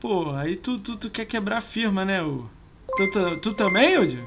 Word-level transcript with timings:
Pô, 0.00 0.30
aí 0.34 0.56
tu, 0.56 0.78
tu, 0.78 0.96
tu 0.96 1.10
quer 1.10 1.24
quebrar 1.24 1.58
a 1.58 1.62
firma, 1.62 2.04
né? 2.04 2.22
O... 2.22 2.48
Tu, 2.96 3.10
tu, 3.10 3.36
tu 3.38 3.54
também, 3.54 3.98
Udi? 3.98 4.22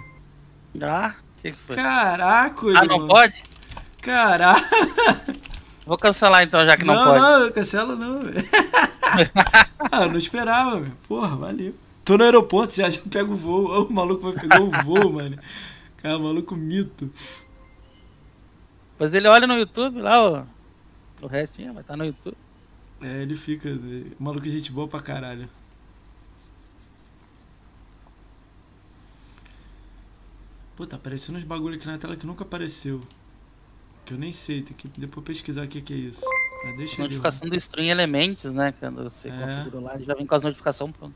Ah, 0.82 1.14
que 1.42 1.52
que 1.52 1.58
foi? 1.58 1.76
Caraca, 1.76 2.62
Ah, 2.76 2.86
não 2.86 2.98
mano. 2.98 3.08
pode? 3.08 3.44
Caraca. 4.02 4.68
Vou 5.86 5.98
cancelar 5.98 6.44
então, 6.44 6.66
já 6.66 6.76
que 6.76 6.84
não, 6.84 6.96
não, 6.96 7.06
pode. 7.06 7.20
não, 7.20 7.52
cancela 7.52 7.96
não, 7.96 8.20
velho. 8.20 8.46
ah, 9.92 10.04
eu 10.04 10.10
não 10.12 10.18
esperava, 10.18 10.80
velho. 10.82 10.98
Porra, 11.08 11.36
valeu. 11.36 11.74
Tô 12.04 12.18
no 12.18 12.24
aeroporto, 12.24 12.76
já, 12.76 12.90
já 12.90 13.02
pego 13.10 13.34
o 13.34 13.38
voo. 13.38 13.86
O 13.88 13.94
maluco 13.94 14.32
vai 14.32 14.42
pegar 14.42 14.62
o 14.62 14.70
voo, 14.84 15.12
mano. 15.14 15.38
Cara, 15.98 16.18
maluco 16.20 16.56
mito. 16.56 17.12
Pois 18.98 19.14
ele 19.14 19.28
olha 19.28 19.46
no 19.48 19.54
YouTube 19.58 20.02
lá, 20.02 20.22
ó. 20.22 20.44
O 21.22 21.28
restinho 21.28 21.74
vai 21.74 21.82
estar 21.82 21.96
no 21.96 22.06
YouTube. 22.06 22.36
É, 23.02 23.22
ele 23.22 23.36
fica. 23.36 23.70
O 23.70 24.24
maluco 24.24 24.48
é 24.48 24.50
gente 24.50 24.72
boa 24.72 24.88
pra 24.88 25.00
caralho. 25.00 25.48
Pô, 30.76 30.86
tá 30.86 30.96
aparecendo 30.96 31.38
uns 31.38 31.44
bagulho 31.44 31.76
aqui 31.76 31.88
na 31.88 31.98
tela 31.98 32.16
que 32.16 32.26
nunca 32.26 32.44
apareceu. 32.44 33.02
Que 34.06 34.14
eu 34.14 34.18
nem 34.18 34.32
sei, 34.32 34.62
tem 34.62 34.76
que 34.76 34.88
depois 34.88 35.26
pesquisar 35.26 35.66
o 35.66 35.68
que, 35.68 35.82
que 35.82 35.94
é 35.94 35.98
isso. 35.98 36.22
Mas 36.66 36.78
deixa. 36.78 37.02
Notificação 37.02 37.50
do 37.50 37.56
Stream 37.56 37.88
Elements, 37.90 38.54
né? 38.54 38.72
Quando 38.80 39.04
você 39.04 39.30
É. 39.30 39.32
configura 39.32 39.80
lá, 39.84 39.96
ele 39.96 40.06
já 40.06 40.14
vem 40.14 40.26
com 40.26 40.36
as 40.36 40.44
notificações 40.44 40.96
pronto. 40.96 41.16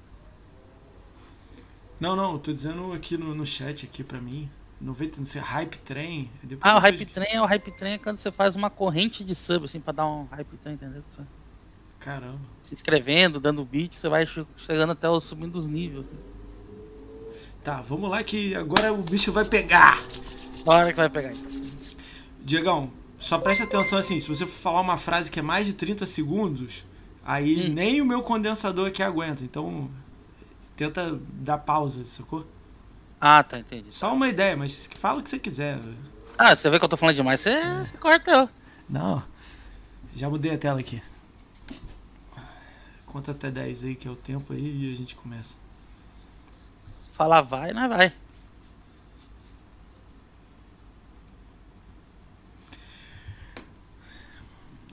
Não, 1.99 2.15
não, 2.15 2.33
eu 2.33 2.39
tô 2.39 2.51
dizendo 2.51 2.91
aqui 2.93 3.15
no, 3.17 3.35
no 3.35 3.45
chat 3.45 3.85
aqui 3.85 4.03
pra 4.03 4.19
mim. 4.19 4.49
90, 4.79 5.19
não 5.19 5.25
sei, 5.25 5.39
Hype 5.39 5.77
Train. 5.77 6.27
Ah, 6.61 6.77
o 6.77 6.79
Hype 6.79 7.05
Train 7.05 7.27
é 7.33 7.41
o 7.41 7.45
Hype 7.45 7.71
Train 7.71 7.93
é 7.93 7.97
quando 7.99 8.17
você 8.17 8.31
faz 8.31 8.55
uma 8.55 8.71
corrente 8.71 9.23
de 9.23 9.35
sub, 9.35 9.65
assim, 9.65 9.79
pra 9.79 9.93
dar 9.93 10.07
um 10.07 10.23
Hype 10.31 10.57
Train, 10.57 10.73
entendeu? 10.73 11.03
Caramba. 12.01 12.39
Se 12.61 12.73
inscrevendo, 12.73 13.39
dando 13.39 13.63
beat, 13.63 13.93
você 13.95 14.09
vai 14.09 14.25
che- 14.25 14.45
chegando 14.57 14.91
até 14.91 15.07
o 15.07 15.19
subindo 15.19 15.55
os 15.55 15.67
níveis. 15.67 16.07
Assim. 16.07 16.17
Tá, 17.63 17.79
vamos 17.81 18.09
lá 18.09 18.23
que 18.23 18.55
agora 18.55 18.91
o 18.91 18.97
bicho 18.97 19.31
vai 19.31 19.45
pegar. 19.45 20.01
Bora 20.65 20.89
que 20.91 20.97
vai 20.97 21.09
pegar 21.09 21.31
então. 21.31 21.61
Diegão, 22.43 22.91
só 23.19 23.37
presta 23.37 23.63
atenção 23.65 23.99
assim, 23.99 24.19
se 24.19 24.27
você 24.27 24.45
for 24.45 24.59
falar 24.59 24.81
uma 24.81 24.97
frase 24.97 25.29
que 25.29 25.39
é 25.39 25.43
mais 25.43 25.67
de 25.67 25.73
30 25.73 26.05
segundos, 26.07 26.85
aí 27.23 27.67
Hum. 27.69 27.73
nem 27.73 28.01
o 28.01 28.05
meu 28.05 28.23
condensador 28.23 28.87
aqui 28.87 29.03
aguenta. 29.03 29.43
Então, 29.43 29.89
tenta 30.75 31.19
dar 31.33 31.59
pausa, 31.59 32.03
sacou? 32.05 32.47
Ah, 33.19 33.43
tá, 33.43 33.59
entendi. 33.59 33.91
Só 33.93 34.11
uma 34.11 34.27
ideia, 34.27 34.57
mas 34.57 34.89
fala 34.99 35.19
o 35.19 35.23
que 35.23 35.29
você 35.29 35.37
quiser. 35.37 35.77
Ah, 36.35 36.55
você 36.55 36.67
vê 36.67 36.79
que 36.79 36.85
eu 36.85 36.89
tô 36.89 36.97
falando 36.97 37.15
demais, 37.15 37.39
você, 37.41 37.61
você 37.85 37.95
corta 37.97 38.31
eu. 38.31 38.49
Não, 38.89 39.21
já 40.15 40.27
mudei 40.27 40.51
a 40.53 40.57
tela 40.57 40.79
aqui. 40.79 40.99
Conta 43.11 43.31
até 43.31 43.51
10 43.51 43.83
aí, 43.83 43.95
que 43.95 44.07
é 44.07 44.11
o 44.11 44.15
tempo 44.15 44.53
aí, 44.53 44.89
e 44.89 44.93
a 44.93 44.97
gente 44.97 45.15
começa. 45.15 45.57
Falar 47.13 47.41
vai, 47.41 47.73
não 47.73 47.89
vai. 47.89 48.13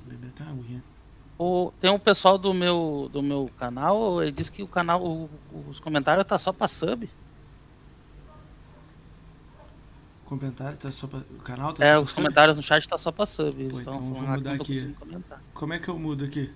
Beber 0.07 0.29
até 0.29 0.45
uma 0.45 0.53
aguinha. 0.53 0.83
O, 1.39 1.73
tem 1.81 1.91
um 1.91 1.99
pessoal 1.99 2.37
do 2.37 2.53
meu, 2.53 3.09
do 3.13 3.23
meu 3.23 3.51
canal, 3.59 4.21
ele 4.23 4.33
disse 4.33 4.51
que 4.51 4.63
o 4.63 4.67
canal, 4.67 5.01
o- 5.05 5.31
os 5.69 5.79
comentários 5.79 6.27
tá 6.27 6.37
só 6.37 6.53
pra 6.53 6.67
sub. 6.67 7.09
O 10.25 10.29
comentário 10.29 10.77
tá 10.77 10.91
só 10.91 11.07
pra... 11.07 11.21
O 11.21 11.43
canal 11.43 11.73
tá 11.73 11.85
é, 11.85 11.95
só 11.95 12.03
os 12.03 12.13
pra 12.13 12.23
comentários 12.23 12.57
no 12.57 12.63
chat 12.63 12.87
tá 12.89 12.99
só 12.99 13.13
pra 13.13 13.25
sub. 13.25 13.69
Pô, 13.71 13.81
então 13.81 14.01
vou 14.01 14.15
que 14.23 14.29
mudar 14.29 14.55
aqui. 14.55 14.97
Como 15.55 15.73
é 15.73 15.79
que 15.79 15.89
eu 15.89 15.99
mudo 15.99 16.25
aqui? 16.25 16.53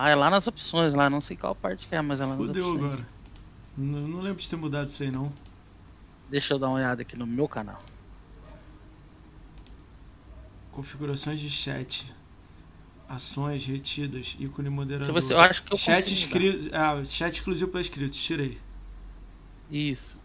Ah, 0.00 0.10
é 0.10 0.14
lá 0.14 0.30
nas 0.30 0.46
opções, 0.46 0.94
lá, 0.94 1.10
não 1.10 1.20
sei 1.20 1.36
qual 1.36 1.56
parte 1.56 1.88
que 1.88 1.92
é, 1.92 2.00
mas 2.00 2.20
é 2.20 2.24
lá 2.24 2.36
nas 2.36 2.46
Fudeu 2.46 2.68
opções. 2.68 2.84
agora. 2.84 3.08
Não, 3.76 4.06
não 4.06 4.20
lembro 4.20 4.40
de 4.40 4.48
ter 4.48 4.54
mudado 4.54 4.88
isso 4.88 5.02
aí, 5.02 5.10
não. 5.10 5.32
Deixa 6.30 6.54
eu 6.54 6.58
dar 6.60 6.68
uma 6.68 6.76
olhada 6.76 7.02
aqui 7.02 7.18
no 7.18 7.26
meu 7.26 7.48
canal. 7.48 7.80
Configurações 10.70 11.40
de 11.40 11.50
chat. 11.50 12.14
Ações 13.08 13.66
retidas. 13.66 14.36
Ícone 14.38 14.70
moderador. 14.70 15.12
Deixa 15.12 15.34
eu 15.34 15.40
acho 15.40 15.64
que 15.64 15.72
eu 15.72 15.76
chat 15.76 16.12
inscrito. 16.12 16.70
Ah, 16.72 17.04
chat 17.04 17.34
exclusivo 17.34 17.68
para 17.68 17.80
inscritos. 17.80 18.22
Tirei. 18.22 18.56
Isso. 19.68 20.20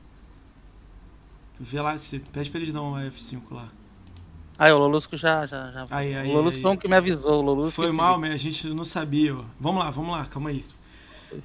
Vê 1.60 1.82
lá 1.82 1.98
se. 1.98 2.20
Pede 2.20 2.52
pra 2.52 2.60
eles 2.60 2.72
dar 2.72 2.84
um 2.84 2.94
F5 2.94 3.42
lá. 3.50 3.72
Aí, 4.64 4.72
o 4.72 4.78
Lolusco 4.78 5.18
já. 5.18 5.46
já, 5.46 5.72
já... 5.72 5.86
Aí, 5.92 6.16
aí, 6.16 6.30
o 6.30 6.36
Lolusco 6.36 6.62
foi 6.62 6.72
um 6.72 6.78
que 6.78 6.88
me 6.88 6.96
avisou. 6.96 7.40
O 7.40 7.42
Lolusco 7.42 7.82
Foi 7.82 7.92
mal, 7.92 8.18
mas 8.18 8.32
a 8.32 8.38
gente 8.38 8.66
não 8.70 8.86
sabia. 8.86 9.36
ó. 9.36 9.44
Vamos 9.60 9.84
lá, 9.84 9.90
vamos 9.90 10.12
lá, 10.16 10.24
calma 10.24 10.52
aí. 10.52 10.64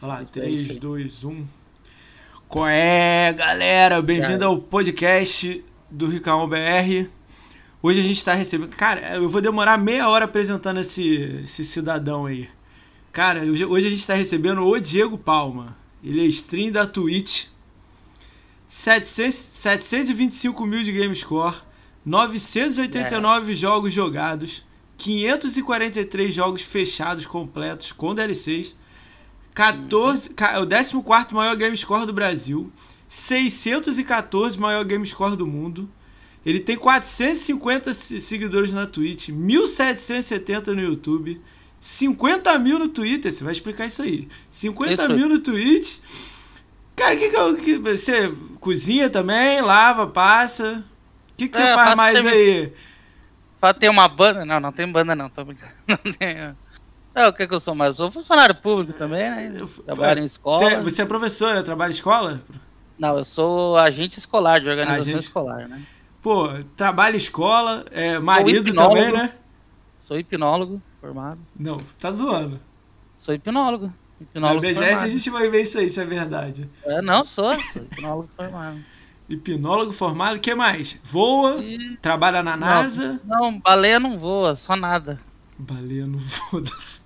Vai 0.01 0.09
lá, 0.09 0.17
Felipe, 0.19 0.41
é 0.41 0.49
isso 0.49 0.69
3, 0.69 0.71
aí. 0.71 0.79
2, 0.79 1.25
1. 1.25 1.47
Qual 2.47 2.69
é, 2.69 3.33
galera? 3.33 4.01
Bem-vindo 4.01 4.45
ao 4.45 4.57
podcast 4.61 5.65
do 5.91 6.07
Ricão 6.07 6.49
BR. 6.49 7.09
Hoje 7.83 7.99
a 7.99 8.03
gente 8.05 8.25
tá 8.25 8.35
recebendo. 8.35 8.71
Cara, 8.77 9.17
eu 9.17 9.29
vou 9.29 9.41
demorar 9.41 9.77
meia 9.79 10.09
hora 10.09 10.27
apresentando 10.27 10.79
esse, 10.79 11.41
esse 11.43 11.65
cidadão 11.65 12.27
aí. 12.27 12.49
Cara, 13.11 13.41
hoje, 13.41 13.65
hoje 13.65 13.89
a 13.89 13.91
gente 13.91 14.07
tá 14.07 14.15
recebendo 14.15 14.65
o 14.65 14.79
Diego 14.79 15.19
Palma. 15.19 15.77
Ele 16.05 16.25
é 16.25 16.29
stream 16.29 16.71
da 16.71 16.87
Twitch. 16.87 17.47
700, 18.69 19.35
725 19.35 20.65
mil 20.65 20.85
de 20.85 20.93
Gamescore. 20.93 21.67
989 22.05 23.55
jogos 23.55 23.93
jogados. 23.93 24.67
543 24.97 26.35
jogos 26.35 26.63
fechados, 26.63 27.25
completos, 27.25 27.93
com 27.93 28.15
DLCs. 28.15 28.75
14, 29.55 30.31
ca- 30.31 30.53
é 30.53 30.59
o 30.59 30.67
14 30.67 31.35
maior 31.35 31.57
game 31.57 31.77
score 31.77 32.07
do 32.07 32.13
Brasil. 32.13 32.71
614 33.09 34.59
maior 34.59 34.85
game 34.85 35.07
score 35.07 35.37
do 35.37 35.47
mundo. 35.47 35.89
Ele 36.45 36.61
tem 36.61 36.77
450 36.77 37.93
se- 37.93 38.21
seguidores 38.21 38.73
na 38.73 38.87
Twitch, 38.87 39.29
1770 39.29 40.75
no 40.75 40.81
YouTube, 40.81 41.41
50 41.81 42.59
mil 42.59 42.79
no 42.79 42.89
Twitter. 42.89 43.33
Você 43.33 43.43
vai 43.45 43.53
explicar 43.53 43.87
isso 43.87 44.03
aí. 44.03 44.29
50 44.51 44.93
Isso 44.95 45.13
mil 45.13 45.29
no 45.29 45.39
Twitch. 45.41 45.99
Cara, 46.97 47.15
o 47.15 47.19
que, 47.19 47.29
que, 47.31 47.37
eu- 47.37 47.57
que 47.57 47.79
você 47.79 48.33
cozinha 48.61 49.09
também, 49.11 49.61
lava, 49.61 50.07
passa? 50.07 50.85
O 51.39 51.41
que, 51.41 51.49
que 51.49 51.57
você 51.57 51.63
É, 51.63 51.75
faz 51.75 51.97
mais 51.97 52.17
aí? 52.27 52.73
Pra 53.61 53.73
ter 53.73 53.89
uma 53.89 54.09
banda. 54.09 54.45
Não, 54.45 54.59
não 54.59 54.73
tem 54.73 54.91
banda 54.91 55.15
não, 55.15 55.31
tô 55.31 55.45
brincando. 55.45 55.73
Não 55.87 55.97
tem. 56.13 56.55
É, 57.15 57.27
o 57.29 57.33
que 57.33 57.47
que 57.47 57.55
eu 57.55 57.61
sou 57.61 57.75
mais? 57.77 57.91
Eu 57.91 57.95
sou 57.95 58.11
funcionário 58.11 58.55
público 58.57 58.93
também, 58.93 59.31
né? 59.31 59.53
Trabalho 59.85 60.21
em 60.21 60.25
escola. 60.25 60.59
Você, 60.59 60.81
você 60.81 61.03
é 61.03 61.05
professor, 61.07 61.55
né? 61.55 61.63
Trabalha 61.63 61.91
em 61.91 61.95
escola? 61.95 62.43
Não, 62.99 63.19
eu 63.19 63.25
sou 63.25 63.77
agente 63.79 64.19
escolar, 64.19 64.61
de 64.61 64.69
organização 64.69 65.03
Agente- 65.03 65.21
escolar, 65.23 65.69
né? 65.69 65.81
Pô, 66.21 66.49
trabalha 66.77 67.15
em 67.15 67.17
escola, 67.17 67.85
é 67.93 68.19
marido 68.19 68.73
também, 68.75 69.13
né? 69.13 69.33
Sou 70.01 70.19
hipnólogo 70.19 70.83
formado. 71.01 71.41
Não, 71.59 71.79
tá 72.01 72.11
zoando. 72.11 72.61
Sou 73.17 73.33
hipnólogo. 73.33 73.87
Na 73.87 74.25
Hipnólogo 74.27 74.61
BGS 74.61 74.81
formado. 74.85 75.05
a 75.05 75.09
gente 75.09 75.31
vai 75.31 75.49
ver 75.49 75.63
isso 75.63 75.79
aí, 75.79 75.89
se 75.89 76.01
é 76.01 76.05
verdade. 76.05 76.69
É, 76.85 77.01
não, 77.01 77.25
sou, 77.25 77.53
sou 77.63 77.83
hipnólogo 77.83 78.29
formado. 78.37 78.79
Hipnólogo 79.29 79.93
formado, 79.93 80.37
o 80.37 80.41
que 80.41 80.55
mais? 80.55 80.99
Voa, 81.05 81.63
E- 81.63 81.97
trabalha 82.01 82.43
na 82.43 82.57
NASA. 82.57 83.21
Não, 83.25 83.59
baleia 83.61 84.01
não 84.01 84.19
voa, 84.19 84.55
só 84.55 84.75
nada. 84.77 85.21
Baleia, 85.59 86.07
não 86.07 86.19
foda-se. 86.21 87.03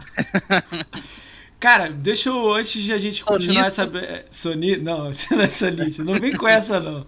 Cara, 1.59 1.89
deixa 1.91 2.29
eu, 2.29 2.53
antes 2.55 2.83
de 2.83 2.93
a 2.93 2.99
gente 2.99 3.25
continuar 3.25 3.71
Sonista. 3.71 3.99
essa. 3.99 4.05
é, 4.05 4.25
Soni... 4.31 4.77
Não, 4.77 5.05
você 5.13 5.35
não 5.35 5.43
é 5.43 5.49
sonista. 5.49 6.05
Não 6.05 6.19
vem 6.19 6.37
com 6.37 6.49
essa, 6.49 6.81
não. 6.81 7.07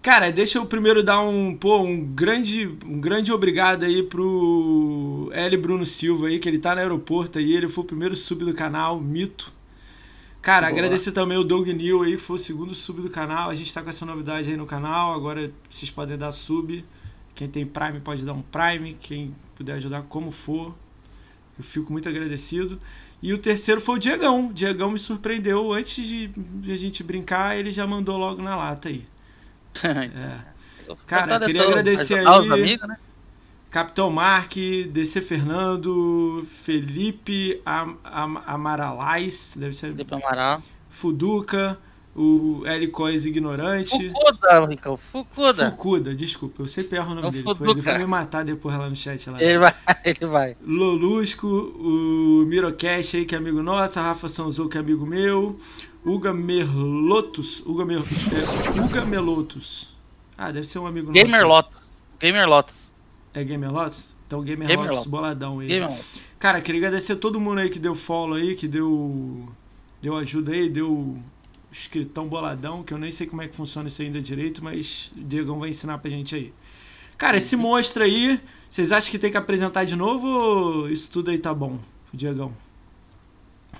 Cara, 0.00 0.32
deixa 0.32 0.58
eu 0.58 0.66
primeiro 0.66 1.02
dar 1.04 1.20
um, 1.20 1.54
pô, 1.56 1.80
um 1.82 2.00
grande, 2.04 2.66
um 2.84 3.00
grande 3.00 3.32
obrigado 3.32 3.84
aí 3.84 4.02
pro 4.02 5.30
L. 5.32 5.56
Bruno 5.58 5.86
Silva 5.86 6.26
aí, 6.26 6.38
que 6.40 6.48
ele 6.48 6.58
tá 6.58 6.74
no 6.74 6.80
aeroporto 6.80 7.38
aí, 7.38 7.52
ele 7.54 7.68
foi 7.68 7.84
o 7.84 7.86
primeiro 7.86 8.16
sub 8.16 8.44
do 8.44 8.52
canal, 8.54 9.00
mito. 9.00 9.52
Cara, 10.42 10.66
Boa. 10.68 10.72
agradecer 10.78 11.12
também 11.12 11.38
o 11.38 11.44
Doug 11.44 11.68
New 11.68 12.02
aí, 12.02 12.18
foi 12.18 12.34
o 12.36 12.38
segundo 12.38 12.74
sub 12.74 13.00
do 13.00 13.08
canal. 13.08 13.48
A 13.48 13.54
gente 13.54 13.72
tá 13.72 13.80
com 13.80 13.88
essa 13.90 14.04
novidade 14.04 14.50
aí 14.50 14.56
no 14.56 14.66
canal, 14.66 15.14
agora 15.14 15.52
vocês 15.70 15.90
podem 15.90 16.18
dar 16.18 16.32
sub. 16.32 16.84
Quem 17.34 17.48
tem 17.48 17.64
Prime 17.64 18.00
pode 18.00 18.24
dar 18.24 18.32
um 18.32 18.42
Prime, 18.42 18.94
quem 19.00 19.34
puder 19.56 19.74
ajudar 19.74 20.02
como 20.02 20.30
for. 20.32 20.74
Eu 21.56 21.64
fico 21.64 21.92
muito 21.92 22.08
agradecido. 22.08 22.80
E 23.22 23.32
o 23.32 23.38
terceiro 23.38 23.80
foi 23.80 23.96
o 23.96 23.98
Diegão. 23.98 24.48
O 24.48 24.52
Diegão 24.52 24.90
me 24.90 24.98
surpreendeu 24.98 25.72
antes 25.72 26.04
de 26.06 26.28
a 26.72 26.76
gente 26.76 27.04
brincar, 27.04 27.56
ele 27.56 27.70
já 27.70 27.86
mandou 27.86 28.18
logo 28.18 28.42
na 28.42 28.56
lata 28.56 28.88
aí. 28.88 29.04
É. 29.84 30.52
Eu 30.88 30.98
Cara, 31.06 31.36
agradeço 31.36 31.52
queria 31.52 31.68
agradecer 31.68 32.14
aí- 32.18 32.26
os 32.26 32.50
amigos, 32.50 32.88
né? 32.88 32.96
Capitão 33.72 34.10
Mark, 34.10 34.52
DC 34.90 35.22
Fernando, 35.22 36.46
Felipe 36.46 37.62
Am 37.64 37.96
Am 38.04 38.36
Amaralais, 38.44 39.54
deve 39.56 39.72
ser 39.72 39.92
Felipe 39.92 40.14
Amaral. 40.14 40.62
Fuduca, 40.90 41.78
o 42.14 42.66
Helicois 42.66 43.24
Ignorante. 43.24 44.10
Fukuda, 44.10 44.66
Ricão, 44.66 44.98
Fukuda. 44.98 45.70
Fukuda, 45.70 46.14
desculpa, 46.14 46.60
eu 46.60 46.68
sempre 46.68 46.98
erro 46.98 47.12
o 47.12 47.14
nome 47.14 47.26
É 47.28 47.28
o 47.48 47.54
dele. 47.54 47.70
Ele 47.70 47.80
vai 47.80 47.98
me 47.98 48.04
matar 48.04 48.44
depois 48.44 48.76
lá 48.76 48.90
no 48.90 48.94
chat. 48.94 49.30
Lá. 49.30 49.42
Ele 49.42 49.56
vai, 49.56 49.74
ele 50.04 50.26
vai. 50.26 50.54
Lolusco, 50.60 51.46
o 51.48 52.44
Mirocast 52.46 53.16
aí, 53.16 53.24
que 53.24 53.34
é 53.34 53.38
amigo 53.38 53.62
nosso, 53.62 53.98
a 53.98 54.02
Rafa 54.02 54.28
Sanzou, 54.28 54.68
que 54.68 54.76
é 54.76 54.80
amigo 54.80 55.06
meu, 55.06 55.58
Uga 56.04 56.34
Merlotus, 56.34 57.62
Uga, 57.64 57.86
Mer, 57.86 58.00
é, 58.02 58.80
Uga 58.82 59.06
Melotus. 59.06 59.96
Ah, 60.36 60.52
deve 60.52 60.66
ser 60.66 60.78
um 60.78 60.86
amigo 60.86 61.10
Gamer 61.10 61.40
nosso. 61.40 61.46
Lotus. 61.46 62.02
Gamer 62.20 62.46
Lotus. 62.46 62.91
É 63.34 63.42
Gamer 63.42 63.72
Lotus? 63.72 64.14
Então 64.26 64.42
Gamer, 64.42 64.68
Gamer 64.68 65.08
boladão 65.08 65.60
aí. 65.60 65.68
Gamer. 65.68 65.90
Cara, 66.38 66.60
queria 66.60 66.80
agradecer 66.80 67.12
a 67.12 67.16
todo 67.16 67.40
mundo 67.40 67.60
aí 67.60 67.68
que 67.68 67.78
deu 67.78 67.94
follow 67.94 68.34
aí, 68.34 68.54
que 68.54 68.66
deu, 68.66 69.48
deu 70.00 70.16
ajuda 70.16 70.52
aí, 70.52 70.68
deu 70.68 71.18
escritão 71.70 72.28
boladão, 72.28 72.82
que 72.82 72.92
eu 72.92 72.98
nem 72.98 73.10
sei 73.10 73.26
como 73.26 73.42
é 73.42 73.48
que 73.48 73.56
funciona 73.56 73.88
isso 73.88 74.02
ainda 74.02 74.20
direito, 74.20 74.62
mas 74.62 75.12
o 75.16 75.20
Diegão 75.24 75.58
vai 75.58 75.70
ensinar 75.70 75.98
pra 75.98 76.10
gente 76.10 76.34
aí. 76.34 76.52
Cara, 77.16 77.36
esse 77.38 77.56
monstro 77.56 78.04
aí, 78.04 78.40
vocês 78.68 78.92
acham 78.92 79.10
que 79.10 79.18
tem 79.18 79.30
que 79.30 79.36
apresentar 79.36 79.84
de 79.84 79.96
novo 79.96 80.26
ou 80.26 80.90
isso 80.90 81.10
tudo 81.10 81.30
aí 81.30 81.38
tá 81.38 81.54
bom, 81.54 81.78
Diegão? 82.12 82.52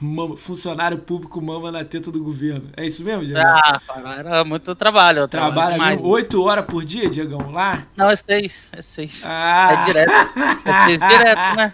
Mama- 0.00 0.36
funcionário 0.36 0.98
público 0.98 1.40
mama 1.40 1.70
na 1.70 1.84
teta 1.84 2.10
do 2.10 2.22
governo. 2.22 2.70
É 2.76 2.84
isso 2.84 3.04
mesmo, 3.04 3.24
Diegão? 3.24 3.44
Ah, 3.46 3.80
era 4.18 4.44
muito 4.44 4.74
trabalho. 4.74 5.28
Trabalha 5.28 5.78
mesmo 5.78 6.08
8 6.08 6.42
horas 6.42 6.64
por 6.64 6.84
dia, 6.84 7.08
Diegão, 7.08 7.50
lá? 7.52 7.86
Não, 7.96 8.10
é 8.10 8.16
seis. 8.16 8.70
É 8.72 8.82
seis. 8.82 9.24
Ah! 9.30 9.68
É 9.72 9.84
direto. 9.84 10.10
É 10.64 10.86
seis 10.86 10.98
direto, 11.08 11.56
né? 11.56 11.72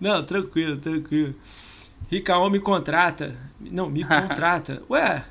Não, 0.00 0.24
tranquilo, 0.24 0.76
tranquilo. 0.78 1.34
Ricaon 2.10 2.48
me 2.50 2.60
contrata. 2.60 3.34
Não, 3.60 3.88
me 3.90 4.02
contrata. 4.04 4.82
Ué, 4.88 5.24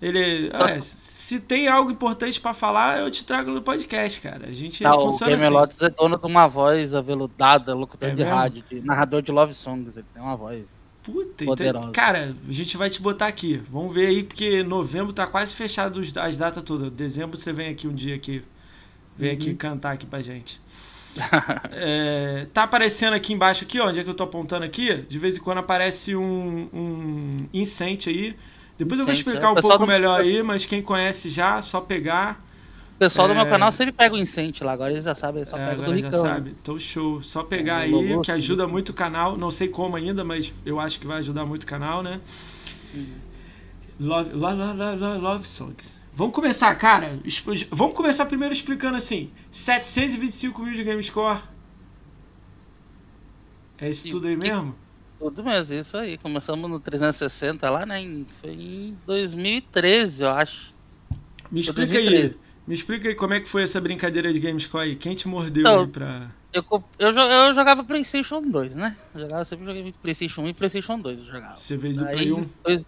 ele. 0.00 0.50
ué, 0.54 0.80
se 0.80 1.40
tem 1.40 1.68
algo 1.68 1.90
importante 1.90 2.40
pra 2.40 2.52
falar, 2.54 3.00
eu 3.00 3.10
te 3.10 3.24
trago 3.24 3.50
no 3.50 3.62
podcast, 3.62 4.20
cara. 4.20 4.48
A 4.48 4.52
gente 4.52 4.82
Tá, 4.82 4.94
o 4.96 5.10
funciona 5.10 5.32
Gamer 5.32 5.46
assim. 5.46 5.54
Lotus 5.54 5.82
é 5.82 5.88
dono 5.90 6.18
de 6.18 6.26
uma 6.26 6.46
voz 6.46 6.94
aveludada, 6.94 7.74
locutor 7.74 8.10
É 8.10 8.14
de 8.14 8.22
mesmo? 8.22 8.34
rádio, 8.34 8.64
de 8.70 8.80
narrador 8.82 9.22
de 9.22 9.32
love 9.32 9.54
songs. 9.54 9.96
Ele 9.96 10.06
tem 10.12 10.22
uma 10.22 10.36
voz. 10.36 10.84
Puta, 11.02 11.44
então, 11.44 11.46
Poderosa. 11.46 11.92
cara, 11.92 12.34
a 12.48 12.52
gente 12.52 12.76
vai 12.76 12.90
te 12.90 13.00
botar 13.00 13.26
aqui. 13.28 13.58
Vamos 13.70 13.94
ver 13.94 14.06
aí, 14.08 14.24
porque 14.24 14.62
novembro 14.64 15.12
tá 15.12 15.26
quase 15.26 15.54
fechado 15.54 16.00
as 16.20 16.36
datas 16.36 16.62
todas. 16.62 16.90
Dezembro 16.90 17.36
você 17.36 17.52
vem 17.52 17.68
aqui 17.70 17.86
um 17.88 17.94
dia 17.94 18.16
aqui. 18.16 18.42
Vem 19.16 19.30
aqui 19.30 19.50
Uhum. 19.50 19.56
cantar 19.56 19.92
aqui 19.92 20.06
pra 20.06 20.20
gente. 20.22 20.60
É, 21.72 22.46
tá 22.52 22.64
aparecendo 22.64 23.14
aqui 23.14 23.32
embaixo 23.32 23.64
aqui, 23.64 23.80
ó, 23.80 23.88
onde 23.88 24.00
é 24.00 24.04
que 24.04 24.10
eu 24.10 24.14
tô 24.14 24.24
apontando 24.24 24.64
aqui? 24.64 24.94
De 25.08 25.18
vez 25.18 25.36
em 25.36 25.40
quando 25.40 25.58
aparece 25.58 26.14
um, 26.16 26.68
um 26.72 27.48
incente 27.52 28.10
aí. 28.10 28.36
Depois 28.78 28.98
eu 29.00 29.06
vou 29.06 29.12
explicar 29.12 29.46
é. 29.46 29.50
um 29.50 29.54
pouco 29.54 29.78
do- 29.78 29.86
melhor 29.86 30.20
aí, 30.20 30.42
mas 30.42 30.64
quem 30.66 30.82
conhece 30.82 31.30
já, 31.30 31.62
só 31.62 31.80
pegar. 31.80 32.44
O 32.94 32.98
pessoal 32.98 33.26
do 33.28 33.34
É. 33.34 33.36
meu 33.36 33.46
canal 33.46 33.70
sempre 33.72 33.92
pega 33.92 34.14
o 34.14 34.18
incente 34.18 34.64
lá, 34.64 34.72
agora 34.72 34.90
eles 34.92 35.04
já 35.04 35.14
sabem, 35.14 35.38
eles 35.40 35.48
só 35.48 35.58
É, 35.58 35.68
pegam 35.68 35.84
do 35.84 35.90
já 35.90 35.96
Ricão. 35.96 36.22
né? 36.22 36.28
sabe. 36.30 36.56
Então 36.62 36.78
show. 36.78 37.22
Só 37.22 37.42
pegar 37.42 37.80
É, 37.80 37.84
aí, 37.84 37.90
Lolo, 37.90 38.22
que 38.22 38.32
ajuda 38.32 38.66
muito 38.66 38.90
o 38.90 38.94
canal. 38.94 39.36
Não 39.36 39.50
sei 39.50 39.68
como 39.68 39.96
ainda, 39.96 40.24
mas 40.24 40.52
eu 40.64 40.78
acho 40.80 40.98
que 41.00 41.06
vai 41.06 41.18
ajudar 41.18 41.44
muito 41.44 41.64
o 41.64 41.66
canal, 41.66 42.02
né? 42.02 42.20
Uhum. 42.94 43.06
Love, 44.00 44.32
love, 44.34 44.56
love, 44.58 44.78
love, 44.78 44.98
love, 44.98 45.18
love 45.20 45.48
songs. 45.48 45.98
Vamos 46.12 46.34
começar, 46.34 46.74
cara. 46.76 47.18
Vamos 47.70 47.94
começar 47.94 48.24
primeiro 48.26 48.52
explicando 48.54 48.96
assim: 48.96 49.30
725 49.50 50.62
mil 50.62 50.72
de 50.74 50.82
Game 50.84 51.02
Score. 51.02 51.40
É 53.78 53.90
isso 53.90 54.08
E- 54.08 54.10
tudo 54.10 54.26
aí 54.26 54.36
mesmo? 54.36 54.74
Tudo 55.18 55.42
mesmo, 55.44 55.78
isso 55.78 55.96
aí. 55.96 56.18
Começamos 56.18 56.68
no 56.70 56.78
360 56.78 57.70
lá, 57.70 57.86
né? 57.86 58.00
em- 58.02 58.26
Foi 58.40 58.50
em 58.50 58.98
2013, 59.06 60.22
eu 60.24 60.30
acho. 60.30 60.74
Me 61.50 61.60
explica 61.60 61.98
aí. 61.98 62.04
2013. 62.04 62.38
Me 62.66 62.74
explica 62.74 63.08
aí 63.08 63.14
como 63.14 63.32
é 63.34 63.40
que 63.40 63.48
foi 63.48 63.62
essa 63.62 63.80
brincadeira 63.80 64.32
de 64.32 64.40
Game 64.40 64.58
Score 64.60 64.84
aí. 64.84 64.96
Quem 64.96 65.14
te 65.14 65.28
mordeu 65.28 65.60
Então, 65.62 65.80
aí 65.82 65.86
pra. 65.86 66.28
Eu, 66.52 66.64
eu, 66.98 67.10
eu 67.12 67.54
jogava 67.54 67.84
PlayStation 67.84 68.42
2, 68.42 68.74
né? 68.74 68.96
Eu 69.14 69.20
jogava, 69.20 69.44
sempre 69.44 69.64
joguei 69.66 69.94
PlayStation 70.02 70.42
1 70.42 70.48
e 70.48 70.54
PlayStation 70.54 70.98
2. 70.98 71.18
Eu 71.20 71.26
jogava. 71.26 71.56
Você 71.56 71.76
veio 71.76 71.94
do 71.96 72.04
Aí, 72.06 72.16
Play 72.16 72.32
1? 72.32 72.46
dois- 72.64 72.84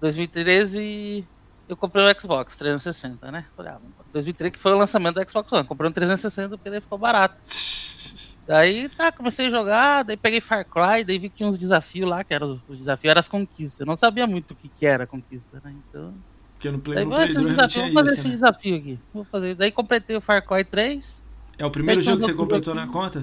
2013, 0.00 1.24
eu 1.68 1.76
comprei 1.76 2.04
o 2.10 2.20
Xbox 2.20 2.56
360, 2.56 3.30
né? 3.30 3.44
Falei, 3.56 3.72
ah, 3.72 3.74
vamos- 3.74 3.94
2013 4.12 4.52
que 4.52 4.58
foi 4.58 4.72
o 4.72 4.76
lançamento 4.78 5.14
do 5.20 5.28
Xbox 5.30 5.52
One. 5.52 5.64
Comprei 5.66 5.88
um 5.90 5.92
360 5.92 6.56
porque 6.56 6.70
daí 6.70 6.80
ficou 6.80 6.98
barato. 6.98 7.36
Daí, 8.48 8.88
tá, 8.88 9.12
comecei 9.12 9.48
a 9.48 9.50
jogar, 9.50 10.02
daí 10.04 10.16
peguei 10.16 10.40
Far 10.40 10.64
Cry, 10.64 11.04
daí 11.04 11.18
vi 11.18 11.28
que 11.28 11.36
tinha 11.36 11.46
uns 11.46 11.58
desafios 11.58 12.08
lá, 12.08 12.24
que 12.24 12.32
eram 12.32 12.54
os, 12.54 12.60
os 12.66 12.78
desafios 12.78 13.10
eram 13.10 13.18
as 13.18 13.28
conquistas. 13.28 13.80
Eu 13.80 13.84
não 13.86 13.94
sabia 13.94 14.26
muito 14.26 14.52
o 14.52 14.54
que, 14.54 14.70
que 14.70 14.86
era 14.86 15.06
conquista, 15.06 15.60
né? 15.62 15.74
Então, 15.86 16.14
Porque 16.54 16.70
no 16.70 16.78
Play, 16.78 16.94
daí, 16.94 17.04
no 17.04 17.10
Play 17.10 17.26
esses 17.26 17.42
2 17.42 17.46
não 17.46 17.50
desafios, 17.54 17.72
tinha 17.74 17.92
vou 17.92 18.02
fazer 18.02 18.08
isso, 18.08 18.20
esse 18.20 18.28
né? 18.28 18.34
desafio 18.34 18.76
aqui. 18.76 18.98
Vou 19.12 19.24
fazer. 19.24 19.54
Daí 19.54 19.70
completei 19.70 20.16
o 20.16 20.20
Far 20.22 20.42
Cry 20.46 20.64
3. 20.64 21.20
É 21.58 21.66
o 21.66 21.70
primeiro 21.70 22.00
jogo 22.00 22.20
que 22.20 22.24
você 22.24 22.32
completou 22.32 22.74
na 22.74 22.86
conta? 22.86 23.22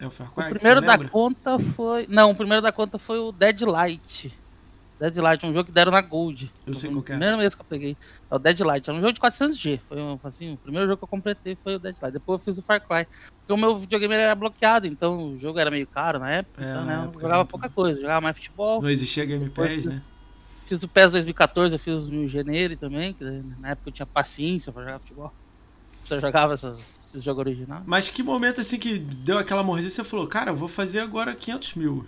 É 0.00 0.06
o 0.08 0.10
Far 0.10 0.32
Cry? 0.32 0.46
O 0.46 0.54
primeiro 0.56 0.80
da 0.80 0.92
lembra? 0.92 1.08
conta 1.08 1.58
foi. 1.60 2.06
Não, 2.08 2.32
o 2.32 2.34
primeiro 2.34 2.60
da 2.60 2.72
conta 2.72 2.98
foi 2.98 3.20
o 3.20 3.30
Deadlight. 3.30 4.36
Deadlight, 5.02 5.44
um 5.44 5.52
jogo 5.52 5.64
que 5.64 5.72
deram 5.72 5.90
na 5.90 6.00
Gold. 6.00 6.50
Eu 6.66 6.74
sei 6.74 6.90
qual 6.90 7.02
que 7.02 7.10
é. 7.12 7.14
O 7.16 7.18
primeiro 7.18 7.38
mês 7.38 7.54
que 7.54 7.60
eu 7.60 7.66
peguei. 7.66 7.96
É 8.30 8.34
o 8.34 8.38
Deadlight. 8.38 8.88
É 8.88 8.92
um 8.92 9.00
jogo 9.00 9.12
de 9.12 9.20
400G. 9.20 9.80
Foi 9.88 10.00
um, 10.00 10.18
assim, 10.22 10.54
o 10.54 10.56
primeiro 10.56 10.86
jogo 10.86 10.98
que 10.98 11.04
eu 11.04 11.08
completei 11.08 11.56
foi 11.62 11.74
o 11.74 11.78
Deadlight. 11.78 12.12
Depois 12.12 12.40
eu 12.40 12.44
fiz 12.44 12.58
o 12.58 12.62
Far 12.62 12.80
Cry. 12.80 13.06
Porque 13.40 13.52
o 13.52 13.56
meu 13.56 13.76
videogame 13.76 14.14
era 14.14 14.34
bloqueado, 14.34 14.86
então 14.86 15.32
o 15.32 15.38
jogo 15.38 15.58
era 15.58 15.70
meio 15.70 15.86
caro 15.86 16.18
na 16.20 16.30
época. 16.30 16.64
É, 16.64 16.70
então, 16.70 16.84
na 16.84 16.86
né, 16.86 16.96
eu 16.96 17.02
época 17.04 17.20
jogava 17.20 17.40
era 17.40 17.44
pouca 17.44 17.68
coisa. 17.68 18.00
Jogava 18.00 18.20
mais 18.20 18.36
futebol. 18.36 18.80
Não 18.80 18.88
existia 18.90 19.24
Game 19.24 19.50
Pass, 19.50 19.86
né? 19.86 20.00
fiz, 20.64 20.82
o 20.82 20.88
PES 20.88 21.12
2014, 21.12 21.74
eu 21.74 21.78
fiz 21.78 21.94
os 21.94 22.10
mil 22.10 22.28
G 22.28 22.44
nele 22.44 22.76
também. 22.76 23.12
Que 23.12 23.24
na 23.58 23.70
época 23.70 23.88
eu 23.88 23.92
tinha 23.92 24.06
paciência 24.06 24.72
pra 24.72 24.84
jogar 24.84 24.98
futebol. 25.00 25.32
Só 26.02 26.18
jogava 26.18 26.52
essas- 26.54 26.98
esses 27.04 27.22
jogos 27.22 27.40
originais. 27.40 27.82
Mas 27.86 28.08
que 28.08 28.22
momento 28.22 28.60
assim 28.60 28.78
que 28.78 28.98
deu 28.98 29.38
aquela 29.38 29.62
mordida 29.62 29.88
você 29.90 30.02
falou, 30.02 30.26
cara, 30.26 30.50
eu 30.50 30.54
vou 30.56 30.68
fazer 30.68 31.00
agora 31.00 31.34
500 31.34 31.74
mil. 31.74 32.06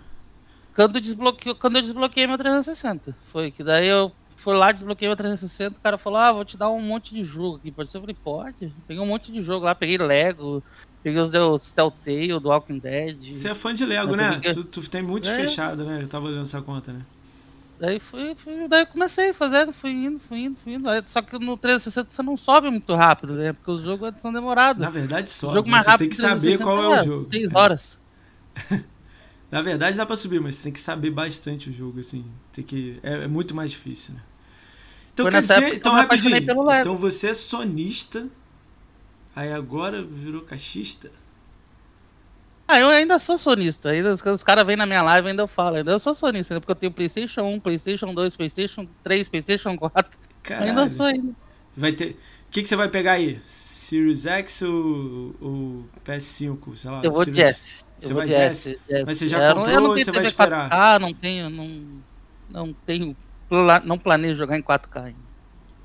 Quando, 0.75 0.99
desbloqueou, 0.99 1.55
quando 1.55 1.77
eu 1.77 1.81
desbloqueei 1.81 2.27
meu 2.27 2.37
360. 2.37 3.15
Foi 3.31 3.49
que 3.49 3.63
daí 3.63 3.87
eu 3.87 4.11
fui 4.35 4.53
lá, 4.55 4.71
desbloqueei 4.71 5.07
meu 5.07 5.15
360, 5.15 5.77
o 5.77 5.81
cara 5.81 5.97
falou, 5.97 6.19
ah, 6.19 6.31
vou 6.33 6.45
te 6.45 6.57
dar 6.57 6.69
um 6.69 6.81
monte 6.81 7.15
de 7.15 7.23
jogo 7.23 7.57
aqui. 7.57 7.71
Pode 7.71 7.89
ser? 7.89 7.97
Eu 7.97 8.01
falei, 8.01 8.15
pode. 8.21 8.71
Peguei 8.87 9.01
um 9.01 9.07
monte 9.07 9.31
de 9.31 9.41
jogo 9.41 9.65
lá, 9.65 9.73
peguei 9.73 9.97
Lego, 9.97 10.61
peguei 11.01 11.19
os 11.19 11.31
do 11.31 11.57
Telltale, 11.57 12.39
do 12.39 12.49
Walking 12.49 12.77
Dead. 12.79 13.33
Você 13.33 13.49
é 13.49 13.55
fã 13.55 13.73
de 13.73 13.85
Lego, 13.85 14.15
né? 14.15 14.33
peguei- 14.33 14.53
Tu, 14.53 14.63
tu 14.65 14.89
tem 14.89 15.01
muito 15.01 15.29
É. 15.29 15.35
fechado, 15.35 15.85
né? 15.85 16.01
Eu 16.03 16.07
tava 16.07 16.25
olhando 16.27 16.43
essa 16.43 16.61
conta, 16.61 16.91
né? 16.91 16.99
Daí 17.79 17.99
fui, 17.99 18.35
fui, 18.35 18.67
daí 18.69 18.83
eu 18.83 18.87
comecei 18.87 19.33
fazendo, 19.33 19.73
fui 19.73 19.91
indo, 19.91 20.17
fui 20.19 20.39
indo, 20.39 20.55
fui 20.57 20.73
indo. 20.75 20.89
Só 21.07 21.21
que 21.21 21.37
no 21.39 21.57
360 21.57 22.09
você 22.09 22.21
não 22.23 22.37
sobe 22.37 22.69
muito 22.69 22.93
rápido, 22.95 23.33
né? 23.33 23.51
Porque 23.51 23.69
os 23.71 23.81
jogos 23.81 24.13
são 24.21 24.31
demorados. 24.31 24.81
Na 24.81 24.89
verdade, 24.89 25.29
só. 25.29 25.49
o 25.49 25.53
jogo 25.53 25.69
mais 25.69 25.83
você 25.83 25.89
rápido 25.91 26.07
tem 26.07 26.09
que 26.09 26.15
saber 26.15 26.39
360 26.57 26.63
qual 26.63 26.83
é 26.83 26.87
o 26.87 26.93
é 26.93 27.03
jogo. 27.03 27.21
6 27.23 27.49
horas. 27.53 27.99
Na 29.51 29.61
verdade 29.61 29.97
dá 29.97 30.05
pra 30.05 30.15
subir, 30.15 30.41
mas 30.41 30.55
você 30.55 30.63
tem 30.63 30.73
que 30.73 30.79
saber 30.79 31.11
bastante 31.11 31.69
o 31.69 31.73
jogo, 31.73 31.99
assim. 31.99 32.25
Tem 32.51 32.63
que. 32.63 32.99
É, 33.03 33.23
é 33.23 33.27
muito 33.27 33.55
mais 33.55 33.71
difícil, 33.71 34.15
né? 34.15 34.21
Então 35.13 35.23
Foi 35.23 35.31
quer 35.31 35.39
dizer, 35.39 35.75
então 35.75 35.93
rapidinho. 35.93 36.37
Então 36.37 36.95
você 36.97 37.29
é 37.29 37.33
sonista, 37.33 38.27
aí 39.35 39.51
agora 39.51 40.03
virou 40.03 40.41
caixista? 40.41 41.09
Ah, 42.67 42.79
eu 42.79 42.87
ainda 42.87 43.19
sou 43.19 43.37
sonista. 43.37 43.89
Ainda, 43.89 44.11
os, 44.11 44.21
os 44.21 44.43
caras 44.43 44.65
vêm 44.65 44.75
na 44.75 44.85
minha 44.85 45.01
live 45.01 45.29
ainda 45.29 45.43
eu 45.43 45.47
falo. 45.47 45.77
Ainda 45.77 45.91
eu 45.91 45.99
sou 45.99 46.15
sonista, 46.15 46.55
né? 46.55 46.59
Porque 46.59 46.71
eu 46.71 46.75
tenho 46.75 46.91
Playstation 46.91 47.43
1, 47.43 47.59
Playstation 47.59 48.13
2, 48.13 48.35
Playstation 48.35 48.87
3, 49.03 49.29
Playstation 49.29 49.77
4. 49.77 50.17
Caralho. 50.41 50.69
Ainda 50.69 50.89
sou 50.89 51.05
ainda. 51.05 51.33
Vai 51.77 51.91
ter. 51.91 52.17
O 52.55 52.57
que, 52.57 52.63
que 52.63 52.69
você 52.69 52.75
vai 52.77 52.87
pegar 52.87 53.11
aí? 53.13 53.37
Series 53.43 54.25
X 54.25 54.61
ou, 54.61 55.35
ou 55.41 55.85
PS5? 56.05 56.73
Sei 56.73 56.89
lá. 56.89 57.01
Eu 57.03 57.11
vou 57.11 57.25
Series-. 57.25 57.83
Você 57.99 58.13
vai. 58.13 58.27
Mas 59.05 59.17
você 59.17 59.27
já 59.27 59.41
É, 59.43 59.51
eu 59.51 59.55
comprou 59.55 59.75
não 59.75 59.89
ou 59.89 59.99
você 59.99 60.09
vai 60.09 60.23
esperar? 60.23 60.69
4K, 60.69 60.99
não 61.01 61.13
tenho, 61.13 61.49
não, 61.49 61.67
não 62.49 62.73
tenho, 62.85 63.13
não 63.83 63.97
planejo 63.97 64.37
jogar 64.37 64.57
em 64.57 64.61
4K 64.61 65.03
ainda. 65.03 65.19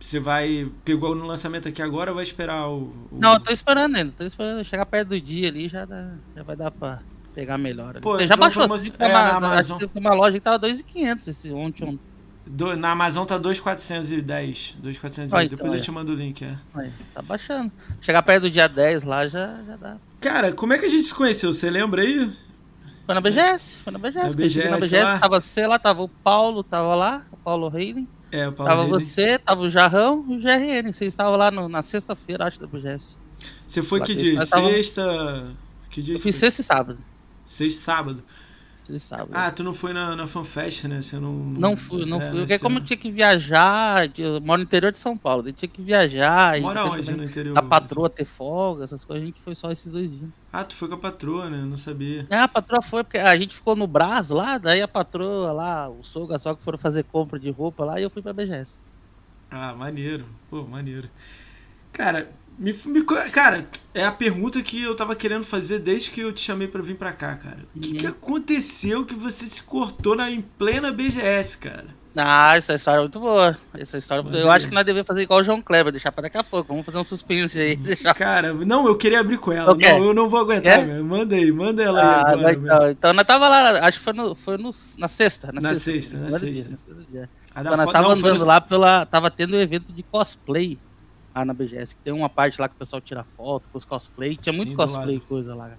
Você 0.00 0.20
vai. 0.20 0.70
Pegou 0.84 1.16
no 1.16 1.26
lançamento 1.26 1.66
aqui 1.66 1.82
agora 1.82 2.12
ou 2.12 2.14
vai 2.14 2.22
esperar 2.22 2.68
o. 2.68 2.84
o- 3.10 3.18
Não, 3.20 3.32
eu 3.34 3.40
tô 3.40 3.50
esperando 3.50 3.96
ainda, 3.96 4.12
tô 4.16 4.22
esperando 4.24 4.64
chegar 4.64 4.86
perto 4.86 5.08
do 5.08 5.20
dia 5.20 5.48
ali, 5.48 5.68
já, 5.68 5.84
dá, 5.84 6.14
já 6.36 6.44
vai 6.44 6.54
dar 6.54 6.70
pra 6.70 7.00
pegar 7.34 7.58
melhor. 7.58 8.00
Pô, 8.00 8.16
já 8.20 8.26
então 8.26 8.38
baixou, 8.38 8.68
tem 8.68 8.92
é, 9.00 9.08
uma, 9.08 9.60
uma 9.96 10.14
loja 10.14 10.38
que 10.38 10.40
tava 10.40 10.58
2.500 10.60 11.26
esse 11.26 11.52
ontem, 11.52 11.84
ontem. 11.84 12.10
Do- 12.47 12.75
na 12.76 12.90
Amazon 12.92 13.25
tá 13.26 13.38
2,410. 13.38 14.76
2,410. 14.80 15.32
Ah, 15.32 15.44
então, 15.44 15.56
Depois 15.56 15.73
eu 15.73 15.78
é. 15.78 15.82
te 15.82 15.90
mando 15.90 16.12
o 16.12 16.14
link, 16.14 16.44
é. 16.44 16.54
Aí, 16.75 16.90
tá 17.14 17.23
baixando. 17.23 17.70
Chegar 18.00 18.23
perto 18.23 18.42
do 18.42 18.50
dia 18.50 18.68
10 18.68 19.04
lá 19.04 19.28
já, 19.28 19.56
já 19.66 19.76
dá. 19.76 19.97
Cara, 20.20 20.52
como 20.52 20.73
é 20.73 20.78
que 20.78 20.85
a 20.87 20.88
gente 20.88 21.04
se 21.04 21.14
conheceu? 21.14 21.52
Você 21.52 21.70
lembra 21.70 22.02
aí? 22.02 22.30
Foi 23.06 23.14
na 23.14 23.20
BGS, 23.20 23.82
foi 23.82 23.92
na 23.92 23.99
BGS. 23.99 24.28
Na 24.30 24.35
conheci 24.37 24.59
na 24.59 24.64
BGS 24.76 24.80
BGS 24.90 25.04
lá? 25.04 25.18
tava 25.18 25.40
você 25.40 25.66
lá, 25.66 25.78
tava 25.78 26.02
o 26.02 26.09
Paulo, 26.09 26.62
tava 26.62 26.94
lá, 26.94 27.26
o 27.32 27.37
Paulo 27.37 27.68
Reilly. 27.68 28.09
É, 28.32 28.47
o 28.49 28.52
Paulo 28.52 28.70
Tava 28.70 28.87
você, 28.87 29.38
tava 29.38 29.62
o 29.62 29.70
Jarrão 29.70 30.25
e 30.28 30.37
o 30.37 30.40
GRN. 30.40 30.92
Vocês 30.92 31.12
estavam 31.12 31.37
lá 31.37 31.50
no- 31.50 31.68
na 31.68 31.82
sexta-feira, 31.82 32.47
acho, 32.47 32.61
da 32.61 32.66
BGS. 32.66 33.16
Você 33.66 33.82
foi 33.82 33.99
Lá 34.00 34.06
que 34.06 34.14
dia? 34.14 34.35
nós 34.35 34.49
tava- 34.49 34.68
Sexta. 34.68 35.50
Que 35.90 36.00
dia 36.02 36.14
Eu 36.14 36.18
fiz 36.20 36.37
sexta 36.37 36.61
e 36.61 36.64
sábado. 36.64 36.99
Sexta 37.44 37.64
e 37.80 37.82
sábado. 37.82 38.23
Eles 38.90 39.04
sabem. 39.04 39.28
Ah, 39.32 39.52
tu 39.52 39.62
não 39.62 39.73
foi 39.73 39.92
na, 39.92 40.16
na 40.16 40.26
FanFest, 40.26 40.85
né? 40.88 41.00
Você 41.00 41.16
não. 41.18 41.32
Não 41.32 41.76
fui, 41.76 42.04
não 42.04 42.20
é, 42.20 42.26
fui. 42.28 42.38
né, 42.40 42.40
Porque 42.40 42.59
como 42.59 42.78
eu 42.78 42.85
tinha 42.85 42.97
que 42.97 43.09
viajar, 43.11 44.11
eu 44.18 44.40
moro 44.40 44.59
no 44.59 44.64
interior 44.64 44.90
de 44.90 44.99
São 44.99 45.16
Paulo, 45.16 45.44
daí 45.44 45.52
tinha 45.52 45.68
que 45.68 45.80
viajar. 45.80 46.59
e 46.59 46.62
Mora 46.62 46.85
onde 46.87 47.12
no 47.12 47.23
interior? 47.23 47.56
A 47.56 47.62
patroa 47.62 48.11
ter 48.11 48.25
folga, 48.25 48.82
essas 48.82 49.04
coisas, 49.04 49.23
a 49.23 49.26
gente 49.26 49.40
foi 49.40 49.54
só 49.54 49.70
esses 49.70 49.92
dois 49.92 50.11
dias. 50.11 50.28
Ah, 50.52 50.64
tu 50.64 50.75
foi 50.75 50.88
com 50.88 50.94
a 50.97 50.99
patroa, 50.99 51.49
né? 51.49 51.61
Eu 51.61 51.66
Não 51.66 51.76
sabia. 51.76 52.25
É, 52.28 52.37
a 52.38 52.49
patroa 52.49 52.82
foi, 52.82 53.04
porque 53.04 53.18
a 53.18 53.37
gente 53.37 53.54
ficou 53.54 53.76
no 53.76 53.87
Brás 53.87 54.30
lá, 54.30 54.59
daí 54.59 54.82
a 54.82 54.88
patroa 54.88 55.52
lá, 55.52 55.88
o 55.88 56.02
sogro, 56.02 56.35
a 56.35 56.38
sogra 56.38 56.61
foram 56.61 56.78
fazer 56.78 57.04
compra 57.04 57.38
de 57.38 57.50
roupa 57.50 57.85
lá 57.85 58.00
e 58.00 58.02
eu 58.02 58.11
fui 58.11 58.20
pra 58.23 58.32
BGS. 58.32 58.80
Ah, 59.49 59.73
maneiro. 59.73 60.25
Pô, 60.49 60.64
maneiro. 60.64 61.09
Cara, 61.92 62.30
me, 62.61 62.73
me 62.87 63.05
cara, 63.33 63.67
é 63.95 64.05
a 64.05 64.12
pergunta 64.12 64.61
que 64.62 64.83
eu 64.83 64.95
tava 64.95 65.17
querendo 65.17 65.43
fazer 65.45 65.79
desde 65.79 66.11
que 66.11 66.21
eu 66.21 66.33
te 66.33 66.40
chamei 66.43 66.69
pra 66.69 66.83
vir 66.83 66.95
pra 66.97 67.12
cá, 67.12 67.35
cara. 67.37 67.59
O 67.75 67.81
que, 67.81 67.88
Uhum. 67.93 67.97
que 67.97 68.07
aconteceu 68.07 69.05
que 69.05 69.14
você 69.14 69.47
se 69.47 69.62
cortou 69.62 70.14
na, 70.14 70.31
em 70.31 70.40
plena 70.40 70.93
BGS, 70.93 71.57
cara? 71.59 71.87
Ah, 72.17 72.57
essa 72.57 72.75
história 72.75 72.99
é 72.99 73.02
muito 73.02 73.21
boa. 73.21 73.57
Essa 73.73 73.97
história, 73.97 74.23
Manda 74.25 74.37
eu 74.37 74.50
acho 74.50 74.67
que 74.67 74.75
nós 74.75 74.85
devemos 74.85 75.07
fazer 75.07 75.23
igual 75.23 75.38
o 75.40 75.45
João 75.45 75.62
Kleber, 75.62 75.93
deixar 75.93 76.11
pra 76.11 76.23
daqui 76.23 76.37
a 76.37 76.43
pouco. 76.43 76.67
Vamos 76.69 76.85
fazer 76.85 76.99
um 76.99 77.05
suspense 77.05 77.61
aí. 77.61 77.76
Deixar... 77.79 78.12
Cara, 78.14 78.52
não, 78.52 78.85
eu 78.88 78.97
queria 78.97 79.21
abrir 79.21 79.38
com 79.38 79.52
ela. 79.52 79.73
Não, 79.76 80.05
eu 80.05 80.12
não 80.12 80.29
vou 80.29 80.40
aguentar, 80.40 80.85
meu. 80.85 81.05
Manda 81.05 81.37
aí, 81.37 81.52
manda 81.52 81.81
ela 81.83 82.02
Ah, 82.02 82.31
aí 82.31 82.35
agora. 82.35 82.52
então, 82.52 82.90
então, 82.90 83.12
nós 83.12 83.25
tava 83.25 83.49
lá, 83.49 83.87
acho 83.87 83.99
que 83.99 84.05
foi, 84.05 84.12
no, 84.12 84.35
foi 84.35 84.59
no, 84.59 84.71
na 84.99 85.07
sexta. 85.07 85.47
Na, 85.52 85.61
Na 85.61 85.69
sexta, 85.73 85.93
sexta, 85.93 86.17
na 86.19 86.38
primeiro 86.38 86.47
sexta. 86.57 86.62
Dia, 86.62 86.71
na 86.73 86.76
sexta 86.76 87.05
dia. 87.12 87.31
A 87.55 87.62
da 87.62 87.71
Quando 87.71 87.79
nós 87.81 87.93
tava 87.93 88.12
andando 88.12 88.38
no- 88.40 88.45
lá 88.45 88.61
pela. 88.61 89.07
Tava 89.07 89.31
tendo 89.31 89.57
um 89.57 89.61
evento 89.61 89.93
de 89.93 90.02
cosplay 90.02 90.76
lá 91.34 91.44
na 91.44 91.52
BGS, 91.54 91.94
que 91.94 92.02
tem 92.02 92.12
uma 92.12 92.28
parte 92.28 92.60
lá 92.60 92.68
que 92.68 92.75
o 92.75 92.78
pessoal 92.78 93.00
tira 93.00 93.22
foto 93.25 93.64
com 93.70 93.78
os 93.78 93.84
cosplay. 93.84 94.37
Tinha 94.37 94.52
muito 94.52 94.70
Sim, 94.70 94.76
cosplay 94.76 95.16
lado. 95.16 95.26
coisa 95.26 95.54
lá. 95.54 95.70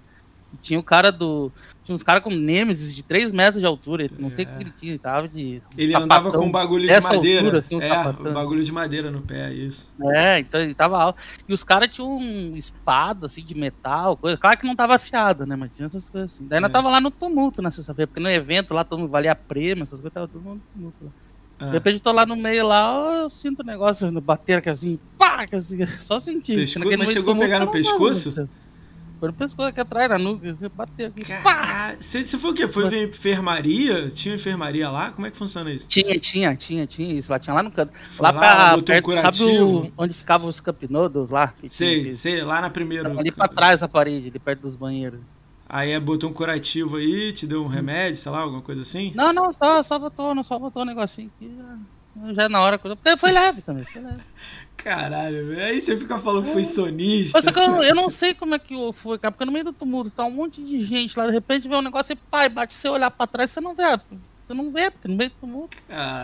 E 0.53 0.57
tinha 0.57 0.77
o 0.77 0.83
cara 0.83 1.13
do. 1.13 1.49
Tinha 1.81 1.95
uns 1.95 2.03
caras 2.03 2.21
com 2.21 2.29
Nemesis 2.29 2.93
de 2.93 3.03
3 3.03 3.31
metros 3.31 3.61
de 3.61 3.65
altura. 3.65 4.07
Não 4.19 4.29
sei 4.29 4.43
o 4.43 4.49
É. 4.49 4.51
que 4.57 4.63
ele 4.63 4.71
tinha, 4.77 4.91
ele 4.91 4.99
tava 4.99 5.25
de. 5.29 5.61
Ele 5.77 5.95
andava 5.95 6.29
com 6.29 6.45
um 6.45 6.51
bagulho 6.51 6.85
de 6.89 7.01
madeira. 7.01 7.39
altura, 7.39 7.57
assim, 7.59 7.75
um 7.77 7.81
é, 7.81 7.87
sapatão. 7.87 8.31
o 8.31 8.33
bagulho 8.33 8.61
de 8.61 8.69
madeira 8.69 9.09
no 9.09 9.21
pé, 9.21 9.53
isso. 9.53 9.89
É, 10.13 10.39
então 10.39 10.59
ele 10.59 10.73
tava 10.73 11.01
alto. 11.01 11.21
E 11.47 11.53
os 11.53 11.63
caras 11.63 11.87
tinham 11.87 12.09
um 12.17 12.57
espada, 12.57 13.27
assim, 13.27 13.41
de 13.45 13.55
metal, 13.55 14.17
coisa. 14.17 14.35
Claro 14.35 14.57
que 14.59 14.67
não 14.67 14.75
tava 14.75 14.95
afiada, 14.95 15.45
né? 15.45 15.55
Mas 15.55 15.73
tinha 15.73 15.85
essas 15.85 16.09
coisas 16.09 16.33
assim. 16.33 16.45
Daí 16.49 16.59
nós 16.59 16.69
É. 16.69 16.73
tava 16.73 16.89
lá 16.89 16.99
no 16.99 17.11
tumulto 17.11 17.61
na 17.61 17.71
sexta-feira, 17.71 18.07
porque 18.07 18.19
no 18.21 18.29
evento 18.29 18.73
lá 18.73 18.83
todo 18.83 18.99
mundo 18.99 19.09
valia 19.11 19.33
prêmio, 19.33 19.83
essas 19.83 20.01
coisas, 20.01 20.13
tava 20.13 20.27
todo 20.27 20.41
mundo 20.41 20.61
no 20.75 20.91
tumulto 20.91 21.05
lá. 21.05 21.11
Ah, 21.61 21.65
De 21.67 21.71
repente 21.73 21.95
eu 21.95 21.99
tô 22.01 22.11
lá 22.11 22.25
no 22.25 22.35
meio 22.35 22.65
lá, 22.67 23.19
eu 23.21 23.29
sinto 23.29 23.59
o 23.61 23.65
negócio 23.65 24.11
bater 24.21 24.57
aqui 24.57 24.69
assim, 24.69 24.99
pá, 25.17 25.45
que 25.45 25.55
assim, 25.55 25.77
só 26.01 26.17
senti. 26.19 26.55
Pescoço? 26.55 26.97
Mas 26.97 27.11
chegou 27.11 27.33
a 27.33 27.37
pegar 27.37 27.59
no 27.59 27.65
sabe 27.67 27.77
que 27.77 27.83
pescoço? 27.83 28.29
aconteceu. 28.29 28.49
Foi 29.19 29.27
no 29.29 29.35
pescoço 29.35 29.69
aqui 29.69 29.79
atrás, 29.79 30.09
na 30.09 30.17
nuca, 30.17 30.51
você 30.51 30.67
bateu 30.67 31.07
aqui. 31.09 31.23
pá! 31.43 31.95
Você, 31.99 32.25
você 32.25 32.39
foi 32.39 32.49
o 32.49 32.53
quê? 32.55 32.67
Foi 32.67 32.89
ver 32.89 33.07
enfermaria? 33.07 34.09
Tinha 34.09 34.33
enfermaria 34.33 34.89
lá? 34.89 35.11
Como 35.11 35.27
é 35.27 35.29
que 35.29 35.37
funciona 35.37 35.71
isso? 35.71 35.87
Tinha, 35.87 36.19
tinha, 36.19 36.55
tinha, 36.55 36.87
tinha 36.87 37.13
isso. 37.13 37.31
Lá 37.31 37.37
tinha 37.37 37.53
lá 37.53 37.61
no 37.61 37.69
canto. 37.69 37.93
Lá 38.19 38.31
lá, 38.31 38.39
pra 38.39 38.75
um 38.77 38.81
perto, 38.81 39.13
sabe 39.15 39.43
o- 39.43 39.91
onde 39.95 40.13
ficavam 40.15 40.47
os 40.49 40.59
Noodles 40.89 41.29
lá? 41.29 41.49
Que 41.49 41.69
tinha 41.69 41.69
Sei, 41.69 42.13
sei, 42.15 42.43
lá 42.43 42.61
na 42.61 42.71
primeira. 42.71 43.11
Ali 43.11 43.31
pra 43.31 43.47
trás 43.47 43.81
da 43.81 43.87
parede, 43.87 44.29
ali 44.29 44.39
perto 44.39 44.61
dos 44.61 44.75
banheiros. 44.75 45.19
Aí 45.73 45.91
é, 45.91 45.99
botou 46.01 46.29
um 46.29 46.33
curativo 46.33 46.97
aí, 46.97 47.31
te 47.31 47.47
deu 47.47 47.63
um 47.63 47.67
remédio, 47.67 48.17
sei 48.17 48.29
lá, 48.29 48.39
alguma 48.39 48.61
coisa 48.61 48.81
assim? 48.81 49.13
Não, 49.15 49.31
não, 49.31 49.53
só, 49.53 49.81
só 49.81 49.97
botou, 49.97 50.35
não, 50.35 50.43
só 50.43 50.59
botou 50.59 50.81
um 50.81 50.85
negocinho 50.85 51.31
aqui. 51.37 51.49
Já, 51.57 52.33
já 52.33 52.49
na 52.49 52.59
hora. 52.59 52.77
Porque 52.77 53.15
foi 53.15 53.31
leve 53.31 53.61
também, 53.61 53.85
foi 53.85 54.01
leve. 54.01 54.19
Caralho. 54.75 55.57
Aí 55.57 55.79
você 55.79 55.95
fica 55.95 56.19
falando 56.19 56.43
que 56.43 56.51
foi 56.51 56.65
sonista. 56.65 57.37
Mas 57.37 57.45
só 57.45 57.53
que 57.53 57.59
eu, 57.59 57.81
eu 57.83 57.95
não 57.95 58.09
sei 58.09 58.33
como 58.33 58.53
é 58.53 58.59
que 58.59 58.75
fui, 58.91 59.17
cara, 59.17 59.31
porque 59.31 59.45
no 59.45 59.51
meio 59.53 59.63
do 59.63 59.71
tumulto 59.71 60.09
tá 60.09 60.25
um 60.25 60.31
monte 60.31 60.61
de 60.61 60.81
gente 60.81 61.17
lá, 61.17 61.25
de 61.27 61.31
repente 61.31 61.69
vê 61.69 61.75
um 61.77 61.81
negócio 61.81 62.11
e 62.11 62.15
pai, 62.17 62.49
bate, 62.49 62.73
você 62.73 62.89
olhar 62.89 63.09
pra 63.09 63.25
trás, 63.25 63.49
você 63.51 63.61
não 63.61 63.73
vê. 63.73 63.83
Você 64.51 64.53
não 64.53 64.69
vê, 64.69 64.91
porque 64.91 65.07
no 65.07 65.15
meio 65.15 65.29
do 65.29 65.35
tumulto. 65.37 65.77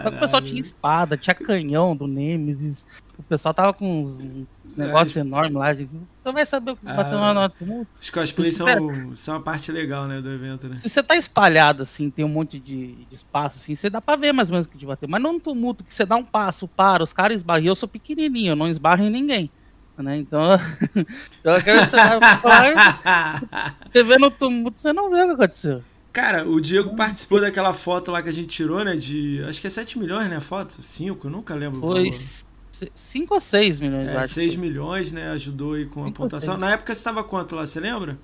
Só 0.04 0.10
que 0.10 0.18
o 0.18 0.20
pessoal 0.20 0.42
tinha 0.42 0.60
espada, 0.60 1.16
tinha 1.16 1.34
canhão 1.34 1.96
do 1.96 2.08
Nemesis. 2.08 2.86
O 3.18 3.24
pessoal 3.24 3.54
tava 3.54 3.74
com 3.74 4.04
uns 4.04 4.20
uns 4.20 4.76
negócios 4.76 5.16
enormes 5.16 5.54
lá. 5.54 5.74
De, 5.74 5.86
você 5.86 6.32
vai 6.34 6.46
saber 6.46 6.72
o 6.72 6.76
que 6.76 6.82
Ah. 6.86 6.94
bateu 6.94 7.18
lá 7.18 7.34
no 7.34 7.50
tumulto. 7.50 7.90
Os 8.00 8.10
cosplays 8.10 8.58
são, 8.58 9.16
são 9.16 9.36
uma 9.36 9.42
parte 9.42 9.72
legal, 9.72 10.08
né, 10.08 10.20
do 10.20 10.30
evento, 10.30 10.68
né? 10.68 10.76
Se 10.76 10.90
você 10.90 11.02
tá 11.02 11.16
espalhado 11.16 11.84
assim, 11.84 12.10
tem 12.10 12.26
um 12.26 12.30
monte 12.30 12.60
de, 12.60 12.96
de 13.06 13.16
espaço 13.16 13.60
assim, 13.60 13.76
você 13.76 13.90
dá 13.90 14.02
pra 14.02 14.18
ver 14.18 14.34
mais 14.34 14.50
ou 14.50 14.54
menos 14.54 14.66
o 14.66 14.70
que 14.70 14.78
te 14.78 14.86
bater. 14.86 15.08
Mas 15.08 15.22
não 15.22 15.40
tumulto 15.40 15.86
que 15.86 15.94
você 15.94 16.06
dá 16.06 16.18
um 16.18 16.24
passo, 16.24 16.68
para, 16.68 17.04
os 17.04 17.14
caras 17.14 17.38
esbarram. 17.38 17.64
Eu 17.64 17.76
sou 17.76 17.88
pequenininho, 17.88 18.52
eu 18.52 18.56
não 18.58 18.68
esbarro 18.68 19.04
em 19.04 19.10
ninguém. 19.10 19.50
Né? 19.98 20.18
Então, 20.18 20.42
então 21.40 21.54
você, 21.54 21.96
vai 21.96 22.74
você 23.88 24.04
vê 24.04 24.18
no 24.18 24.30
tumulto, 24.30 24.78
você 24.78 24.92
não 24.92 25.10
vê 25.10 25.24
o 25.24 25.28
que 25.28 25.34
aconteceu. 25.34 25.82
Cara, 26.18 26.50
o 26.50 26.60
Diego 26.60 26.96
participou 26.96 27.40
daquela 27.40 27.72
foto 27.74 28.10
lá 28.10 28.24
que 28.24 28.30
a 28.30 28.32
gente 28.32 28.48
tirou, 28.48 28.84
né? 28.84 28.96
De. 28.96 29.44
Acho 29.44 29.62
que 29.62 29.68
é 29.68 29.70
7 29.70 30.00
milhões, 30.00 30.28
né? 30.28 30.38
A 30.38 30.42
foto? 30.42 30.82
5, 30.82 31.28
eu 31.28 31.30
nunca 31.30 31.54
lembro. 31.54 31.80
Foi 31.80 32.10
valor. 32.10 32.90
5 32.92 33.34
ou 33.36 33.40
6 33.40 33.80
milhões, 33.80 34.10
É, 34.10 34.18
acho. 34.18 34.34
6 34.34 34.56
milhões, 34.56 35.12
né? 35.12 35.30
Ajudou 35.30 35.74
aí 35.74 35.86
com 35.86 36.08
a 36.08 36.12
pontuação. 36.12 36.58
Na 36.58 36.72
época 36.72 36.96
você 36.96 37.04
tava 37.04 37.24
quanto 37.24 37.56
lá, 37.56 37.68
você 37.68 37.80
lembra? 37.80 38.18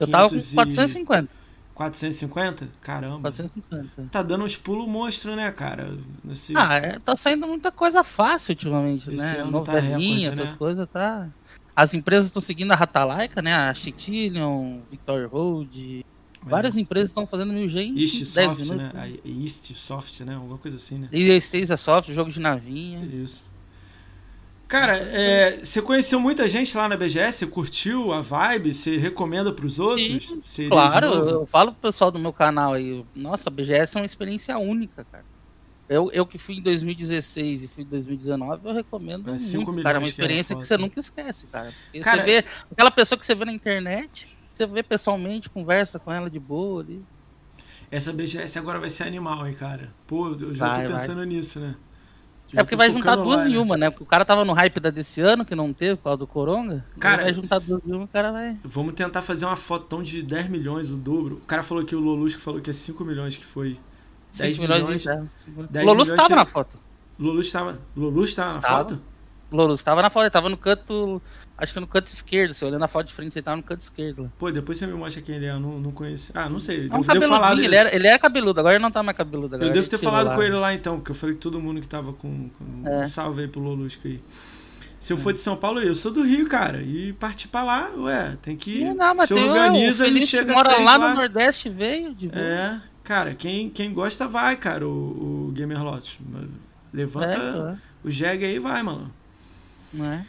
Eu 0.00 0.08
tava 0.08 0.24
com 0.24 0.30
500 0.30 0.52
e- 0.52 0.54
450. 0.56 1.28
450? 1.72 2.68
Caramba. 2.80 3.20
450. 3.20 4.08
Tá 4.10 4.24
dando 4.24 4.44
uns 4.44 4.56
pulos 4.56 4.88
monstro, 4.88 5.36
né, 5.36 5.52
cara? 5.52 5.96
Nesse... 6.24 6.52
Ah, 6.56 6.78
é, 6.78 6.98
tá 6.98 7.14
saindo 7.14 7.46
muita 7.46 7.70
coisa 7.70 8.02
fácil 8.02 8.54
ultimamente, 8.54 9.08
Esse 9.08 9.22
né? 9.22 9.34
tá 9.36 9.44
Novelinha, 9.44 10.30
recorde, 10.30 10.42
essas 10.42 10.50
né? 10.50 10.58
coisas, 10.58 10.88
tá. 10.92 11.28
As 11.76 11.94
empresas 11.94 12.26
estão 12.26 12.42
seguindo 12.42 12.72
a 12.72 12.74
Ratalaika, 12.74 13.40
né? 13.40 13.54
A 13.54 13.72
Chitillion, 13.72 14.80
Victoria 14.90 15.28
Road. 15.28 16.04
Várias 16.42 16.76
empresas 16.76 17.10
estão 17.10 17.26
fazendo 17.26 17.52
1000G 17.52 17.76
em 17.82 17.98
East 18.00 18.24
5, 18.24 18.34
10 18.34 18.48
Soft, 18.50 18.60
minutos. 18.70 18.92
né? 18.94 19.00
A 19.24 19.28
East 19.28 19.74
Soft, 19.74 20.20
né? 20.20 20.34
Alguma 20.34 20.58
coisa 20.58 20.76
assim, 20.76 20.98
né? 20.98 21.08
E 21.12 21.30
a 21.30 21.36
Stasia 21.36 21.76
Soft, 21.76 22.10
jogo 22.12 22.30
de 22.30 22.40
navinha. 22.40 23.04
Isso. 23.04 23.44
Cara, 24.66 24.96
é, 24.96 25.58
você 25.64 25.82
conheceu 25.82 26.20
muita 26.20 26.48
gente 26.48 26.76
lá 26.76 26.88
na 26.88 26.96
BGS? 26.96 27.38
Você 27.38 27.46
curtiu 27.48 28.12
a 28.12 28.20
vibe? 28.22 28.72
Você 28.72 28.96
recomenda 28.98 29.52
pros 29.52 29.80
outros? 29.80 30.36
Sim, 30.44 30.68
Claro, 30.68 31.06
eu 31.06 31.46
falo 31.46 31.72
pro 31.72 31.80
pessoal 31.90 32.12
do 32.12 32.20
meu 32.20 32.32
canal 32.32 32.74
aí, 32.74 33.04
nossa, 33.14 33.50
a 33.50 33.52
BGS 33.52 33.96
é 33.96 34.00
uma 34.00 34.06
experiência 34.06 34.56
única, 34.58 35.04
cara. 35.10 35.24
Eu, 35.88 36.08
eu 36.12 36.24
que 36.24 36.38
fui 36.38 36.54
em 36.54 36.62
2016 36.62 37.64
e 37.64 37.66
fui 37.66 37.82
em 37.82 37.86
2019, 37.88 38.60
eu 38.64 38.72
recomendo 38.72 39.28
É, 39.28 39.32
muito, 39.32 39.82
cara. 39.82 39.98
É 39.98 39.98
uma 39.98 40.04
que 40.04 40.06
era 40.06 40.06
experiência 40.06 40.54
que 40.54 40.60
foto. 40.62 40.68
você 40.68 40.76
nunca 40.78 41.00
esquece, 41.00 41.48
cara. 41.48 41.74
Cara, 42.00 42.18
você 42.18 42.26
vê 42.26 42.44
aquela 42.70 42.92
pessoa 42.92 43.18
que 43.18 43.26
você 43.26 43.34
vê 43.34 43.44
na 43.44 43.52
internet, 43.52 44.28
você 44.60 44.66
vê 44.66 44.82
pessoalmente, 44.82 45.48
conversa 45.48 45.98
com 45.98 46.12
ela 46.12 46.28
de 46.28 46.38
boa 46.38 46.82
ali. 46.82 47.02
Essa 47.90 48.12
BGS 48.12 48.58
agora 48.58 48.78
vai 48.78 48.90
ser 48.90 49.04
animal, 49.04 49.46
hein, 49.46 49.54
cara? 49.54 49.90
Pô, 50.06 50.28
eu 50.28 50.54
já 50.54 50.66
Vai, 50.68 50.82
tô 50.86 50.92
vai. 50.92 51.00
pensando 51.00 51.24
nisso, 51.24 51.58
né? 51.60 51.74
Já 52.48 52.60
É 52.60 52.64
porque 52.64 52.76
vai 52.76 52.90
juntar 52.90 53.16
duas 53.16 53.42
lá, 53.44 53.48
em 53.48 53.52
né? 53.54 53.58
uma, 53.58 53.76
né? 53.76 53.90
Porque 53.90 54.02
o 54.02 54.06
cara 54.06 54.24
tava 54.24 54.44
no 54.44 54.52
hype 54.52 54.78
da 54.80 54.90
desse 54.90 55.20
ano, 55.20 55.44
que 55.44 55.54
não 55.54 55.72
teve, 55.72 55.96
por 55.96 56.04
causa 56.04 56.16
do 56.18 56.26
Coronga. 56.26 56.84
Cara, 56.98 57.22
vai 57.22 57.32
juntar 57.34 57.58
duas 57.60 57.86
em 57.86 57.92
uma, 57.92 58.04
o 58.04 58.08
cara 58.08 58.30
vai. 58.32 58.58
Vamos 58.64 58.94
tentar 58.94 59.22
fazer 59.22 59.44
uma 59.46 59.56
fotão 59.56 60.02
de 60.02 60.22
10 60.22 60.48
milhões, 60.48 60.90
o 60.90 60.96
dobro. 60.96 61.36
O 61.42 61.46
cara 61.46 61.62
falou 61.62 61.84
que 61.84 61.94
o 61.96 62.00
Lolusco 62.00 62.40
falou 62.40 62.60
que 62.60 62.68
é 62.70 62.72
5 62.72 63.04
milhões 63.04 63.36
que 63.36 63.44
foi. 63.44 63.78
10 64.36 64.56
5 64.56 64.62
milhões, 64.62 64.82
milhões, 64.82 65.06
é, 65.06 65.22
cinco- 65.34 65.62
10 65.68 65.86
Lolus 65.86 66.08
milhões 66.08 66.28
tava 66.28 66.36
na 66.36 66.44
foto. 66.44 66.78
Lolus 67.18 67.50
tava, 67.52 67.78
Lolus 67.96 68.34
tava 68.34 68.52
na 68.54 68.60
Tava. 68.60 68.78
foto? 68.78 69.02
Lolus 69.50 69.82
tava 69.82 70.00
na 70.02 70.10
foto, 70.10 70.24
ele 70.24 70.30
tava 70.30 70.48
no 70.48 70.56
canto. 70.56 71.20
Acho 71.58 71.74
que 71.74 71.80
no 71.80 71.86
canto 71.86 72.06
esquerdo. 72.06 72.54
Se 72.54 72.64
olhando 72.64 72.84
a 72.84 72.88
foto 72.88 73.08
de 73.08 73.14
frente, 73.14 73.36
ele 73.36 73.42
tava 73.42 73.56
no 73.56 73.62
canto 73.62 73.80
esquerdo. 73.80 74.32
Pô, 74.38 74.50
depois 74.50 74.78
você 74.78 74.86
me 74.86 74.94
mostra 74.94 75.20
quem 75.20 75.36
ele 75.36 75.46
é, 75.46 75.50
eu 75.50 75.60
não, 75.60 75.80
não 75.80 75.90
conheço. 75.90 76.32
Ah, 76.34 76.48
não 76.48 76.60
sei. 76.60 76.88
É 76.88 76.96
um 76.96 77.00
eu 77.00 77.04
devo 77.04 77.28
falar 77.28 77.52
ele 77.58 77.74
era, 77.74 77.94
ele 77.94 78.06
era 78.06 78.18
cabeludo, 78.18 78.60
agora 78.60 78.74
ele 78.74 78.82
não 78.82 78.90
tá 78.90 79.02
mais 79.02 79.16
cabeludo. 79.16 79.56
Agora 79.56 79.68
Eu 79.68 79.72
devo 79.72 79.84
ele 79.84 79.90
ter 79.90 79.98
falado 79.98 80.26
lá. 80.28 80.34
com 80.34 80.42
ele 80.42 80.54
lá 80.54 80.72
então, 80.72 80.96
porque 80.96 81.10
eu 81.10 81.14
falei 81.16 81.34
que 81.34 81.40
todo 81.40 81.60
mundo 81.60 81.80
que 81.80 81.88
tava 81.88 82.12
com. 82.12 82.48
com... 82.50 82.88
É. 82.88 83.04
Salve 83.04 83.42
aí 83.42 83.48
pro 83.48 83.60
Lolusco 83.60 84.06
aí. 84.06 84.22
Se 85.00 85.14
eu 85.14 85.16
for 85.16 85.32
de 85.32 85.40
São 85.40 85.56
Paulo, 85.56 85.80
eu 85.80 85.94
sou 85.94 86.12
do 86.12 86.22
Rio, 86.22 86.46
cara. 86.46 86.82
E 86.82 87.14
partir 87.14 87.48
pra 87.48 87.62
lá, 87.62 87.90
ué, 87.96 88.36
tem 88.42 88.54
que. 88.54 88.84
Não, 88.84 88.94
não, 88.94 89.14
mas 89.14 89.28
se 89.28 89.34
organiza 89.34 90.06
e 90.06 90.12
que 90.14 90.26
chega 90.26 90.52
mora 90.52 90.76
lá 90.76 90.98
no 90.98 91.14
Nordeste, 91.14 91.70
veio 91.70 92.14
de 92.14 92.28
boa. 92.28 92.38
É, 92.38 92.80
cara, 93.02 93.34
quem, 93.34 93.70
quem 93.70 93.94
gosta 93.94 94.28
vai, 94.28 94.56
cara, 94.56 94.86
o, 94.86 95.48
o 95.48 95.52
Gamer 95.52 95.82
Lotus. 95.82 96.18
Levanta 96.92 97.78
É, 97.78 98.06
o 98.06 98.10
jegue 98.10 98.44
aí 98.44 98.56
e 98.56 98.58
vai, 98.58 98.82
mano. 98.82 99.10
Não 99.92 100.04
é? 100.12 100.24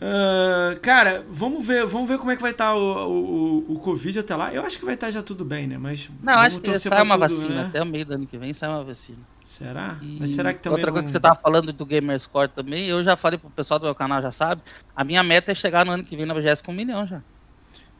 Ah, 0.00 0.76
cara, 0.80 1.24
vamos 1.28 1.66
ver, 1.66 1.84
vamos 1.84 2.08
ver 2.08 2.18
como 2.18 2.30
é 2.30 2.36
que 2.36 2.42
vai 2.42 2.52
estar 2.52 2.72
o, 2.74 3.08
o, 3.08 3.72
o 3.74 3.78
Covid 3.80 4.20
até 4.20 4.36
lá. 4.36 4.54
Eu 4.54 4.62
acho 4.62 4.78
que 4.78 4.84
vai 4.84 4.94
estar 4.94 5.10
já 5.10 5.22
tudo 5.24 5.44
bem, 5.44 5.66
né? 5.66 5.76
Mas 5.76 6.08
Não, 6.22 6.34
acho 6.34 6.60
que 6.60 6.78
sai 6.78 7.02
uma 7.02 7.16
tudo, 7.16 7.20
vacina. 7.20 7.54
né? 7.62 7.66
Até 7.68 7.82
o 7.82 7.86
meio 7.86 8.06
do 8.06 8.14
ano 8.14 8.24
que 8.26 8.38
vem 8.38 8.54
sai 8.54 8.68
uma 8.68 8.84
vacina. 8.84 9.18
Será? 9.42 9.98
E 10.00 10.18
Mas 10.20 10.30
será 10.30 10.52
que 10.52 10.60
também 10.60 10.78
Outra 10.78 10.92
coisa 10.92 11.02
não- 11.02 11.06
que 11.06 11.10
você 11.10 11.18
tava 11.18 11.34
falando 11.34 11.72
do 11.72 11.84
Gamerscore 11.84 12.48
também, 12.48 12.86
eu 12.86 13.02
já 13.02 13.16
falei 13.16 13.38
pro 13.38 13.50
pessoal 13.50 13.80
do 13.80 13.86
meu 13.86 13.94
canal, 13.94 14.22
já 14.22 14.30
sabe. 14.30 14.62
A 14.94 15.02
minha 15.02 15.22
meta 15.24 15.50
é 15.50 15.54
chegar 15.54 15.84
no 15.84 15.90
ano 15.90 16.04
que 16.04 16.16
vem 16.16 16.26
na 16.26 16.34
BGS 16.34 16.62
com 16.62 16.70
um 16.70 16.76
milhão 16.76 17.04
já. 17.04 17.20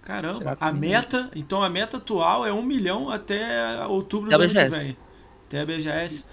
Caramba, 0.03 0.57
a 0.61 0.71
um 0.71 0.73
meta, 0.75 1.31
então 1.35 1.63
a 1.63 1.69
meta 1.69 1.97
atual 1.99 2.47
é 2.47 2.53
um 2.53 2.63
milhão 2.63 3.11
até 3.11 3.85
outubro 3.87 4.29
Até 4.29 4.39
do 4.39 4.43
ano 4.59 4.71
que 4.73 4.79
vem. 4.79 4.97
Até 5.49 5.61
a 5.63 5.67
BGS. 5.67 6.25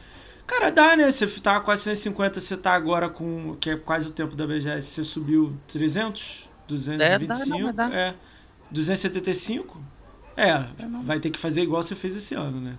Cara, 0.47 0.69
dá, 0.69 0.95
né? 0.95 1.11
Você 1.11 1.27
tá 1.39 1.59
com 1.59 1.65
450, 1.65 2.39
você 2.39 2.55
tá 2.55 2.73
agora 2.73 3.09
com, 3.09 3.55
que 3.59 3.71
é 3.71 3.75
quase 3.75 4.09
o 4.09 4.11
tempo 4.11 4.35
da 4.35 4.45
BGS, 4.45 4.87
você 4.87 5.03
subiu 5.03 5.55
300? 5.67 6.49
225? 6.67 7.69
É, 7.69 7.73
dá, 7.73 7.87
não, 7.87 7.95
é. 7.95 8.15
275? 8.71 9.81
É, 10.37 10.65
vai 11.03 11.19
ter 11.19 11.29
que 11.29 11.39
fazer 11.39 11.61
igual 11.61 11.81
você 11.81 11.95
fez 11.95 12.15
esse 12.15 12.35
ano, 12.35 12.59
né? 12.59 12.77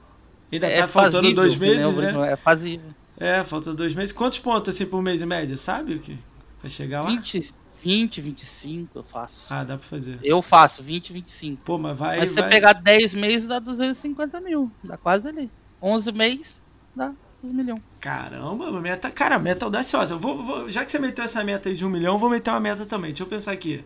Ainda 0.53 0.67
É 0.67 0.83
tá 0.83 0.87
faltando 0.87 1.15
fazível, 1.15 1.35
dois 1.35 1.57
meses, 1.57 1.97
né? 1.97 2.13
né? 2.13 2.33
É 2.33 2.37
fazível. 2.37 2.91
É, 3.17 3.43
falta 3.43 3.75
dois 3.75 3.95
meses. 3.95 4.13
Quantos 4.13 4.39
pontos 4.39 4.75
assim 4.75 4.87
por 4.87 5.03
mês 5.03 5.23
em 5.23 5.27
média? 5.27 5.57
Sabe 5.57 5.95
o 5.95 5.99
que? 5.99 6.19
Vai 6.61 6.71
chegar 6.71 7.03
lá? 7.03 7.09
20, 7.09 7.55
20, 7.83 8.21
25 8.21 8.99
eu 8.99 9.03
faço. 9.03 9.53
Ah, 9.53 9.65
dá 9.65 9.77
pra 9.77 9.87
fazer. 9.87 10.19
Eu 10.23 10.43
faço 10.43 10.83
20, 10.83 11.13
25. 11.15 11.63
Pô, 11.63 11.79
mas 11.79 11.97
vai. 11.97 12.19
Mas 12.19 12.29
se 12.29 12.35
você 12.35 12.43
vai... 12.43 12.51
pegar 12.51 12.75
10 12.75 13.15
meses, 13.15 13.49
dá 13.49 13.59
250 13.59 14.41
mil. 14.41 14.71
Dá 14.85 14.97
quase 14.97 15.29
ali. 15.29 15.51
11 15.81 16.13
meses, 16.13 16.63
dá 16.95 17.13
2 17.43 17.55
milhões. 17.55 17.81
Caramba, 18.01 18.71
uma 18.71 18.81
meta. 18.81 19.11
Cara, 19.11 19.39
meta 19.39 19.65
audaciosa. 19.65 20.15
Eu 20.15 20.19
vou, 20.19 20.43
vou- 20.43 20.71
já 20.71 20.85
que 20.85 20.91
você 20.91 20.99
meteu 20.99 21.25
essa 21.25 21.43
meta 21.45 21.69
aí 21.69 21.75
de 21.75 21.85
um 21.85 21.91
milhão, 21.91 22.15
eu 22.15 22.19
vou 22.19 22.31
meter 22.31 22.51
uma 22.51 22.61
meta 22.61 22.85
também. 22.87 23.11
Deixa 23.11 23.23
eu 23.23 23.27
pensar 23.29 23.53
aqui. 23.53 23.85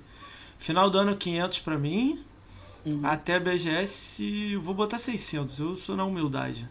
Final 0.59 0.90
do 0.90 0.99
ano 0.99 1.16
500 1.16 1.59
pra 1.61 1.78
mim. 1.78 2.23
Uhum. 2.85 3.00
Até 3.02 3.38
BGS, 3.38 4.52
eu 4.52 4.61
vou 4.61 4.75
botar 4.75 4.99
600. 4.99 5.59
Eu 5.59 5.76
sou 5.76 5.97
na 5.97 6.04
humildade. 6.04 6.69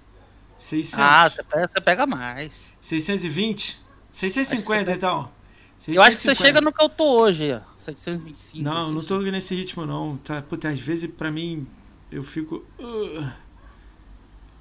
600. 0.58 1.00
Ah, 1.00 1.30
você 1.30 1.44
pega, 1.44 1.68
você 1.68 1.82
pega 1.82 2.06
mais. 2.08 2.72
620? 2.82 3.80
650 4.12 4.74
Acho 4.74 4.84
que 4.84 4.92
você 4.92 4.98
então. 4.98 5.32
Eu 5.88 6.02
acho 6.02 6.18
que 6.18 6.22
você 6.24 6.36
650. 6.36 6.36
chega 6.48 6.62
no 6.62 6.74
que 6.74 6.84
eu 6.84 6.90
tô 6.90 7.20
hoje, 7.22 7.54
ó. 7.54 7.62
725. 7.78 8.64
Não, 8.64 8.74
não 8.92 9.02
600. 9.02 9.06
tô 9.08 9.20
nesse 9.20 9.56
ritmo 9.56 9.86
não. 9.86 10.18
Tá, 10.18 10.42
puta, 10.42 10.70
às 10.70 10.80
vezes 10.80 11.10
pra 11.10 11.32
mim 11.32 11.66
eu 12.12 12.22
fico. 12.24 12.66
uh. 12.80 13.49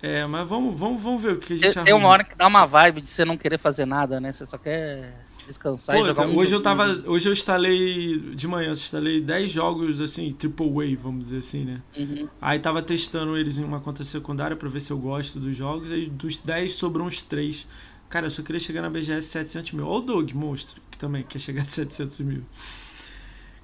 É, 0.02 0.26
mas 0.26 0.48
vamos, 0.48 0.78
vamos, 0.78 1.02
vamos 1.02 1.22
ver 1.22 1.32
o 1.32 1.38
que 1.38 1.54
a 1.54 1.56
gente 1.56 1.74
Tem, 1.74 1.84
tem 1.84 1.94
uma 1.94 2.08
hora 2.08 2.24
que 2.24 2.36
dá 2.36 2.46
uma 2.46 2.64
vibe 2.66 3.00
de 3.00 3.08
você 3.08 3.24
não 3.24 3.36
querer 3.36 3.58
fazer 3.58 3.84
nada, 3.84 4.20
né? 4.20 4.32
Você 4.32 4.46
só 4.46 4.56
quer 4.56 5.12
descansar 5.46 5.96
Pô, 5.96 6.04
e 6.04 6.06
jogar 6.06 6.22
um 6.26 6.30
hoje 6.30 6.54
eu 6.54 6.62
joguinho. 6.62 6.62
tava. 6.62 7.02
Hoje 7.06 7.28
eu 7.28 7.32
instalei. 7.32 8.18
De 8.34 8.46
manhã, 8.46 8.68
eu 8.68 8.72
instalei 8.72 9.20
10 9.20 9.50
jogos 9.50 10.00
assim, 10.00 10.30
triple 10.30 10.68
A, 10.94 11.02
vamos 11.02 11.24
dizer 11.24 11.38
assim, 11.38 11.64
né? 11.64 11.82
Uhum. 11.96 12.28
Aí 12.40 12.58
tava 12.60 12.80
testando 12.82 13.36
eles 13.36 13.58
em 13.58 13.64
uma 13.64 13.80
conta 13.80 14.04
secundária 14.04 14.56
pra 14.56 14.68
ver 14.68 14.80
se 14.80 14.92
eu 14.92 14.98
gosto 14.98 15.40
dos 15.40 15.56
jogos. 15.56 15.90
Aí 15.90 16.08
dos 16.08 16.38
10 16.38 16.72
sobrou 16.72 17.06
uns 17.06 17.22
3. 17.22 17.66
Cara, 18.08 18.26
eu 18.26 18.30
só 18.30 18.42
queria 18.42 18.60
chegar 18.60 18.82
na 18.82 18.88
BGS 18.88 19.26
700 19.28 19.72
mil. 19.72 19.86
Olha 19.86 19.98
o 19.98 20.00
Doug, 20.00 20.32
monstro, 20.32 20.80
que 20.90 20.96
também 20.96 21.22
quer 21.24 21.38
chegar 21.38 21.62
a 21.62 21.66
700 21.66 22.20
mil. 22.20 22.42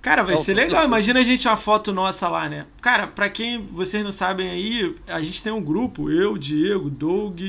Cara, 0.05 0.23
vai 0.23 0.35
Ó, 0.35 0.37
ser 0.37 0.53
legal. 0.53 0.85
Imagina 0.85 1.21
a 1.21 1.23
gente 1.23 1.49
uma 1.49 1.57
foto 1.57 1.91
nossa 1.91 2.29
lá, 2.29 2.47
né? 2.47 2.67
Cara, 2.83 3.07
pra 3.07 3.31
quem 3.31 3.65
vocês 3.65 4.05
não 4.05 4.13
sabem 4.13 4.51
aí, 4.51 4.95
a 5.07 5.23
gente 5.23 5.43
tem 5.43 5.51
um 5.51 5.63
grupo. 5.65 6.11
Eu, 6.11 6.37
Diego, 6.37 6.91
Doug, 6.91 7.41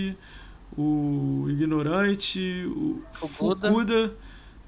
o 0.78 1.48
Ignorante, 1.50 2.40
o, 2.68 3.04
O 3.22 3.28
Buda, 3.28 3.68
Fukuda, 3.68 4.14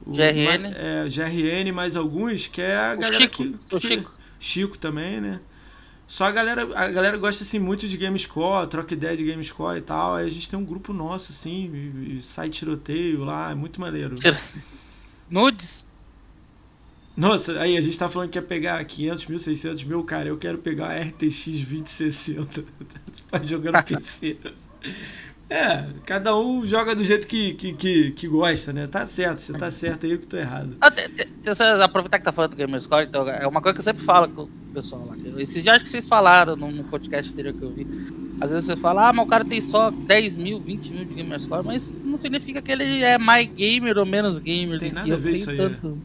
o 0.06 0.12
GRN. 0.12 0.74
É, 0.76 1.06
GRN, 1.08 1.72
mais 1.72 1.96
alguns, 1.96 2.48
que 2.48 2.62
é 2.62 2.76
a 2.76 2.94
O 2.94 3.00
galera 3.00 3.22
Chico, 3.22 3.36
que, 3.38 3.76
o 3.76 3.80
que- 3.80 3.88
Chico. 3.88 4.12
Chico 4.38 4.78
também, 4.78 5.22
né? 5.22 5.40
Só 6.06 6.26
a 6.26 6.32
galera, 6.32 6.64
a 6.76 6.90
galera 6.90 7.16
gosta 7.18 7.46
assim 7.46 7.58
muito 7.58 7.88
de 7.88 7.96
GameScore, 7.96 8.68
troca 8.68 8.94
ideia 8.94 9.16
de 9.16 9.24
GameScore 9.24 9.78
e 9.78 9.82
tal. 9.82 10.16
Aí 10.16 10.28
a 10.28 10.30
gente 10.30 10.50
tem 10.50 10.60
um 10.60 10.66
grupo 10.66 10.92
nosso 10.92 11.32
assim, 11.32 11.72
e, 11.74 12.18
e 12.18 12.22
sai 12.22 12.50
tiroteio 12.50 13.24
lá, 13.24 13.52
é 13.52 13.56
muito 13.56 13.80
maneiro. 13.80 14.16
Nudes? 15.32 15.87
Nossa, 17.18 17.60
aí 17.60 17.76
a 17.76 17.82
gente 17.82 17.98
tá 17.98 18.08
falando 18.08 18.30
que 18.30 18.40
quer 18.40 18.46
pegar 18.46 18.86
500 18.86 19.26
mil, 19.26 19.40
600 19.40 19.84
mil, 19.86 20.04
cara, 20.04 20.30
eu 20.30 20.38
quero 20.38 20.60
pegar 20.60 20.92
a 20.92 21.02
RTX 21.02 21.46
2060 21.46 22.64
pra 23.32 23.42
jogar 23.44 23.72
no 23.72 23.84
PC. 23.84 24.38
É, 25.50 25.88
cada 26.06 26.38
um 26.38 26.68
joga 26.68 26.94
do 26.94 27.04
jeito 27.04 27.26
que, 27.26 27.54
que, 27.56 27.74
que, 27.74 28.12
que 28.12 28.28
gosta, 28.28 28.72
né? 28.72 28.86
Tá 28.86 29.06
certo, 29.08 29.40
você 29.40 29.54
tá 29.54 29.72
certo 29.72 30.06
aí, 30.06 30.12
eu 30.12 30.20
que 30.20 30.28
tô 30.28 30.38
errado. 30.38 30.78
Ah, 30.80 30.92
aproveitar 31.84 32.20
que 32.20 32.26
tá 32.26 32.32
falando 32.32 32.52
do 32.52 32.58
Gamerscore, 32.58 33.08
então, 33.08 33.28
é 33.28 33.48
uma 33.48 33.62
coisa 33.62 33.74
que 33.74 33.80
eu 33.80 33.84
sempre 33.84 34.04
falo 34.04 34.28
com 34.28 34.44
o 34.44 34.50
pessoal 34.72 35.08
lá. 35.08 35.16
Esses 35.40 35.64
dias 35.64 35.76
acho 35.76 35.86
que 35.86 35.90
vocês 35.90 36.08
falaram 36.08 36.56
no, 36.56 36.70
no 36.70 36.84
podcast 36.84 37.34
anterior 37.34 37.54
que 37.54 37.64
eu 37.64 37.72
vi. 37.72 37.88
Às 38.40 38.52
vezes 38.52 38.68
você 38.68 38.76
fala, 38.76 39.10
ah, 39.10 39.14
mas 39.14 39.26
o 39.26 39.30
cara 39.30 39.44
tem 39.44 39.60
só 39.60 39.90
10 39.90 40.38
mil, 40.38 40.60
20 40.60 40.92
mil 40.92 41.06
de 41.06 41.16
Gamerscore, 41.16 41.66
mas 41.66 41.92
não 42.04 42.20
significa 42.20 42.62
que 42.62 42.72
ele 42.72 43.02
é 43.02 43.18
mais 43.18 43.48
gamer 43.48 43.98
ou 43.98 44.06
menos 44.06 44.38
gamer. 44.38 44.80
Tem 44.80 44.92
nada 44.92 45.12
a 45.12 45.18
ver 45.18 45.32
isso 45.32 45.50
aí, 45.50 45.58
tanto. 45.58 45.98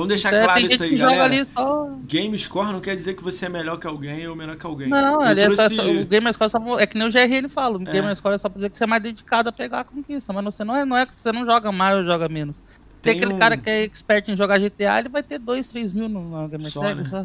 Vamos 0.00 0.08
deixar 0.08 0.32
é, 0.34 0.44
claro 0.44 0.60
isso 0.60 0.82
aí, 0.82 0.96
galera. 0.96 1.44
só. 1.44 1.90
Game 2.06 2.38
score 2.38 2.72
não 2.72 2.80
quer 2.80 2.94
dizer 2.94 3.14
que 3.14 3.22
você 3.22 3.46
é 3.46 3.48
melhor 3.48 3.78
que 3.78 3.86
alguém 3.86 4.26
ou 4.26 4.34
menor 4.36 4.56
que 4.56 4.66
alguém. 4.66 4.88
Não, 4.88 5.14
Eu 5.14 5.20
ali 5.22 5.40
é 5.40 5.50
só, 5.50 5.68
trouxe- 5.68 5.80
o 6.02 6.06
Gamerscore 6.06 6.46
é 6.46 6.48
só, 6.48 6.78
é 6.78 6.86
que 6.86 6.98
nem 6.98 7.06
o 7.08 7.10
GRN 7.12 7.48
fala. 7.48 7.78
O 7.78 7.82
É. 7.82 7.92
Gamerscore 7.92 8.34
é 8.34 8.38
só 8.38 8.48
pra 8.48 8.56
dizer 8.56 8.70
que 8.70 8.76
você 8.78 8.84
é 8.84 8.86
mais 8.86 9.02
dedicado 9.02 9.48
a 9.48 9.52
pegar 9.52 9.80
a 9.80 9.84
conquista, 9.84 10.32
mas 10.32 10.44
você 10.44 10.64
não 10.64 10.76
é, 10.76 10.84
não 10.84 10.96
é 10.96 11.06
você 11.18 11.30
não 11.32 11.44
joga 11.46 11.70
mais 11.72 11.96
ou 11.98 12.04
joga 12.04 12.28
menos. 12.28 12.58
Tem, 13.02 13.14
Tem 13.14 13.22
aquele 13.22 13.34
um- 13.34 13.38
cara 13.38 13.56
que 13.56 13.68
é 13.70 13.82
expert 13.82 14.28
em 14.28 14.36
jogar 14.36 14.58
GTA, 14.58 14.98
ele 14.98 15.08
vai 15.08 15.22
ter 15.22 15.38
2, 15.38 15.66
3 15.68 15.92
mil 15.92 16.08
no, 16.08 16.22
no 16.22 16.48
Gamerscore. 16.48 16.94
né? 16.94 17.04
só- 17.04 17.24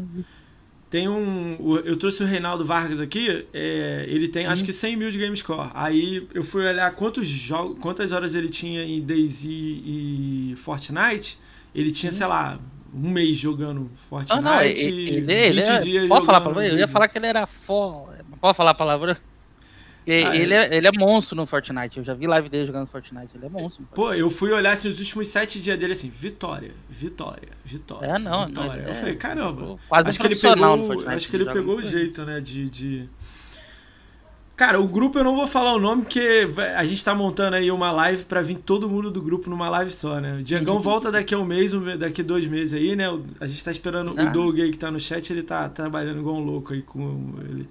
Tem 0.88 1.08
um. 1.08 1.56
Eu 1.84 1.96
trouxe 1.96 2.22
o 2.22 2.26
Reinaldo 2.26 2.64
Vargas 2.64 3.00
aqui. 3.00 3.46
é, 3.52 4.04
ele 4.08 4.28
tem 4.28 4.46
acho 4.46 4.64
que 4.64 4.72
100 4.72 4.96
mil 4.96 5.10
de 5.10 5.18
game 5.18 5.36
score. 5.36 5.68
Aí 5.74 6.26
eu 6.32 6.44
fui 6.44 6.64
olhar 6.66 6.90
quantos 6.94 7.26
jogos, 7.28 7.76
quantas 7.80 8.12
horas 8.12 8.34
ele 8.36 8.48
tinha 8.48 8.84
em 8.84 9.02
DayZ 9.04 9.44
e 9.48 10.54
Fortnite. 10.56 11.38
Ele 11.76 11.92
tinha, 11.92 12.10
sei 12.10 12.26
lá, 12.26 12.58
um 12.94 13.10
mês 13.10 13.36
jogando 13.36 13.90
Fortnite. 13.94 14.32
Ah, 14.32 14.40
não, 14.40 14.62
ele, 14.62 14.80
ele, 14.80 15.32
ele 15.32 15.60
é, 15.60 16.08
pode 16.08 16.24
falar 16.24 16.40
palavrão? 16.40 16.62
Eu 16.62 16.78
ia 16.78 16.88
falar 16.88 17.06
que 17.06 17.18
ele 17.18 17.26
era 17.26 17.46
fó. 17.46 18.08
Pode 18.40 18.56
falar 18.56 18.70
a 18.70 18.74
palavra? 18.74 19.18
E- 20.06 20.24
Ah, 20.24 20.34
ele, 20.36 20.54
é, 20.54 20.74
ele 20.74 20.86
é 20.86 20.92
monstro 20.92 21.36
no 21.36 21.44
Fortnite. 21.44 21.98
Eu 21.98 22.04
já 22.04 22.14
vi 22.14 22.26
live 22.26 22.48
dele 22.48 22.64
jogando 22.64 22.86
Fortnite. 22.86 23.36
Ele 23.36 23.44
é 23.44 23.48
monstro. 23.50 23.86
Pô, 23.94 24.14
eu 24.14 24.30
fui 24.30 24.52
olhar 24.52 24.72
assim, 24.72 24.88
os 24.88 24.98
últimos 25.00 25.28
sete 25.28 25.60
dias 25.60 25.78
dele 25.78 25.92
assim, 25.92 26.08
vitória, 26.08 26.72
vitória, 26.88 27.48
vitória. 27.62 28.06
É, 28.06 28.18
não, 28.18 28.46
vitória. 28.46 28.70
não, 28.70 28.78
eu 28.84 28.90
é- 28.90 28.94
falei, 28.94 29.14
caramba. 29.16 29.76
Quase 29.86 30.08
acho 30.08 30.18
que 30.18 30.26
ele 30.28 30.36
pegou, 30.36 30.86
Fortnite, 30.86 31.14
acho 31.14 31.28
que 31.28 31.36
ele 31.36 31.44
pegou 31.52 31.76
o 31.76 31.82
jeito, 31.82 32.24
né, 32.24 32.40
de, 32.40 32.68
de... 32.70 33.08
Cara, 34.56 34.80
o 34.80 34.88
grupo 34.88 35.18
eu 35.18 35.24
não 35.24 35.36
vou 35.36 35.46
falar 35.46 35.74
o 35.74 35.78
nome 35.78 36.02
porque 36.02 36.48
a 36.76 36.84
gente 36.86 37.04
tá 37.04 37.14
montando 37.14 37.56
aí 37.56 37.70
uma 37.70 37.92
live 37.92 38.24
pra 38.24 38.40
vir 38.40 38.56
todo 38.56 38.88
mundo 38.88 39.10
do 39.10 39.20
grupo 39.20 39.50
numa 39.50 39.68
live 39.68 39.92
só, 39.92 40.18
né? 40.18 40.38
O 40.38 40.42
Diegão 40.42 40.78
volta 40.78 41.12
daqui 41.12 41.34
a 41.34 41.38
um 41.38 41.44
mês, 41.44 41.72
daqui 41.98 42.22
a 42.22 42.24
dois 42.24 42.46
meses 42.46 42.72
aí, 42.72 42.96
né? 42.96 43.04
A 43.38 43.46
gente 43.46 43.62
tá 43.62 43.70
esperando 43.70 44.14
Ah. 44.16 44.24
o 44.24 44.32
Doug 44.32 44.58
aí 44.58 44.70
que 44.70 44.78
tá 44.78 44.90
no 44.90 44.98
chat, 44.98 45.30
ele 45.30 45.42
tá 45.42 45.68
trabalhando 45.68 46.20
igual 46.20 46.36
um 46.36 46.44
louco 46.44 46.72
aí 46.72 46.80
com 46.80 47.34
ele. 47.50 47.68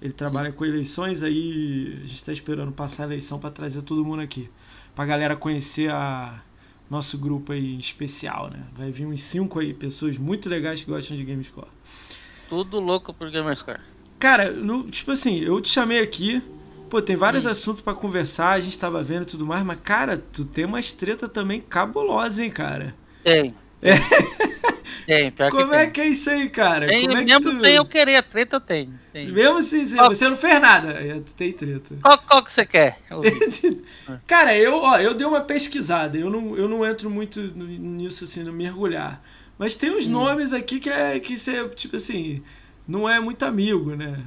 Ele 0.00 0.12
trabalha 0.12 0.52
com 0.52 0.64
eleições 0.64 1.24
aí, 1.24 1.98
a 2.04 2.06
gente 2.06 2.24
tá 2.24 2.32
esperando 2.32 2.70
passar 2.70 3.02
a 3.02 3.06
eleição 3.06 3.40
pra 3.40 3.50
trazer 3.50 3.82
todo 3.82 4.04
mundo 4.04 4.22
aqui. 4.22 4.48
Pra 4.94 5.04
galera 5.04 5.34
conhecer 5.34 5.90
a 5.90 6.40
nosso 6.88 7.18
grupo 7.18 7.52
aí 7.52 7.74
em 7.74 7.78
especial, 7.80 8.48
né? 8.48 8.62
Vai 8.76 8.92
vir 8.92 9.06
uns 9.06 9.22
cinco 9.22 9.58
aí, 9.58 9.74
pessoas 9.74 10.16
muito 10.16 10.48
legais 10.48 10.84
que 10.84 10.88
gostam 10.90 11.16
de 11.16 11.24
Gamescore. 11.24 11.66
Tudo 12.48 12.78
louco 12.78 13.12
por 13.12 13.28
Gamerscore. 13.28 13.80
Cara, 14.18 14.50
no- 14.52 14.90
tipo 14.90 15.12
assim, 15.12 15.38
eu 15.40 15.60
te 15.60 15.68
chamei 15.68 16.00
aqui. 16.00 16.42
Pô, 16.88 17.02
tem 17.02 17.16
vários 17.16 17.46
assuntos 17.46 17.82
pra 17.82 17.94
conversar, 17.94 18.52
a 18.52 18.60
gente 18.60 18.78
tava 18.78 19.02
vendo 19.02 19.22
e 19.24 19.26
tudo 19.26 19.44
mais, 19.46 19.62
mas, 19.64 19.78
cara, 19.82 20.16
tu 20.16 20.44
tem 20.44 20.64
umas 20.64 20.94
treta 20.94 21.28
também 21.28 21.60
cabulosas, 21.60 22.38
hein, 22.38 22.50
cara? 22.50 22.96
Tem. 23.22 23.58
Tem, 25.06 25.30
pior 25.32 25.50
Como 25.50 25.62
que 25.64 25.64
é 25.74 25.86
tem. 25.86 25.90
que 25.90 26.00
é 26.00 26.06
isso 26.08 26.30
aí, 26.30 26.48
cara? 26.50 26.92
Tem, 26.92 26.92
Como 26.92 27.16
é 27.16 27.24
que 27.26 27.38
mesmo 27.38 27.40
tu... 27.40 27.50
sem 27.54 27.76
eu 27.76 27.86
querer, 27.86 28.22
treta 28.28 28.56
eu 28.56 28.60
tenho. 28.60 29.00
Tem. 29.12 29.36
Mesmo 29.36 29.58
assim, 29.58 29.84
Qual- 29.96 30.12
você 30.14 30.28
não 30.28 30.36
fez 30.36 30.60
nada, 30.60 30.90
é, 30.92 31.20
tem 31.36 31.52
treta. 31.52 31.96
Qual, 32.00 32.18
qual 32.26 32.42
que 32.44 32.52
você 32.52 32.66
quer? 32.66 33.00
Cara, 34.26 34.56
eu, 34.56 34.74
ó, 34.76 34.98
eu 34.98 35.14
dei 35.14 35.26
uma 35.26 35.40
pesquisada, 35.40 36.16
eu 36.18 36.30
não, 36.30 36.56
eu 36.56 36.68
não 36.68 36.84
entro 36.86 37.10
muito 37.10 37.40
nisso, 37.40 38.24
assim, 38.24 38.42
no 38.44 38.52
mergulhar. 38.52 39.22
Mas 39.58 39.76
tem 39.76 39.90
uns 39.90 40.06
Hum. 40.06 40.08
nomes 40.08 40.52
aqui 40.52 40.78
que 40.80 40.88
é, 40.90 41.18
que 41.18 41.36
você, 41.36 41.68
tipo 41.70 41.96
assim, 41.96 42.42
não 42.88 43.08
é 43.08 43.20
muito 43.20 43.44
amigo, 43.44 43.94
né? 43.94 44.24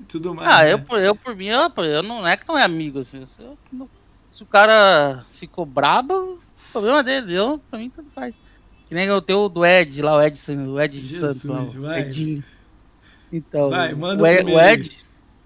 E 0.00 0.04
tudo 0.04 0.34
mais. 0.34 0.48
Ah, 0.48 0.62
né? 0.62 0.72
eu, 0.74 0.78
por- 0.78 0.98
eu 1.00 1.14
por 1.16 1.34
mim, 1.34 1.46
eu, 1.46 1.60
eu 1.84 2.02
não 2.02 2.26
é 2.26 2.36
que 2.36 2.46
não 2.46 2.58
é 2.58 2.62
amigo. 2.62 2.98
assim, 3.00 3.24
se, 3.26 3.42
eu 3.42 3.56
não- 3.72 3.88
se 4.30 4.42
o 4.42 4.46
cara 4.46 5.24
ficou 5.32 5.64
brabo, 5.64 6.14
o 6.34 6.72
problema 6.72 7.02
dele. 7.02 7.34
Eu, 7.34 7.58
pra 7.70 7.78
mim, 7.78 7.88
tudo 7.90 8.08
faz. 8.14 8.38
Que 8.86 8.94
nem 8.94 9.10
o 9.10 9.22
teu 9.22 9.48
do 9.48 9.64
Ed 9.64 10.02
lá, 10.02 10.16
o 10.16 10.22
Ed, 10.22 10.38
o 10.68 10.80
Ed 10.80 11.00
de 11.00 11.06
Jesus, 11.06 11.38
Santos 11.38 11.74
lá. 11.76 11.98
Edinho. 11.98 12.44
Então, 13.32 13.70
Vai, 13.70 13.94
manda 13.94 14.22
o, 14.22 14.26
Ed, 14.26 14.50
o. 14.52 14.60
Ed, 14.60 14.98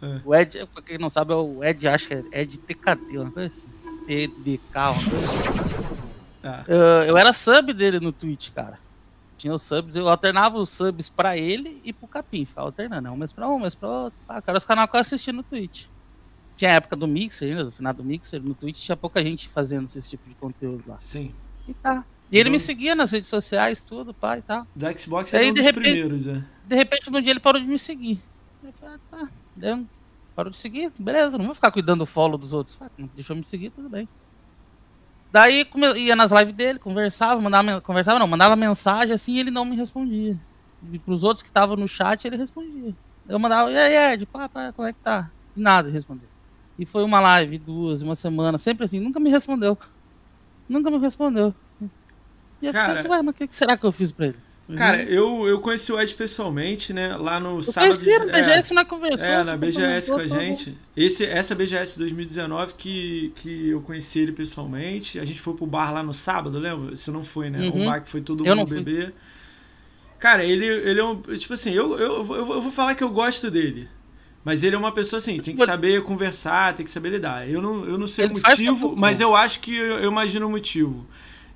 É. 0.03 0.21
o 0.25 0.35
Ed, 0.35 0.67
pra 0.75 0.83
quem 0.83 0.99
não 0.99 1.09
sabe, 1.09 1.33
é 1.33 1.37
o 1.37 1.63
Ed, 1.63 1.87
acho 1.89 2.09
que 2.09 2.15
é 2.15 2.25
Ed 2.33 2.59
TKT, 2.59 3.19
uma 3.19 3.31
coisa 3.31 3.49
assim. 3.55 3.79
TDK, 4.07 4.77
uma 4.91 5.11
coisa 5.11 5.25
assim. 5.25 5.59
Tá. 6.43 6.65
Eu, 6.67 6.77
eu 7.05 7.19
era 7.19 7.33
sub 7.33 7.73
dele 7.73 8.01
no 8.01 8.11
Twitch, 8.13 8.51
cara. 8.51 8.79
Tinha 9.39 9.55
os 9.55 9.63
subs, 9.63 9.95
eu 9.97 10.09
alternava 10.09 10.59
os 10.59 10.69
subs 10.69 11.09
pra 11.09 11.37
ele 11.37 11.81
e 11.85 11.93
pro 11.93 12.07
Capim, 12.09 12.45
ficava 12.45 12.67
alternando, 12.69 13.09
um 13.11 13.17
mês 13.17 13.33
pra 13.33 13.49
um, 13.49 13.55
um 13.55 13.61
mês 13.61 13.75
pra 13.75 13.89
outro. 13.89 14.19
Ah, 14.29 14.43
cara, 14.43 14.59
os 14.59 14.65
canais 14.65 14.91
que 14.91 14.97
eu 14.97 15.01
assisti 15.01 15.33
no 15.33 15.43
Twitch. 15.45 15.87
Tinha 16.57 16.73
a 16.73 16.75
época 16.75 16.97
do 16.97 17.07
Mixer 17.07 17.49
ainda, 17.51 17.65
do 17.65 17.71
final 17.71 17.95
do 17.95 18.03
Mixer, 18.05 18.43
no 18.43 18.53
Twitch 18.53 18.79
tinha 18.85 18.97
pouca 18.97 19.23
gente 19.23 19.49
fazendo 19.49 19.85
esse 19.85 20.09
tipo 20.11 20.29
de 20.29 20.35
conteúdo 20.35 20.83
lá. 20.89 20.97
Sim. 20.99 21.33
E 21.69 21.73
tá. 21.73 22.05
E 22.31 22.37
ele 22.37 22.51
me 22.51 22.59
seguia 22.61 22.95
nas 22.97 23.11
redes 23.13 23.31
sociais, 23.31 23.83
tudo, 23.85 24.13
pai 24.13 24.41
e 24.41 24.43
tal. 24.43 24.67
Do 24.75 24.99
Xbox 24.99 25.33
Aí, 25.33 25.47
é 25.47 25.51
um 25.51 25.55
dos 25.55 25.65
repente- 25.65 25.83
primeiros, 25.85 26.27
né? 26.27 26.45
De 26.67 26.75
repente, 26.77 27.09
num 27.11 27.21
dia 27.23 27.31
ele 27.31 27.41
parou 27.41 27.61
de 27.61 27.67
me 27.67 27.79
seguir. 27.79 28.21
Eu 28.63 28.73
falei, 28.73 28.97
ah, 28.97 29.17
tá. 29.17 29.29
Daí 29.57 29.71
eu- 29.71 29.87
parou 30.35 30.51
de 30.51 30.59
seguir, 30.59 30.93
beleza, 30.99 31.39
não 31.39 31.47
vou 31.47 31.55
ficar 31.55 31.71
cuidando 31.71 32.01
do 32.01 32.07
follow 32.07 32.37
dos 32.37 32.53
outros. 32.53 32.77
Ah, 32.81 32.91
não 32.99 33.09
deixou 33.15 33.35
me 33.37 33.45
seguir, 33.45 33.71
tudo 33.71 33.89
bem. 33.89 34.09
Daí 35.31 35.67
ia 35.97 36.17
nas 36.17 36.31
lives 36.33 36.55
dele, 36.55 36.79
conversava, 36.79 37.41
mandava, 37.41 37.81
conversava 37.81 38.19
não, 38.19 38.27
mandava 38.27 38.57
mensagem 38.57 39.13
assim 39.15 39.35
e 39.35 39.41
ele 39.41 39.51
não 39.51 39.65
me 39.65 39.77
respondia. 39.77 40.39
E 40.93 40.99
pros 40.99 41.23
outros 41.23 41.43
que 41.43 41.49
estavam 41.49 41.77
no 41.77 41.87
chat 41.87 42.25
ele 42.25 42.37
respondia. 42.37 42.95
Eu 43.29 43.39
mandava, 43.39 43.71
e 43.71 43.77
aí, 43.77 44.15
Ed, 44.15 44.25
pá, 44.27 44.49
pá, 44.49 44.73
como 44.73 44.89
é 44.89 44.93
que 44.93 45.01
tá? 45.01 45.31
E 45.55 45.61
nada 45.61 45.91
respondeu. 45.91 46.29
E 46.79 46.87
foi 46.87 47.05
uma 47.05 47.21
live, 47.21 47.59
duas, 47.59 48.01
uma 48.01 48.15
semana, 48.15 48.57
sempre 48.57 48.85
assim, 48.85 49.01
nunca 49.01 49.21
me 49.21 49.29
respondeu. 49.29 49.77
Nunca 50.69 50.91
me 50.91 50.99
respondeu. 50.99 51.55
E 52.63 52.67
eu 52.67 52.73
Cara- 52.73 52.95
assim, 52.95 53.09
ué, 53.09 53.23
mas 53.23 53.35
o 53.35 53.37
que, 53.37 53.47
que 53.47 53.55
será 53.55 53.77
que 53.77 53.85
eu 53.85 53.93
fiz 53.93 54.13
pra 54.13 54.27
ele? 54.29 54.39
Cara, 54.77 55.03
eu, 55.03 55.49
eu 55.49 55.61
conheci 55.61 55.91
o 55.91 55.99
Ed 55.99 56.15
pessoalmente, 56.15 56.93
né? 56.93 57.17
Lá 57.17 57.41
no 57.41 57.57
eu 57.59 57.63
sábado. 57.63 57.99
conheci 57.99 58.19
na 58.19 58.39
é, 58.39 58.43
BGS 58.43 58.75
na 58.75 58.85
conversa. 58.85 59.27
É, 59.27 59.43
na 59.43 59.57
BGS 59.57 60.13
com 60.13 60.21
a 60.21 60.27
gente. 60.27 60.77
Esse, 60.95 61.25
essa 61.25 61.55
BGS 61.55 61.99
2019 61.99 62.75
que, 62.75 63.33
que 63.35 63.71
eu 63.71 63.81
conheci 63.81 64.21
ele 64.21 64.33
pessoalmente. 64.33 65.19
A 65.19 65.25
gente 65.25 65.41
foi 65.41 65.55
pro 65.55 65.67
bar 65.67 65.93
lá 65.93 66.03
no 66.03 66.13
sábado, 66.13 66.59
lembra? 66.59 66.95
Você 66.95 67.11
não 67.11 67.25
foi, 67.25 67.49
né? 67.49 67.61
Uhum. 67.61 67.83
O 67.83 67.85
bar 67.87 68.03
que 68.03 68.11
foi 68.11 68.21
todo 68.21 68.47
Eu 68.47 68.55
mundo 68.55 68.69
fui. 68.69 68.83
beber. 68.83 69.15
Cara, 70.19 70.45
ele, 70.45 70.67
ele 70.67 71.01
é 71.01 71.05
um. 71.05 71.17
Tipo 71.17 71.55
assim, 71.55 71.73
eu, 71.73 71.97
eu, 71.99 72.27
eu, 72.27 72.55
eu 72.55 72.61
vou 72.61 72.71
falar 72.71 72.95
que 72.95 73.05
eu 73.05 73.11
gosto 73.11 73.51
dele. 73.51 73.89
Mas 74.45 74.63
ele 74.63 74.77
é 74.77 74.79
uma 74.79 74.93
pessoa 74.93 75.19
assim, 75.19 75.41
tem 75.41 75.55
que 75.55 75.65
saber 75.65 76.03
conversar, 76.03 76.75
tem 76.75 76.85
que 76.85 76.91
saber 76.91 77.11
lidar. 77.11 77.49
Eu 77.49 77.61
não, 77.61 77.85
eu 77.85 77.99
não 77.99 78.07
sei 78.07 78.25
Ele 78.27 78.35
o 78.35 78.37
motivo, 78.37 78.97
mas 78.97 79.21
eu 79.21 79.35
acho 79.35 79.61
que 79.61 79.75
eu, 79.75 79.99
eu 79.99 80.11
imagino 80.11 80.47
o 80.47 80.51
motivo. 80.51 81.07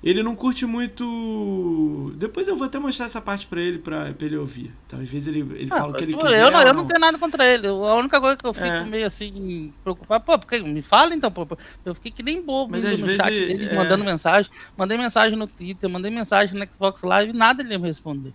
Ele 0.03 0.21
não 0.21 0.35
curte 0.35 0.65
muito. 0.65 2.11
Depois 2.17 2.47
eu 2.47 2.57
vou 2.57 2.65
até 2.67 2.77
mostrar 2.77 3.05
essa 3.05 3.21
parte 3.21 3.47
pra 3.47 3.61
ele, 3.61 3.77
pra, 3.79 4.11
pra 4.13 4.25
ele 4.27 4.35
ouvir. 4.35 4.73
Então, 4.85 4.99
às 4.99 5.07
vezes 5.09 5.27
ele, 5.29 5.39
ele 5.55 5.69
Ah, 5.71 5.77
fala 5.77 5.91
o 5.91 5.95
que 5.95 6.03
ele 6.03 6.13
eu, 6.13 6.17
quiser. 6.17 6.41
eu, 6.41 6.51
não, 6.51 6.61
eu 6.61 6.73
não 6.73 6.85
tenho 6.85 6.99
nada 6.99 7.17
contra 7.17 7.45
ele. 7.45 7.67
A 7.67 7.95
única 7.95 8.19
coisa 8.19 8.35
que 8.35 8.45
eu 8.45 8.53
fico 8.53 8.65
É. 8.65 8.83
meio 8.83 9.07
assim, 9.07 9.71
preocupado, 9.81 10.25
pô, 10.25 10.37
porque 10.37 10.59
me 10.59 10.81
fala 10.81 11.13
então, 11.15 11.31
pô. 11.31 11.47
Eu 11.85 11.95
fiquei 11.95 12.11
que 12.11 12.21
nem 12.21 12.41
bobo 12.41 12.71
Mas 12.73 12.83
às 12.83 12.99
no 12.99 13.05
vezes, 13.05 13.21
chat 13.21 13.29
dele, 13.33 13.65
é. 13.69 13.75
mandando 13.75 14.03
mensagem. 14.03 14.51
Mandei 14.77 14.97
mensagem 14.97 15.37
no 15.37 15.47
Twitter, 15.47 15.89
mandei 15.89 16.11
mensagem 16.11 16.59
no 16.59 16.67
Xbox 16.73 17.01
Live, 17.03 17.31
nada 17.31 17.63
ele 17.63 17.71
ia 17.71 17.79
me 17.79 17.87
responder. 17.87 18.33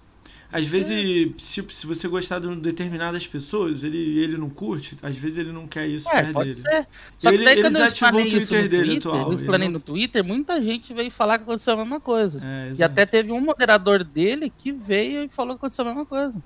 Às 0.50 0.64
vezes, 0.66 1.30
tipo, 1.52 1.70
se 1.72 1.86
você 1.86 2.08
gostar 2.08 2.38
de 2.38 2.54
determinadas 2.56 3.26
pessoas, 3.26 3.84
ele, 3.84 4.18
ele 4.18 4.38
não 4.38 4.48
curte, 4.48 4.96
às 5.02 5.14
vezes 5.14 5.36
ele 5.38 5.52
não 5.52 5.66
quer 5.66 5.86
isso 5.86 6.08
É, 6.10 6.32
pode 6.32 6.54
dele. 6.54 6.62
ser. 6.62 6.86
Só 7.18 7.28
que 7.28 7.34
Ele- 7.36 7.44
daí 7.44 7.54
quando 7.56 7.64
eu 7.76 7.82
desativou 7.82 8.20
o 8.20 8.24
explanei 8.24 8.26
isso 8.38 8.48
Twitter 8.48 8.62
no 8.62 8.68
dele 8.70 8.84
Twitter, 8.92 9.10
atual, 9.12 9.32
eu 9.32 9.36
explanei 9.36 9.68
não- 9.68 9.72
no 9.74 9.80
Twitter, 9.80 10.24
muita 10.24 10.62
gente 10.62 10.94
veio 10.94 11.10
falar 11.10 11.36
que 11.38 11.44
aconteceu 11.44 11.74
a 11.74 11.76
mesma 11.76 12.00
coisa. 12.00 12.40
É, 12.42 12.70
E 12.78 12.82
até 12.82 13.04
teve 13.04 13.30
um 13.30 13.40
moderador 13.42 14.02
dele 14.02 14.50
que 14.56 14.72
veio 14.72 15.24
e 15.24 15.28
falou 15.28 15.54
que 15.54 15.58
aconteceu 15.58 15.84
a 15.84 15.88
mesma 15.88 16.06
coisa. 16.06 16.42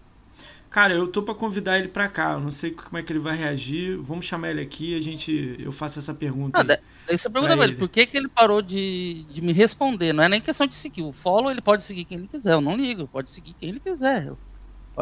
Cara, 0.73 0.95
eu 0.95 1.07
tô 1.07 1.23
pra 1.23 1.35
convidar 1.35 1.79
ele 1.79 1.89
pra 1.89 2.09
cá. 2.09 2.33
Eu 2.33 2.41
não 2.41 2.51
sei 2.51 2.71
como 2.71 2.97
é 2.97 3.03
que 3.03 3.13
ele 3.13 3.19
vai 3.19 3.37
reagir. 3.37 3.99
Vamos 3.99 4.25
chamar 4.25 4.51
ele 4.53 4.63
aqui 4.63 4.95
e 4.95 4.97
a 4.97 5.03
gente. 5.03 5.55
Eu 5.59 5.71
faço 5.71 5.99
essa 5.99 6.15
pergunta. 6.15 6.59
Ah, 6.59 6.79
aí. 7.07 7.19
você 7.19 7.29
pergunta 7.29 7.55
Pra 7.55 7.65
ele, 7.65 7.77
por 7.77 7.91
que, 7.91 8.07
que 8.07 8.17
ele 8.17 8.27
parou 8.27 8.63
de, 8.63 9.25
de 9.25 9.43
me 9.43 9.53
responder? 9.53 10.15
Não 10.15 10.25
é 10.25 10.31
nem 10.31 10.41
questão 10.41 10.67
de 10.67 10.75
seguir. 10.75 11.03
O 11.03 11.13
follow 11.13 11.51
ele 11.51 11.61
pode 11.61 11.85
seguir 11.85 12.07
quem 12.07 12.17
ele 12.17 12.27
quiser. 12.27 12.55
Eu 12.55 12.63
não 12.63 12.75
ligo, 12.75 13.07
pode 13.07 13.31
seguir 13.31 13.53
quem 13.53 13.69
ele 13.69 13.81
quiser. 13.81 14.29
Eu- 14.29 14.39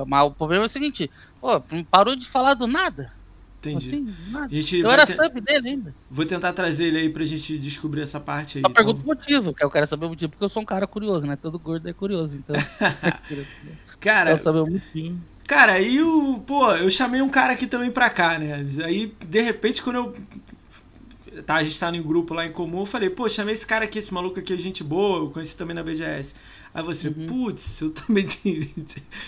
Mas 0.08 0.26
o 0.26 0.32
problema 0.32 0.64
é 0.64 0.66
o 0.66 0.68
seguinte, 0.68 1.08
pô, 1.40 1.60
parou 1.88 2.16
de 2.16 2.26
falar 2.26 2.54
do 2.54 2.66
nada. 2.66 3.12
Entendi. 3.60 3.86
Assim, 3.86 4.14
nada. 4.28 4.48
Eu 4.52 4.90
era 4.90 5.06
te- 5.06 5.12
sub 5.12 5.40
dele 5.40 5.68
ainda. 5.68 5.94
Vou 6.10 6.26
tentar 6.26 6.52
trazer 6.52 6.86
ele 6.86 6.98
aí 6.98 7.10
pra 7.10 7.24
gente 7.24 7.56
descobrir 7.58 8.00
essa 8.00 8.18
parte 8.18 8.58
aí. 8.58 8.62
Só 8.62 8.70
então. 8.70 8.72
pergunta 8.72 9.04
o 9.04 9.06
motivo, 9.06 9.54
que 9.54 9.62
eu 9.62 9.70
quero 9.70 9.86
saber 9.86 10.06
o 10.06 10.08
motivo, 10.08 10.30
porque 10.30 10.44
eu 10.44 10.48
sou 10.48 10.62
um 10.62 10.66
cara 10.66 10.86
curioso, 10.86 11.26
né? 11.26 11.36
Todo 11.36 11.60
gordo 11.60 11.88
é 11.88 11.92
curioso, 11.92 12.36
então. 12.36 12.56
eu 12.56 13.44
Cara, 14.00 14.30
quero 14.30 14.42
saber 14.42 14.60
o 14.60 14.66
motivo. 14.66 15.20
Cara, 15.50 15.72
aí 15.74 16.00
o. 16.00 16.40
Pô, 16.46 16.70
eu 16.76 16.88
chamei 16.88 17.20
um 17.20 17.28
cara 17.28 17.52
aqui 17.54 17.66
também 17.66 17.90
pra 17.90 18.08
cá, 18.08 18.38
né? 18.38 18.62
Aí, 18.84 19.06
de 19.26 19.40
repente, 19.40 19.82
quando 19.82 19.96
eu. 19.96 20.14
Tá, 21.46 21.56
a 21.56 21.64
gente 21.64 21.78
tá 21.78 21.94
em 21.94 22.02
grupo 22.02 22.34
lá 22.34 22.44
em 22.46 22.52
comum, 22.52 22.80
eu 22.80 22.86
falei, 22.86 23.08
pô, 23.10 23.28
chamei 23.28 23.52
esse 23.54 23.66
cara 23.66 23.84
aqui, 23.84 23.98
esse 23.98 24.12
maluco 24.12 24.40
aqui, 24.40 24.52
é 24.54 24.58
gente 24.58 24.82
boa, 24.82 25.18
eu 25.20 25.30
conheci 25.30 25.56
também 25.56 25.74
na 25.76 25.82
BGS. 25.82 26.34
Aí 26.74 26.82
você, 26.82 27.08
Uhum. 27.08 27.10
putz, 27.10 27.80
eu 27.82 27.90
também 27.92 28.26
tenho. 28.42 28.62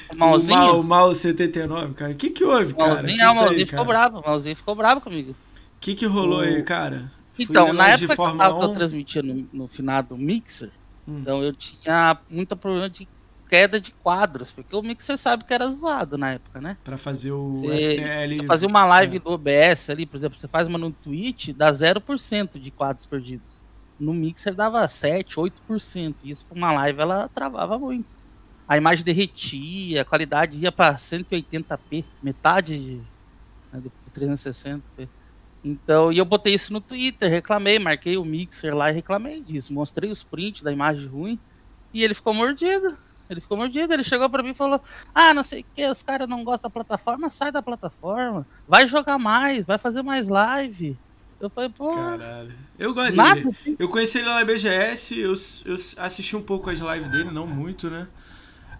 O 0.08 0.14
O 0.20 0.38
Malzinho, 0.38 0.78
Mal, 0.78 0.80
o 0.80 0.82
Mal 0.84 1.14
79, 1.14 1.94
cara. 1.94 2.12
O 2.12 2.16
que 2.16 2.30
que 2.30 2.44
houve, 2.44 2.74
cara? 2.74 3.12
Malzinho, 3.12 3.16
Que 3.16 3.26
ah, 3.26 3.32
o 3.32 3.34
isso 3.34 3.44
aí, 3.46 3.64
Malzinho 3.64 3.66
ficou 3.66 3.84
cara? 3.84 3.86
bravo, 3.86 4.18
o 4.18 4.22
Malzinho 4.22 4.56
ficou 4.56 4.74
bravo 4.74 5.00
comigo. 5.00 5.36
O 5.76 5.80
que 5.80 5.94
que 5.94 6.06
rolou 6.06 6.40
O- 6.40 6.40
aí, 6.40 6.62
cara? 6.62 7.10
Então, 7.38 7.72
na 7.72 7.90
época 7.90 8.16
que 8.18 8.26
eu, 8.26 8.32
tava, 8.34 8.54
que 8.54 8.64
eu 8.64 8.68
1? 8.68 8.70
transmitia 8.70 9.22
no, 9.22 9.48
no 9.52 9.68
finado 9.68 10.16
Mixer, 10.18 10.72
Hum. 11.06 11.22
então 11.22 11.42
eu 11.44 11.54
tinha 11.56 12.22
muito 12.30 12.56
problema 12.56 12.90
de 12.90 13.10
queda 13.52 13.78
de 13.78 13.92
quadros, 13.92 14.50
porque 14.50 14.74
o 14.74 14.80
Mixer 14.80 15.18
sabe 15.18 15.44
que 15.44 15.52
era 15.52 15.70
zoado 15.70 16.16
na 16.16 16.30
época, 16.30 16.58
né? 16.58 16.78
Pra 16.82 16.96
fazer 16.96 17.32
o 17.32 17.52
Você- 17.52 17.96
FTL. 17.96 18.36
Você 18.36 18.46
fazia 18.46 18.66
uma 18.66 18.86
live 18.86 19.18
é. 19.18 19.20
do 19.20 19.28
OBS 19.30 19.90
ali, 19.90 20.06
por 20.06 20.16
exemplo, 20.16 20.38
você 20.38 20.48
faz 20.48 20.66
uma 20.66 20.78
no 20.78 20.90
Twitch, 20.90 21.50
dá 21.50 21.70
0% 21.70 22.58
de 22.58 22.70
quadros 22.70 23.04
perdidos. 23.04 23.60
No 24.00 24.14
Mixer 24.14 24.54
dava 24.54 24.88
7, 24.88 25.38
8%. 25.38 26.14
Isso 26.24 26.46
pra 26.46 26.56
uma 26.56 26.72
live 26.72 26.98
ela 27.02 27.28
travava 27.28 27.78
muito. 27.78 28.06
A 28.66 28.78
imagem 28.78 29.04
derretia, 29.04 30.00
a 30.00 30.04
qualidade 30.06 30.56
ia 30.56 30.72
pra 30.72 30.94
180p, 30.96 32.06
metade 32.22 32.78
de, 32.78 32.96
né, 33.70 33.80
do 33.82 33.92
360p. 34.14 35.06
Então, 35.62 36.10
e 36.10 36.16
eu 36.16 36.24
botei 36.24 36.54
isso 36.54 36.72
no 36.72 36.80
Twitter, 36.80 37.30
reclamei, 37.30 37.78
marquei 37.78 38.16
o 38.16 38.24
Mixer 38.24 38.74
lá 38.74 38.90
e 38.90 38.94
reclamei 38.94 39.42
disso. 39.42 39.74
Mostrei 39.74 40.10
os 40.10 40.24
prints 40.24 40.62
da 40.62 40.72
imagem 40.72 41.06
ruim 41.06 41.38
e 41.92 42.02
ele 42.02 42.14
ficou 42.14 42.32
mordido. 42.32 42.96
Ele 43.32 43.40
ficou 43.40 43.56
mordido, 43.56 43.92
ele 43.92 44.04
chegou 44.04 44.28
pra 44.28 44.42
mim 44.42 44.50
e 44.50 44.54
falou: 44.54 44.80
Ah, 45.14 45.34
não 45.34 45.42
sei 45.42 45.60
o 45.60 45.64
que, 45.74 45.88
os 45.88 46.02
caras 46.02 46.28
não 46.28 46.44
gostam 46.44 46.68
da 46.68 46.72
plataforma, 46.72 47.30
sai 47.30 47.50
da 47.50 47.62
plataforma, 47.62 48.46
vai 48.66 48.86
jogar 48.86 49.18
mais, 49.18 49.64
vai 49.64 49.78
fazer 49.78 50.02
mais 50.02 50.28
live. 50.28 50.96
Eu 51.40 51.50
falei, 51.50 51.70
pô, 51.70 51.90
Caralho. 51.90 52.52
Eu 52.78 52.94
gosto 52.94 53.16
dele. 53.16 53.48
assim. 53.50 53.76
Eu 53.76 53.88
conheci 53.88 54.18
ele 54.18 54.28
lá 54.28 54.36
na 54.36 54.44
BGS, 54.44 55.18
eu, 55.18 55.34
eu 55.64 55.74
assisti 55.98 56.36
um 56.36 56.42
pouco 56.42 56.70
as 56.70 56.78
lives 56.78 57.10
dele, 57.10 57.32
não 57.32 57.48
muito, 57.48 57.90
né? 57.90 58.06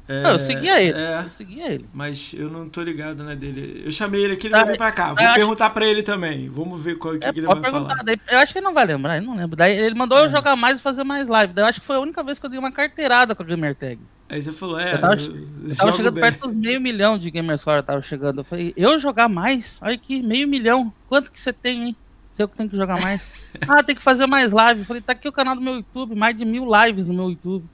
É, 0.09 0.23
Não, 0.23 0.31
eu 0.31 0.39
seguia 0.39 0.83
ele, 0.83 0.99
É, 0.99 1.21
eu 1.25 1.29
seguia 1.29 1.73
ele. 1.73 1.89
mas 1.95 2.35
eu 2.37 2.51
não 2.51 2.69
tô 2.69 2.83
ligado 2.83 3.23
na 3.23 3.35
dele. 3.35 3.83
Eu 3.85 3.93
chamei 3.93 4.25
ele 4.25 4.35
aqui, 4.35 4.49
ele 4.49 4.55
Ah, 4.57 4.59
vai 4.65 4.73
vir 4.73 4.77
pra 4.79 4.91
cá. 4.93 5.15
Vou 5.15 5.23
eu 5.23 5.27
acho- 5.27 5.35
perguntar 5.37 5.71
pra 5.71 5.87
ele 5.87 6.03
também. 6.03 6.49
Vamos 6.49 6.83
ver 6.83 6.99
qual 6.99 7.17
que, 7.17 7.25
É, 7.27 7.33
que 7.33 7.39
ele 7.39 7.47
pode 7.47 7.61
vai 7.61 7.71
perguntar. 7.71 7.91
falar. 7.95 8.03
Daí, 8.05 8.21
eu 8.31 8.39
acho 8.41 8.53
que 8.53 8.59
ele 8.59 8.67
não 8.67 8.75
vai 8.75 8.85
lembrar, 8.85 9.17
eu 9.19 9.23
não 9.23 9.37
lembro. 9.37 9.55
Daí 9.57 9.79
ele 9.79 9.95
mandou 9.95 10.19
É. 10.19 10.25
eu 10.25 10.29
jogar 10.29 10.57
mais 10.57 10.81
e 10.81 10.83
fazer 10.83 11.05
mais 11.05 11.29
live. 11.29 11.53
Daí 11.53 11.65
eu 11.65 11.69
acho 11.69 11.81
que 11.81 11.87
foi 11.87 11.97
a 11.97 12.01
única 12.01 12.23
vez 12.23 12.39
que 12.39 12.45
eu 12.47 12.51
dei 12.51 12.59
uma 12.59 12.73
carteirada 12.73 13.35
com 13.35 13.43
a 13.43 13.47
Gamer 13.47 13.77
Tag. 13.77 14.01
Aí 14.29 14.43
você 14.43 14.51
falou, 14.51 14.81
é, 14.81 14.95
Eu 14.95 15.01
tava- 15.01 15.15
eu 15.15 15.37
Eu 15.71 15.77
tava 15.77 15.93
chegando 15.93 16.15
bem. 16.15 16.23
perto 16.25 16.49
dos 16.49 16.57
meio 16.57 16.81
milhão 16.81 17.17
de 17.19 17.31
Gamerscore, 17.31 17.77
eu 17.77 17.83
tava 17.83 18.03
chegando. 18.03 18.41
Eu 18.41 18.45
falei, 18.45 18.73
eu 18.77 18.99
jogar 18.99 19.29
mais? 19.29 19.79
Olha 19.83 19.95
aqui, 19.95 20.21
meio 20.23 20.49
milhão. 20.49 20.93
Quanto 21.09 21.31
que 21.31 21.41
você 21.41 21.53
tem, 21.53 21.89
hein? 21.89 21.97
Se 22.31 22.43
eu 22.43 22.49
que 22.49 22.57
tenho 22.57 22.69
que 22.69 22.77
jogar 22.77 22.99
mais. 23.01 23.31
ah, 23.69 23.83
tem 23.85 23.95
que 23.95 24.01
fazer 24.03 24.27
mais 24.27 24.53
live. 24.53 24.81
Eu 24.81 24.87
falei, 24.87 25.03
tá 25.03 25.13
aqui 25.13 25.29
o 25.29 25.33
canal 25.33 25.55
do 25.55 25.61
meu 25.61 25.75
YouTube, 25.75 26.15
mais 26.17 26.35
de 26.37 26.45
mil 26.47 26.67
lives 26.67 27.07
no 27.09 27.15
meu 27.15 27.29
YouTube. 27.31 27.65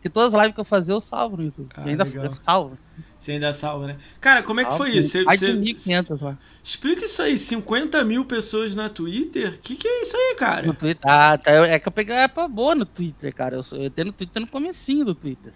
Porque 0.00 0.08
todas 0.08 0.34
as 0.34 0.40
lives 0.40 0.54
que 0.54 0.60
eu 0.60 0.64
fazia, 0.64 0.94
eu 0.94 1.00
salvo 1.00 1.36
no 1.36 1.42
YouTube. 1.44 1.68
Ah, 1.76 1.82
e 1.84 1.90
ainda 1.90 2.04
legal. 2.04 2.32
salvo. 2.40 2.78
Você 3.18 3.32
ainda 3.32 3.52
salva, 3.52 3.86
né? 3.88 3.96
Cara, 4.18 4.42
como 4.42 4.58
é 4.60 4.64
que 4.64 4.70
salvo. 4.70 4.84
foi 4.86 4.96
isso? 4.96 5.10
Você, 5.10 5.24
Mais 5.24 5.38
de 5.38 5.46
você- 5.46 5.52
1.500 5.52 6.20
lá. 6.22 6.38
Explica 6.64 7.04
isso 7.04 7.20
aí, 7.20 7.36
50 7.36 8.02
mil 8.02 8.24
pessoas 8.24 8.74
na 8.74 8.88
Twitter? 8.88 9.50
O 9.50 9.58
que, 9.58 9.76
que 9.76 9.86
é 9.86 10.00
isso 10.00 10.16
aí, 10.16 10.30
No 10.32 10.36
cara? 10.38 10.72
Twitter. 10.72 11.02
Ah, 11.04 11.36
tá. 11.36 11.50
É 11.52 11.78
que 11.78 11.86
eu 11.86 11.92
peguei 11.92 12.16
a 12.16 12.20
época 12.20 12.48
boa 12.48 12.74
no 12.74 12.86
Twitter, 12.86 13.34
cara. 13.34 13.56
Eu, 13.56 13.78
eu 13.78 13.90
tenho 13.90 14.06
no 14.06 14.12
Twitter 14.14 14.40
no 14.40 14.48
comecinho 14.48 15.04
do 15.04 15.14
Twitter. 15.14 15.52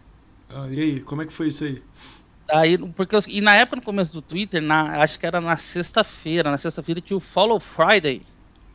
Ah, 0.50 0.68
e 0.70 0.78
aí, 0.78 1.00
como 1.00 1.22
é 1.22 1.26
que 1.26 1.33
foi 1.33 1.48
isso 1.48 1.64
aí? 1.64 1.83
Aí, 2.52 2.76
porque 2.76 3.16
eu- 3.16 3.20
e 3.28 3.40
na 3.40 3.54
época, 3.57 3.76
no 3.76 3.83
começo 3.83 4.12
do 4.12 4.20
Twitter, 4.20 4.61
na, 4.62 5.02
acho 5.02 5.18
que 5.18 5.24
era 5.24 5.40
na 5.40 5.57
sexta-feira. 5.57 6.50
Na 6.50 6.59
sexta-feira 6.59 7.00
tinha 7.00 7.16
o 7.16 7.20
Follow 7.20 7.59
Friday. 7.59 8.20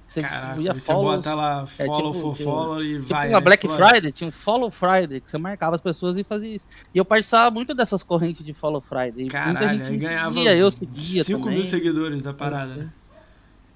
Você 0.09 0.21
Caraca, 0.21 0.39
distribuía 0.39 0.73
você 0.73 0.91
follows. 0.91 1.15
bota 1.17 1.35
lá 1.35 1.67
É, 1.77 1.85
follow 1.85 1.95
tipo, 2.11 2.13
for 2.13 2.31
tipo- 2.35 2.43
follow 2.49 2.83
e 2.83 2.95
Tipo 2.95 3.07
vai. 3.09 3.29
né? 3.29 3.39
Black 3.41 3.65
Explode. 3.67 3.89
Friday, 3.91 4.11
tinha 4.11 4.27
um 4.27 4.31
Follow 4.31 4.71
Friday, 4.71 5.21
que 5.21 5.29
você 5.29 5.37
marcava 5.37 5.75
as 5.75 5.81
pessoas 5.81 6.17
e 6.17 6.23
fazia 6.23 6.55
isso. 6.55 6.65
E 6.93 6.97
eu 6.97 7.05
participava 7.05 7.51
muito 7.51 7.75
dessas 7.75 8.01
correntes 8.01 8.43
de 8.43 8.51
Follow 8.51 8.81
Friday. 8.81 9.11
e 9.15 9.21
muita 9.21 9.37
Caralho, 9.37 9.69
gente 9.85 9.91
me 9.91 9.97
ganhava 9.97 10.33
seguia, 10.33 10.55
eu 10.57 10.71
seguia 10.71 11.23
5 11.23 11.39
também. 11.41 11.55
mil 11.55 11.63
seguidores 11.63 12.23
da 12.23 12.33
parada, 12.33 12.73
né? 12.75 12.89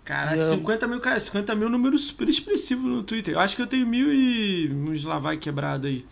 Cara, 0.04 0.36
eu- 0.36 0.50
50 0.50 0.88
mil, 0.88 1.00
cara, 1.00 1.20
50 1.20 1.54
mil 1.56 1.66
é 1.66 1.70
um 1.70 1.72
número 1.72 1.98
super 2.00 2.28
expressivo 2.28 2.88
no 2.88 3.04
Twitter. 3.04 3.36
Eu 3.36 3.40
acho 3.40 3.56
que 3.56 3.62
eu 3.62 3.68
tenho 3.68 3.86
mil 3.86 4.12
e 4.12 4.70
uns 4.74 5.06
lá 5.06 5.20
vai 5.20 5.38
quebrado 5.38 5.88
aí. 5.88 6.04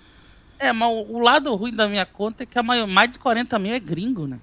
É, 0.59 0.71
mas 0.71 0.87
o, 0.87 1.15
o 1.15 1.19
lado 1.19 1.53
ruim 1.55 1.73
da 1.73 1.87
minha 1.87 2.05
conta 2.05 2.43
é 2.43 2.45
que 2.45 2.59
a 2.59 2.63
maior, 2.63 2.85
mais 2.87 3.09
de 3.11 3.17
40 3.17 3.57
mil 3.57 3.73
é 3.73 3.79
gringo, 3.79 4.27
né? 4.27 4.37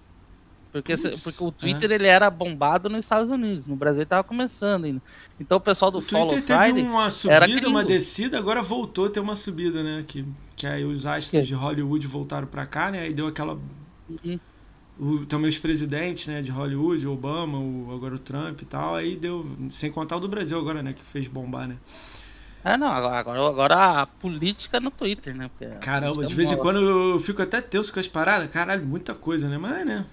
Porque, 0.71 0.95
porque 0.97 1.45
o 1.45 1.51
Twitter 1.51 1.91
ele 1.91 2.07
era 2.07 2.29
bombado 2.29 2.89
nos 2.89 3.05
Estados 3.05 3.31
Unidos, 3.31 3.67
no 3.67 3.75
Brasil 3.75 4.03
ele 4.03 4.09
tava 4.09 4.23
começando 4.23 4.85
ainda. 4.85 5.03
Então 5.41 5.57
o 5.57 5.61
pessoal 5.61 5.91
do 5.91 5.99
O 5.99 6.03
Follow 6.03 6.29
Twitter 6.29 6.47
teve 6.47 6.59
Friday. 6.59 6.83
uma 6.85 7.03
era 7.03 7.11
subida, 7.11 7.69
uma 7.69 7.85
descida, 7.85 8.39
agora 8.39 8.61
voltou 8.63 9.07
a 9.07 9.11
ter 9.11 9.21
uma 9.21 9.35
subida, 9.35 9.83
né? 9.83 10.05
Que, 10.07 10.27
que 10.55 10.67
aí 10.67 10.85
os 10.85 11.07
astros 11.07 11.47
de 11.47 11.55
Hollywood 11.55 12.07
voltaram 12.07 12.47
pra 12.47 12.67
cá, 12.67 12.91
né? 12.91 13.01
Aí 13.01 13.15
deu 13.15 13.27
aquela. 13.27 13.59
Uhum. 14.09 14.39
O, 14.99 15.25
também 15.27 15.49
os 15.49 15.57
presidentes, 15.57 16.27
né, 16.27 16.43
de 16.43 16.51
Hollywood, 16.51 17.07
Obama, 17.07 17.57
o, 17.57 17.95
agora 17.95 18.17
o 18.17 18.19
Trump 18.19 18.61
e 18.61 18.65
tal, 18.65 18.97
aí 18.97 19.17
deu. 19.17 19.47
Sem 19.71 19.91
contar 19.91 20.17
o 20.17 20.21
do 20.21 20.29
Brasil 20.29 20.59
agora, 20.59 20.83
né? 20.83 20.93
Que 20.93 21.03
fez 21.03 21.29
bombar, 21.29 21.69
né? 21.69 21.77
Ah, 22.63 22.77
não, 22.77 22.89
agora, 22.89 23.41
agora, 23.47 24.03
a 24.03 24.07
política 24.07 24.77
é 24.77 24.81
no 24.81 24.91
Twitter, 24.91 25.35
né? 25.35 25.49
Caramba, 25.81 26.27
de 26.27 26.35
vez 26.35 26.51
em 26.51 26.57
quando 26.57 26.81
eu 26.81 27.21
fico 27.21 27.41
até 27.41 27.61
tenso 27.61 27.93
com 27.93 28.01
as 28.01 28.09
paradas. 28.09 28.51
Caralho, 28.51 28.85
muita 28.85 29.15
coisa, 29.15 29.49
né? 29.49 29.57
Mas, 29.57 29.87
né? 29.87 30.05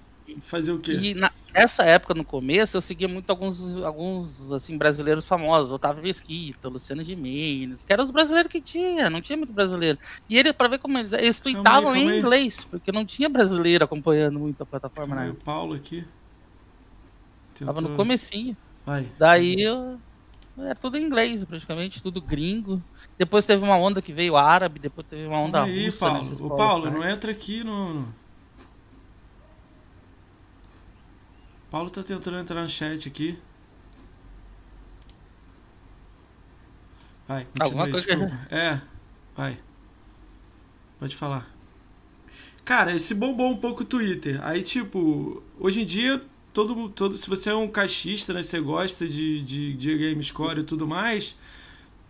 Fazer 0.42 0.72
o 0.72 0.78
quê? 0.78 0.92
E 0.92 1.14
na- 1.14 1.32
nessa 1.54 1.84
época, 1.84 2.14
no 2.14 2.24
começo, 2.24 2.76
eu 2.76 2.80
seguia 2.80 3.08
muito 3.08 3.30
alguns, 3.30 3.80
alguns 3.82 4.52
assim, 4.52 4.76
brasileiros 4.76 5.24
famosos, 5.24 5.72
Otávio 5.72 6.02
Mesquita, 6.02 6.68
Luciano 6.68 7.02
Gimenez, 7.02 7.84
que 7.84 7.92
eram 7.92 8.04
os 8.04 8.10
brasileiros 8.10 8.50
que 8.50 8.60
tinha, 8.60 9.08
não 9.08 9.20
tinha 9.20 9.36
muito 9.36 9.52
brasileiro. 9.52 9.98
E 10.28 10.38
eles, 10.38 10.52
pra 10.52 10.68
ver 10.68 10.78
como 10.78 10.98
eles, 10.98 11.12
eles 11.12 11.40
Calma 11.40 11.58
aí, 11.58 11.62
tweetavam 11.62 11.92
calma 11.92 11.98
em 11.98 12.18
inglês, 12.18 12.64
porque 12.68 12.92
não 12.92 13.04
tinha 13.04 13.28
brasileiro 13.28 13.84
acompanhando 13.84 14.38
muito 14.38 14.62
a 14.62 14.66
plataforma 14.66 15.14
na 15.14 15.22
Aí, 15.22 15.30
o. 15.30 15.34
Paulo 15.34 15.74
aqui. 15.74 16.04
Tentou... 17.54 17.74
Tava 17.74 17.88
no 17.88 17.96
comecinho. 17.96 18.56
Vai. 18.84 19.06
Daí 19.18 19.62
eu... 19.62 19.98
Era 20.58 20.74
tudo 20.74 20.96
em 20.96 21.04
inglês, 21.04 21.44
praticamente, 21.44 22.02
tudo 22.02 22.20
gringo. 22.20 22.82
Depois 23.18 23.44
teve 23.44 23.62
uma 23.62 23.76
onda 23.76 24.00
que 24.00 24.10
veio 24.12 24.36
árabe, 24.36 24.78
depois 24.80 25.06
teve 25.06 25.26
uma 25.26 25.38
onda 25.38 25.64
aí, 25.64 25.86
russa. 25.86 26.06
Paulo. 26.06 26.46
Ô, 26.46 26.56
Paulo, 26.56 26.90
não 26.90 27.06
entra 27.06 27.30
aqui 27.30 27.62
no... 27.62 28.08
Paulo 31.76 31.90
tá 31.90 32.02
tentando 32.02 32.38
entrar 32.38 32.62
no 32.62 32.68
chat 32.70 33.06
aqui. 33.06 33.38
Vai, 37.28 37.44
continua 37.44 37.84
aí, 37.84 37.92
desculpa. 37.92 38.48
É, 38.50 38.80
vai. 39.36 39.58
Pode 40.98 41.14
falar. 41.14 41.46
Cara, 42.64 42.96
esse 42.96 43.12
bombou 43.12 43.50
um 43.50 43.58
pouco 43.58 43.82
o 43.82 43.84
Twitter. 43.84 44.42
Aí, 44.42 44.62
tipo, 44.62 45.42
hoje 45.60 45.82
em 45.82 45.84
dia, 45.84 46.24
todo, 46.50 46.88
todo, 46.88 47.14
se 47.18 47.28
você 47.28 47.50
é 47.50 47.54
um 47.54 47.68
caixista, 47.68 48.32
né? 48.32 48.42
Você 48.42 48.58
gosta 48.58 49.06
de, 49.06 49.42
de, 49.44 49.74
de 49.74 49.98
game 49.98 50.22
score 50.24 50.60
e 50.60 50.64
tudo 50.64 50.86
mais, 50.86 51.36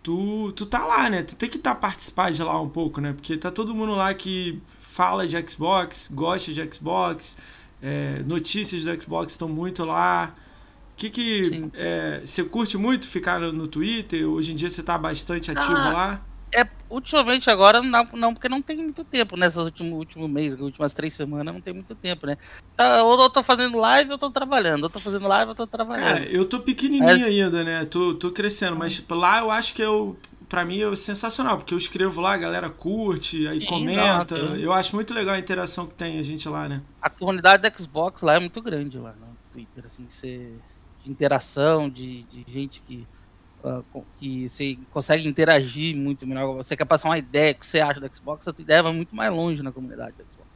tu, 0.01 0.53
tu 0.53 0.65
tá 0.65 0.85
lá, 0.85 1.09
né? 1.09 1.23
Tu 1.23 1.35
tem 1.35 1.49
que 1.49 1.57
estar 1.57 1.75
tá 1.75 1.81
participar 1.81 2.31
de 2.31 2.41
lá 2.41 2.57
um 2.61 2.69
pouco, 2.69 3.01
né? 3.01 3.11
Porque 3.11 3.35
tá 3.35 3.51
todo 3.51 3.75
mundo 3.75 3.95
lá 3.95 4.13
que 4.13 4.61
fala 4.77 5.27
de 5.27 5.35
Xbox, 5.45 6.09
gosta 6.09 6.53
de 6.53 6.73
Xbox, 6.73 7.35
é, 7.81 8.23
notícias 8.25 8.83
do 8.83 9.01
Xbox 9.01 9.33
estão 9.33 9.47
muito 9.47 9.83
lá. 9.85 10.35
O 10.93 10.97
que 10.97 11.09
que 11.09 11.69
é, 11.73 12.21
você 12.25 12.43
curte 12.43 12.77
muito 12.77 13.07
ficar 13.07 13.39
no, 13.39 13.53
no, 13.53 13.67
Twitter? 13.67 14.27
Hoje 14.27 14.51
em 14.51 14.55
dia 14.55 14.69
você 14.69 14.81
está 14.81 14.97
bastante 14.97 15.51
ativo 15.51 15.77
ah, 15.77 15.93
lá? 15.93 16.21
É, 16.55 16.65
ultimamente 16.89 17.49
agora 17.51 17.81
não, 17.83 18.07
não, 18.13 18.33
porque 18.33 18.49
não 18.49 18.61
tem 18.61 18.77
muito 18.77 19.03
tempo 19.03 19.37
nessas 19.37 19.65
últimos 19.65 19.93
último 19.93 20.27
mês, 20.27 20.55
últimas 20.55 20.93
três 20.93 21.13
semanas 21.13 21.53
não 21.53 21.61
tem 21.61 21.73
muito 21.73 21.93
tempo, 21.93 22.25
né? 22.25 22.35
Tá, 22.75 23.03
ou 23.03 23.21
eu 23.21 23.29
tô 23.29 23.43
fazendo 23.43 23.77
live 23.77 24.09
ou 24.09 24.15
eu 24.15 24.19
tô 24.19 24.31
trabalhando, 24.31 24.83
ou 24.83 24.89
tô 24.89 24.99
fazendo 24.99 25.27
live 25.27 25.49
ou 25.49 25.51
eu 25.51 25.55
tô 25.55 25.67
trabalhando. 25.67 26.03
Cara, 26.03 26.25
eu 26.25 26.45
tô 26.45 26.59
pequenininho 26.59 27.25
ainda, 27.25 27.63
né? 27.63 27.85
Tô, 27.85 28.15
tô 28.15 28.31
crescendo, 28.31 28.75
mas 28.75 29.03
lá 29.07 29.39
eu 29.39 29.51
acho 29.51 29.75
que 29.75 29.83
eu 29.83 30.17
para 30.47 30.63
mim 30.63 30.81
é 30.81 30.95
sensacional, 30.95 31.57
porque 31.57 31.73
eu 31.73 31.77
escrevo 31.77 32.21
lá, 32.21 32.33
a 32.33 32.37
galera 32.37 32.69
curte, 32.69 33.47
aí 33.47 33.59
Sim, 33.59 33.65
comenta. 33.65 34.37
Não, 34.37 34.55
eu 34.55 34.71
acho 34.71 34.95
muito 34.95 35.13
legal 35.13 35.35
a 35.35 35.39
interação 35.39 35.85
que 35.85 35.93
tem 35.93 36.19
a 36.19 36.23
gente 36.23 36.47
lá, 36.47 36.67
né? 36.67 36.81
A 37.01 37.09
comunidade 37.09 37.61
da 37.63 37.71
Xbox 37.75 38.21
lá 38.21 38.35
é 38.35 38.39
muito 38.39 38.61
grande 38.61 38.97
lá 38.97 39.13
no 39.13 39.37
Twitter, 39.51 39.85
assim, 39.85 40.05
você 40.07 40.51
de 41.03 41.11
interação, 41.11 41.89
de, 41.89 42.23
de 42.23 42.45
gente 42.47 42.81
que 42.81 43.07
uh, 43.63 44.05
que 44.17 44.49
você 44.49 44.77
consegue 44.91 45.27
interagir 45.27 45.95
muito 45.95 46.25
melhor. 46.25 46.55
Você 46.55 46.75
quer 46.75 46.85
passar 46.85 47.09
uma 47.09 47.17
ideia 47.17 47.53
que 47.53 47.65
você 47.65 47.79
acha 47.79 47.99
da 47.99 48.11
Xbox, 48.11 48.47
a 48.47 48.53
tua 48.53 48.61
ideia 48.61 48.83
vai 48.83 48.93
muito 48.93 49.15
mais 49.15 49.31
longe 49.31 49.61
na 49.61 49.71
comunidade 49.71 50.15
da 50.17 50.23
Xbox. 50.23 50.47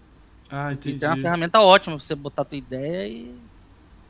Ah, 0.50 0.74
entendi. 0.74 0.98
Então 0.98 1.12
é 1.12 1.14
uma 1.14 1.22
ferramenta 1.22 1.62
ótima 1.62 1.96
pra 1.96 2.06
você 2.06 2.16
botar 2.16 2.42
a 2.42 2.46
tua 2.46 2.58
ideia 2.58 3.08
e 3.08 3.38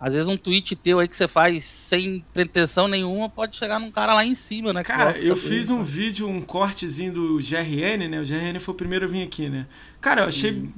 às 0.01 0.15
vezes 0.15 0.27
um 0.27 0.35
tweet 0.35 0.75
teu 0.75 0.99
aí 0.99 1.07
que 1.07 1.15
você 1.15 1.27
faz 1.27 1.63
sem 1.63 2.25
pretensão 2.33 2.87
nenhuma 2.87 3.29
pode 3.29 3.55
chegar 3.55 3.79
num 3.79 3.91
cara 3.91 4.15
lá 4.15 4.25
em 4.25 4.33
cima, 4.33 4.73
né? 4.73 4.83
Cara, 4.83 5.19
eu 5.19 5.35
fiz 5.35 5.69
um 5.69 5.83
vídeo, 5.83 6.27
um 6.27 6.41
cortezinho 6.41 7.13
do 7.13 7.37
GRN, 7.37 8.09
né? 8.09 8.19
O 8.19 8.25
GRN 8.25 8.59
foi 8.59 8.73
o 8.73 8.77
primeiro 8.77 9.05
a 9.05 9.07
vir 9.07 9.21
aqui, 9.21 9.47
né? 9.47 9.67
Cara, 10.01 10.21
eu 10.21 10.27
achei. 10.29 10.51
Hum. 10.51 10.71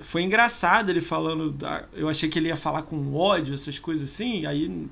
Foi 0.00 0.22
engraçado 0.22 0.88
ele 0.88 1.02
falando. 1.02 1.50
Da... 1.50 1.84
Eu 1.92 2.08
achei 2.08 2.30
que 2.30 2.38
ele 2.38 2.48
ia 2.48 2.56
falar 2.56 2.80
com 2.80 3.14
ódio, 3.14 3.52
essas 3.52 3.78
coisas 3.78 4.08
assim. 4.08 4.46
Aí 4.46 4.88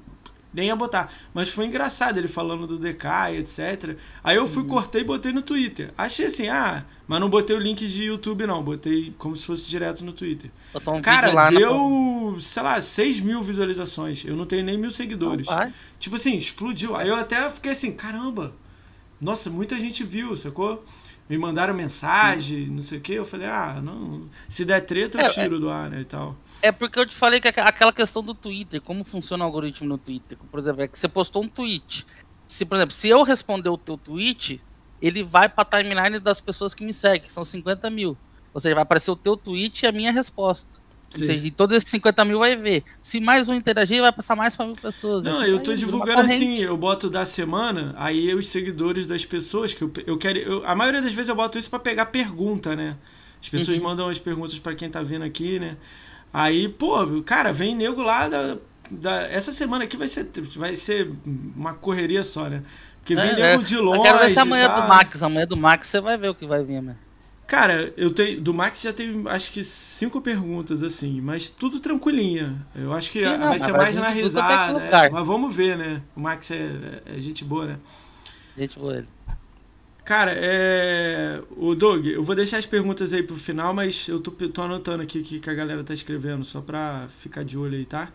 nem 0.59 0.69
ia 0.69 0.77
botar. 0.77 1.13
Mas 1.33 1.49
foi 1.49 1.67
engraçado 1.67 2.19
ele 2.19 2.29
falando 2.29 2.67
do 2.67 2.79
DK 2.79 3.39
etc. 3.39 3.97
Aí 4.23 4.37
eu 4.37 4.47
fui, 4.47 4.63
uhum. 4.63 4.69
cortei 4.69 5.03
e 5.03 5.05
botei 5.05 5.33
no 5.33 5.41
Twitter. 5.41 5.93
Achei 5.97 6.27
assim, 6.27 6.49
ah, 6.49 6.85
mas 7.07 7.21
não 7.21 7.31
botei 7.31 7.57
o 7.57 7.59
link 7.59 7.87
de 7.87 8.05
YouTube, 8.05 8.47
não. 8.47 8.63
Botei 8.63 9.15
como 9.17 9.37
se 9.37 9.47
fosse 9.47 9.69
direto 9.69 10.05
no 10.05 10.13
Twitter. 10.13 10.51
Um 10.87 11.01
Cara, 11.01 11.51
deu, 11.51 12.33
na... 12.35 12.41
sei 12.41 12.63
lá, 12.63 12.81
6 12.81 13.21
mil 13.21 13.43
visualizações. 13.43 14.25
Eu 14.25 14.37
não 14.37 14.45
tenho 14.45 14.65
nem 14.65 14.77
mil 14.77 14.91
seguidores. 14.91 15.47
tipo 15.99 16.17
assim, 16.17 16.37
explodiu. 16.37 16.97
Aí 16.97 17.09
eu 17.09 17.17
até 17.17 17.49
fiquei 17.51 17.73
assim, 17.73 17.93
caramba. 17.93 18.53
Nossa, 19.21 19.51
muita 19.51 19.79
gente 19.79 20.05
viu, 20.05 20.37
sacou? 20.37 20.85
Me 21.29 21.37
mandaram 21.37 21.75
mensagem, 21.75 22.67
não 22.69 22.83
sei 22.83 22.99
o 22.99 23.01
que. 23.01 23.13
Eu 23.13 23.25
falei, 23.25 23.47
ah, 23.47 23.81
não. 23.83 24.29
Se 24.49 24.65
der 24.65 24.81
treta, 24.81 25.19
eu 25.19 25.27
é, 25.27 25.29
tiro 25.29 25.57
é... 25.57 25.59
do 25.59 25.69
ar, 25.69 25.91
né? 25.91 26.01
E 26.01 26.05
tal. 26.05 26.35
É 26.63 26.73
porque 26.73 26.99
eu 26.99 27.07
te 27.07 27.15
falei 27.15 27.41
que 27.41 27.49
aquela 27.49 27.93
questão 27.93 28.23
do 28.23 28.35
Twitter, 28.35 28.81
como 28.81 29.05
funciona 29.05 29.45
o 29.45 29.47
algoritmo 29.47 29.87
no 29.87 29.99
Twitter, 29.99 30.39
por 30.51 30.59
exemplo, 30.59 30.83
é 30.83 30.89
que 30.89 30.99
você 30.99 31.09
postou 31.09 31.43
um 31.43 31.49
tweet. 31.49 32.07
Se, 32.47 32.65
por 32.65 32.77
exemplo, 32.77 32.95
se 32.95 33.09
eu 33.09 33.23
responder 33.23 33.69
o 33.69 33.77
teu 33.77 33.99
tweet, 33.99 34.61
ele 35.03 35.23
vai 35.23 35.49
para 35.49 35.63
a 35.63 35.83
timeline 35.83 36.19
das 36.19 36.41
pessoas 36.41 36.75
que 36.75 36.85
me 36.85 36.95
seguem, 36.95 37.21
que 37.21 37.33
são 37.33 37.45
50 37.45 37.91
mil. 37.91 38.17
Ou 38.55 38.61
seja, 38.61 38.75
vai 38.75 38.83
aparecer 38.83 39.11
o 39.11 39.17
teu 39.17 39.37
tweet 39.37 39.83
e 39.83 39.87
a 39.87 39.93
minha 39.93 40.11
resposta. 40.11 40.81
Sim. 41.11 41.21
Ou 41.21 41.27
seja, 41.27 41.41
de 41.41 41.51
todos 41.51 41.77
esses 41.77 41.89
50 41.89 42.25
mil 42.25 42.39
vai 42.39 42.55
ver. 42.55 42.85
Se 43.01 43.19
mais 43.19 43.49
um 43.49 43.55
interagir, 43.55 44.01
vai 44.01 44.13
passar 44.13 44.37
mais 44.37 44.55
para 44.55 44.67
mil 44.67 44.77
pessoas. 44.77 45.25
Não, 45.25 45.33
assim, 45.33 45.51
eu 45.51 45.59
tô 45.61 45.75
divulgando 45.75 46.21
assim, 46.21 46.59
eu 46.59 46.77
boto 46.77 47.09
da 47.09 47.25
semana, 47.25 47.95
aí 47.97 48.35
os 48.35 48.49
seguidores 48.49 49.07
das 49.07 49.25
pessoas 49.25 49.73
que 49.73 49.83
eu, 49.83 49.91
eu 50.07 50.19
quero. 50.19 50.39
Eu, 50.39 50.67
a 50.67 50.75
maioria 50.75 51.01
das 51.01 51.13
vezes 51.13 51.29
eu 51.29 51.35
boto 51.35 51.59
isso 51.59 51.71
para 51.71 51.79
pegar 51.79 52.07
pergunta, 52.07 52.77
né? 52.77 52.97
As 53.41 53.49
pessoas 53.49 53.79
uhum. 53.79 53.85
mandam 53.85 54.09
as 54.09 54.19
perguntas 54.19 54.59
para 54.59 54.75
quem 54.75 54.91
tá 54.91 55.03
vindo 55.03 55.25
aqui, 55.25 55.59
né? 55.59 55.77
Aí, 56.33 56.69
pô, 56.69 57.23
cara, 57.23 57.53
vem 57.53 57.75
nego 57.75 58.03
lá 58.03 58.29
da, 58.29 58.59
da. 58.91 59.23
Essa 59.29 59.53
semana 59.53 59.85
aqui 59.85 59.97
vai 59.97 60.09
ser, 60.09 60.29
vai 60.57 60.77
ser 60.77 61.11
uma 61.57 61.73
correria 61.73 62.23
só, 62.23 62.51
né? 62.51 62.63
Porque 62.99 63.15
vem 63.15 63.31
é, 63.31 63.35
nego 63.35 63.63
é. 63.63 63.65
de 63.65 63.77
longe. 63.79 63.99
Eu 63.99 64.03
quero 64.03 64.19
ver 64.19 64.31
se 64.31 64.39
amanhã 64.39 64.69
tá... 64.69 64.81
do 64.81 64.89
Max. 64.89 65.23
Amanhã 65.23 65.47
do 65.47 65.57
Max 65.57 65.89
você 65.89 66.01
vai 66.01 66.19
ver 66.19 66.29
o 66.29 66.35
que 66.35 66.47
vai 66.47 66.63
vir, 66.63 66.83
né? 66.83 66.97
Cara, 67.49 67.95
eu 67.97 68.11
tenho. 68.11 68.43
Do 68.43 68.53
Max 68.53 68.83
já 68.83 68.93
tem 68.93 69.23
acho 69.25 69.51
que 69.51 69.65
cinco 69.65 70.21
perguntas, 70.21 70.83
assim, 70.83 71.19
mas 71.19 71.49
tudo 71.49 71.81
tranquilinha. 71.81 72.55
Eu 72.77 72.93
acho 72.93 73.11
que 73.11 73.23
Sim, 73.23 73.39
não, 73.39 73.49
vai 73.49 73.59
ser 73.59 73.73
mais 73.73 73.97
na 73.97 74.11
risada. 74.11 74.83
É, 74.83 75.09
mas 75.09 75.27
vamos 75.27 75.57
ver, 75.57 75.79
né? 75.79 76.03
O 76.15 76.21
Max 76.21 76.51
é, 76.51 77.01
é 77.07 77.19
gente 77.19 77.47
boa, 77.47 77.65
né? 77.65 77.79
Gente 78.57 78.79
boa 78.79 78.99
ele. 78.99 79.09
Cara, 80.05 80.35
é. 80.37 81.41
O 81.57 81.75
Doug, 81.75 82.07
eu 82.07 82.23
vou 82.23 82.35
deixar 82.35 82.59
as 82.59 82.67
perguntas 82.67 83.15
aí 83.15 83.23
pro 83.23 83.37
final, 83.37 83.73
mas 83.73 84.07
eu 84.09 84.21
tô, 84.21 84.31
tô 84.31 84.61
anotando 84.61 85.03
aqui 85.03 85.21
o 85.21 85.23
que 85.23 85.49
a 85.49 85.55
galera 85.55 85.83
tá 85.83 85.95
escrevendo, 85.95 86.45
só 86.45 86.61
pra 86.61 87.09
ficar 87.09 87.45
de 87.45 87.57
olho 87.57 87.79
aí, 87.79 87.87
tá? 87.87 88.13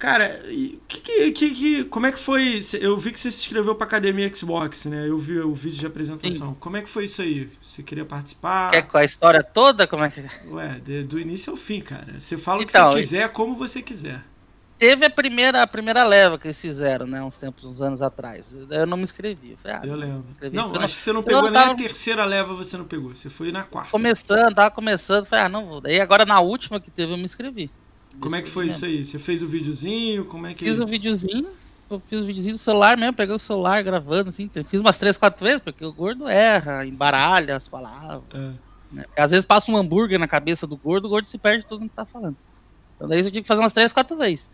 Cara, 0.00 0.40
que, 0.88 0.98
que, 1.02 1.30
que, 1.30 1.50
que, 1.50 1.84
como 1.84 2.06
é 2.06 2.12
que 2.12 2.18
foi? 2.18 2.58
Eu 2.80 2.96
vi 2.96 3.12
que 3.12 3.20
você 3.20 3.30
se 3.30 3.42
inscreveu 3.42 3.74
pra 3.74 3.86
Academia 3.86 4.34
Xbox, 4.34 4.86
né? 4.86 5.06
Eu 5.06 5.18
vi 5.18 5.38
o 5.38 5.52
vídeo 5.52 5.78
de 5.78 5.86
apresentação. 5.86 6.48
Sim. 6.48 6.56
Como 6.58 6.78
é 6.78 6.80
que 6.80 6.88
foi 6.88 7.04
isso 7.04 7.20
aí? 7.20 7.50
Você 7.62 7.82
queria 7.82 8.06
participar? 8.06 8.70
Quer 8.70 8.88
com 8.88 8.96
a 8.96 9.04
história 9.04 9.42
toda? 9.42 9.86
Como 9.86 10.02
é 10.02 10.08
que. 10.08 10.24
Ué, 10.48 10.80
de, 10.82 11.02
do 11.02 11.20
início 11.20 11.50
ao 11.50 11.56
fim, 11.56 11.82
cara. 11.82 12.18
Você 12.18 12.38
fala 12.38 12.60
o 12.60 12.62
então, 12.62 12.88
que 12.88 12.94
você 12.94 13.00
quiser, 13.02 13.28
como 13.28 13.54
você 13.54 13.82
quiser. 13.82 14.24
Teve 14.78 15.04
a 15.04 15.10
primeira, 15.10 15.62
a 15.62 15.66
primeira 15.66 16.02
leva 16.02 16.38
que 16.38 16.46
eles 16.46 16.58
fizeram, 16.58 17.06
né? 17.06 17.22
Uns 17.22 17.36
tempos, 17.36 17.66
uns 17.66 17.82
anos 17.82 18.00
atrás. 18.00 18.56
Eu 18.70 18.86
não 18.86 18.96
me 18.96 19.02
inscrevi. 19.02 19.50
Eu, 19.50 19.58
falei, 19.58 19.76
ah, 19.76 19.80
eu 19.84 19.96
lembro. 19.96 20.24
Não, 20.50 20.74
acho 20.76 20.94
que 20.94 21.00
você 21.02 21.12
não 21.12 21.22
pegou 21.22 21.42
nem 21.42 21.52
tava... 21.52 21.72
a 21.72 21.74
terceira 21.74 22.24
leva, 22.24 22.54
você 22.54 22.78
não 22.78 22.86
pegou. 22.86 23.14
Você 23.14 23.28
foi 23.28 23.52
na 23.52 23.64
quarta. 23.64 23.90
Começando, 23.90 24.54
tava 24.54 24.70
começando. 24.70 25.26
Falei, 25.26 25.44
ah, 25.44 25.48
não 25.50 25.66
vou. 25.66 25.82
Daí 25.82 26.00
agora 26.00 26.24
na 26.24 26.40
última 26.40 26.80
que 26.80 26.90
teve, 26.90 27.12
eu 27.12 27.18
me 27.18 27.24
inscrevi. 27.24 27.70
Como 28.20 28.36
é 28.36 28.42
que 28.42 28.48
foi 28.48 28.66
isso 28.66 28.84
aí? 28.84 29.04
Você 29.04 29.18
fez 29.18 29.42
o 29.42 29.48
videozinho? 29.48 30.24
Como 30.24 30.46
é 30.46 30.54
que. 30.54 30.64
Fiz 30.64 30.78
o 30.78 30.84
um 30.84 30.86
videozinho. 30.86 31.48
Eu 31.90 31.98
fiz 32.00 32.20
o 32.20 32.22
um 32.22 32.26
videozinho 32.26 32.54
do 32.54 32.58
celular 32.58 32.96
mesmo, 32.96 33.14
pegando 33.14 33.36
o 33.36 33.40
celular, 33.40 33.82
gravando, 33.82 34.28
assim. 34.28 34.48
Fiz 34.64 34.80
umas 34.80 34.96
três, 34.96 35.16
quatro 35.16 35.44
vezes, 35.44 35.60
porque 35.60 35.84
o 35.84 35.92
gordo 35.92 36.28
erra, 36.28 36.86
embaralha 36.86 37.56
as 37.56 37.68
palavras. 37.68 38.22
É. 38.32 38.52
Né? 38.92 39.04
Às 39.16 39.30
vezes 39.30 39.46
passa 39.46 39.70
um 39.70 39.76
hambúrguer 39.76 40.18
na 40.18 40.28
cabeça 40.28 40.66
do 40.66 40.76
gordo, 40.76 41.06
o 41.06 41.08
gordo 41.08 41.26
se 41.26 41.38
perde 41.38 41.64
todo 41.64 41.80
mundo 41.80 41.90
que 41.90 41.96
tá 41.96 42.04
falando. 42.04 42.36
Então 42.96 43.08
daí 43.08 43.18
eu 43.18 43.24
tive 43.24 43.42
que 43.42 43.48
fazer 43.48 43.60
umas 43.60 43.72
três, 43.72 43.92
quatro 43.92 44.16
vezes. 44.16 44.50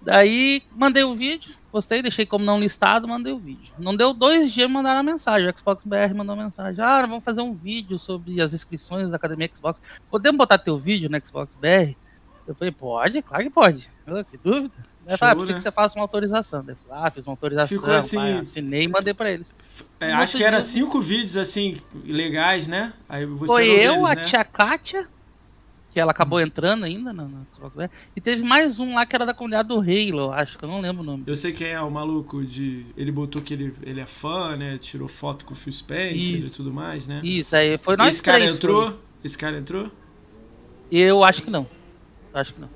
Daí 0.00 0.62
mandei 0.74 1.04
o 1.04 1.14
vídeo, 1.14 1.54
postei, 1.70 2.02
deixei 2.02 2.26
como 2.26 2.44
não 2.44 2.58
listado, 2.58 3.06
mandei 3.06 3.32
o 3.32 3.38
vídeo. 3.38 3.72
Não 3.78 3.94
deu 3.94 4.12
dois 4.12 4.52
dias, 4.52 4.68
mandaram 4.68 4.98
a 4.98 5.02
mensagem. 5.02 5.48
O 5.48 5.56
Xbox 5.56 5.84
BR 5.84 6.12
mandou 6.14 6.34
uma 6.34 6.44
mensagem. 6.44 6.82
Ah, 6.82 7.02
vamos 7.02 7.22
fazer 7.22 7.40
um 7.40 7.54
vídeo 7.54 7.96
sobre 7.98 8.40
as 8.40 8.52
inscrições 8.52 9.10
da 9.10 9.16
Academia 9.16 9.48
Xbox. 9.54 9.80
Podemos 10.10 10.38
botar 10.38 10.58
teu 10.58 10.76
vídeo 10.76 11.08
no 11.08 11.24
Xbox 11.24 11.54
BR? 11.54 11.94
Eu 12.46 12.54
falei, 12.54 12.72
pode, 12.72 13.22
claro 13.22 13.44
que 13.44 13.50
pode. 13.50 13.90
Eu, 14.06 14.24
que 14.24 14.36
dúvida. 14.36 14.92
Show, 15.08 15.28
ah, 15.28 15.34
precisa 15.34 15.52
né? 15.52 15.56
que 15.56 15.62
você 15.62 15.72
faça 15.72 15.98
uma 15.98 16.04
autorização. 16.04 16.64
Daí 16.64 16.76
falei, 16.76 17.04
ah, 17.04 17.10
fiz 17.10 17.26
uma 17.26 17.32
autorização, 17.32 17.78
Ficou 17.78 17.94
assim, 17.94 18.16
pai, 18.16 18.32
assinei 18.34 18.84
e 18.84 18.88
mandei 18.88 19.12
pra 19.12 19.30
eles. 19.32 19.54
É, 19.98 20.12
acho 20.12 20.36
que 20.36 20.44
era 20.44 20.60
cinco 20.60 21.00
vídeos 21.00 21.36
assim, 21.36 21.78
legais, 22.04 22.68
né? 22.68 22.92
Aí 23.08 23.26
você 23.26 23.46
Foi 23.46 23.68
eu, 23.68 23.94
deles, 23.94 24.10
a 24.10 24.14
né? 24.14 24.24
tia 24.24 24.44
Kátia, 24.44 25.08
que 25.90 25.98
ela 25.98 26.12
acabou 26.12 26.40
entrando 26.40 26.84
ainda 26.84 27.12
na, 27.12 27.24
na 27.24 27.40
E 28.14 28.20
teve 28.20 28.44
mais 28.44 28.78
um 28.78 28.94
lá 28.94 29.04
que 29.04 29.16
era 29.16 29.26
da 29.26 29.34
comunidade 29.34 29.68
do 29.68 29.80
Halo, 29.80 30.32
acho 30.32 30.56
que 30.56 30.64
eu 30.64 30.68
não 30.68 30.80
lembro 30.80 31.02
o 31.02 31.04
nome. 31.04 31.24
Eu 31.26 31.34
sei 31.34 31.52
quem 31.52 31.68
é 31.68 31.80
o 31.80 31.90
maluco 31.90 32.44
de. 32.44 32.86
Ele 32.96 33.10
botou 33.10 33.42
que 33.42 33.54
ele, 33.54 33.74
ele 33.82 34.00
é 34.00 34.06
fã, 34.06 34.56
né? 34.56 34.78
Tirou 34.78 35.08
foto 35.08 35.44
com 35.44 35.52
o 35.52 35.56
Phil 35.56 35.72
Spencer 35.72 36.40
Isso. 36.40 36.54
e 36.54 36.56
tudo 36.56 36.72
mais, 36.72 37.08
né? 37.08 37.20
Isso, 37.24 37.56
aí 37.56 37.76
foi 37.76 37.96
nós 37.96 38.14
Esse 38.14 38.22
três. 38.22 38.38
Cara 38.38 38.52
entrou? 38.52 38.90
Foi. 38.90 38.98
Esse 39.24 39.38
cara 39.38 39.58
entrou? 39.58 39.90
Eu 40.90 41.24
acho 41.24 41.42
que 41.42 41.50
não. 41.50 41.66
Acho 42.34 42.54
que 42.54 42.60
não. 42.60 42.68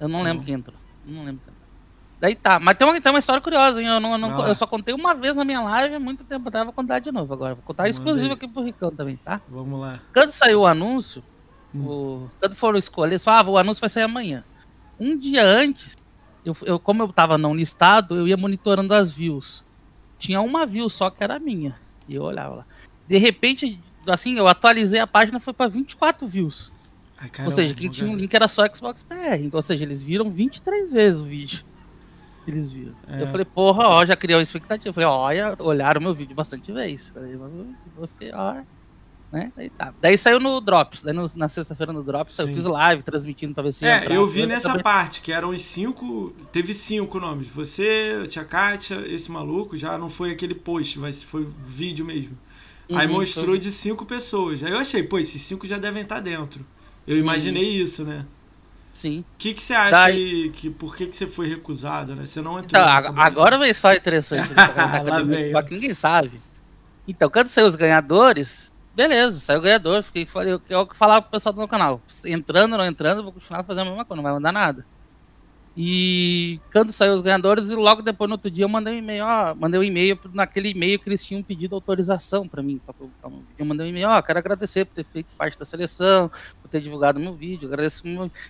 Eu 0.00 0.08
não, 0.08 0.18
não. 0.18 0.24
lembro 0.24 0.44
quem 0.44 0.54
entrou. 0.54 0.76
Não 1.06 1.24
lembro 1.24 1.40
quem 1.44 1.52
entrou. 1.52 1.62
Daí 2.20 2.34
tá. 2.34 2.60
Mas 2.60 2.76
tem 2.76 2.86
uma, 2.86 3.00
tem 3.00 3.12
uma 3.12 3.18
história 3.18 3.40
curiosa, 3.40 3.80
hein? 3.80 3.88
Eu, 3.88 4.00
não, 4.00 4.12
eu, 4.12 4.18
não, 4.18 4.46
eu 4.46 4.54
só 4.54 4.66
contei 4.66 4.94
uma 4.94 5.14
vez 5.14 5.34
na 5.34 5.44
minha 5.44 5.60
live 5.60 5.96
há 5.96 6.00
muito 6.00 6.24
tempo 6.24 6.48
atrás. 6.48 6.64
Vou 6.64 6.72
contar 6.72 7.00
de 7.00 7.10
novo 7.10 7.32
agora. 7.32 7.54
Vou 7.54 7.64
contar 7.64 7.88
exclusivo 7.88 8.34
aqui 8.34 8.46
pro 8.46 8.62
Ricão 8.62 8.90
também, 8.90 9.16
tá? 9.16 9.40
Vamos 9.48 9.80
lá. 9.80 10.00
Quando 10.12 10.30
saiu 10.30 10.60
o 10.60 10.66
anúncio, 10.66 11.22
Hum. 11.74 11.86
O, 11.86 12.30
quando 12.38 12.54
foram 12.54 12.78
escolher, 12.78 13.18
falavam, 13.18 13.54
ah, 13.54 13.56
o 13.56 13.58
anúncio 13.58 13.80
vai 13.80 13.88
sair 13.88 14.04
amanhã. 14.04 14.44
Um 15.00 15.16
dia 15.16 15.44
antes, 15.44 15.96
eu, 16.44 16.56
eu, 16.62 16.78
como 16.78 17.02
eu 17.02 17.12
tava 17.12 17.38
não 17.38 17.54
listado, 17.54 18.14
eu 18.14 18.28
ia 18.28 18.36
monitorando 18.36 18.94
as 18.94 19.10
views. 19.10 19.64
Tinha 20.18 20.40
uma 20.40 20.66
view 20.66 20.88
só 20.88 21.10
que 21.10 21.24
era 21.24 21.38
minha. 21.38 21.78
E 22.08 22.14
eu 22.14 22.22
olhava 22.22 22.56
lá. 22.56 22.66
De 23.08 23.16
repente, 23.16 23.80
assim, 24.06 24.36
eu 24.36 24.46
atualizei 24.46 25.00
a 25.00 25.06
página, 25.06 25.40
foi 25.40 25.52
para 25.52 25.68
24 25.68 26.26
views. 26.26 26.70
Ai, 27.22 27.28
caramba, 27.30 27.52
ou 27.52 27.54
seja, 27.54 27.72
quem 27.72 27.88
tinha 27.88 28.10
um 28.10 28.16
link 28.16 28.34
era 28.34 28.48
só 28.48 28.66
Xbox 28.66 29.04
PR. 29.04 29.48
Ou 29.52 29.62
seja, 29.62 29.84
eles 29.84 30.02
viram 30.02 30.28
23 30.28 30.90
vezes 30.90 31.20
o 31.20 31.24
vídeo. 31.24 31.64
Eles 32.48 32.72
viram. 32.72 32.94
É. 33.06 33.22
Eu 33.22 33.28
falei, 33.28 33.44
porra, 33.44 33.86
ó, 33.86 34.04
já 34.04 34.16
criou 34.16 34.38
uma 34.40 34.42
expectativa. 34.42 34.88
Eu 34.88 34.92
falei, 34.92 35.08
olha, 35.08 35.54
olharam 35.60 36.00
meu 36.00 36.12
vídeo 36.12 36.34
bastante 36.34 36.72
vezes. 36.72 37.10
Falei, 37.10 37.34
eu 37.34 38.08
fiquei, 38.08 38.32
ó, 38.34 38.56
né? 39.30 39.52
Daí, 39.56 39.70
tá. 39.70 39.94
Daí 40.00 40.18
saiu 40.18 40.40
no 40.40 40.60
Drops. 40.60 41.04
Daí 41.04 41.14
no, 41.14 41.24
na 41.36 41.46
sexta-feira 41.46 41.92
no 41.92 42.02
Drops 42.02 42.34
Sim. 42.34 42.42
eu 42.42 42.48
fiz 42.48 42.64
live 42.64 43.02
transmitindo 43.04 43.54
pra 43.54 43.62
ver 43.62 43.72
se. 43.72 43.86
É, 43.86 44.04
eu 44.10 44.26
vi 44.26 44.44
nessa 44.44 44.70
também. 44.70 44.82
parte, 44.82 45.22
que 45.22 45.32
eram 45.32 45.50
os 45.50 45.62
cinco. 45.62 46.34
Teve 46.50 46.74
cinco 46.74 47.20
nomes. 47.20 47.46
Você, 47.46 48.24
Tia 48.26 48.44
Kátia, 48.44 48.96
esse 49.06 49.30
maluco, 49.30 49.78
já 49.78 49.96
não 49.96 50.10
foi 50.10 50.32
aquele 50.32 50.56
post, 50.56 50.98
mas 50.98 51.22
foi 51.22 51.48
vídeo 51.64 52.04
mesmo. 52.04 52.36
Uhum, 52.88 52.98
Aí 52.98 53.06
mostrou 53.06 53.46
foi. 53.46 53.58
de 53.60 53.70
cinco 53.70 54.04
pessoas. 54.04 54.64
Aí 54.64 54.72
eu 54.72 54.78
achei, 54.78 55.04
pô, 55.04 55.20
esses 55.20 55.40
cinco 55.40 55.64
já 55.68 55.78
devem 55.78 56.02
estar 56.02 56.18
dentro. 56.18 56.66
Eu 57.06 57.16
imaginei 57.18 57.78
uhum. 57.78 57.84
isso, 57.84 58.04
né? 58.04 58.24
Sim. 58.92 59.20
O 59.20 59.24
que, 59.38 59.54
que 59.54 59.62
você 59.62 59.74
acha 59.74 59.90
Daí... 59.90 60.50
que 60.50 60.68
por 60.70 60.94
que, 60.94 61.06
que 61.06 61.16
você 61.16 61.26
foi 61.26 61.48
recusado, 61.48 62.14
né? 62.14 62.26
Você 62.26 62.40
não 62.40 62.58
entrou. 62.58 62.82
Então, 62.82 63.14
agora 63.16 63.58
vem 63.58 63.72
só 63.72 63.94
interessante. 63.94 64.50
Né? 64.52 65.50
Lá 65.52 65.62
que 65.62 65.74
ninguém 65.74 65.94
sabe. 65.94 66.40
Então, 67.08 67.30
quando 67.30 67.46
saiu 67.46 67.66
os 67.66 67.74
ganhadores, 67.74 68.72
Beleza, 68.94 69.38
saiu 69.40 69.58
o 69.58 69.62
ganhador. 69.62 70.02
Fiquei, 70.02 70.26
falei, 70.26 70.58
eu 70.68 70.88
falava 70.94 71.22
pro 71.22 71.30
pessoal 71.30 71.52
do 71.52 71.58
meu 71.58 71.68
canal. 71.68 72.00
Entrando 72.26 72.72
ou 72.72 72.78
não 72.78 72.86
entrando, 72.86 73.22
vou 73.22 73.32
continuar 73.32 73.64
fazendo 73.64 73.86
a 73.86 73.90
mesma 73.90 74.04
coisa, 74.04 74.16
não 74.16 74.22
vai 74.22 74.32
mandar 74.32 74.52
nada. 74.52 74.84
E 75.74 76.60
quando 76.70 76.92
saiu 76.92 77.14
os 77.14 77.22
ganhadores, 77.22 77.70
e 77.70 77.74
logo 77.74 78.02
depois 78.02 78.28
no 78.28 78.34
outro 78.34 78.50
dia 78.50 78.64
eu 78.64 78.68
mandei 78.68 78.94
um 78.94 78.98
e-mail, 78.98 79.24
ó, 79.24 79.54
mandei 79.54 79.80
um 79.80 79.82
e-mail 79.82 80.18
naquele 80.34 80.68
e-mail 80.68 80.98
que 80.98 81.08
eles 81.08 81.24
tinham 81.24 81.42
pedido 81.42 81.74
autorização 81.74 82.46
para 82.46 82.62
mim. 82.62 82.78
Pra 82.84 82.92
publicar 82.92 83.28
um 83.28 83.38
vídeo. 83.38 83.46
Eu 83.58 83.64
mandei 83.64 83.86
um 83.86 83.88
e-mail, 83.88 84.08
ó, 84.10 84.20
quero 84.20 84.38
agradecer 84.38 84.84
por 84.84 84.94
ter 84.94 85.04
feito 85.04 85.28
parte 85.36 85.58
da 85.58 85.64
seleção, 85.64 86.30
por 86.60 86.68
ter 86.68 86.80
divulgado 86.82 87.18
meu 87.18 87.32
vídeo. 87.32 87.68
Agradeço. 87.68 88.02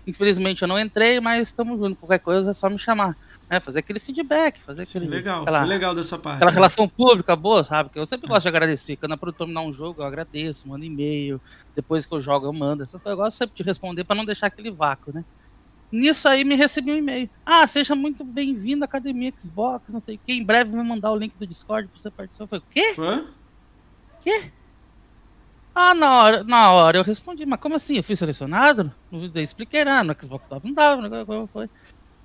Infelizmente 0.04 0.62
eu 0.62 0.68
não 0.68 0.78
entrei, 0.78 1.20
mas 1.20 1.48
estamos 1.48 1.78
juntos. 1.78 1.98
Qualquer 1.98 2.18
coisa 2.18 2.50
é 2.50 2.54
só 2.54 2.68
me 2.68 2.78
chamar. 2.78 3.16
É, 3.48 3.60
fazer 3.60 3.80
aquele 3.80 4.00
feedback, 4.00 4.60
fazer 4.60 4.84
Sim, 4.84 4.98
aquele. 4.98 5.14
Legal, 5.14 5.42
aquela, 5.42 5.64
legal 5.64 5.94
dessa 5.94 6.18
parte. 6.18 6.36
Aquela 6.36 6.50
relação 6.50 6.88
pública 6.88 7.36
boa, 7.36 7.62
sabe? 7.62 7.90
Porque 7.90 8.00
eu 8.00 8.06
sempre 8.06 8.26
gosto 8.26 8.42
de 8.42 8.48
agradecer. 8.48 8.96
Quando 8.96 9.12
a 9.12 9.16
produtora 9.16 9.46
me 9.46 9.54
dá 9.54 9.60
um 9.60 9.72
jogo, 9.72 10.02
eu 10.02 10.06
agradeço, 10.06 10.66
mando 10.66 10.84
e-mail. 10.84 11.40
Depois 11.76 12.04
que 12.04 12.12
eu 12.14 12.20
jogo, 12.20 12.46
eu 12.46 12.52
mando. 12.52 12.82
Essas 12.82 13.00
coisas 13.00 13.16
eu 13.16 13.24
gosto 13.24 13.36
sempre 13.36 13.54
de 13.54 13.62
responder 13.62 14.04
para 14.04 14.16
não 14.16 14.24
deixar 14.24 14.48
aquele 14.48 14.70
vácuo, 14.70 15.12
né? 15.12 15.24
Nisso 15.92 16.26
aí 16.26 16.42
me 16.42 16.54
recebi 16.54 16.90
um 16.90 16.96
e-mail. 16.96 17.28
Ah, 17.44 17.66
seja 17.66 17.94
muito 17.94 18.24
bem-vindo 18.24 18.82
à 18.82 18.86
Academia 18.86 19.30
Xbox, 19.38 19.92
não 19.92 20.00
sei 20.00 20.16
o 20.16 20.18
que. 20.18 20.32
Em 20.32 20.42
breve 20.42 20.74
vai 20.74 20.82
mandar 20.82 21.12
o 21.12 21.16
link 21.16 21.34
do 21.38 21.46
Discord 21.46 21.86
pra 21.86 22.00
você 22.00 22.10
participar. 22.10 22.44
Eu 22.44 22.48
falei, 22.48 22.64
o 22.66 22.72
quê? 22.72 22.94
Hã? 22.98 23.26
Quê? 24.22 24.50
Ah, 25.74 25.94
na 25.94 26.16
hora, 26.16 26.44
na 26.44 26.72
hora 26.72 26.96
eu 26.96 27.02
respondi, 27.02 27.44
mas 27.44 27.60
como 27.60 27.74
assim? 27.74 27.98
Eu 27.98 28.02
fui 28.02 28.16
selecionado? 28.16 28.90
Eu 29.12 29.42
expliquei, 29.42 29.84
né? 29.84 30.02
No 30.02 30.16
Xbox 30.18 30.46
não 30.64 30.72
dava? 30.72 31.26
Foi. 31.52 31.68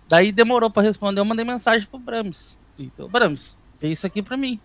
Daí 0.08 0.32
demorou 0.32 0.70
pra 0.70 0.82
responder, 0.82 1.20
eu 1.20 1.26
mandei 1.26 1.44
mensagem 1.44 1.86
pro 1.90 2.00
Brams. 2.00 2.58
Então, 2.80 3.10
Brams, 3.10 3.58
vê 3.82 3.92
isso 3.92 4.08
aqui 4.08 4.22
pra 4.22 4.38
mim. 4.38 4.60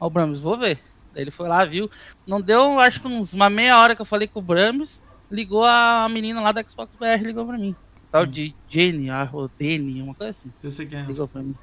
Ó, 0.00 0.06
o 0.08 0.10
Brams, 0.10 0.40
vou 0.40 0.58
ver. 0.58 0.80
Daí 1.14 1.22
ele 1.22 1.30
foi 1.30 1.48
lá, 1.48 1.64
viu. 1.64 1.88
Não 2.26 2.40
deu, 2.40 2.80
acho 2.80 3.00
que 3.00 3.06
uns, 3.06 3.34
uma 3.34 3.48
meia 3.48 3.78
hora 3.78 3.94
que 3.94 4.02
eu 4.02 4.06
falei 4.06 4.26
com 4.26 4.40
o 4.40 4.42
Brams, 4.42 5.00
ligou 5.30 5.64
a 5.64 6.08
menina 6.10 6.40
lá 6.40 6.50
da 6.50 6.64
Xbox 6.66 6.96
BR, 6.96 7.24
ligou 7.24 7.46
pra 7.46 7.56
mim. 7.56 7.76
Tal 8.12 8.26
de 8.26 8.54
Jenny, 8.68 9.08
ou 9.32 9.50
Deni, 9.58 10.02
uma 10.02 10.14
coisa 10.14 10.30
assim. 10.30 10.52
Eu 10.62 10.70
sei 10.70 10.86
quem 10.86 11.00
é. 11.00 11.02
Ligou 11.02 11.26
pra 11.26 11.42
mim. 11.42 11.54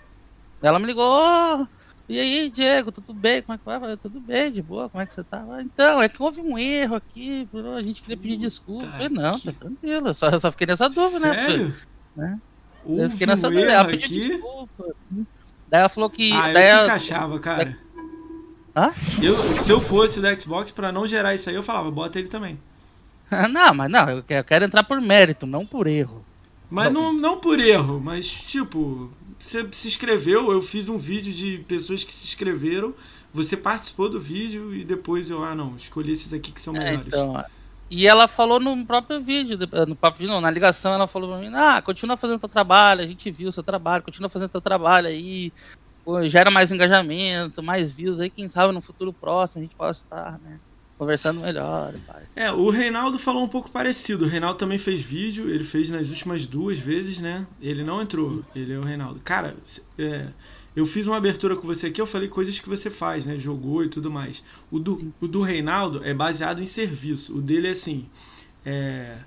Ela 0.62 0.80
me 0.80 0.88
ligou, 0.88 1.68
e 2.10 2.20
aí, 2.20 2.50
Diego, 2.50 2.92
tudo 2.92 3.14
bem? 3.14 3.44
Como 3.44 3.54
é 3.54 3.58
que 3.60 3.64
vai? 3.64 3.80
Falei, 3.80 3.96
tudo 3.96 4.20
bem, 4.20 4.52
de 4.52 4.64
boa, 4.64 4.90
como 4.90 5.00
é 5.00 5.06
que 5.06 5.14
você 5.14 5.24
tá? 5.24 5.46
Então, 5.62 6.02
é 6.02 6.10
que 6.10 6.22
houve 6.22 6.42
um 6.42 6.58
erro 6.58 6.96
aqui, 6.96 7.48
a 7.78 7.82
gente 7.84 8.02
queria 8.02 8.18
pedir 8.18 8.38
desculpa. 8.38 8.88
Tá 8.88 8.92
falei, 8.94 9.10
não, 9.10 9.40
tá 9.40 9.52
tranquilo, 9.52 10.14
só, 10.16 10.40
só 10.40 10.50
fiquei 10.50 10.66
nessa 10.66 10.90
dúvida, 10.90 11.20
né? 11.20 11.36
Sério? 11.36 11.76
né? 12.16 12.40
eu 12.88 13.10
fiquei 13.12 13.28
nessa 13.28 13.48
um 13.48 13.52
dúvida, 13.52 13.72
ela 13.72 13.86
pediu 13.86 14.06
aqui? 14.08 14.28
desculpa. 14.28 14.96
Daí 15.70 15.80
ela 15.82 15.90
falou 15.90 16.10
que. 16.10 16.34
Ah, 16.34 16.52
daí 16.52 16.72
eu 16.72 16.78
te 16.78 16.84
encaixava, 16.86 17.40
cara. 17.40 17.78
Hã? 18.76 18.92
Eu, 19.22 19.38
se 19.38 19.72
eu 19.72 19.80
fosse 19.80 20.20
da 20.20 20.38
Xbox, 20.38 20.72
pra 20.72 20.92
não 20.92 21.06
gerar 21.06 21.36
isso 21.36 21.48
aí, 21.48 21.56
eu 21.56 21.62
falava, 21.62 21.92
bota 21.92 22.18
ele 22.18 22.28
também. 22.28 22.60
não, 23.52 23.72
mas 23.76 23.92
não, 23.92 24.10
eu 24.10 24.24
quero 24.44 24.66
entrar 24.66 24.84
por 24.84 25.00
mérito, 25.00 25.46
não 25.46 25.64
por 25.64 25.86
erro. 25.86 26.26
Mas 26.70 26.92
não, 26.92 27.12
não 27.12 27.40
por 27.40 27.60
erro, 27.60 28.00
mas 28.00 28.30
tipo, 28.30 29.10
você 29.40 29.68
se 29.72 29.88
inscreveu, 29.88 30.52
eu 30.52 30.62
fiz 30.62 30.88
um 30.88 30.98
vídeo 30.98 31.34
de 31.34 31.64
pessoas 31.68 32.04
que 32.04 32.14
se 32.14 32.28
inscreveram, 32.28 32.94
você 33.34 33.58
participou 33.58 34.08
do 34.08 34.20
vídeo 34.20 34.74
e 34.76 34.84
depois 34.84 35.30
eu, 35.30 35.44
ah 35.44 35.56
não, 35.56 35.76
escolhi 35.76 36.12
esses 36.12 36.34
aqui 36.34 36.52
que 36.52 36.62
são 36.62 36.76
é, 36.76 36.80
melhores. 36.80 37.06
É, 37.06 37.08
então, 37.08 37.46
e 37.90 38.08
ela 38.08 38.28
falou 38.28 38.60
no 38.60 38.86
próprio 38.86 39.20
vídeo, 39.20 39.58
no 39.88 39.96
próprio 39.96 40.20
vídeo, 40.20 40.34
não, 40.34 40.42
na 40.42 40.52
ligação 40.52 40.94
ela 40.94 41.08
falou 41.08 41.30
pra 41.32 41.40
mim, 41.40 41.52
ah, 41.56 41.82
continua 41.82 42.16
fazendo 42.16 42.40
teu 42.40 42.50
trabalho, 42.50 43.02
a 43.02 43.08
gente 43.08 43.32
viu 43.32 43.50
o 43.50 43.52
seu 43.52 43.64
trabalho, 43.64 44.04
continua 44.04 44.30
fazendo 44.30 44.50
teu 44.50 44.62
trabalho 44.62 45.08
aí, 45.08 45.52
gera 46.26 46.52
mais 46.52 46.72
engajamento, 46.72 47.64
mais 47.64 47.92
views 47.92 48.20
aí, 48.20 48.30
quem 48.30 48.48
sabe 48.48 48.72
no 48.72 48.82
futuro 48.82 49.12
próximo 49.12 49.62
a 49.62 49.64
gente 49.64 49.76
possa 49.76 50.04
estar, 50.04 50.40
né? 50.40 50.60
Conversando 51.00 51.40
melhor. 51.40 51.94
Pai. 52.06 52.24
É, 52.36 52.52
o 52.52 52.70
Reinaldo 52.70 53.18
falou 53.18 53.42
um 53.42 53.48
pouco 53.48 53.72
parecido. 53.72 54.26
O 54.26 54.28
Reinaldo 54.28 54.60
também 54.60 54.78
fez 54.78 55.00
vídeo, 55.00 55.50
ele 55.50 55.64
fez 55.64 55.90
nas 55.90 56.10
últimas 56.10 56.46
duas 56.46 56.78
vezes, 56.78 57.22
né? 57.22 57.48
Ele 57.62 57.86
não 57.86 58.02
entrou, 58.02 58.44
ele 58.54 58.74
é 58.74 58.78
o 58.78 58.84
Reinaldo. 58.84 59.22
Cara, 59.22 59.56
é, 59.98 60.28
eu 60.76 60.86
fiz 60.86 61.08
uma 61.08 61.16
abertura 61.16 61.56
com 61.56 61.66
você 61.66 61.88
aqui, 61.88 62.02
eu 62.02 62.06
falei 62.06 62.28
coisas 62.28 62.60
que 62.60 62.68
você 62.68 62.90
faz, 62.90 63.26
né? 63.26 63.38
Jogou 63.38 63.86
e 63.86 63.88
tudo 63.88 64.12
mais. 64.12 64.44
O 64.70 64.78
do, 64.78 65.14
o 65.22 65.28
do 65.28 65.42
Reinaldo 65.42 66.04
é 66.04 66.14
baseado 66.14 66.62
em 66.62 66.66
serviço. 66.66 67.38
O 67.38 67.42
dele 67.42 67.70
é 67.70 67.72
assim: 67.72 68.06
é, 68.66 69.20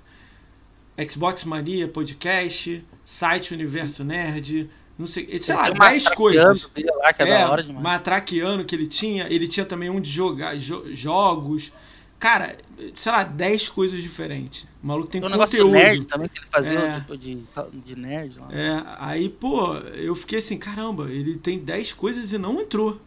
Xbox 1.09 1.43
Mania 1.43 1.87
Podcast, 1.87 2.85
site 3.03 3.51
Universo 3.51 4.03
Nerd. 4.03 4.69
Não 4.97 5.07
sei, 5.07 5.39
sei 5.39 5.55
lá, 5.55 5.69
10 5.69 6.09
coisas. 6.09 6.69
Lá, 6.99 7.13
que 7.13 7.23
é, 7.23 7.29
é 7.29 7.45
hora 7.45 7.63
demais. 7.63 7.83
Matraqueano 7.83 8.63
que 8.63 8.75
ele 8.75 8.87
tinha. 8.87 9.27
Ele 9.29 9.47
tinha 9.47 9.65
também 9.65 9.89
um 9.89 9.99
de 9.99 10.09
jogar 10.09 10.57
jo, 10.57 10.83
jogos. 10.93 11.73
Cara, 12.19 12.55
sei 12.95 13.11
lá, 13.11 13.23
10 13.23 13.69
coisas 13.69 14.01
diferentes. 14.01 14.63
O 14.83 14.87
maluco 14.87 15.09
tem, 15.09 15.19
tem 15.19 15.29
um 15.29 15.37
conteúdo. 15.37 15.71
nerd 15.71 16.05
também 16.05 16.29
que 16.29 16.37
ele 16.37 16.45
fazia 16.45 16.79
é. 16.79 16.99
tipo 16.99 17.17
de, 17.17 17.43
de 17.85 17.95
nerd 17.95 18.37
lá. 18.39 18.47
É, 18.51 18.83
aí, 18.99 19.29
pô, 19.29 19.75
eu 19.77 20.15
fiquei 20.15 20.39
assim, 20.39 20.57
caramba, 20.57 21.11
ele 21.11 21.37
tem 21.37 21.57
10 21.59 21.93
coisas 21.93 22.31
e 22.31 22.37
não 22.37 22.61
entrou. 22.61 23.01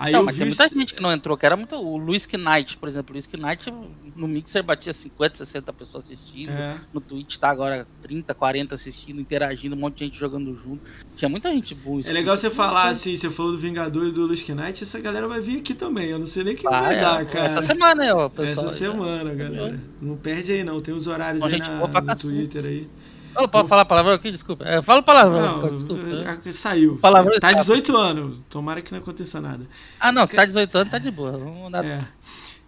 Aí 0.00 0.12
não, 0.14 0.24
mas 0.24 0.34
tem 0.34 0.46
muita 0.46 0.66
gente 0.66 0.94
que 0.94 1.02
não 1.02 1.12
entrou, 1.12 1.36
que 1.36 1.44
era 1.44 1.54
muito. 1.54 1.76
O 1.76 1.98
Luiz 1.98 2.26
Knight, 2.26 2.78
por 2.78 2.88
exemplo. 2.88 3.10
O 3.10 3.12
Luiz 3.12 3.28
Knight 3.30 3.70
no 4.16 4.26
Mixer 4.26 4.62
batia 4.62 4.94
50, 4.94 5.36
60 5.36 5.72
pessoas 5.74 6.04
assistindo. 6.04 6.52
É. 6.52 6.74
No 6.90 7.02
Twitch 7.02 7.36
tá 7.36 7.50
agora 7.50 7.86
30, 8.00 8.32
40 8.34 8.74
assistindo, 8.74 9.20
interagindo, 9.20 9.76
um 9.76 9.78
monte 9.78 9.98
de 9.98 10.04
gente 10.06 10.18
jogando 10.18 10.58
junto. 10.64 10.80
Tinha 11.16 11.28
muita 11.28 11.50
gente 11.50 11.74
boa. 11.74 12.00
É 12.06 12.12
legal 12.12 12.34
você 12.34 12.48
falar 12.48 12.88
assim, 12.88 13.14
você 13.14 13.28
falou 13.28 13.52
do 13.52 13.58
Vingador 13.58 14.06
e 14.06 14.10
do 14.10 14.24
Luiz 14.24 14.42
Knight, 14.48 14.82
essa 14.82 14.98
galera 14.98 15.28
vai 15.28 15.42
vir 15.42 15.58
aqui 15.58 15.74
também. 15.74 16.08
Eu 16.08 16.18
não 16.18 16.26
sei 16.26 16.44
nem 16.44 16.56
quem 16.56 16.66
ah, 16.72 16.80
vai 16.80 16.96
é, 16.96 17.00
dar, 17.02 17.26
cara. 17.26 17.44
Essa 17.44 17.60
semana, 17.60 18.02
é, 18.02 18.14
ó, 18.14 18.30
pessoal. 18.30 18.68
Essa 18.68 18.76
semana, 18.78 19.34
galera. 19.34 19.78
Não 20.00 20.16
perde 20.16 20.52
aí, 20.52 20.64
não. 20.64 20.80
Tem 20.80 20.94
os 20.94 21.08
horários 21.08 21.42
aí 21.44 21.58
na, 21.58 21.76
no 21.78 22.16
Twitter 22.16 22.64
aí. 22.64 22.88
Oh, 23.34 23.48
pode 23.48 23.68
falar 23.68 23.84
palavrão 23.84 24.14
aqui? 24.14 24.30
Desculpa. 24.30 24.64
É, 24.64 24.82
fala 24.82 25.02
palavrão. 25.02 25.62
Não, 25.62 25.72
desculpa. 25.72 26.02
É, 26.48 26.52
saiu. 26.52 26.98
Palavrão 26.98 27.38
tá 27.38 27.52
18 27.52 27.96
anos. 27.96 28.38
Tomara 28.48 28.82
que 28.82 28.92
não 28.92 28.98
aconteça 28.98 29.40
nada. 29.40 29.66
Ah, 29.98 30.10
não. 30.10 30.26
Se 30.26 30.34
tá 30.34 30.44
18 30.44 30.76
anos, 30.76 30.90
tá 30.90 30.98
de 30.98 31.10
boa. 31.10 31.32
Vamos 31.32 31.62
mandar, 31.62 31.84
é. 31.84 32.04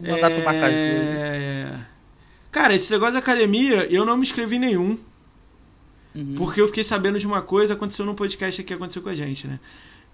vamos 0.00 0.20
mandar 0.20 0.32
é... 0.32 0.38
tomar 0.38 0.54
é... 0.54 1.80
Cara, 2.50 2.74
esse 2.74 2.92
negócio 2.92 3.14
da 3.14 3.18
academia, 3.18 3.86
eu 3.90 4.04
não 4.04 4.16
me 4.16 4.22
inscrevi 4.22 4.56
em 4.56 4.60
nenhum. 4.60 4.98
Uhum. 6.14 6.34
Porque 6.36 6.60
eu 6.60 6.66
fiquei 6.66 6.84
sabendo 6.84 7.18
de 7.18 7.26
uma 7.26 7.40
coisa, 7.40 7.74
aconteceu 7.74 8.04
no 8.04 8.14
podcast 8.14 8.60
aqui, 8.60 8.74
aconteceu 8.74 9.02
com 9.02 9.08
a 9.08 9.14
gente, 9.14 9.46
né? 9.46 9.58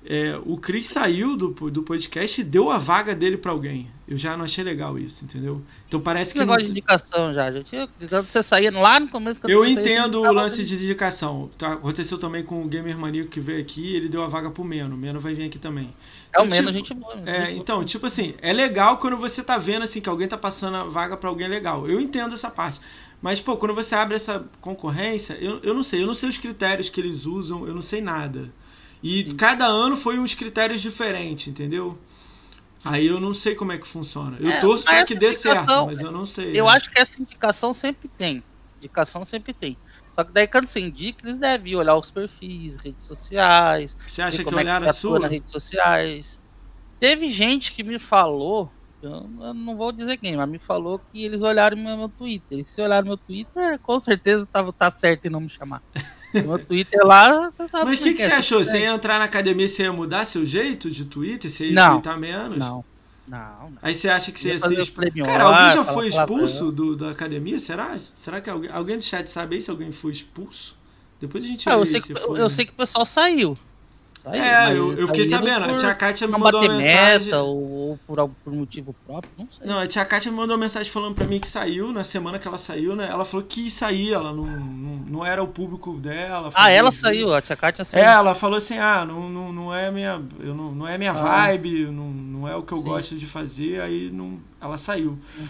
É, 0.04 0.40
o 0.46 0.56
Chris 0.56 0.87
saiu 0.87 1.37
do, 1.37 1.48
do 1.48 1.82
podcast 1.82 2.40
e 2.40 2.44
deu 2.44 2.70
a 2.70 2.78
vaga 2.78 3.14
dele 3.14 3.37
para 3.37 3.50
alguém. 3.50 3.90
Eu 4.06 4.16
já 4.16 4.37
não 4.37 4.44
achei 4.44 4.64
legal 4.64 4.98
isso, 4.98 5.24
entendeu? 5.24 5.61
Então 5.87 6.00
parece 6.00 6.30
Esse 6.30 6.32
que. 6.34 6.38
negócio 6.38 6.61
não... 6.61 6.66
de 6.66 6.70
indicação 6.70 7.35
já. 7.35 7.52
já 7.52 7.62
tinha, 7.62 7.88
você 8.27 8.42
saía 8.42 8.70
lá 8.70 8.98
no 9.00 9.08
começo 9.08 9.40
Eu 9.46 9.66
entendo 9.66 10.23
o 10.23 10.33
lance 10.33 10.64
de 10.64 10.77
indicação. 10.77 11.50
Tá, 11.58 11.75
aconteceu 11.75 12.16
também 12.16 12.42
com 12.42 12.62
o 12.62 12.68
Gamer 12.68 12.96
Maníaco 12.96 13.29
que 13.29 13.40
veio 13.40 13.60
aqui 13.60 13.94
ele 13.94 14.08
deu 14.08 14.23
a 14.23 14.29
vaga 14.29 14.50
pro 14.50 14.64
Meno. 14.64 14.94
O 14.94 14.98
Meno 14.98 15.20
vai 15.20 15.35
vir 15.35 15.44
aqui 15.44 15.58
também. 15.58 15.87
É 15.87 16.31
então, 16.31 16.44
o 16.44 16.48
Meno, 16.48 16.73
tipo, 16.73 16.73
gente 16.73 16.94
boa. 16.94 17.23
É, 17.27 17.52
então, 17.52 17.85
tipo 17.85 18.06
assim, 18.06 18.35
é 18.40 18.52
legal 18.52 18.98
quando 18.98 19.16
você 19.16 19.42
tá 19.42 19.58
vendo 19.58 19.83
assim 19.83 20.00
que 20.00 20.08
alguém 20.08 20.29
tá 20.29 20.38
passando 20.38 20.77
a 20.77 20.85
vaga 20.85 21.16
para 21.16 21.29
alguém 21.29 21.48
legal. 21.48 21.87
Eu 21.88 22.00
entendo 22.00 22.33
essa 22.35 22.50
parte. 22.50 22.81
Mas, 23.20 23.40
pô, 23.40 23.56
quando 23.56 23.75
você 23.75 23.94
abre 23.94 24.14
essa 24.14 24.44
concorrência, 24.60 25.35
eu, 25.40 25.58
eu 25.62 25.75
não 25.75 25.83
sei, 25.83 26.02
eu 26.02 26.06
não 26.06 26.14
sei 26.14 26.29
os 26.29 26.38
critérios 26.38 26.88
que 26.88 27.00
eles 27.00 27.27
usam, 27.27 27.66
eu 27.66 27.75
não 27.75 27.83
sei 27.83 28.00
nada. 28.00 28.48
E 29.03 29.25
Sim. 29.25 29.37
cada 29.37 29.67
ano 29.67 29.96
foi 29.96 30.19
uns 30.19 30.35
critérios 30.35 30.81
diferentes, 30.81 31.49
entendeu? 31.49 31.99
Aí 32.85 33.07
eu 33.07 33.19
não 33.21 33.35
sei 33.35 33.55
como 33.55 33.73
é 33.73 33.79
que 33.79 33.87
funciona. 33.87 34.37
Eu 34.40 34.51
é, 34.51 34.61
torço 34.61 34.85
para 34.85 35.05
que 35.05 35.15
dê 35.15 35.33
certo, 35.33 35.87
mas 35.87 36.01
eu 36.01 36.13
não 36.13 36.25
sei. 36.25 36.59
Eu 36.59 36.67
né? 36.67 36.73
acho 36.73 36.90
que 36.90 37.01
essa 37.01 37.21
indicação 37.21 37.73
sempre 37.73 38.09
tem. 38.09 38.42
Indicação 38.79 39.25
sempre 39.25 39.53
tem. 39.53 39.77
Só 40.13 40.25
que 40.25 40.33
daí 40.33 40.46
quando 40.46 40.67
você 40.67 40.81
indica, 40.81 41.25
eles 41.25 41.38
devem 41.38 41.75
olhar 41.75 41.96
os 41.96 42.11
perfis, 42.11 42.77
redes 42.77 43.05
sociais. 43.05 43.96
Você 44.07 44.23
acha 44.23 44.44
que 44.44 44.55
olharam 44.55 44.87
é 44.87 44.90
a 44.90 44.92
sua? 44.92 45.19
Nas 45.19 45.31
redes 45.31 45.51
sociais. 45.51 46.40
Teve 47.01 47.31
gente 47.31 47.73
que 47.73 47.85
me 47.85 47.99
falou, 47.99 48.71
eu 49.01 49.55
não 49.55 49.77
vou 49.77 49.92
dizer 49.92 50.17
quem, 50.17 50.37
mas 50.37 50.49
me 50.49 50.59
falou 50.59 50.99
que 50.99 51.25
eles 51.25 51.42
olharam 51.42 51.77
meu, 51.77 51.96
meu 51.96 52.09
Twitter. 52.09 52.59
E 52.59 52.65
se 52.65 52.81
olharam 52.83 53.07
meu 53.07 53.17
Twitter, 53.17 53.79
com 53.79 53.99
certeza 54.01 54.46
tava, 54.46 54.73
tá 54.73 54.90
certo 54.90 55.27
em 55.27 55.31
não 55.31 55.40
me 55.40 55.49
chamar. 55.49 55.83
meu 56.35 56.58
Twitter 56.58 57.00
lá, 57.04 57.50
você 57.50 57.66
sabe. 57.66 57.87
Mas 57.87 58.00
o 58.00 58.02
que, 58.02 58.14
que, 58.14 58.22
é, 58.22 58.26
você 58.26 58.35
achou? 58.35 58.64
Você 58.64 58.81
ia 58.81 58.94
entrar 58.94 59.18
na 59.18 59.24
academia 59.24 59.64
e 59.64 59.68
você 59.68 59.85
ia 59.85 59.92
mudar 59.92 60.24
seu 60.24 60.44
jeito 60.44 60.90
de 60.90 61.04
Twitter? 61.04 61.50
Você 61.50 61.68
ia 61.68 61.74
não, 61.74 61.92
tweetar 61.94 62.18
menos? 62.18 62.58
Não. 62.58 62.85
Não, 63.26 63.70
não. 63.70 63.72
Aí 63.83 63.94
você 63.94 64.08
acha 64.08 64.33
que 64.33 64.40
você 64.40 64.48
ia 64.48 64.58
ser 64.58 64.79
expulso? 64.79 65.12
Cara, 65.24 65.44
alguém 65.44 65.74
já 65.74 65.85
foi 65.85 66.08
expulso 66.08 66.72
do, 66.72 66.96
da 66.96 67.10
academia? 67.10 67.60
Será? 67.60 67.98
Será 67.98 68.40
que 68.40 68.48
alguém, 68.48 68.70
alguém 68.70 68.96
do 68.96 69.04
chat 69.04 69.29
sabe 69.31 69.56
aí 69.56 69.62
se 69.62 69.70
alguém 69.70 69.92
foi 69.92 70.12
expulso? 70.12 70.76
Depois 71.20 71.44
a 71.44 71.46
gente 71.46 71.68
ah, 71.68 71.72
eu, 71.72 71.85
sei 71.85 72.00
que, 72.00 72.14
foi, 72.14 72.38
eu 72.38 72.44
né? 72.44 72.48
sei 72.48 72.64
que 72.64 72.72
o 72.72 72.76
pessoal 72.76 73.04
saiu. 73.04 73.58
Saiu, 74.31 74.42
é, 74.42 74.72
eu, 74.72 74.92
eu 74.92 75.08
fiquei 75.08 75.24
sabendo. 75.24 75.64
A 75.64 75.74
tia 75.74 75.94
Kátia 75.94 76.26
me 76.26 76.38
mandou 76.38 76.62
uma 76.62 76.74
mensagem. 76.74 77.26
Meta, 77.26 77.40
ou, 77.40 77.98
por, 78.06 78.29
por 78.44 78.52
motivo 78.52 78.94
próprio, 79.06 79.33
não 79.38 79.48
sei. 79.50 79.66
Não, 79.66 79.79
a 79.79 79.87
tia 79.87 80.04
Kátia 80.04 80.31
me 80.31 80.37
mandou 80.37 80.56
uma 80.56 80.64
mensagem 80.64 80.90
falando 80.90 81.14
pra 81.14 81.26
mim 81.26 81.40
que 81.40 81.48
saiu, 81.48 81.92
na 81.92 82.04
semana 82.04 82.38
que 82.38 82.46
ela 82.46 82.58
saiu, 82.58 82.94
né? 82.94 83.08
Ela 83.10 83.24
falou 83.24 83.44
que 83.46 83.62
ia 83.62 83.70
sair, 83.70 84.12
ela 84.12 84.33
não, 84.33 84.44
não, 84.44 84.96
não 85.08 85.26
era 85.26 85.42
o 85.42 85.48
público 85.48 85.94
dela. 85.94 86.50
Ah, 86.54 86.70
ela 86.70 86.92
saiu, 86.92 87.33
a 87.35 87.40
tia 87.40 87.56
Kátia 87.56 87.85
saiu. 87.85 88.04
É, 88.04 88.06
ela 88.06 88.35
falou 88.35 88.56
assim: 88.56 88.79
ah, 88.79 89.04
não, 89.04 89.29
não, 89.29 89.52
não 89.52 89.74
é 89.74 89.90
minha. 89.90 90.20
Eu 90.40 90.54
não, 90.54 90.72
não 90.72 90.87
é 90.88 90.98
minha 90.98 91.12
ah. 91.12 91.14
vibe, 91.14 91.87
não, 91.87 92.10
não 92.10 92.48
é 92.48 92.54
o 92.54 92.62
que 92.62 92.72
eu 92.72 92.79
Sim. 92.79 92.85
gosto 92.85 93.14
de 93.16 93.26
fazer, 93.26 93.81
aí 93.81 94.10
não, 94.10 94.38
ela 94.60 94.79
saiu. 94.79 95.18
Só, 95.38 95.42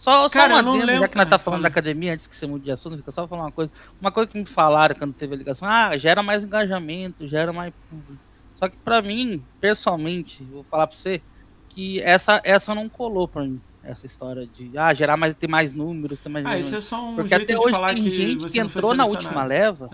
só 0.00 0.30
Cara, 0.30 0.54
uma 0.62 0.72
adendo, 0.72 0.98
já 0.98 1.08
que 1.08 1.16
nós 1.18 1.28
tá 1.28 1.38
falando 1.38 1.60
da 1.60 1.68
academia, 1.68 2.14
antes 2.14 2.26
que 2.26 2.34
você 2.34 2.46
mude 2.46 2.64
de 2.64 2.72
assunto, 2.72 2.96
fica 2.96 3.10
só 3.10 3.28
falar 3.28 3.42
uma 3.42 3.52
coisa. 3.52 3.70
Uma 4.00 4.10
coisa 4.10 4.30
que 4.30 4.38
me 4.38 4.46
falaram 4.46 4.94
quando 4.94 5.12
teve 5.12 5.34
a 5.34 5.36
ligação, 5.36 5.68
ah, 5.68 5.94
gera 5.98 6.22
mais 6.22 6.42
engajamento, 6.42 7.28
gera 7.28 7.52
mais 7.52 7.70
público. 7.90 8.16
Só 8.54 8.66
que 8.66 8.78
para 8.78 9.02
mim, 9.02 9.44
pessoalmente, 9.60 10.42
vou 10.44 10.64
falar 10.64 10.86
para 10.86 10.96
você 10.96 11.20
que 11.68 12.00
essa 12.00 12.40
essa 12.44 12.74
não 12.74 12.88
colou 12.88 13.28
para 13.28 13.42
mim. 13.44 13.60
Essa 13.84 14.06
história 14.06 14.46
de 14.46 14.70
ah, 14.78 14.94
gerar 14.94 15.18
mais, 15.18 15.34
ter 15.34 15.48
mais 15.48 15.74
números, 15.74 16.22
ter 16.22 16.30
mais 16.30 16.46
Ah, 16.46 16.48
números. 16.48 16.66
isso 16.66 16.76
é 16.76 16.80
só 16.80 17.06
um 17.06 17.16
Porque 17.16 17.28
jeito 17.36 17.42
até 17.52 17.58
hoje 17.58 17.70
falar 17.70 17.92
tem 17.92 18.02
que 18.02 18.08
gente 18.08 18.46
que 18.46 18.58
entrou 18.58 18.94
na 18.94 19.04
última 19.04 19.44
leva. 19.44 19.90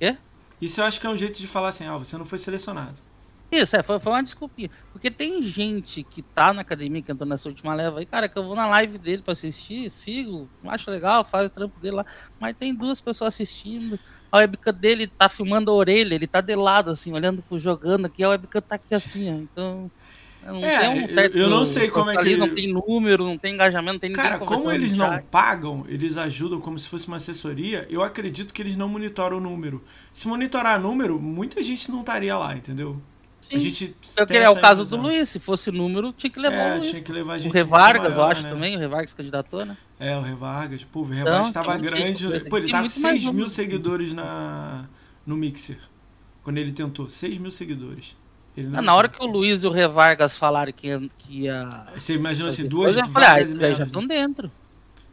É. 0.00 0.12
Quê? 0.12 0.18
Isso 0.60 0.80
eu 0.80 0.84
acho 0.84 1.00
que 1.00 1.06
é 1.08 1.10
um 1.10 1.16
jeito 1.16 1.36
de 1.40 1.48
falar 1.48 1.70
assim, 1.70 1.86
ah, 1.86 1.96
você 1.96 2.16
não 2.16 2.24
foi 2.24 2.38
selecionado. 2.38 2.98
Isso, 3.50 3.76
é, 3.76 3.82
foi, 3.82 4.00
foi 4.00 4.12
uma 4.12 4.22
desculpinha. 4.22 4.70
Porque 4.92 5.10
tem 5.10 5.42
gente 5.42 6.02
que 6.02 6.20
tá 6.20 6.52
na 6.52 6.62
academia, 6.62 7.02
que 7.02 7.12
entrou 7.12 7.28
nessa 7.28 7.48
última 7.48 7.74
leva 7.74 8.00
aí, 8.00 8.06
cara, 8.06 8.28
que 8.28 8.36
eu 8.36 8.44
vou 8.44 8.56
na 8.56 8.66
live 8.66 8.98
dele 8.98 9.22
pra 9.22 9.32
assistir, 9.32 9.90
sigo, 9.90 10.48
acho 10.64 10.90
legal, 10.90 11.24
faz 11.24 11.46
o 11.46 11.50
trampo 11.50 11.78
dele 11.80 11.96
lá. 11.96 12.06
Mas 12.40 12.56
tem 12.56 12.74
duas 12.74 13.00
pessoas 13.00 13.34
assistindo 13.34 13.98
a 14.30 14.38
webcam 14.38 14.72
dele 14.72 15.06
tá 15.06 15.28
filmando 15.28 15.70
a 15.70 15.74
orelha, 15.74 16.14
ele 16.14 16.26
tá 16.26 16.40
de 16.40 16.54
lado, 16.54 16.90
assim, 16.90 17.12
olhando 17.12 17.42
pro 17.42 17.58
jogando 17.58 18.06
aqui, 18.06 18.22
a 18.22 18.30
webcam 18.30 18.60
tá 18.60 18.74
aqui 18.76 18.94
assim, 18.94 19.32
ó. 19.32 19.38
Então. 19.38 19.90
Não 20.44 20.64
é, 20.64 20.78
tem 20.78 21.02
um 21.02 21.08
certo, 21.08 21.36
eu 21.36 21.50
não 21.50 21.64
sei 21.64 21.90
como 21.90 22.08
é 22.08 22.16
que. 22.22 22.36
Não 22.36 22.48
tem 22.48 22.72
número, 22.72 23.24
não 23.24 23.36
tem 23.36 23.54
engajamento, 23.54 23.94
não 23.94 23.98
tem 23.98 24.12
Cara, 24.12 24.38
como 24.38 24.70
eles 24.70 24.96
não 24.96 25.20
pagam, 25.22 25.84
eles 25.88 26.16
ajudam 26.16 26.60
como 26.60 26.78
se 26.78 26.88
fosse 26.88 27.08
uma 27.08 27.16
assessoria, 27.16 27.84
eu 27.90 28.00
acredito 28.00 28.54
que 28.54 28.62
eles 28.62 28.76
não 28.76 28.88
monitoram 28.88 29.38
o 29.38 29.40
número. 29.40 29.82
Se 30.12 30.28
monitorar 30.28 30.80
número, 30.80 31.18
muita 31.20 31.60
gente 31.64 31.90
não 31.90 32.00
estaria 32.00 32.36
lá, 32.36 32.56
entendeu? 32.56 33.02
Sim. 33.48 33.56
A 33.56 33.58
gente 33.60 33.96
eu 34.16 34.26
queria 34.26 34.50
o 34.50 34.60
caso 34.60 34.84
do 34.84 34.96
Luiz, 34.96 35.28
se 35.28 35.38
fosse 35.38 35.70
número, 35.70 36.12
tinha 36.12 36.28
que 36.28 36.40
levar 36.40 36.56
é, 36.56 36.74
o 36.74 36.78
Luiz. 36.78 36.90
Tinha 36.90 37.02
que 37.02 37.12
levar 37.12 37.34
a 37.34 37.38
gente 37.38 37.50
o 37.50 37.54
Revargas, 37.54 38.16
maior, 38.16 38.26
eu 38.26 38.32
acho 38.32 38.42
né? 38.42 38.48
também, 38.48 38.76
o 38.76 38.78
Revargas 38.78 39.14
candidatou, 39.14 39.64
né? 39.64 39.76
É, 40.00 40.16
o 40.16 40.20
Revargas. 40.20 40.82
Pô, 40.82 41.00
o 41.00 41.04
Revargas 41.04 41.46
estava 41.46 41.76
então, 41.76 41.80
grande. 41.80 42.26
Pô, 42.50 42.58
ele 42.58 42.68
tava 42.68 42.82
com 42.82 42.88
6 42.88 43.24
mil 43.26 43.48
seguidores 43.48 44.12
na, 44.12 44.86
no 45.24 45.36
Mixer. 45.36 45.78
Quando 46.42 46.58
ele 46.58 46.72
tentou. 46.72 47.08
6 47.08 47.38
mil 47.38 47.52
seguidores. 47.52 48.16
Ah, 48.74 48.82
na 48.82 48.94
hora 48.94 49.08
que 49.08 49.22
o 49.22 49.26
Luiz 49.26 49.62
e 49.62 49.66
o 49.66 49.70
Revargas 49.70 50.36
falaram 50.36 50.72
que 50.72 50.88
ia. 50.88 51.00
Que 51.18 51.42
ia 51.42 51.86
Você 51.96 52.14
imaginou 52.14 52.48
assim, 52.48 52.66
duas. 52.66 52.96
Eu 52.96 53.06
falei, 53.08 53.28
ah, 53.28 53.40
eles 53.40 53.58
já 53.58 53.84
estão 53.84 54.04
dentro. 54.04 54.50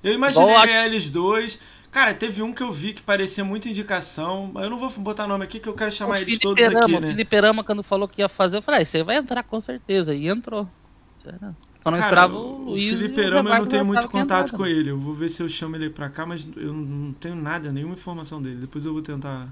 Eu 0.04 0.14
imaginei 0.14 0.56
eles 0.86 1.10
dois. 1.10 1.60
Cara, 1.94 2.12
teve 2.12 2.41
um 2.41 2.52
que 2.52 2.64
eu 2.64 2.72
vi 2.72 2.91
que 2.91 3.04
parecia 3.04 3.46
muita 3.46 3.70
indicação. 3.70 4.52
Eu 4.56 4.68
não 4.68 4.80
vou 4.80 4.89
botar 4.98 5.28
nome 5.28 5.44
aqui 5.44 5.60
que 5.60 5.70
eu 5.70 5.76
quero 5.76 5.91
chamar 5.91 6.14
o 6.14 6.16
eles 6.16 6.26
Felipe 6.26 6.41
todos 6.41 6.66
Rama, 6.66 6.80
aqui, 6.80 6.91
né? 6.91 6.98
O 6.98 7.02
Felipe 7.02 7.39
Rama, 7.39 7.64
quando 7.64 7.84
falou 7.84 8.08
que 8.08 8.22
ia 8.22 8.28
fazer, 8.28 8.58
eu 8.58 8.64
falei, 8.64 8.82
ah, 8.82 8.86
você 8.86 9.04
vai 9.04 9.18
entrar 9.18 9.44
com 9.44 9.62
certeza. 9.62 10.16
E 10.16 10.28
entrou. 10.28 10.68
Só 11.24 11.91
não 11.91 12.00
Cara, 12.00 12.00
esperava 12.00 12.36
o 12.36 12.64
Luiz. 12.64 12.94
O 12.94 12.98
Felipe 12.98 13.22
Rama 13.22 13.50
eu 13.52 13.60
não 13.60 13.66
tenho 13.68 13.86
muito 13.86 14.10
contato 14.10 14.58
com 14.58 14.66
ele. 14.66 14.89
Eu 14.89 14.98
vou 14.98 15.14
ver 15.14 15.30
se 15.30 15.44
eu 15.44 15.48
chamo 15.48 15.76
ele 15.76 15.91
pra 15.91 16.10
cá, 16.10 16.26
mas 16.26 16.50
eu 16.58 16.74
não 16.74 17.14
tenho 17.14 17.36
nada, 17.36 17.72
nenhuma 17.72 17.94
informação 17.94 18.41
dele. 18.41 18.56
Depois 18.56 18.86
eu 18.86 18.91
vou 18.91 19.04
tentar 19.04 19.48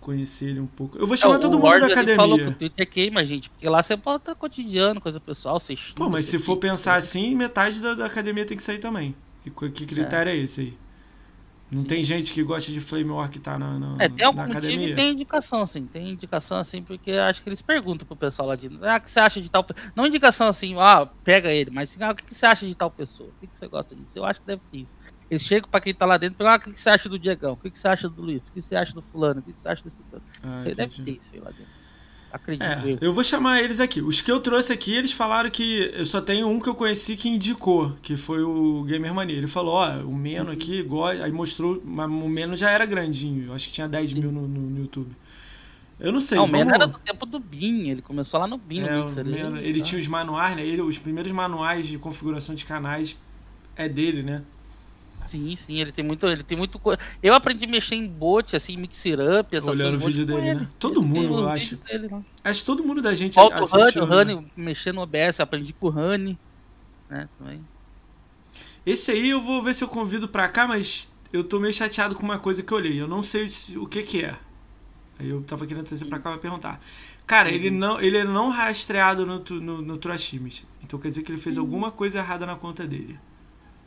conhecer 0.00 0.48
ele 0.48 0.58
um 0.58 0.66
pouco. 0.66 0.98
Eu 0.98 1.06
vou 1.06 1.16
chamar 1.16 1.36
é, 1.36 1.38
todo 1.38 1.52
mundo 1.52 1.62
Lord, 1.62 1.86
da 1.86 1.92
academia. 1.92 2.16
falou 2.16 2.38
que 2.38 2.44
o 2.44 2.54
Twitter 2.54 2.90
queima, 2.90 3.24
gente, 3.24 3.50
porque 3.50 3.68
lá 3.68 3.82
você 3.82 3.96
pode 3.96 4.18
estar 4.18 4.34
cotidiano, 4.34 5.00
coisa 5.00 5.20
pessoal, 5.20 5.60
você 5.60 5.76
Pô, 5.94 6.08
mas 6.08 6.24
se 6.24 6.38
for 6.40 6.56
pensar 6.56 6.96
assim, 6.96 7.36
metade 7.36 7.80
da, 7.80 7.94
da, 7.94 8.06
academia 8.06 8.44
tem 8.44 8.56
que 8.56 8.62
sair 8.62 8.78
também. 8.78 9.14
E 9.44 9.50
que 9.50 9.86
critério 9.86 10.30
é, 10.30 10.36
é 10.36 10.38
esse 10.38 10.60
aí? 10.60 10.85
Não 11.70 11.80
Sim. 11.80 11.86
tem 11.86 12.04
gente 12.04 12.32
que 12.32 12.42
gosta 12.44 12.70
de 12.70 12.80
Flame 12.80 13.10
War 13.10 13.28
que 13.28 13.40
tá 13.40 13.58
na, 13.58 13.76
na, 13.76 13.96
é, 13.98 14.08
tem 14.08 14.24
algum 14.24 14.38
na 14.38 14.44
academia? 14.44 14.78
Motivo, 14.78 14.96
tem 14.96 15.12
indicação, 15.12 15.62
assim. 15.62 15.84
Tem 15.84 16.10
indicação, 16.10 16.58
assim, 16.58 16.80
porque 16.80 17.10
acho 17.10 17.42
que 17.42 17.48
eles 17.48 17.60
perguntam 17.60 18.06
pro 18.06 18.14
pessoal 18.14 18.48
lá 18.48 18.56
de. 18.56 18.68
Ah, 18.82 18.96
o 18.96 19.00
que 19.00 19.10
você 19.10 19.18
acha 19.18 19.40
de 19.40 19.50
tal 19.50 19.66
Não 19.94 20.06
indicação 20.06 20.46
assim, 20.46 20.76
ah, 20.78 21.06
pega 21.24 21.52
ele, 21.52 21.70
mas 21.72 21.90
assim, 21.90 22.04
ah, 22.04 22.12
o 22.12 22.14
que 22.14 22.32
você 22.32 22.46
acha 22.46 22.64
de 22.64 22.74
tal 22.74 22.88
pessoa? 22.88 23.30
O 23.30 23.46
que 23.46 23.48
você 23.52 23.66
gosta 23.66 23.96
disso? 23.96 24.16
Eu 24.16 24.24
acho 24.24 24.40
que 24.40 24.46
deve 24.46 24.62
ter 24.70 24.78
isso. 24.78 24.96
Eles 25.28 25.42
chegam 25.42 25.68
pra 25.68 25.80
quem 25.80 25.92
tá 25.92 26.06
lá 26.06 26.16
dentro 26.16 26.36
e 26.36 26.38
perguntam, 26.38 26.54
ah, 26.54 26.70
o 26.70 26.72
que 26.72 26.80
você 26.80 26.88
acha 26.88 27.08
do 27.08 27.18
Diegão? 27.18 27.54
O 27.54 27.56
que 27.56 27.76
você 27.76 27.88
acha 27.88 28.08
do 28.08 28.22
Luiz? 28.22 28.46
O 28.46 28.52
que 28.52 28.62
você 28.62 28.76
acha 28.76 28.94
do 28.94 29.02
fulano? 29.02 29.40
O 29.40 29.42
que 29.42 29.60
você 29.60 29.68
acha 29.68 29.82
desse 29.82 30.04
fulano? 30.04 30.24
Ah, 30.44 30.60
você 30.60 30.72
deve 30.72 31.02
ter 31.02 31.10
isso 31.16 31.34
aí 31.34 31.40
lá 31.40 31.50
dentro. 31.50 31.85
Acredito. 32.36 32.64
É, 32.64 32.98
eu 33.00 33.12
vou 33.12 33.24
chamar 33.24 33.62
eles 33.62 33.80
aqui. 33.80 34.00
Os 34.00 34.20
que 34.20 34.30
eu 34.30 34.40
trouxe 34.40 34.72
aqui, 34.72 34.94
eles 34.94 35.10
falaram 35.10 35.50
que 35.50 35.90
eu 35.94 36.04
só 36.04 36.20
tenho 36.20 36.48
um 36.48 36.60
que 36.60 36.68
eu 36.68 36.74
conheci 36.74 37.16
que 37.16 37.28
indicou, 37.28 37.96
que 38.02 38.16
foi 38.16 38.42
o 38.42 38.84
Gamer 38.84 39.12
Mania. 39.12 39.36
Ele 39.36 39.46
falou, 39.46 39.74
ó, 39.74 39.98
o 40.00 40.14
Meno 40.14 40.50
aqui, 40.50 40.82
gosta. 40.82 41.24
Aí 41.24 41.32
mostrou, 41.32 41.82
mas 41.84 42.08
o 42.10 42.28
Meno 42.28 42.54
já 42.54 42.70
era 42.70 42.84
grandinho. 42.84 43.46
Eu 43.46 43.54
acho 43.54 43.68
que 43.68 43.74
tinha 43.74 43.88
10 43.88 44.10
Sim. 44.10 44.20
mil 44.20 44.32
no, 44.32 44.46
no, 44.46 44.60
no, 44.60 44.80
YouTube. 44.80 45.10
Eu 45.98 46.12
não 46.12 46.20
sei. 46.20 46.36
Não, 46.36 46.44
o 46.44 46.48
Meno 46.48 46.74
era 46.74 46.86
do 46.86 46.98
tempo 46.98 47.24
do 47.24 47.40
BIM, 47.40 47.88
ele 47.88 48.02
começou 48.02 48.38
lá 48.38 48.46
no 48.46 48.58
BIM, 48.58 48.80
é, 48.80 48.96
no 48.96 49.04
Mixer. 49.04 49.24
Meno, 49.24 49.56
ele, 49.56 49.68
ele 49.68 49.80
tá. 49.80 49.86
tinha 49.86 49.98
os 49.98 50.06
manuais, 50.06 50.54
né? 50.54 50.64
Ele, 50.64 50.82
os 50.82 50.98
primeiros 50.98 51.32
manuais 51.32 51.86
de 51.86 51.96
configuração 51.96 52.54
de 52.54 52.66
canais 52.66 53.16
é 53.74 53.88
dele, 53.88 54.22
né? 54.22 54.42
Sim, 55.26 55.56
sim, 55.56 55.80
ele 55.80 55.92
tem 55.92 56.04
muito. 56.04 56.26
Ele 56.26 56.42
tem 56.42 56.56
muito. 56.56 56.80
Eu 57.22 57.34
aprendi 57.34 57.64
a 57.64 57.68
mexer 57.68 57.94
em 57.94 58.06
bot, 58.06 58.54
assim, 58.54 58.76
mixer 58.76 59.18
up, 59.20 59.54
essas 59.54 59.74
Olhando 59.74 60.00
coisas. 60.00 60.04
o 60.04 60.06
vídeo 60.06 60.26
dele, 60.26 60.54
né? 60.54 60.68
Todo 60.78 61.02
mundo, 61.02 61.40
eu 61.40 61.48
acho. 61.48 61.76
Dele, 61.76 62.08
né? 62.08 62.24
Acho 62.44 62.60
que 62.60 62.66
todo 62.66 62.84
mundo 62.84 63.02
da 63.02 63.14
gente 63.14 63.34
Volta 63.34 63.60
assistiu. 63.60 64.04
O 64.04 64.12
Honey, 64.12 64.36
né? 64.36 64.44
mexendo 64.56 64.96
no 64.96 65.02
OBS, 65.02 65.40
aprendi 65.40 65.72
com 65.72 65.88
o 65.88 65.90
Honey, 65.90 66.38
né? 67.08 67.28
Também. 67.38 67.60
Esse 68.84 69.10
aí 69.10 69.30
eu 69.30 69.40
vou 69.40 69.60
ver 69.60 69.74
se 69.74 69.82
eu 69.82 69.88
convido 69.88 70.28
pra 70.28 70.48
cá, 70.48 70.66
mas 70.66 71.10
eu 71.32 71.42
tô 71.42 71.58
meio 71.58 71.72
chateado 71.72 72.14
com 72.14 72.22
uma 72.22 72.38
coisa 72.38 72.62
que 72.62 72.72
eu 72.72 72.78
olhei. 72.78 73.00
Eu 73.00 73.08
não 73.08 73.22
sei 73.22 73.46
o 73.76 73.86
que 73.86 74.02
que 74.02 74.24
é. 74.24 74.36
Aí 75.18 75.28
eu 75.28 75.42
tava 75.42 75.66
querendo 75.66 75.86
trazer 75.86 76.04
pra 76.04 76.18
cá 76.18 76.30
pra 76.30 76.38
perguntar. 76.38 76.80
Cara, 77.26 77.48
uhum. 77.48 77.54
ele 77.54 77.70
não 77.70 78.00
ele 78.00 78.18
é 78.18 78.24
não 78.24 78.48
rastreado 78.48 79.26
no, 79.26 79.38
no, 79.60 79.82
no 79.82 79.96
Trashimis. 79.96 80.66
Então 80.82 80.98
quer 80.98 81.08
dizer 81.08 81.22
que 81.22 81.32
ele 81.32 81.40
fez 81.40 81.56
uhum. 81.56 81.64
alguma 81.64 81.90
coisa 81.90 82.18
errada 82.18 82.46
na 82.46 82.54
conta 82.54 82.86
dele. 82.86 83.18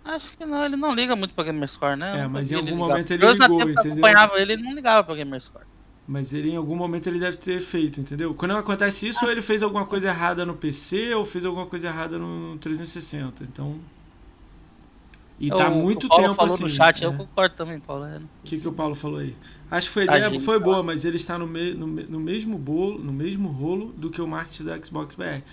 Acho 0.03 0.35
que 0.37 0.45
não, 0.45 0.65
ele 0.65 0.75
não 0.75 0.93
liga 0.93 1.15
muito 1.15 1.33
pra 1.33 1.43
Gamerscore, 1.43 1.95
né? 1.95 2.21
É, 2.21 2.27
mas 2.27 2.51
em 2.51 2.55
algum 2.55 2.75
momento 2.75 3.11
ele 3.11 3.25
ligou, 3.25 3.61
entendeu? 3.61 3.91
acompanhava 3.91 4.39
ele, 4.39 4.53
ele 4.53 4.63
não 4.63 4.73
ligava 4.73 5.03
pra 5.03 5.15
Gamerscore. 5.15 5.65
Mas 6.07 6.33
ele 6.33 6.49
em 6.49 6.55
algum 6.55 6.75
momento 6.75 7.05
ele 7.07 7.19
deve 7.19 7.37
ter 7.37 7.61
feito, 7.61 7.99
entendeu? 7.99 8.33
Quando 8.33 8.55
acontece 8.55 9.07
isso, 9.07 9.23
ou 9.23 9.31
ele 9.31 9.43
fez 9.43 9.61
alguma 9.61 9.85
coisa 9.85 10.07
errada 10.07 10.43
no 10.43 10.55
PC, 10.55 11.13
ou 11.13 11.23
fez 11.23 11.45
alguma 11.45 11.67
coisa 11.67 11.87
errada 11.87 12.17
no 12.17 12.57
360. 12.57 13.43
Então. 13.43 13.79
E 15.39 15.49
tá 15.49 15.69
muito 15.69 16.07
o 16.07 16.09
Paulo 16.09 16.23
tempo 16.23 16.35
falou 16.35 16.53
assim. 16.53 16.63
no 16.63 16.69
chat, 16.69 17.03
é. 17.03 17.07
eu 17.07 17.13
concordo 17.13 17.55
também, 17.55 17.79
Paulo. 17.79 18.05
É, 18.05 18.17
o 18.17 18.21
que, 18.43 18.59
que 18.59 18.67
o 18.67 18.73
Paulo 18.73 18.95
falou 18.95 19.19
aí? 19.19 19.35
Acho 19.69 19.87
que 19.87 19.93
foi, 19.93 20.09
a 20.09 20.17
ideia 20.17 20.39
foi 20.39 20.59
boa, 20.59 20.81
mas 20.81 21.05
ele 21.05 21.17
está 21.17 21.37
no, 21.37 21.45
me, 21.45 21.75
no, 21.75 21.85
no 21.85 22.19
mesmo 22.19 22.57
bolo, 22.57 22.97
no 22.97 23.13
mesmo 23.13 23.47
rolo 23.49 23.93
do 23.95 24.09
que 24.09 24.19
o 24.19 24.27
marketing 24.27 24.63
da 24.63 24.83
Xbox 24.83 25.13
BR. 25.13 25.43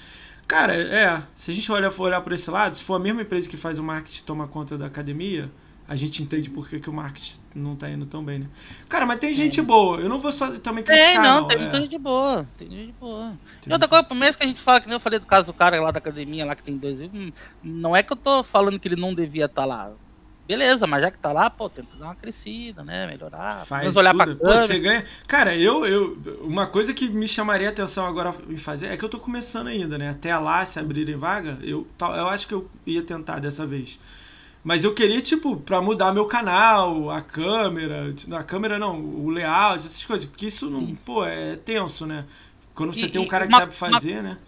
Cara, 0.47 0.75
é. 0.75 1.23
Se 1.37 1.51
a 1.51 1.55
gente 1.55 1.71
olhar, 1.73 1.91
for 1.91 2.05
olhar 2.05 2.21
por 2.21 2.33
esse 2.33 2.51
lado, 2.51 2.75
se 2.75 2.83
for 2.83 2.95
a 2.95 2.99
mesma 2.99 3.23
empresa 3.23 3.49
que 3.49 3.57
faz 3.57 3.79
o 3.79 3.83
marketing 3.83 4.25
toma 4.25 4.47
conta 4.47 4.79
da 4.79 4.87
academia, 4.87 5.51
a 5.89 5.95
gente 5.95 6.23
entende 6.23 6.51
por 6.51 6.69
que, 6.69 6.81
que 6.81 6.91
o 6.91 6.93
marketing 6.93 7.41
não 7.55 7.77
tá 7.77 7.89
indo 7.89 8.07
tão 8.07 8.25
bem, 8.25 8.41
né? 8.41 8.47
Cara, 8.89 9.07
mas 9.07 9.19
tem 9.21 9.33
gente 9.33 9.63
boa. 9.63 9.99
Eu 9.99 10.09
não 10.09 10.19
vou 10.19 10.33
só 10.33 10.51
também 10.59 10.83
criticar, 10.83 11.13
Tem, 11.13 11.23
não. 11.23 11.43
não 11.43 11.49
tem 11.49 11.59
é. 11.59 11.61
muita 11.61 11.81
gente 11.81 11.99
boa. 11.99 12.47
Tem 12.59 12.69
gente 12.69 12.95
boa. 12.99 13.33
Tem 13.61 13.71
e 13.71 13.73
outra 13.73 13.89
coisa, 13.89 14.07
mesmo 14.15 14.39
que 14.39 14.45
a 14.45 14.47
gente 14.47 14.61
fala, 14.61 14.81
que 14.81 14.87
nem 14.87 14.95
eu 14.95 15.01
falei 15.01 15.19
do 15.19 15.27
caso 15.27 15.47
do 15.47 15.53
cara 15.53 15.81
lá 15.81 15.91
da 15.91 15.99
academia, 15.99 16.45
lá 16.45 16.55
que 16.55 16.63
tem 16.63 16.77
dois... 16.77 17.01
Hum, 17.01 17.31
não 17.63 17.95
é 17.95 18.03
que 18.03 18.13
eu 18.13 18.17
tô 18.17 18.43
falando 18.43 18.79
que 18.79 18.89
ele 18.89 18.97
não 18.97 19.15
devia 19.15 19.47
estar 19.47 19.63
tá 19.63 19.67
lá. 19.67 19.93
Beleza, 20.47 20.87
mas 20.87 21.03
já 21.03 21.11
que 21.11 21.19
tá 21.19 21.33
lá, 21.33 21.51
pô, 21.51 21.69
tenta 21.69 21.97
dar 21.97 22.07
uma 22.07 22.15
crescida, 22.15 22.85
né? 22.85 23.07
Melhorar. 23.07 23.67
Faz 23.67 23.97
olhar 23.97 24.13
tudo. 24.15 24.37
pra 24.37 24.53
Pô, 24.53 24.59
você 24.59 24.79
ganha. 24.79 25.05
Cara, 25.27 25.57
eu, 25.57 25.85
eu. 25.85 26.17
Uma 26.43 26.67
coisa 26.67 26.95
que 26.95 27.09
me 27.09 27.27
chamaria 27.27 27.69
atenção 27.69 28.07
agora 28.07 28.33
em 28.49 28.57
fazer 28.57 28.87
é 28.89 28.97
que 28.97 29.05
eu 29.05 29.09
tô 29.09 29.19
começando 29.19 29.67
ainda, 29.67 29.99
né? 29.99 30.11
Até 30.11 30.37
lá, 30.39 30.65
se 30.65 30.79
abrirem 30.79 31.17
vaga, 31.17 31.59
eu, 31.63 31.87
eu 32.01 32.29
acho 32.29 32.47
que 32.47 32.55
eu 32.55 32.71
ia 32.87 33.03
tentar 33.03 33.41
dessa 33.41 33.67
vez. 33.67 33.99
Mas 34.63 34.83
eu 34.85 34.95
queria, 34.95 35.21
tipo, 35.21 35.57
pra 35.57 35.81
mudar 35.81 36.13
meu 36.13 36.27
canal, 36.27 37.09
a 37.11 37.21
câmera, 37.23 38.13
a 38.33 38.43
câmera 38.43 38.79
não, 38.79 39.01
o 39.01 39.31
layout, 39.31 39.79
essas 39.87 40.05
coisas, 40.05 40.29
porque 40.29 40.47
isso 40.47 40.69
não, 40.69 40.95
pô, 40.97 41.25
é 41.25 41.57
tenso, 41.57 42.05
né? 42.07 42.25
Quando 42.75 42.93
você 42.95 43.07
E- 43.07 43.11
tem 43.11 43.21
um 43.21 43.29
cara 43.29 43.47
que 43.47 43.53
uma- 43.53 43.61
sabe 43.61 43.75
fazer, 43.75 44.23
né? 44.23 44.39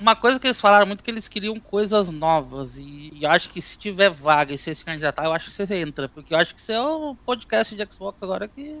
Uma 0.00 0.16
coisa 0.16 0.40
que 0.40 0.46
eles 0.46 0.60
falaram 0.60 0.86
muito 0.86 1.00
é 1.00 1.04
que 1.04 1.10
eles 1.10 1.28
queriam 1.28 1.58
coisas 1.60 2.08
novas. 2.08 2.78
E 2.78 3.12
eu 3.20 3.30
acho 3.30 3.50
que 3.50 3.60
se 3.60 3.78
tiver 3.78 4.08
vaga 4.08 4.54
e 4.54 4.58
você 4.58 4.74
se 4.74 4.84
candidatar, 4.84 5.24
eu 5.24 5.32
acho 5.32 5.50
que 5.50 5.54
você 5.54 5.74
entra. 5.76 6.08
Porque 6.08 6.32
eu 6.32 6.38
acho 6.38 6.54
que 6.54 6.62
você 6.62 6.72
é 6.72 6.80
o 6.80 7.14
podcast 7.26 7.74
de 7.74 7.92
Xbox 7.92 8.22
agora 8.22 8.48
que 8.48 8.80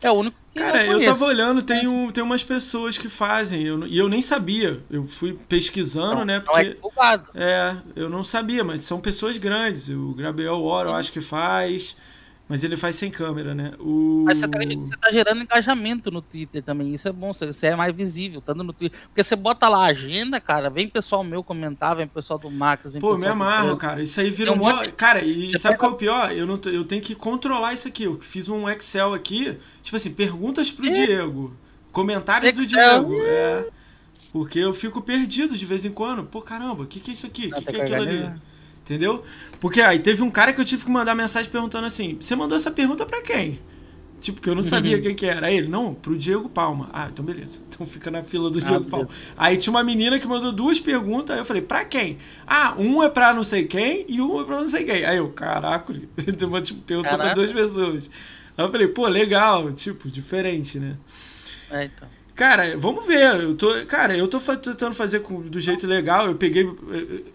é 0.00 0.10
o 0.10 0.14
único 0.14 0.36
que 0.52 0.58
Cara, 0.58 0.84
eu, 0.84 0.94
conheço. 0.94 1.12
tava 1.12 1.24
olhando, 1.26 1.62
tem, 1.62 1.86
um, 1.86 2.10
tem 2.10 2.22
umas 2.22 2.42
pessoas 2.42 2.98
que 2.98 3.08
fazem, 3.08 3.62
eu, 3.62 3.86
e 3.86 3.96
eu 3.98 4.08
nem 4.08 4.20
sabia. 4.20 4.80
Eu 4.90 5.06
fui 5.06 5.32
pesquisando, 5.48 6.16
Não, 6.16 6.24
né? 6.24 6.36
é 6.36 6.40
Porque. 6.40 6.74
divulgado. 6.74 7.26
É, 7.34 7.76
eu 7.94 8.08
não 8.10 8.22
sabia, 8.24 8.62
mas 8.64 8.80
são 8.82 9.00
pessoas 9.00 9.38
grandes. 9.38 9.88
O 9.88 10.12
Gabriel 10.14 10.60
Oro, 10.62 10.90
eu 10.90 10.94
acho 10.94 11.12
que 11.12 11.20
faz. 11.20 11.96
Mas 12.48 12.62
ele 12.62 12.76
faz 12.76 12.96
sem 12.96 13.10
câmera, 13.10 13.54
né? 13.54 13.72
O... 13.78 14.24
Mas 14.26 14.38
você 14.38 14.48
tá, 14.48 14.58
você 14.58 14.96
tá 14.96 15.10
gerando 15.10 15.40
engajamento 15.42 16.10
no 16.10 16.20
Twitter 16.20 16.62
também. 16.62 16.92
Isso 16.92 17.08
é 17.08 17.12
bom, 17.12 17.32
você, 17.32 17.46
você 17.46 17.68
é 17.68 17.76
mais 17.76 17.94
visível, 17.94 18.40
estando 18.40 18.62
no 18.62 18.72
Twitter. 18.74 18.98
Porque 19.08 19.22
você 19.22 19.34
bota 19.34 19.68
lá 19.68 19.84
a 19.86 19.90
agenda, 19.90 20.38
cara, 20.40 20.68
vem 20.68 20.86
pessoal 20.86 21.24
meu 21.24 21.42
comentar, 21.42 21.96
vem 21.96 22.06
pessoal 22.06 22.38
do 22.38 22.50
Max, 22.50 22.92
vem 22.92 23.00
Pô, 23.00 23.14
me 23.14 23.20
do 23.20 23.26
amarro, 23.28 23.76
cara. 23.78 24.02
Isso 24.02 24.20
aí 24.20 24.28
vira 24.28 24.52
Tem 24.52 24.60
um. 24.60 24.64
monte- 24.64 24.92
Cara, 24.92 25.24
e 25.24 25.48
Você 25.48 25.56
sabe 25.56 25.74
pega- 25.76 25.78
qual 25.80 25.92
é 25.92 25.94
o 25.94 25.98
pior? 25.98 26.32
Eu, 26.32 26.46
não 26.46 26.58
tô- 26.58 26.68
eu 26.68 26.84
tenho 26.84 27.00
que 27.00 27.14
controlar 27.14 27.72
isso 27.72 27.88
aqui. 27.88 28.04
Eu 28.04 28.20
fiz 28.20 28.48
um 28.48 28.68
Excel 28.68 29.14
aqui, 29.14 29.56
tipo 29.82 29.96
assim, 29.96 30.12
perguntas 30.12 30.70
pro 30.70 30.86
É. 30.86 30.90
Diego. 30.90 31.56
Comentários 31.90 32.52
do 32.52 32.60
Excel, 32.62 33.04
Diego. 33.04 33.22
É. 33.24 33.66
Porque 34.30 34.58
eu 34.58 34.74
fico 34.74 35.00
perdido 35.00 35.56
de 35.56 35.64
vez 35.64 35.84
em 35.84 35.90
quando. 35.90 36.24
Pô, 36.24 36.42
caramba, 36.42 36.82
o 36.82 36.86
que, 36.86 37.00
que 37.00 37.10
é 37.10 37.14
isso 37.14 37.26
aqui? 37.26 37.46
O 37.46 37.54
que, 37.54 37.64
que 37.64 37.76
é 37.76 37.82
aquilo 37.82 38.02
ali? 38.02 38.30
Entendeu? 38.84 39.24
Porque 39.62 39.80
aí 39.80 40.00
teve 40.00 40.24
um 40.24 40.30
cara 40.30 40.52
que 40.52 40.60
eu 40.60 40.64
tive 40.64 40.84
que 40.84 40.90
mandar 40.90 41.14
mensagem 41.14 41.48
perguntando 41.48 41.86
assim: 41.86 42.16
você 42.20 42.34
mandou 42.34 42.56
essa 42.56 42.68
pergunta 42.72 43.06
pra 43.06 43.22
quem? 43.22 43.60
Tipo, 44.20 44.40
que 44.40 44.50
eu 44.50 44.56
não 44.56 44.62
sabia 44.62 44.96
Uhum. 44.96 45.02
quem 45.02 45.14
que 45.14 45.24
era. 45.24 45.46
Aí 45.46 45.56
ele, 45.56 45.68
não, 45.68 45.94
pro 45.94 46.18
Diego 46.18 46.48
Palma. 46.48 46.90
Ah, 46.92 47.08
então 47.12 47.24
beleza. 47.24 47.60
Então 47.72 47.86
fica 47.86 48.10
na 48.10 48.24
fila 48.24 48.50
do 48.50 48.58
Ah, 48.58 48.62
Diego. 48.62 48.84
Palma. 48.86 49.08
Aí 49.36 49.56
tinha 49.56 49.70
uma 49.72 49.84
menina 49.84 50.18
que 50.18 50.26
mandou 50.26 50.50
duas 50.50 50.80
perguntas, 50.80 51.30
aí 51.34 51.40
eu 51.40 51.44
falei, 51.44 51.62
pra 51.62 51.84
quem? 51.84 52.18
Ah, 52.44 52.74
um 52.76 53.02
é 53.04 53.08
pra 53.08 53.32
não 53.32 53.44
sei 53.44 53.64
quem 53.64 54.04
e 54.08 54.20
um 54.20 54.40
é 54.40 54.44
pra 54.44 54.60
não 54.60 54.66
sei 54.68 54.82
quem. 54.84 55.04
Aí 55.04 55.16
eu, 55.18 55.28
caraca, 55.30 55.94
tipo, 55.94 56.80
perguntou 56.82 57.10
pra 57.10 57.18
Caraca. 57.18 57.34
duas 57.36 57.52
pessoas. 57.52 58.10
Aí 58.58 58.64
eu 58.64 58.70
falei, 58.70 58.88
pô, 58.88 59.06
legal, 59.06 59.72
tipo, 59.72 60.08
diferente, 60.10 60.78
né? 60.80 60.96
É, 61.70 61.84
então. 61.84 62.08
Cara, 62.34 62.76
vamos 62.78 63.06
ver. 63.06 63.40
Eu 63.42 63.54
tô, 63.56 63.84
cara, 63.86 64.16
eu 64.16 64.26
tô 64.26 64.38
tentando 64.56 64.94
fazer 64.94 65.20
com- 65.20 65.42
do 65.42 65.60
jeito 65.60 65.86
legal. 65.86 66.26
Eu 66.26 66.34
peguei. 66.36 66.66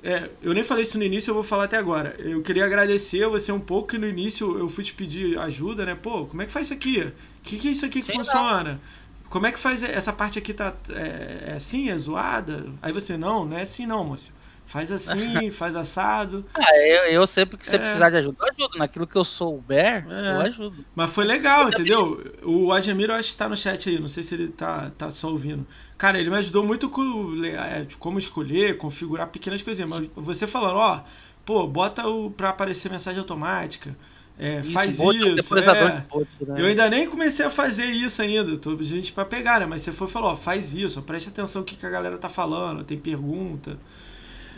é, 0.04 0.10
é, 0.12 0.30
eu 0.42 0.54
nem 0.54 0.64
falei 0.64 0.84
isso 0.84 0.98
no 0.98 1.04
início, 1.04 1.30
eu 1.30 1.36
vou 1.36 1.44
falar 1.44 1.66
até 1.66 1.78
agora. 1.78 2.16
Eu 2.20 2.42
queria 2.42 2.66
agradecer 2.66 3.24
a 3.24 3.28
você 3.30 3.52
um 3.52 3.60
pouco 3.60 3.90
que 3.90 3.98
no 3.98 4.08
início 4.08 4.58
eu 4.58 4.68
fui 4.70 4.84
te 4.84 4.94
pedir 4.94 5.38
ajuda, 5.40 5.86
né? 5.86 5.96
Pô, 5.96 6.26
como 6.26 6.42
é 6.42 6.46
que 6.46 6.52
faz 6.52 6.68
isso 6.68 6.74
aqui? 6.74 7.02
O 7.02 7.14
que, 7.44 7.58
que 7.58 7.68
é 7.68 7.72
isso 7.72 7.86
aqui 7.86 8.02
que 8.02 8.12
funciona? 8.12 8.82
Como 9.30 9.46
é 9.46 9.52
que 9.52 9.60
faz 9.60 9.84
essa 9.84 10.12
parte 10.14 10.40
aqui? 10.40 10.54
Tá, 10.54 10.74
é, 10.90 11.50
é 11.52 11.54
assim? 11.56 11.90
É 11.90 11.98
zoada? 11.98 12.66
Aí 12.82 12.92
você, 12.92 13.18
não, 13.18 13.46
não 13.46 13.58
é 13.58 13.62
assim 13.62 13.86
não, 13.86 14.04
moça. 14.04 14.32
Faz 14.68 14.92
assim, 14.92 15.50
faz 15.50 15.76
assado. 15.76 16.46
Ah, 16.54 16.78
eu, 16.78 17.04
eu 17.14 17.26
sempre 17.26 17.58
que 17.58 17.66
você 17.66 17.78
É. 17.78 17.80
precisar 17.80 18.10
de 18.10 18.18
ajuda, 18.18 18.38
eu 18.40 18.48
ajudo. 18.48 18.78
Naquilo 18.78 19.08
que 19.08 19.16
eu 19.16 19.24
souber, 19.24 20.06
É. 20.10 20.32
eu 20.36 20.42
ajudo. 20.42 20.86
Mas 20.94 21.12
foi 21.12 21.24
legal, 21.26 21.70
entendeu? 21.70 22.22
O 22.44 22.72
Ademir, 22.74 23.10
eu 23.10 23.16
acho 23.16 23.32
que 23.32 23.38
tá 23.38 23.48
no 23.48 23.56
chat 23.56 23.90
aí, 23.90 23.98
não 24.00 24.10
sei 24.10 24.24
se 24.24 24.36
ele 24.36 24.50
tá, 24.50 24.92
tá 24.98 25.10
só 25.10 25.30
ouvindo. 25.30 25.66
Cara, 25.98 26.20
ele 26.20 26.30
me 26.30 26.36
ajudou 26.38 26.64
muito 26.66 26.90
com 26.90 27.34
é, 27.46 27.88
como 27.98 28.20
escolher, 28.20 28.78
configurar 28.78 29.28
pequenas 29.28 29.64
coisinhas. 29.64 29.90
Mas 29.90 30.10
você 30.16 30.46
falando, 30.46 30.76
ó, 30.76 31.02
pô, 31.46 31.66
bota 31.66 32.06
o 32.06 32.30
pra 32.30 32.50
aparecer 32.50 32.92
mensagem 32.92 33.20
automática. 33.20 33.96
é, 34.38 34.62
faz 34.62 34.98
bot, 34.98 35.16
isso. 35.40 35.58
é. 35.58 36.04
bot, 36.10 36.28
né? 36.42 36.62
Eu 36.62 36.66
ainda 36.68 36.88
nem 36.90 37.10
comecei 37.10 37.46
a 37.46 37.50
fazer 37.50 37.86
isso 37.86 38.22
ainda. 38.22 38.56
Tô 38.58 38.78
gente 38.84 39.12
pra 39.14 39.24
pegar, 39.26 39.62
né? 39.62 39.66
Mas 39.66 39.82
você 39.82 39.92
foi 39.94 40.08
e 40.08 40.12
falou, 40.12 40.32
ó, 40.34 40.36
faz 40.38 40.76
isso, 40.76 41.00
ó, 41.00 41.02
preste 41.02 41.30
atenção 41.30 41.62
no 41.62 41.66
que, 41.66 41.76
que 41.76 41.86
a 41.86 41.90
galera 41.90 42.18
tá 42.18 42.28
falando, 42.30 42.84
tem 42.84 43.00
pergunta. 43.00 43.80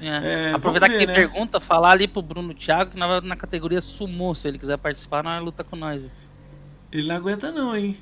É. 0.01 0.49
É, 0.51 0.53
Aproveitar 0.53 0.89
que 0.89 0.97
tem 0.97 1.07
né? 1.07 1.13
pergunta, 1.13 1.59
falar 1.59 1.91
ali 1.91 2.07
pro 2.07 2.21
Bruno 2.21 2.53
Thiago 2.53 2.91
que 2.91 2.97
na, 2.97 3.19
na 3.21 3.35
categoria 3.35 3.81
Sumo, 3.81 4.33
se 4.35 4.47
ele 4.47 4.57
quiser 4.59 4.77
participar, 4.77 5.23
não 5.23 5.31
é 5.31 5.39
luta 5.39 5.63
com 5.63 5.75
nós. 5.75 6.07
Ele 6.91 7.07
não 7.07 7.15
aguenta 7.15 7.51
não, 7.51 7.75
hein? 7.75 7.97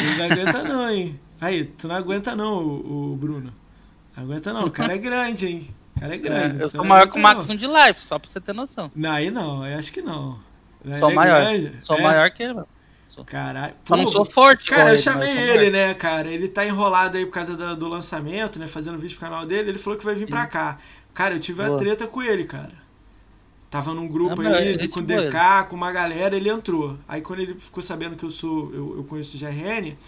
Ele 0.00 0.16
não 0.16 0.24
aguenta 0.26 0.62
não, 0.64 0.90
hein? 0.90 1.20
Aí, 1.40 1.64
tu 1.64 1.86
não 1.88 1.94
aguenta 1.94 2.34
não, 2.34 2.54
o, 2.58 3.12
o 3.12 3.16
Bruno. 3.16 3.52
Não 4.16 4.24
aguenta 4.24 4.52
não, 4.52 4.64
o 4.66 4.70
cara 4.70 4.94
é 4.94 4.98
grande, 4.98 5.46
hein? 5.46 5.74
O 5.96 6.00
cara 6.00 6.14
é 6.14 6.18
grande. 6.18 6.60
eu 6.60 6.68
você 6.68 6.76
sou 6.76 6.84
maior 6.84 7.06
que 7.08 7.18
o 7.18 7.22
Max 7.22 7.46
não. 7.48 7.54
1 7.54 7.58
de 7.58 7.66
live, 7.66 8.00
só 8.00 8.18
pra 8.18 8.28
você 8.30 8.40
ter 8.40 8.52
noção. 8.52 8.90
Não, 8.94 9.12
aí 9.12 9.30
não, 9.30 9.66
eu 9.66 9.78
acho 9.78 9.92
que 9.92 10.02
não. 10.02 10.38
Ele 10.84 10.98
Sou 10.98 11.10
é 11.10 11.14
maior. 11.14 11.40
grande. 11.40 11.72
Sou 11.82 11.96
É? 11.98 12.02
maior 12.02 12.30
que 12.30 12.42
ele, 12.42 12.54
mano. 12.54 12.68
Caralho. 13.24 13.74
Só 13.84 13.96
não 13.96 14.06
sou 14.08 14.24
forte, 14.26 14.68
Cara, 14.68 14.82
eu 14.82 14.94
ele, 14.94 14.98
chamei 14.98 15.30
ele, 15.30 15.70
maior. 15.70 15.72
né, 15.72 15.94
cara? 15.94 16.28
Ele 16.28 16.48
tá 16.48 16.66
enrolado 16.66 17.16
aí 17.16 17.24
por 17.24 17.32
causa 17.32 17.56
da- 17.56 17.72
do 17.74 17.88
lançamento, 17.88 18.58
né? 18.58 18.66
Fazendo 18.66 18.98
vídeo 18.98 19.16
pro 19.18 19.26
canal 19.26 19.46
dele. 19.46 19.70
Ele 19.70 19.78
falou 19.78 19.98
que 19.98 20.04
vai 20.04 20.14
vir 20.14 20.28
pra 20.28 20.44
cá. 20.46 20.78
Cara, 21.16 21.34
eu 21.34 21.40
tive 21.40 21.62
uma 21.62 21.68
Boa. 21.68 21.78
treta 21.78 22.06
com 22.08 22.22
ele, 22.22 22.44
cara. 22.44 22.72
Tava 23.70 23.92
num 23.94 24.08
grupo 24.08 24.42
Ah, 24.42 24.56
aí, 24.56 24.68
é 24.68 24.74
gente 24.74 24.88
com 24.88 25.02
boa 25.02 25.22
DK, 25.24 25.64
com 25.68 25.76
uma 25.76 25.92
galera, 25.92 26.36
ele 26.36 26.48
entrou. 26.48 26.96
Aí 27.08 27.20
quando 27.20 27.40
ele 27.40 27.54
ficou 27.54 27.82
sabendo 27.82 28.16
que 28.16 28.24
eu 28.24 28.30
sou, 28.30 28.72
eu, 28.74 28.96
eu 28.98 29.04
conheço 29.04 29.36
o 29.36 29.40
GRN, 29.40 29.98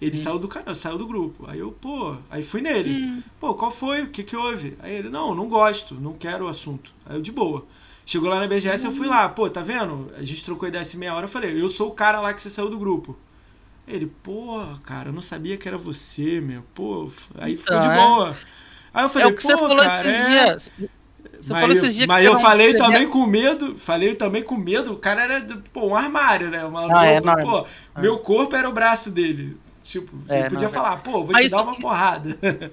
ele 0.00 0.16
Hum. 0.16 0.18
saiu 0.18 0.38
do 0.38 0.48
canal, 0.48 0.74
saiu 0.74 0.98
do 0.98 1.06
grupo. 1.06 1.44
Aí 1.48 1.58
eu, 1.60 1.72
pô, 1.72 2.16
aí 2.30 2.42
fui 2.42 2.60
nele. 2.60 2.92
Hum. 2.92 3.22
Pô, 3.40 3.54
qual 3.54 3.70
foi? 3.70 4.02
O 4.02 4.10
que 4.10 4.24
que 4.24 4.36
houve? 4.36 4.76
Aí 4.80 4.94
ele, 4.94 5.08
não, 5.08 5.34
não 5.34 5.48
gosto, 5.48 5.94
não 5.94 6.14
quero 6.14 6.46
o 6.46 6.48
assunto. 6.48 6.92
Aí 7.06 7.16
eu, 7.16 7.22
de 7.22 7.32
boa. 7.32 7.64
Chegou 8.04 8.28
lá 8.28 8.40
na 8.40 8.46
BGS, 8.46 8.86
eu 8.86 8.92
Hum. 8.92 8.96
fui 8.96 9.06
lá, 9.08 9.28
pô, 9.28 9.48
tá 9.50 9.62
vendo? 9.62 10.10
A 10.16 10.24
gente 10.24 10.44
trocou 10.44 10.68
ideia 10.68 10.82
assim 10.82 10.98
meia 10.98 11.14
hora, 11.14 11.24
eu 11.26 11.30
falei, 11.30 11.60
eu 11.60 11.68
sou 11.68 11.88
o 11.88 11.94
cara 11.94 12.20
lá 12.20 12.34
que 12.34 12.42
você 12.42 12.50
saiu 12.50 12.70
do 12.70 12.78
grupo. 12.78 13.16
Ele, 13.88 14.06
pô, 14.06 14.58
cara, 14.84 15.10
eu 15.10 15.12
não 15.12 15.22
sabia 15.22 15.56
que 15.56 15.68
era 15.68 15.78
você, 15.78 16.40
meu. 16.40 16.62
Pô, 16.74 17.10
aí 17.36 17.56
ficou 17.56 17.78
de 17.78 17.88
Então, 17.88 18.26
é. 18.28 18.36
Aí 18.94 19.04
eu 19.04 19.08
falei, 19.08 19.28
É 19.28 19.30
o 19.30 19.34
que 19.34 19.42
você 19.42 19.56
falou 19.56 19.76
cara, 19.76 19.92
esses 19.94 20.06
é... 20.06 20.28
dias. 20.30 20.70
Você 21.38 21.52
mas 21.52 21.60
falou 21.60 21.76
eu, 21.76 21.82
esses 21.82 21.94
dias 21.94 22.06
mas 22.06 22.20
que 22.22 22.28
eu 22.32 22.40
falei 22.40 22.66
seria- 22.72 22.82
também 22.86 23.08
com 23.10 23.26
medo, 23.26 23.74
falei 23.74 24.14
também 24.14 24.42
com 24.42 24.56
medo, 24.56 24.92
o 24.94 24.96
cara 24.96 25.22
era, 25.24 25.46
pô, 25.72 25.88
um 25.88 25.94
armário, 25.94 26.48
né? 26.50 26.64
Uma 26.64 26.98
Ah, 26.98 27.04
é, 27.06 27.20
pô, 27.20 27.66
é. 27.96 28.00
meu 28.00 28.18
corpo 28.18 28.56
era 28.56 28.68
o 28.68 28.72
braço 28.72 29.10
dele. 29.10 29.56
Tipo, 29.84 30.16
você 30.26 30.36
É, 30.36 30.42
podia 30.44 30.58
não, 30.60 30.66
é. 30.66 30.68
falar, 30.68 30.96
pô, 31.02 31.22
vou 31.24 31.34
te 31.34 31.42
isso- 31.44 31.54
dar 31.54 31.62
uma 31.62 31.78
porrada. 31.78 32.36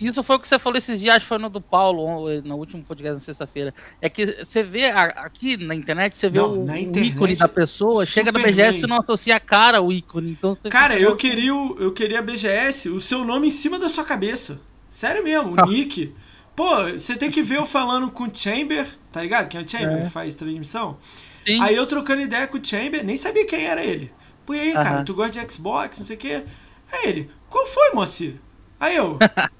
Isso 0.00 0.22
foi 0.22 0.36
o 0.36 0.40
que 0.40 0.48
você 0.48 0.58
falou 0.58 0.78
esses 0.78 0.98
dias, 0.98 1.16
acho 1.16 1.26
que 1.26 1.28
foi 1.28 1.36
no 1.36 1.50
do 1.50 1.60
Paulo, 1.60 2.02
on- 2.06 2.40
no 2.42 2.56
último 2.56 2.82
podcast 2.82 3.12
na 3.12 3.20
sexta-feira. 3.20 3.74
É 4.00 4.08
que 4.08 4.24
você 4.42 4.62
vê 4.62 4.86
aqui 4.86 5.58
na 5.58 5.74
internet, 5.74 6.16
você 6.16 6.30
vê 6.30 6.38
Não, 6.38 6.48
o, 6.52 6.60
o 6.60 6.62
internet, 6.74 7.08
ícone 7.12 7.36
da 7.36 7.46
pessoa, 7.46 8.06
chega 8.06 8.32
na. 8.32 8.38
BGS 8.38 8.84
e 8.86 8.88
não 8.88 8.96
associa 8.98 9.36
a 9.36 9.40
cara 9.40 9.76
ao 9.76 9.92
ícone. 9.92 10.30
Então 10.30 10.56
Cara, 10.70 10.98
eu 10.98 11.10
assim, 11.10 11.18
queria, 11.18 11.54
o- 11.54 11.76
eu 11.78 11.92
queria 11.92 12.20
a 12.20 12.22
BGS, 12.22 12.88
o 12.88 12.98
seu 12.98 13.26
nome 13.26 13.48
em 13.48 13.50
cima 13.50 13.78
da 13.78 13.90
sua 13.90 14.02
cabeça. 14.02 14.58
Sério 14.90 15.22
mesmo, 15.24 15.52
o. 15.52 15.66
Nick. 15.66 16.14
Pô, 16.56 16.84
você 16.92 17.16
tem 17.16 17.30
que 17.30 17.42
ver 17.42 17.56
eu 17.58 17.64
falando 17.64 18.10
com 18.10 18.24
o 18.24 18.34
Chamber, 18.34 18.86
tá 19.10 19.22
ligado? 19.22 19.48
Quem 19.48 19.60
é 19.60 19.64
o 19.64 19.68
Chamber 19.68 19.98
É. 19.98 20.02
que 20.02 20.10
faz 20.10 20.34
transmissão. 20.34 20.98
Sim, 21.36 21.62
Aí 21.62 21.74
eu 21.74 21.86
trocando 21.86 22.20
ideia 22.20 22.46
com 22.46 22.58
o 22.58 22.64
Chamber, 22.64 23.02
nem 23.02 23.16
sabia 23.16 23.46
quem 23.46 23.64
era 23.64 23.82
ele. 23.82 24.12
Pô, 24.44 24.52
e 24.52 24.60
aí, 24.60 24.72
Aham. 24.72 24.82
cara, 24.84 25.04
tu 25.04 25.14
gosta 25.14 25.40
de 25.42 25.52
Xbox, 25.52 25.98
não 25.98 26.06
sei 26.06 26.16
o 26.16 26.18
quê? 26.18 26.44
Aí 26.92 27.08
ele, 27.08 27.30
qual 27.48 27.64
foi, 27.66 27.92
Moacir? 27.92 28.34
Aí 28.78 28.96
eu, 28.96 29.16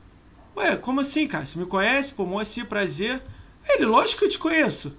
ué, 0.57 0.77
como 0.77 1.01
assim, 1.01 1.27
cara? 1.27 1.47
Você 1.47 1.59
me 1.59 1.65
conhece? 1.65 2.13
Pô, 2.13 2.27
Moacir, 2.27 2.67
prazer. 2.67 3.23
Aí 3.67 3.77
ele, 3.77 3.87
lógico 3.87 4.19
que 4.21 4.25
eu 4.27 4.31
te 4.31 4.39
conheço. 4.39 4.97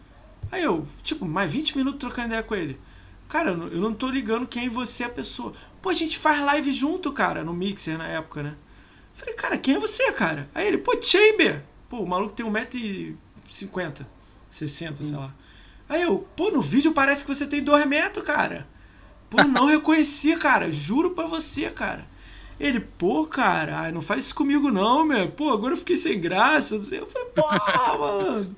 Aí 0.52 0.64
eu, 0.64 0.88
tipo, 1.04 1.26
mais 1.26 1.52
20 1.52 1.78
minutos 1.78 2.00
trocando 2.00 2.28
ideia 2.30 2.44
com 2.44 2.56
ele. 2.56 2.80
Cara, 3.28 3.52
eu 3.52 3.58
não, 3.58 3.68
eu 3.68 3.80
não 3.80 3.94
tô 3.94 4.10
ligando 4.10 4.48
quem 4.48 4.70
você 4.70 5.04
é 5.04 5.06
a 5.06 5.10
pessoa. 5.10 5.54
Pô, 5.82 5.90
a 5.90 5.94
gente 5.94 6.18
faz 6.18 6.42
live 6.42 6.72
junto, 6.72 7.12
cara, 7.14 7.44
no 7.44 7.54
Mixer 7.54 7.98
na 7.98 8.08
época, 8.08 8.44
né? 8.44 8.56
Falei, 9.22 9.36
cara, 9.36 9.58
quem 9.60 9.76
é 9.76 9.80
você, 9.80 10.12
cara? 10.14 10.50
Aí 10.54 10.68
ele, 10.68 10.80
pô, 10.80 11.00
Chamber. 11.00 11.62
Pô, 11.88 12.00
o 12.00 12.08
maluco 12.08 12.34
tem 12.34 12.44
1,50m, 12.44 14.04
60, 14.50 15.04
sei 15.04 15.16
lá. 15.16 15.32
Aí 15.88 16.02
eu, 16.02 16.28
pô, 16.36 16.50
no 16.50 16.60
vídeo 16.60 16.92
parece 16.92 17.24
que 17.24 17.34
você 17.34 17.46
tem 17.46 17.64
2 17.64 17.86
metros, 17.86 18.26
cara. 18.26 18.68
Pô, 19.30 19.44
não 19.44 19.68
reconheci, 19.70 20.36
cara. 20.38 20.72
Juro 20.72 21.12
pra 21.12 21.28
você, 21.28 21.70
cara. 21.70 22.08
Ele, 22.60 22.80
pô, 22.80 23.28
cara, 23.28 23.82
ai, 23.82 23.92
não 23.92 24.02
faz 24.02 24.26
isso 24.26 24.36
comigo 24.36 24.72
não, 24.72 25.06
meu. 25.06 25.30
Pô, 25.30 25.52
agora 25.52 25.74
eu 25.74 25.78
fiquei 25.78 25.98
sem 25.98 26.20
graça. 26.20 26.76
Eu 26.76 27.06
falei, 27.06 27.28
pô, 27.36 27.48
mano. 28.00 28.56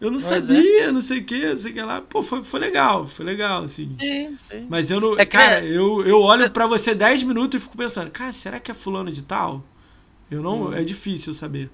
Eu 0.00 0.10
não 0.10 0.16
é. 0.16 0.20
sabia, 0.20 0.92
não 0.92 1.02
sei 1.02 1.18
o 1.18 1.24
que, 1.24 1.48
não 1.48 1.56
sei 1.56 1.72
o 1.72 1.74
que 1.74 1.82
lá. 1.82 2.00
Pô, 2.00 2.22
foi, 2.22 2.42
foi 2.42 2.60
legal, 2.60 3.06
foi 3.06 3.26
legal, 3.26 3.64
assim. 3.64 3.90
sim, 3.92 4.38
sim. 4.48 4.66
Mas 4.70 4.90
eu 4.90 5.00
não. 5.00 5.18
É 5.18 5.26
cara, 5.26 5.62
eu, 5.64 6.06
eu 6.06 6.20
olho 6.22 6.50
pra 6.50 6.66
você 6.66 6.94
10 6.94 7.24
minutos 7.24 7.60
e 7.60 7.64
fico 7.64 7.76
pensando, 7.76 8.10
cara, 8.10 8.32
será 8.32 8.58
que 8.58 8.70
é 8.70 8.74
fulano 8.74 9.10
de 9.12 9.22
tal? 9.22 9.64
Eu 10.30 10.42
não. 10.42 10.68
Hum. 10.68 10.74
É 10.74 10.82
difícil 10.82 11.32
saber. 11.34 11.70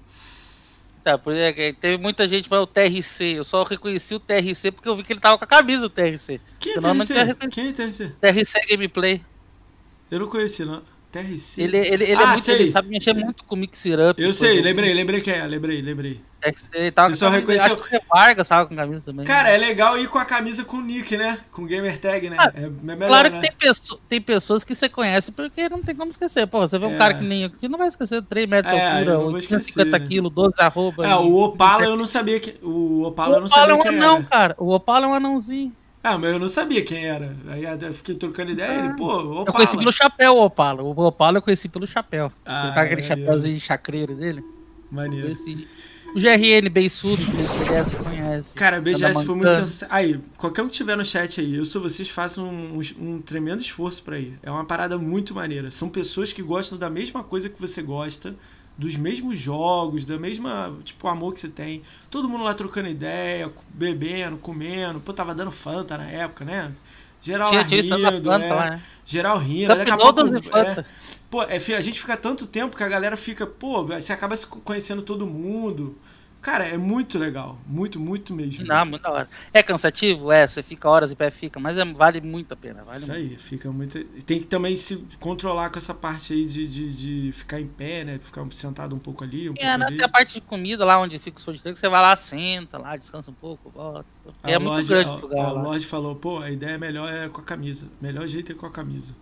Tá, 1.03 1.19
por 1.19 1.33
é 1.35 1.53
que 1.53 1.73
teve 1.73 2.01
muita 2.01 2.27
gente 2.27 2.49
para 2.49 2.61
o 2.61 2.65
TRC. 2.65 3.37
Eu 3.37 3.43
só 3.43 3.63
reconheci 3.63 4.15
o 4.15 4.19
TRC 4.19 4.71
porque 4.71 4.89
eu 4.89 4.95
vi 4.95 5.03
que 5.03 5.13
ele 5.13 5.19
tava 5.19 5.37
com 5.37 5.43
a 5.43 5.47
camisa 5.47 5.83
do 5.83 5.89
TRC. 5.89 6.41
Quem 6.59 6.73
é 6.73 6.79
TRC? 6.79 7.35
Quem 7.51 7.67
é 7.67 7.71
TRC? 7.71 8.11
TRC 8.19 8.59
Gameplay. 8.67 9.21
Eu 10.09 10.19
não 10.19 10.27
conheci, 10.27 10.65
não. 10.65 10.81
TRC. 11.23 11.61
Ele, 11.61 11.77
ele, 11.77 12.03
ele, 12.03 12.11
é 12.11 12.15
Ah, 12.15 12.27
muito, 12.27 12.43
sei. 12.43 12.55
ele 12.55 12.67
sabe 12.67 12.89
mexer 12.89 13.13
muito 13.13 13.43
com 13.43 13.55
Mix 13.55 13.85
It 13.85 13.95
Up. 14.01 14.21
Eu 14.21 14.33
sei, 14.33 14.61
lembrei, 14.61 14.93
lembrei 14.93 15.21
quem 15.21 15.33
é, 15.33 15.45
lembrei, 15.47 15.81
lembrei. 15.81 16.19
TRC, 16.41 16.91
tava 16.91 17.07
Você 17.07 17.13
com 17.13 17.17
só 17.19 17.25
camisa, 17.31 17.39
reconheceu- 17.53 17.65
Acho 17.81 17.89
que 17.89 17.97
o 17.97 18.01
Vargas 18.09 18.47
tava 18.47 18.65
com 18.67 18.75
camisa 18.75 19.05
também. 19.05 19.25
Cara, 19.25 19.49
é 19.49 19.57
legal 19.57 19.97
ir 19.97 20.07
com 20.07 20.19
a 20.19 20.25
camisa 20.25 20.63
com 20.63 20.77
o 20.77 20.81
nick, 20.81 21.17
né? 21.17 21.39
Com 21.51 21.65
gamer 21.65 21.97
tag, 21.99 22.29
né? 22.29 22.37
Ah, 22.39 22.51
é, 22.53 22.63
é 22.65 22.69
melhor, 22.69 23.07
Claro 23.07 23.29
que 23.31 23.37
né? 23.37 23.41
tem, 23.43 23.51
pesso- 23.57 23.99
tem 24.07 24.21
pessoas 24.21 24.63
que 24.63 24.75
você 24.75 24.87
conhece 24.89 25.31
porque 25.31 25.67
não 25.69 25.81
tem 25.81 25.95
como 25.95 26.11
esquecer. 26.11 26.45
Pô, 26.45 26.59
você 26.59 26.77
vê 26.77 26.85
um 26.85 26.95
É. 26.95 26.97
cara 26.97 27.13
que 27.15 27.23
nem 27.23 27.43
eu, 27.43 27.49
que 27.49 27.57
você 27.57 27.67
não 27.67 27.79
vai 27.79 27.87
esquecer 27.87 28.21
3 28.21 28.47
metros 28.47 28.73
de 28.73 28.79
É, 28.79 28.85
eu 28.85 28.91
altura, 28.97 29.13
não 29.13 29.21
vou 29.23 29.33
850 29.33 29.89
esquecer. 29.97 30.07
quilos, 30.07 30.31
12 30.33 30.55
arroba. 30.61 31.07
E- 31.07 31.13
o 31.13 31.35
Opala 31.37 31.83
eu 31.85 31.95
não 31.97 32.05
sabia 32.05 32.39
que. 32.39 32.55
O 32.61 33.03
Opala 33.03 33.37
eu 33.37 33.39
não 33.41 33.47
O 33.47 33.49
Opala 33.49 33.61
é 33.63 33.67
sabia 33.69 33.75
um 33.75 33.81
quem 33.81 33.97
anão, 33.97 34.23
cara. 34.23 34.55
O 34.59 34.71
Opala 34.71 35.05
é 35.05 35.09
um 35.09 35.13
anãozinho. 35.13 35.73
Ah, 36.05 36.19
mas 36.19 36.33
eu 36.33 36.39
não 36.39 36.47
sabia 36.47 36.83
quem 36.83 37.07
era. 37.07 37.35
Aí 37.47 37.63
eu 37.63 37.91
fiquei 37.91 38.15
trocando 38.15 38.51
ideia. 38.51 38.69
Ah. 38.69 38.85
Ele, 38.85 38.93
pô, 38.95 39.07
Opala. 39.07 39.45
Eu 39.47 39.53
conheci 39.53 39.75
pelo 39.75 39.91
chapéu 39.91 40.35
o 40.35 40.45
Opala. 40.45 40.83
O 40.83 40.91
Opala 40.91 41.39
eu 41.39 41.41
conheci 41.41 41.67
pelo 41.67 41.87
chapéu. 41.87 42.27
Ah, 42.45 42.71
tá 42.75 42.81
aquele 42.83 43.01
chapéuzinho 43.01 43.59
chacreiro 43.59 44.13
dele. 44.13 44.43
Maneiro. 44.91 45.33
O 46.15 46.19
GRN 46.19 46.69
Beiçudo, 46.69 47.25
que 47.25 47.31
você 47.31 47.95
conhece. 47.95 48.53
Cara, 48.53 48.79
BGS 48.79 49.25
foi 49.25 49.35
muito 49.35 49.51
sensacional. 49.51 49.97
Aí, 49.97 50.19
qualquer 50.37 50.61
um 50.61 50.69
que 50.69 50.75
tiver 50.75 50.95
no 50.95 51.03
chat 51.03 51.41
aí, 51.41 51.55
eu 51.55 51.65
sou 51.65 51.81
vocês, 51.81 52.07
façam 52.07 52.47
um, 52.47 52.79
um 52.99 53.19
tremendo 53.19 53.61
esforço 53.61 54.03
pra 54.03 54.19
ir. 54.19 54.37
É 54.43 54.51
uma 54.51 54.63
parada 54.63 54.99
muito 54.99 55.33
maneira. 55.33 55.71
São 55.71 55.89
pessoas 55.89 56.31
que 56.31 56.43
gostam 56.43 56.77
da 56.77 56.89
mesma 56.89 57.23
coisa 57.23 57.49
que 57.49 57.59
você 57.59 57.81
gosta, 57.81 58.35
dos 58.77 58.97
mesmos 58.97 59.37
jogos, 59.39 60.05
da 60.05 60.17
mesma, 60.17 60.75
tipo, 60.83 61.07
amor 61.07 61.33
que 61.33 61.39
você 61.39 61.49
tem. 61.49 61.81
Todo 62.09 62.27
mundo 62.27 62.43
lá 62.43 62.53
trocando 62.53 62.89
ideia, 62.89 63.51
bebendo, 63.69 64.37
comendo. 64.37 64.99
Pô, 64.99 65.13
tava 65.13 65.33
dando 65.33 65.51
Fanta 65.51 65.97
na 65.97 66.09
época, 66.09 66.43
né? 66.43 66.73
Geral 67.21 67.49
Tinha, 67.49 67.63
tinha 67.63 67.81
rindo, 67.81 68.29
Fanta 68.29 68.45
é. 68.45 68.53
lá, 68.53 68.69
né? 68.71 68.81
Geral 69.05 69.37
rindo. 69.37 69.75
Daqui 69.75 69.91
a 69.91 69.97
pouco, 69.97 70.27
Fanta. 70.43 70.81
é, 70.81 70.85
Pô, 71.29 71.43
é, 71.43 71.57
a 71.57 71.81
gente 71.81 71.99
fica 71.99 72.15
tanto 72.15 72.45
tempo 72.45 72.77
que 72.77 72.83
a 72.83 72.87
galera 72.87 73.17
fica, 73.17 73.45
pô, 73.45 73.83
você 73.83 74.13
acaba 74.13 74.35
se 74.35 74.47
conhecendo 74.47 75.01
todo 75.01 75.25
mundo. 75.25 75.97
Cara, 76.45 76.65
é 76.67 76.77
muito 76.77 77.17
legal. 77.17 77.59
Muito, 77.65 77.99
muito 77.99 78.33
mesmo. 78.33 78.65
Não, 78.65 78.85
muito 78.85 79.01
da 79.01 79.11
hora. 79.11 79.29
É 79.53 79.61
cansativo? 79.63 80.31
É, 80.31 80.47
você 80.47 80.63
fica 80.63 80.89
horas 80.89 81.11
em 81.11 81.15
pé, 81.15 81.29
fica, 81.31 81.59
mas 81.59 81.77
é- 81.77 81.85
vale 81.85 82.21
muito 82.21 82.53
a 82.53 82.57
pena. 82.57 82.83
Vale 82.83 82.97
Isso 82.99 83.07
muito. 83.07 83.29
aí, 83.31 83.37
fica 83.37 83.71
muito. 83.71 84.03
Tem 84.23 84.39
que 84.39 84.47
também 84.47 84.75
se 84.75 85.05
controlar 85.19 85.69
com 85.69 85.77
essa 85.77 85.93
parte 85.93 86.33
aí 86.33 86.45
de, 86.45 86.67
de, 86.67 87.27
de 87.27 87.31
ficar 87.31 87.59
em 87.59 87.67
pé, 87.67 88.03
né? 88.05 88.19
Ficar 88.19 88.45
sentado 88.51 88.95
um 88.95 88.99
pouco 88.99 89.23
ali, 89.23 89.49
um 89.49 89.55
É, 89.57 89.77
pouco 89.77 89.77
né, 89.77 89.85
ali. 89.85 89.95
tem 89.95 90.05
a 90.05 90.09
parte 90.09 90.33
de 90.35 90.41
comida 90.41 90.83
lá 90.85 90.99
onde 90.99 91.17
fica 91.19 91.39
o 91.39 91.41
sorteio, 91.41 91.73
que 91.73 91.79
você 91.79 91.87
vai 91.87 92.01
lá, 92.01 92.15
senta 92.15 92.77
lá, 92.77 92.97
descansa 92.97 93.31
um 93.31 93.33
pouco, 93.35 93.69
volta. 93.71 94.09
Ah, 94.43 94.51
É 94.51 94.59
muito 94.59 94.83
grande 94.83 95.11
ah, 95.11 95.15
o 95.15 95.19
lugar 95.21 95.45
ah, 95.45 95.53
O 95.53 95.55
lá. 95.55 95.61
Lorde 95.61 95.85
falou, 95.85 96.15
pô, 96.15 96.39
a 96.39 96.51
ideia 96.51 96.77
melhor 96.77 97.11
é 97.11 97.29
com 97.29 97.41
a 97.41 97.43
camisa. 97.43 97.91
Melhor 98.01 98.27
jeito 98.27 98.51
é 98.51 98.55
com 98.55 98.65
a 98.65 98.71
camisa. 98.71 99.15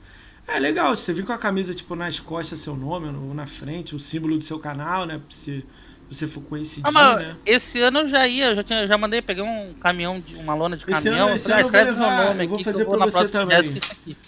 É 0.47 0.59
legal, 0.59 0.95
você 0.95 1.13
vir 1.13 1.25
com 1.25 1.31
a 1.33 1.37
camisa, 1.37 1.73
tipo, 1.73 1.95
nas 1.95 2.19
costas, 2.19 2.59
seu 2.59 2.75
nome, 2.75 3.07
ou 3.07 3.33
na 3.33 3.47
frente, 3.47 3.95
o 3.95 3.99
símbolo 3.99 4.37
do 4.37 4.43
seu 4.43 4.59
canal, 4.59 5.05
né? 5.05 5.21
Se 5.29 5.65
você 6.13 6.27
for 6.27 6.41
conhecidinho, 6.41 6.97
Ah, 6.97 7.15
né? 7.15 7.35
esse 7.45 7.79
ano 7.81 7.99
eu 7.99 8.07
já 8.07 8.27
ia, 8.27 8.45
eu 8.47 8.55
já, 8.55 8.63
tinha, 8.63 8.87
já 8.87 8.97
mandei, 8.97 9.21
peguei 9.21 9.43
um 9.43 9.73
caminhão, 9.79 10.19
de, 10.19 10.35
uma 10.35 10.53
lona 10.55 10.75
de 10.77 10.85
caminhão, 10.85 11.29
ano- 11.29 11.39
falei, 11.39 11.57
ah, 11.57 11.59
ano 11.59 11.67
eu 11.67 11.71
vou 11.71 11.79
escreve 11.79 11.91
meu 11.91 11.99
levar- 12.01 12.25
nome 12.25 12.43
eu 12.43 12.47
vou 12.47 12.55
aqui, 12.55 12.63
fazer 12.63 12.77
que 12.85 12.91
eu 12.93 12.97
vou 12.99 13.09
você 13.11 13.27
também. 13.29 13.81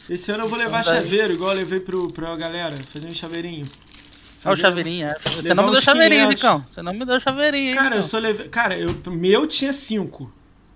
Esse 0.09 0.31
ano 0.31 0.43
eu 0.43 0.47
vou 0.47 0.57
levar 0.59 0.81
Então 0.81 0.93
chaveiro, 0.93 1.33
igual 1.33 1.51
eu 1.51 1.57
levei 1.57 1.79
pro, 1.79 2.11
pra 2.11 2.35
galera, 2.35 2.75
fazer 2.91 3.07
um 3.07 3.13
chaveirinho. 3.13 3.65
Olha 4.43 4.53
o 4.53 4.57
chaveirinho, 4.57 5.07
é. 5.07 5.15
Você 5.19 5.53
não 5.55 5.65
me 5.65 5.71
deu 5.71 5.81
chaveirinho, 5.81 6.27
500. 6.27 6.35
Nicão. 6.43 6.63
Você 6.67 6.81
não 6.83 6.93
me 6.93 7.03
deu 7.05 7.19
chaveirinho, 7.19 7.69
hein, 7.69 7.75
Cara, 7.75 7.95
eu 7.95 8.03
só 8.03 8.19
levei. 8.19 8.47
Cara, 8.47 8.77
eu, 8.77 8.95
meu 9.07 9.47
tinha 9.47 9.73
cinco. 9.73 10.31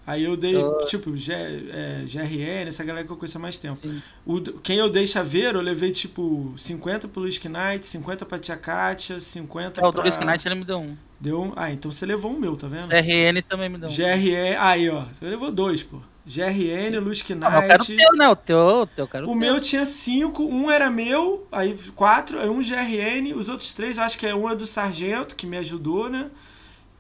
Aí 0.10 0.24
eu 0.24 0.36
dei, 0.36 0.56
Eu- 0.56 0.76
tipo, 0.88 1.16
G, 1.16 1.32
é, 1.32 2.04
GRN, 2.04 2.68
essa 2.68 2.84
galera 2.84 3.06
que 3.06 3.12
eu 3.14 3.16
conheço 3.16 3.38
há 3.38 3.42
mais 3.42 3.60
tempo. 3.60 3.78
O, 4.26 4.42
quem 4.42 4.78
eu 4.78 4.90
dei 4.90 5.06
chaveiro, 5.06 5.60
eu 5.60 5.62
levei, 5.62 5.92
tipo, 5.92 6.52
50 6.58 7.08
pro 7.08 7.22
Luiz 7.22 7.40
Knight, 7.40 7.86
50 7.86 8.26
pra 8.26 8.40
Tia 8.40 8.58
Kátia, 8.58 9.20
50 9.20 9.80
É, 9.80 9.86
o 9.86 9.92
pra... 9.92 10.02
do 10.02 10.04
Risk 10.04 10.20
Knight 10.22 10.48
ele 10.48 10.56
me 10.56 10.66
deu 10.66 10.80
um. 10.80 10.98
Deu 11.20 11.40
um... 11.40 11.54
Ah, 11.56 11.72
então 11.72 11.92
você 11.92 12.08
levou 12.08 12.32
um 12.32 12.40
meu, 12.40 12.58
tá 12.58 12.68
vendo? 12.68 12.92
RN 12.92 13.40
também 13.48 13.70
me 13.70 13.78
deu 13.78 13.88
um. 13.88 13.94
GRN... 13.94 14.58
Aí, 14.58 14.90
ó. 14.90 15.04
Você 15.14 15.26
levou 15.26 15.52
dois, 15.52 15.84
pô. 15.84 16.00
GRN, 16.26 16.98
Luiz 17.00 17.24
Ah, 17.30 17.36
mas 17.52 17.62
eu 17.64 17.70
quero 17.70 17.84
o 17.84 17.86
Knight... 17.86 17.98
teu, 17.98 18.18
né? 18.18 18.30
O 18.30 18.36
teu, 18.36 18.58
o 18.58 18.88
teu, 18.88 19.04
eu 19.04 19.08
quero 19.08 19.26
O 19.26 19.30
teu. 19.30 19.36
meu 19.36 19.60
tinha 19.60 19.86
cinco, 19.86 20.44
um 20.44 20.72
era 20.72 20.90
meu, 20.90 21.48
aí 21.52 21.78
quatro, 21.94 22.40
aí 22.40 22.50
um 22.50 22.62
GRN, 22.62 23.36
os 23.36 23.48
outros 23.48 23.76
três, 23.76 24.00
eu 24.00 24.04
acho 24.04 24.18
que 24.18 24.26
é 24.26 24.34
um 24.34 24.50
é 24.50 24.56
do 24.56 24.66
Sargento, 24.66 25.36
que 25.36 25.46
me 25.46 25.58
ajudou, 25.58 26.10
né? 26.10 26.32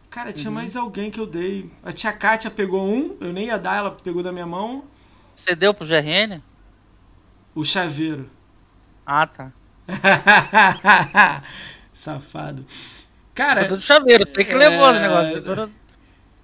Cara, 0.10 0.34
tinha 0.34 0.49
Uhum. 0.49 0.55
mais 0.55 0.76
alguém 0.76 1.12
que 1.12 1.20
eu 1.20 1.28
dei. 1.28 1.70
A 1.84 1.91
tia 1.91 2.12
Kátia 2.12 2.49
pegou 2.49 2.84
um, 2.84 3.16
eu 3.22 3.32
nem 3.32 3.47
ia 3.47 3.57
dar, 3.60 3.78
ela 3.78 3.91
pegou 3.91 4.24
da 4.24 4.32
minha 4.32 4.45
mão. 4.47 4.84
Você 5.36 5.55
deu 5.55 5.74
pro 5.74 5.86
GRN? 5.86 6.41
O 7.53 7.64
chaveiro. 7.64 8.30
Ah, 9.05 9.28
tá. 9.28 9.51
Safado. 11.93 12.66
Cara, 13.36 13.62
Eu 13.64 13.68
tô 13.70 13.76
do 13.78 13.82
chaveiro, 13.82 14.26
você 14.28 14.43
que 14.43 14.53
é- 14.53 14.57
levou 14.57 14.89
esse 14.91 14.99
negócio. 14.99 15.72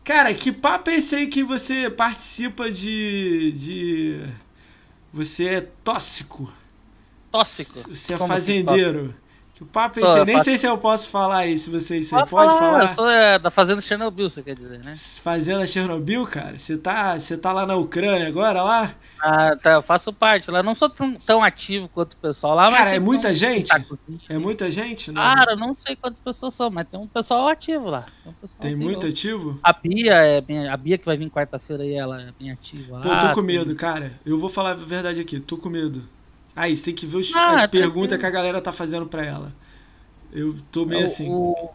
Cara, 0.04 0.34
que 0.34 0.52
papo 0.52 0.90
é 0.92 0.96
esse 0.98 1.16
aí 1.16 1.28
que 1.28 1.44
você 1.44 1.90
participa 1.90 2.70
de. 2.72 3.52
de. 3.54 4.30
Você 5.12 5.48
é 5.48 5.62
tóxico. 5.62 6.52
Tóxico. 7.32 7.74
Você 7.96 8.14
é 8.14 8.18
Como 8.18 8.32
assim, 8.34 8.64
fazendeiro. 8.64 9.16
Que 9.56 9.64
papo 9.64 10.00
é 10.00 10.02
Sou, 10.02 10.10
esse? 10.10 10.16
aí? 10.16 10.20
eu 10.22 10.26
Nem 10.26 10.34
faço- 10.36 10.46
sei 10.46 10.58
se 10.58 10.68
eu 10.68 10.78
posso 10.78 11.08
falar 11.08 11.38
aí, 11.38 11.58
se 11.58 11.70
você 11.70 11.98
isso 12.00 12.14
aí. 12.14 12.22
Pode 12.24 12.30
Pode 12.32 12.58
falar, 12.58 12.72
falar? 12.72 12.82
Eu 12.84 12.88
sou 12.90 13.10
é, 13.10 13.40
da 13.40 13.50
Fazenda 13.50 13.82
Chernobyl, 13.82 14.28
você 14.28 14.44
quer 14.44 14.54
dizer, 14.54 14.84
né? 14.84 14.94
Fazenda 15.24 15.66
Chernobyl, 15.66 16.26
cara? 16.28 16.60
Você 16.60 16.78
tá, 16.78 17.18
você 17.18 17.38
tá 17.38 17.54
lá 17.54 17.66
na 17.66 17.76
Ucrânia 17.78 18.28
agora, 18.28 18.62
lá? 18.62 18.94
Ah, 19.18 19.56
tá, 19.56 19.72
eu 19.76 19.82
faço 19.82 20.12
parte 20.12 20.52
lá. 20.52 20.62
Não 20.62 20.76
sou 20.76 20.90
tão, 20.90 21.14
tão 21.14 21.42
ativo 21.42 21.88
quanto 21.88 22.14
o 22.14 22.18
pessoal 22.18 22.54
lá, 22.54 22.66
mas. 22.66 22.74
Cara, 22.80 22.90
é 22.90 22.94
sempre 22.96 23.06
muita 23.06 23.30
um 23.30 23.34
gente? 23.34 23.72
É 24.28 24.38
muita 24.38 24.70
gente? 24.70 25.10
Não? 25.12 25.22
Cara, 25.22 25.54
eu 25.54 25.58
não 25.58 25.74
sei 25.74 25.96
quantas 25.96 26.20
pessoas 26.20 26.54
são, 26.54 26.70
mas 26.70 26.86
tem 26.90 27.00
um 27.00 27.08
pessoal 27.08 27.48
ativo 27.48 27.90
lá. 27.90 28.02
Tem, 28.24 28.32
um 28.34 28.36
pessoal 28.36 28.60
Tem 28.62 28.72
ativo. 28.74 28.84
muito 28.84 29.08
ativo? 29.08 29.60
A 29.64 29.72
Bia 29.72 30.16
é 30.16 30.42
bem, 30.42 30.68
a 30.68 30.76
Bia 30.76 30.98
que 30.98 31.06
vai 31.06 31.16
vir 31.16 31.30
quarta-feira 31.30 31.82
aí, 31.84 31.94
ela 31.94 32.22
é 32.22 32.30
bem 32.38 32.52
ativa. 32.52 33.00
Pô, 33.00 33.08
lá, 33.08 33.22
tô 33.22 33.28
com 33.30 33.36
tem- 33.36 33.44
medo, 33.58 33.74
cara. 33.74 34.20
Eu 34.26 34.38
vou 34.38 34.50
falar 34.50 34.72
a 34.72 34.74
verdade 34.74 35.22
aqui, 35.22 35.40
tô 35.40 35.56
com 35.56 35.70
medo. 35.70 36.04
Aí, 36.56 36.76
você 36.76 36.86
tem 36.86 36.96
que 36.96 37.06
ver 37.06 37.18
os- 37.18 37.34
Ah, 37.36 37.56
as 37.56 37.62
tá 37.64 37.68
perguntas 37.68 38.18
que 38.18 38.26
a 38.26 38.30
galera 38.30 38.62
tá 38.62 38.72
fazendo 38.72 39.06
pra 39.06 39.26
ela. 39.26 39.54
Eu 40.32 40.56
tô 40.72 40.86
meio 40.86 41.02
O- 41.02 41.04
assim. 41.04 41.30
O, 41.30 41.70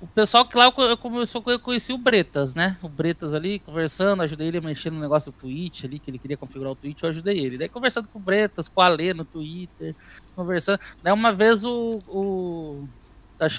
o 0.00 0.06
pessoal 0.08 0.44
que 0.44 0.56
lá 0.56 0.64
eu 0.64 0.72
co- 0.72 0.82
eu 0.82 0.96
começou 0.96 1.42
eu 1.46 1.60
conheci 1.60 1.92
o 1.92 1.98
Bretas, 1.98 2.54
né? 2.54 2.76
O 2.82 2.88
Bretas 2.88 3.32
ali, 3.34 3.60
conversando, 3.60 4.22
ajudei 4.22 4.48
ele 4.48 4.58
a 4.58 4.60
mexer 4.60 4.90
no 4.90 4.98
negócio 5.00 5.30
do 5.30 5.38
Twitch 5.38 5.84
ali, 5.84 5.98
que 6.00 6.10
ele 6.10 6.18
queria 6.18 6.36
configurar 6.36 6.72
o 6.72 6.76
Twitch, 6.76 7.02
eu 7.02 7.08
ajudei 7.10 7.38
ele. 7.38 7.56
Daí 7.58 7.68
conversando 7.68 8.08
com 8.08 8.18
o 8.18 8.22
Bretas, 8.22 8.66
com 8.68 8.80
a 8.80 8.86
Alê 8.86 9.14
no 9.14 9.24
Twitter, 9.24 9.94
conversando. 10.34 10.80
Daí 11.02 11.12
uma 11.12 11.32
vez 11.32 11.64
o, 11.64 12.00
o, 12.08 12.88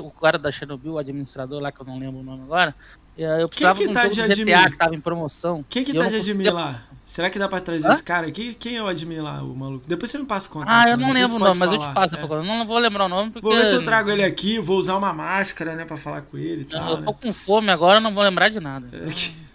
o 0.02 0.12
cara 0.12 0.38
da 0.38 0.52
Chernobyl, 0.52 0.94
o 0.94 0.98
administrador 0.98 1.62
lá, 1.62 1.72
que 1.72 1.82
eu 1.82 1.86
não 1.86 1.98
lembro 1.98 2.20
o 2.20 2.24
nome 2.24 2.44
agora, 2.44 2.76
eu 3.16 3.48
precisava 3.48 3.78
que 3.78 3.84
de 3.86 3.90
um 3.92 3.94
tá 3.94 4.08
de? 4.08 4.22
GTA 4.44 4.70
que 4.72 4.78
tava 4.78 4.96
em 4.96 5.00
promoção. 5.00 5.64
Quem 5.70 5.84
que 5.84 5.92
eu 5.92 5.96
tá 5.96 6.04
não 6.04 6.10
de 6.10 6.16
admin 6.16 6.32
conseguia- 6.34 6.54
lá? 6.54 6.82
Será 7.06 7.30
que 7.30 7.38
dá 7.38 7.48
pra 7.48 7.60
trazer 7.60 7.88
Hã? 7.88 7.92
esse 7.92 8.02
cara 8.04 8.26
aqui? 8.28 8.54
Quem 8.56 8.78
é 8.78 8.82
o 8.82 8.88
admin 8.88 9.20
lá, 9.20 9.44
o 9.44 9.56
maluco? 9.56 9.86
Depois 9.88 10.10
você 10.10 10.18
me 10.18 10.26
passa 10.26 10.48
o 10.48 10.52
contato. 10.52 10.70
Ah, 10.72 10.90
eu 10.90 10.98
né? 10.98 11.04
não 11.06 11.12
se 11.12 11.20
lembro 11.20 11.36
o 11.36 11.40
nome, 11.40 11.60
mas 11.60 11.72
eu 11.74 11.78
te 11.80 11.94
passo. 11.94 12.16
É. 12.16 12.24
Eu 12.24 12.44
não 12.44 12.66
vou 12.66 12.80
lembrar 12.80 13.06
o 13.06 13.10
nome 13.10 13.30
porque. 13.32 13.46
Vou 13.48 13.56
ver 13.56 13.66
se 13.66 13.76
eu 13.76 13.84
trago 13.84 14.10
ele 14.10 14.24
aqui, 14.24 14.58
vou 14.58 14.78
usar 14.80 14.96
uma 14.98 15.14
máscara, 15.14 15.76
né, 15.76 15.86
pra 15.86 15.98
falar 15.98 16.22
com 16.22 16.38
ele 16.38 16.62
e 16.62 16.66
tal, 16.66 16.90
Eu 16.92 16.98
né? 16.98 17.04
tô 17.06 17.14
com 17.14 17.34
fome 17.34 17.70
agora, 17.70 17.98
eu 17.98 18.02
não 18.02 18.14
vou 18.14 18.24
lembrar 18.24 18.50
de 18.50 18.60
nada. 18.60 18.88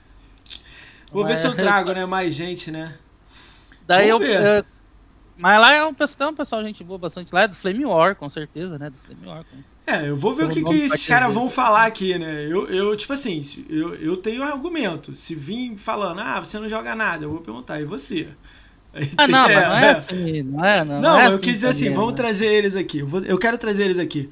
Vou 1.11 1.25
ver 1.25 1.31
Mas- 1.31 1.39
se 1.39 1.47
eu 1.47 1.55
trago, 1.55 1.93
né, 1.93 2.05
mais 2.05 2.35
gente, 2.35 2.71
né? 2.71 2.95
Daí 3.87 4.11
eu, 4.11 4.19
Vamos 4.19 4.35
ver. 4.35 4.59
eu- 4.59 4.65
Mas 5.39 5.59
lá 5.61 5.73
é 5.73 5.85
um 5.85 5.95
pessoal, 5.95 6.31
um 6.31 6.35
pessoal 6.35 6.63
gente 6.63 6.85
boa 6.85 6.99
bastante 6.99 7.35
lá, 7.35 7.43
é 7.43 7.49
do 7.49 7.55
Flame 7.55 7.85
War, 7.87 8.15
com 8.15 8.29
certeza, 8.29 8.79
né? 8.79 8.91
Do 8.91 8.99
Flame 8.99 9.27
War. 9.27 9.45
com- 9.45 9.63
É, 9.91 10.09
eu 10.09 10.17
vou 10.17 10.35
ver 10.35 10.45
o 10.45 10.49
O 10.49 10.51
que, 10.51 10.63
que 10.65 10.75
esses 10.75 11.07
caras 11.07 11.33
vão 11.33 11.49
falar 11.49 11.87
aqui, 11.87 12.19
né? 12.19 12.45
Eu, 12.47 12.67
eu 12.69 12.97
tipo 12.97 13.13
assim, 13.13 13.41
eu, 13.69 13.95
eu 13.97 14.17
tenho 14.19 14.43
argumento. 14.43 15.15
Se 15.15 15.35
vir 15.35 15.77
falando, 15.79 16.21
ah, 16.21 16.41
você 16.41 16.59
não 16.59 16.69
joga 16.69 16.95
nada, 16.95 17.25
eu 17.25 17.31
vou 17.31 17.41
perguntar, 17.41 17.81
e 17.81 17.85
você? 17.85 18.29
Ah, 19.17 19.27
tem- 19.27 19.29
não, 19.29 19.49
mas 19.51 19.67
não 19.67 19.75
é 19.77 19.91
assim, 19.91 20.43
não 20.43 20.65
é? 20.65 20.85
Não, 20.85 21.05
Não, 21.05 21.19
é 21.19 21.27
eu 21.27 21.39
assim 21.39 21.41
quis 21.41 21.55
dizer 21.55 21.69
assim, 21.69 21.91
vamos 21.91 22.15
né? 22.15 22.17
trazer 22.17 22.47
eles 22.47 22.77
aqui. 22.77 22.99
Eu, 23.01 23.07
vou- 23.07 23.25
eu 23.25 23.39
quero 23.39 23.59
trazer 23.59 23.85
eles 23.85 23.99
aqui. 23.99 24.31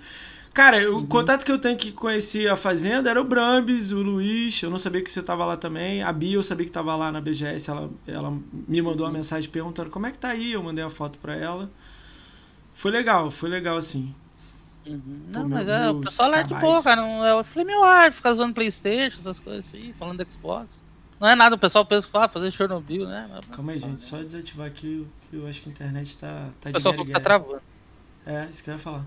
Cara, 0.54 0.90
Uhum. 0.92 1.00
o 1.00 1.06
contato 1.06 1.44
que 1.44 1.52
eu 1.52 1.58
tenho 1.60 1.76
que 1.78 1.92
conhecer 1.92 2.48
a 2.48 2.56
Fazenda 2.56 3.10
era 3.10 3.20
o 3.20 3.24
Brambis, 3.24 3.92
o 3.92 4.02
Luiz, 4.02 4.62
eu 4.62 4.70
não 4.70 4.78
sabia 4.78 5.02
que 5.02 5.10
você 5.10 5.22
tava 5.22 5.44
lá 5.46 5.56
também. 5.56 6.02
A 6.02 6.12
Bia, 6.12 6.36
eu 6.36 6.42
sabia 6.42 6.66
que 6.66 6.72
tava 6.72 6.96
lá 6.96 7.12
na 7.12 7.20
BGS, 7.20 7.70
ela, 7.70 7.90
ela 8.06 8.30
me 8.68 8.82
mandou 8.82 9.06
Uhum. 9.06 9.06
uma 9.06 9.12
mensagem 9.12 9.50
perguntando 9.50 9.90
como 9.90 10.06
é 10.06 10.12
que 10.12 10.18
tá 10.18 10.30
aí, 10.30 10.52
eu 10.52 10.62
mandei 10.62 10.84
a 10.84 10.90
foto 10.90 11.18
pra 11.20 11.36
ela. 11.36 11.70
Foi 12.74 12.90
legal, 12.90 13.30
foi 13.30 13.48
legal 13.48 13.76
assim. 13.76 14.14
Uhum. 14.86 15.20
Não, 15.34 15.40
meu- 15.48 15.58
mas 15.58 15.68
é, 15.68 15.90
o 15.90 16.00
pessoal 16.00 16.30
lá 16.30 16.38
é 16.38 16.42
de 16.44 16.54
boa, 16.54 16.82
cara. 16.82 17.00
Não 17.00 17.24
é 17.24 17.34
o 17.34 17.42
Flame 17.44 17.74
War, 17.74 18.12
fica 18.12 18.30
usando 18.30 18.54
Playstation, 18.54 19.20
essas 19.20 19.40
coisas 19.40 19.66
assim, 19.66 19.92
falando 19.92 20.24
do 20.24 20.32
Xbox. 20.32 20.82
Não 21.18 21.28
é 21.28 21.34
nada, 21.34 21.54
o 21.54 21.58
pessoal 21.58 21.84
pensa 21.84 22.06
que 22.06 22.12
fala 22.12 22.28
fazer 22.28 22.50
Chernobyl, 22.52 23.06
né? 23.06 23.26
Mas- 23.30 23.46
Calma 23.46 23.72
aí, 23.72 23.78
gente, 23.78 24.00
só 24.02 24.22
desativar 24.22 24.66
aqui 24.66 25.06
que 25.30 25.36
eu 25.36 25.46
acho 25.46 25.62
que 25.62 25.68
a 25.70 25.72
internet 25.72 26.16
tá, 26.18 26.50
tá 26.60 26.70
O 26.70 26.72
pessoal 26.74 26.94
falou 26.94 27.06
que 27.06 27.12
tá 27.12 27.20
travando. 27.20 27.62
É, 28.26 28.46
isso 28.50 28.62
que 28.62 28.70
eu 28.70 28.74
ia 28.74 28.78
falar. 28.78 29.04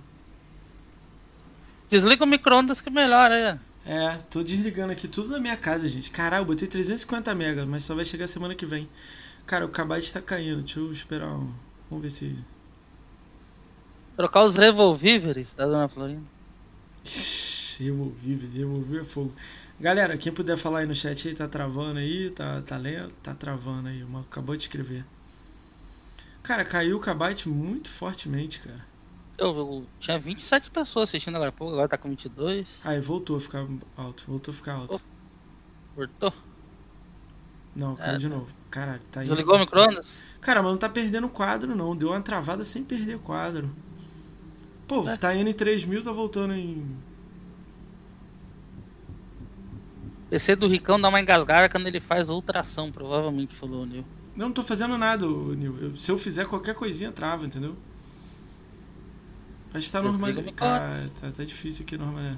Desliga 1.89 2.23
o 2.23 2.27
micro-ondas 2.27 2.81
que 2.81 2.89
melhora, 2.89 3.35
é. 3.35 3.59
É, 3.85 4.17
tô 4.29 4.43
desligando 4.43 4.91
aqui 4.91 5.07
tudo 5.07 5.29
na 5.29 5.39
minha 5.39 5.57
casa, 5.57 5.87
gente. 5.87 6.11
Caralho, 6.11 6.41
eu 6.41 6.45
botei 6.45 6.67
350 6.67 7.33
mega, 7.33 7.65
mas 7.65 7.83
só 7.83 7.95
vai 7.95 8.05
chegar 8.05 8.27
semana 8.27 8.53
que 8.53 8.65
vem. 8.65 8.87
Cara, 9.45 9.65
o 9.65 9.69
Kabate 9.69 10.13
tá 10.13 10.21
caindo. 10.21 10.59
Deixa 10.61 10.79
eu 10.79 10.91
esperar 10.91 11.29
um. 11.33 11.51
Vamos 11.89 12.03
ver 12.03 12.11
se. 12.11 12.37
Trocar 14.19 14.43
os 14.43 14.57
revolvíveres 14.57 15.55
da 15.55 15.65
Dona 15.65 15.87
Florinda. 15.87 16.25
revolvível 18.53 19.01
é 19.01 19.05
fogo. 19.05 19.33
Galera, 19.79 20.17
quem 20.17 20.33
puder 20.33 20.57
falar 20.57 20.79
aí 20.79 20.85
no 20.85 20.93
chat 20.93 21.29
aí, 21.29 21.33
tá 21.33 21.47
travando 21.47 21.99
aí, 21.99 22.29
tá, 22.29 22.61
tá 22.61 22.75
lento, 22.75 23.13
tá 23.23 23.33
travando 23.33 23.87
aí, 23.87 24.03
uma, 24.03 24.19
acabou 24.19 24.57
de 24.57 24.63
escrever. 24.63 25.05
Cara, 26.43 26.65
caiu 26.65 26.97
o 26.97 26.99
Kabite 26.99 27.47
muito 27.47 27.89
fortemente, 27.89 28.59
cara. 28.59 28.85
Eu, 29.37 29.55
eu, 29.55 29.85
tinha 30.01 30.19
27 30.19 30.69
pessoas 30.69 31.07
assistindo 31.07 31.35
agora, 31.37 31.53
pô, 31.53 31.69
agora 31.69 31.87
tá 31.87 31.97
com 31.97 32.09
22. 32.09 32.67
Aí 32.83 32.99
voltou 32.99 33.37
a 33.37 33.39
ficar 33.39 33.65
alto, 33.95 34.25
voltou 34.27 34.51
a 34.51 34.55
ficar 34.55 34.73
alto. 34.73 35.01
Cortou? 35.95 36.33
Não, 37.73 37.95
caiu 37.95 38.15
é, 38.15 38.17
de 38.17 38.27
novo. 38.27 38.47
Caralho, 38.69 39.01
tá 39.13 39.21
aí. 39.21 39.25
Desligou 39.25 39.55
o 39.55 39.59
micro-ondas? 39.59 40.21
Cara, 40.41 40.61
mas 40.61 40.71
não 40.73 40.77
tá 40.77 40.89
perdendo 40.89 41.29
quadro, 41.29 41.73
não. 41.73 41.95
Deu 41.95 42.09
uma 42.09 42.21
travada 42.21 42.65
sem 42.65 42.83
perder 42.83 43.17
quadro. 43.19 43.73
Pô, 44.89 45.07
é. 45.07 45.15
tá 45.15 45.33
indo 45.33 45.49
em 45.49 45.53
3 45.53 45.85
mil, 45.85 46.03
tá 46.03 46.11
voltando 46.11 46.53
em 46.53 46.83
PC 50.29 50.55
do 50.55 50.67
Ricão 50.67 50.99
dá 50.99 51.09
uma 51.09 51.19
engasgada 51.19 51.67
quando 51.69 51.87
ele 51.87 51.99
faz 51.99 52.29
ultração, 52.29 52.91
provavelmente, 52.91 53.55
falou 53.55 53.83
o 53.83 53.85
Nil. 53.85 54.05
Não, 54.35 54.47
não 54.47 54.53
tô 54.53 54.61
fazendo 54.61 54.97
nada, 54.97 55.25
Nil. 55.27 55.95
Se 55.97 56.11
eu 56.11 56.17
fizer 56.17 56.45
qualquer 56.45 56.75
coisinha, 56.75 57.11
trava, 57.11 57.45
entendeu? 57.45 57.75
Acho 59.73 59.87
que 59.87 59.91
tá 59.91 60.01
normal. 60.01 60.31
Tá, 60.55 60.93
tá, 61.19 61.31
tá 61.31 61.43
difícil 61.43 61.83
aqui 61.83 61.97
normal. 61.97 62.37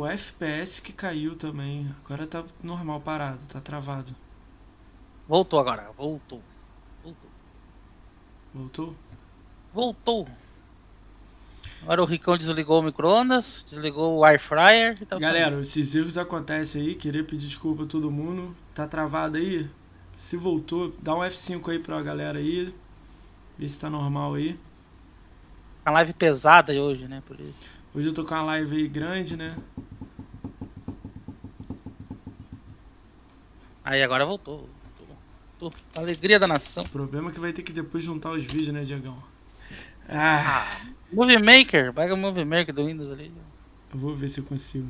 O 0.00 0.06
FPS 0.06 0.80
que 0.80 0.94
caiu 0.94 1.36
também. 1.36 1.94
Agora 2.02 2.26
tá 2.26 2.42
normal, 2.62 3.02
parado, 3.02 3.46
tá 3.46 3.60
travado. 3.60 4.16
Voltou 5.28 5.60
agora, 5.60 5.90
voltou. 5.94 6.40
Voltou. 7.04 7.30
Voltou? 8.54 8.94
Voltou. 9.74 10.28
Agora 11.82 12.00
o 12.02 12.06
Ricão 12.06 12.38
desligou 12.38 12.80
o 12.80 12.82
micro-ondas, 12.82 13.62
desligou 13.68 14.16
o 14.16 14.24
air 14.24 14.40
fryer. 14.40 14.98
Tá 15.04 15.18
Galera, 15.18 15.60
esses 15.60 15.94
erros 15.94 16.16
acontecem 16.16 16.80
aí. 16.80 16.94
Queria 16.94 17.22
pedir 17.22 17.48
desculpa 17.48 17.82
a 17.82 17.86
todo 17.86 18.10
mundo. 18.10 18.56
Tá 18.74 18.88
travado 18.88 19.36
aí? 19.36 19.68
Se 20.16 20.34
voltou, 20.34 20.94
dá 21.02 21.14
um 21.14 21.18
F5 21.18 21.72
aí 21.72 21.78
pra 21.78 22.00
galera 22.00 22.38
aí. 22.38 22.74
Ver 23.58 23.68
se 23.68 23.78
tá 23.78 23.90
normal 23.90 24.32
aí. 24.32 24.58
A 25.84 25.90
live 25.90 26.14
pesada 26.14 26.72
hoje, 26.72 27.06
né? 27.06 27.22
Por 27.26 27.38
isso. 27.38 27.79
Hoje 27.92 28.06
eu 28.06 28.12
tô 28.14 28.24
com 28.24 28.34
uma 28.34 28.42
live 28.42 28.76
aí 28.76 28.88
grande, 28.88 29.36
né? 29.36 29.56
Aí 33.84 34.00
agora 34.02 34.24
voltou. 34.24 34.68
voltou. 35.58 35.76
Alegria 35.96 36.38
da 36.38 36.46
nação. 36.46 36.84
O 36.84 36.88
problema 36.88 37.30
é 37.30 37.32
que 37.32 37.40
vai 37.40 37.52
ter 37.52 37.62
que 37.62 37.72
depois 37.72 38.04
juntar 38.04 38.30
os 38.30 38.44
vídeos, 38.44 38.72
né, 38.72 38.84
Diagão? 38.84 39.16
Ah. 40.08 40.66
ah 40.66 40.86
Movie 41.12 41.38
Maker, 41.38 41.92
pega 41.92 42.14
o 42.14 42.16
Movie 42.16 42.44
Maker 42.44 42.72
do 42.72 42.86
Windows 42.86 43.10
ali. 43.10 43.32
Eu 43.92 43.98
vou 43.98 44.14
ver 44.14 44.28
se 44.28 44.38
eu 44.38 44.44
consigo. 44.44 44.88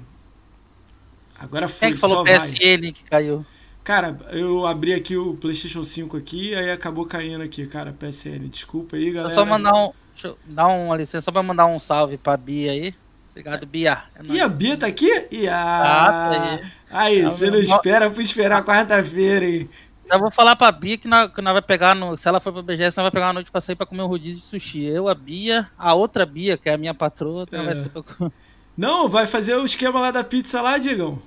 Agora 1.38 1.66
foi, 1.68 1.78
Quem 1.78 1.88
é 1.88 1.92
que 1.92 1.98
falou 1.98 2.22
PSN 2.22 2.82
vai. 2.82 2.92
que 2.92 3.04
caiu? 3.04 3.46
Cara, 3.82 4.14
eu 4.30 4.66
abri 4.66 4.92
aqui 4.92 5.16
o 5.16 5.34
PlayStation 5.36 5.82
5 5.82 6.18
aqui, 6.18 6.54
aí 6.54 6.70
acabou 6.70 7.06
caindo 7.06 7.42
aqui, 7.42 7.66
cara, 7.66 7.94
PSN. 7.94 8.46
Desculpa 8.50 8.96
aí, 8.96 9.10
galera. 9.10 9.30
Só 9.30 9.46
mandar 9.46 9.72
um, 9.74 9.90
deixa 10.20 10.28
eu 10.28 10.38
dar 10.44 10.68
uma 10.68 10.96
licença 10.96 11.24
só 11.24 11.32
pra 11.32 11.42
mandar 11.42 11.66
um 11.66 11.78
salve 11.78 12.18
pra 12.18 12.36
Bia 12.36 12.72
aí. 12.72 12.94
Obrigado, 13.30 13.66
Bia. 13.66 14.02
É 14.16 14.32
e 14.32 14.40
a 14.40 14.48
Bia 14.48 14.76
tá 14.76 14.86
aqui? 14.86 15.26
E 15.30 15.48
a... 15.48 15.56
Ah, 15.56 16.12
tá 16.12 16.42
aí. 16.42 16.72
Aí, 16.90 17.22
tá 17.22 17.30
você 17.30 17.50
não 17.50 17.58
espera, 17.58 18.10
fui 18.10 18.22
esperar 18.22 18.64
quarta-feira, 18.64 19.46
hein? 19.46 19.70
Eu 20.10 20.18
vou 20.18 20.30
falar 20.30 20.56
pra 20.56 20.72
Bia 20.72 20.98
que 20.98 21.06
nós, 21.06 21.32
que 21.32 21.40
nós 21.40 21.52
vai 21.52 21.62
pegar, 21.62 21.94
no, 21.94 22.16
se 22.16 22.28
ela 22.28 22.40
for 22.40 22.52
pra 22.52 22.62
BGS, 22.62 22.98
nós 22.98 23.04
vai 23.04 23.10
pegar 23.10 23.26
uma 23.28 23.34
noite 23.34 23.50
pra 23.50 23.60
sair 23.60 23.76
pra 23.76 23.86
comer 23.86 24.02
um 24.02 24.08
rodízio 24.08 24.38
de 24.38 24.44
sushi. 24.44 24.84
Eu, 24.84 25.08
a 25.08 25.14
Bia, 25.14 25.70
a 25.78 25.94
outra 25.94 26.26
Bia, 26.26 26.58
que 26.58 26.68
é 26.68 26.74
a 26.74 26.78
minha 26.78 26.92
patroa, 26.92 27.46
é. 27.50 27.62
vai 27.62 27.74
pra... 27.88 28.30
Não, 28.76 29.08
vai 29.08 29.26
fazer 29.26 29.54
o 29.54 29.64
esquema 29.64 30.00
lá 30.00 30.10
da 30.10 30.24
pizza 30.24 30.60
lá, 30.60 30.78
Digão. 30.78 31.20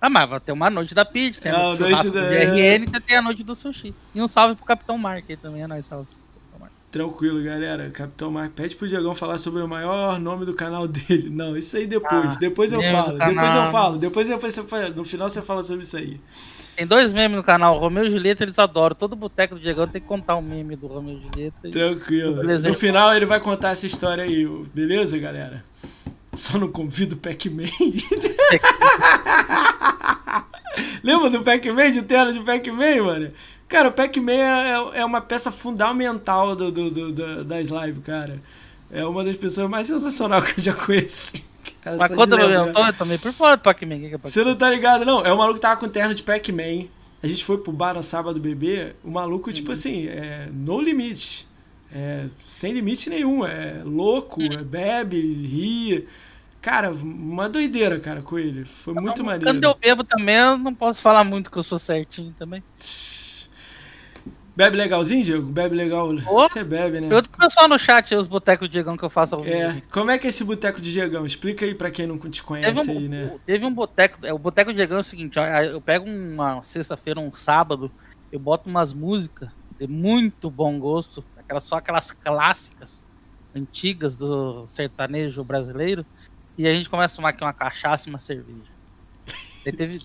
Ah, 0.00 0.10
mas 0.10 0.28
vai 0.28 0.40
ter 0.40 0.52
uma 0.52 0.68
noite 0.68 0.94
da 0.94 1.04
pizza, 1.04 1.42
tem 1.42 1.52
a 1.52 1.74
noite 1.74 2.10
da... 2.10 2.20
RN 2.20 2.84
e 2.94 3.00
tem 3.00 3.16
a 3.16 3.22
noite 3.22 3.42
do 3.42 3.54
sushi. 3.54 3.94
E 4.14 4.20
um 4.20 4.28
salve 4.28 4.54
pro 4.54 4.66
Capitão 4.66 4.98
Mark 4.98 5.24
também, 5.40 5.62
é 5.62 5.66
nóis, 5.66 5.86
salve. 5.86 6.08
Tranquilo, 6.94 7.42
galera. 7.42 7.90
Capitão 7.90 8.30
Mark, 8.30 8.52
pede 8.52 8.76
pro 8.76 8.86
Diagão 8.86 9.16
falar 9.16 9.36
sobre 9.36 9.60
o 9.60 9.66
maior 9.66 10.20
nome 10.20 10.46
do 10.46 10.54
canal 10.54 10.86
dele. 10.86 11.28
Não, 11.28 11.56
isso 11.56 11.76
aí 11.76 11.88
depois. 11.88 12.36
Ah, 12.36 12.38
depois 12.38 12.72
eu 12.72 12.80
falo. 12.80 13.18
Depois 13.18 13.54
eu 13.56 13.66
falo. 13.66 13.98
Depois 13.98 14.28
eu 14.28 14.64
falo. 14.64 14.94
No 14.94 15.02
final 15.02 15.28
você 15.28 15.42
fala 15.42 15.64
sobre 15.64 15.82
isso 15.82 15.96
aí. 15.96 16.20
Tem 16.76 16.86
dois 16.86 17.12
memes 17.12 17.36
no 17.36 17.42
canal, 17.42 17.76
Romeu 17.80 18.04
e 18.04 18.10
Julieta, 18.12 18.44
eles 18.44 18.60
adoram. 18.60 18.94
Todo 18.94 19.16
boteco 19.16 19.56
do 19.56 19.60
Diegão 19.60 19.88
tem 19.88 20.00
que 20.00 20.06
contar 20.06 20.36
um 20.36 20.42
meme 20.42 20.76
do 20.76 20.86
Romeu 20.86 21.18
e 21.18 21.20
Julieta. 21.20 21.68
Tranquilo. 21.68 22.44
No 22.44 22.74
final 22.74 23.12
ele 23.12 23.26
vai 23.26 23.40
contar 23.40 23.70
essa 23.70 23.86
história 23.86 24.22
aí, 24.22 24.46
beleza, 24.72 25.18
galera? 25.18 25.64
Só 26.36 26.58
não 26.58 26.70
convido 26.70 27.16
o 27.16 27.18
Pac-Man. 27.18 27.64
Lembra 31.02 31.30
do 31.30 31.42
Pac-Man, 31.42 31.90
de 31.90 32.02
tela 32.02 32.32
de 32.32 32.38
Pac-Man, 32.40 33.02
mano? 33.02 33.32
Cara, 33.68 33.88
o 33.88 33.92
Pac-Man 33.92 34.32
é, 34.32 34.70
é, 34.70 35.00
é 35.00 35.04
uma 35.04 35.20
peça 35.20 35.50
fundamental 35.50 36.54
do, 36.54 36.70
do, 36.70 36.90
do, 36.90 37.44
das 37.44 37.68
lives, 37.68 38.04
cara. 38.04 38.40
É 38.90 39.04
uma 39.04 39.24
das 39.24 39.36
pessoas 39.36 39.68
mais 39.68 39.86
sensacionais 39.86 40.44
que 40.52 40.60
eu 40.60 40.64
já 40.64 40.74
conheci. 40.74 41.44
Cara, 41.82 41.96
Mas 41.96 42.12
quando 42.12 42.38
eu 42.38 42.72
tô, 42.72 42.80
eu 42.80 42.92
também 42.92 43.18
por 43.18 43.32
fora 43.32 43.56
do 43.56 43.62
Pac-Man. 43.62 44.06
É 44.06 44.18
Pac 44.18 44.30
Você 44.30 44.44
não 44.44 44.54
tá 44.54 44.70
ligado, 44.70 45.04
não? 45.04 45.24
É 45.24 45.32
o 45.32 45.38
maluco 45.38 45.54
que 45.54 45.62
tava 45.62 45.80
com 45.80 45.88
terno 45.88 46.14
de 46.14 46.22
Pac-Man. 46.22 46.86
A 47.22 47.26
gente 47.26 47.44
foi 47.44 47.56
pro 47.58 47.72
bar 47.72 47.94
no 47.94 48.02
sábado 48.02 48.38
beber. 48.38 48.96
O 49.02 49.10
maluco, 49.10 49.52
tipo 49.52 49.68
uhum. 49.68 49.72
assim, 49.72 50.06
é 50.08 50.48
no 50.52 50.80
limite. 50.80 51.48
É, 51.92 52.26
sem 52.46 52.72
limite 52.72 53.08
nenhum. 53.08 53.46
É 53.46 53.80
louco, 53.84 54.42
é 54.42 54.62
bebe, 54.62 55.16
ri. 55.20 56.06
Cara, 56.60 56.92
uma 56.92 57.48
doideira, 57.48 57.98
cara, 57.98 58.22
com 58.22 58.38
ele. 58.38 58.64
Foi 58.64 58.94
muito 58.94 59.18
não, 59.18 59.26
maneiro. 59.26 59.46
Quando 59.46 59.64
eu 59.64 59.74
bebo 59.74 60.04
também, 60.04 60.34
eu 60.34 60.58
não 60.58 60.74
posso 60.74 61.02
falar 61.02 61.24
muito 61.24 61.50
que 61.50 61.56
eu 61.56 61.62
sou 61.62 61.78
certinho 61.78 62.34
também. 62.38 62.62
Bebe 64.56 64.76
legalzinho, 64.76 65.24
Diego? 65.24 65.50
Bebe 65.50 65.74
legal. 65.74 66.16
Você 66.16 66.62
bebe, 66.62 67.00
né? 67.00 67.08
Pergunta 67.08 67.28
pro 67.28 67.40
pessoal 67.40 67.68
no 67.68 67.78
chat 67.78 68.14
os 68.14 68.28
botecos 68.28 68.68
de 68.68 68.74
Diegão 68.74 68.96
que 68.96 69.04
eu 69.04 69.10
faço 69.10 69.34
ao 69.34 69.44
É. 69.44 69.82
Como 69.90 70.10
é 70.10 70.18
que 70.18 70.26
é 70.26 70.30
esse 70.30 70.44
boteco 70.44 70.80
de 70.80 70.92
Diegão? 70.92 71.26
Explica 71.26 71.64
aí 71.64 71.74
pra 71.74 71.90
quem 71.90 72.06
não 72.06 72.18
te 72.18 72.42
conhece 72.42 72.90
um, 72.90 72.98
aí, 72.98 73.08
né? 73.08 73.36
Teve 73.44 73.66
um 73.66 73.74
boteco. 73.74 74.24
É, 74.24 74.32
o 74.32 74.38
boteco 74.38 74.70
de 74.70 74.76
Diegão 74.76 74.98
é 74.98 75.00
o 75.00 75.04
seguinte: 75.04 75.36
eu 75.70 75.80
pego 75.80 76.08
uma 76.08 76.62
sexta-feira, 76.62 77.18
um 77.18 77.34
sábado, 77.34 77.90
eu 78.30 78.38
boto 78.38 78.70
umas 78.70 78.92
músicas 78.92 79.48
de 79.78 79.88
muito 79.88 80.48
bom 80.48 80.78
gosto, 80.78 81.24
aquelas, 81.36 81.64
só 81.64 81.76
aquelas 81.76 82.12
clássicas 82.12 83.04
antigas 83.54 84.14
do 84.14 84.64
sertanejo 84.68 85.42
brasileiro, 85.42 86.06
e 86.56 86.66
a 86.68 86.72
gente 86.72 86.88
começa 86.88 87.14
a 87.14 87.16
tomar 87.16 87.28
aqui 87.30 87.42
uma 87.42 87.52
cachaça 87.52 88.08
e 88.08 88.10
uma 88.10 88.18
cerveja. 88.18 88.72
Teve, 89.64 90.00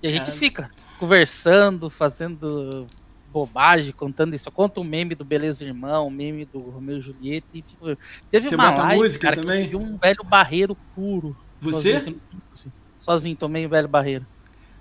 e 0.00 0.06
a 0.06 0.10
gente 0.10 0.30
fica 0.30 0.70
conversando, 1.00 1.90
fazendo 1.90 2.86
bobagem 3.32 3.92
contando 3.92 4.34
isso. 4.34 4.50
Conta 4.50 4.80
o 4.80 4.82
um 4.82 4.86
meme 4.86 5.14
do 5.14 5.24
Beleza 5.24 5.64
Irmão, 5.64 6.04
o 6.04 6.08
um 6.08 6.10
meme 6.10 6.44
do 6.44 6.58
Romeu 6.58 6.98
e 6.98 7.00
Julieta. 7.00 7.46
E 7.54 7.62
fico... 7.62 7.96
Teve 8.30 8.48
Você 8.48 8.54
uma 8.54 8.70
live, 8.70 9.02
música 9.02 9.28
cara, 9.28 9.40
também? 9.40 9.68
que 9.68 9.74
eu 9.74 9.80
vi 9.80 9.86
um 9.86 9.96
velho 9.96 10.24
barreiro 10.24 10.76
puro. 10.94 11.36
Você? 11.60 11.98
Sozinho, 12.00 12.20
sozinho 12.98 13.36
tomei 13.36 13.66
um 13.66 13.68
velho 13.68 13.88
barreiro. 13.88 14.26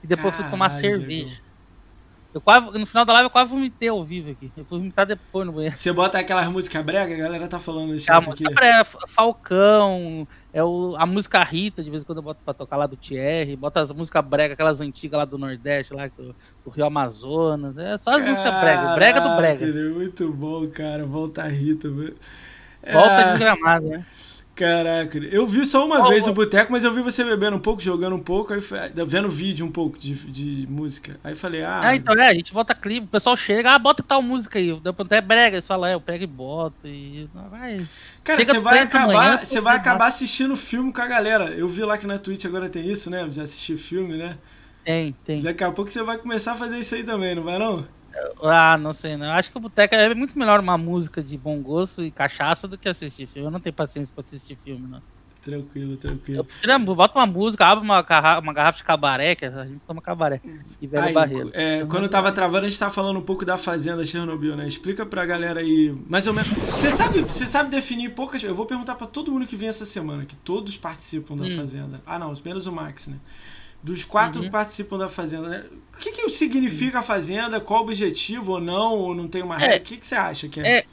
E 0.03 0.07
depois 0.07 0.35
Caralho, 0.35 0.43
fui 0.43 0.51
tomar 0.51 0.69
cerveja. 0.69 1.41
Eu 2.37 2.41
quase, 2.41 2.77
no 2.77 2.85
final 2.85 3.03
da 3.03 3.13
live 3.13 3.25
eu 3.25 3.31
quase 3.31 3.49
vomitei 3.49 3.89
ao 3.89 4.03
vivo 4.03 4.29
aqui. 4.29 4.51
Eu 4.55 4.63
fui 4.63 4.77
vomitar 4.77 5.07
depois 5.07 5.43
no 5.43 5.51
banheiro. 5.51 5.75
Você 5.75 5.91
bota 5.91 6.19
aquelas 6.19 6.47
músicas 6.47 6.85
brega, 6.85 7.15
a 7.15 7.17
galera 7.17 7.47
tá 7.47 7.57
falando 7.57 7.95
isso. 7.95 8.11
A 8.11 8.21
música 8.21 8.51
brega, 8.53 8.85
Falcão, 8.85 10.27
é 10.53 10.63
o, 10.63 10.95
a 10.99 11.05
música 11.07 11.43
Rita, 11.43 11.83
de 11.83 11.89
vez 11.89 12.03
em 12.03 12.05
quando 12.05 12.19
eu 12.19 12.23
boto 12.23 12.39
pra 12.45 12.53
tocar 12.53 12.77
lá 12.77 12.85
do 12.85 12.95
Thierry, 12.95 13.55
bota 13.55 13.79
as 13.79 13.91
músicas 13.91 14.23
brega, 14.23 14.53
aquelas 14.53 14.81
antigas 14.81 15.17
lá 15.17 15.25
do 15.25 15.39
Nordeste, 15.39 15.95
lá 15.95 16.07
do, 16.15 16.35
do 16.63 16.69
Rio 16.69 16.85
Amazonas. 16.85 17.79
É 17.79 17.97
só 17.97 18.11
as 18.11 18.17
Caraca, 18.17 18.29
músicas 18.29 18.61
brega, 18.61 18.93
brega 18.93 19.21
do 19.21 19.35
brega. 19.35 19.95
Muito 19.95 20.31
bom, 20.31 20.67
cara. 20.67 21.07
Volta 21.07 21.41
Rita. 21.47 21.89
Volta 21.89 23.13
é... 23.13 23.23
desgramada, 23.23 23.87
né? 23.87 24.05
Caraca, 24.57 25.19
eu 25.19 25.45
vi 25.45 25.63
só 25.67 25.85
uma 25.85 26.03
oh, 26.03 26.09
vez 26.09 26.25
oh. 26.25 26.31
o 26.31 26.33
boteco, 26.33 26.71
mas 26.71 26.83
eu 26.83 26.91
vi 26.91 26.99
você 26.99 27.23
bebendo 27.23 27.55
um 27.55 27.59
pouco, 27.59 27.79
jogando 27.79 28.15
um 28.15 28.19
pouco, 28.19 28.55
aí 28.55 28.59
vendo 29.05 29.29
vídeo 29.29 29.63
um 29.63 29.71
pouco 29.71 29.99
de, 29.99 30.15
de 30.15 30.65
música. 30.67 31.19
Aí 31.23 31.35
falei, 31.35 31.63
ah. 31.63 31.91
É, 31.91 31.95
então 31.95 32.15
é, 32.15 32.29
a 32.29 32.33
gente 32.33 32.51
bota 32.51 32.73
clipe, 32.73 33.05
o 33.05 33.09
pessoal 33.09 33.37
chega, 33.37 33.75
ah, 33.75 33.77
bota 33.77 34.01
tal 34.01 34.19
música 34.19 34.57
aí. 34.57 34.73
Deu 34.79 34.95
até 34.97 35.21
brega, 35.21 35.57
eles 35.57 35.67
falam, 35.67 35.87
é, 35.87 35.93
eu 35.93 36.01
pego 36.01 36.23
e 36.23 36.27
boto. 36.27 36.87
E. 36.87 37.29
Vai. 37.51 37.87
Cara, 38.23 38.43
você 38.43 38.59
vai 38.59 38.79
acabar, 38.79 39.45
você 39.45 39.61
vai 39.61 39.77
acabar 39.77 40.07
assistindo 40.07 40.55
filme 40.55 40.91
com 40.91 41.01
a 41.01 41.07
galera. 41.07 41.51
Eu 41.51 41.67
vi 41.67 41.83
lá 41.83 41.95
que 41.95 42.07
na 42.07 42.17
Twitch 42.17 42.45
agora 42.45 42.67
tem 42.67 42.89
isso, 42.89 43.11
né? 43.11 43.27
Já 43.31 43.43
assisti 43.43 43.77
filme, 43.77 44.17
né? 44.17 44.39
Tem, 44.83 45.15
tem. 45.23 45.39
Daqui 45.39 45.63
a 45.63 45.71
pouco 45.71 45.91
você 45.91 46.01
vai 46.01 46.17
começar 46.17 46.53
a 46.53 46.55
fazer 46.55 46.79
isso 46.79 46.95
aí 46.95 47.03
também, 47.03 47.35
não 47.35 47.43
vai 47.43 47.59
não? 47.59 47.85
Ah, 48.41 48.77
não 48.77 48.93
sei, 48.93 49.17
não. 49.17 49.31
Acho 49.31 49.51
que 49.51 49.57
o 49.57 49.61
boteco 49.61 49.95
é 49.95 50.13
muito 50.13 50.37
melhor 50.37 50.59
uma 50.59 50.77
música 50.77 51.21
de 51.21 51.37
bom 51.37 51.61
gosto 51.61 52.03
e 52.03 52.11
cachaça 52.11 52.67
do 52.67 52.77
que 52.77 52.89
assistir 52.89 53.27
filme. 53.27 53.47
Eu 53.47 53.51
não 53.51 53.59
tenho 53.59 53.73
paciência 53.73 54.13
pra 54.13 54.21
assistir 54.21 54.55
filme, 54.55 54.87
não. 54.87 55.01
Tranquilo, 55.47 55.95
tranquilo. 55.95 56.45
Eu, 56.61 56.79
bota 56.79 57.17
uma 57.17 57.25
música, 57.25 57.65
abre 57.65 57.81
uma 57.81 58.01
garrafa, 58.01 58.41
uma 58.41 58.51
garrafa 58.51 58.79
de 58.79 58.83
cabaré, 58.83 59.33
que 59.33 59.45
a 59.45 59.65
gente 59.65 59.79
toma 59.87 60.01
cabaré. 60.01 60.41
E 60.81 60.85
velho 60.85 61.13
barreiro. 61.13 61.51
É, 61.53 61.85
quando 61.85 62.03
eu 62.03 62.09
tava 62.09 62.33
travando, 62.33 62.65
a 62.65 62.69
gente 62.69 62.77
tava 62.77 62.91
falando 62.91 63.17
um 63.17 63.21
pouco 63.21 63.45
da 63.45 63.57
fazenda 63.57 64.03
Chernobyl, 64.03 64.57
né? 64.57 64.67
Explica 64.67 65.05
pra 65.05 65.25
galera 65.25 65.61
aí. 65.61 65.95
Mais 66.09 66.27
ou 66.27 66.33
menos. 66.33 66.51
Você 66.65 66.89
sabe, 66.89 67.21
você 67.21 67.47
sabe 67.47 67.69
definir 67.69 68.09
poucas. 68.09 68.43
Eu 68.43 68.53
vou 68.53 68.65
perguntar 68.65 68.95
pra 68.95 69.07
todo 69.07 69.31
mundo 69.31 69.47
que 69.47 69.55
vem 69.55 69.69
essa 69.69 69.85
semana, 69.85 70.25
que 70.25 70.35
todos 70.35 70.75
participam 70.75 71.37
da 71.37 71.45
hum. 71.45 71.55
fazenda. 71.55 72.01
Ah, 72.05 72.19
não, 72.19 72.33
menos 72.43 72.67
o 72.67 72.71
Max, 72.73 73.07
né? 73.07 73.15
Dos 73.81 74.03
quatro 74.03 74.39
uhum. 74.39 74.45
que 74.45 74.51
participam 74.51 74.97
da 74.97 75.07
Fazenda, 75.07 75.49
né? 75.49 75.65
O 75.93 75.97
que, 75.97 76.11
que 76.11 76.29
significa 76.29 76.99
a 76.99 77.03
Fazenda? 77.03 77.59
Qual 77.59 77.81
o 77.81 77.83
objetivo 77.83 78.53
ou 78.53 78.61
não? 78.61 78.93
Ou 78.93 79.15
não 79.15 79.27
tem 79.27 79.41
uma 79.41 79.57
regra? 79.57 79.75
É, 79.75 79.79
o 79.79 79.81
que, 79.81 79.97
que 79.97 80.05
você 80.05 80.15
acha 80.15 80.47
que 80.47 80.59
é? 80.59 80.79
é? 80.79 80.85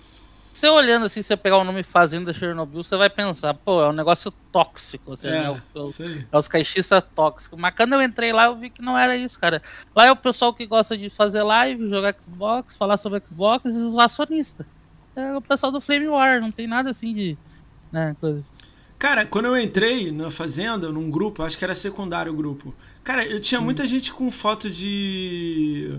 Você 0.54 0.68
olhando 0.68 1.06
assim, 1.06 1.20
você 1.20 1.36
pegar 1.36 1.58
o 1.58 1.64
nome 1.64 1.82
Fazenda 1.82 2.32
Chernobyl, 2.32 2.80
você 2.80 2.96
vai 2.96 3.10
pensar, 3.10 3.54
pô, 3.54 3.82
é 3.82 3.88
um 3.88 3.92
negócio 3.92 4.30
tóxico, 4.52 5.10
assim, 5.12 5.26
é, 5.26 5.32
né? 5.32 5.50
o, 5.50 5.80
o, 5.80 5.86
é 6.30 6.38
os 6.38 6.46
caixistas 6.46 7.02
tóxicos. 7.12 7.58
Mas 7.58 7.74
quando 7.74 7.94
eu 7.94 8.00
entrei 8.00 8.32
lá, 8.32 8.44
eu 8.44 8.56
vi 8.56 8.70
que 8.70 8.80
não 8.80 8.96
era 8.96 9.16
isso, 9.16 9.38
cara. 9.40 9.60
Lá 9.96 10.06
é 10.06 10.12
o 10.12 10.16
pessoal 10.16 10.54
que 10.54 10.64
gosta 10.64 10.96
de 10.96 11.10
fazer 11.10 11.42
live, 11.42 11.90
jogar 11.90 12.14
Xbox, 12.16 12.76
falar 12.76 12.96
sobre 12.96 13.20
Xbox 13.26 13.64
e 13.74 13.78
os 13.78 13.96
acionistas. 13.98 14.64
É 15.16 15.36
o 15.36 15.40
pessoal 15.40 15.72
do 15.72 15.80
Flame 15.80 16.06
War, 16.06 16.40
não 16.40 16.52
tem 16.52 16.68
nada 16.68 16.90
assim 16.90 17.12
de. 17.12 17.36
Né, 17.90 18.14
coisa. 18.20 18.48
Cara, 19.04 19.26
quando 19.26 19.44
eu 19.44 19.60
entrei 19.60 20.10
na 20.10 20.30
fazenda, 20.30 20.88
num 20.88 21.10
grupo, 21.10 21.42
acho 21.42 21.58
que 21.58 21.64
era 21.64 21.74
secundário 21.74 22.32
o 22.32 22.34
grupo. 22.34 22.74
Cara, 23.02 23.22
eu 23.22 23.38
tinha 23.38 23.60
hum. 23.60 23.64
muita 23.64 23.86
gente 23.86 24.10
com 24.10 24.30
foto 24.30 24.70
de 24.70 25.98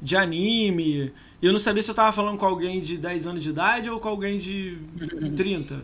de 0.00 0.16
anime. 0.16 1.12
E 1.42 1.46
eu 1.46 1.50
não 1.50 1.58
sabia 1.58 1.82
se 1.82 1.90
eu 1.90 1.94
tava 1.94 2.12
falando 2.12 2.38
com 2.38 2.46
alguém 2.46 2.78
de 2.78 2.98
10 2.98 3.26
anos 3.26 3.42
de 3.42 3.50
idade 3.50 3.90
ou 3.90 3.98
com 3.98 4.08
alguém 4.08 4.38
de 4.38 4.78
30. 5.36 5.82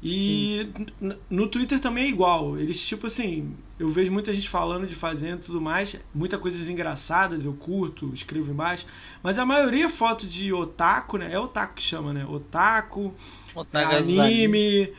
E 0.00 0.70
Sim. 0.72 0.86
no 1.28 1.48
Twitter 1.48 1.80
também 1.80 2.04
é 2.04 2.08
igual. 2.08 2.56
Eles, 2.56 2.80
tipo 2.86 3.08
assim, 3.08 3.52
eu 3.76 3.88
vejo 3.88 4.12
muita 4.12 4.32
gente 4.32 4.48
falando 4.48 4.86
de 4.86 4.94
fazenda 4.94 5.38
e 5.42 5.46
tudo 5.46 5.60
mais, 5.60 6.00
muitas 6.14 6.38
coisas 6.38 6.68
engraçadas, 6.68 7.44
eu 7.44 7.54
curto, 7.54 8.12
escrevo 8.14 8.52
embaixo. 8.52 8.86
Mas 9.20 9.36
a 9.36 9.44
maioria 9.44 9.86
é 9.86 9.88
foto 9.88 10.28
de 10.28 10.52
otaku, 10.52 11.18
né? 11.18 11.32
É 11.32 11.40
otaku 11.40 11.74
que 11.74 11.82
chama, 11.82 12.12
né? 12.12 12.24
Otaku, 12.24 13.12
otaku 13.52 13.92
é 13.92 13.96
anime 13.98 14.82
é, 14.82 14.92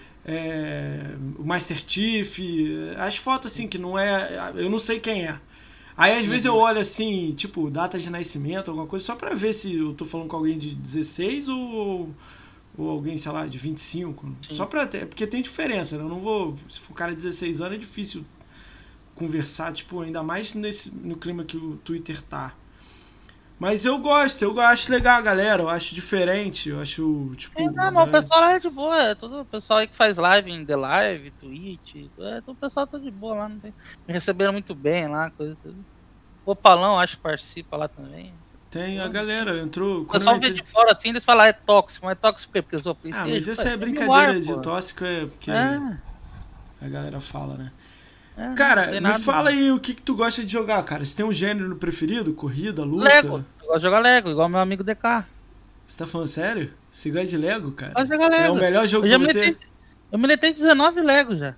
o 1.38 1.44
Master 1.44 1.78
Chief, 1.88 2.40
as 2.98 3.18
fotos 3.18 3.52
assim 3.52 3.68
que 3.68 3.78
não 3.78 3.98
é, 3.98 4.54
eu 4.56 4.70
não 4.70 4.80
sei 4.80 5.00
quem 5.00 5.26
é. 5.26 5.40
Aí 5.98 6.14
às 6.14 6.24
uhum. 6.24 6.30
vezes 6.30 6.46
eu 6.46 6.54
uhum. 6.54 6.62
olho 6.62 6.80
assim, 6.80 7.34
tipo, 7.36 7.70
data 7.70 8.00
de 8.00 8.10
nascimento, 8.10 8.70
alguma 8.70 8.88
coisa, 8.88 9.06
só 9.06 9.16
pra 9.16 9.34
ver 9.34 9.54
se 9.54 9.76
eu 9.76 9.94
tô 9.94 10.06
falando 10.06 10.30
com 10.30 10.38
alguém 10.38 10.58
de 10.58 10.74
16 10.74 11.50
ou, 11.50 12.10
ou 12.78 12.90
alguém, 12.90 13.18
sei 13.18 13.32
lá, 13.32 13.46
de 13.46 13.58
25. 13.58 14.26
Sim. 14.42 14.54
Só 14.54 14.66
pra 14.66 14.88
ter, 14.88 15.08
porque 15.08 15.28
tem 15.28 15.42
diferença, 15.42 15.98
né? 15.98 16.04
Eu 16.04 16.08
não 16.08 16.20
vou, 16.20 16.58
se 16.70 16.80
for 16.80 16.94
um 16.94 16.96
cara 16.96 17.12
de 17.12 17.18
16 17.18 17.60
anos 17.60 17.76
é 17.76 17.80
difícil 17.80 18.26
conversar, 19.14 19.74
tipo, 19.74 20.00
ainda 20.00 20.24
mais 20.24 20.54
nesse, 20.54 20.90
no 20.96 21.18
clima 21.18 21.44
que 21.44 21.58
o 21.58 21.76
Twitter 21.84 22.22
tá. 22.22 22.56
Mas 23.60 23.84
eu 23.84 23.98
gosto, 23.98 24.42
eu 24.42 24.58
acho 24.62 24.90
legal 24.90 25.18
a 25.18 25.22
galera, 25.22 25.64
eu 25.64 25.70
acho 25.70 25.94
diferente, 25.94 26.70
eu 26.70 26.80
acho, 26.80 27.34
tipo... 27.36 27.62
É, 27.62 27.66
não, 27.66 27.92
mas 27.92 28.08
o 28.08 28.12
pessoal 28.12 28.44
é 28.46 28.58
de 28.58 28.70
boa, 28.70 29.04
é 29.04 29.16
todo 29.16 29.42
o 29.42 29.46
pessoal 29.46 29.80
aí 29.80 29.88
que 29.88 29.96
faz 29.98 30.18
live 30.18 30.50
em 30.50 30.66
The 30.66 30.78
Live, 30.78 31.32
Twitch, 31.32 31.96
é, 32.20 32.40
todo 32.40 32.56
o 32.56 32.60
pessoal 32.60 32.88
tá 32.88 32.98
de 32.98 33.12
boa 33.12 33.36
lá, 33.36 33.50
não 33.50 33.60
tem... 33.60 33.74
Me 34.08 34.14
receberam 34.14 34.54
muito 34.54 34.74
bem 34.74 35.10
lá, 35.10 35.30
coisa 35.32 35.58
tudo. 35.62 35.76
O 36.46 36.56
Palão, 36.56 36.98
acho 36.98 37.18
que 37.18 37.24
participa 37.24 37.76
lá 37.76 37.90
também. 37.90 38.34
Tem, 38.72 39.02
a 39.02 39.10
galera 39.10 39.60
entrou... 39.60 40.04
O 40.04 40.06
pessoal 40.06 40.38
entrei... 40.38 40.54
vê 40.54 40.62
de 40.62 40.66
fora 40.66 40.94
assim, 40.94 41.10
eles 41.10 41.26
falam, 41.26 41.44
ah, 41.44 41.48
é 41.50 41.54
tóxico, 41.54 42.06
mas 42.06 42.14
é 42.14 42.16
tóxico 42.16 42.54
porque 42.54 42.76
eu 42.76 42.80
sou 42.80 42.98
Ah, 43.12 43.26
mas 43.28 43.46
essa 43.46 43.68
é 43.68 43.76
brincadeira 43.76 44.40
de 44.40 44.62
tóxico, 44.62 45.04
é 45.04 45.26
porque 45.26 45.52
é. 45.52 45.98
a 46.82 46.88
galera 46.88 47.20
fala, 47.20 47.56
né? 47.56 47.74
É, 48.40 48.54
cara, 48.54 48.88
me 48.88 49.02
nada, 49.02 49.20
fala 49.20 49.50
aí 49.50 49.70
o 49.70 49.78
que, 49.78 49.94
que 49.94 50.02
tu 50.02 50.16
gosta 50.16 50.46
de 50.46 50.54
jogar, 50.54 50.82
cara. 50.84 51.04
Você 51.04 51.14
tem 51.14 51.26
um 51.26 51.34
gênero 51.34 51.76
preferido? 51.76 52.34
Corrida, 52.34 52.86
luta? 52.86 53.04
Lego. 53.04 53.46
Eu 53.62 53.68
gosto 53.68 53.78
de 53.80 53.84
jogar 53.84 54.00
Lego, 54.00 54.30
igual 54.30 54.48
meu 54.48 54.62
amigo 54.62 54.82
DK. 54.82 55.26
Você 55.86 55.98
tá 55.98 56.08
falando 56.08 56.28
sério? 56.28 56.74
Você 56.90 57.12
gosta 57.12 57.28
de 57.28 57.38
Lego, 57.38 57.72
cara? 57.72 57.92
Gosto 57.92 58.08
de 58.08 58.14
jogar 58.14 58.30
Lego. 58.30 58.46
É 58.46 58.52
o 58.52 58.62
melhor 58.62 58.88
jogo 58.88 59.06
eu 59.06 59.20
pra 59.20 59.28
você? 59.28 59.58
eu 60.10 60.18
miletei 60.18 60.54
19 60.54 61.02
Lego 61.02 61.36
já. 61.36 61.54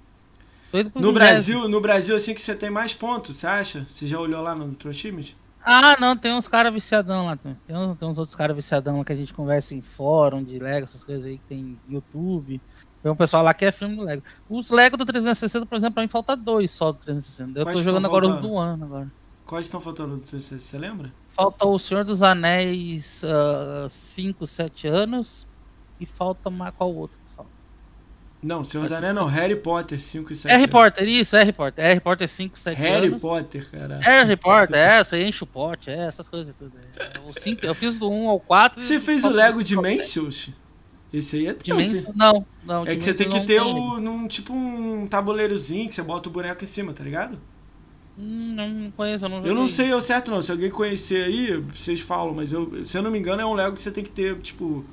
No 0.96 1.14
Brasil, 1.14 1.70
no 1.70 1.80
Brasil, 1.80 2.16
assim 2.16 2.34
que 2.34 2.42
você 2.42 2.56
tem 2.56 2.72
mais 2.72 2.94
pontos, 2.94 3.38
você 3.38 3.46
acha? 3.46 3.86
Você 3.88 4.08
já 4.08 4.20
olhou 4.20 4.42
lá 4.42 4.56
no 4.56 4.74
Trochimes? 4.74 5.36
Ah, 5.64 5.96
não, 6.00 6.18
tem 6.18 6.34
uns 6.34 6.48
caras 6.48 6.74
viciadão 6.74 7.28
lá. 7.28 7.36
Tem, 7.36 7.56
uns, 7.70 7.98
tem 7.98 8.08
uns 8.08 8.18
outros 8.18 8.36
caras 8.36 8.56
viciadão 8.56 8.98
lá 8.98 9.06
que 9.06 9.14
a 9.14 9.16
gente 9.16 9.36
conversa 9.36 9.76
em 9.76 9.82
fórum 9.82 10.44
de 10.44 10.58
Lego, 10.58 10.86
essas 10.86 11.04
coisas 11.04 11.26
aí 11.26 11.38
que 11.38 11.44
tem 11.44 11.78
YouTube. 11.88 12.60
Tem 13.02 13.12
um 13.12 13.16
pessoal 13.16 13.44
lá 13.44 13.54
que 13.54 13.66
é 13.66 13.72
filme 13.72 13.96
do 13.96 14.04
Lego. 14.04 14.24
Os 14.48 14.70
Lego 14.70 14.96
do 14.96 15.06
360, 15.06 15.66
por 15.66 15.76
exemplo, 15.76 15.96
pra 15.96 16.04
mim 16.04 16.10
falta 16.10 16.36
dois 16.36 16.70
só 16.70 16.92
do 16.92 17.00
360. 17.00 17.60
Eu 17.60 17.66
Quais 17.66 17.80
tô 17.80 17.84
jogando 17.84 18.06
agora 18.06 18.28
os 18.28 18.42
do 18.42 18.58
ano 18.58 18.86
agora. 18.86 19.12
Quais 19.46 19.66
estão 19.66 19.82
faltando 19.82 20.16
do 20.16 20.22
360? 20.22 20.62
Você 20.62 20.78
lembra? 20.78 21.12
Falta 21.28 21.66
o 21.66 21.78
Senhor 21.80 22.06
dos 22.06 22.22
Anéis 22.22 23.24
5, 23.90 24.44
uh, 24.44 24.48
7 24.48 24.88
anos. 24.88 25.48
E 26.00 26.06
falta 26.06 26.50
mais 26.50 26.74
qual 26.76 26.94
outro 26.94 27.18
que 27.18 27.36
falta? 27.36 27.52
Não, 28.42 28.64
Senhor 28.64 28.84
dos 28.84 28.92
Anéis 28.92 29.16
não, 29.16 29.26
Harry 29.26 29.56
Potter 29.56 30.00
5 30.00 30.32
e 30.32 30.36
7 30.36 30.52
Harry 30.52 30.64
anos. 30.64 30.72
Potter, 30.72 31.08
isso, 31.08 31.36
Harry 31.36 31.52
Potter. 31.52 31.84
Harry 31.86 32.00
Potter 32.00 32.30
5, 32.30 32.60
7 32.60 32.78
Harry 32.78 33.08
anos. 33.08 33.24
Harry 33.24 33.44
Potter, 33.44 33.72
cara. 33.72 34.00
Harry 34.00 34.38
Potter, 34.38 34.78
é, 34.78 35.04
você 35.04 35.26
enche 35.26 35.44
o 35.44 35.48
pote, 35.48 35.90
é, 35.90 36.08
essas 36.08 36.28
coisas 36.28 36.54
e 36.54 36.58
tudo. 36.58 36.74
É. 36.98 37.20
O 37.28 37.34
cinco, 37.34 37.66
eu 37.66 37.74
fiz 37.74 37.98
do 37.98 38.10
1 38.10 38.30
ao 38.30 38.40
4. 38.40 38.80
Você 38.80 39.00
fez 39.00 39.24
o 39.24 39.30
Lego 39.30 39.64
Dimensions? 39.64 40.50
Esse 41.14 41.38
aí 41.38 41.48
é 41.48 41.54
Dimensions? 41.54 42.04
Não, 42.16 42.46
não. 42.64 42.86
É 42.86 42.96
que 42.96 43.04
você 43.04 43.14
tem 43.14 43.30
que 43.30 43.42
ter 43.42 43.62
o, 43.62 44.00
num, 44.00 44.28
tipo 44.28 44.54
um 44.54 45.06
tabuleirozinho 45.08 45.90
que 45.90 45.96
você 45.96 46.02
bota 46.02 46.30
o 46.30 46.32
boneco 46.32 46.64
em 46.64 46.68
cima, 46.68 46.94
tá 46.94 47.04
ligado? 47.04 47.38
Hum, 48.18 48.54
não 48.56 48.92
conheço, 48.92 49.26
eu 49.26 49.30
não 49.30 49.46
Eu 49.46 49.56
não 49.56 49.68
sei 49.68 49.94
o 49.94 50.02
certo 50.02 50.32
não. 50.32 50.42
Se 50.42 50.52
alguém 50.52 50.70
conhecer 50.70 51.24
aí, 51.24 51.58
vocês 51.58 52.00
falam, 52.00 52.34
mas 52.34 52.52
eu, 52.52 52.86
se 52.86 52.98
eu 52.98 53.02
não 53.02 53.12
me 53.12 53.20
engano, 53.20 53.42
é 53.42 53.46
um 53.46 53.54
Lego 53.54 53.76
que 53.76 53.82
você 53.82 53.92
tem 53.92 54.04
que 54.04 54.10
ter, 54.12 54.38
tipo. 54.40 54.86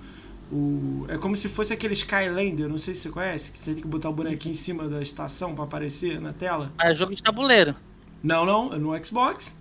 O, 0.50 1.04
é 1.08 1.18
como 1.18 1.36
se 1.36 1.46
fosse 1.46 1.74
aquele 1.74 1.92
Skylander, 1.92 2.68
não 2.68 2.78
sei 2.78 2.94
se 2.94 3.02
você 3.02 3.10
conhece, 3.10 3.52
que 3.52 3.58
você 3.58 3.74
tem 3.74 3.82
que 3.82 3.86
botar 3.86 4.08
o 4.08 4.14
bonequinho 4.14 4.52
em 4.52 4.56
cima 4.56 4.88
da 4.88 5.02
estação 5.02 5.54
para 5.54 5.64
aparecer 5.64 6.18
na 6.18 6.32
tela. 6.32 6.72
Ah, 6.78 6.90
é 6.90 6.94
jogo 6.94 7.14
de 7.14 7.22
tabuleiro. 7.22 7.76
Não, 8.22 8.46
não, 8.46 8.72
é 8.72 8.78
no 8.78 9.04
Xbox. 9.04 9.58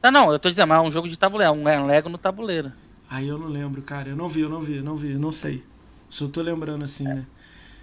Tá, 0.00 0.10
não, 0.12 0.30
eu 0.30 0.38
tô 0.38 0.48
dizendo, 0.48 0.68
mas 0.68 0.78
é 0.78 0.86
um 0.86 0.92
jogo 0.92 1.08
de 1.08 1.18
tabuleiro, 1.18 1.52
é 1.52 1.80
um 1.80 1.86
Lego 1.86 2.08
no 2.08 2.18
tabuleiro. 2.18 2.72
Aí 3.08 3.28
eu 3.28 3.38
não 3.38 3.48
lembro, 3.48 3.82
cara. 3.82 4.08
Eu 4.08 4.16
não 4.16 4.28
vi, 4.28 4.40
eu 4.40 4.48
não 4.48 4.60
vi, 4.60 4.76
eu 4.76 4.82
não 4.82 4.96
vi, 4.96 5.12
eu 5.12 5.18
não 5.18 5.32
sei. 5.32 5.62
Só 6.08 6.28
tô 6.28 6.42
lembrando 6.42 6.84
assim, 6.84 7.06
é. 7.06 7.14
né? 7.14 7.26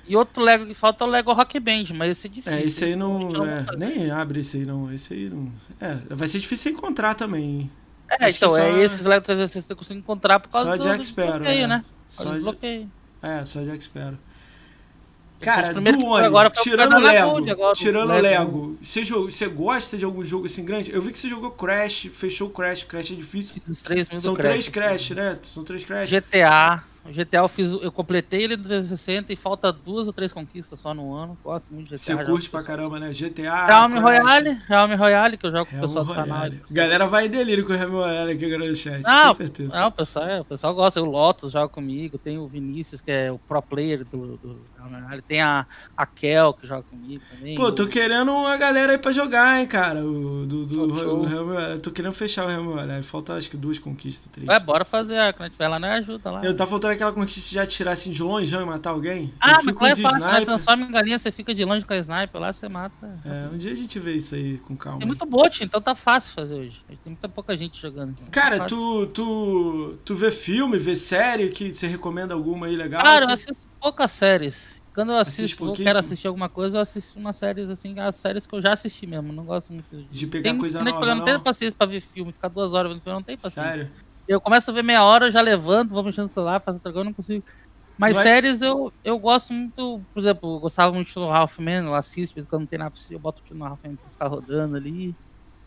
E 0.05 0.17
outro 0.17 0.43
Lego 0.43 0.65
que 0.65 0.73
falta 0.73 1.03
é 1.03 1.07
o 1.07 1.09
Lego 1.09 1.31
Rock 1.31 1.57
Band, 1.59 1.85
mas 1.95 2.11
esse 2.11 2.27
é 2.27 2.29
difícil. 2.29 2.59
É, 2.59 2.61
esse 2.61 2.83
aí 2.83 2.95
não. 2.95 3.19
não 3.29 3.45
é, 3.45 3.65
nem 3.77 4.11
abre 4.11 4.41
esse 4.41 4.57
aí, 4.57 4.65
não. 4.65 4.91
Esse 4.91 5.13
aí 5.13 5.29
não. 5.29 5.49
É, 5.79 5.95
vai 6.09 6.27
ser 6.27 6.39
difícil 6.39 6.73
encontrar 6.73 7.15
também. 7.15 7.71
É, 8.09 8.25
Acho 8.25 8.37
então, 8.37 8.49
só... 8.49 8.59
é 8.59 8.83
esses 8.83 9.05
Lego 9.05 9.23
360 9.23 9.65
que 9.65 9.71
eu 9.71 9.77
consigo 9.77 9.99
encontrar 9.99 10.39
por 10.39 10.49
causa 10.49 10.71
só 10.71 10.77
do, 10.77 10.83
de 10.83 11.01
Expero, 11.01 11.31
desbloqueio, 11.31 11.63
é. 11.63 11.67
né? 11.67 11.85
Só 12.07 12.25
de... 12.25 12.31
desbloqueio. 12.35 12.91
É, 13.21 13.45
só 13.45 13.61
de 13.61 13.69
Expero. 13.69 14.17
Cara, 15.43 15.73
do 15.73 16.05
Oni, 16.07 16.25
agora 16.25 16.49
tirando 16.49 16.97
Lego, 16.97 17.31
Gold, 17.31 17.51
agora, 17.51 17.75
tirando 17.75 18.07
Lego, 18.09 18.21
Lego 18.21 18.77
você, 18.81 19.03
joga, 19.03 19.31
você 19.31 19.47
gosta 19.47 19.97
de 19.97 20.05
algum 20.05 20.23
jogo 20.23 20.45
assim 20.45 20.65
grande? 20.65 20.91
Eu 20.91 21.01
vi 21.01 21.11
que 21.11 21.17
você 21.17 21.29
jogou 21.29 21.51
Crash, 21.51 22.09
fechou 22.13 22.47
o 22.47 22.51
Crash, 22.51 22.83
Crash 22.83 23.11
é 23.11 23.15
difícil. 23.15 23.61
São 24.17 24.35
três 24.35 24.69
Crash, 24.69 25.11
né? 25.11 25.37
São 25.41 25.63
três 25.63 25.83
Crash. 25.83 26.09
GTA, 26.09 26.83
o 27.05 27.11
GTA 27.11 27.39
eu 27.39 27.47
fiz, 27.49 27.73
eu 27.73 27.91
completei 27.91 28.43
ele 28.43 28.55
no 28.55 28.63
360 28.63 29.33
e 29.33 29.35
falta 29.35 29.71
duas 29.73 30.07
ou 30.07 30.13
três 30.13 30.31
conquistas 30.31 30.79
só 30.79 30.93
no 30.93 31.13
ano. 31.13 31.37
Gosto 31.43 31.73
muito 31.73 31.89
de 31.89 31.95
GTA. 31.95 32.15
Você 32.15 32.25
curte 32.25 32.49
pra 32.49 32.63
caramba, 32.63 32.99
né? 32.99 33.11
GTA. 33.11 33.65
Realme 33.65 33.99
Royale, 33.99 34.61
Realme 34.67 34.95
Royale, 34.95 35.37
que 35.37 35.45
eu 35.45 35.51
jogo 35.51 35.65
com 35.65 35.77
o 35.77 35.81
pessoal 35.81 36.05
do 36.05 36.13
canal. 36.13 36.49
Galera 36.71 37.05
vai 37.05 37.25
em 37.25 37.29
delírio 37.29 37.65
com 37.65 37.73
o 37.73 37.75
Realme 37.75 37.95
Royale 37.95 38.31
aqui 38.31 38.45
agora 38.45 38.69
no 38.69 38.75
chat, 38.75 39.03
não, 39.03 39.27
com 39.27 39.33
certeza. 39.33 39.75
Não, 39.75 39.87
o 39.87 39.91
pessoal, 39.91 40.25
é, 40.25 40.41
o 40.41 40.45
pessoal 40.45 40.73
gosta. 40.73 41.01
O 41.01 41.05
Lotus 41.05 41.51
joga 41.51 41.67
comigo, 41.67 42.17
tem 42.17 42.37
o 42.37 42.47
Vinícius, 42.47 43.01
que 43.01 43.11
é 43.11 43.31
o 43.31 43.37
pro 43.37 43.61
player 43.61 44.05
do, 44.05 44.37
do 44.37 44.73
tem 45.27 45.41
a, 45.41 45.65
a 45.95 46.05
Kel 46.05 46.53
que 46.53 46.67
joga 46.67 46.83
comigo 46.83 47.23
também. 47.29 47.55
Pô, 47.55 47.71
tô 47.71 47.87
querendo 47.87 48.31
uma 48.31 48.57
galera 48.57 48.91
aí 48.91 48.97
pra 48.97 49.11
jogar, 49.11 49.59
hein, 49.59 49.65
cara. 49.65 50.03
O, 50.03 50.45
do, 50.45 50.65
do, 50.65 50.93
o, 50.93 51.73
o, 51.73 51.79
tô 51.79 51.91
querendo 51.91 52.11
fechar 52.11 52.45
o 52.45 52.47
Realme 52.47 52.73
Royale. 52.73 53.03
Falta 53.03 53.33
acho 53.33 53.49
que 53.49 53.57
duas 53.57 53.79
conquistas, 53.79 54.29
três. 54.31 54.47
Ué, 54.47 54.59
bora 54.59 54.83
fazer. 54.83 55.15
Quando 55.33 55.43
a 55.43 55.49
gente 55.49 55.57
vai 55.57 55.69
lá, 55.69 55.79
não 55.79 55.87
ajuda 55.89 56.31
lá. 56.31 56.43
Eu 56.43 56.55
tá 56.55 56.65
faltando 56.65 56.92
aquela 56.93 57.11
conquista 57.11 57.53
já 57.53 57.65
tirar 57.65 57.91
assim 57.91 58.11
de 58.11 58.21
longe 58.21 58.53
e 58.55 58.65
matar 58.65 58.91
alguém? 58.91 59.33
Ah, 59.39 59.61
mas 59.63 59.75
não 59.75 59.85
é 59.85 59.95
fácil, 59.95 60.31
né? 60.31 60.45
Transforma 60.45 60.85
em 60.85 60.91
galinha, 60.91 61.17
você 61.17 61.31
fica 61.31 61.53
de 61.53 61.63
longe 61.65 61.85
com 61.85 61.93
a 61.93 61.97
sniper, 61.97 62.41
lá 62.41 62.53
você 62.53 62.69
mata. 62.69 63.19
É, 63.25 63.49
um 63.53 63.57
dia 63.57 63.71
a 63.71 63.75
gente 63.75 63.99
vê 63.99 64.15
isso 64.15 64.35
aí 64.35 64.57
com 64.59 64.75
calma. 64.75 64.99
Tem 64.99 65.07
muito 65.07 65.25
bot, 65.25 65.63
então 65.63 65.81
tá 65.81 65.95
fácil 65.95 66.33
fazer 66.33 66.55
hoje. 66.55 66.81
Tem 66.87 66.97
muita 67.05 67.29
pouca 67.29 67.55
gente 67.57 67.81
jogando. 67.81 68.11
Então 68.11 68.27
Cara, 68.31 68.59
tá 68.59 68.65
tu, 68.65 69.07
tu, 69.07 69.97
tu 70.05 70.15
vê 70.15 70.31
filme, 70.31 70.77
vê 70.77 70.95
série 70.95 71.49
que 71.49 71.71
você 71.71 71.87
recomenda 71.87 72.33
alguma 72.33 72.67
aí 72.67 72.75
legal? 72.75 73.01
Cara, 73.03 73.25
que... 73.25 73.31
eu 73.31 73.33
assisto 73.33 73.65
poucas 73.79 74.11
séries. 74.11 74.81
Quando 74.93 75.11
eu 75.11 75.17
assisto, 75.17 75.65
eu 75.65 75.73
quero 75.73 75.97
assistir 75.97 76.27
alguma 76.27 76.47
coisa, 76.47 76.77
eu 76.77 76.81
assisto 76.81 77.17
umas 77.17 77.35
séries 77.35 77.67
assim, 77.67 77.99
as 77.99 78.15
séries 78.15 78.45
que 78.45 78.53
eu 78.53 78.61
já 78.61 78.73
assisti 78.73 79.07
mesmo. 79.07 79.33
Não 79.33 79.43
gosto 79.43 79.73
muito 79.73 79.89
de. 79.89 80.03
De 80.03 80.27
pegar 80.27 80.51
tem, 80.51 80.59
coisa 80.59 80.79
que 80.79 80.87
eu 80.87 80.93
nova, 80.93 81.05
eu 81.05 81.15
não 81.15 81.23
tenho 81.23 81.37
não? 81.37 81.43
paciência 81.43 81.75
pra 81.75 81.87
ver 81.87 81.99
filme, 81.99 82.31
ficar 82.31 82.47
duas 82.47 82.73
horas 82.73 82.91
vendo 82.91 83.01
filme, 83.01 83.17
não 83.17 83.23
tenho 83.23 83.39
paciência. 83.39 83.73
Sério? 83.73 83.91
Eu 84.27 84.39
começo 84.41 84.71
a 84.71 84.73
ver 84.73 84.83
meia 84.83 85.03
hora, 85.03 85.27
eu 85.27 85.31
já 85.31 85.41
levanto, 85.41 85.91
vou 85.91 86.03
mexendo 86.03 86.23
no 86.25 86.29
celular, 86.29 86.59
faço 86.61 86.77
outra 86.77 86.91
coisa, 86.91 87.01
eu 87.01 87.05
não 87.05 87.13
consigo. 87.13 87.43
Mas 87.97 88.15
No 88.15 88.21
X- 88.21 88.23
séries 88.23 88.61
eu, 88.61 88.91
eu 89.03 89.19
gosto 89.19 89.53
muito, 89.53 90.01
por 90.13 90.19
exemplo, 90.19 90.55
eu 90.55 90.59
gostava 90.59 90.93
muito 90.93 91.07
de 91.13 91.19
Ralph 91.19 91.59
Man, 91.59 91.83
eu 91.85 91.93
assisto, 91.95 92.35
quando 92.47 92.61
não 92.61 92.67
tem 92.67 92.79
nada 92.79 92.89
pra 92.91 92.95
assistir, 92.97 93.13
eu 93.13 93.19
boto 93.19 93.43
o 93.51 93.57
Ralph 93.63 93.83
Man 93.83 93.95
pra 93.95 94.09
ficar 94.09 94.27
rodando 94.27 94.75
ali. 94.77 95.15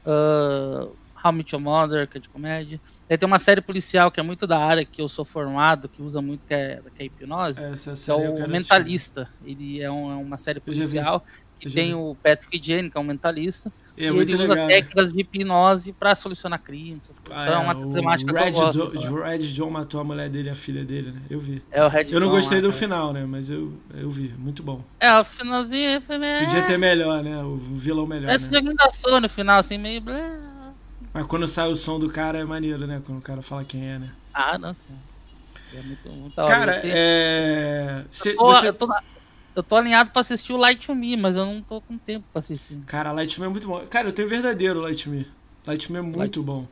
Uh, 0.04 0.96
How 1.24 1.32
I 1.32 1.36
Met 1.36 1.54
Your 1.54 1.62
Mother, 1.62 2.06
que 2.08 2.18
é 2.18 2.20
de 2.20 2.28
comédia. 2.28 2.80
Aí 3.08 3.16
tem 3.18 3.26
uma 3.26 3.38
série 3.38 3.60
policial 3.60 4.10
que 4.10 4.20
é 4.20 4.22
muito 4.22 4.46
da 4.46 4.58
área 4.58 4.84
que 4.84 5.00
eu 5.00 5.08
sou 5.08 5.24
formado, 5.24 5.88
que 5.88 6.00
usa 6.02 6.20
muito, 6.22 6.44
que 6.46 6.54
é, 6.54 6.80
que 6.94 7.02
é 7.02 7.06
hipnose, 7.06 7.62
Essa 7.62 7.94
que 7.94 8.10
é 8.10 8.14
o 8.14 8.48
Mentalista. 8.48 9.28
Ele 9.44 9.80
é, 9.80 9.90
um- 9.90 10.10
é 10.12 10.14
uma 10.16 10.36
série 10.36 10.60
policial 10.60 11.24
que 11.58 11.70
tem 11.70 11.94
o 11.94 12.16
Patrick 12.22 12.60
Jane, 12.62 12.90
que 12.90 12.96
é 12.96 13.00
um 13.00 13.04
mentalista. 13.04 13.72
É 13.98 14.02
e 14.02 14.06
ele 14.08 14.34
usa 14.34 14.52
legal. 14.52 14.66
né? 14.68 14.74
técnicas 14.74 15.10
de 15.10 15.20
hipnose 15.20 15.92
pra 15.94 16.14
solucionar 16.14 16.60
crimes. 16.60 17.18
Ah, 17.30 17.44
então 17.44 17.54
é 17.54 17.58
uma 17.58 17.74
o 17.74 17.88
temática 17.90 18.30
que 18.30 18.38
Red 18.38 18.46
eu 18.48 18.52
gosto. 18.52 18.86
Do- 18.90 18.98
então. 18.98 19.22
Red 19.24 19.38
John 19.38 19.70
matou 19.70 20.00
a 20.00 20.04
mulher 20.04 20.28
dele 20.28 20.48
e 20.48 20.52
a 20.52 20.54
filha 20.54 20.84
dele, 20.84 21.12
né? 21.12 21.22
Eu 21.30 21.40
vi. 21.40 21.62
É 21.70 21.82
o 21.82 21.88
Red 21.88 22.04
Eu 22.10 22.20
não 22.20 22.26
Dawn 22.28 22.36
gostei 22.36 22.60
do 22.60 22.68
cara. 22.68 22.78
final, 22.78 23.12
né? 23.14 23.24
Mas 23.24 23.48
eu, 23.48 23.72
eu 23.94 24.10
vi. 24.10 24.34
Muito 24.36 24.62
bom. 24.62 24.82
É, 25.00 25.18
o 25.18 25.24
finalzinho 25.24 25.98
foi 26.02 26.18
meio. 26.18 26.44
Podia 26.44 26.62
ter 26.66 26.76
melhor, 26.78 27.22
né? 27.22 27.42
O 27.42 27.56
vilão 27.56 28.06
melhor, 28.06 28.26
Parece 28.26 28.50
né? 28.50 28.60
Sony 28.92 29.20
no 29.20 29.28
final, 29.30 29.58
assim, 29.60 29.78
meio. 29.78 30.02
Mas 31.14 31.26
quando 31.26 31.46
sai 31.46 31.68
o 31.70 31.74
som 31.74 31.98
do 31.98 32.10
cara 32.10 32.38
é 32.38 32.44
maneiro, 32.44 32.86
né? 32.86 33.00
Quando 33.06 33.18
o 33.18 33.22
cara 33.22 33.40
fala 33.40 33.64
quem 33.64 33.88
é, 33.88 33.98
né? 33.98 34.10
Ah, 34.34 34.58
não, 34.58 34.74
sim. 34.74 34.92
É 35.74 35.80
muito, 35.80 36.08
muito 36.10 36.38
hora. 36.38 36.54
Cara, 36.54 36.80
é... 36.84 38.04
cê- 38.10 38.32
eu 38.32 38.36
tô, 38.36 38.44
você... 38.54 38.68
eu, 38.68 38.74
tô, 38.74 38.86
eu 39.56 39.62
tô 39.62 39.74
alinhado 39.74 40.10
pra 40.12 40.20
assistir 40.20 40.52
o 40.52 40.56
Light 40.56 40.88
Me, 40.92 41.16
mas 41.16 41.34
eu 41.36 41.44
não 41.46 41.60
tô 41.60 41.80
com 41.80 41.98
tempo 41.98 42.24
pra 42.32 42.38
assistir. 42.38 42.78
Cara, 42.86 43.10
Light 43.10 43.40
Me 43.40 43.46
é 43.46 43.48
muito 43.48 43.66
bom. 43.66 43.80
Cara, 43.90 44.08
eu 44.08 44.12
tenho 44.12 44.28
verdadeiro 44.28 44.80
Light 44.80 45.08
Me. 45.08 45.26
Light 45.66 45.90
Me 45.90 45.98
é 45.98 46.02
muito 46.02 46.42
bom. 46.42 46.66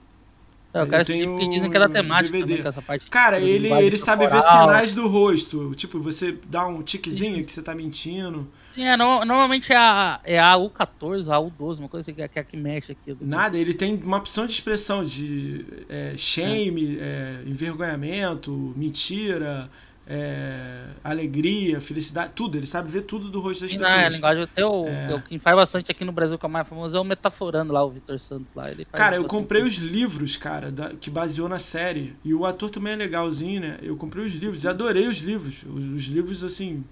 Eu, 0.72 0.80
Eu 0.82 0.88
quero 0.88 1.02
assistir 1.02 1.28
porque 1.28 1.48
dizem 1.48 1.70
que 1.70 1.76
é 1.76 1.80
da 1.80 1.88
temática 1.88 2.32
DVD. 2.32 2.56
também, 2.56 2.68
essa 2.68 2.82
parte. 2.82 3.08
Cara, 3.08 3.38
ele, 3.40 3.72
ele 3.72 3.96
sabe 3.96 4.26
ver 4.26 4.42
sinais 4.42 4.92
do 4.92 5.06
rosto. 5.06 5.72
Tipo, 5.76 6.00
você 6.00 6.36
dá 6.48 6.66
um 6.66 6.82
tiquezinho 6.82 7.44
que 7.44 7.52
você 7.52 7.62
tá 7.62 7.72
mentindo. 7.76 8.50
Sim, 8.74 8.82
é, 8.84 8.96
no- 8.96 9.24
normalmente 9.24 9.72
é 9.72 9.76
a, 9.76 10.20
é 10.24 10.40
a 10.40 10.54
U14, 10.56 11.28
a 11.32 11.38
U12, 11.40 11.78
uma 11.78 11.88
coisa 11.88 12.00
assim, 12.00 12.12
que 12.12 12.20
é, 12.22 12.26
que 12.26 12.40
é 12.40 12.42
a 12.42 12.44
que 12.44 12.56
mexe 12.56 12.90
aqui. 12.90 13.16
Nada, 13.20 13.56
ele 13.56 13.72
tem 13.72 13.94
uma 14.02 14.16
opção 14.16 14.48
de 14.48 14.52
expressão 14.52 15.04
de 15.04 15.64
é, 15.88 16.14
shame, 16.16 16.98
é, 17.00 17.44
envergonhamento, 17.46 18.72
mentira, 18.76 19.70
é, 20.06 20.84
alegria, 21.02 21.80
felicidade, 21.80 22.32
tudo. 22.34 22.56
Ele 22.58 22.66
sabe 22.66 22.90
ver 22.90 23.02
tudo 23.02 23.30
do 23.30 23.40
rosto 23.40 23.62
das 23.62 23.70
Sim, 23.70 23.78
não, 23.78 23.86
é 23.86 23.92
a 23.92 23.94
pessoas. 23.96 24.14
linguagem 24.14 24.48
o, 24.64 24.86
É. 24.88 25.22
quem 25.26 25.38
faz 25.38 25.56
bastante 25.56 25.90
aqui 25.90 26.04
no 26.04 26.12
Brasil, 26.12 26.38
que 26.38 26.44
é 26.44 26.48
o 26.48 26.50
mais 26.52 26.68
famoso, 26.68 26.96
é 26.96 27.00
o 27.00 27.04
Metaforando 27.04 27.72
lá, 27.72 27.82
o 27.84 27.90
Vitor 27.90 28.20
Santos 28.20 28.54
lá. 28.54 28.70
Ele 28.70 28.84
Cara, 28.86 29.16
eu 29.16 29.24
comprei 29.24 29.62
isso. 29.62 29.80
os 29.82 29.90
livros, 29.90 30.36
cara, 30.36 30.70
da- 30.70 30.90
que 30.94 31.08
baseou 31.10 31.48
na 31.48 31.58
série. 31.58 32.14
E 32.24 32.34
o 32.34 32.44
ator 32.44 32.70
também 32.70 32.92
é 32.92 32.96
legalzinho, 32.96 33.60
né? 33.60 33.78
Eu 33.82 33.96
comprei 33.96 34.24
os 34.24 34.32
livros 34.34 34.64
e 34.64 34.68
adorei 34.68 35.06
os 35.08 35.18
livros. 35.18 35.62
Os, 35.62 35.84
os 35.84 36.02
livros, 36.04 36.44
assim. 36.44 36.84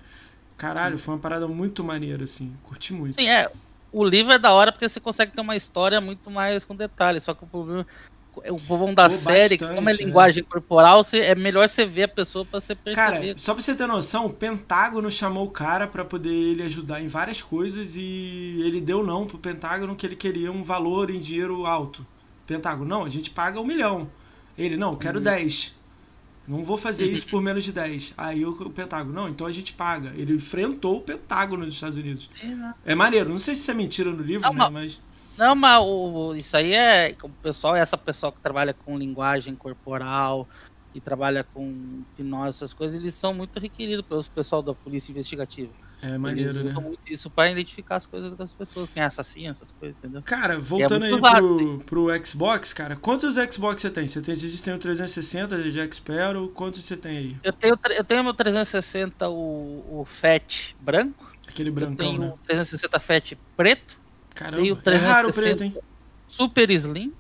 Caralho, 0.57 0.97
foi 0.99 1.15
uma 1.15 1.21
parada 1.21 1.47
muito 1.49 1.83
maneira, 1.83 2.25
assim. 2.25 2.55
Curti 2.63 2.93
muito. 2.95 3.15
Sim, 3.15 3.29
é. 3.29 3.51
O 3.91 4.05
livro 4.05 4.33
é 4.33 4.39
da 4.39 4.53
hora 4.53 4.73
porque 4.73 4.89
você 4.89 5.01
consegue 5.01 5.33
ter 5.33 5.41
uma 5.41 5.55
história 5.57 6.01
muito 6.01 6.31
mais 6.31 6.65
com 6.65 6.75
detalhes. 6.75 7.25
Só 7.25 7.35
que 7.35 7.45
o 7.45 7.47
problema. 7.47 7.87
O 8.51 8.59
bom 8.59 8.95
da 8.95 9.09
Pô, 9.09 9.11
série, 9.11 9.59
que 9.59 9.67
como 9.67 9.89
é 9.91 9.95
bastante, 9.95 10.03
é. 10.03 10.07
linguagem 10.07 10.45
corporal, 10.45 11.03
você, 11.05 11.19
é 11.21 11.35
melhor 11.35 11.69
você 11.69 11.85
ver 11.85 12.05
a 12.05 12.09
pessoa 12.09 12.45
pra 12.47 12.61
você 12.61 12.75
Cara, 12.95 13.21
perceber. 13.21 13.39
só 13.39 13.55
pra 13.55 13.63
você 13.63 13.75
ter 13.75 13.87
noção, 13.87 14.27
o 14.27 14.33
Pentágono 14.33 15.11
chamou 15.11 15.47
o 15.47 15.51
cara 15.51 15.87
pra 15.87 16.05
poder 16.05 16.31
ele 16.33 16.63
ajudar 16.63 17.01
em 17.03 17.07
várias 17.09 17.41
coisas 17.43 17.95
e 17.97 18.61
ele 18.65 18.81
deu 18.81 19.03
não 19.05 19.27
pro 19.27 19.39
Pentágono 19.39 19.97
que 19.97 20.07
ele 20.07 20.17
queria 20.17 20.53
um 20.53 20.63
valor 20.63 21.11
em 21.11 21.19
dinheiro 21.19 21.65
alto. 21.67 22.07
Pentágono, 22.47 22.89
não, 22.89 23.05
a 23.05 23.09
gente 23.09 23.31
paga 23.31 23.61
um 23.61 23.65
milhão. 23.67 24.11
Ele, 24.59 24.77
não, 24.77 24.95
quero 24.95 25.19
Uhum. 25.19 25.25
10. 25.25 25.75
Não 26.47 26.65
vou 26.65 26.77
fazer 26.77 27.11
isso 27.11 27.29
por 27.29 27.41
menos 27.41 27.65
de 27.65 27.73
10. 27.73 28.15
Aí 28.19 28.45
o, 28.45 28.71
Pentágono, 28.71 29.15
não, 29.15 29.29
então 29.29 29.47
a 29.47 29.53
gente 29.53 29.73
paga. 29.73 30.13
Ele 30.17 30.35
enfrentou 30.35 30.97
o 30.97 31.01
Pentágono 31.01 31.65
dos 31.65 31.75
Estados 31.75 31.97
Unidos. 31.97 32.33
Sim, 32.41 32.55
né? 32.57 32.75
É 32.85 32.95
maneiro, 32.95 33.31
não 33.31 33.39
sei 33.39 33.55
se 33.55 33.63
isso 33.63 33.71
é 33.71 33.75
mentira 33.75 34.11
no 34.11 34.23
livro, 34.23 34.53
Não, 34.53 34.53
né, 34.53 34.69
mas... 34.71 35.01
Não, 35.37 35.55
mas 35.55 35.83
o, 35.83 36.35
isso 36.35 36.57
aí 36.57 36.75
é. 36.75 37.17
O 37.23 37.29
pessoal, 37.29 37.77
essa 37.77 37.97
pessoa 37.97 38.33
que 38.33 38.41
trabalha 38.41 38.75
com 38.75 38.99
linguagem 38.99 39.55
corporal, 39.55 40.49
que 40.93 41.01
trabalha 41.01 41.43
com 41.43 42.03
hipnose, 42.13 42.57
essas 42.57 42.73
coisas, 42.73 43.01
eles 43.01 43.15
são 43.15 43.33
muito 43.33 43.59
requeridos 43.59 44.05
pelo 44.05 44.23
pessoal 44.25 44.63
da 44.63 44.75
polícia 44.75 45.11
investigativa. 45.11 45.73
É 46.03 46.09
eles 46.09 46.21
maneiro, 46.21 46.65
né? 46.65 46.71
usam 46.71 46.83
muito 46.83 47.01
isso 47.07 47.31
pra 47.31 47.49
identificar 47.49 47.97
as 47.97 48.07
coisas 48.07 48.37
das 48.37 48.53
pessoas, 48.53 48.91
quem 48.91 49.03
é 49.03 49.07
assassino, 49.07 49.51
essas 49.51 49.71
coisas, 49.71 49.97
entendeu? 49.99 50.21
Cara, 50.23 50.59
voltando 50.59 51.05
aí 51.05 51.11
muito 51.11 51.25
usado, 51.25 51.79
pro, 51.87 52.09
pro 52.09 52.27
Xbox, 52.27 52.73
cara, 52.73 52.97
quantos 52.97 53.37
Xbox 53.37 53.83
você 53.83 53.91
tem? 53.91 54.09
Você 54.09 54.21
tem, 54.21 54.35
você 54.35 54.49
que 54.49 54.63
tem 54.63 54.75
o 54.75 54.79
360 54.79 55.63
de 55.63 55.95
Xpero, 55.95 56.49
quantos 56.49 56.85
você 56.85 56.97
tem 56.97 57.19
aí? 57.19 57.37
Eu 57.45 57.53
tenho, 57.53 57.79
eu 57.91 58.05
tenho 58.05 58.25
meu 58.25 58.35
360, 58.35 59.29
o, 59.29 60.01
o 60.01 60.05
FAT 60.05 60.75
branco. 60.81 61.33
Aquele 61.47 61.71
Eu 61.71 61.75
brancão, 61.75 61.97
tenho 61.97 62.21
né? 62.21 62.29
o 62.35 62.39
360 62.47 62.99
FAT 62.99 63.39
preto. 63.57 64.02
Caramba, 64.43 64.77
tenho 64.83 64.97
é 64.97 64.99
raro 64.99 65.29
o 65.29 65.33
360 65.33 65.57
preto, 65.57 65.65
hein? 65.65 65.83
Super 66.27 66.71
Slim. 66.71 67.13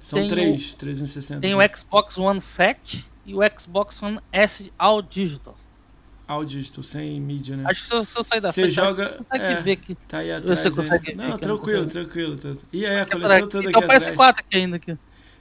São 0.00 0.18
tenho- 0.20 0.30
três, 0.30 0.74
360. 0.74 1.40
Tem 1.40 1.54
o 1.54 1.58
Xbox 1.76 2.16
One 2.18 2.40
Fat 2.40 3.04
e 3.26 3.34
o 3.34 3.40
Xbox 3.58 4.02
One 4.02 4.20
S 4.32 4.72
All 4.78 5.02
Digital. 5.02 5.56
All 6.26 6.44
digital, 6.44 6.84
sem 6.84 7.18
mídia, 7.20 7.56
né? 7.56 7.64
Acho 7.66 7.82
que 7.82 7.88
se 7.88 7.94
eu, 7.94 8.04
se 8.04 8.18
eu 8.18 8.22
sair 8.22 8.40
da 8.40 8.52
Você 8.52 8.60
frente, 8.60 8.74
joga- 8.74 9.08
você 9.12 9.16
consegue 9.16 9.44
é. 9.44 9.60
ver 9.62 9.72
aqui. 9.72 9.94
Tá 10.06 10.18
aí 10.18 10.26
Você 10.28 10.34
atrás. 10.34 10.66
aí. 10.66 10.72
consegue 10.76 11.04
ver 11.06 11.16
Não, 11.16 11.24
eu 11.24 11.30
não 11.30 11.38
tranquilo, 11.38 11.86
tranquilo. 11.86 12.36
E 12.70 12.84
aí, 12.84 12.96
a 12.98 13.02
Aqui 13.02 13.12
coleção 13.12 13.36
atrás. 13.36 13.50
toda 13.52 13.62
Tem 13.62 13.70
aqui 13.70 13.78
o 13.78 13.84
atrás. 13.84 14.06
PS4 14.06 14.38
aqui 14.40 14.56
ainda. 14.58 14.76
Aqui. 14.76 14.98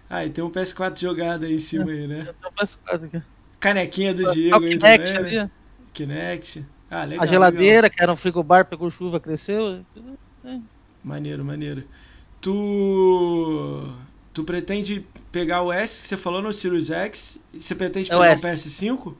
Ah, 0.10 0.26
e 0.26 0.30
tem 0.30 0.42
um 0.46 0.50
PS4 0.50 1.02
jogado 1.02 1.44
aí 1.44 1.54
em 1.56 1.60
cima 1.60 1.92
aí, 1.92 2.08
né? 2.08 2.24
Tem 2.24 2.50
o 2.50 2.54
PS4 2.54 3.04
aqui. 3.06 3.22
Canequinha 3.60 4.14
do 4.14 4.24
Tá 4.24 4.32
Diego 4.32 4.56
o 4.60 4.64
aí 4.64 4.70
Kinect 4.70 5.14
também, 5.14 5.34
né? 5.36 5.40
ali. 5.42 5.52
Kinect. 5.94 6.66
Ah, 6.90 6.96
legal. 7.04 7.04
a 7.04 7.06
legal. 7.10 7.28
geladeira, 7.28 7.90
que 7.90 8.02
era 8.02 8.14
um 8.14 8.16
frigobar, 8.16 8.64
pegou 8.66 8.90
chuva, 8.90 9.20
cresceu. 9.20 9.86
Maneiro, 11.04 11.44
maneiro. 11.46 11.84
Tu. 12.42 13.94
Tu 14.34 14.44
pretende 14.44 15.06
pegar 15.32 15.64
o 15.64 15.72
S 15.74 16.02
que 16.02 16.08
você 16.08 16.18
falou 16.18 16.42
no 16.42 16.54
Series 16.54 16.92
X? 16.92 17.44
Você 17.58 17.74
pretende 17.74 18.12
É 18.12 18.16
o 18.16 18.20
pegar 18.20 18.32
o 18.32 18.34
S. 18.34 18.48
PS5? 18.70 19.16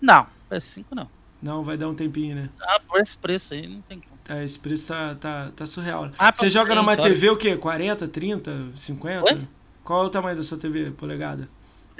Não, 0.00 0.26
PS5 0.50 0.84
não. 0.92 1.08
Não, 1.42 1.62
vai 1.62 1.76
dar 1.76 1.88
um 1.88 1.94
tempinho, 1.94 2.34
né? 2.36 2.48
Ah, 2.60 2.80
por 2.80 3.00
esse 3.00 3.16
preço 3.16 3.52
aí, 3.52 3.66
não 3.66 3.82
tem 3.82 4.00
como. 4.00 4.18
Tá, 4.24 4.42
esse 4.42 4.58
preço 4.58 4.86
tá, 4.88 5.14
tá, 5.16 5.50
tá 5.54 5.66
surreal. 5.66 6.06
né? 6.06 6.12
Ah, 6.16 6.32
Você 6.32 6.48
joga 6.48 6.74
numa 6.74 6.92
olha. 6.92 7.02
TV 7.02 7.28
o 7.30 7.36
quê? 7.36 7.56
40, 7.56 8.06
30, 8.08 8.68
50? 8.76 9.34
Oi? 9.34 9.48
Qual 9.84 10.04
é 10.04 10.06
o 10.06 10.10
tamanho 10.10 10.36
da 10.36 10.42
sua 10.44 10.56
TV, 10.56 10.92
polegada? 10.92 11.48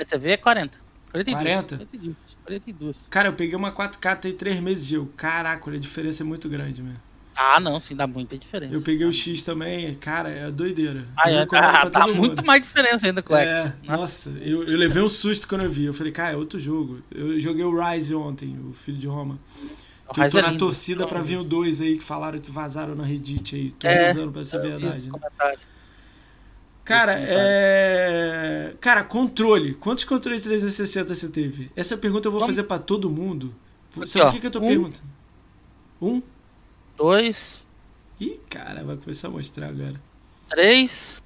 A 0.01 0.05
TV 0.05 0.31
é 0.31 0.37
40. 0.37 0.79
42. 1.11 1.43
40? 1.45 1.77
42. 1.77 2.17
42. 2.45 3.07
Cara, 3.11 3.29
eu 3.29 3.33
peguei 3.35 3.57
uma 3.57 3.73
4K 3.73 4.17
tem 4.17 4.35
3 4.35 4.61
meses 4.61 4.87
de 4.87 4.95
jogo. 4.95 5.13
Caraca, 5.17 5.71
a 5.71 5.77
diferença 5.79 6.23
é 6.23 6.27
muito 6.27 6.49
grande, 6.49 6.83
mesmo. 6.83 7.01
Ah, 7.35 7.59
não, 7.59 7.81
sim, 7.81 7.97
dá 7.97 8.07
muita 8.07 8.37
diferença. 8.37 8.75
Eu 8.75 8.83
peguei 8.83 9.07
o 9.07 9.13
X 9.13 9.43
também, 9.43 9.95
cara, 9.95 10.29
é 10.29 10.51
doideira. 10.51 11.07
Ah, 11.17 11.31
Eu 11.33 11.39
é, 11.41 11.47
dá, 11.47 11.91
todo 11.91 12.07
mundo. 12.09 12.17
muito 12.19 12.45
mais 12.47 12.63
diferença 12.63 13.07
ainda 13.07 13.23
com 13.23 13.33
o 13.33 13.37
É, 13.37 13.57
X. 13.59 13.75
nossa, 13.85 14.31
eu, 14.41 14.63
eu 14.65 14.77
levei 14.79 15.03
um 15.03 15.09
susto 15.09 15.49
quando 15.49 15.63
eu 15.63 15.71
vi. 15.71 15.85
Eu 15.85 15.95
falei, 15.95 16.13
cara, 16.13 16.35
é 16.35 16.37
outro 16.37 16.61
jogo. 16.61 17.01
Eu 17.11 17.41
joguei 17.41 17.65
o 17.65 17.73
Rise 17.75 18.15
ontem, 18.15 18.59
o 18.69 18.75
Filho 18.75 18.99
de 18.99 19.07
Roma. 19.07 19.39
O 20.09 20.13
Que 20.13 20.21
eu 20.21 20.31
tô 20.31 20.39
é 20.39 20.43
na 20.43 20.49
lindo. 20.49 20.59
torcida 20.59 21.07
pra 21.07 21.21
vir 21.21 21.37
o 21.37 21.39
Nossa. 21.39 21.49
2 21.49 21.81
aí 21.81 21.97
que 21.97 22.05
falaram 22.05 22.39
que 22.39 22.51
vazaram 22.51 22.95
na 22.95 23.05
Reddit 23.05 23.57
aí. 23.57 23.71
Tô 23.73 23.87
É, 23.87 24.07
rezando 24.09 24.31
pra 24.31 24.45
vi 24.45 24.59
verdade. 24.59 25.11
né? 25.11 25.55
Cara, 26.85 27.15
é. 27.19 28.75
Cara, 28.81 29.05
controle. 29.05 29.75
Quantos 29.75 30.05
controles 30.05 30.43
360 30.43 31.15
você 31.15 31.29
teve? 31.29 31.71
Essa 31.77 31.97
pergunta 31.97 32.27
eu 32.29 32.33
vou 32.33 32.41
Vamos- 32.41 32.55
fazer 32.57 32.67
pra 32.67 32.79
todo 32.79 33.09
mundo. 33.09 33.55
Sabe 34.07 34.27
o 34.27 34.33
que, 34.33 34.41
que 34.41 34.47
eu 34.47 34.51
tô 34.51 34.59
um. 34.59 34.67
perguntando? 34.69 35.03
Um? 36.01 36.23
Dois, 36.97 37.67
Ih, 38.21 38.39
cara, 38.49 38.85
vai 38.85 38.97
começar 38.97 39.29
a 39.29 39.31
mostrar 39.31 39.69
agora. 39.69 40.01
três. 40.49 41.23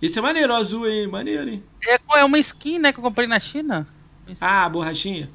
Esse 0.00 0.18
é 0.18 0.22
maneiro, 0.22 0.52
o 0.52 0.56
azul, 0.56 0.88
hein? 0.88 1.06
Maneiro, 1.08 1.50
hein? 1.50 1.62
É, 1.86 1.98
é 2.20 2.24
uma 2.24 2.38
skin, 2.38 2.78
né, 2.78 2.92
que 2.92 2.98
eu 2.98 3.02
comprei 3.02 3.26
na 3.26 3.40
China. 3.40 3.86
Ah, 4.40 4.64
a 4.64 4.68
borrachinha? 4.68 5.28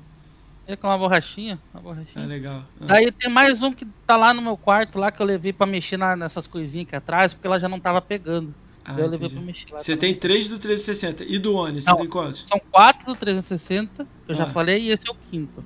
É 0.65 0.75
com 0.77 0.88
uma 0.88 0.97
borrachinha. 0.97 1.59
Uma 1.73 1.79
Ah, 1.79 1.84
borrachinha. 1.84 2.25
legal. 2.25 2.63
Ah. 2.79 2.86
Daí 2.86 3.11
tem 3.11 3.29
mais 3.29 3.61
um 3.61 3.73
que 3.73 3.86
tá 4.07 4.15
lá 4.15 4.34
no 4.34 4.41
meu 4.41 4.55
quarto, 4.55 4.97
lá 4.97 5.11
que 5.11 5.21
eu 5.21 5.25
levei 5.25 5.51
pra 5.51 5.65
mexer 5.67 5.97
na- 5.97 6.15
nessas 6.15 6.47
coisinhas 6.47 6.88
aqui 6.88 6.95
atrás, 6.95 7.34
porque 7.34 7.45
ela 7.45 7.59
já 7.59 7.67
não 7.67 7.79
tava 7.79 8.01
pegando. 8.01 8.53
Ah, 8.86 8.95
eu 8.97 9.07
levei 9.09 9.29
pra 9.29 9.41
mexer 9.41 9.65
lá. 9.71 9.79
Você 9.79 9.95
tá 9.95 10.01
tem 10.01 10.15
três 10.15 10.47
do 10.47 10.57
360. 10.57 11.23
E 11.25 11.38
do 11.38 11.53
One, 11.55 11.81
você 11.81 11.89
Não. 11.89 11.97
tem 11.97 12.07
quantos? 12.07 12.45
São 12.47 12.61
quatro 12.71 13.05
do 13.07 13.15
360, 13.15 14.05
que 14.25 14.31
eu 14.31 14.36
já 14.36 14.43
Ah. 14.43 14.47
falei, 14.47 14.81
e 14.84 14.89
esse 14.91 15.07
é 15.07 15.11
o 15.11 15.15
quinto. 15.15 15.61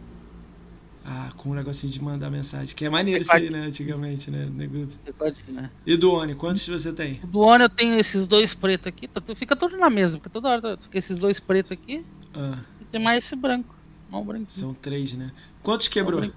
Ah, 1.10 1.30
com 1.38 1.52
um 1.52 1.54
negocinho 1.54 1.94
de 1.94 2.04
mandar 2.04 2.30
mensagem. 2.30 2.76
Que 2.76 2.84
é 2.84 2.90
maneiro 2.90 3.22
isso 3.22 3.32
aí, 3.32 3.50
né? 3.50 3.60
Antigamente, 3.60 4.30
né? 4.30 4.46
Né? 4.46 5.70
E 5.86 5.96
do 5.96 6.12
One, 6.12 6.36
quantos 6.36 6.68
você 6.68 6.92
tem? 6.92 7.22
O 7.24 7.28
do 7.28 7.40
One 7.40 7.64
eu 7.64 7.70
tenho 7.70 7.98
esses 7.98 8.28
dois 8.28 8.54
pretos 8.54 8.88
aqui, 8.88 9.08
tá- 9.08 9.22
fica 9.34 9.56
tudo 9.56 9.78
na 9.78 9.90
mesa, 9.90 10.18
porque 10.18 10.30
toda 10.30 10.50
hora 10.50 10.78
fica 10.78 10.98
esses 10.98 11.18
dois 11.18 11.40
pretos 11.40 11.72
aqui 11.72 12.06
Ah, 12.36 12.58
e 12.82 12.86
tem 12.86 13.02
mais 13.02 13.24
esse 13.24 13.38
branco. 13.38 13.74
Um 14.12 14.22
branquinho. 14.22 14.50
São 14.50 14.74
três, 14.74 15.14
né? 15.14 15.32
Quantos 15.64 15.88
quebrou? 15.88 16.30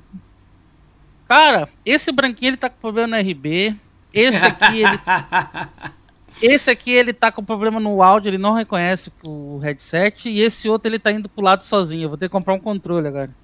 Cara, 1.26 1.68
esse 1.84 2.12
branquinho 2.12 2.50
ele 2.50 2.56
tá 2.56 2.70
com 2.70 2.78
problema 2.80 3.08
no 3.16 3.28
RB. 3.28 3.74
Esse 4.14 4.44
aqui 4.44 4.82
ele. 4.84 4.98
esse 6.40 6.70
aqui 6.70 6.92
ele 6.92 7.12
tá 7.12 7.32
com 7.32 7.44
problema 7.44 7.80
no 7.80 8.04
áudio, 8.04 8.30
ele 8.30 8.38
não 8.38 8.52
reconhece 8.54 9.12
o 9.24 9.58
headset. 9.58 10.28
E 10.28 10.40
esse 10.40 10.68
outro 10.68 10.88
ele 10.88 10.98
tá 11.00 11.10
indo 11.10 11.28
pro 11.28 11.42
lado 11.44 11.64
sozinho. 11.64 12.04
Eu 12.04 12.08
vou 12.10 12.18
ter 12.18 12.28
que 12.28 12.32
comprar 12.32 12.54
um 12.54 12.60
controle 12.60 13.08
agora. 13.08 13.34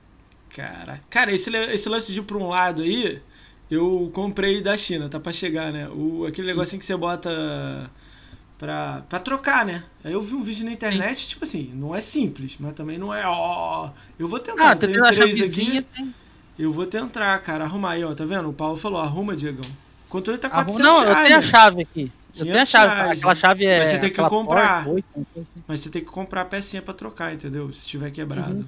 Cara, 0.57 1.03
cara 1.11 1.35
esse, 1.35 1.55
esse 1.55 1.87
lance 1.87 2.11
de 2.11 2.21
ir 2.21 2.23
pra 2.23 2.39
um 2.39 2.49
lado 2.49 2.81
aí, 2.81 3.21
eu 3.71 4.11
comprei 4.15 4.63
da 4.63 4.75
China, 4.75 5.07
tá 5.07 5.21
pra 5.21 5.31
chegar, 5.31 5.71
né? 5.71 5.87
O, 5.91 6.25
aquele 6.25 6.47
negocinho 6.47 6.81
que 6.81 6.87
você 6.87 6.97
bota 6.97 7.91
pra, 8.59 9.03
pra 9.07 9.19
trocar, 9.19 9.67
né? 9.67 9.85
Aí 10.03 10.15
eu 10.15 10.23
vi 10.23 10.35
um 10.35 10.43
vídeo 10.43 10.65
na 10.65 10.73
internet, 10.73 11.19
Sim. 11.19 11.29
tipo 11.29 11.45
assim, 11.45 11.71
não 11.75 11.95
é 11.95 12.01
simples, 12.01 12.57
mas 12.59 12.73
também 12.73 12.97
não 12.97 13.13
é, 13.13 13.23
ó. 13.27 13.91
Eu 14.19 14.27
vou 14.27 14.41
tentar, 14.41 14.71
ah, 14.71 14.77
tem 14.77 14.91
três 14.93 15.43
aqui. 15.43 15.83
Tem... 15.83 16.15
Eu 16.59 16.73
vou 16.73 16.87
tentar, 16.87 17.39
cara, 17.41 17.65
arrumar 17.65 17.91
aí, 17.91 18.05
ó, 18.05 18.15
tá 18.15 18.25
vendo? 18.25 18.49
O 18.49 18.53
Paulo 18.55 18.79
falou, 18.79 18.99
arruma, 18.99 19.37
Diegão. 19.37 19.71
O 20.07 20.09
controle 20.09 20.39
tá 20.39 20.49
400 20.49 20.83
Não, 20.83 21.01
reais, 21.01 21.09
eu 21.09 21.17
tenho 21.17 21.29
né? 21.29 21.37
a 21.37 21.43
chave 21.43 21.83
aqui. 21.83 22.13
Eu 22.35 22.45
tenho 22.47 22.63
a 22.63 22.65
chave, 22.65 22.95
reais, 22.95 23.19
aquela 23.19 23.35
chave 23.35 23.67
é... 23.67 23.79
Mas 23.81 23.89
você 23.89 23.99
tem 23.99 24.11
que 24.11 24.23
comprar. 24.23 24.85
Porta, 24.85 24.91
8, 24.91 25.27
assim. 25.43 25.63
Mas 25.69 25.81
você 25.81 25.91
tem 25.91 26.03
que 26.03 26.11
comprar 26.11 26.41
a 26.41 26.45
pecinha 26.47 26.81
pra 26.81 26.95
trocar, 26.95 27.35
entendeu? 27.35 27.71
Se 27.75 27.87
tiver 27.87 28.11
quebrado. 28.11 28.55
Uhum. 28.55 28.65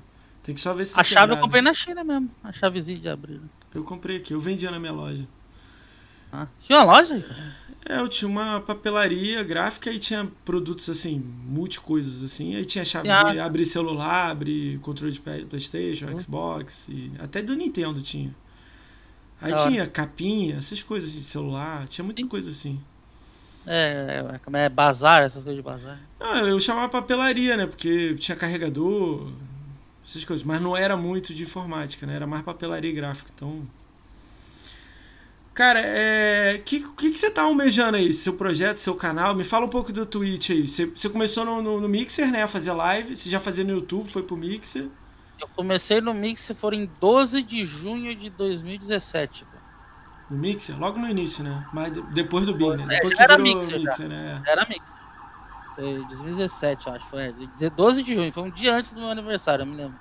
Tem 0.49 0.55
que 0.55 0.63
só 0.63 0.73
ver 0.73 0.87
se 0.87 0.95
tá 0.95 1.03
A 1.03 1.05
chave 1.05 1.27
quebrado. 1.27 1.41
eu 1.41 1.43
comprei 1.43 1.61
na 1.61 1.75
China 1.75 2.03
mesmo, 2.03 2.31
a 2.43 2.51
chavezinha 2.51 2.99
de 2.99 3.07
abrir. 3.07 3.39
Eu 3.75 3.85
comprei 3.85 4.17
aqui, 4.17 4.33
eu 4.33 4.41
vendia 4.41 4.71
na 4.71 4.81
minha 4.81 4.93
loja. 4.93 5.29
Ah, 6.33 6.47
tinha 6.59 6.79
uma 6.79 6.95
loja? 6.95 7.23
É, 7.87 8.01
eu 8.01 8.09
tinha 8.09 8.31
uma 8.31 8.59
papelaria 8.59 9.43
gráfica 9.43 9.93
e 9.93 9.99
tinha 9.99 10.27
produtos 10.47 10.89
assim, 10.89 11.23
multi 11.45 11.79
coisas 11.79 12.23
assim. 12.23 12.57
Aí 12.57 12.65
tinha 12.65 12.83
chave 12.83 13.11
ah. 13.11 13.25
de 13.25 13.39
abrir 13.39 13.67
celular, 13.67 14.31
abrir 14.31 14.79
controle 14.79 15.13
de 15.13 15.21
Playstation, 15.21 16.07
uhum. 16.07 16.19
Xbox, 16.19 16.89
e 16.89 17.13
até 17.19 17.43
do 17.43 17.55
Nintendo 17.55 18.01
tinha. 18.01 18.35
Aí 19.43 19.51
da 19.51 19.67
tinha 19.67 19.83
hora. 19.83 19.91
capinha, 19.91 20.57
essas 20.57 20.83
coisas 20.83 21.13
de 21.13 21.21
celular, 21.21 21.87
tinha 21.89 22.03
muita 22.03 22.27
coisa 22.27 22.49
assim. 22.49 22.81
É, 23.67 24.25
é, 24.25 24.61
é 24.65 24.69
bazar, 24.71 25.25
essas 25.25 25.45
coisas 25.45 25.63
de 25.63 25.63
bazar. 25.63 26.01
Não, 26.19 26.49
eu 26.49 26.59
chamava 26.59 26.89
papelaria, 26.89 27.55
né? 27.55 27.67
Porque 27.67 28.15
tinha 28.15 28.35
carregador, 28.35 29.31
essas 30.09 30.25
coisas. 30.25 30.45
Mas 30.45 30.61
não 30.61 30.77
era 30.77 30.97
muito 30.97 31.35
de 31.35 31.43
informática, 31.43 32.07
né? 32.07 32.17
Era 32.17 32.27
mais 32.27 32.43
papelaria 32.43 32.93
gráfica. 32.93 33.31
Então. 33.35 33.63
Cara, 35.53 35.81
é. 35.81 36.57
O 36.57 36.63
que, 36.63 36.81
que, 36.81 37.11
que, 37.11 37.19
você 37.19 37.31
tá 37.31 37.43
almejando 37.43 37.99
aí? 37.99 38.13
Seu 38.13 38.33
projeto, 38.33 38.79
seu 38.79 38.95
canal? 38.95 39.35
Me 39.35 39.45
fala 39.45 39.67
um 39.67 39.69
pouco 39.69 39.93
do 39.93 40.07
Twitch 40.07 40.51
aí. 40.51 40.67
Você, 40.67 40.87
você 40.87 41.09
começou 41.09 41.45
no, 41.45 41.61
no, 41.61 41.81
no, 41.81 41.89
Mixer, 41.89 42.31
né? 42.31 42.43
A 42.43 42.49
fazer 42.49 42.73
live. 42.73 43.15
Você 43.15 43.29
já 43.29 43.39
fazia 43.39 43.65
no 43.65 43.73
YouTube, 43.73 44.09
foi 44.09 44.23
pro 44.23 44.37
Mixer. 44.37 44.89
Eu 45.39 45.49
comecei 45.49 46.01
no 46.01 46.15
Mixer, 46.15 46.57
foram 46.57 46.79
em 46.79 46.91
12 47.01 47.43
de 47.43 47.65
junho 47.65 48.15
de 48.17 48.31
2017. 48.31 49.47
No 50.31 50.37
Mixer? 50.37 50.79
Logo 50.79 50.99
no 50.99 51.09
início, 51.09 51.45
né? 51.45 51.67
Mas 51.73 51.93
depois 52.13 52.45
do 52.45 52.55
BIM, 52.55 52.77
né? 52.77 52.85
É, 52.85 52.89
depois 52.97 53.15
que 53.15 53.23
era 53.23 53.39
Mixer, 53.39 53.81
Mixer 53.81 54.09
né? 54.09 54.43
Era 54.47 54.67
Mixer. 54.69 55.08
Foi 55.79 56.05
2017, 56.09 56.91
acho. 56.91 57.07
Foi 57.07 57.33
12 57.71 58.01
é, 58.01 58.05
de 58.05 58.15
junho, 58.15 58.33
foi 58.33 58.43
um 58.43 58.51
dia 58.51 58.75
antes 58.75 58.93
do 58.93 59.01
meu 59.01 59.11
aniversário, 59.11 59.63
eu 59.63 59.67
me 59.67 59.77
lembro. 59.77 59.97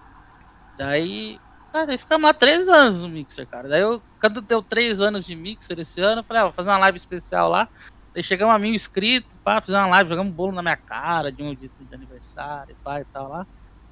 Daí. 0.75 1.39
Cara, 1.71 1.85
daí 1.85 1.97
ficamos 1.99 2.23
lá 2.23 2.33
três 2.33 2.67
anos 2.67 3.01
no 3.01 3.09
Mixer, 3.09 3.45
cara. 3.45 3.67
Daí 3.67 3.81
eu, 3.81 4.01
quando 4.19 4.41
deu 4.41 4.63
três 4.63 5.01
anos 5.01 5.23
de 5.23 5.35
Mixer 5.35 5.79
esse 5.79 6.01
ano, 6.01 6.21
eu 6.21 6.23
falei, 6.23 6.41
ah, 6.41 6.45
vou 6.45 6.53
fazer 6.53 6.69
uma 6.69 6.79
live 6.79 6.97
especial 6.97 7.49
lá. 7.49 7.69
Daí 8.11 8.23
chegamos 8.23 8.55
a 8.55 8.57
mil 8.57 8.73
inscritos, 8.73 9.31
pá, 9.43 9.61
fazer 9.61 9.77
uma 9.77 9.85
live, 9.85 10.09
jogamos 10.09 10.33
um 10.33 10.35
bolo 10.35 10.51
na 10.51 10.63
minha 10.63 10.77
cara 10.77 11.31
de 11.31 11.43
um 11.43 11.53
dia 11.53 11.69
de 11.79 11.95
aniversário 11.95 12.75
pá 12.83 12.99
e 12.99 13.05
tal 13.05 13.29
lá. 13.29 13.45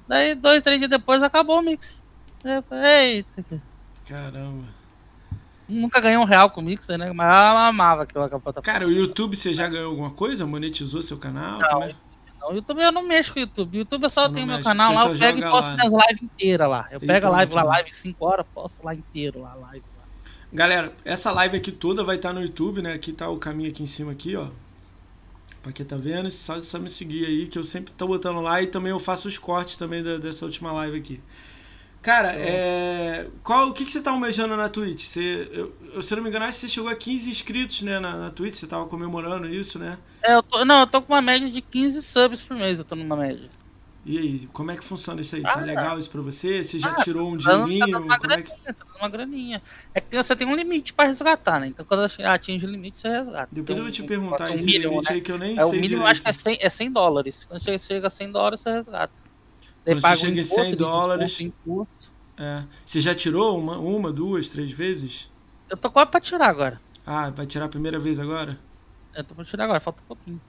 Daí, 0.08 0.34
dois, 0.34 0.62
três 0.64 0.80
dias 0.80 0.90
depois, 0.90 1.22
acabou 1.22 1.60
o 1.60 1.62
Mixer. 1.62 1.96
Eu 2.42 2.62
falei, 2.64 3.16
eita. 3.16 3.62
Caramba. 4.08 4.64
Nunca 5.68 6.00
ganhei 6.00 6.16
um 6.16 6.24
real 6.24 6.50
com 6.50 6.60
o 6.60 6.64
Mixer, 6.64 6.96
né? 6.96 7.12
Mas 7.12 7.26
eu 7.26 7.58
amava 7.58 8.02
aquela 8.02 8.28
plataforma. 8.28 8.62
Cara, 8.62 8.86
o 8.86 8.92
YouTube 8.92 9.36
você 9.36 9.52
já 9.52 9.68
ganhou 9.68 9.90
alguma 9.90 10.10
coisa? 10.10 10.46
Monetizou 10.46 11.02
seu 11.02 11.18
canal? 11.18 11.58
Não, 11.58 11.68
também? 11.68 11.96
não. 12.40 12.50
O 12.50 12.54
YouTube 12.54 12.80
eu 12.80 12.92
não 12.92 13.02
mexo 13.02 13.32
com 13.32 13.40
o 13.40 13.42
YouTube. 13.42 13.76
O 13.76 13.78
YouTube 13.80 14.04
eu 14.04 14.10
só 14.10 14.28
tenho 14.28 14.46
meu 14.46 14.62
canal 14.62 14.92
lá, 14.92 15.06
eu 15.06 15.18
pego 15.18 15.38
e 15.38 15.42
posto 15.42 15.68
lá, 15.68 15.76
minhas 15.76 15.92
né? 15.92 15.98
lives 16.08 16.22
inteiras 16.22 16.68
lá. 16.68 16.88
Eu 16.90 17.00
pego 17.00 17.26
a 17.26 17.30
live 17.30 17.54
lá, 17.54 17.62
live 17.64 17.92
5 17.92 18.24
horas, 18.24 18.46
posto 18.54 18.84
lá 18.84 18.94
inteiro 18.94 19.40
lá, 19.40 19.54
live 19.54 19.84
lá. 19.98 20.04
Galera, 20.52 20.92
essa 21.04 21.32
live 21.32 21.56
aqui 21.56 21.72
toda 21.72 22.04
vai 22.04 22.16
estar 22.16 22.28
tá 22.28 22.34
no 22.34 22.42
YouTube, 22.42 22.82
né? 22.82 22.92
Aqui 22.92 23.12
tá 23.12 23.28
o 23.28 23.36
caminho 23.36 23.70
aqui 23.70 23.82
em 23.82 23.86
cima 23.86 24.12
aqui, 24.12 24.36
ó. 24.36 24.48
Pra 25.62 25.72
quem 25.72 25.84
tá 25.84 25.96
vendo, 25.96 26.30
só, 26.30 26.60
só 26.60 26.78
me 26.78 26.88
seguir 26.88 27.26
aí, 27.26 27.48
que 27.48 27.58
eu 27.58 27.64
sempre 27.64 27.92
tô 27.92 28.06
botando 28.06 28.40
lá 28.40 28.62
e 28.62 28.68
também 28.68 28.90
eu 28.90 29.00
faço 29.00 29.26
os 29.26 29.36
cortes 29.36 29.76
também 29.76 30.00
da, 30.00 30.16
dessa 30.16 30.44
última 30.44 30.70
live 30.70 30.96
aqui. 30.96 31.20
Cara, 32.06 32.34
então... 32.34 32.44
é... 32.46 33.26
Qual, 33.42 33.68
o 33.68 33.72
que, 33.72 33.84
que 33.84 33.90
você 33.90 34.00
tá 34.00 34.12
almejando 34.12 34.56
na 34.56 34.68
Twitch? 34.68 35.02
Você, 35.02 35.48
eu, 35.50 35.74
eu, 35.92 36.00
se 36.00 36.14
não 36.14 36.22
me 36.22 36.28
engano, 36.28 36.46
você 36.52 36.68
chegou 36.68 36.88
a 36.88 36.94
15 36.94 37.28
inscritos 37.28 37.82
né, 37.82 37.98
na, 37.98 38.16
na 38.16 38.30
Twitch, 38.30 38.54
você 38.54 38.66
tava 38.68 38.86
comemorando 38.86 39.48
isso, 39.48 39.76
né? 39.76 39.98
É, 40.22 40.34
eu 40.36 40.42
tô, 40.44 40.64
não, 40.64 40.82
eu 40.82 40.86
tô 40.86 41.02
com 41.02 41.12
uma 41.12 41.20
média 41.20 41.50
de 41.50 41.60
15 41.60 42.00
subs 42.04 42.42
por 42.42 42.56
mês, 42.56 42.78
eu 42.78 42.84
tô 42.84 42.94
numa 42.94 43.16
média. 43.16 43.50
E 44.04 44.18
aí, 44.18 44.48
como 44.52 44.70
é 44.70 44.76
que 44.76 44.84
funciona 44.84 45.20
isso 45.20 45.34
aí? 45.34 45.42
Tá 45.42 45.50
ah, 45.50 45.54
tá 45.54 45.60
legal 45.62 45.98
isso 45.98 46.08
pra 46.08 46.20
você? 46.20 46.62
Você 46.62 46.78
já 46.78 46.90
ah, 46.90 47.02
tirou 47.02 47.28
um 47.28 47.36
dinheirinho? 47.36 47.90
Tá 47.90 47.98
uma, 47.98 48.16
graninha, 48.16 48.54
é 48.64 48.72
que... 48.72 48.72
tá 48.72 48.86
uma 49.00 49.08
graninha. 49.08 49.62
É 49.92 50.00
que 50.00 50.16
você 50.16 50.36
tem 50.36 50.46
um 50.46 50.54
limite 50.54 50.94
pra 50.94 51.06
resgatar, 51.06 51.58
né? 51.58 51.66
Então 51.66 51.84
quando 51.84 52.08
atinge 52.24 52.64
o 52.64 52.70
limite, 52.70 52.98
você 53.00 53.08
resgata. 53.08 53.48
Depois 53.50 53.76
eu 53.76 53.82
vou 53.82 53.92
te 53.92 54.04
perguntar 54.04 54.48
um 54.48 54.54
esse 54.54 54.64
milhão, 54.64 54.92
limite 54.92 55.10
né? 55.10 55.14
aí 55.16 55.20
que 55.20 55.32
eu 55.32 55.38
nem 55.38 55.58
é, 55.58 55.60
sei. 55.60 55.66
O 55.66 55.72
mínimo 55.72 55.88
direito. 55.88 56.06
acho 56.06 56.22
que 56.22 56.28
é 56.28 56.32
100, 56.32 56.58
é 56.60 56.70
100 56.70 56.92
dólares. 56.92 57.42
Quando 57.42 57.60
você 57.60 57.76
chega 57.80 58.06
a 58.06 58.10
100 58.10 58.30
dólares, 58.30 58.60
você 58.60 58.70
resgata. 58.70 59.25
Quando 59.86 60.00
você 60.00 60.16
chega 60.16 60.40
em 60.40 60.42
100 60.42 60.74
dólares. 60.74 61.50
É. 62.36 62.64
Você 62.84 63.00
já 63.00 63.14
tirou 63.14 63.58
uma, 63.58 63.78
uma, 63.78 64.12
duas, 64.12 64.50
três 64.50 64.70
vezes? 64.70 65.30
Eu 65.70 65.76
tô 65.76 65.90
quase 65.90 66.10
pra 66.10 66.20
tirar 66.20 66.48
agora. 66.48 66.80
Ah, 67.06 67.30
vai 67.30 67.46
tirar 67.46 67.66
a 67.66 67.68
primeira 67.68 67.98
vez 67.98 68.18
agora? 68.18 68.58
Eu 69.14 69.24
tô 69.24 69.34
pra 69.34 69.44
tirar 69.44 69.64
agora, 69.64 69.80
falta 69.80 70.02
um 70.02 70.06
pouquinho. 70.06 70.40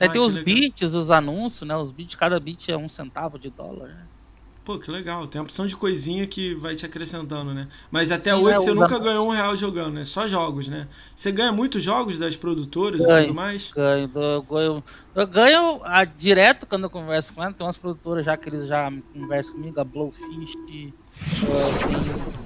Aí 0.00 0.08
ah, 0.08 0.10
tem 0.10 0.20
os 0.20 0.36
legal. 0.36 0.44
bits, 0.54 0.94
os 0.94 1.10
anúncios, 1.10 1.68
né? 1.68 1.76
Os 1.76 1.90
bits, 1.90 2.14
cada 2.14 2.38
bit 2.38 2.70
é 2.70 2.76
um 2.76 2.88
centavo 2.88 3.38
de 3.38 3.50
dólar, 3.50 3.88
né? 3.88 4.06
Pô, 4.64 4.78
que 4.78 4.90
legal. 4.90 5.26
Tem 5.28 5.40
uma 5.40 5.44
opção 5.44 5.66
de 5.66 5.76
coisinha 5.76 6.26
que 6.26 6.54
vai 6.54 6.74
te 6.74 6.86
acrescentando, 6.86 7.52
né? 7.52 7.68
Mas 7.90 8.10
até 8.10 8.34
Sim, 8.34 8.42
hoje 8.42 8.56
é, 8.56 8.60
você 8.60 8.72
nunca 8.72 8.98
ganhou 8.98 9.28
um 9.28 9.30
real 9.30 9.54
jogando, 9.54 9.94
né? 9.94 10.04
Só 10.04 10.26
jogos, 10.26 10.68
né? 10.68 10.88
Você 11.14 11.30
ganha 11.30 11.52
muitos 11.52 11.82
jogos 11.82 12.18
das 12.18 12.34
produtoras 12.34 13.04
ganho, 13.04 13.18
e 13.18 13.26
tudo 13.26 13.34
mais? 13.34 13.70
Ganho. 13.72 14.10
Eu 14.14 14.42
ganho, 14.42 14.84
eu 15.14 15.26
ganho 15.26 15.80
a, 15.84 16.04
direto 16.04 16.66
quando 16.66 16.84
eu 16.84 16.90
converso 16.90 17.34
com 17.34 17.42
ela. 17.42 17.52
Tem 17.52 17.66
umas 17.66 17.76
produtoras 17.76 18.24
já 18.24 18.36
que 18.36 18.48
eles 18.48 18.66
já 18.66 18.90
conversam 19.12 19.54
comigo, 19.54 19.78
a 19.80 19.84
Blowfish, 19.84 20.54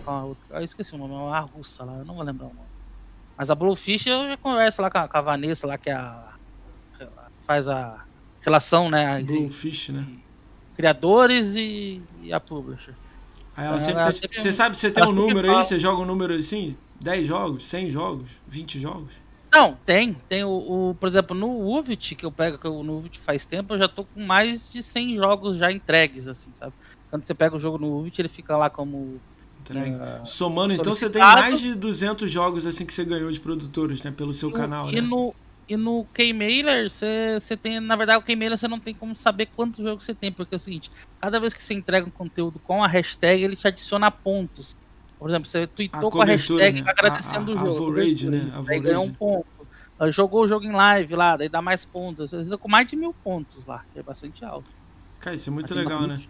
Uh, 0.06 0.36
eu 0.50 0.62
esqueci 0.62 0.94
o 0.94 0.98
nome, 0.98 1.14
é 1.14 1.16
uma 1.16 1.40
russa 1.40 1.84
lá, 1.84 1.98
eu 1.98 2.04
não 2.04 2.14
vou 2.14 2.24
lembrar 2.24 2.46
o 2.46 2.54
nome. 2.54 2.68
Mas 3.36 3.50
a 3.50 3.54
Bluefish 3.54 4.06
eu 4.06 4.28
já 4.28 4.36
converso 4.36 4.82
lá 4.82 4.90
com 4.90 4.98
a, 4.98 5.08
com 5.08 5.16
a 5.16 5.20
Vanessa, 5.20 5.66
lá 5.66 5.78
que 5.78 5.88
é 5.88 5.94
a. 5.94 6.32
faz 7.42 7.68
a 7.68 8.04
relação, 8.40 8.90
né? 8.90 9.22
Bluefish, 9.22 9.90
né? 9.90 10.04
Criadores 10.78 11.56
e, 11.56 12.00
e 12.22 12.32
a 12.32 12.38
publisher. 12.38 12.94
Aí 13.56 13.66
ela, 13.66 13.80
sempre, 13.80 14.00
ela 14.00 14.12
sempre, 14.12 14.40
Você 14.40 14.52
sabe, 14.52 14.78
você 14.78 14.92
tem 14.92 15.02
um 15.02 15.10
número 15.10 15.50
aí, 15.50 15.64
você 15.64 15.76
joga 15.76 16.00
um 16.00 16.06
número 16.06 16.32
assim? 16.34 16.76
10 17.00 17.26
jogos, 17.26 17.66
100 17.66 17.90
jogos, 17.90 18.30
20 18.46 18.78
jogos? 18.78 19.12
Não, 19.52 19.76
tem. 19.84 20.16
Tem 20.28 20.44
o, 20.44 20.50
o 20.50 20.96
por 21.00 21.08
exemplo, 21.08 21.36
no 21.36 21.66
Uvit, 21.66 22.14
que 22.14 22.24
eu 22.24 22.30
pego 22.30 22.58
que 22.58 22.64
eu, 22.64 22.84
no 22.84 22.98
Uvit 22.98 23.18
faz 23.18 23.44
tempo, 23.44 23.74
eu 23.74 23.78
já 23.80 23.88
tô 23.88 24.04
com 24.04 24.24
mais 24.24 24.70
de 24.70 24.80
100 24.80 25.16
jogos 25.16 25.56
já 25.56 25.72
entregues, 25.72 26.28
assim, 26.28 26.50
sabe? 26.52 26.72
Quando 27.10 27.24
você 27.24 27.34
pega 27.34 27.56
o 27.56 27.58
jogo 27.58 27.76
no 27.76 27.98
Uvit, 27.98 28.20
ele 28.20 28.28
fica 28.28 28.56
lá 28.56 28.70
como. 28.70 29.20
Uh, 29.68 30.24
Somando, 30.24 30.72
então 30.72 30.94
você 30.94 31.10
tem 31.10 31.20
mais 31.20 31.60
de 31.60 31.74
200 31.74 32.30
jogos 32.30 32.64
assim 32.64 32.86
que 32.86 32.92
você 32.92 33.04
ganhou 33.04 33.30
de 33.32 33.40
produtores, 33.40 34.00
né? 34.00 34.12
Pelo 34.12 34.32
seu 34.32 34.50
e, 34.50 34.52
canal, 34.52 34.88
e 34.88 34.94
né? 34.94 35.00
No, 35.00 35.34
e 35.68 35.76
no 35.76 36.04
Keymailer, 36.14 36.90
você, 36.90 37.56
tem. 37.60 37.78
Na 37.78 37.94
verdade, 37.94 38.18
o 38.18 38.22
Keymailer 38.22 38.56
você 38.56 38.66
não 38.66 38.80
tem 38.80 38.94
como 38.94 39.14
saber 39.14 39.46
quantos 39.46 39.84
jogos 39.84 40.04
você 40.04 40.14
tem, 40.14 40.32
porque 40.32 40.54
é 40.54 40.56
o 40.56 40.58
seguinte: 40.58 40.90
cada 41.20 41.38
vez 41.38 41.52
que 41.52 41.62
você 41.62 41.74
entrega 41.74 42.06
um 42.06 42.10
conteúdo 42.10 42.58
com 42.58 42.82
a 42.82 42.88
hashtag, 42.88 43.42
ele 43.42 43.54
te 43.54 43.68
adiciona 43.68 44.10
pontos. 44.10 44.76
Por 45.18 45.28
exemplo, 45.28 45.46
você 45.46 45.66
tweetou 45.66 46.08
a 46.08 46.12
com 46.12 46.22
a 46.22 46.24
hashtag 46.24 46.80
né? 46.80 46.90
agradecendo 46.90 47.52
a, 47.52 47.60
a, 47.60 47.64
o 47.64 47.74
jogo. 47.74 47.90
Average, 47.90 48.30
né? 48.30 48.50
Aí 48.66 48.80
ganhou 48.80 49.04
um 49.04 49.12
ponto. 49.12 49.46
Jogou 50.10 50.44
o 50.44 50.48
jogo 50.48 50.64
em 50.64 50.72
live 50.72 51.14
lá, 51.16 51.36
daí 51.36 51.48
dá 51.48 51.60
mais 51.60 51.84
pontos. 51.84 52.32
Às 52.32 52.46
vezes 52.46 52.56
com 52.56 52.68
mais 52.68 52.86
de 52.86 52.96
mil 52.96 53.12
pontos 53.12 53.64
lá, 53.66 53.84
que 53.92 53.98
é 53.98 54.02
bastante 54.02 54.44
alto. 54.44 54.68
Cara, 55.20 55.36
isso 55.36 55.50
é 55.50 55.52
muito 55.52 55.74
legal, 55.74 56.06
né? 56.06 56.20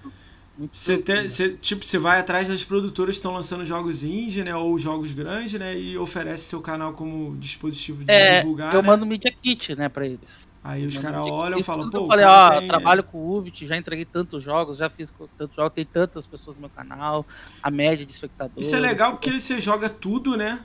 Você, 0.73 0.99
te, 0.99 1.29
você, 1.29 1.51
tipo, 1.51 1.85
você 1.85 1.99
vai 1.99 2.19
atrás 2.19 2.49
das 2.49 2.65
produtoras 2.65 3.15
que 3.15 3.19
estão 3.19 3.33
lançando 3.33 3.65
jogos 3.65 4.03
indie, 4.03 4.43
né? 4.43 4.57
Ou 4.57 4.77
jogos 4.77 5.13
grandes, 5.13 5.59
né? 5.59 5.79
E 5.79 5.97
oferece 5.97 6.45
seu 6.45 6.61
canal 6.61 6.95
como 6.95 7.37
dispositivo 7.37 8.05
de 8.05 8.11
é, 8.11 8.41
divulgar. 8.41 8.75
Eu 8.75 8.83
né? 8.83 8.89
mando 8.89 9.07
Media 9.07 9.31
Kit, 9.31 9.77
né, 9.77 9.89
pra 9.89 10.05
eles. 10.05 10.48
Aí 10.63 10.87
os 10.87 10.99
caras 10.99 11.23
olham 11.23 11.59
e 11.59 11.63
falam, 11.63 11.89
pô. 11.89 11.99
Eu 11.99 12.07
falei, 12.07 12.25
ó, 12.25 12.59
tem... 12.59 12.69
trabalho 12.69 13.03
com 13.03 13.19
o 13.19 13.39
Ubit, 13.39 13.67
já 13.67 13.77
entreguei 13.77 14.05
tantos 14.05 14.43
jogos, 14.43 14.77
já 14.77 14.91
fiz 14.91 15.13
tantos 15.37 15.55
jogos, 15.55 15.73
tem 15.75 15.85
tantas 15.85 16.27
pessoas 16.27 16.57
no 16.57 16.63
meu 16.63 16.71
canal, 16.71 17.25
a 17.63 17.71
média 17.71 18.05
de 18.05 18.13
espectadores. 18.13 18.67
Isso 18.67 18.75
é 18.75 18.81
legal 18.81 19.13
porque 19.13 19.39
você 19.39 19.61
joga 19.61 19.89
tudo, 19.89 20.37
né? 20.37 20.61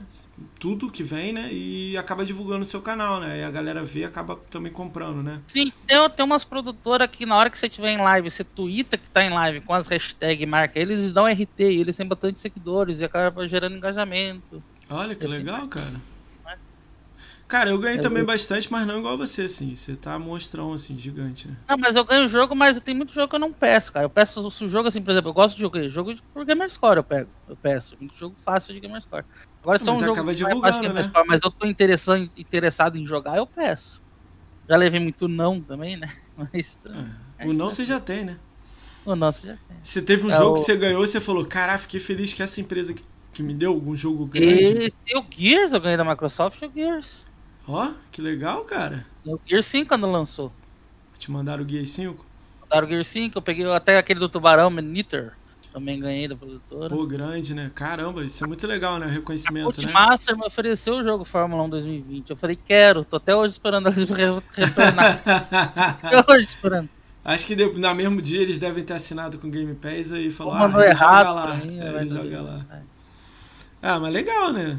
Tudo 0.58 0.90
que 0.90 1.02
vem, 1.02 1.32
né? 1.32 1.48
E 1.52 1.96
acaba 1.96 2.24
divulgando 2.24 2.62
o 2.62 2.66
seu 2.66 2.82
canal, 2.82 3.20
né? 3.20 3.40
E 3.40 3.44
a 3.44 3.50
galera 3.50 3.84
vê 3.84 4.00
e 4.00 4.04
acaba 4.04 4.36
também 4.50 4.72
comprando, 4.72 5.22
né? 5.22 5.40
Sim, 5.46 5.72
tem, 5.86 6.10
tem 6.10 6.24
umas 6.24 6.44
produtoras 6.44 7.08
que 7.08 7.24
na 7.24 7.36
hora 7.36 7.48
que 7.48 7.58
você 7.58 7.66
estiver 7.66 7.92
em 7.92 7.98
live, 7.98 8.30
você 8.30 8.42
twitta 8.42 8.98
que 8.98 9.08
tá 9.08 9.22
em 9.24 9.30
live 9.30 9.60
com 9.60 9.72
as 9.72 9.86
hashtags 9.86 10.48
marca, 10.48 10.78
eles 10.78 11.12
dão 11.12 11.26
RT 11.26 11.60
eles 11.60 11.96
têm 11.96 12.06
bastante 12.06 12.40
seguidores 12.40 13.00
e 13.00 13.04
acaba 13.04 13.46
gerando 13.46 13.76
engajamento. 13.76 14.62
Olha 14.90 15.14
que 15.14 15.26
legal, 15.26 15.66
cara. 15.68 16.13
Cara, 17.54 17.70
eu 17.70 17.78
ganhei 17.78 18.00
é 18.00 18.02
também 18.02 18.24
bastante, 18.24 18.66
mas 18.68 18.84
não 18.84 18.98
igual 18.98 19.16
você, 19.16 19.42
assim. 19.42 19.76
Você 19.76 19.94
tá 19.94 20.18
monstrão, 20.18 20.72
assim, 20.72 20.98
gigante, 20.98 21.46
né? 21.46 21.56
Não, 21.68 21.78
mas 21.78 21.94
eu 21.94 22.04
ganho 22.04 22.26
jogo, 22.26 22.52
mas 22.52 22.80
tem 22.80 22.96
muito 22.96 23.12
jogo 23.12 23.28
que 23.28 23.36
eu 23.36 23.38
não 23.38 23.52
peço, 23.52 23.92
cara. 23.92 24.06
Eu 24.06 24.10
peço 24.10 24.44
o 24.44 24.68
jogo, 24.68 24.88
assim, 24.88 25.00
por 25.00 25.12
exemplo, 25.12 25.30
eu 25.30 25.34
gosto 25.34 25.54
de 25.54 25.60
jogo, 25.60 25.88
jogo 25.88 26.16
por 26.32 26.44
Gamerscore 26.44 26.96
eu 26.96 27.04
pego. 27.04 27.30
Eu 27.48 27.54
peço. 27.54 27.96
Muito 28.00 28.12
jogo 28.16 28.34
fácil 28.44 28.74
de 28.74 28.80
Gamerscore. 28.80 29.24
Agora, 29.62 29.78
se 29.78 29.88
é 29.88 29.92
um 29.92 29.96
jogo 29.96 30.14
acaba 30.14 30.34
divulgando, 30.34 30.92
né? 30.92 31.12
mas 31.28 31.42
eu 31.44 31.50
tô 31.52 31.64
interessado, 31.64 32.28
interessado 32.36 32.98
em 32.98 33.06
jogar, 33.06 33.36
eu 33.36 33.46
peço. 33.46 34.02
Já 34.68 34.76
levei 34.76 34.98
muito 34.98 35.28
não 35.28 35.60
também, 35.60 35.96
né? 35.96 36.12
Mas. 36.36 36.84
É, 37.38 37.46
o 37.46 37.52
não 37.52 37.70
você 37.70 37.84
já 37.84 38.00
tem, 38.00 38.24
né? 38.24 38.36
O 39.06 39.14
não 39.14 39.30
você 39.30 39.46
já 39.46 39.56
tem. 39.68 39.76
Você 39.80 40.02
teve 40.02 40.26
um 40.26 40.30
é 40.32 40.36
jogo 40.36 40.50
o... 40.50 40.54
que 40.54 40.62
você 40.62 40.76
ganhou 40.76 41.04
e 41.04 41.06
você 41.06 41.20
falou: 41.20 41.46
Caraca, 41.46 41.78
fiquei 41.78 42.00
feliz 42.00 42.32
que 42.32 42.42
essa 42.42 42.60
empresa 42.60 42.92
que, 42.92 43.04
que 43.32 43.44
me 43.44 43.54
deu 43.54 43.70
algum 43.70 43.94
jogo 43.94 44.26
grande. 44.26 44.92
E, 45.06 45.16
o 45.16 45.24
Gears, 45.30 45.72
eu 45.72 45.80
ganhei 45.80 45.96
da 45.96 46.04
Microsoft 46.04 46.60
o 46.60 46.72
Gears. 46.74 47.32
Ó, 47.66 47.92
que 48.12 48.20
legal, 48.20 48.64
cara. 48.64 49.06
O 49.24 49.38
Gear 49.46 49.62
5 49.62 49.88
quando 49.88 50.10
lançou. 50.10 50.52
Te 51.18 51.30
mandaram 51.30 51.64
o 51.64 51.68
Gear 51.68 51.86
5? 51.86 52.24
Mandaram 52.62 52.86
o 52.86 52.90
Gear 52.90 53.04
5, 53.04 53.38
eu 53.38 53.42
peguei 53.42 53.70
até 53.72 53.98
aquele 53.98 54.20
do 54.20 54.28
Tubarão, 54.28 54.70
Manitter. 54.70 55.32
Também 55.72 55.98
ganhei 55.98 56.28
da 56.28 56.36
produtora. 56.36 56.94
Pô, 56.94 57.04
grande, 57.04 57.52
né? 57.52 57.68
Caramba, 57.74 58.24
isso 58.24 58.44
é 58.44 58.46
muito 58.46 58.64
legal, 58.64 58.96
né? 59.00 59.06
O 59.06 59.10
reconhecimento, 59.10 59.80
a 59.80 59.86
né? 59.86 59.92
Master 59.92 60.36
me 60.36 60.46
ofereceu 60.46 60.98
o 60.98 61.02
jogo 61.02 61.24
Fórmula 61.24 61.64
1 61.64 61.68
2020. 61.70 62.30
Eu 62.30 62.36
falei, 62.36 62.56
quero. 62.56 63.04
Tô 63.04 63.16
até 63.16 63.34
hoje 63.34 63.54
esperando 63.54 63.88
eles 63.88 64.06
retornar. 64.54 65.20
até 65.26 66.32
hoje 66.32 66.44
esperando. 66.46 66.88
Acho 67.24 67.46
que 67.46 67.56
no 67.56 67.94
mesmo 67.94 68.22
dia 68.22 68.42
eles 68.42 68.60
devem 68.60 68.84
ter 68.84 68.92
assinado 68.92 69.36
com 69.38 69.48
o 69.48 69.50
Game 69.50 69.74
Pass 69.74 70.12
e 70.12 70.30
falou, 70.30 70.52
ah, 70.52 70.86
errado 70.86 71.26
joga 71.26 71.32
lá. 71.32 71.54
Mim, 71.56 71.80
é, 71.80 72.04
joga 72.04 72.42
lá. 72.42 72.66
É. 72.70 72.78
Ah, 73.82 73.98
mas 73.98 74.12
legal, 74.12 74.52
né? 74.52 74.78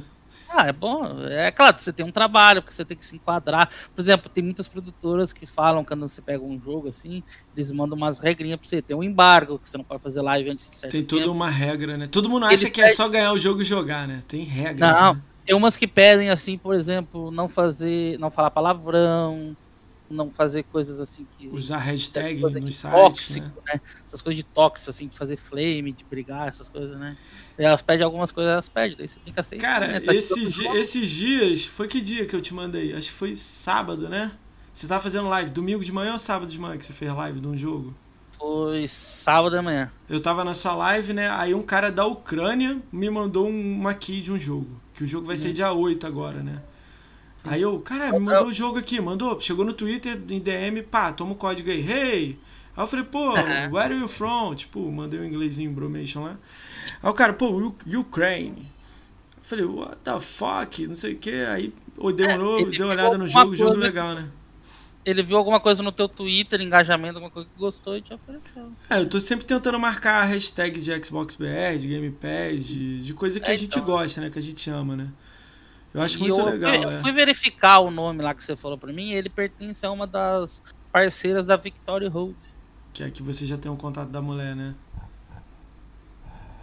Ah, 0.50 0.68
é 0.68 0.72
bom. 0.72 1.04
É 1.28 1.52
claro, 1.52 1.78
você 1.78 1.92
tem 1.92 2.06
um 2.06 2.12
trabalho, 2.12 2.62
porque 2.62 2.74
você 2.74 2.86
tem 2.86 2.96
que 2.96 3.06
se 3.06 3.16
enquadrar. 3.16 3.70
Por 3.94 4.02
exemplo, 4.02 4.30
tem 4.30 4.44
muitas 4.44 4.68
produtoras 4.68 5.34
que 5.34 5.46
falam 5.46 5.84
quando 5.84 6.08
você 6.08 6.22
pega 6.22 6.44
um 6.44 6.60
jogo 6.60 6.90
assim, 6.90 7.24
eles 7.56 7.72
mandam 7.72 7.98
umas 7.98 8.20
regrinhas 8.20 8.58
pra 8.60 8.68
você. 8.68 8.82
Tem 8.82 8.96
um 8.96 9.04
embargo, 9.04 9.60
que 9.60 9.68
você 9.68 9.78
não 9.78 9.84
pode 9.84 10.02
fazer 10.02 10.22
live 10.22 10.50
antes 10.50 10.70
de 10.70 10.76
certo 10.76 10.92
Tem 10.92 11.04
toda 11.04 11.32
uma 11.32 11.50
regra, 11.50 11.98
né? 11.98 12.08
Todo 12.08 12.30
mundo 12.30 12.46
acha 12.46 12.54
eles 12.54 12.70
que 12.70 12.82
é 12.82 12.90
só 12.90 13.10
ganhar 13.10 13.32
o 13.32 13.40
jogo 13.40 13.62
e 13.62 13.66
jogar, 13.66 14.08
né? 14.08 14.22
Tem 14.28 14.44
regra. 14.44 14.94
Não, 14.94 15.14
né? 15.16 15.22
tem 15.46 15.56
umas 15.56 15.76
que 15.76 15.88
pedem 15.88 16.30
assim, 16.30 16.58
por 16.58 16.76
exemplo, 16.76 17.32
não 17.32 17.50
fazer, 17.50 18.18
não 18.20 18.32
falar 18.32 18.52
palavrão, 18.52 19.56
não 20.10 20.32
fazer 20.32 20.64
coisas 20.64 21.00
assim 21.00 21.26
que. 21.38 21.48
Usar 21.48 21.78
hashtag 21.78 22.42
no 22.42 22.72
site. 22.72 22.94
Tóxico, 22.94 23.62
né? 23.66 23.74
né? 23.74 23.82
Essas 24.08 24.22
coisas 24.22 24.38
de 24.38 24.44
tóxico, 24.44 24.90
assim, 24.90 25.08
de 25.08 25.18
fazer 25.18 25.38
flame, 25.38 25.92
de 25.92 26.04
brigar, 26.04 26.48
essas 26.48 26.70
coisas, 26.70 27.00
né? 27.00 27.18
Elas 27.58 27.82
pedem 27.82 28.04
algumas 28.04 28.32
coisas, 28.32 28.52
elas 28.52 28.70
pedem, 28.70 28.98
daí 28.98 29.08
você 29.08 29.20
tem 29.20 29.34
que 29.34 29.40
aceitar. 29.40 29.68
Cara, 29.68 29.88
né? 29.88 30.00
tá 30.00 30.14
esses, 30.14 30.60
esses 30.60 31.10
dias. 31.10 31.66
Foi 31.66 31.88
que 31.88 32.02
dia 32.02 32.26
que 32.26 32.36
eu 32.36 32.42
te 32.42 32.54
mandei? 32.54 32.94
Acho 32.94 33.08
que 33.08 33.14
foi 33.14 33.34
sábado, 33.34 34.10
né? 34.10 34.32
Você 34.74 34.88
tava 34.88 35.02
fazendo 35.02 35.30
live, 35.30 35.52
domingo 35.52 35.84
de 35.84 35.92
manhã 35.92 36.14
ou 36.14 36.20
sábado 36.20 36.52
de 36.52 36.60
manhã 36.60 36.78
que 36.78 36.86
você 36.86 36.94
fez 36.94 37.14
live 37.14 37.40
de 37.40 37.48
um 37.48 37.58
jogo? 37.58 37.96
Foi 38.38 38.88
sábado 38.88 39.56
da 39.56 39.62
manhã. 39.62 39.90
Eu 40.10 40.22
tava 40.22 40.44
na 40.44 40.54
sua 40.54 40.76
live, 40.76 41.14
né? 41.14 41.30
Aí 41.30 41.54
um 41.54 41.64
cara 41.64 41.92
da 41.92 42.06
Ucrânia 42.06 42.82
me 42.92 43.10
mandou 43.10 43.48
uma 43.48 43.94
key 43.94 44.22
de 44.22 44.34
um 44.34 44.38
jogo. 44.38 44.82
Que 44.94 45.04
o 45.04 45.08
jogo 45.08 45.28
vai 45.28 45.38
ser 45.38 45.50
uhum. 45.50 45.54
dia 45.54 45.72
8 45.72 46.06
agora, 46.06 46.44
né? 46.44 46.62
Aí 47.46 47.62
eu, 47.62 47.80
cara, 47.80 48.12
me 48.12 48.20
mandou 48.20 48.48
o 48.48 48.54
jogo 48.54 48.80
aqui, 48.80 49.00
mandou, 49.00 49.40
chegou 49.40 49.64
no 49.64 49.74
Twitter, 49.74 50.20
em 50.30 50.40
DM, 50.40 50.82
pá, 50.84 51.14
toma 51.14 51.34
o 51.34 51.36
código 51.36 51.70
aí, 51.70 51.80
hey! 51.80 52.40
Aí 52.76 52.84
eu 52.84 52.88
falei, 52.88 53.06
pô, 53.06 53.34
where 53.72 53.94
are 53.94 54.00
you 54.00 54.08
from? 54.08 54.54
Tipo, 54.56 54.92
mandei 54.92 55.20
um 55.20 55.26
inglesinho, 55.26 55.72
bromation 55.72 56.24
lá. 56.24 56.38
Aí 57.02 57.10
o 57.10 57.14
cara, 57.14 57.34
pô, 57.34 57.74
Ukraine. 57.88 58.70
Eu 59.38 59.44
falei, 59.44 59.66
what 59.66 59.98
the 60.04 60.20
fuck? 60.20 60.88
Não 60.88 60.96
sei 60.96 61.14
o 61.14 61.18
que. 61.18 61.32
Aí 61.32 61.74
ordenou, 61.98 62.60
é, 62.60 62.66
deu 62.66 62.88
uma 62.88 62.94
olhada 62.94 63.18
no 63.18 63.28
jogo, 63.28 63.56
jogo 63.56 63.76
legal, 63.76 64.16
né? 64.16 64.28
Ele 65.06 65.22
viu 65.22 65.38
alguma 65.38 65.60
coisa 65.60 65.84
no 65.84 65.92
teu 65.92 66.10
Twitter, 66.10 66.60
engajamento, 66.60 67.18
alguma 67.18 67.30
coisa 67.30 67.48
que 67.48 67.60
gostou 67.60 67.96
e 67.96 68.02
te 68.02 68.12
ofereceu. 68.12 68.72
É, 68.90 69.00
eu 69.00 69.08
tô 69.08 69.20
sempre 69.20 69.46
tentando 69.46 69.80
marcar 69.80 70.24
a 70.24 70.26
hashtag 70.26 70.82
de 70.82 71.06
Xbox 71.06 71.36
BR, 71.36 71.78
de 71.80 71.88
Game 71.88 72.10
Pass, 72.10 72.66
de, 72.66 73.00
de 73.00 73.14
coisa 73.14 73.40
que 73.40 73.50
é, 73.50 73.54
a 73.54 73.56
gente 73.56 73.78
então. 73.78 73.86
gosta, 73.86 74.20
né? 74.20 74.32
Que 74.32 74.40
a 74.40 74.42
gente 74.42 74.68
ama, 74.68 74.96
né? 74.96 75.10
Eu 75.96 76.02
acho 76.02 76.20
muito 76.20 76.38
eu, 76.38 76.46
legal. 76.46 76.74
Eu, 76.76 76.90
é. 76.90 77.00
fui 77.00 77.14
verificar 77.14 77.80
o 77.80 77.90
nome 77.90 78.22
lá 78.22 78.34
que 78.34 78.44
você 78.44 78.54
falou 78.56 78.78
pra 78.78 78.92
mim 78.92 79.12
ele 79.12 79.30
pertence 79.30 79.86
a 79.86 79.92
uma 79.92 80.06
das 80.06 80.62
parceiras 80.92 81.46
da 81.46 81.56
Victoria 81.56 82.10
Road. 82.10 82.36
Que 82.94 83.04
é 83.06 83.10
que 83.10 83.24
você 83.24 83.46
já 83.46 83.58
tem 83.58 83.72
um 83.72 83.78
contato 83.78 84.10
da 84.10 84.22
mulher, 84.22 84.56
né? 84.56 84.76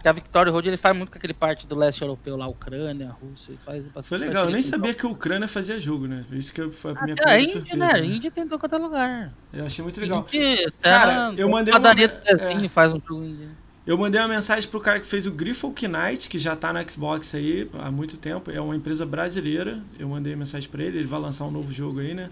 Que 0.03 0.09
a 0.09 0.13
Victoria 0.13 0.53
Road 0.53 0.69
ele 0.69 0.77
faz 0.77 0.95
muito 0.95 1.11
com 1.11 1.17
aquele 1.17 1.33
parte 1.33 1.67
do 1.67 1.79
leste 1.79 2.03
europeu 2.03 2.37
lá, 2.37 2.47
Ucrânia, 2.47 3.17
Rússia, 3.23 3.55
faz 3.59 3.89
Foi 4.03 4.19
legal, 4.19 4.47
eu 4.47 4.51
nem 4.51 4.61
sabia 4.61 4.93
que 4.93 5.07
a 5.07 5.09
Ucrânia 5.09 5.49
fazia 5.49 5.79
jogo, 5.79 6.07
né? 6.07 6.27
Isso 6.33 6.53
que 6.53 6.71
foi 6.71 6.91
a 6.91 7.03
minha 7.05 7.15
ah, 7.15 7.23
primeira 7.23 7.41
é, 7.41 7.57
Índia, 7.57 7.77
né? 7.77 7.93
A 7.93 7.99
Índia 8.01 8.31
tem 8.31 8.45
em 8.45 8.49
todo 8.49 8.79
lugar. 8.79 9.33
Eu 9.51 9.65
achei 9.65 9.83
muito 9.83 9.99
legal. 9.99 10.27
Índia, 10.31 10.73
Cara, 10.83 11.33
eu 11.37 11.49
mandei 11.49 11.73
uma... 11.73 11.91
É, 11.91 12.69
faz 12.69 12.93
um 12.93 13.01
jogo 13.01 13.25
índia. 13.25 13.62
Eu 13.85 13.99
mandei 13.99 14.21
uma 14.21 14.29
mensagem 14.29 14.69
pro 14.71 14.81
cara 14.81 15.01
que 15.01 15.07
fez 15.07 15.27
o 15.27 15.33
Grifo 15.33 15.75
Knight, 15.83 16.29
que 16.29 16.39
já 16.39 16.55
tá 16.55 16.73
no 16.73 16.91
Xbox 16.91 17.35
aí 17.35 17.69
há 17.75 17.91
muito 17.91 18.17
tempo. 18.17 18.51
É 18.51 18.61
uma 18.61 18.77
empresa 18.77 19.05
brasileira. 19.05 19.83
Eu 19.99 20.09
mandei 20.09 20.37
mensagem 20.37 20.69
para 20.69 20.85
ele, 20.85 20.99
ele 20.99 21.07
vai 21.07 21.19
lançar 21.19 21.47
um 21.47 21.51
novo 21.51 21.73
jogo 21.73 21.99
aí, 21.99 22.15
né? 22.15 22.31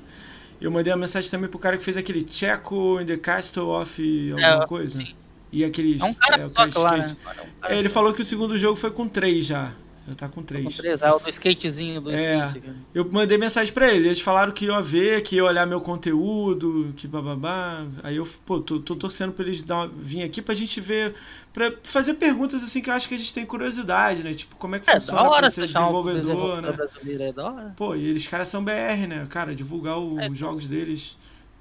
Eu 0.60 0.70
mandei 0.70 0.92
uma 0.92 0.98
mensagem 0.98 1.28
também 1.28 1.48
pro 1.48 1.58
cara 1.58 1.76
que 1.76 1.82
fez 1.82 1.96
aquele 1.96 2.24
Checo 2.30 3.00
in 3.00 3.06
the 3.06 3.16
Castle 3.16 3.68
of 3.68 4.30
alguma 4.32 4.64
é, 4.64 4.66
coisa. 4.66 4.96
Sim. 4.98 5.14
E 5.50 5.64
aquele. 5.64 5.98
É 6.00 6.04
um 6.04 6.14
cara 6.14 6.42
é, 6.42 6.70
só 6.70 6.82
lá, 6.82 6.96
né? 6.98 7.16
é, 7.64 7.78
ele 7.78 7.88
falou 7.88 8.12
que 8.12 8.22
o 8.22 8.24
segundo 8.24 8.56
jogo 8.56 8.76
foi 8.76 8.90
com 8.92 9.08
três 9.08 9.46
já. 9.46 9.72
Já 10.08 10.14
tá 10.14 10.28
com 10.28 10.42
três. 10.42 10.64
Com 10.64 10.82
três, 10.82 11.02
é 11.02 11.12
o 11.12 11.18
do 11.18 11.28
skatezinho 11.28 12.00
do 12.00 12.10
é, 12.10 12.46
skate. 12.46 12.72
Eu 12.94 13.10
mandei 13.10 13.36
mensagem 13.36 13.72
pra 13.72 13.92
ele. 13.92 14.08
Eles 14.08 14.20
falaram 14.20 14.52
que 14.52 14.66
iam 14.66 14.82
ver, 14.82 15.22
que 15.22 15.36
ia 15.36 15.44
olhar 15.44 15.66
meu 15.66 15.80
conteúdo, 15.80 16.92
que 16.96 17.06
bababá. 17.06 17.86
Aí 18.02 18.16
eu, 18.16 18.26
pô, 18.44 18.60
tô, 18.60 18.80
tô 18.80 18.96
torcendo 18.96 19.32
pra 19.32 19.44
eles 19.44 19.62
dar 19.62 19.88
vir 19.88 20.22
aqui 20.22 20.40
pra 20.40 20.54
gente 20.54 20.80
ver. 20.80 21.14
Pra 21.52 21.72
fazer 21.82 22.14
perguntas 22.14 22.62
assim 22.62 22.80
que 22.80 22.88
eu 22.88 22.94
acho 22.94 23.08
que 23.08 23.14
a 23.14 23.18
gente 23.18 23.34
tem 23.34 23.44
curiosidade, 23.44 24.22
né? 24.22 24.32
Tipo, 24.34 24.56
como 24.56 24.76
é 24.76 24.80
que 24.80 24.90
é, 24.90 25.00
funciona 25.00 25.22
da 25.22 25.28
hora 25.28 25.50
ser 25.50 25.66
desenvolvedor, 25.66 26.62
né? 26.62 26.76
É 27.20 27.32
da 27.32 27.52
hora. 27.52 27.74
Pô, 27.76 27.94
e 27.94 28.06
eles 28.06 28.26
caras 28.26 28.48
são 28.48 28.64
BR, 28.64 29.06
né? 29.08 29.26
Cara, 29.28 29.54
divulgar 29.54 29.98
o, 29.98 30.18
é. 30.18 30.28
os 30.28 30.38
jogos 30.38 30.66
deles. 30.66 31.16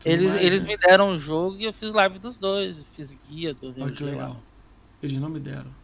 Eles, 0.05 0.31
mais, 0.31 0.45
eles 0.45 0.61
né? 0.63 0.69
me 0.69 0.77
deram 0.77 1.09
um 1.09 1.19
jogo 1.19 1.57
e 1.59 1.65
eu 1.65 1.73
fiz 1.73 1.91
live 1.91 2.19
dos 2.19 2.37
dois. 2.37 2.85
Fiz 2.95 3.15
guia 3.29 3.53
do 3.53 3.73
Olha 3.77 3.91
que 3.91 4.03
legal. 4.03 4.29
Lá. 4.29 4.37
Eles 5.03 5.17
não 5.17 5.29
me 5.29 5.39
deram 5.39 5.78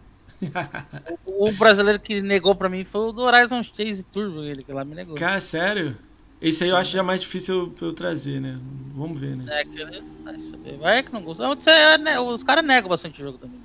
o, 1.25 1.51
brasileiro 1.53 1.99
que 1.99 2.21
negou 2.21 2.55
pra 2.55 2.69
mim 2.69 2.83
foi 2.83 3.09
o 3.09 3.11
do 3.11 3.21
Horizon 3.21 3.63
Chase 3.63 4.03
Turbo, 4.03 4.43
ele 4.43 4.63
que 4.63 4.71
lá 4.71 4.83
me 4.83 4.95
negou. 4.95 5.15
Cara, 5.15 5.39
sério? 5.39 5.97
Esse 6.41 6.63
aí 6.63 6.69
eu 6.69 6.75
acho 6.75 6.91
já 6.91 7.01
mais 7.01 7.21
difícil 7.21 7.73
pra 7.77 7.87
eu 7.87 7.93
trazer, 7.93 8.41
né? 8.41 8.59
Vamos 8.93 9.19
ver, 9.19 9.35
né? 9.35 9.45
É, 9.47 9.63
que 9.63 9.83
vai 10.23 10.39
saber. 10.39 10.77
Vai 10.77 11.03
que 11.03 11.13
não 11.13 11.21
gosta. 11.21 11.43
É, 11.71 11.97
né, 11.97 12.19
os 12.19 12.43
caras 12.43 12.63
negam 12.63 12.89
bastante 12.89 13.21
o 13.21 13.25
jogo 13.25 13.37
também. 13.37 13.59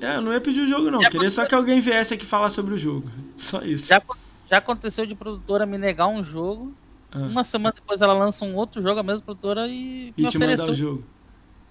É, 0.00 0.16
eu 0.16 0.20
não 0.20 0.32
ia 0.32 0.40
pedir 0.40 0.60
o 0.60 0.66
jogo, 0.66 0.90
não. 0.90 1.00
Já 1.00 1.10
Queria 1.10 1.30
só 1.30 1.46
que 1.46 1.54
alguém 1.54 1.80
viesse 1.80 2.14
aqui 2.14 2.24
falar 2.24 2.50
sobre 2.50 2.74
o 2.74 2.78
jogo. 2.78 3.08
Só 3.36 3.62
isso. 3.62 3.88
Já, 3.88 4.02
já 4.50 4.58
aconteceu 4.58 5.06
de 5.06 5.14
produtora 5.14 5.64
me 5.64 5.78
negar 5.78 6.08
um 6.08 6.24
jogo. 6.24 6.74
Ah. 7.10 7.18
Uma 7.18 7.44
semana 7.44 7.72
depois 7.74 8.02
ela 8.02 8.14
lança 8.14 8.44
um 8.44 8.56
outro 8.56 8.82
jogo, 8.82 8.98
a 8.98 9.02
mesma 9.02 9.24
produtora, 9.24 9.68
e, 9.68 10.12
e 10.16 10.22
me 10.22 10.28
te 10.28 10.36
ofereceu. 10.36 10.66
mandar 10.66 10.70
o 10.72 10.74
jogo 10.74 11.04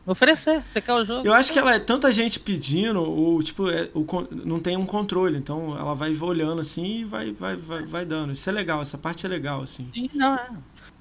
oferecer, 0.05 0.61
você 0.65 0.81
quer 0.81 0.93
o 0.93 1.05
jogo? 1.05 1.25
Eu 1.25 1.33
acho 1.33 1.51
que 1.53 1.59
ela 1.59 1.73
é 1.73 1.79
tanta 1.79 2.11
gente 2.11 2.39
pedindo, 2.39 3.01
ou 3.01 3.41
tipo, 3.41 3.69
é, 3.69 3.89
o, 3.93 4.05
não 4.31 4.59
tem 4.59 4.75
um 4.75 4.85
controle, 4.85 5.37
então 5.37 5.77
ela 5.77 5.93
vai 5.93 6.15
olhando 6.15 6.59
assim 6.59 6.99
e 6.99 7.03
vai, 7.03 7.31
vai, 7.31 7.55
vai, 7.55 7.83
vai 7.83 8.05
dando. 8.05 8.33
Isso 8.33 8.49
é 8.49 8.53
legal, 8.53 8.81
essa 8.81 8.97
parte 8.97 9.25
é 9.25 9.29
legal, 9.29 9.61
assim. 9.61 9.89
Sim, 9.93 10.09
não 10.13 10.35
é. 10.35 10.49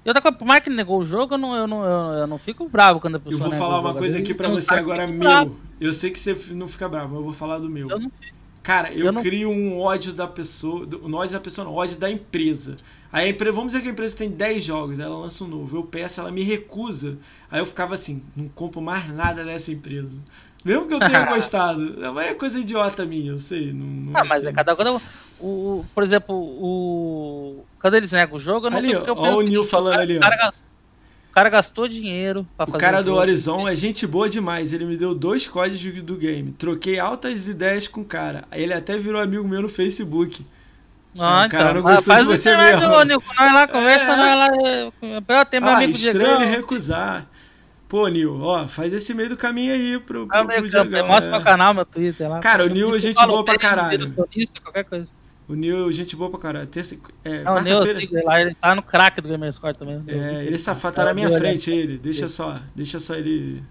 E 0.04 0.08
outra 0.08 0.20
coisa, 0.20 0.36
por 0.36 0.44
mais 0.44 0.62
que 0.62 0.70
negou 0.70 1.00
o 1.00 1.04
jogo, 1.04 1.34
eu 1.34 1.38
não, 1.38 1.56
eu 1.56 1.66
não, 1.66 2.12
eu 2.14 2.26
não 2.26 2.38
fico 2.38 2.68
bravo 2.68 3.00
quando 3.00 3.16
a 3.16 3.20
pessoa. 3.20 3.44
Eu 3.44 3.50
vou 3.50 3.58
falar 3.58 3.80
uma 3.80 3.94
coisa 3.94 4.18
aqui 4.18 4.34
pra 4.34 4.48
você 4.48 4.74
agora, 4.74 5.06
meu. 5.06 5.18
Bravo. 5.18 5.56
Eu 5.80 5.92
sei 5.92 6.10
que 6.10 6.18
você 6.18 6.36
não 6.50 6.66
fica 6.66 6.88
bravo, 6.88 7.08
mas 7.08 7.18
eu 7.18 7.24
vou 7.24 7.32
falar 7.32 7.58
do 7.58 7.68
meu. 7.68 7.88
Eu 7.88 8.00
não 8.00 8.10
fico. 8.10 8.31
Cara, 8.62 8.93
eu, 8.93 9.06
eu 9.06 9.12
não... 9.12 9.22
crio 9.22 9.51
um 9.51 9.80
ódio 9.80 10.12
da 10.12 10.26
pessoa. 10.26 10.89
Um 11.02 11.14
ódio 11.14 11.34
da 11.34 11.40
pessoa, 11.40 11.64
não, 11.64 11.74
ódio 11.74 11.98
da 11.98 12.10
empresa. 12.10 12.76
Aí 13.12 13.26
a 13.26 13.28
empresa, 13.30 13.52
vamos 13.52 13.72
dizer 13.72 13.82
que 13.82 13.89
a 13.89 13.93
empresa 13.93 14.16
tem 14.16 14.30
10 14.30 14.64
jogos, 14.64 15.01
ela 15.01 15.18
lança 15.18 15.44
um 15.44 15.48
novo. 15.48 15.76
Eu 15.76 15.82
peço, 15.82 16.20
ela 16.20 16.30
me 16.30 16.43
recusa. 16.43 17.18
Aí 17.51 17.60
eu 17.60 17.66
ficava 17.66 17.94
assim, 17.94 18.22
não 18.36 18.48
compro 18.48 18.80
mais 18.80 19.06
nada 19.09 19.44
dessa 19.44 19.72
empresa. 19.72 20.16
Mesmo 20.64 20.86
que 20.86 20.94
eu 20.94 21.01
tenha 21.01 21.24
gostado. 21.32 21.97
Mas 22.14 22.28
é 22.28 22.34
coisa 22.34 22.59
idiota 22.59 23.05
minha, 23.05 23.32
eu 23.32 23.39
sei. 23.39 23.72
Não, 23.72 23.86
não 23.86 24.12
ah, 24.14 24.24
mas 24.24 24.44
é 24.44 24.52
cada 24.52 24.76
coisa. 24.76 25.01
O, 25.40 25.84
por 25.93 26.05
exemplo, 26.05 26.36
o. 26.36 27.64
Quando 27.80 27.94
eles 27.94 28.12
negam 28.12 28.36
o 28.36 28.40
jogo, 28.40 28.66
eu 28.66 28.70
não 28.70 28.78
ali, 28.78 28.94
fico. 28.94 29.12
Olha 29.16 29.36
o 29.36 29.43
Neil 29.43 29.64
falando 29.64 29.98
ali, 29.98 30.18
ó. 30.18 30.52
O 31.32 31.34
cara 31.34 31.48
gastou 31.48 31.88
dinheiro 31.88 32.46
pra 32.59 32.64
O 32.64 32.72
fazer 32.72 32.78
cara 32.84 33.00
o 33.00 33.04
do. 33.04 33.14
Horizon 33.14 33.66
é 33.66 33.74
gente 33.74 34.06
boa 34.06 34.28
demais. 34.28 34.70
Ele 34.70 34.84
me 34.84 34.98
deu 34.98 35.14
dois 35.14 35.48
códigos 35.48 36.02
do 36.02 36.14
game. 36.14 36.52
Troquei 36.52 36.98
altas 36.98 37.48
ideias 37.48 37.88
com 37.88 38.02
o 38.02 38.04
cara. 38.04 38.44
Ele 38.52 38.74
até 38.74 38.98
virou 38.98 39.18
amigo 39.18 39.48
meu 39.48 39.62
no 39.62 39.68
Facebook. 39.68 40.44
Ah, 41.18 41.46
O 41.46 41.48
cara 41.48 41.70
então. 41.70 41.74
não 41.74 41.82
gostou 41.82 42.12
Ah, 42.12 42.16
faz 42.18 42.28
de 42.28 42.34
o 42.34 42.36
você 42.36 42.54
mesmo. 42.54 42.84
ô, 42.92 43.02
Nilco. 43.02 43.26
Nós 43.38 43.52
lá 43.54 43.66
conversa, 43.66 44.12
É. 44.12 44.16
nós 44.16 44.38
lá. 44.38 44.48
eh, 44.68 44.92
Eu 45.40 45.44
tenho 45.46 45.62
meu 45.62 45.72
ah, 45.72 45.76
amigo 45.76 45.92
estranho 45.92 46.36
Diegão. 46.38 46.50
recusar. 46.50 47.26
Pô, 47.88 48.09
Nil, 48.09 48.38
ó, 48.42 48.66
faz 48.68 48.92
esse 48.92 49.14
meio 49.14 49.30
do 49.30 49.36
caminho 49.36 49.72
aí 49.72 49.98
pro, 50.00 50.26
pro, 50.26 50.36
Ah, 50.38 50.44
pro 50.44 50.54
campo, 50.54 50.68
Diegão, 50.68 51.06
Mostra 51.09 51.30
é. 51.30 51.34
meu 51.36 51.42
canal, 51.42 51.72
meu 51.74 51.84
Twitter 51.86 52.28
lá. 52.28 52.40
Cara, 52.40 52.64
o 52.64 52.68
Nil 52.68 52.94
é 52.94 52.98
gente 53.00 53.26
boa 53.26 53.42
pra 53.42 53.59
caralho. 53.59 54.06
qualquer 54.62 54.84
coisa. 54.84 55.09
O 55.48 55.55
Nil 55.55 55.89
é 55.89 55.93
gente 55.93 56.14
boa 56.14 56.31
pra 56.31 56.39
caralho. 56.39 56.66
Terça, 56.66 56.97
é, 57.24 57.43
Não, 57.43 57.55
o 57.55 57.86
ele 57.86 58.23
lá, 58.23 58.40
ele 58.40 58.55
tá 58.55 58.74
no 58.74 58.82
crack 58.82 59.20
do 59.20 59.28
Gamerscore 59.28 59.77
também. 59.77 60.02
É, 60.06 60.44
ele 60.44 60.55
é 60.55 60.59
safado, 60.59 60.94
tá 60.97 61.05
na 61.05 61.14
minha 61.14 61.28
Nil, 61.28 61.39
frente, 61.39 61.70
ele. 61.70 61.98
Deixa 61.98 62.28
só, 62.28 62.60
deixa 62.74 63.01
só 63.01 63.14
ele. 63.14 63.62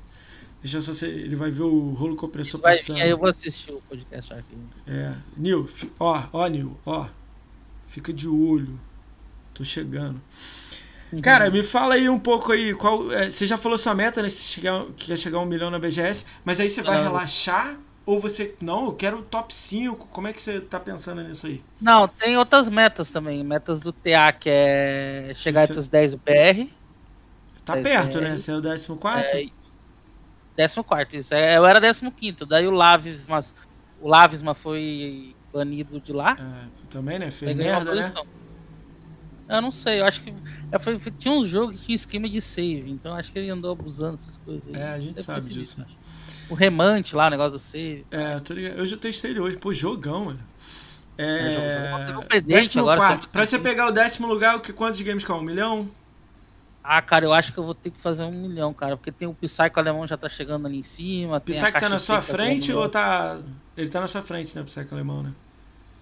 Deixa 0.61 0.80
só 0.80 0.93
ser, 0.93 1.10
ele 1.10 1.35
vai 1.35 1.49
ver 1.49 1.64
o 1.64 1.89
rolo 1.93 2.15
compressor 2.15 2.61
Vai 2.61 2.76
passando. 2.76 3.02
aí 3.02 3.10
eu 3.10 3.18
vou 3.18 3.27
assistir 3.27 3.72
o 3.72 3.81
podcast 3.89 4.31
aqui. 4.34 4.56
É, 4.85 5.14
Nil, 5.35 5.68
ó, 5.99 6.23
ó, 6.31 6.48
Nil, 6.48 6.77
ó. 6.85 7.07
Fica 7.88 8.14
de 8.14 8.27
olho. 8.27 8.80
Tô 9.53 9.64
chegando. 9.64 10.22
Cara, 11.22 11.49
me 11.49 11.61
fala 11.61 11.95
aí 11.95 12.07
um 12.07 12.19
pouco 12.19 12.53
aí, 12.53 12.73
qual, 12.73 13.11
é, 13.11 13.30
você 13.30 13.45
já 13.45 13.57
falou 13.57 13.77
sua 13.77 13.93
meta, 13.93 14.22
né? 14.22 14.30
Se 14.30 14.43
chegar, 14.43 14.85
que 14.95 15.07
quer 15.07 15.18
chegar 15.18 15.39
a 15.39 15.41
um 15.41 15.45
milhão 15.45 15.69
na 15.69 15.77
BGS, 15.77 16.26
mas 16.45 16.60
aí 16.60 16.69
você 16.69 16.81
vai 16.81 16.98
Não. 16.98 17.03
relaxar? 17.03 17.77
Ou 18.06 18.19
você. 18.19 18.56
Não, 18.61 18.86
eu 18.86 18.94
quero 18.94 19.19
o 19.19 19.23
top 19.23 19.53
5. 19.53 20.07
Como 20.07 20.28
é 20.28 20.34
que 20.34 20.41
você 20.41 20.60
tá 20.60 20.80
pensando 20.80 21.22
nisso 21.23 21.48
aí? 21.48 21.64
Não, 21.80 22.07
tem 22.07 22.38
outras 22.38 22.69
metas 22.69 23.11
também. 23.11 23.44
Metas 23.44 23.82
do 23.82 23.94
TA, 23.94 24.32
que 24.34 24.49
é 24.49 25.34
chegar 25.36 25.64
entre 25.64 25.80
os 25.80 25.88
10 25.88 26.15
BR. 26.15 26.69
Tá 27.64 27.76
Mas 27.76 27.84
perto, 27.84 28.18
é- 28.18 28.22
né? 28.22 28.38
Você 28.38 28.52
é 28.52 28.56
o 28.56 28.61
14? 28.61 29.53
É, 30.57 30.68
14, 30.68 31.18
isso. 31.18 31.34
É, 31.34 31.57
eu 31.57 31.65
era 31.65 31.80
15. 31.80 32.45
Daí 32.48 32.68
o 32.68 32.72
Lavisma, 32.72 33.40
o 33.99 34.07
Lavisma 34.07 34.53
foi 34.53 35.36
banido 35.53 35.99
de 35.99 36.11
lá. 36.11 36.38
É, 36.40 36.88
também, 36.90 37.19
né? 37.19 37.30
Fez 37.30 37.56
merda, 37.56 37.91
né? 37.94 38.02
posição. 38.02 38.26
Eu 39.48 39.61
não 39.61 39.72
sei, 39.72 39.99
eu 39.99 40.06
acho 40.06 40.22
que. 40.22 40.34
foi- 40.80 40.98
tinha 41.11 41.34
um 41.34 41.45
jogo 41.45 41.73
que 41.73 41.80
tinha 41.80 41.95
esquema 41.95 42.30
de 42.30 42.41
save, 42.41 42.90
então 42.90 43.14
acho 43.14 43.32
que 43.34 43.38
ele 43.38 43.49
andou 43.49 43.73
abusando 43.73 44.11
dessas 44.11 44.38
coisas 44.38 44.73
aí. 44.73 44.82
É, 44.82 44.88
a 44.94 44.99
gente 44.99 45.15
Depois 45.15 45.44
sabe 45.44 45.53
disso. 45.53 45.86
O 46.52 46.53
remante 46.53 47.15
lá, 47.15 47.28
o 47.28 47.30
negócio 47.30 47.53
do 47.53 47.60
save. 47.60 48.06
É, 48.11 48.38
tô 48.40 48.53
ligado. 48.53 48.78
Eu 48.78 48.86
já 48.86 48.98
testei 48.98 49.32
ele 49.32 49.40
hoje. 49.40 49.57
Pô, 49.57 49.73
jogão, 49.73 50.26
mano. 50.26 50.40
É, 51.18 51.56
É. 52.30 52.41
décimo 52.41 52.82
agora, 52.84 52.99
quarto. 52.99 53.30
Pra 53.30 53.45
você 53.45 53.57
pegar 53.60 53.88
o 53.88 53.91
décimo 53.91 54.28
lugar, 54.28 54.57
o 54.57 54.60
que, 54.61 54.73
quantos 54.73 54.99
games 55.02 55.23
com? 55.23 55.34
Um 55.34 55.41
milhão? 55.44 55.90
Ah, 56.84 57.02
cara, 57.02 57.26
eu 57.26 57.34
acho 57.34 57.53
que 57.53 57.60
eu 57.60 57.64
vou 57.64 57.76
ter 57.76 57.91
que 57.91 58.02
fazer 58.02 58.23
um 58.23 58.32
milhão, 58.32 58.73
cara, 58.73 58.98
porque 58.98 59.11
tem 59.11 59.28
o 59.28 59.34
Psycho 59.36 59.80
alemão 59.80 60.07
já 60.07 60.18
tá 60.18 60.28
chegando 60.28 60.65
ali 60.68 60.80
em 60.80 60.84
cima. 60.84 61.38
O 61.38 61.41
Psyche 61.41 61.72
tá 61.72 61.88
na 61.90 61.99
sua 61.99 62.22
frente 62.22 62.73
ou 62.73 62.90
tá. 62.90 63.38
Ele 63.78 63.90
tá 63.90 64.02
na 64.02 64.07
sua 64.07 64.22
frente, 64.22 64.56
né? 64.56 64.61
O 64.61 64.65
Psyche 64.65 64.88
alemão, 64.91 65.22
né? 65.23 65.32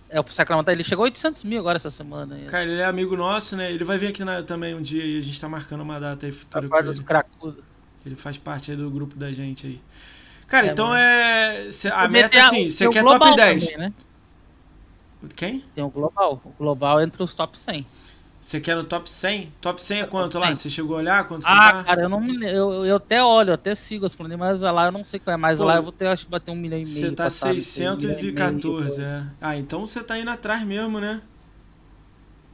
É, 0.10 0.20
o 0.20 0.24
Psycho 0.24 0.52
alemão 0.52 0.64
tá. 0.64 0.72
Ele 0.72 0.84
chegou 0.84 1.04
a 1.04 1.06
800 1.06 1.44
mil 1.44 1.60
agora 1.60 1.76
essa 1.76 1.90
semana. 1.90 2.36
aí. 2.36 2.46
Cara, 2.46 2.64
ele 2.64 2.82
é 2.82 2.86
amigo 2.86 3.16
nosso, 3.18 3.58
né? 3.58 3.72
Ele 3.72 3.84
vai 3.84 3.98
vir 3.98 4.08
aqui 4.08 4.24
na- 4.24 4.42
também 4.42 4.74
um 4.74 4.82
dia 4.82 5.04
e 5.06 5.20
a 5.20 5.22
gente 5.22 5.40
tá 5.40 5.50
marcando 5.50 5.82
uma 5.82 6.00
data 6.00 6.26
aí 6.26 6.32
futura 6.32 6.68
parte 6.68 6.86
dos 6.86 7.00
cracudos. 7.02 7.64
Ele 8.06 8.16
faz 8.16 8.38
parte 8.38 8.72
aí 8.72 8.78
do 8.78 8.90
grupo 8.90 9.16
da 9.18 9.32
gente 9.34 9.68
aí. 9.68 9.82
Cara, 10.50 10.68
É, 10.68 10.72
então 10.72 10.88
mano. 10.88 11.00
é. 11.00 11.72
cê- 11.72 11.90
a 11.90 12.08
meta 12.08 12.36
é 12.36 12.40
assim: 12.42 12.70
você 12.72 12.90
quer 12.90 13.04
top 13.04 13.36
10. 13.36 13.64
também, 13.64 13.78
né? 13.78 13.94
Quem? 15.36 15.64
Tem 15.76 15.84
o 15.84 15.90
global. 15.90 16.42
O 16.46 16.50
global 16.58 17.02
entre 17.02 17.22
os 17.22 17.34
top 17.36 17.58
100. 17.58 17.86
Você 18.42 18.60
quer 18.62 18.76
no 18.76 18.84
top 18.86 19.10
100? 19.10 19.52
Top 19.62 19.84
100 19.84 20.00
é 20.00 20.02
Top 20.04 20.12
quanto 20.12 20.40
lá? 20.40 20.48
100. 20.48 20.56
Você 20.56 20.70
chegou 20.70 20.96
a 20.96 21.00
olhar 21.00 21.28
quanto 21.28 21.46
Ah, 21.46 21.72
tá? 21.74 21.84
cara, 21.84 22.02
eu 22.04 22.10
não 22.10 22.26
eu, 22.44 22.86
eu 22.86 22.96
até 22.96 23.22
olho, 23.24 23.50
eu 23.50 23.54
até 23.56 23.76
sigo 23.76 24.06
as 24.06 24.16
planilhas, 24.16 24.40
mas 24.40 24.62
lá 24.62 24.86
eu 24.86 24.92
não 24.94 25.04
sei 25.04 25.20
qual 25.20 25.34
é 25.34 25.38
mais. 25.38 25.60
Pô, 25.60 25.66
lá 25.66 25.76
eu 25.76 25.84
vou 25.84 25.92
ter, 25.92 26.08
acho 26.08 26.26
que 26.26 26.32
bater 26.32 26.52
um 26.52 26.56
milhão 26.56 26.80
e 26.80 26.86
meio. 26.86 27.10
Você 27.10 27.12
tá 27.12 27.24
passado, 27.26 27.58
esse 27.58 27.82
aí, 27.82 27.90
um 27.90 27.98
milhão 27.98 28.20
e 28.20 28.24
meio, 28.24 28.62
614, 28.62 28.98
depois. 28.98 29.00
é. 29.00 29.26
Ah, 29.42 29.58
então 29.58 29.86
você 29.86 30.02
tá 30.04 30.18
indo 30.18 30.30
atrás 30.32 30.64
mesmo, 30.64 31.00
né? 31.00 31.22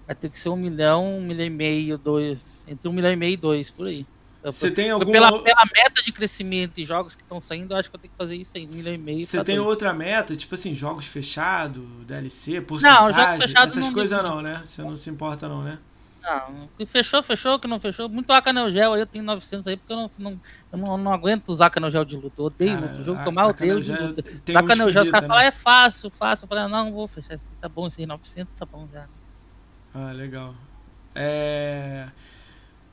Vai 0.07 0.15
ter 0.15 0.29
que 0.29 0.39
ser 0.39 0.49
um 0.49 0.55
milhão, 0.55 1.17
um 1.17 1.21
milhão 1.21 1.45
e 1.45 1.49
meio, 1.49 1.97
dois. 1.97 2.63
Entre 2.67 2.87
um 2.87 2.93
milhão 2.93 3.11
e 3.11 3.15
meio 3.15 3.33
e 3.33 3.37
dois, 3.37 3.71
por 3.71 3.87
aí. 3.87 4.05
Você 4.51 4.71
tem 4.71 4.89
alguma. 4.89 5.11
pela, 5.11 5.43
pela 5.43 5.63
meta 5.73 6.03
de 6.03 6.11
crescimento 6.11 6.77
e 6.79 6.85
jogos 6.85 7.15
que 7.15 7.21
estão 7.23 7.39
saindo, 7.41 7.73
eu 7.73 7.77
acho 7.77 7.89
que 7.89 7.95
eu 7.95 7.99
tenho 7.99 8.11
que 8.11 8.17
fazer 8.17 8.35
isso 8.35 8.55
aí, 8.55 8.65
milhão 8.67 8.93
e 8.93 8.97
meio. 8.97 9.25
Você 9.25 9.43
tem 9.43 9.55
dois. 9.57 9.67
outra 9.67 9.93
meta, 9.93 10.35
tipo 10.35 10.53
assim, 10.55 10.75
jogos 10.75 11.05
fechados, 11.05 11.83
DLC, 12.05 12.61
porcentagem, 12.61 13.13
jogo 13.15 13.37
fechado 13.37 13.67
essas 13.67 13.85
não 13.85 13.93
coisas 13.93 14.23
não, 14.23 14.41
né? 14.41 14.61
Você 14.65 14.81
não 14.81 14.95
se 14.97 15.09
importa 15.09 15.47
não, 15.47 15.63
né? 15.63 15.79
Não, 16.25 16.67
que 16.75 16.87
fechou, 16.87 17.21
fechou, 17.21 17.59
que 17.59 17.67
não 17.67 17.79
fechou. 17.79 18.09
Muito 18.09 18.31
Acanel 18.33 18.71
Gel 18.71 18.93
aí, 18.93 19.01
eu 19.01 19.05
tenho 19.05 19.23
900 19.23 19.67
aí, 19.67 19.77
porque 19.77 19.93
eu 19.93 19.97
não, 19.97 20.09
não, 20.17 20.41
eu 20.71 20.77
não, 20.77 20.97
não 20.97 21.13
aguento 21.13 21.49
usar 21.49 21.67
Acanel 21.67 21.91
Gel 21.91 22.03
de 22.03 22.15
luta. 22.15 22.41
Eu 22.41 22.45
odeio 22.45 22.73
Cara, 22.73 22.87
luta. 22.87 22.99
O 22.99 23.03
jogo 23.03 23.17
que 23.17 23.23
a- 23.23 23.27
eu 23.27 23.31
mais 23.31 23.49
odeio 23.49 23.79
de 23.81 23.91
luta. 23.91 24.23
Acanel 24.55 24.87
que 24.87 24.93
Gel, 24.93 25.01
os 25.03 25.09
caras 25.09 25.23
irrita, 25.23 25.27
falam, 25.27 25.37
né? 25.37 25.47
é 25.47 25.51
fácil, 25.51 26.09
fácil. 26.09 26.45
Eu 26.45 26.47
falei, 26.49 26.63
não, 26.63 26.85
não 26.85 26.91
vou 26.93 27.07
fechar 27.07 27.35
isso 27.35 27.45
aqui, 27.45 27.55
tá 27.61 27.69
bom, 27.69 27.87
isso 27.87 28.01
aí, 28.01 28.07
900 28.07 28.55
tá 28.55 28.65
bom 28.65 28.87
já. 28.91 29.05
Ah, 29.93 30.11
legal. 30.11 30.55
É... 31.13 32.07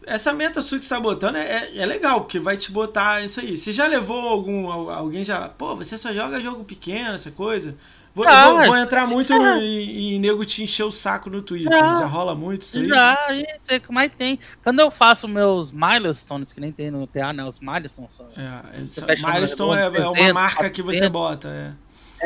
Essa 0.06 0.32
meta 0.32 0.60
sua 0.60 0.78
que 0.78 0.84
você 0.84 0.94
tá 0.94 1.00
botando 1.00 1.36
é, 1.36 1.40
é, 1.72 1.78
é 1.78 1.86
legal, 1.86 2.20
porque 2.22 2.38
vai 2.38 2.56
te 2.56 2.70
botar 2.72 3.24
isso 3.24 3.40
aí. 3.40 3.56
Você 3.56 3.72
já 3.72 3.86
levou 3.86 4.20
algum. 4.20 4.70
al- 4.70 4.90
Alguém 4.90 5.22
já. 5.24 5.48
Pô, 5.48 5.76
você 5.76 5.96
só 5.98 6.12
joga 6.12 6.40
jogo 6.40 6.64
pequeno, 6.64 7.14
essa 7.14 7.30
coisa. 7.30 7.76
Vou, 8.14 8.28
Ah, 8.28 8.50
vou, 8.50 8.66
vou 8.66 8.76
entrar 8.76 9.04
aí 9.04 9.08
muito 9.08 9.32
no, 9.32 9.56
em 9.58 10.18
nego 10.18 10.44
te 10.44 10.62
encher 10.62 10.82
o 10.84 10.90
saco 10.90 11.30
no 11.30 11.40
Twitter. 11.40 11.72
Já. 11.72 11.94
Já 12.00 12.06
rola 12.06 12.34
muito 12.34 12.60
isso 12.62 12.76
aí. 12.78 12.84
Já, 12.86 13.16
isso 13.56 13.72
é 13.72 13.76
o 13.76 13.80
que 13.80 13.90
mais 13.92 14.10
tem. 14.12 14.38
Quando 14.62 14.80
eu 14.80 14.90
faço 14.90 15.26
meus 15.26 15.72
milestones, 15.72 16.52
que 16.52 16.60
nem 16.60 16.70
tem 16.72 16.90
no 16.90 17.06
TA, 17.06 17.32
né? 17.32 17.42
Os 17.44 17.58
milestones. 17.60 18.12
são- 18.12 18.26
É, 18.36 18.84
Você 18.84 19.00
milestone 19.06 19.80
é, 19.80 19.84
número 19.86 20.02
é 20.02 20.06
uma 20.08 20.12
300, 20.12 20.32
marca 20.34 20.70
que 20.70 20.82
você 20.82 21.08
400. 21.08 21.10
bota. 21.10 21.48
É. 21.48 21.72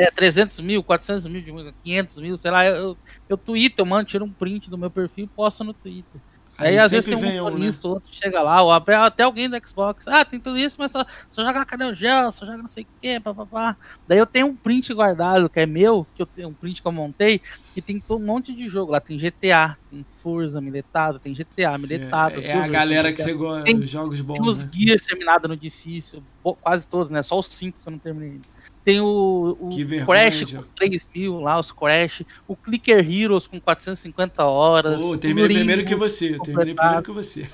É, 0.07 0.11
300 0.11 0.61
mil, 0.61 0.83
400 0.83 1.27
mil, 1.27 1.43
500 1.85 2.21
mil, 2.21 2.37
sei 2.37 2.51
lá. 2.51 2.67
Eu, 2.67 2.75
eu, 2.75 2.99
eu 3.29 3.37
tweeto, 3.37 3.81
eu 3.81 3.87
mando, 3.87 4.05
tiro 4.07 4.25
um 4.25 4.31
print 4.33 4.69
do 4.69 4.77
meu 4.77 4.91
perfil 4.91 5.25
e 5.25 5.29
posto 5.29 5.63
no 5.63 5.73
Twitter. 5.73 6.21
Aí, 6.59 6.79
às 6.79 6.93
vezes 6.93 7.05
tem 7.05 7.15
um 7.15 7.21
vem 7.21 7.33
um, 7.33 7.45
né? 7.45 7.51
motorista, 7.51 7.89
outro 7.89 8.11
chega 8.13 8.43
lá, 8.43 8.63
ou 8.63 8.73
até 8.73 9.23
alguém 9.23 9.49
do 9.49 9.57
Xbox. 9.67 10.09
Ah, 10.09 10.25
tem 10.25 10.41
tudo 10.41 10.59
isso, 10.59 10.77
mas 10.79 10.91
só, 10.91 11.05
só 11.31 11.45
joga 11.45 11.65
Canel 11.65 11.95
Gel, 11.95 12.31
só 12.31 12.47
joga 12.47 12.59
não 12.59 12.69
sei 12.69 12.85
o 12.85 12.87
que, 13.01 13.21
papapá. 13.21 13.77
Daí 14.09 14.19
eu 14.19 14.27
tenho 14.27 14.47
um 14.47 14.57
print 14.57 14.93
guardado, 14.95 15.51
que 15.51 15.61
é 15.61 15.67
meu, 15.67 16.07
que 16.15 16.23
eu 16.23 16.27
tenho 16.27 16.49
um 16.49 16.55
print 16.55 16.81
que 16.81 16.89
eu 16.89 16.93
montei, 16.93 17.41
que 17.75 17.83
tem 17.83 18.03
um 18.09 18.19
monte 18.19 18.55
de 18.55 18.69
jogo. 18.69 18.93
Lá 18.93 19.01
tem 19.01 19.19
GTA, 19.19 19.77
tem 19.91 20.05
Forza, 20.23 20.61
Miletado, 20.61 21.19
tem 21.19 21.35
GTA, 21.35 21.77
Miletado. 21.79 22.41
É, 22.41 22.49
é 22.49 22.53
a 22.55 22.69
galera 22.69 23.13
que 23.13 23.23
você 23.23 23.35
gosta, 23.35 23.65
Tem- 23.65 23.87
jogos 23.87 24.21
bons. 24.21 24.39
Tem 24.39 24.49
os 24.49 24.63
né? 24.63 24.71
Gears 24.73 25.03
terminados 25.03 25.49
no 25.51 25.57
difícil, 25.57 26.23
quase 26.63 26.89
todos, 26.89 27.11
né? 27.11 27.23
Só 27.23 27.39
os 27.39 27.49
5 27.49 27.79
que 27.83 27.89
eu 27.89 27.93
não 27.93 27.99
terminei. 27.99 28.41
Tem 28.87 29.01
o, 29.01 29.59
o 29.61 30.07
Crash 30.07 30.45
com 30.45 30.63
3 30.63 31.09
mil 31.13 31.41
lá, 31.41 31.59
os 31.59 31.73
Crash. 31.73 32.23
O 32.47 32.55
Clicker 32.55 32.99
Heroes 33.05 33.49
com 33.49 33.59
450 33.59 34.45
horas. 34.45 35.05
Pô, 35.05 35.15
o 35.15 35.19
terminei 35.19 35.57
primeiro 35.57 35.85
que 35.85 35.97
você. 35.97 36.39
Terminei 36.39 36.73
completado. 36.73 37.03
primeiro 37.03 37.03
que 37.03 37.11
você. 37.11 37.49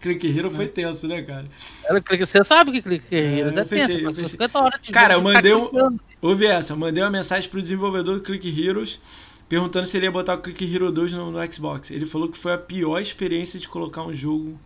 Click 0.00 0.38
Hero 0.38 0.48
foi 0.48 0.68
tenso, 0.68 1.08
né, 1.08 1.22
cara? 1.22 1.46
Você 2.20 2.44
sabe 2.44 2.70
que 2.70 2.82
Clicker 2.82 3.18
É, 3.18 3.38
Heroes 3.40 3.56
eu 3.56 3.62
é 3.62 3.66
fechei, 3.66 3.86
tenso, 3.86 3.98
eu 3.98 4.04
mas 4.04 4.16
fechei. 4.16 4.30
50 4.30 4.58
horas 4.60 4.80
de 4.80 4.92
Cara, 4.92 5.14
eu 5.14 5.18
ficar 5.18 5.32
mandei 5.34 5.54
um-. 5.54 5.98
Ouve 6.22 6.46
essa, 6.46 6.72
eu 6.72 6.76
mandei 6.76 7.02
uma 7.02 7.10
mensagem 7.10 7.50
pro 7.50 7.60
desenvolvedor 7.60 8.14
do 8.14 8.20
Click 8.22 8.64
Heroes 8.64 9.00
perguntando 9.48 9.86
se 9.86 9.96
ele 9.96 10.06
ia 10.06 10.12
botar 10.12 10.34
o 10.34 10.38
Click 10.38 10.72
Hero 10.72 10.92
2 10.92 11.14
no, 11.14 11.32
no 11.32 11.52
Xbox. 11.52 11.90
Ele 11.90 12.06
falou 12.06 12.28
que 12.28 12.38
foi 12.38 12.52
a 12.52 12.58
pior 12.58 13.00
experiência 13.00 13.58
de 13.58 13.68
colocar 13.68 14.02
um 14.04 14.14
jogo 14.14 14.56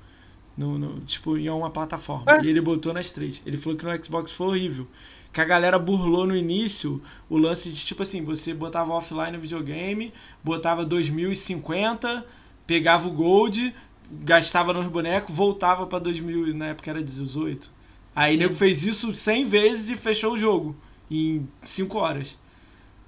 no, 0.55 0.79
no- 0.79 1.01
tipo, 1.01 1.39
em 1.39 1.49
uma 1.49 1.71
plataforma. 1.71 2.31
É. 2.31 2.43
E 2.45 2.49
ele 2.49 2.61
botou 2.61 2.93
nas 2.93 3.11
três. 3.11 3.41
Ele 3.47 3.57
falou 3.57 3.79
que 3.79 3.85
no 3.87 4.05
Xbox 4.05 4.33
foi 4.33 4.47
horrível. 4.49 4.87
Que 5.33 5.41
a 5.41 5.45
galera 5.45 5.79
burlou 5.79 6.27
no 6.27 6.37
início 6.37 7.01
o 7.29 7.39
lance 7.39 7.71
de, 7.71 7.85
tipo 7.85 8.03
assim, 8.03 8.25
você 8.25 8.53
botava 8.53 8.93
offline 8.93 9.33
no 9.33 9.39
videogame, 9.39 10.13
botava 10.43 10.85
2050, 10.85 12.27
pegava 12.67 13.07
o 13.09 13.13
Gold, 13.13 13.75
gastava 14.11 14.73
nos 14.73 14.87
bonecos, 14.89 15.35
voltava 15.35 15.87
pra 15.87 15.99
2000, 15.99 16.55
na 16.55 16.69
época 16.69 16.91
era 16.91 17.03
18. 17.03 17.71
Aí 18.15 18.33
o 18.35 18.39
Sim. 18.39 18.39
nego 18.39 18.55
fez 18.55 18.85
isso 18.85 19.15
100 19.15 19.45
vezes 19.45 19.89
e 19.89 19.97
fechou 19.97 20.35
o 20.35 20.39
jogo 20.39 20.77
em 21.11 21.47
5 21.65 21.99
horas. 21.99 22.39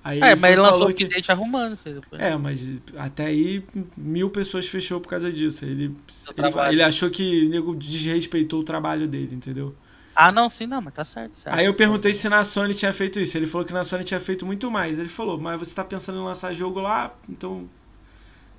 Aí 0.04 0.20
É, 0.20 0.34
mas 0.34 0.52
ele 0.52 0.60
lançou 0.60 0.76
o 0.76 0.80
falou 0.80 0.94
que 0.94 1.04
update 1.04 1.30
arrumando 1.30 1.76
é, 2.18 2.36
mas 2.36 2.68
até 2.96 3.26
aí 3.26 3.64
mil 3.96 4.30
pessoas 4.30 4.66
fechou 4.66 5.00
por 5.00 5.08
causa 5.08 5.32
disso. 5.32 5.64
Ele, 5.64 5.84
ele, 5.84 5.94
trabalho. 6.34 6.72
ele 6.72 6.82
achou 6.82 7.08
que 7.08 7.46
o 7.46 7.48
nego 7.48 7.74
desrespeitou 7.74 8.60
o 8.60 8.64
trabalho 8.64 9.06
dele, 9.06 9.34
entendeu? 9.34 9.74
Ah, 10.14 10.30
não, 10.30 10.48
sim, 10.48 10.66
não, 10.66 10.80
mas 10.82 10.92
tá 10.94 11.04
certo. 11.04 11.34
certo. 11.36 11.56
Aí 11.56 11.64
eu 11.66 11.74
perguntei 11.74 12.12
se 12.12 12.28
na 12.28 12.44
Sony 12.44 12.74
tinha 12.74 12.92
feito 12.92 13.18
isso. 13.18 13.36
Ele 13.36 13.46
falou 13.46 13.66
que 13.66 13.72
na 13.72 13.82
Sony 13.84 14.04
tinha 14.04 14.20
feito 14.20 14.44
muito 14.44 14.70
mais. 14.70 14.98
Ele 14.98 15.08
falou, 15.08 15.38
mas 15.40 15.58
você 15.58 15.74
tá 15.74 15.84
pensando 15.84 16.18
em 16.18 16.24
lançar 16.24 16.52
jogo 16.52 16.80
lá, 16.80 17.14
então. 17.28 17.68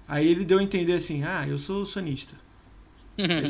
Aí 0.08 0.28
ele 0.28 0.44
deu 0.46 0.60
a 0.60 0.64
entender 0.64 0.94
assim: 0.94 1.24
ah, 1.24 1.48
eu 1.48 1.58
sou 1.58 1.86
sonista. 1.86 2.36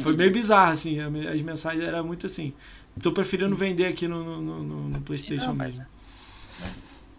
Foi 0.03 0.15
meio 0.15 0.31
bizarro, 0.31 0.71
assim. 0.73 0.99
As 0.99 1.41
mensagens 1.41 1.84
eram 1.84 2.03
muito 2.05 2.25
assim. 2.25 2.53
Tô 3.01 3.11
preferindo 3.11 3.55
vender 3.55 3.85
aqui 3.88 4.07
no, 4.07 4.23
no, 4.41 4.63
no- 4.63 4.89
no- 4.89 5.01
PlayStation 5.01 5.47
Não, 5.47 5.55
mas- 5.55 5.77
mesmo. 5.77 5.91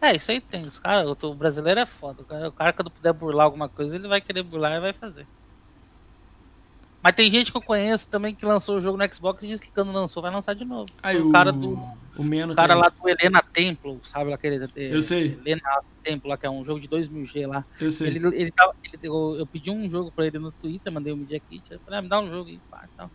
É, 0.00 0.14
isso 0.16 0.30
aí 0.30 0.40
tem. 0.40 0.64
Os 0.64 0.78
cara, 0.78 1.06
o, 1.08 1.16
o 1.26 1.34
brasileiro 1.34 1.80
é 1.80 1.86
foda. 1.86 2.22
O 2.22 2.24
cara, 2.26 2.48
o 2.48 2.52
cara, 2.52 2.72
quando 2.72 2.90
puder 2.90 3.12
burlar 3.12 3.46
alguma 3.46 3.68
coisa, 3.68 3.96
ele 3.96 4.06
vai 4.06 4.20
querer 4.20 4.42
burlar 4.42 4.72
e 4.76 4.80
vai 4.80 4.92
fazer. 4.92 5.26
Mas 7.04 7.14
tem 7.14 7.30
gente 7.30 7.52
que 7.52 7.56
eu 7.58 7.60
conheço 7.60 8.08
também 8.10 8.34
que 8.34 8.46
lançou 8.46 8.78
o 8.78 8.80
jogo 8.80 8.96
no 8.96 9.14
Xbox 9.14 9.44
e 9.44 9.46
diz 9.46 9.60
que 9.60 9.70
quando 9.70 9.92
lançou 9.92 10.22
vai 10.22 10.32
lançar 10.32 10.54
de 10.54 10.64
novo. 10.64 10.86
Aí 11.02 11.20
o, 11.20 11.28
o 11.28 11.32
cara 11.32 11.52
do. 11.52 11.72
O 12.16 12.22
O 12.22 12.54
cara 12.54 12.74
também. 12.74 12.76
lá 12.82 12.88
do 12.88 13.06
Helena 13.08 13.42
Templo, 13.52 14.00
sabe 14.02 14.30
lá 14.30 14.36
aquele. 14.36 14.66
Eu 14.74 15.02
sei. 15.02 15.36
Helena 15.44 15.60
Templo, 16.02 16.30
lá, 16.30 16.38
que 16.38 16.46
é 16.46 16.50
um 16.50 16.64
jogo 16.64 16.80
de 16.80 16.88
2000G 16.88 17.46
lá. 17.46 17.62
Eu 17.78 17.90
sei. 17.90 18.06
Ele, 18.08 18.26
ele 18.34 18.50
tava, 18.50 18.74
ele- 18.82 18.98
eu, 19.06 19.36
eu 19.38 19.46
pedi 19.46 19.70
um 19.70 19.88
jogo 19.90 20.10
pra 20.10 20.26
ele 20.26 20.38
no 20.38 20.50
Twitter, 20.50 20.90
mandei 20.90 21.12
um 21.12 21.16
Media 21.16 21.38
Kit. 21.38 21.62
Eu 21.70 21.78
falei, 21.80 21.98
ah, 21.98 22.02
me 22.02 22.08
dá 22.08 22.20
um 22.20 22.30
jogo 22.30 22.48
aí, 22.48 22.58
pá, 22.70 22.88
tal. 22.96 23.10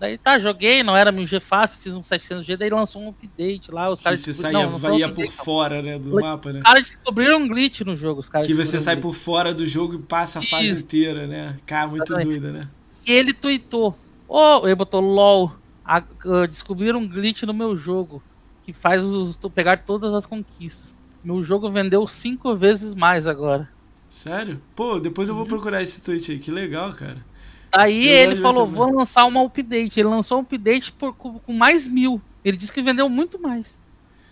Daí 0.00 0.16
tá, 0.18 0.38
joguei, 0.38 0.82
não 0.82 0.96
era 0.96 1.12
1000G 1.12 1.40
fácil, 1.40 1.78
fiz 1.78 1.92
um 1.94 2.00
700G, 2.00 2.56
daí 2.56 2.70
lançou 2.70 3.02
um 3.02 3.08
update 3.08 3.72
lá, 3.72 3.90
os 3.90 4.00
caras 4.00 4.20
você 4.20 4.32
saía, 4.32 4.52
não, 4.52 4.78
não 4.78 5.12
por 5.12 5.26
fora, 5.32 5.82
né, 5.82 5.98
do 5.98 6.14
mapa, 6.20 6.52
né? 6.52 6.58
Os 6.60 6.64
caras 6.64 6.84
descobriram 6.84 7.38
um 7.38 7.48
glitch 7.48 7.80
no 7.80 7.96
jogo, 7.96 8.20
os 8.20 8.28
caras 8.28 8.46
Que 8.46 8.54
você 8.54 8.78
sai 8.78 8.94
um 8.96 9.00
por 9.00 9.12
fora 9.12 9.52
do 9.52 9.66
jogo 9.66 9.94
e 9.96 9.98
passa 9.98 10.38
a 10.38 10.42
fase 10.42 10.68
Isso. 10.72 10.84
inteira, 10.84 11.26
né? 11.26 11.56
Cara, 11.66 11.88
muito 11.88 12.04
Exatamente. 12.04 12.38
doido, 12.40 12.52
né? 12.56 12.68
Ele 13.10 13.32
tweetou, 13.34 13.98
oh, 14.26 14.60
ele 14.66 14.74
botou 14.74 15.00
LOL, 15.00 15.52
a- 15.84 15.98
ah, 16.26 16.46
descobriram 16.46 17.00
um 17.00 17.08
glitch 17.08 17.42
no 17.44 17.54
meu 17.54 17.76
jogo, 17.76 18.22
que 18.62 18.72
faz 18.72 19.02
os, 19.02 19.36
tu 19.36 19.50
pegar 19.50 19.84
todas 19.84 20.14
as 20.14 20.26
conquistas. 20.26 20.94
Meu 21.22 21.42
jogo 21.42 21.70
vendeu 21.70 22.06
cinco 22.06 22.54
vezes 22.56 22.94
mais 22.94 23.26
agora. 23.26 23.68
Sério? 24.08 24.62
Pô, 24.74 24.98
depois 25.00 25.28
eu 25.28 25.34
Uhum. 25.34 25.40
vou 25.40 25.46
procurar 25.46 25.82
esse 25.82 26.00
tweet 26.02 26.32
aí, 26.32 26.38
que 26.38 26.50
legal, 26.50 26.94
cara. 26.94 27.26
Aí 27.72 28.06
Eu 28.06 28.12
ele 28.12 28.34
falou, 28.36 28.66
vou 28.66 28.90
lançar 28.94 29.26
uma 29.26 29.42
update. 29.44 30.00
Ele 30.00 30.08
lançou 30.08 30.38
um 30.38 30.42
update 30.42 30.92
por, 30.92 31.14
com, 31.14 31.38
com 31.38 31.52
mais 31.52 31.86
mil. 31.86 32.20
Ele 32.44 32.56
disse 32.56 32.72
que 32.72 32.80
vendeu 32.82 33.08
muito 33.08 33.40
mais. 33.40 33.82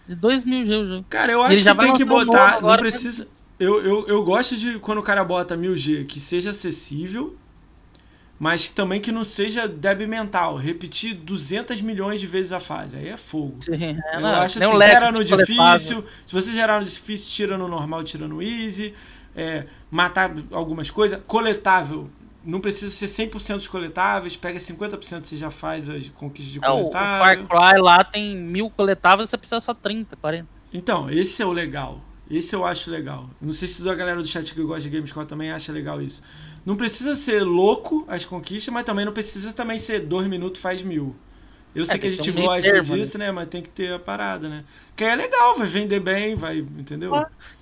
De 0.06 0.14
2 0.14 0.44
mil 0.44 0.64
G 0.64 0.74
o 0.76 0.86
jogo. 0.86 1.06
Cara, 1.10 1.32
eu 1.32 1.42
acho 1.42 1.52
ele 1.54 1.60
já 1.62 1.72
que 1.72 1.76
vai 1.76 1.86
tem 1.86 1.94
que 1.94 2.04
botar. 2.04 2.52
Não 2.52 2.58
agora, 2.58 2.80
precisa. 2.82 3.28
Eu, 3.58 3.82
eu, 3.84 4.06
eu 4.06 4.24
gosto 4.24 4.56
de 4.56 4.78
quando 4.78 4.98
o 4.98 5.02
cara 5.02 5.24
bota 5.24 5.56
1000G 5.56 6.06
que 6.06 6.20
seja 6.20 6.50
acessível, 6.50 7.36
mas 8.38 8.68
também 8.68 9.00
que 9.00 9.10
não 9.10 9.24
seja 9.24 9.66
débil 9.66 10.06
mental. 10.06 10.56
Repetir 10.56 11.14
200 11.14 11.80
milhões 11.80 12.20
de 12.20 12.26
vezes 12.26 12.52
a 12.52 12.60
fase. 12.60 12.96
Aí 12.96 13.08
é 13.08 13.16
fogo. 13.16 13.56
Sim, 13.60 13.98
é, 14.04 14.16
Eu 14.16 14.20
não, 14.20 14.28
acho 14.28 14.62
assim, 14.62 14.78
zera 14.78 15.10
no 15.10 15.24
difícil. 15.24 16.04
Se 16.24 16.32
você 16.32 16.52
zerar 16.52 16.80
no 16.80 16.86
difícil, 16.86 17.32
tira 17.32 17.56
no 17.56 17.66
normal, 17.66 18.04
tira 18.04 18.28
no 18.28 18.42
easy. 18.42 18.94
É, 19.34 19.66
matar 19.90 20.34
algumas 20.50 20.90
coisas. 20.90 21.20
Coletável. 21.26 22.10
Não 22.44 22.60
precisa 22.60 22.92
ser 22.92 23.06
100% 23.28 23.56
dos 23.56 23.68
coletáveis. 23.68 24.36
Pega 24.36 24.58
50% 24.58 25.24
você 25.24 25.36
já 25.36 25.50
faz 25.50 25.88
as 25.88 26.08
conquistas 26.10 26.52
de 26.52 26.60
É, 26.62 26.70
o. 26.70 26.90
Far 26.92 27.38
Cry 27.46 27.80
lá 27.80 28.04
tem 28.04 28.36
mil 28.36 28.68
coletáveis, 28.68 29.30
você 29.30 29.38
precisa 29.38 29.60
só 29.60 29.72
30, 29.72 30.14
40. 30.16 30.46
Então, 30.72 31.10
esse 31.10 31.42
é 31.42 31.46
o 31.46 31.52
legal. 31.52 32.02
Esse 32.30 32.54
eu 32.54 32.64
acho 32.64 32.90
legal. 32.90 33.30
Não 33.40 33.52
sei 33.52 33.68
se 33.68 33.88
a 33.88 33.94
galera 33.94 34.20
do 34.20 34.26
chat 34.26 34.52
que 34.52 34.60
gosta 34.62 34.82
de 34.82 34.90
Gamescore 34.90 35.26
também 35.26 35.50
acha 35.50 35.72
legal 35.72 36.02
isso. 36.02 36.22
Não 36.66 36.74
precisa 36.76 37.14
ser 37.14 37.44
louco 37.44 38.04
as 38.08 38.24
conquistas, 38.24 38.74
mas 38.74 38.84
também 38.84 39.04
não 39.06 39.12
precisa 39.12 39.52
também 39.52 39.78
ser 39.78 40.00
dois 40.00 40.26
minutos 40.26 40.60
faz 40.60 40.82
mil. 40.82 41.14
Eu 41.74 41.84
sei 41.84 41.96
É, 41.96 41.98
que 41.98 42.06
a 42.06 42.10
gente 42.10 42.30
um 42.30 42.34
gosta 42.42 42.62
termo, 42.72 42.96
disso, 42.96 43.18
né? 43.18 43.30
Mas 43.30 43.48
tem 43.50 43.60
que 43.60 43.68
ter 43.68 43.92
a 43.92 43.98
parada, 43.98 44.48
né? 44.48 44.64
Que 44.96 45.04
é 45.04 45.14
legal, 45.14 45.54
vai 45.58 45.66
vender 45.66 46.00
bem, 46.00 46.34
vai, 46.34 46.60
entendeu? 46.60 47.12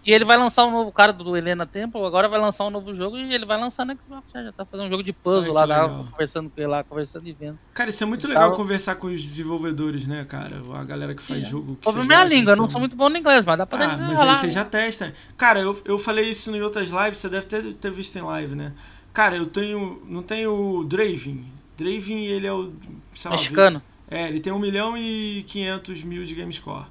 E 0.06 0.12
ele 0.12 0.24
vai 0.24 0.36
lançar 0.36 0.64
um 0.66 0.70
novo 0.70 0.92
cara 0.92 1.12
do 1.12 1.36
Helena 1.36 1.66
Temple, 1.66 2.00
agora 2.00 2.28
vai 2.28 2.40
lançar 2.40 2.64
um 2.64 2.70
novo 2.70 2.94
jogo 2.94 3.18
e 3.18 3.34
ele 3.34 3.44
vai 3.44 3.58
lançar 3.58 3.84
no 3.84 3.92
Xbox. 4.00 4.22
Já, 4.32 4.44
já 4.44 4.52
tá 4.52 4.64
fazendo 4.64 4.86
um 4.86 4.90
jogo 4.90 5.02
de 5.02 5.12
puzzle 5.12 5.58
Ai, 5.58 5.66
lá, 5.66 5.86
lá, 5.86 6.04
conversando 6.12 6.48
com 6.48 6.60
ele 6.60 6.68
lá, 6.68 6.84
conversando 6.84 7.26
e 7.26 7.32
vendo. 7.32 7.58
Cara, 7.74 7.90
isso 7.90 8.04
é 8.04 8.06
muito 8.06 8.28
Então- 8.28 8.40
legal 8.40 8.56
conversar 8.56 8.94
com 8.94 9.08
os 9.08 9.20
desenvolvedores, 9.20 10.06
né, 10.06 10.24
cara? 10.28 10.62
A 10.74 10.84
galera 10.84 11.12
que 11.12 11.22
faz 11.22 11.44
Sim. 11.44 11.50
jogo. 11.50 11.74
Que 11.74 11.82
problema 11.82 12.14
é 12.14 12.16
a 12.18 12.24
língua, 12.24 12.52
eu 12.52 12.56
não 12.56 12.70
sou 12.70 12.78
muito 12.78 12.94
bom 12.94 13.08
no 13.08 13.16
inglês, 13.18 13.44
mas 13.44 13.58
dá 13.58 13.66
pra 13.66 13.84
Ah, 13.84 13.88
mas 13.88 14.20
aí 14.20 14.34
você 14.36 14.50
já 14.50 14.64
testa. 14.64 15.12
Cara, 15.36 15.58
eu, 15.60 15.76
eu 15.84 15.98
falei 15.98 16.30
isso 16.30 16.54
em 16.54 16.62
outras 16.62 16.88
lives, 16.88 17.18
você 17.18 17.28
deve 17.28 17.46
ter, 17.46 17.74
ter 17.74 17.90
visto 17.90 18.14
em 18.16 18.22
live, 18.22 18.54
né? 18.54 18.72
Cara, 19.14 19.36
eu 19.36 19.46
tenho. 19.46 20.02
Não 20.06 20.22
tenho 20.24 20.52
o 20.52 20.84
Draven. 20.84 21.44
Draven, 21.78 22.26
ele 22.26 22.48
é 22.48 22.52
o. 22.52 22.72
sei 23.14 23.30
lá, 23.30 23.36
Mexicano. 23.36 23.82
É, 24.10 24.28
ele 24.28 24.40
tem 24.40 24.52
1 24.52 24.58
milhão 24.58 24.98
e 24.98 25.44
500 25.46 26.02
mil 26.02 26.24
de 26.24 26.34
GameScore. 26.34 26.86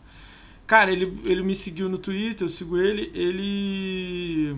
Cara, 0.66 0.90
ele, 0.90 1.20
ele 1.26 1.44
me 1.44 1.54
seguiu 1.54 1.90
no 1.90 1.98
Twitter, 1.98 2.46
eu 2.46 2.50
sigo 2.50 2.78
ele. 2.78 3.12
Ele. 3.14 4.56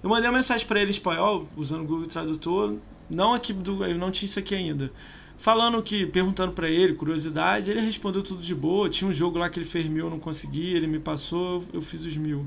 Eu 0.00 0.08
mandei 0.08 0.30
uma 0.30 0.36
mensagem 0.36 0.66
pra 0.66 0.80
ele 0.80 0.90
em 0.90 0.92
espanhol, 0.92 1.48
usando 1.56 1.82
o 1.82 1.84
Google 1.84 2.06
Tradutor. 2.06 2.76
Não 3.10 3.34
aqui 3.34 3.52
do. 3.52 3.84
Eu 3.84 3.98
não 3.98 4.12
tinha 4.12 4.26
isso 4.26 4.38
aqui 4.38 4.54
ainda. 4.54 4.92
Falando 5.36 5.82
que, 5.82 6.06
perguntando 6.06 6.52
pra 6.52 6.68
ele, 6.68 6.94
curiosidades, 6.94 7.68
ele 7.68 7.80
respondeu 7.80 8.22
tudo 8.22 8.40
de 8.40 8.54
boa. 8.54 8.88
Tinha 8.88 9.08
um 9.08 9.12
jogo 9.12 9.38
lá 9.38 9.50
que 9.50 9.58
ele 9.58 9.66
fez 9.66 9.86
mil, 9.86 10.06
eu 10.06 10.10
não 10.10 10.18
consegui, 10.20 10.74
ele 10.74 10.86
me 10.86 11.00
passou, 11.00 11.64
eu 11.72 11.82
fiz 11.82 12.04
os 12.04 12.16
mil. 12.16 12.46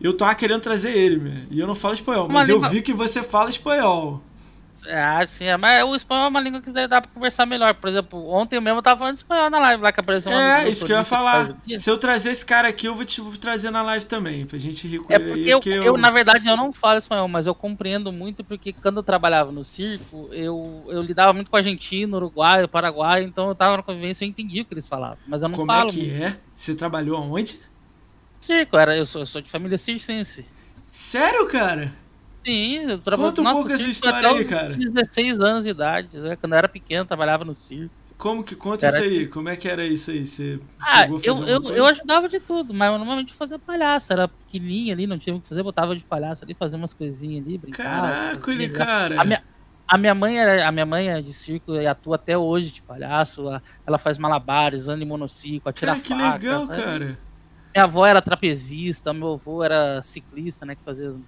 Eu 0.00 0.16
tava 0.16 0.34
querendo 0.34 0.60
trazer 0.60 0.90
ele, 0.96 1.16
meu, 1.18 1.32
e 1.50 1.58
eu 1.58 1.66
não 1.66 1.74
falo 1.74 1.94
espanhol, 1.94 2.26
Uma 2.26 2.34
mas 2.34 2.48
eu 2.48 2.56
língua- 2.56 2.68
vi 2.70 2.82
que 2.82 2.92
você 2.92 3.22
fala 3.22 3.48
espanhol. 3.50 4.22
É, 4.86 5.26
sim, 5.26 5.46
é, 5.46 5.56
mas 5.56 5.82
o 5.84 5.94
espanhol 5.96 6.26
é 6.26 6.28
uma 6.28 6.38
língua 6.38 6.60
que 6.60 6.70
dá 6.70 7.00
pra 7.00 7.10
conversar 7.10 7.46
melhor. 7.46 7.74
Por 7.76 7.88
exemplo, 7.88 8.28
ontem 8.28 8.60
mesmo 8.60 8.78
eu 8.78 8.82
tava 8.82 8.98
falando 8.98 9.14
espanhol 9.14 9.48
na 9.48 9.58
live 9.58 9.82
lá 9.82 9.90
que 9.90 10.00
apareceu 10.00 10.30
um 10.30 10.36
amigo 10.36 10.50
É, 10.66 10.68
isso 10.68 10.84
que 10.84 10.92
eu 10.92 10.98
ia 10.98 11.02
falar. 11.02 11.56
Se 11.78 11.90
eu 11.90 11.96
trazer 11.96 12.30
esse 12.30 12.44
cara 12.44 12.68
aqui, 12.68 12.86
eu 12.86 12.94
vou 12.94 13.02
te 13.02 13.22
vou 13.22 13.34
trazer 13.38 13.70
na 13.70 13.80
live 13.80 14.04
também, 14.04 14.44
pra 14.44 14.58
gente 14.58 14.86
rir 14.86 14.98
com 14.98 15.10
É 15.10 15.16
ele 15.16 15.24
porque, 15.28 15.40
aí. 15.44 15.48
eu, 15.48 15.60
porque 15.60 15.88
eu, 15.88 15.96
na 15.96 16.10
verdade, 16.10 16.46
eu 16.46 16.58
não 16.58 16.74
falo 16.74 16.98
espanhol, 16.98 17.26
mas 17.26 17.46
eu 17.46 17.54
compreendo 17.54 18.12
muito 18.12 18.44
porque 18.44 18.70
quando 18.74 18.98
eu 18.98 19.02
trabalhava 19.02 19.50
no 19.50 19.64
circo, 19.64 20.28
eu, 20.30 20.84
eu 20.88 21.00
lidava 21.02 21.32
muito 21.32 21.50
com 21.50 21.56
argentino, 21.56 22.18
uruguaio, 22.18 22.68
paraguaio, 22.68 23.26
então 23.26 23.48
eu 23.48 23.54
tava 23.54 23.78
na 23.78 23.82
convivência 23.82 24.26
e 24.26 24.28
eu 24.28 24.30
entendia 24.30 24.60
o 24.60 24.64
que 24.66 24.74
eles 24.74 24.86
falavam. 24.86 25.16
Mas 25.26 25.42
eu 25.42 25.48
não 25.48 25.56
Como 25.56 25.72
falo 25.72 25.88
é 25.88 25.92
que 25.94 26.06
muito. 26.06 26.22
é? 26.22 26.36
Você 26.54 26.74
trabalhou 26.74 27.16
aonde? 27.16 27.58
Circo, 28.46 28.76
era, 28.76 28.96
eu, 28.96 29.04
sou, 29.04 29.22
eu 29.22 29.26
sou 29.26 29.40
de 29.40 29.50
família 29.50 29.76
circense. 29.78 30.46
Sério, 30.90 31.46
cara? 31.46 31.92
Sim, 32.36 32.90
eu 32.90 32.98
trabalhava 32.98 33.36
Conta 33.36 33.50
um 33.50 33.52
pouco 33.54 33.72
essa 33.72 33.88
história 33.88 34.18
até 34.18 34.38
aí, 34.38 34.44
cara. 34.44 34.68
16 34.74 35.40
anos 35.40 35.64
de 35.64 35.70
idade. 35.70 36.18
né? 36.18 36.36
Quando 36.36 36.52
eu 36.52 36.58
era 36.58 36.68
pequeno, 36.68 37.04
trabalhava 37.04 37.44
no 37.44 37.54
circo. 37.54 37.94
Como 38.16 38.42
que 38.42 38.56
conta 38.56 38.86
Era 38.86 39.04
isso 39.04 39.14
aí? 39.14 39.26
Como 39.26 39.48
é 39.48 39.56
que 39.56 39.68
era 39.68 39.86
isso 39.86 40.10
aí? 40.10 40.26
Você 40.26 40.58
Ah, 40.80 41.06
eu, 41.22 41.44
eu, 41.44 41.62
eu 41.64 41.86
ajudava 41.86 42.28
de 42.28 42.40
tudo, 42.40 42.72
mas 42.72 42.90
eu 42.90 42.98
normalmente 42.98 43.34
fazia 43.34 43.58
palhaço. 43.58 44.12
Era 44.12 44.26
pequenininho 44.26 44.92
ali, 44.92 45.06
não 45.06 45.18
tinha 45.18 45.36
o 45.36 45.40
que 45.40 45.46
fazer, 45.46 45.62
botava 45.62 45.94
de 45.94 46.04
palhaço 46.04 46.44
ali, 46.44 46.54
fazia 46.54 46.78
umas 46.78 46.94
coisinhas 46.94 47.44
ali, 47.44 47.58
brincava. 47.58 48.08
Caraca, 48.08 48.52
ele, 48.52 48.70
cara. 48.70 49.20
A 49.20 49.24
minha, 49.24 49.42
a 49.86 49.98
minha 49.98 50.14
mãe 50.14 50.38
era, 50.38 50.66
a 50.66 50.72
minha 50.72 50.86
mãe 50.86 51.10
é 51.10 51.20
de 51.20 51.32
circo 51.32 51.74
e 51.74 51.86
atua 51.86 52.16
até 52.16 52.38
hoje 52.38 52.70
de 52.70 52.82
palhaço. 52.82 53.44
Ela 53.86 53.98
faz 53.98 54.16
malabares, 54.18 54.88
anda 54.88 55.04
em 55.04 55.06
monociclo, 55.06 55.68
atira 55.68 55.92
Cara, 55.92 56.02
que 56.02 56.08
faca. 56.08 56.32
legal, 56.32 56.66
né? 56.66 56.76
cara. 56.76 57.18
Minha 57.76 57.84
avó 57.84 58.06
era 58.06 58.22
trapezista, 58.22 59.12
meu 59.12 59.34
avô 59.34 59.62
era 59.62 60.00
ciclista, 60.02 60.64
né, 60.64 60.74
que 60.74 60.82
fazia 60.82 61.08
as, 61.08 61.20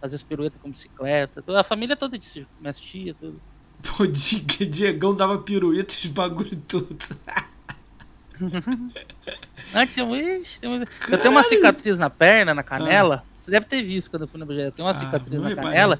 fazia 0.00 0.14
as 0.16 0.22
piruetas 0.22 0.60
com 0.62 0.70
bicicleta. 0.70 1.42
A 1.58 1.64
família 1.64 1.96
toda 1.96 2.16
de 2.16 2.24
circo, 2.24 2.48
minhas 2.60 2.78
tia, 2.78 3.12
tudo. 3.12 3.40
Pô, 3.82 4.06
Di- 4.06 4.38
Diegão 4.66 5.12
dava 5.16 5.36
pirueta 5.38 5.92
os 5.92 6.06
bagulho. 6.06 6.50
Ah, 7.26 7.44
uma- 10.68 10.86
Eu 11.08 11.18
tenho 11.18 11.34
uma 11.34 11.42
cicatriz 11.42 11.98
na 11.98 12.08
perna, 12.08 12.54
na 12.54 12.62
canela. 12.62 13.24
Você 13.36 13.50
deve 13.50 13.66
ter 13.66 13.82
visto 13.82 14.10
quando 14.12 14.22
eu 14.22 14.28
fui 14.28 14.38
no 14.38 14.46
BG. 14.46 14.66
Eu 14.66 14.72
tenho 14.72 14.86
uma 14.86 14.94
cicatriz 14.94 15.40
Ah, 15.40 15.42
não 15.42 15.50
na 15.56 15.56
canela. 15.56 15.98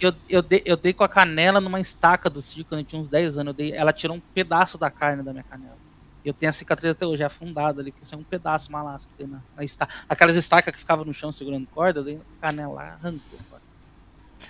eu, 0.00 0.14
eu, 0.28 0.42
dei, 0.42 0.62
eu 0.64 0.76
dei 0.76 0.92
com 0.92 1.02
a 1.02 1.08
canela 1.08 1.60
numa 1.60 1.80
estaca 1.80 2.30
do 2.30 2.40
circo 2.40 2.68
quando 2.68 2.82
eu 2.82 2.86
tinha 2.86 3.00
uns 3.00 3.08
10 3.08 3.36
anos. 3.36 3.48
Eu 3.50 3.54
dei, 3.54 3.72
ela 3.72 3.92
tirou 3.92 4.16
um 4.16 4.20
pedaço 4.32 4.78
da 4.78 4.92
carne 4.92 5.24
da 5.24 5.32
minha 5.32 5.42
canela. 5.44 5.76
Eu 6.24 6.32
tenho 6.32 6.48
a 6.48 6.52
cicatriz 6.52 6.92
até 6.92 7.06
hoje, 7.06 7.22
é 7.22 7.26
afundada 7.26 7.80
ali, 7.82 7.92
que 7.92 8.02
isso 8.02 8.14
é 8.14 8.18
um 8.18 8.22
pedaço 8.22 8.72
malasco 8.72 9.12
na, 9.18 9.40
na 9.56 9.62
estaca. 9.64 9.92
Aquelas 10.08 10.36
estacas 10.36 10.72
que 10.72 10.78
ficavam 10.78 11.04
no 11.04 11.12
chão 11.12 11.30
segurando 11.30 11.66
corda, 11.66 12.00
eu 12.00 12.04
dei 12.04 12.20
canela 12.40 12.82
arrancou. 12.82 13.38
cara. 13.50 13.62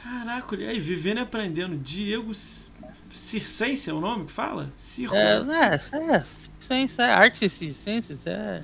Caraca, 0.02 0.56
e 0.56 0.66
aí, 0.68 0.78
vivendo 0.80 1.18
e 1.18 1.20
aprendendo. 1.20 1.76
Diego 1.76 2.32
Circense 3.10 3.90
é 3.90 3.92
o 3.92 4.00
nome 4.00 4.26
que 4.26 4.32
fala? 4.32 4.72
Circo. 4.76 5.14
É, 5.14 5.42
né? 5.42 5.80
é, 5.92 6.22
ciência, 6.58 7.02
é 7.02 7.12
arte, 7.12 7.48
ciências, 7.48 8.26
é. 8.26 8.62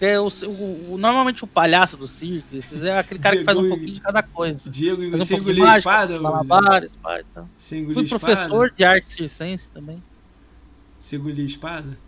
é 0.00 0.20
o, 0.20 0.26
o- 0.26 0.98
normalmente 0.98 1.42
o 1.44 1.46
palhaço 1.46 1.96
do 1.96 2.06
circo, 2.08 2.48
esses 2.54 2.82
é 2.82 2.98
aquele 2.98 3.20
cara 3.20 3.36
que 3.36 3.44
faz 3.44 3.56
um 3.56 3.62
Diego 3.62 3.76
pouquinho 3.76 3.94
de 3.94 4.00
cada 4.00 4.22
coisa. 4.22 4.70
Diego, 4.70 5.10
Faz 5.10 5.22
um 5.22 5.26
pouco 5.36 5.52
de 5.54 5.60
mágica, 5.60 5.78
espada? 5.78 6.14
e 7.20 7.24
tal. 7.32 7.48
Você 7.56 7.78
engoliu 7.78 7.94
Fui 7.94 8.04
espada? 8.04 8.24
professor 8.24 8.70
de 8.72 8.84
arte 8.84 9.12
circense 9.12 9.72
também. 9.72 10.02
Engoliu 11.12 11.42
a 11.42 11.46
espada? 11.46 11.98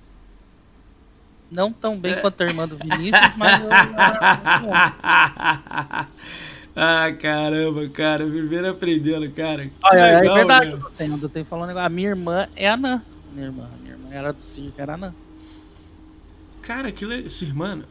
Não 1.51 1.73
tão 1.73 1.99
bem 1.99 2.13
É. 2.15 2.17
quanto 2.17 2.41
a 2.43 2.47
irmã 2.47 2.67
do 2.67 2.77
Vinícius, 2.77 3.37
mas 3.37 3.61
eu, 3.61 3.67
eu- 3.67 3.71
ah, 6.75 7.13
caramba, 7.21 7.89
cara. 7.89 8.27
Vivendo 8.27 8.67
e 8.67 8.71
aprendendo, 8.71 9.31
cara. 9.31 9.71
Olha, 9.85 9.99
é 10.01 10.21
legal, 10.21 10.35
verdade, 10.37 10.71
cara. 10.73 10.83
eu 10.83 10.91
tenho, 10.91 11.19
eu 11.23 11.29
tenho 11.29 11.45
falando. 11.45 11.77
A 11.79 11.89
minha 11.89 12.09
irmã 12.09 12.49
é 12.57 12.69
anã. 12.69 13.03
Minha 13.33 13.47
irmã, 13.47 13.69
minha 13.83 13.95
irmã 13.95 14.09
era 14.11 14.33
do 14.33 14.43
circo, 14.43 14.81
era 14.81 14.95
anã. 14.95 15.15
Cara, 16.63 16.91
que 16.91 17.05
legal. 17.05 17.31
Sua 17.31 17.47
irmã? 17.47 17.83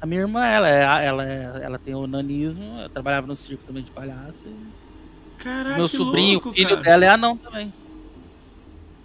A 0.00 0.06
minha 0.06 0.22
irmã, 0.22 0.44
ela, 0.44 0.68
é, 0.68 1.06
ela, 1.06 1.24
é, 1.28 1.60
ela 1.62 1.78
tem 1.78 1.94
o 1.94 2.06
nanismo, 2.06 2.80
eu 2.80 2.88
trabalhava 2.88 3.26
no 3.26 3.36
circo 3.36 3.62
também 3.66 3.82
de 3.84 3.90
palhaço. 3.90 4.46
e 4.48 4.56
Caraca, 5.42 5.76
meu 5.76 5.86
sobrinho, 5.86 6.34
louco, 6.34 6.48
o 6.48 6.52
filho 6.52 6.70
cara. 6.70 6.80
dela 6.82 7.04
é 7.04 7.08
anão 7.08 7.36
também. 7.36 7.72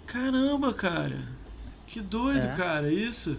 Caramba, 0.06 0.72
cara. 0.72 1.20
Que 1.86 2.00
doido, 2.00 2.46
É. 2.46 2.54
cara. 2.56 2.92
Isso. 2.92 3.38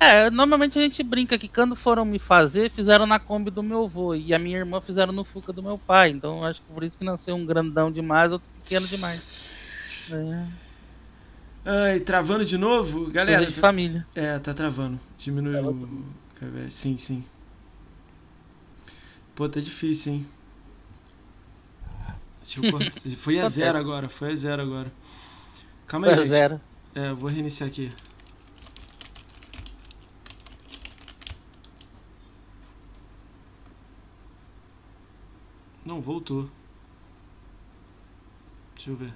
É, 0.00 0.28
normalmente 0.28 0.78
a 0.78 0.82
gente 0.82 1.02
brinca 1.02 1.38
que 1.38 1.48
quando 1.48 1.74
foram 1.74 2.04
me 2.04 2.18
fazer, 2.18 2.68
fizeram 2.70 3.06
na 3.06 3.18
Kombi 3.18 3.50
do 3.50 3.62
meu 3.62 3.84
avô. 3.84 4.14
E 4.14 4.34
a 4.34 4.38
minha 4.38 4.58
irmã 4.58 4.80
fizeram 4.80 5.12
no 5.12 5.24
Fuca 5.24 5.52
do 5.52 5.62
meu 5.62 5.78
pai. 5.78 6.10
Então 6.10 6.44
acho 6.44 6.60
que 6.60 6.66
por 6.72 6.82
isso 6.84 6.98
que 6.98 7.04
nasceu 7.04 7.34
um 7.36 7.46
grandão 7.46 7.90
demais, 7.90 8.32
outro 8.32 8.48
pequeno 8.62 8.86
demais. 8.86 10.08
É. 10.12 10.46
Ai, 11.66 12.00
travando 12.00 12.44
de 12.44 12.58
novo? 12.58 13.10
Galera. 13.10 13.38
Coisa 13.38 13.52
de 13.52 13.58
família. 13.58 14.06
É, 14.14 14.38
tá 14.38 14.52
travando. 14.52 15.00
Diminuiu. 15.16 15.70
o- 15.70 16.14
Sim, 16.70 16.98
sim. 16.98 17.24
Pô, 19.34 19.48
tá 19.48 19.60
difícil, 19.60 20.12
hein? 20.12 20.26
Deixa 22.42 22.66
eu 22.66 22.70
cortar. 22.70 22.92
Foi 23.16 23.40
a 23.40 23.48
zero 23.48 23.78
agora, 23.78 24.08
foi 24.10 24.32
a 24.32 24.36
zero 24.36 24.60
agora. 24.60 24.92
Calma 25.86 26.08
aí, 26.08 26.16
zero. 26.22 26.60
É, 26.94 27.10
eu 27.10 27.16
vou 27.16 27.30
reiniciar 27.30 27.68
aqui. 27.68 27.92
Não, 35.84 36.00
voltou. 36.00 36.50
Deixa 38.74 38.90
eu 38.90 38.96
ver. 38.96 39.12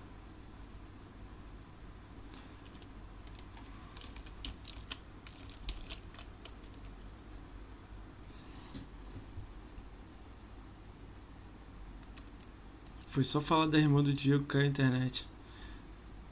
Foi 13.08 13.24
só 13.24 13.40
falar 13.40 13.66
da 13.66 13.78
irmã 13.78 14.02
do 14.02 14.12
Diego 14.12 14.44
que 14.44 14.50
caiu 14.50 14.64
a 14.64 14.68
internet. 14.68 15.26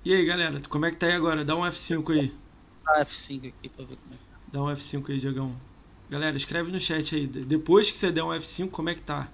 E 0.06 0.14
aí, 0.14 0.24
galera, 0.24 0.60
como 0.68 0.86
é 0.86 0.90
que 0.92 0.96
tá 0.98 1.06
aí 1.06 1.14
agora? 1.14 1.44
Dá 1.44 1.56
um 1.56 1.62
F5 1.66 2.12
aí. 2.12 2.32
Dá 2.84 3.04
F5 3.04 3.48
aqui 3.48 3.68
pra 3.68 3.84
ver 3.84 3.96
como 3.96 4.14
é 4.14 4.16
que 4.16 4.24
tá. 4.30 4.38
Dá 4.52 4.62
um 4.62 4.66
F5 4.68 5.10
aí, 5.10 5.18
Diegão. 5.18 5.56
Galera, 6.08 6.36
escreve 6.36 6.70
no 6.70 6.78
chat 6.78 7.16
aí. 7.16 7.26
de- 7.26 7.44
Depois 7.44 7.90
que 7.90 7.98
você 7.98 8.12
der 8.12 8.22
um 8.22 8.28
F5, 8.32 8.70
como 8.70 8.88
é 8.88 8.94
que 8.94 9.02
tá? 9.02 9.26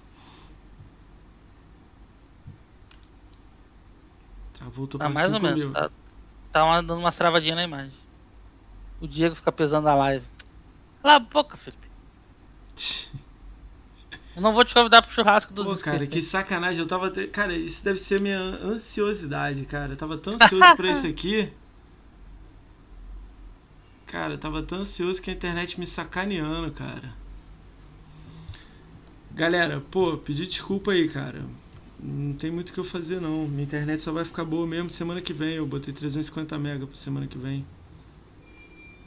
Tá, 4.59 4.65
voltou 4.71 4.99
Tá 4.99 5.05
pra 5.07 5.15
mais 5.15 5.27
ou 5.33 5.39
5 5.41 5.45
menos. 5.47 5.65
mil. 5.65 5.73
Tá, 5.75 5.91
tá 6.51 6.65
uma- 6.65 6.83
dando 6.83 7.01
umas 7.01 7.17
travadinhas 7.17 7.57
na 7.57 7.65
imagem. 7.65 7.93
O 8.99 9.07
Diego 9.07 9.35
fica 9.35 9.53
pesando 9.53 9.89
a 9.89 9.95
live. 9.95 10.25
Cala 11.03 11.17
a 11.17 11.19
boca, 11.19 11.55
Felipe. 11.59 11.87
Eu 14.35 14.41
não 14.43 14.55
vou 14.55 14.65
te 14.65 14.73
convidar 14.73 15.03
pro 15.03 15.13
churrasco 15.13 15.53
dos 15.53 15.67
Pô, 15.67 15.85
cara, 15.85 16.07
que 16.07 16.23
sacanagem. 16.23 16.81
Eu 16.81 16.87
tava. 16.89 17.11
te- 17.11 17.27
Cara, 17.27 17.55
isso 17.55 17.85
deve 17.85 17.99
ser 17.99 18.21
minha 18.21 18.39
ansiosidade, 18.39 19.65
cara. 19.67 19.93
Eu 19.93 19.97
tava 19.97 20.17
tão 20.17 20.35
ansioso 20.35 20.77
pra 20.77 20.91
isso 20.91 21.07
aqui. 21.09 21.53
Cara, 24.07 24.35
eu 24.35 24.39
tava 24.39 24.63
tão 24.63 24.79
ansioso 24.81 25.21
que 25.21 25.31
a 25.31 25.35
internet 25.35 25.79
me 25.79 25.87
sacaneando, 25.87 26.71
cara. 26.73 27.13
Galera, 29.35 29.81
pô, 29.91 30.17
pedi 30.19 30.47
desculpa 30.47 30.93
aí, 30.93 31.09
cara. 31.09 31.43
Não 31.99 32.33
tem 32.35 32.51
muito 32.51 32.71
o 32.71 32.73
que 32.73 32.81
eu 32.81 32.85
fazer, 32.85 33.21
não. 33.21 33.47
Minha 33.49 33.63
internet 33.63 34.03
só 34.03 34.13
vai 34.13 34.25
ficar 34.25 34.45
boa 34.45 34.67
mesmo 34.67 34.91
semana 34.91 35.21
que 35.23 35.33
vem. 35.33 35.55
Eu 35.57 35.67
botei 35.67 35.93
350 35.95 36.59
mega 36.59 36.87
pra 36.87 36.97
semana 36.97 37.27
que 37.27 37.39
vem. 37.39 37.65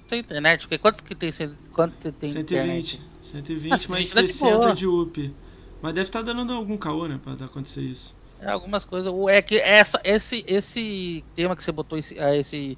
Sem 0.07 0.19
internet, 0.19 0.61
porque 0.61 0.77
quantos 0.77 1.01
que 1.01 1.15
tem, 1.15 1.31
quanto 1.73 2.11
tem 2.11 2.29
120. 2.29 2.41
internet? 2.43 3.01
120 3.21 3.65
Ah, 3.65 3.69
mais 3.89 4.07
120 4.07 4.13
tá 4.13 4.21
de 4.21 4.27
60 4.27 4.57
boa. 4.59 4.73
de 4.75 4.87
UP. 4.87 5.35
Mas 5.81 5.93
deve 5.93 6.07
estar 6.07 6.21
dando 6.21 6.53
algum 6.53 6.77
caô, 6.77 7.07
né? 7.07 7.19
Pra 7.21 7.33
acontecer 7.45 7.81
isso. 7.81 8.17
É, 8.39 8.49
algumas 8.49 8.83
coisas. 8.85 9.11
É 9.29 9.41
que 9.41 9.57
essa, 9.57 9.99
esse, 10.03 10.43
esse 10.47 11.23
tema 11.35 11.55
que 11.55 11.63
você 11.63 11.71
botou, 11.71 11.97
esse, 11.97 12.19
ah, 12.19 12.35
esse 12.35 12.77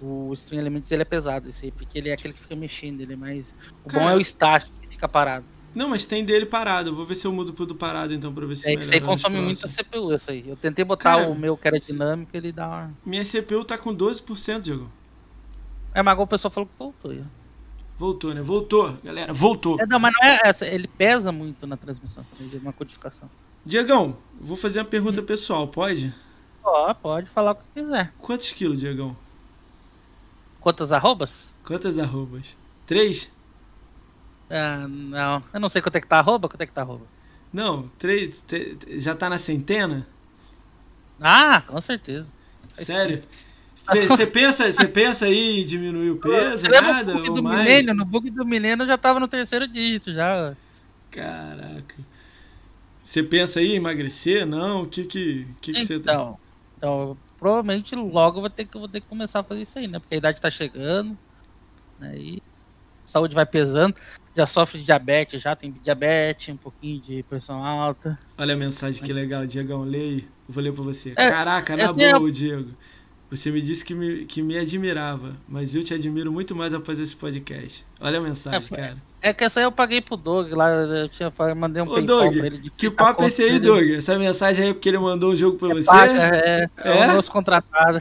do 0.00 0.32
Stream 0.32 0.60
Elements, 0.60 0.90
ele 0.90 1.02
é 1.02 1.04
pesado, 1.04 1.48
esse 1.48 1.66
aí, 1.66 1.70
porque 1.72 1.98
ele 1.98 2.08
é 2.08 2.14
aquele 2.14 2.32
que 2.32 2.40
fica 2.40 2.56
mexendo, 2.56 3.02
ele 3.02 3.12
é 3.12 3.16
mais. 3.16 3.54
O 3.84 3.88
bom 3.88 3.98
Cara, 3.98 4.12
é 4.12 4.16
o 4.16 4.20
estático, 4.20 4.72
que 4.80 4.88
fica 4.88 5.06
parado. 5.06 5.44
Não, 5.74 5.88
mas 5.88 6.04
tem 6.06 6.24
dele 6.24 6.46
parado. 6.46 6.90
Eu 6.90 6.94
vou 6.96 7.06
ver 7.06 7.14
se 7.14 7.26
eu 7.26 7.32
mudo 7.32 7.52
pro 7.52 7.64
do 7.64 7.76
parado 7.76 8.12
então 8.12 8.34
pra 8.34 8.44
ver 8.44 8.56
se 8.56 8.68
É 8.68 8.74
que 8.74 8.82
isso 8.82 8.92
aí 8.92 9.00
consome 9.00 9.40
muita. 9.40 9.68
CPU, 9.68 10.12
essa 10.12 10.32
aí. 10.32 10.42
Eu 10.48 10.56
tentei 10.56 10.84
botar 10.84 11.16
Cara, 11.16 11.28
o 11.28 11.34
meu 11.34 11.56
que 11.56 11.68
era 11.68 11.78
dinâmico, 11.78 12.30
ele 12.34 12.50
dá 12.50 12.66
uma. 12.66 12.94
Minha 13.06 13.24
CPU 13.24 13.64
tá 13.64 13.78
com 13.78 13.94
12%, 13.94 14.62
Diego. 14.62 14.90
É, 15.94 16.02
mas 16.02 16.12
agora 16.12 16.24
o 16.24 16.28
pessoal 16.28 16.50
falou 16.50 16.68
que 16.68 16.78
voltou. 16.78 17.14
já. 17.14 17.24
Voltou, 17.98 18.34
né? 18.34 18.40
Voltou, 18.40 18.96
galera. 19.04 19.32
Voltou. 19.32 19.78
É, 19.78 19.86
não, 19.86 19.98
mas 19.98 20.14
não 20.14 20.26
é 20.26 20.40
essa, 20.44 20.66
ele 20.66 20.88
pesa 20.88 21.30
muito 21.30 21.66
na 21.66 21.76
transmissão, 21.76 22.24
tem 22.38 22.60
uma 22.60 22.72
codificação. 22.72 23.28
Diegão, 23.64 24.16
vou 24.40 24.56
fazer 24.56 24.78
uma 24.78 24.86
pergunta 24.86 25.22
pessoal, 25.22 25.68
pode? 25.68 26.14
Ó, 26.64 26.94
pode 26.94 27.28
falar 27.28 27.52
o 27.52 27.54
que 27.56 27.64
quiser. 27.74 28.12
Quantos 28.18 28.52
quilos, 28.52 28.78
Diegão? 28.78 29.14
Quantas 30.60 30.92
arrobas? 30.92 31.54
Quantas 31.62 31.98
arrobas? 31.98 32.56
Três? 32.86 33.30
Ah, 34.48 34.86
não, 34.88 35.42
eu 35.52 35.60
não 35.60 35.68
sei 35.68 35.82
quanto 35.82 35.96
é 35.96 36.00
que 36.00 36.06
tá 36.06 36.18
arroba, 36.18 36.48
quanto 36.48 36.60
é 36.62 36.66
que 36.66 36.72
tá 36.72 36.80
arroba. 36.80 37.04
Não, 37.52 37.88
três. 37.98 38.42
já 38.98 39.14
tá 39.14 39.28
na 39.28 39.38
centena? 39.38 40.06
Ah, 41.20 41.60
com 41.66 41.80
certeza. 41.80 42.26
Faz 42.74 42.86
Sério? 42.86 43.22
Você 44.08 44.26
pensa, 44.26 44.72
você 44.72 44.86
pensa 44.86 45.24
aí 45.26 45.60
em 45.60 45.64
diminuir 45.64 46.10
o 46.10 46.16
peso, 46.16 46.58
Você 46.58 46.68
nada? 46.68 47.12
o 47.12 47.14
bug 47.16 47.34
do 47.34 47.42
mais? 47.42 47.64
milênio? 47.64 47.94
No 47.94 48.04
bug 48.04 48.30
do 48.30 48.44
milênio 48.44 48.84
eu 48.84 48.86
já 48.86 48.98
tava 48.98 49.18
no 49.18 49.26
terceiro 49.26 49.66
dígito 49.66 50.12
já. 50.12 50.54
Caraca. 51.10 51.94
Você 53.02 53.22
pensa 53.22 53.58
aí 53.58 53.72
em 53.72 53.76
emagrecer? 53.76 54.46
Não? 54.46 54.82
O 54.82 54.86
que 54.86 55.04
que, 55.04 55.46
que, 55.60 55.72
que 55.72 55.84
você 55.84 55.98
tá... 55.98 56.12
Então, 56.12 56.38
então, 56.78 57.16
provavelmente 57.38 57.94
logo 57.96 58.38
eu 58.38 58.42
vou 58.42 58.50
ter 58.50 58.64
que, 58.64 58.78
vou 58.78 58.88
ter 58.88 59.00
que 59.00 59.08
começar 59.08 59.40
a 59.40 59.42
fazer 59.42 59.62
isso 59.62 59.78
aí, 59.78 59.88
né? 59.88 59.98
Porque 59.98 60.14
a 60.14 60.18
idade 60.18 60.40
tá 60.40 60.50
chegando, 60.50 61.18
né? 61.98 62.16
E 62.16 62.42
a 63.04 63.06
saúde 63.06 63.34
vai 63.34 63.46
pesando. 63.46 63.94
Já 64.36 64.46
sofre 64.46 64.78
de 64.78 64.84
diabetes, 64.84 65.42
já 65.42 65.56
tem 65.56 65.74
diabetes, 65.82 66.54
um 66.54 66.56
pouquinho 66.56 67.00
de 67.00 67.22
pressão 67.24 67.64
alta. 67.64 68.16
Olha 68.38 68.54
a 68.54 68.56
mensagem 68.56 69.02
que 69.02 69.12
legal, 69.12 69.44
Diegão, 69.44 69.82
leia. 69.82 70.24
Vou 70.48 70.62
ler 70.62 70.72
pra 70.72 70.84
você. 70.84 71.12
É, 71.16 71.28
Caraca, 71.30 71.76
na 71.76 71.82
é 71.82 72.12
boa, 72.12 72.30
Diego. 72.30 72.70
Você 73.30 73.50
me 73.52 73.62
disse 73.62 73.84
que 73.84 73.94
me, 73.94 74.24
que 74.24 74.42
me 74.42 74.58
admirava, 74.58 75.36
mas 75.48 75.74
eu 75.76 75.84
te 75.84 75.94
admiro 75.94 76.32
muito 76.32 76.54
mais 76.54 76.74
após 76.74 76.98
esse 76.98 77.14
podcast. 77.14 77.86
Olha 78.00 78.18
a 78.18 78.20
mensagem, 78.20 78.60
É, 78.72 78.76
cara. 78.76 78.96
É 79.22 79.32
que 79.32 79.44
essa 79.44 79.60
aí 79.60 79.64
eu 79.64 79.70
paguei 79.70 80.00
pro 80.00 80.16
Doug 80.16 80.50
lá, 80.52 80.68
eu 80.70 81.08
tinha, 81.08 81.32
mandei 81.56 81.80
um 81.82 81.88
Ô, 81.88 82.00
Doug, 82.00 82.36
pra 82.36 82.46
ele. 82.46 82.58
de 82.58 82.70
que 82.70 82.88
30 82.90 82.96
papo 82.96 83.22
é 83.22 83.26
esse 83.28 83.42
aí. 83.42 83.60
Doug? 83.60 83.88
Essa 83.90 84.18
mensagem 84.18 84.64
aí 84.64 84.70
é 84.70 84.74
porque 84.74 84.88
ele 84.88 84.98
mandou 84.98 85.32
um 85.32 85.36
jogo 85.36 85.56
pra 85.58 85.68
você? 85.68 85.86
Paga, 85.86 86.12
é, 86.36 86.68
é, 86.78 86.98
É? 87.02 87.04
o 87.10 87.14
nosso 87.14 87.30
contratado. 87.30 88.00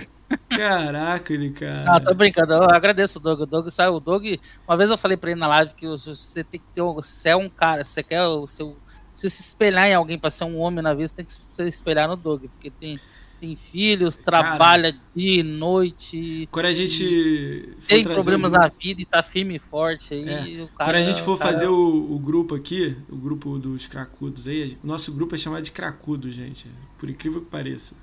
Caraca, 0.49 1.34
ele, 1.34 1.51
cara. 1.51 1.84
Não, 1.85 1.99
tô 1.99 2.14
brincando, 2.15 2.53
eu 2.53 2.64
agradeço 2.64 3.19
o 3.19 3.22
Doug. 3.22 3.41
O 3.41 3.45
Doug 3.45 3.68
saiu. 3.69 3.95
O 3.95 3.99
Doug, 3.99 4.26
uma 4.68 4.77
vez 4.77 4.89
eu 4.89 4.97
falei 4.97 5.18
pra 5.18 5.31
ele 5.31 5.39
na 5.39 5.47
live 5.47 5.73
que 5.76 5.88
você 5.88 6.43
tem 6.43 6.60
que 6.60 6.69
ter. 6.69 6.81
um- 6.81 6.93
Você 6.95 7.30
é 7.30 7.35
um 7.35 7.49
cara, 7.49 7.84
você 7.84 8.01
quer 8.03 8.23
o 8.26 8.47
seu. 8.47 8.76
Você 9.14 9.30
se 9.30 9.41
espelhar 9.41 9.85
em 9.88 9.93
alguém 9.93 10.18
pra 10.18 10.30
ser 10.30 10.45
um 10.45 10.57
homem 10.60 10.81
na 10.84 10.93
vida, 10.93 11.07
você 11.07 11.15
tem 11.18 11.26
que 11.26 11.34
se 11.34 11.61
espelhar 11.68 12.07
no 12.07 12.15
Doug, 12.15 12.43
porque 12.45 12.69
tem, 12.72 12.97
tem 13.40 13.56
filhos, 13.56 14.16
trabalha 14.16 14.95
dia 15.16 15.40
e 15.40 15.44
noite, 15.44 16.48
Quando 16.52 16.66
a 16.66 16.74
gente 16.74 17.70
tem 17.88 18.03
problemas 18.03 18.52
na 18.52 18.68
vida 18.68 19.02
e 19.02 19.06
tá 19.06 19.24
firme 19.24 19.56
e 19.56 19.60
forte 19.60 20.14
aí. 20.14 20.61
o 20.61 20.68
cara- 20.70 20.90
Quando 20.91 20.95
a 20.95 21.02
gente 21.03 21.22
for 21.22 21.38
cara- 21.38 21.52
fazer 21.52 21.68
o, 21.68 22.11
o 22.11 22.20
grupo 22.20 22.56
aqui, 22.56 22.95
o 23.10 23.16
grupo 23.16 23.57
dos 23.57 23.88
cracudos 23.88 24.48
aí, 24.48 24.78
o 24.84 24.88
nosso 24.88 25.11
grupo 25.11 25.36
é 25.36 25.38
chamado 25.38 25.64
de 25.64 25.72
cracudo, 25.72 26.32
gente. 26.32 26.68
Por 26.98 27.10
incrível 27.10 27.41
que 27.41 27.48
pareça. 27.48 27.95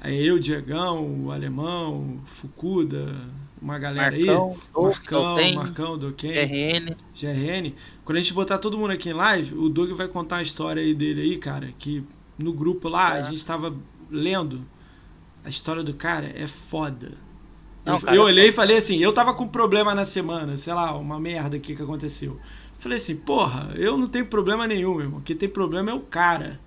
Aí 0.00 0.26
eu, 0.26 0.38
Diegão, 0.38 1.24
o 1.24 1.30
Alemão, 1.32 2.20
Fukuda, 2.26 3.14
uma 3.60 3.78
galera 3.78 4.14
aí. 4.14 4.26
Marcão, 4.26 4.56
Doug, 4.74 4.84
Marcão, 4.92 5.22
Dotem, 5.34 5.54
Marcão, 5.54 5.98
Doken, 5.98 6.30
RN. 6.32 6.94
GRN. 7.18 7.74
Quando 8.04 8.18
a 8.18 8.20
gente 8.20 8.34
botar 8.34 8.58
todo 8.58 8.76
mundo 8.76 8.90
aqui 8.90 9.08
em 9.08 9.14
live, 9.14 9.54
o 9.54 9.68
Doug 9.70 9.92
vai 9.92 10.06
contar 10.06 10.38
a 10.38 10.42
história 10.42 10.82
aí 10.82 10.94
dele 10.94 11.22
aí, 11.22 11.38
cara, 11.38 11.70
que 11.78 12.04
no 12.38 12.52
grupo 12.52 12.86
lá 12.88 13.12
a 13.14 13.18
É. 13.18 13.22
gente 13.22 13.46
tava 13.46 13.74
lendo. 14.10 14.60
A 15.44 15.48
história 15.48 15.82
do 15.82 15.94
cara 15.94 16.32
é 16.34 16.46
foda. 16.46 17.12
Não, 17.84 17.94
eu, 17.94 18.00
cara, 18.00 18.16
eu 18.16 18.22
é 18.22 18.24
olhei 18.26 18.48
e 18.48 18.52
falei 18.52 18.76
assim, 18.78 18.98
eu 18.98 19.12
tava 19.12 19.34
com 19.34 19.46
problema 19.46 19.94
na 19.94 20.04
semana, 20.04 20.56
sei 20.56 20.72
lá, 20.74 20.96
uma 20.96 21.20
merda 21.20 21.56
aqui 21.56 21.76
que 21.76 21.82
aconteceu. 21.82 22.40
Falei 22.78 22.96
assim, 22.96 23.16
porra, 23.16 23.72
eu 23.76 23.96
não 23.96 24.08
tenho 24.08 24.26
problema 24.26 24.66
nenhum, 24.66 25.00
irmão. 25.00 25.20
Quem 25.20 25.36
tem 25.36 25.48
problema 25.48 25.90
é 25.90 25.94
o 25.94 26.00
cara, 26.00 26.60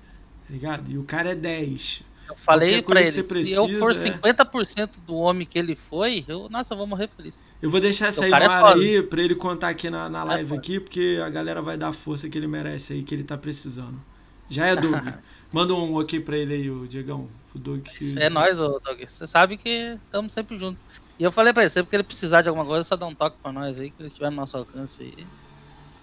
tá 0.48 0.54
ligado? 0.54 0.92
E 0.92 0.98
o 0.98 1.04
cara 1.04 1.32
é 1.32 1.36
10. 1.36 2.04
Eu 2.30 2.36
falei 2.36 2.82
coisa 2.82 3.20
ele, 3.20 3.24
você 3.24 3.24
se 3.46 3.52
eu 3.54 3.70
for 3.70 3.96
precisa, 3.96 4.10
é. 4.10 4.18
50% 4.20 5.00
do 5.06 5.16
homem 5.16 5.48
que 5.48 5.58
ele 5.58 5.76
foi, 5.76 6.26
eu, 6.28 6.50
nossa, 6.50 6.74
eu 6.74 6.78
vou 6.78 6.86
morrer 6.88 7.08
feliz. 7.08 7.44
Eu 7.62 7.70
vou 7.70 7.80
deixar 7.80 8.08
essa 8.08 8.26
O 8.26 8.26
aí 8.26 8.36
no 8.36 8.44
é 8.44 8.48
ar 8.48 8.66
aí 8.66 9.02
pra 9.04 9.22
ele 9.24 9.36
contar 9.36 9.70
aqui 9.70 9.90
na, 9.90 10.10
na 10.10 10.24
É 10.24 10.24
live 10.26 10.50
foda. 10.50 10.56
aqui, 10.56 10.80
porque 10.80 11.20
a 11.24 11.30
galera 11.30 11.62
vai 11.62 11.78
dar 11.78 11.90
a 11.90 11.94
força 11.94 12.30
que 12.30 12.38
ele 12.38 12.48
merece 12.48 12.94
aí, 12.94 13.04
que 13.04 13.16
ele 13.16 13.24
tá 13.24 13.38
precisando. 13.38 14.02
Já 14.50 14.66
é 14.68 14.76
Doug. 14.78 15.08
Manda 15.52 15.74
um 15.74 15.96
ok 15.96 16.20
pra 16.20 16.38
ele 16.38 16.54
aí, 16.54 16.70
o 16.70 16.88
Diegão. 16.88 17.30
O 17.56 17.60
Doug. 17.60 17.88
É 18.20 18.30
nóis, 18.30 18.60
ô, 18.60 18.80
Doug. 18.80 19.00
Você 19.06 19.26
sabe 19.28 19.58
que 19.58 19.98
estamos 20.06 20.32
sempre 20.34 20.58
juntos. 20.60 20.82
E 21.20 21.24
eu 21.24 21.32
falei 21.32 21.52
pra 21.54 21.64
ele, 21.64 21.70
sempre 21.70 21.90
que 21.90 21.96
ele 21.96 22.04
precisar 22.04 22.42
de 22.44 22.50
alguma 22.50 22.66
coisa, 22.66 22.84
só 22.84 22.96
dá 22.96 23.06
um 23.08 23.16
toque 23.16 23.38
pra 23.42 23.52
nós 23.52 23.80
aí, 23.80 23.90
que 23.90 24.00
ele 24.02 24.10
estiver 24.10 24.30
no 24.30 24.36
nosso 24.36 24.56
alcance 24.58 25.02
aí. 25.04 25.28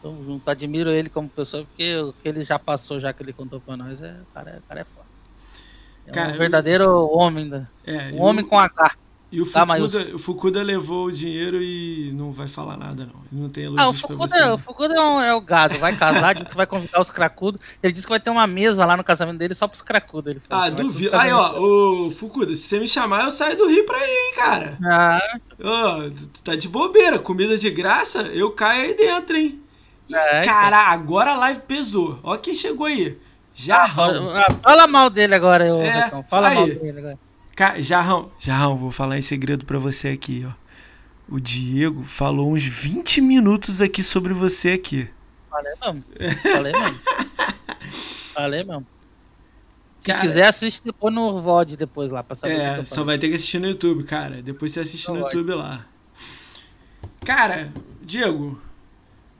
Tamo 0.02 0.24
junto. 0.24 0.48
Admiro 0.50 0.90
ele 0.90 1.08
como 1.08 1.28
pessoa, 1.28 1.64
porque 1.64 1.96
o 1.98 2.12
que 2.12 2.28
ele 2.28 2.44
já 2.44 2.58
passou, 2.58 2.98
já 2.98 3.12
que 3.12 3.22
ele 3.22 3.32
contou 3.32 3.60
pra 3.60 3.76
nós, 3.76 4.02
é, 4.02 4.20
o 4.22 4.34
cara, 4.34 4.50
é- 4.50 4.58
o 4.58 4.62
cara 4.62 4.80
é 4.80 4.84
foda. 4.84 5.06
É 6.06 6.10
Cara, 6.10 6.28
um 6.30 6.32
eu- 6.32 6.38
verdadeiro 6.38 7.08
homem, 7.10 7.48
da, 7.48 7.66
É, 7.84 8.08
um 8.12 8.16
e 8.16 8.20
homem 8.20 8.44
o- 8.44 8.48
com 8.48 8.58
H. 8.58 8.96
E 9.34 9.40
o 9.40 9.44
Tá, 9.50 9.66
Fukuda, 9.66 9.66
mas 9.66 10.14
o 10.14 10.18
Fukuda 10.20 10.62
levou 10.62 11.06
o 11.06 11.12
dinheiro 11.12 11.60
e 11.60 12.12
não 12.12 12.30
vai 12.30 12.46
falar 12.46 12.76
nada, 12.76 13.04
não. 13.12 13.20
Ele 13.32 13.42
não 13.42 13.48
tem 13.50 13.64
elogio 13.64 13.84
Ah, 13.84 13.88
o 13.88 13.92
Fukuda, 13.92 14.36
o 14.36 14.48
não. 14.50 14.58
Fukuda 14.58 14.94
é, 14.94 15.28
é 15.28 15.34
o 15.34 15.40
gado, 15.40 15.76
vai 15.80 15.96
casar, 15.96 16.36
diz 16.36 16.46
que 16.46 16.54
vai 16.56 16.66
convidar 16.66 17.00
os 17.00 17.10
cracudos. 17.10 17.60
Ele 17.82 17.92
disse 17.92 18.06
que 18.06 18.10
vai 18.12 18.20
ter 18.20 18.30
uma 18.30 18.46
mesa 18.46 18.86
lá 18.86 18.96
no 18.96 19.02
casamento 19.02 19.38
dele 19.38 19.54
só 19.54 19.66
pros 19.66 19.82
cracudos. 19.82 20.30
Ele 20.30 20.40
falou 20.40 20.64
Ah, 20.64 20.70
duvido. 20.70 21.16
Aí, 21.16 21.32
ó, 21.32 21.58
ô 21.60 22.10
Fukuda, 22.12 22.54
se 22.54 22.62
você 22.62 22.78
me 22.78 22.86
chamar, 22.86 23.24
eu 23.24 23.30
saio 23.32 23.56
do 23.56 23.66
Rio 23.66 23.84
pra 23.84 23.98
ir, 23.98 24.10
hein, 24.10 24.32
cara. 24.36 24.78
Ah, 24.84 25.18
Ô, 25.58 26.10
tu 26.32 26.42
tá 26.44 26.54
de 26.54 26.68
bobeira, 26.68 27.18
comida 27.18 27.58
de 27.58 27.70
graça, 27.70 28.22
eu 28.28 28.52
caio 28.52 28.82
aí 28.84 28.94
dentro, 28.96 29.36
hein. 29.36 29.60
é, 30.12 30.42
então. 30.42 30.52
Cara, 30.54 30.78
agora 30.92 31.32
a 31.32 31.36
live 31.38 31.60
pesou. 31.66 32.20
Ó 32.22 32.36
quem 32.36 32.54
chegou 32.54 32.86
aí. 32.86 33.18
Jarrão. 33.52 34.30
Ah, 34.36 34.46
Fala 34.62 34.86
mal 34.86 35.08
dele 35.10 35.34
agora, 35.34 35.66
eu, 35.66 35.80
É, 35.80 36.04
Recão. 36.04 36.22
Fala 36.24 36.48
aí. 36.48 36.54
mal 36.54 36.66
dele 36.66 36.98
agora. 36.98 37.18
Ca- 37.56 37.80
Jarrão, 37.80 38.30
Jarrão, 38.38 38.76
vou 38.76 38.90
falar 38.90 39.16
em 39.18 39.22
segredo 39.22 39.64
pra 39.64 39.78
você 39.78 40.08
aqui, 40.08 40.44
ó. 40.48 40.52
O 41.28 41.40
Diego 41.40 42.02
falou 42.02 42.52
uns 42.52 42.64
20 42.64 43.20
minutos 43.20 43.80
aqui 43.80 44.02
sobre 44.02 44.34
você 44.34 44.70
aqui. 44.72 45.08
Falei 45.48 45.72
mesmo. 45.82 46.04
Falei 46.42 46.72
mesmo. 46.72 46.98
Falei 48.34 48.64
mesmo. 48.64 48.86
Se 49.96 50.04
Cara- 50.06 50.20
quiser, 50.20 50.46
assiste 50.46 50.82
depois 50.84 51.14
no 51.14 51.40
VOD 51.40 51.76
depois 51.76 52.10
lá 52.10 52.22
pra 52.22 52.34
saber 52.36 52.60
É, 52.60 52.84
só 52.84 53.04
vai 53.04 53.18
ter 53.18 53.28
que 53.30 53.36
assistir 53.36 53.58
no 53.58 53.68
YouTube, 53.68 54.04
cara. 54.04 54.42
Depois 54.42 54.72
você 54.72 54.80
assiste 54.80 55.08
no 55.08 55.14
vai. 55.14 55.22
YouTube 55.22 55.52
lá. 55.54 55.86
Cara, 57.24 57.72
Diego. 58.02 58.60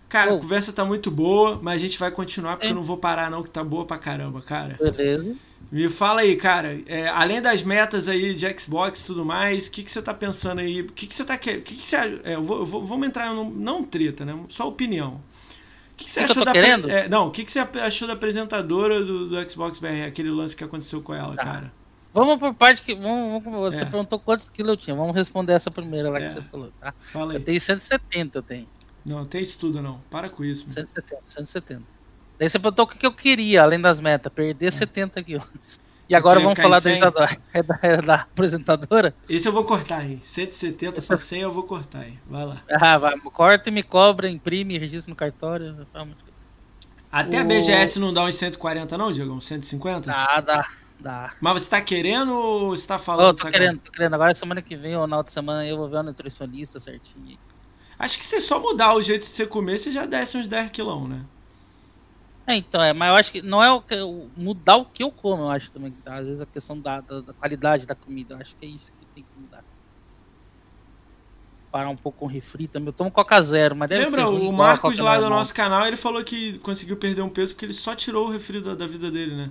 Cara, 0.08 0.34
a 0.34 0.38
conversa 0.38 0.72
tá 0.72 0.84
muito 0.84 1.10
boa, 1.10 1.58
mas 1.60 1.74
a 1.74 1.78
gente 1.78 1.98
vai 1.98 2.10
continuar 2.10 2.52
porque 2.56 2.68
É. 2.68 2.70
eu 2.70 2.74
não 2.76 2.82
vou 2.84 2.96
parar 2.96 3.30
não, 3.30 3.42
que 3.42 3.50
tá 3.50 3.62
boa 3.64 3.84
pra 3.84 3.98
caramba, 3.98 4.40
cara. 4.40 4.78
Beleza. 4.80 5.34
Me 5.72 5.88
fala 5.88 6.20
aí, 6.20 6.36
cara, 6.36 6.80
é, 6.86 7.08
além 7.08 7.40
das 7.42 7.62
metas 7.62 8.06
aí 8.08 8.34
de 8.34 8.58
Xbox 8.60 9.02
e 9.02 9.06
tudo 9.06 9.24
mais, 9.24 9.66
o 9.66 9.70
que, 9.70 9.82
que 9.82 9.90
você 9.90 10.00
tá 10.02 10.14
pensando 10.14 10.60
aí? 10.60 10.82
O 10.82 10.92
que, 10.92 11.06
que 11.06 11.14
você 11.14 11.24
tá 11.24 11.36
querendo? 11.36 11.60
O 11.60 11.64
que, 11.64 11.74
que 11.76 11.86
você. 11.86 11.96
É, 12.24 12.34
eu 12.34 12.42
vou, 12.42 12.58
eu 12.60 12.66
vou- 12.66 12.84
vamos 12.84 13.06
entrar 13.06 13.32
num. 13.34 13.50
Não 13.50 13.82
treta, 13.82 14.24
né? 14.24 14.38
Só 14.48 14.68
opinião. 14.68 15.14
O 15.92 15.96
que, 15.96 16.04
que 16.04 16.10
você 16.10 16.24
que 16.24 16.30
achou 16.32 16.44
da. 16.44 16.52
querendo? 16.52 16.90
é, 16.90 17.08
não, 17.08 17.28
o 17.28 17.30
que, 17.30 17.44
que 17.44 17.50
você 17.52 17.58
achou 17.60 18.06
da 18.08 18.14
apresentadora 18.14 19.02
do, 19.04 19.28
do 19.28 19.50
Xbox 19.50 19.78
BR, 19.78 20.04
aquele 20.06 20.30
lance 20.30 20.54
que 20.56 20.64
aconteceu 20.64 21.00
com 21.02 21.14
ela, 21.14 21.34
Tá. 21.36 21.44
cara? 21.44 21.72
Vamos 22.12 22.36
por 22.36 22.54
parte 22.54 22.80
que. 22.82 22.94
Vamos, 22.94 23.42
vamos- 23.42 23.74
você 23.74 23.82
É. 23.82 23.86
perguntou 23.86 24.18
quantos 24.20 24.48
quilos 24.48 24.70
eu 24.70 24.76
tinha. 24.76 24.94
Vamos 24.96 25.14
responder 25.16 25.52
essa 25.52 25.70
primeira 25.70 26.08
lá 26.10 26.18
É. 26.20 26.26
que 26.26 26.32
você 26.32 26.40
falou, 26.42 26.70
tá? 26.80 26.94
Fala 27.12 27.32
aí. 27.32 27.38
Eu 27.38 27.44
tenho 27.44 27.60
170, 27.60 28.38
eu 28.38 28.42
tenho. 28.42 28.68
Não, 29.04 29.24
tem 29.24 29.42
isso 29.42 29.58
tudo 29.58 29.82
não. 29.82 30.00
Para 30.10 30.28
com 30.28 30.44
isso. 30.44 30.62
mano. 30.64 30.72
170, 30.74 31.22
170. 31.26 31.82
Daí 32.39 32.48
você 32.48 32.59
perguntou 32.59 32.85
o 32.85 32.89
que 32.89 33.06
eu 33.06 33.12
queria, 33.12 33.62
além 33.62 33.81
das 33.81 34.01
metas. 34.01 34.32
Perder 34.32 34.73
70 34.73 35.23
quilos. 35.23 35.47
E 36.06 36.12
Você 36.12 36.16
agora 36.16 36.39
vamos 36.40 36.61
falar 36.61 36.77
da, 36.77 36.82
100? 36.82 36.97
Isadora, 36.97 37.36
é 37.55 37.62
da, 37.62 37.78
é 37.82 38.02
da 38.02 38.15
apresentadora. 38.16 39.15
Esse 39.28 39.48
eu 39.48 39.52
vou 39.52 39.65
cortar, 39.65 40.05
hein? 40.05 40.19
170 40.23 40.98
Esse 40.98 41.09
pra 41.09 41.15
é- 41.16 41.19
100 41.19 41.40
eu 41.40 41.51
vou 41.52 41.62
cortar, 41.62 42.06
hein? 42.06 42.19
Vai 42.28 42.44
lá. 42.44 42.62
Ah, 42.81 42.98
vai, 42.98 43.19
corta 43.20 43.70
e 43.70 43.73
me 43.73 43.82
cobra, 43.82 44.28
imprime, 44.28 44.77
registra 44.77 45.11
no 45.11 45.16
cartório. 45.16 45.86
Até 47.11 47.39
a 47.39 47.43
O- 47.43 47.47
BGS 47.47 47.98
não 47.98 48.12
dá 48.12 48.24
uns 48.24 48.35
140 48.35 48.98
não, 48.98 49.12
Diego? 49.12 49.32
Uns 49.32 49.47
150? 49.47 50.11
Dá, 50.11 50.40
dá, 50.40 50.69
dá. 51.01 51.32
Mas 51.40 51.62
você 51.62 51.70
tá 51.70 51.81
querendo 51.81 52.32
ou 52.35 52.77
você 52.77 52.86
tá 52.86 52.98
falando? 52.98 53.36
tô 53.36 53.44
sacanagem? 53.44 53.66
querendo, 53.69 53.81
tô 53.85 53.93
querendo. 53.93 54.15
Agora 54.15 54.35
semana 54.35 54.61
que 54.61 54.77
vem 54.77 54.97
ou 54.97 55.06
na 55.06 55.16
outra 55.16 55.32
semana 55.32 55.66
eu 55.66 55.77
vou 55.77 55.89
ver 55.89 55.97
uma 55.97 56.02
nutricionista 56.02 56.78
certinho. 56.81 57.39
Acho 57.98 58.19
que 58.19 58.27
se 58.27 58.40
só 58.40 58.59
mudar 58.61 58.94
o 58.94 59.02
jeito 59.02 59.23
de 59.23 59.28
você 59.28 59.47
comer, 59.47 59.78
você 59.78 59.93
já 59.93 60.05
desce 60.05 60.36
uns 60.36 60.48
10 60.48 60.70
quilão, 60.70 61.06
né? 61.09 61.20
É, 62.46 62.56
então, 62.56 62.82
é, 62.82 62.92
mas 62.92 63.08
eu 63.08 63.16
acho 63.16 63.32
que 63.32 63.42
não 63.42 63.62
é 63.62 63.72
o 63.72 63.80
que, 63.80 63.96
mudar 64.36 64.76
o 64.76 64.84
que 64.84 65.02
eu 65.02 65.10
como, 65.10 65.44
eu 65.44 65.50
acho 65.50 65.72
também. 65.72 65.90
tá? 65.92 66.16
Às 66.16 66.26
vezes 66.26 66.42
a 66.42 66.46
questão 66.46 66.78
da, 66.78 67.00
da, 67.00 67.22
da 67.22 67.32
qualidade 67.32 67.86
da 67.86 67.94
comida, 67.94 68.34
eu 68.34 68.38
acho 68.38 68.54
que 68.54 68.66
é 68.66 68.68
isso 68.68 68.92
que 68.92 69.06
tem 69.06 69.22
que 69.22 69.30
mudar. 69.38 69.64
Parar 71.72 71.88
um 71.88 71.96
pouco 71.96 72.18
com 72.20 72.26
refri 72.26 72.68
também. 72.68 72.88
Eu 72.88 72.92
tomo 72.92 73.10
Coca 73.10 73.40
Zero, 73.40 73.74
mas 73.74 73.88
deve 73.88 74.04
Lembra, 74.04 74.20
ser 74.20 74.26
ruim 74.26 74.48
o 74.48 74.52
Marcos 74.52 74.98
lá 74.98 75.16
do 75.16 75.22
normal. 75.22 75.38
nosso 75.38 75.54
canal, 75.54 75.86
ele 75.86 75.96
falou 75.96 76.22
que 76.22 76.58
conseguiu 76.58 76.96
perder 76.98 77.22
um 77.22 77.30
peso 77.30 77.54
porque 77.54 77.64
ele 77.64 77.72
só 77.72 77.94
tirou 77.96 78.28
o 78.28 78.30
refri 78.30 78.60
da, 78.60 78.74
da 78.74 78.86
vida 78.86 79.10
dele, 79.10 79.34
né? 79.34 79.50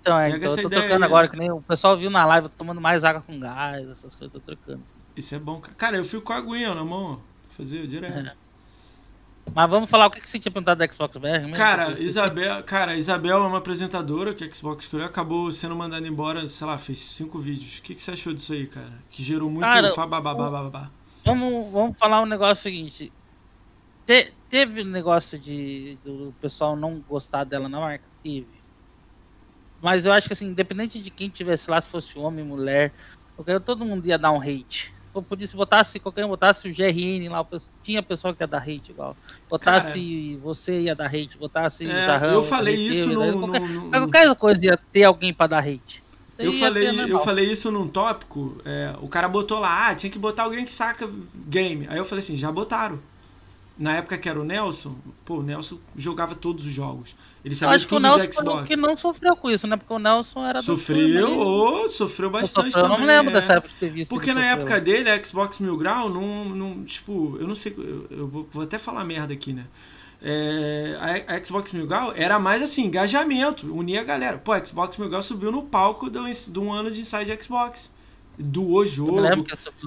Então, 0.00 0.18
é, 0.18 0.30
então 0.30 0.50
eu 0.50 0.62
tô 0.62 0.68
trocando 0.68 1.04
agora, 1.04 1.28
que 1.28 1.36
nem 1.36 1.50
o 1.50 1.62
pessoal 1.62 1.96
viu 1.96 2.10
na 2.10 2.26
live, 2.26 2.46
eu 2.46 2.50
tô 2.50 2.58
tomando 2.58 2.80
mais 2.80 3.04
água 3.04 3.22
com 3.22 3.40
gás, 3.40 3.88
essas 3.88 4.14
coisas, 4.14 4.34
eu 4.34 4.40
tô 4.40 4.46
trocando. 4.54 4.82
assim. 4.82 4.94
Isso 5.16 5.34
é 5.34 5.38
bom. 5.38 5.60
cara. 5.60 5.74
Cara, 5.76 5.96
eu 5.96 6.04
fico 6.04 6.22
com 6.22 6.32
a 6.34 6.36
aguinha 6.36 6.74
na 6.74 6.84
mão, 6.84 7.12
ó. 7.12 7.34
Fazer 7.48 7.86
direto. 7.86 8.36
Mas 9.52 9.70
vamos 9.70 9.90
falar 9.90 10.06
o 10.06 10.10
que, 10.10 10.20
que 10.20 10.28
você 10.28 10.38
tinha 10.38 10.50
perguntado 10.50 10.78
da 10.78 10.90
Xbox 10.90 11.16
BR? 11.16 11.28
mesmo? 11.28 11.54
Cara. 11.54 12.00
Isabel, 12.00 12.62
cara, 12.64 12.96
Isabel 12.96 13.36
é 13.36 13.46
uma 13.46 13.58
apresentadora 13.58 14.34
que 14.34 14.42
a 14.44 14.50
Xbox 14.50 14.84
escolheu, 14.84 15.06
acabou 15.06 15.52
sendo 15.52 15.76
mandada 15.76 16.06
embora, 16.06 16.46
sei 16.48 16.66
lá, 16.66 16.78
fez 16.78 16.98
cinco 16.98 17.38
vídeos. 17.38 17.78
O 17.78 17.82
que, 17.82 17.94
que 17.94 18.00
você 18.00 18.12
achou 18.12 18.32
disso 18.32 18.52
aí, 18.52 18.66
cara? 18.66 18.92
Que 19.10 19.22
gerou 19.22 19.50
muito 19.50 19.62
Cara. 19.62 19.88
Vamos, 21.24 21.72
vamos 21.72 21.98
falar 21.98 22.20
um 22.22 22.26
negócio 22.26 22.62
seguinte. 22.62 23.12
Te- 24.06 24.32
teve 24.48 24.82
um 24.82 24.86
negócio 24.86 25.38
de 25.38 25.98
do 26.04 26.34
pessoal 26.40 26.76
não 26.76 27.00
gostar 27.08 27.44
dela 27.44 27.68
na 27.68 27.80
marca? 27.80 28.04
Teve. 28.22 28.46
Mas 29.80 30.06
eu 30.06 30.12
acho 30.12 30.26
que 30.26 30.32
assim, 30.32 30.46
independente 30.46 31.00
de 31.00 31.10
quem 31.10 31.28
tivesse 31.28 31.70
lá, 31.70 31.80
se 31.80 31.88
fosse 31.88 32.18
homem, 32.18 32.44
mulher, 32.44 32.92
todo 33.64 33.84
mundo 33.84 34.06
ia 34.06 34.18
dar 34.18 34.32
um 34.32 34.40
hate. 34.40 34.92
Podia, 35.22 35.46
se 35.46 35.56
botasse, 35.56 35.98
qualquer 36.00 36.24
um 36.24 36.28
botasse 36.28 36.68
o 36.68 36.72
GRN 36.74 37.28
lá, 37.28 37.40
o 37.40 37.44
pessoal- 37.44 37.76
tinha 37.82 38.02
pessoa 38.02 38.34
que 38.34 38.42
ia 38.42 38.46
dar 38.46 38.58
hate 38.62 38.90
igual. 38.90 39.16
Botasse 39.48 40.36
você 40.42 40.80
ia 40.82 40.94
dar 40.94 41.06
hate, 41.06 41.38
botasse 41.38 41.86
o 41.86 41.90
É, 41.90 42.06
Jarrão. 42.06 42.32
eu 42.32 42.42
falei 42.42 42.74
isso 42.76 43.08
no, 43.10 43.38
qualquer, 43.40 43.60
no- 43.68 43.90
qualquer 43.90 44.34
coisa 44.36 44.66
ia 44.66 44.76
ter 44.92 45.04
alguém 45.04 45.32
pra 45.32 45.46
dar 45.46 45.58
hate. 45.60 46.02
Isso 46.28 46.42
Eu 46.42 46.52
falei, 46.52 47.12
eu 47.12 47.18
falei 47.20 47.52
isso 47.52 47.70
num 47.70 47.86
tópico. 47.86 48.56
é, 48.64 48.94
o 49.00 49.06
cara 49.08 49.28
botou 49.28 49.60
lá, 49.60 49.88
ah, 49.88 49.94
tinha 49.94 50.10
que 50.10 50.18
botar 50.18 50.42
alguém 50.42 50.64
que 50.64 50.72
saca 50.72 51.08
game. 51.46 51.86
Aí 51.88 51.96
eu 51.98 52.04
falei 52.04 52.22
assim, 52.24 52.36
já 52.36 52.50
botaram. 52.50 52.98
Na 53.78 53.96
época 53.96 54.16
que 54.18 54.28
era 54.28 54.40
o 54.40 54.44
Nelson, 54.44 54.96
pô, 55.24 55.38
o 55.38 55.42
Nelson 55.42 55.78
jogava 55.96 56.34
todos 56.34 56.66
os 56.66 56.72
jogos. 56.72 57.14
Ele 57.44 57.54
sabia 57.54 57.76
acho 57.76 57.86
que 57.86 57.94
o 57.94 58.00
Nelson 58.00 58.42
do 58.42 58.64
que 58.64 58.74
não 58.74 58.96
sofreu 58.96 59.36
com 59.36 59.50
isso, 59.50 59.66
né? 59.66 59.76
Porque 59.76 59.92
o 59.92 59.98
Nelson 59.98 60.46
era 60.46 60.60
do 60.60 60.64
Sofreu, 60.64 60.98
ali. 60.98 61.22
ou 61.22 61.86
sofreu 61.90 62.30
bastante 62.30 62.72
Sofreu, 62.72 62.84
eu 62.84 62.88
não 62.88 62.96
também, 62.96 63.16
lembro 63.16 63.30
é. 63.30 63.34
dessa 63.34 63.52
época 63.54 63.74
de 63.74 63.80
ter 63.80 63.90
visto. 63.90 64.10
Porque 64.10 64.32
na 64.32 64.40
sofreu. 64.40 64.56
época 64.56 64.80
dele, 64.80 65.10
a 65.10 65.22
Xbox 65.22 65.58
Mil 65.58 65.76
Grau, 65.76 66.08
não, 66.08 66.46
não 66.46 66.84
tipo, 66.84 67.36
eu 67.38 67.46
não 67.46 67.54
sei, 67.54 67.74
eu, 67.76 68.06
eu 68.10 68.26
vou, 68.28 68.62
até 68.62 68.78
falar 68.78 69.04
merda 69.04 69.34
aqui, 69.34 69.52
né? 69.52 69.66
É, 70.22 70.96
a, 71.28 71.34
a 71.34 71.44
Xbox 71.44 71.72
Mil 71.72 71.86
Grau 71.86 72.14
era 72.16 72.38
mais 72.38 72.62
assim, 72.62 72.84
engajamento, 72.84 73.70
unia 73.74 74.00
a 74.00 74.04
galera. 74.04 74.38
Pô, 74.38 74.52
a 74.52 74.64
Xbox 74.64 74.96
Mil 74.96 75.10
Grau 75.10 75.22
subiu 75.22 75.52
no 75.52 75.64
palco 75.64 76.08
de 76.08 76.18
um, 76.18 76.30
de 76.30 76.58
um 76.58 76.72
ano 76.72 76.90
de 76.90 77.02
Inside 77.02 77.38
Xbox. 77.42 77.94
Doou 78.38 78.84
jogo, 78.86 79.20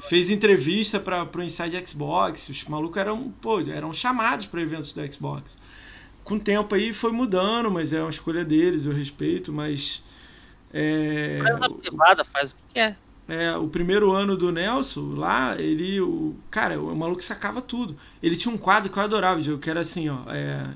fez 0.04 0.30
entrevista 0.30 1.00
para 1.00 1.26
pro 1.26 1.44
Inside 1.44 1.82
Xbox. 1.86 2.50
Os 2.50 2.64
malucos 2.66 2.98
eram, 2.98 3.34
pô, 3.42 3.60
eram 3.62 3.92
chamados 3.92 4.46
para 4.46 4.62
eventos 4.62 4.94
da 4.94 5.10
Xbox. 5.10 5.58
Com 6.28 6.36
o 6.36 6.40
tempo 6.42 6.76
aí 6.76 6.92
foi 6.92 7.14
mudando, 7.14 7.72
mas 7.72 7.94
é 7.94 8.02
uma 8.02 8.10
escolha 8.10 8.44
deles, 8.44 8.86
eu 8.86 8.92
respeito, 8.92 9.54
mas. 9.54 10.04
É, 10.74 11.40
privada 11.80 12.26
faz 12.26 12.52
o 12.52 12.56
que 12.56 12.74
quer. 12.74 12.98
é, 13.30 13.56
o 13.56 13.70
primeiro 13.70 14.12
ano 14.12 14.36
do 14.36 14.52
Nelson, 14.52 15.14
lá, 15.16 15.56
ele. 15.58 16.02
O, 16.02 16.36
cara, 16.52 16.82
o 16.82 16.94
maluco 16.94 17.24
sacava 17.24 17.62
tudo. 17.62 17.96
Ele 18.22 18.36
tinha 18.36 18.54
um 18.54 18.58
quadro 18.58 18.92
que 18.92 19.00
eu 19.00 19.04
adorava, 19.04 19.40
que 19.58 19.70
era 19.70 19.80
assim, 19.80 20.10
ó. 20.10 20.24
É, 20.28 20.68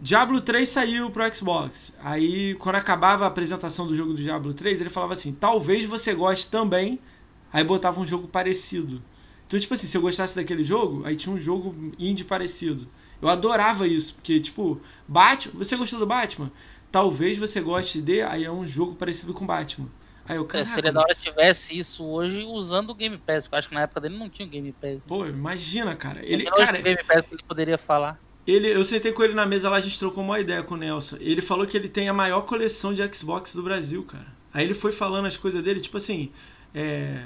Diablo 0.00 0.40
3 0.40 0.68
saiu 0.68 1.08
pro 1.12 1.32
Xbox. 1.32 1.96
Aí, 2.02 2.56
quando 2.56 2.74
acabava 2.74 3.24
a 3.24 3.28
apresentação 3.28 3.86
do 3.86 3.94
jogo 3.94 4.12
do 4.12 4.20
Diablo 4.20 4.52
3, 4.52 4.80
ele 4.80 4.90
falava 4.90 5.12
assim: 5.12 5.32
talvez 5.32 5.84
você 5.84 6.12
goste 6.12 6.50
também. 6.50 6.98
Aí 7.52 7.62
botava 7.62 8.00
um 8.00 8.06
jogo 8.06 8.26
parecido. 8.26 9.00
Então, 9.46 9.60
tipo 9.60 9.72
assim, 9.72 9.86
se 9.86 9.96
eu 9.96 10.02
gostasse 10.02 10.34
daquele 10.34 10.64
jogo, 10.64 11.06
aí 11.06 11.14
tinha 11.14 11.32
um 11.32 11.38
jogo 11.38 11.72
indie 11.96 12.24
parecido. 12.24 12.88
Eu 13.22 13.28
adorava 13.28 13.86
isso, 13.86 14.14
porque, 14.16 14.40
tipo, 14.40 14.80
Batman. 15.06 15.54
Você 15.58 15.76
gostou 15.76 15.98
do 16.00 16.06
Batman? 16.06 16.50
Talvez 16.90 17.38
você 17.38 17.60
goste 17.60 18.02
de. 18.02 18.20
Aí 18.20 18.44
é 18.44 18.50
um 18.50 18.66
jogo 18.66 18.96
parecido 18.96 19.32
com 19.32 19.46
Batman. 19.46 19.88
Aí 20.28 20.36
eu, 20.36 20.42
É, 20.44 20.46
caraca, 20.46 20.68
seria 20.70 20.92
da 20.92 21.00
hora 21.00 21.14
tivesse 21.14 21.76
isso 21.78 22.04
hoje 22.04 22.42
usando 22.42 22.90
o 22.90 22.94
Game 22.94 23.16
Pass, 23.18 23.44
porque 23.44 23.54
eu 23.54 23.58
acho 23.58 23.68
que 23.68 23.74
na 23.74 23.82
época 23.82 24.00
dele 24.00 24.18
não 24.18 24.28
tinha 24.28 24.46
o 24.46 24.50
Game 24.50 24.72
Pass. 24.72 25.04
Pô, 25.04 25.24
imagina, 25.26 25.96
cara. 25.96 26.20
Ele, 26.24 26.44
cara, 26.44 26.78
o 26.78 26.82
Game 26.82 27.02
Pass 27.04 27.24
que 27.26 27.34
ele 27.34 27.42
poderia 27.46 27.78
falar. 27.78 28.20
ele, 28.46 28.68
eu 28.68 28.84
sentei 28.84 29.10
com 29.12 29.22
ele 29.22 29.34
na 29.34 29.46
mesa 29.46 29.68
lá, 29.70 29.76
a 29.76 29.80
gente 29.80 29.98
trocou 29.98 30.22
uma 30.22 30.38
ideia 30.38 30.62
com 30.62 30.74
o 30.74 30.76
Nelson. 30.76 31.16
Ele 31.20 31.40
falou 31.40 31.66
que 31.66 31.76
ele 31.76 31.88
tem 31.88 32.08
a 32.08 32.12
maior 32.12 32.42
coleção 32.42 32.92
de 32.92 33.02
Xbox 33.14 33.54
do 33.54 33.62
Brasil, 33.62 34.02
cara. 34.04 34.26
Aí 34.52 34.64
ele 34.64 34.74
foi 34.74 34.92
falando 34.92 35.26
as 35.26 35.36
coisas 35.36 35.62
dele, 35.64 35.80
tipo 35.80 35.96
assim, 35.96 36.30
é, 36.74 37.24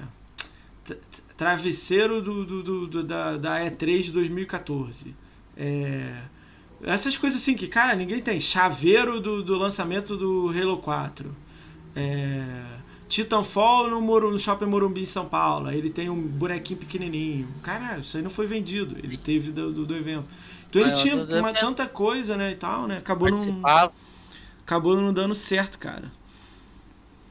tra- 0.85 0.97
travesseiro 1.37 2.23
do, 2.23 2.45
do- 2.45 2.63
do- 2.63 2.87
do- 2.87 3.03
da, 3.05 3.37
da 3.37 3.61
E3 3.61 4.03
de 4.05 4.13
2014. 4.13 5.15
É, 5.57 6.23
essas 6.85 7.17
coisas 7.17 7.41
assim 7.41 7.55
que, 7.55 7.67
cara, 7.69 7.95
ninguém 7.95 8.23
tem. 8.23 8.41
Chaveiro 8.41 9.21
do, 9.21 9.43
do 9.43 9.57
lançamento 9.59 10.17
do 10.17 10.51
Halo 10.51 10.79
4. 10.79 11.35
É, 11.95 12.45
Titanfall 13.09 13.89
no, 13.91 14.01
Moru- 14.01 14.31
no 14.33 14.39
Shopping 14.39 14.67
Morumbi 14.67 15.03
em 15.03 15.07
São 15.07 15.27
Paulo. 15.27 15.69
Aí 15.69 15.79
ele 15.79 15.91
tem 15.91 16.11
um 16.11 16.21
bonequinho 16.21 16.79
pequenininho. 16.81 17.49
Cara, 17.63 17.99
isso 18.01 18.17
aí 18.17 18.23
não 18.23 18.31
foi 18.31 18.47
vendido. 18.47 18.97
Ele 18.99 19.17
teve 19.17 19.53
do, 19.53 19.73
do, 19.73 19.87
do 19.87 19.97
evento. 19.97 20.27
Então 20.69 20.83
ele 20.83 20.91
Ah, 20.91 20.93
tinha 20.93 21.17
do- 21.17 21.27
do 21.27 21.35
uma, 21.39 21.55
tanta 21.55 21.87
coisa, 21.87 22.37
né, 22.37 22.53
e 22.53 22.57
tal, 22.57 22.87
né? 22.87 22.99
Acabou 22.99 23.31
não, 23.31 23.69
acabou 24.63 24.97
não 25.01 25.13
dando 25.13 25.35
certo, 25.35 25.79
cara. 25.79 26.11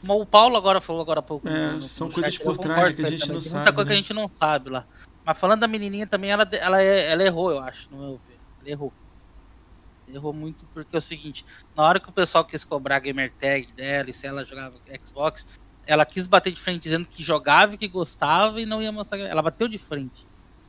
O 0.07 0.25
Paulo 0.25 0.55
agora 0.57 0.79
falou 0.81 1.01
agora 1.01 1.19
há 1.19 1.23
pouco. 1.23 1.49
É, 1.49 1.75
no- 1.77 1.87
no 1.87 1.87
são 1.87 2.09
chat, 2.11 2.11
coisas 2.11 2.37
eu 2.39 2.53
por 2.53 2.57
trás 2.57 2.95
que 2.95 3.01
a 3.01 3.05
gente 3.05 3.31
não 3.31 3.39
sabe, 3.41 3.51
Muita 3.53 3.73
coisa 3.73 3.85
né? 3.85 3.91
que 3.91 3.93
a 3.93 3.95
gente 3.97 4.13
não 4.13 4.27
sabe 4.27 4.69
lá. 4.69 4.87
Mas 5.25 5.37
falando 5.39 5.61
da 5.61 5.67
menininha 5.67 6.05
também, 6.05 6.29
ela, 6.31 6.47
ela, 6.51 6.81
é- 6.81 7.11
ela 7.11 7.23
errou, 7.23 7.51
eu 7.51 7.59
acho, 7.59 7.89
no 7.89 7.97
meu 7.97 8.21
ver. 8.27 8.37
Ela 8.61 8.69
errou. 8.69 8.93
Errou 10.07 10.31
muito 10.33 10.65
porque 10.73 10.95
é 10.95 10.99
o 10.99 11.01
seguinte, 11.01 11.43
na 11.75 11.83
hora 11.83 11.99
que 11.99 12.09
o 12.09 12.13
pessoal 12.13 12.45
quis 12.45 12.63
cobrar 12.63 12.97
a 12.97 12.99
gamer 12.99 13.33
tag 13.39 13.65
dela 13.73 14.09
e 14.09 14.13
se 14.13 14.27
ela 14.27 14.45
jogava 14.45 14.75
Xbox, 15.03 15.47
ela 15.87 16.05
quis 16.05 16.27
bater 16.27 16.53
de 16.53 16.61
frente 16.61 16.83
dizendo 16.83 17.07
que 17.07 17.23
jogava 17.23 17.73
e 17.73 17.77
que 17.77 17.87
gostava 17.87 18.61
e 18.61 18.65
não 18.67 18.81
ia 18.83 18.91
mostrar. 18.91 19.17
Ela 19.19 19.41
bateu 19.41 19.67
de 19.67 19.79
frente. 19.79 20.23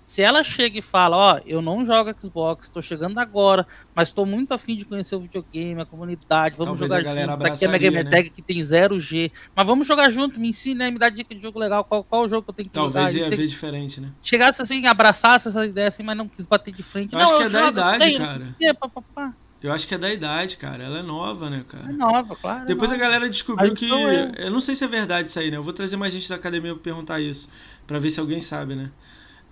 Se 0.06 0.22
ela 0.22 0.44
chega 0.44 0.78
e 0.78 0.82
fala, 0.82 1.16
ó, 1.16 1.40
eu 1.44 1.60
não 1.60 1.84
jogo 1.84 2.14
Xbox, 2.20 2.68
tô 2.68 2.80
chegando 2.80 3.18
agora, 3.18 3.66
mas 3.94 4.12
tô 4.12 4.24
muito 4.24 4.52
afim 4.52 4.76
de 4.76 4.84
conhecer 4.84 5.16
o 5.16 5.20
videogame, 5.20 5.80
a 5.80 5.84
comunidade, 5.84 6.56
vamos 6.56 6.78
Talvez 6.78 6.92
a 6.92 6.98
jogar 6.98 7.26
junto. 7.26 7.42
Daqui 7.42 7.64
é 7.64 7.78
gamer 7.78 8.04
né? 8.04 8.10
tag 8.10 8.30
que 8.30 8.40
tem 8.40 8.60
0G. 8.60 9.32
Mas 9.54 9.66
vamos 9.66 9.86
jogar 9.86 10.10
junto, 10.10 10.38
me 10.38 10.48
ensina, 10.48 10.84
né? 10.84 10.90
me 10.92 10.98
dá 10.98 11.08
dica 11.08 11.34
de 11.34 11.42
jogo 11.42 11.58
legal, 11.58 11.84
qual, 11.84 12.04
qual 12.04 12.22
o 12.22 12.28
jogo 12.28 12.44
que 12.44 12.50
eu 12.50 12.54
tenho 12.54 12.68
que 12.68 12.74
Talvez 12.74 13.12
jogar. 13.12 13.18
ia 13.18 13.26
E 13.26 13.28
você 13.28 13.36
ver 13.36 13.46
diferente, 13.48 14.00
né? 14.00 14.12
chegasse 14.22 14.62
assim, 14.62 14.86
abraçasse 14.86 15.48
essa 15.48 15.66
ideia 15.66 15.88
assim, 15.88 16.04
mas 16.04 16.16
não 16.16 16.28
quis 16.28 16.46
bater 16.46 16.72
de 16.72 16.82
frente. 16.84 17.12
Eu 17.12 17.18
não, 17.18 17.26
acho 17.26 17.38
que 17.38 17.42
é 17.42 17.48
da 17.48 17.58
jogo, 17.58 17.72
idade, 17.72 18.04
tenho, 18.04 18.18
cara. 18.18 18.54
quê, 18.58 18.74
pá, 18.74 18.88
pá, 18.88 19.02
pá. 19.14 19.34
Eu 19.62 19.72
acho 19.72 19.88
que 19.88 19.94
é 19.94 19.98
da 19.98 20.12
idade, 20.12 20.56
cara. 20.58 20.84
Ela 20.84 21.00
é 21.00 21.02
nova, 21.02 21.50
né, 21.50 21.64
cara? 21.66 21.88
É 21.88 21.92
nova, 21.92 22.36
claro. 22.36 22.62
é 22.62 22.66
Depois 22.66 22.90
a 22.90 22.94
nova. 22.94 23.04
galera 23.04 23.28
descobriu 23.28 23.74
que. 23.74 23.86
então 23.86 24.08
é. 24.08 24.34
Eu 24.38 24.50
não 24.50 24.60
sei 24.60 24.76
se 24.76 24.84
é 24.84 24.86
verdade 24.86 25.28
isso 25.28 25.38
aí, 25.40 25.50
né? 25.50 25.56
Eu 25.56 25.62
vou 25.62 25.72
trazer 25.72 25.96
mais 25.96 26.12
gente 26.14 26.28
da 26.28 26.36
academia 26.36 26.72
pra 26.74 26.82
perguntar 26.82 27.20
isso. 27.20 27.50
Pra 27.86 27.98
ver 27.98 28.10
se 28.10 28.20
alguém 28.20 28.38
sabe, 28.38 28.76
né? 28.76 28.90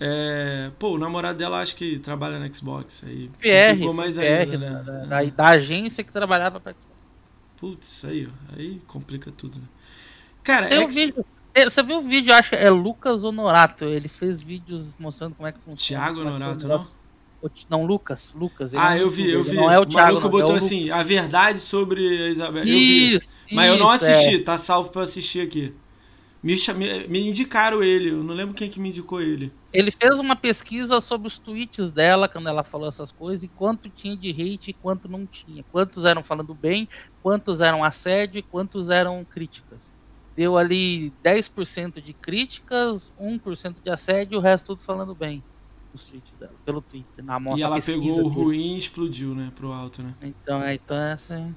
É, 0.01 0.71
Pô, 0.79 0.95
o 0.95 0.99
namorado 0.99 1.39
dela 1.39 1.61
acho 1.61 1.77
que 1.77 1.99
trabalha 1.99 2.39
na 2.39 2.53
Xbox. 2.53 3.05
Aí 3.05 3.31
PR, 3.41 3.93
mais 3.95 4.17
PR 4.17 4.23
ainda, 4.23 4.59
da, 4.59 4.59
né? 4.59 4.83
da, 5.07 5.23
da- 5.23 5.31
da 5.31 5.49
agência 5.49 6.03
que 6.05 6.13
trabalhava 6.13 6.61
pra 6.61 6.73
Xbox. 6.73 6.95
Putz, 7.57 8.05
aí, 8.05 8.27
ó. 8.27 8.57
Aí 8.59 8.81
complica 8.87 9.31
tudo, 9.31 9.59
né? 9.59 9.65
Cara, 10.43 10.69
Tem 10.69 10.79
um 10.81 10.83
X- 10.83 10.95
vídeo. 10.97 11.25
é, 11.55 11.65
Você 11.65 11.83
viu 11.83 11.99
o 11.99 12.03
vídeo, 12.03 12.35
acho, 12.35 12.55
é 12.55 12.69
Lucas 12.71 13.25
Honorato. 13.25 13.85
Ele 13.85 14.09
fez 14.09 14.43
vídeos 14.43 14.95
mostrando 14.99 15.35
como 15.35 15.47
é 15.49 15.53
que 15.53 15.61
funciona. 15.61 16.03
Thiago 16.05 16.21
é 16.21 16.25
Honorato, 16.33 16.67
o 16.67 16.69
não? 16.69 16.87
O 17.43 17.51
Não, 17.71 17.85
Lucas. 17.87 18.33
Lucas. 18.35 18.75
é 18.75 18.79
Ah, 18.79 18.91
um 18.93 18.97
eu 18.97 19.11
vi, 19.11 19.31
eu 19.31 19.43
vi. 19.45 19.55
Não 19.57 19.71
é 19.71 19.79
o 19.79 19.87
Thiago. 19.87 20.07
maluco 20.09 20.25
não, 20.25 20.31
botou 20.31 20.51
é 20.51 20.55
o 20.55 20.57
assim, 20.57 20.91
a 20.91 21.03
verdade 21.03 21.61
sobre 21.61 22.01
a 22.27 22.31
Isabel. 22.31 22.63
Eu 22.63 22.67
vi. 22.67 23.15
Isso, 23.17 23.29
Mas 23.53 23.71
eu 23.71 23.79
não 23.79 23.95
isso, 23.95 24.05
assisti, 24.07 24.35
é. 24.37 24.43
tá 24.43 24.59
salvo 24.59 24.91
pra 24.91 25.03
assistir 25.03 25.41
aqui. 25.41 25.73
Me, 26.43 26.55
me, 26.75 27.09
me 27.09 27.29
indicaram 27.29 27.83
ele, 27.83 28.11
eu 28.11 28.23
não 28.23 28.35
lembro 28.35 28.55
quem 28.55 28.69
que 28.69 28.79
me 28.81 28.89
indicou 28.91 29.21
ele. 29.21 29.53
Ele 29.75 29.91
fez 29.91 30.21
uma 30.21 30.37
pesquisa 30.37 31.01
sobre 31.01 31.27
os 31.27 31.37
tweets 31.37 31.91
dela 31.91 32.29
quando 32.29 32.49
ela 32.49 32.63
falou 32.63 32.87
essas 32.87 33.11
coisas 33.11 33.43
e 33.43 33.49
quanto 33.49 33.89
tinha 33.91 34.17
de 34.17 34.31
hate 34.31 34.71
e 34.71 34.73
quanto 34.73 35.09
não 35.09 35.27
tinha. 35.27 35.65
Quantos 35.73 36.05
eram 36.05 36.23
falando 36.23 36.55
bem, 36.55 36.89
quantos 37.21 37.61
eram 37.61 37.83
assédio 37.83 38.39
e 38.39 38.43
quantos 38.43 38.89
eram 38.89 39.25
críticas. 39.25 39.93
Deu 40.37 40.57
ali 40.57 41.13
10% 41.25 42.01
de 42.01 42.13
críticas, 42.13 43.13
1% 43.21 43.75
de 43.83 43.91
assédio 43.91 44.37
e 44.37 44.39
o 44.39 44.41
resto 44.41 44.69
tudo 44.69 44.83
falando 44.83 45.13
bem. 45.13 45.43
Os 45.93 46.05
tweets 46.05 46.37
dela, 46.37 46.55
pelo 46.65 46.81
Twitter, 46.81 47.25
na 47.25 47.35
amostra 47.35 47.59
e 47.59 47.63
ela 47.63 47.81
pegou 47.81 48.21
o 48.23 48.29
ruim 48.29 48.77
e 48.77 48.79
explodiu, 48.79 49.35
né, 49.35 49.51
pro 49.57 49.73
alto, 49.73 50.05
né? 50.05 50.15
Então, 50.23 50.63
é, 50.63 50.75
então 50.75 50.97
é 50.97 51.13
assim. 51.13 51.55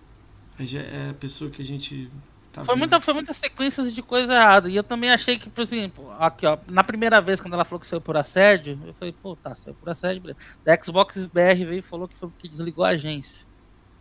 É 0.60 1.10
a 1.12 1.14
pessoa 1.14 1.52
que 1.52 1.62
a 1.62 1.66
gente 1.66 2.10
tá 2.58 2.66
Foi, 2.66 2.76
muita, 2.76 3.00
foi 3.00 3.14
muitas 3.14 3.38
sequências 3.38 3.94
de 3.94 4.02
coisa 4.02 4.34
errada. 4.34 4.70
E 4.70 4.76
eu 4.76 4.84
também 4.84 5.12
achei 5.12 5.38
que, 5.38 5.50
por 5.50 5.62
exemplo, 5.62 6.12
aqui, 6.20 6.46
ó, 6.46 6.58
na 6.70 6.84
primeira 6.84 7.22
vez 7.22 7.40
quando 7.40 7.54
ela 7.54 7.66
falou 7.66 7.80
que 7.80 7.88
saiu 7.88 8.02
por 8.02 8.18
assédio, 8.18 8.80
eu 8.86 8.94
falei, 8.94 9.14
pô, 9.14 9.36
tá, 9.36 9.56
saiu 9.56 9.76
por 9.76 9.90
assédio, 9.90 10.22
beleza. 10.22 10.40
Da 10.66 10.78
Xbox 10.82 11.28
BR 11.28 11.66
veio 11.66 11.80
e 11.80 11.82
falou 11.82 12.08
que 12.08 12.16
foi 12.16 12.30
porque 12.30 12.48
desligou 12.48 12.84
a 12.84 12.90
agência. 12.90 13.46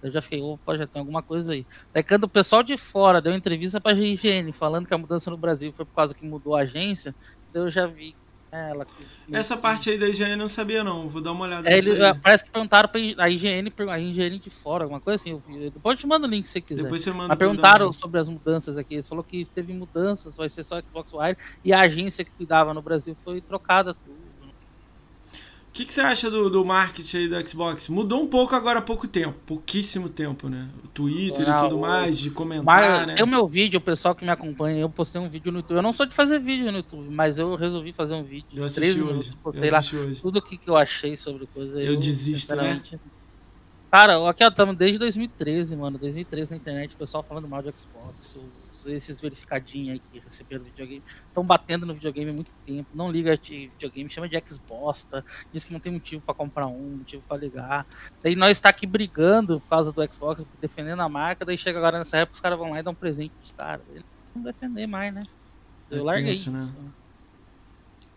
Eu 0.03 0.11
já 0.11 0.23
fiquei, 0.23 0.41
opa, 0.43 0.77
já 0.77 0.87
tem 0.87 1.01
alguma 1.01 1.23
coisa 1.23 1.53
aí. 1.53 1.67
Daí 1.93 2.03
quando 2.03 2.25
o 2.25 2.29
pessoal 2.29 2.63
de 2.63 2.77
fora 2.77 3.21
deu 3.21 3.33
entrevista 3.33 3.81
pra 3.81 3.95
GIGN 3.95 4.53
falando 4.53 4.87
que 4.87 4.95
a 4.95 4.99
mudança 4.99 5.31
no 5.31 5.37
Brasil 5.37 5.73
foi 5.73 5.85
por 5.85 5.95
causa 5.95 6.15
que 6.15 6.25
mudou 6.25 6.55
a 6.55 6.61
agência, 6.61 7.15
eu 7.53 7.71
já 7.71 7.87
vi. 7.87 8.15
É, 8.53 8.71
ela 8.71 8.87
Essa 9.31 9.57
parte 9.57 9.91
aí 9.91 9.99
da 9.99 10.09
IGN 10.09 10.31
eu 10.31 10.37
não 10.37 10.49
sabia, 10.49 10.85
não. 10.85 11.09
Vou 11.09 11.21
dar 11.21 11.33
uma 11.33 11.45
olhada 11.45 11.69
É, 11.69 11.77
ele, 11.77 12.03
aí. 12.03 12.15
parece 12.21 12.45
que 12.45 12.51
perguntaram 12.51 12.89
pra 12.89 13.01
a 13.19 13.29
IGN, 13.29 13.73
a 13.91 13.99
IGN 13.99 14.39
de 14.39 14.51
fora, 14.51 14.85
alguma 14.85 15.01
coisa 15.01 15.21
assim. 15.21 15.31
Eu 15.31 15.39
vi. 15.39 15.71
Depois 15.71 15.95
eu 15.95 16.01
te 16.01 16.07
mando 16.07 16.27
o 16.27 16.31
link 16.31 16.47
se 16.47 16.53
você 16.53 16.61
quiser. 16.61 16.83
Depois 16.85 17.03
você 17.03 17.11
manda 17.11 17.29
Mas 17.29 17.39
perguntaram 17.39 17.93
sobre 17.93 18.21
as 18.21 18.29
mudanças 18.29 18.79
aqui. 18.79 18.95
Eles 18.95 19.09
falou 19.09 19.25
que 19.25 19.45
teve 19.47 19.73
mudanças, 19.73 20.37
vai 20.37 20.49
ser 20.49 20.63
só 20.63 20.81
Xbox 20.81 21.13
One. 21.13 21.37
E 21.65 21.73
a 21.73 21.81
agência 21.81 22.25
que 22.25 22.31
cuidava 22.31 22.73
no 22.73 22.81
Brasil 22.81 23.15
foi 23.15 23.41
trocada 23.41 23.95
tudo. 23.95 24.26
O 25.77 25.79
que, 25.79 25.85
que 25.85 25.93
você 25.93 26.01
acha 26.01 26.31
do, 26.31 26.49
do 26.49 26.65
marketing 26.65 27.17
aí 27.19 27.29
da 27.29 27.45
Xbox? 27.45 27.91
Mudou 27.91 28.23
um 28.23 28.27
pouco 28.27 28.55
agora 28.55 28.79
há 28.79 28.83
pouco 28.83 29.07
tempo, 29.07 29.35
pouquíssimo 29.45 30.09
tempo, 30.09 30.49
né? 30.49 30.71
O 30.83 30.89
Twitter 30.89 31.47
Não, 31.47 31.55
e 31.59 31.61
tudo 31.65 31.77
o- 31.77 31.81
mais, 31.83 32.19
de 32.19 32.31
comentar, 32.31 32.65
Mas 32.65 33.07
né? 33.07 33.15
tem 33.17 33.23
o 33.23 33.27
meu 33.27 33.47
vídeo, 33.47 33.77
o 33.77 33.81
pessoal 33.83 34.15
que 34.15 34.25
me 34.25 34.31
acompanha, 34.31 34.79
eu 34.81 34.89
postei 34.89 35.21
um 35.21 35.29
vídeo 35.29 35.53
no 35.53 35.59
YouTube. 35.59 35.77
Eu 35.77 35.83
não 35.83 35.93
sou 35.93 36.07
de 36.07 36.15
fazer 36.15 36.39
vídeo 36.39 36.65
no 36.73 36.79
YouTube, 36.79 37.11
mas 37.11 37.39
eu 37.39 37.55
resolvi 37.57 37.93
fazer 37.93 38.15
um 38.15 38.23
vídeo 38.25 38.47
Eu 38.55 38.61
de 38.63 38.67
assisti 38.69 38.81
13 38.81 39.03
hoje. 39.03 39.11
minutos. 39.13 39.31
Eu 39.33 39.37
Postei 39.43 39.71
lá 39.71 39.79
hoje. 39.81 40.23
tudo 40.23 40.39
o 40.39 40.43
que, 40.43 40.57
que 40.57 40.71
eu 40.71 40.77
achei 40.79 41.15
sobre 41.15 41.47
coisa. 41.47 41.79
Eu 41.83 41.97
desisto, 41.99 42.57
né? 42.57 42.81
Cara, 43.97 44.29
aqui 44.29 44.45
ó, 44.45 44.49
estamos 44.49 44.77
desde 44.77 44.99
2013, 44.99 45.75
mano. 45.75 45.97
2013 45.97 46.51
na 46.51 46.59
internet, 46.59 46.95
o 46.95 46.99
pessoal 46.99 47.23
falando 47.23 47.49
mal 47.49 47.63
de 47.63 47.73
Xbox, 47.75 48.37
os- 48.71 48.87
esses 48.87 49.19
verificadinhos 49.23 49.95
aí 49.95 49.99
que 49.99 50.19
receberam 50.19 50.65
videogame. 50.65 51.03
Estão 51.27 51.43
batendo 51.43 51.87
no 51.87 51.95
videogame 51.95 52.31
há 52.31 52.35
muito 52.35 52.55
tempo. 52.67 52.91
Não 52.93 53.11
liga 53.11 53.39
de 53.39 53.69
videogame, 53.69 54.11
chama 54.11 54.29
de 54.29 54.39
Xbox. 54.47 55.09
Diz 55.51 55.65
que 55.65 55.73
não 55.73 55.81
tem 55.81 55.91
motivo 55.91 56.21
pra 56.21 56.35
comprar 56.35 56.67
um, 56.67 56.99
motivo 56.99 57.23
pra 57.27 57.39
ligar. 57.39 57.87
Daí 58.23 58.37
nós 58.37 58.51
está 58.59 58.69
aqui 58.69 58.87
brigando 58.87 59.61
por 59.61 59.69
causa 59.71 59.91
do 59.91 60.13
Xbox, 60.13 60.45
defendendo 60.61 61.01
a 61.01 61.09
marca. 61.09 61.47
Daí 61.47 61.57
chega 61.57 61.79
agora 61.79 61.97
nessa 61.97 62.19
época, 62.19 62.35
os 62.35 62.41
caras 62.43 62.59
vão 62.59 62.73
lá 62.73 62.81
e 62.81 62.83
dão 62.83 62.93
um 62.93 62.95
presente 62.95 63.31
pros 63.31 63.53
caras. 63.53 63.81
Eles 63.89 64.05
não 64.35 64.43
vão 64.43 64.53
defender 64.53 64.87
mais, 64.87 65.15
né? 65.15 65.23
Eu 65.91 66.01
É 66.01 66.03
larguei 66.03 66.35
isso. 66.35 66.51
né? 66.51 66.71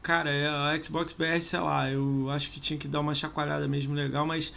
Cara, 0.02 0.30
é, 0.30 0.46
a 0.46 0.84
Xbox 0.84 1.14
BR, 1.14 1.40
sei 1.42 1.60
lá, 1.62 1.90
eu 1.90 2.30
acho 2.32 2.52
que 2.52 2.60
tinha 2.60 2.78
que 2.78 2.88
dar 2.88 3.00
uma 3.00 3.14
chacoalhada 3.14 3.66
mesmo 3.66 3.94
legal, 3.94 4.26
mas 4.26 4.54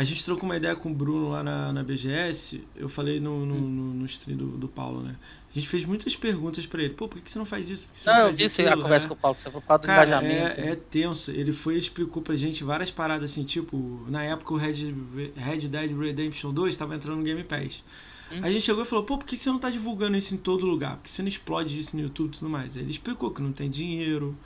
a 0.00 0.04
gente 0.04 0.24
trocou 0.24 0.44
uma 0.48 0.56
ideia 0.56 0.76
com 0.76 0.90
o 0.90 0.94
Bruno 0.94 1.30
lá 1.30 1.42
na, 1.42 1.72
na 1.72 1.82
BGS, 1.82 2.64
eu 2.76 2.88
falei 2.88 3.18
no, 3.20 3.44
no, 3.44 3.54
Hum. 3.54 3.60
no, 3.60 3.94
no 3.94 4.06
stream 4.06 4.36
do, 4.38 4.46
do 4.56 4.68
Paulo, 4.68 5.02
né? 5.02 5.16
A 5.50 5.58
gente 5.58 5.68
fez 5.68 5.84
muitas 5.84 6.14
perguntas 6.14 6.66
pra 6.66 6.82
ele. 6.82 6.94
Pô, 6.94 7.08
por 7.08 7.20
que 7.20 7.28
você 7.30 7.38
não 7.38 7.44
faz 7.46 7.68
isso? 7.68 7.88
Não, 8.06 8.14
eu 8.18 8.24
faz 8.26 8.38
isso 8.38 8.60
aí, 8.60 8.66
aquilo? 8.68 8.80
a 8.80 8.84
conversa 8.84 9.06
É. 9.06 9.08
com 9.08 9.14
o 9.14 9.16
Paulo, 9.16 9.34
que 9.34 9.42
você 9.42 9.50
falou 9.50 9.62
do 9.62 9.66
Cara, 9.86 10.06
engajamento. 10.06 10.60
é, 10.60 10.70
é 10.70 10.76
tenso. 10.76 11.30
Ele 11.32 11.52
foi 11.52 11.74
e 11.74 11.78
explicou 11.78 12.22
pra 12.22 12.36
gente 12.36 12.62
várias 12.62 12.90
paradas 12.90 13.30
assim, 13.32 13.44
tipo, 13.44 14.04
na 14.08 14.22
época 14.22 14.54
o 14.54 14.56
Red, 14.56 14.94
Red 15.34 15.66
Dead 15.68 15.90
Redemption 15.98 16.52
2 16.52 16.74
estava 16.74 16.94
entrando 16.94 17.18
no 17.18 17.24
Game 17.24 17.42
Pass. 17.42 17.82
Hum. 18.30 18.36
Aí 18.42 18.50
a 18.50 18.52
gente 18.52 18.62
chegou 18.62 18.82
e 18.82 18.86
falou, 18.86 19.04
pô, 19.04 19.18
por 19.18 19.26
que 19.26 19.36
você 19.36 19.48
não 19.50 19.58
tá 19.58 19.68
divulgando 19.70 20.16
isso 20.16 20.34
em 20.34 20.38
todo 20.38 20.64
lugar? 20.66 20.96
Por 20.96 21.04
que 21.04 21.10
você 21.10 21.22
não 21.22 21.28
explode 21.28 21.76
isso 21.78 21.96
no 21.96 22.02
YouTube 22.02 22.28
e 22.34 22.38
tudo 22.38 22.48
mais? 22.50 22.76
Aí 22.76 22.82
ele 22.82 22.90
explicou 22.90 23.30
que 23.32 23.40
não 23.42 23.50
tem 23.52 23.68
dinheiro, 23.70 24.36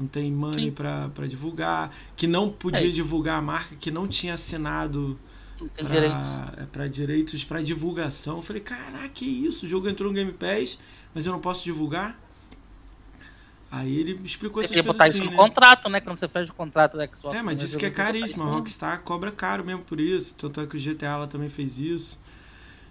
não 0.00 0.06
tem 0.08 0.32
money 0.32 0.70
pra 0.70 1.10
divulgar, 1.28 1.94
que 2.16 2.26
não 2.26 2.50
podia 2.50 2.88
É. 2.88 2.90
divulgar 2.90 3.38
a 3.38 3.42
marca, 3.42 3.76
que 3.76 3.90
não 3.90 4.08
tinha 4.08 4.34
assinado 4.34 5.18
pra, 5.74 5.88
direitos. 5.88 6.28
é, 6.74 6.88
direitos 6.88 7.44
pra 7.44 7.60
divulgação. 7.62 8.36
Eu 8.36 8.42
falei, 8.42 8.62
caraca, 8.62 9.08
que 9.10 9.26
isso? 9.26 9.66
O 9.66 9.68
jogo 9.68 9.88
entrou 9.88 10.08
no 10.08 10.14
Game 10.14 10.32
Pass, 10.32 10.78
mas 11.14 11.26
eu 11.26 11.32
não 11.32 11.40
posso 11.40 11.62
divulgar? 11.64 12.18
Aí 13.70 13.96
ele 13.98 14.20
explicou 14.24 14.62
Você 14.62 14.72
essas 14.72 14.82
coisas 14.82 14.86
botar 14.86 15.04
assim, 15.04 15.18
isso 15.18 15.24
no 15.24 15.30
né? 15.30 15.36
contrato, 15.36 15.88
né? 15.88 16.00
Quando 16.00 16.16
você 16.18 16.26
fecha 16.28 16.50
o 16.50 16.54
contrato 16.54 16.96
da 16.96 17.06
Xbox. 17.06 17.36
É, 17.36 17.40
mas 17.42 17.56
disse 17.56 17.78
que 17.78 17.86
é 17.86 17.90
caríssimo. 17.90 18.42
A 18.42 18.46
no- 18.46 18.52
Rockstar 18.54 19.00
cobra 19.02 19.30
caro 19.30 19.64
mesmo 19.64 19.82
por 19.82 20.00
isso. 20.00 20.34
Tanto 20.34 20.60
é 20.60 20.66
que 20.66 20.76
o 20.76 20.80
GTA 20.80 21.16
lá 21.18 21.26
também 21.28 21.48
fez 21.48 21.78
isso. 21.78 22.20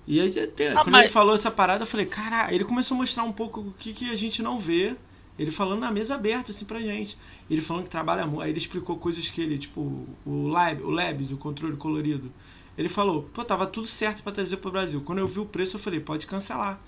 E 0.07 0.22
aí, 0.22 0.30
até, 0.40 0.69
Ah, 0.69 0.76
quando 0.76 0.91
mas- 0.91 1.03
ele 1.03 1.11
falou 1.11 1.36
essa 1.36 1.52
parada, 1.52 1.84
eu 1.84 1.88
falei, 1.88 2.06
cara, 2.06 2.53
ele 2.53 2.64
começou 2.64 2.95
a 2.95 2.98
mostrar 2.99 3.23
um 3.23 3.34
pouco 3.34 3.60
o 3.60 3.73
que, 3.77 3.91
que 3.94 4.10
a 4.10 4.15
gente 4.15 4.41
não 4.41 4.57
vê. 4.57 4.95
Ele 5.39 5.51
falando 5.51 5.79
na 5.79 5.89
mesa 5.89 6.15
aberta, 6.15 6.51
assim, 6.51 6.65
pra 6.65 6.81
gente. 6.81 7.17
Ele 7.49 7.61
falando 7.61 7.85
que 7.85 7.89
trabalha 7.89 8.27
muito. 8.27 8.41
Aí 8.41 8.49
ele 8.49 8.57
explicou 8.57 8.97
coisas 8.97 9.29
que 9.29 9.41
ele, 9.41 9.57
tipo, 9.57 10.05
o 10.25 10.47
Lab, 10.47 10.83
o 10.83 10.91
Labs, 10.91 11.31
o 11.31 11.37
controle 11.37 11.77
colorido. 11.77 12.29
Ele 12.77 12.89
falou, 12.89 13.23
pô, 13.33 13.45
tava 13.45 13.65
tudo 13.65 13.87
certo 13.87 14.21
pra 14.21 14.33
trazer 14.33 14.57
pro 14.57 14.69
Brasil. 14.69 14.99
Quando 14.99 15.19
eu 15.19 15.27
vi 15.27 15.39
o 15.39 15.45
preço, 15.45 15.77
eu 15.77 15.79
falei, 15.79 16.01
pode 16.01 16.27
cancelar. 16.27 16.81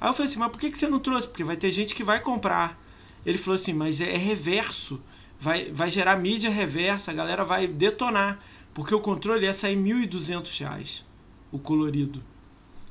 Aí 0.00 0.08
eu 0.08 0.12
falei 0.14 0.28
assim, 0.28 0.38
mas 0.40 0.50
por 0.50 0.58
que, 0.58 0.68
que 0.70 0.76
você 0.76 0.88
não 0.88 0.98
trouxe? 0.98 1.28
Porque 1.28 1.44
vai 1.44 1.56
ter 1.56 1.70
gente 1.70 1.94
que 1.94 2.02
vai 2.02 2.18
comprar. 2.18 2.76
Ele 3.24 3.38
falou 3.38 3.54
assim, 3.54 3.72
mas 3.72 4.00
é, 4.00 4.12
é 4.12 4.16
reverso. 4.16 5.00
Vai, 5.38 5.70
vai 5.70 5.88
gerar 5.88 6.16
mídia 6.16 6.50
reversa, 6.50 7.12
a 7.12 7.14
galera 7.14 7.44
vai 7.44 7.68
detonar. 7.68 8.40
Porque 8.74 8.94
o 8.94 9.00
controle 9.00 9.44
ia 9.44 9.52
sair 9.52 9.76
1.200 9.76 10.58
reais, 10.58 11.04
o 11.52 11.58
colorido. 11.58 12.22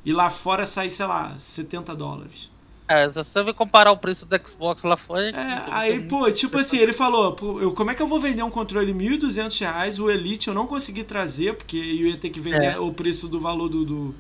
E 0.06 0.14
lá 0.14 0.30
fora 0.30 0.66
sai, 0.66 0.90
sei 0.90 1.06
lá, 1.06 1.38
70 1.38 1.96
dólares. 1.96 2.51
É, 2.92 3.10
se 3.10 3.16
você 3.24 3.44
vai 3.44 3.54
comparar 3.54 3.92
o 3.92 3.98
preço 3.98 4.26
do 4.26 4.48
Xbox 4.48 4.84
lá 4.84 4.98
fora. 4.98 5.30
É, 5.30 5.32
difícil, 5.32 5.74
aí, 5.74 6.00
pô, 6.08 6.32
tipo 6.32 6.58
assim, 6.58 6.78
ele 6.78 6.94
falou, 6.94 7.36
eu, 7.62 7.72
como 7.74 7.92
é 7.92 7.96
que 7.96 8.02
eu 8.02 8.08
vou 8.08 8.20
vender 8.20 8.44
um 8.44 8.50
controle 8.50 8.94
1.200 8.94 9.60
reais, 9.60 10.00
o 10.00 10.10
Elite 10.10 10.48
eu 10.48 10.54
não 10.54 10.68
consegui 10.68 11.04
trazer, 11.04 11.56
porque 11.56 11.78
eu 11.78 12.08
ia 12.08 12.18
ter 12.18 12.30
que 12.30 12.40
vender 12.40 12.74
É. 12.76 12.80
o 12.80 12.92
preço 12.94 13.28
do 13.28 13.40
valor 13.40 13.70
do, 13.70 13.86
do, 13.86 14.16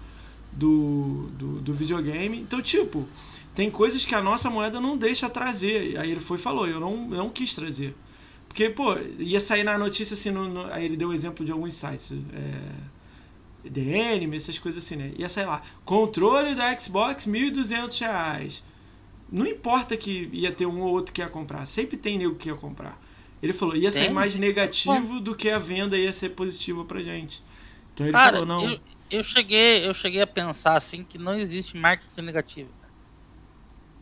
do, 0.51 1.29
do, 1.37 1.47
do 1.61 1.73
videogame. 1.73 2.39
Então, 2.39 2.61
tipo, 2.61 3.07
tem 3.55 3.69
coisas 3.69 4.05
que 4.05 4.15
a 4.15 4.21
nossa 4.21 4.49
moeda 4.49 4.79
não 4.79 4.97
deixa 4.97 5.29
trazer. 5.29 5.97
Aí 5.99 6.11
ele 6.11 6.19
foi 6.19 6.37
e 6.37 6.41
falou, 6.41 6.67
eu 6.67 6.79
não, 6.79 6.93
eu 7.11 7.17
não 7.17 7.29
quis 7.29 7.53
trazer. 7.55 7.93
Porque, 8.47 8.69
pô, 8.69 8.97
ia 9.19 9.39
sair 9.39 9.63
na 9.63 9.77
notícia 9.77 10.13
assim, 10.13 10.29
no, 10.31 10.47
no- 10.49 10.65
aí 10.73 10.85
ele 10.85 10.97
deu 10.97 11.09
o 11.09 11.13
exemplo 11.13 11.45
de 11.45 11.51
alguns 11.51 11.73
sites. 11.73 12.11
É, 12.33 12.90
The 13.63 14.13
Anime, 14.13 14.37
essas 14.37 14.57
coisas 14.57 14.83
assim, 14.83 14.95
né? 14.95 15.11
Ia 15.17 15.29
sair 15.29 15.45
lá, 15.45 15.61
controle 15.85 16.55
da 16.55 16.77
Xbox, 16.77 17.27
1.200 17.27 17.99
reais. 17.99 18.63
Não 19.31 19.47
importa 19.47 19.95
que 19.95 20.29
ia 20.33 20.51
ter 20.51 20.65
um 20.65 20.81
ou 20.81 20.91
outro 20.91 21.13
que 21.13 21.21
ia 21.21 21.29
comprar, 21.29 21.65
sempre 21.65 21.95
tem 21.95 22.17
nego 22.17 22.35
que 22.35 22.49
ia 22.49 22.55
comprar. 22.55 22.99
Ele 23.41 23.53
falou, 23.53 23.75
ia 23.75 23.89
ser 23.89 24.09
mais 24.11 24.35
negativo 24.35 25.19
do 25.19 25.35
que 25.35 25.49
a 25.49 25.57
venda 25.57 25.97
ia 25.97 26.13
ser 26.13 26.29
positiva 26.29 26.85
pra 26.85 27.01
gente. 27.01 27.41
Então 27.93 28.05
ele 28.05 28.13
Cara, 28.13 28.33
falou, 28.33 28.45
não. 28.45 28.69
Eu, 28.69 28.79
eu, 29.09 29.23
cheguei, 29.23 29.87
eu 29.87 29.93
cheguei 29.93 30.21
a 30.21 30.27
pensar 30.27 30.75
assim 30.75 31.03
que 31.03 31.17
não 31.17 31.33
existe 31.33 31.75
marketing 31.75 32.21
negativo. 32.21 32.69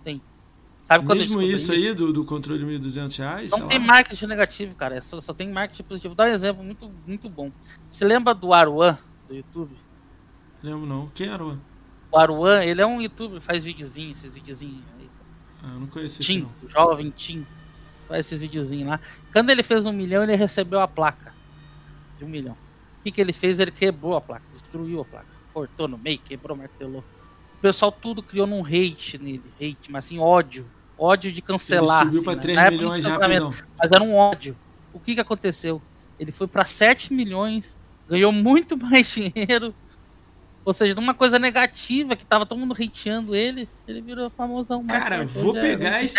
Tem. 0.03 0.21
Sabe 0.81 1.05
quando 1.05 1.19
Mesmo 1.19 1.41
isso, 1.41 1.71
aí 1.71 1.93
do, 1.93 2.11
do 2.11 2.25
controle 2.25 2.59
de 2.59 2.87
1.200 2.89 3.17
reais? 3.17 3.51
Não 3.51 3.67
tem 3.67 3.79
lá. 3.79 3.85
marketing 3.85 4.25
negativo, 4.25 4.75
cara. 4.75 4.95
É 4.97 5.01
só, 5.01 5.21
só 5.21 5.33
tem 5.33 5.49
marketing 5.49 5.83
positivo. 5.83 6.15
Dar 6.15 6.25
um 6.25 6.33
exemplo 6.33 6.63
muito, 6.63 6.91
muito 7.07 7.29
bom. 7.29 7.51
Você 7.87 8.03
lembra 8.03 8.33
do 8.33 8.53
Aruan, 8.53 8.97
do 9.29 9.35
YouTube? 9.35 9.75
Lembro 10.61 10.85
não. 10.85 11.07
Quem 11.09 11.27
é 11.27 11.31
Aruan? 11.31 11.59
O 12.11 12.17
Aruan, 12.17 12.63
ele 12.63 12.81
é 12.81 12.85
um 12.85 12.99
youtuber, 12.99 13.39
faz 13.39 13.63
videozinhos, 13.63 14.17
esses 14.17 14.33
videozinhos 14.33 14.83
aí. 14.99 15.09
Ah, 15.63 15.73
eu 15.73 15.79
não 15.81 15.87
conheci 15.87 16.21
Tim, 16.21 16.47
jovem 16.67 17.11
Tim. 17.11 17.45
Faz 18.07 18.25
esses 18.25 18.41
videozinhos 18.41 18.87
lá. 18.87 18.99
Quando 19.31 19.51
ele 19.51 19.61
fez 19.61 19.85
um 19.85 19.93
milhão, 19.93 20.23
ele 20.23 20.35
recebeu 20.35 20.81
a 20.81 20.87
placa 20.87 21.33
de 22.17 22.25
um 22.25 22.27
milhão. 22.27 22.57
O 22.99 23.03
que, 23.03 23.11
que 23.11 23.21
ele 23.21 23.31
fez? 23.31 23.59
Ele 23.59 23.71
quebrou 23.71 24.15
a 24.15 24.21
placa, 24.21 24.43
destruiu 24.51 25.01
a 25.01 25.05
placa. 25.05 25.27
Cortou 25.53 25.87
no 25.87 25.97
meio, 25.97 26.19
quebrou, 26.19 26.57
martelou. 26.57 27.03
O 27.57 27.61
pessoal 27.61 27.91
tudo 27.91 28.23
criou 28.23 28.47
num 28.47 28.65
hate 28.65 29.17
nele. 29.17 29.43
Hate, 29.55 29.91
mas 29.91 30.05
assim, 30.05 30.17
ódio. 30.17 30.65
Ódio 30.97 31.31
de 31.31 31.41
cancelar. 31.41 32.01
Ele 32.01 32.13
subiu 32.13 32.19
assim, 32.19 32.25
pra 32.25 32.41
3 32.41 32.57
né? 32.57 32.69
milhões 32.71 33.03
já, 33.03 33.19
Mas 33.77 33.91
era 33.91 34.03
um 34.03 34.15
ódio. 34.15 34.57
O 34.91 34.99
que, 34.99 35.13
que 35.13 35.21
aconteceu? 35.21 35.81
Ele 36.19 36.31
foi 36.31 36.47
para 36.47 36.65
7 36.65 37.13
milhões, 37.13 37.77
ganhou 38.09 38.31
muito 38.31 38.75
mais 38.77 39.07
dinheiro. 39.13 39.73
Ou 40.65 40.73
seja, 40.73 40.93
numa 40.93 41.13
coisa 41.13 41.39
negativa 41.39 42.15
que 42.15 42.25
tava 42.25 42.45
todo 42.45 42.59
mundo 42.59 42.73
hateando 42.73 43.35
ele, 43.35 43.67
ele 43.87 44.01
virou 44.01 44.29
famosão. 44.29 44.85
Cara, 44.85 45.25
vou 45.25 45.53
pegar 45.53 46.03
esse. 46.03 46.17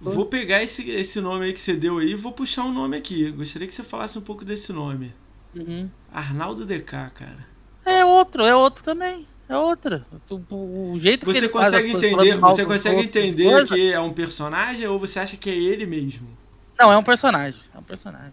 Vou 0.00 0.26
pegar 0.26 0.62
esse, 0.62 0.90
esse 0.90 1.20
nome 1.20 1.46
aí 1.46 1.52
que 1.52 1.60
você 1.60 1.74
deu 1.74 1.98
aí 1.98 2.12
e 2.12 2.14
vou 2.14 2.32
puxar 2.32 2.64
um 2.64 2.72
nome 2.72 2.96
aqui. 2.96 3.30
Gostaria 3.30 3.68
que 3.68 3.74
você 3.74 3.82
falasse 3.82 4.18
um 4.18 4.22
pouco 4.22 4.44
desse 4.44 4.72
nome. 4.72 5.12
Uhum. 5.54 5.88
Arnaldo 6.12 6.64
DK, 6.64 7.10
cara. 7.14 7.46
É 7.84 8.04
outro, 8.04 8.44
é 8.44 8.56
outro 8.56 8.82
também. 8.82 9.26
É 9.48 9.56
outra. 9.56 10.04
O, 10.50 10.98
jeito 10.98 11.26
você 11.26 11.32
que 11.32 11.44
ele 11.44 11.52
consegue 11.52 11.92
faz 11.92 12.04
entender, 12.04 12.38
Você 12.38 12.64
consegue 12.64 13.00
entender 13.02 13.64
que 13.66 13.92
é 13.92 14.00
um 14.00 14.12
personagem 14.12 14.86
ou 14.88 14.98
você 14.98 15.20
acha 15.20 15.36
que 15.36 15.50
é 15.50 15.54
ele 15.54 15.84
mesmo? 15.84 16.26
Não, 16.78 16.90
é 16.90 16.96
um 16.96 17.02
personagem. 17.02 17.60
É 17.74 17.78
um 17.78 17.82
personagem. 17.82 18.32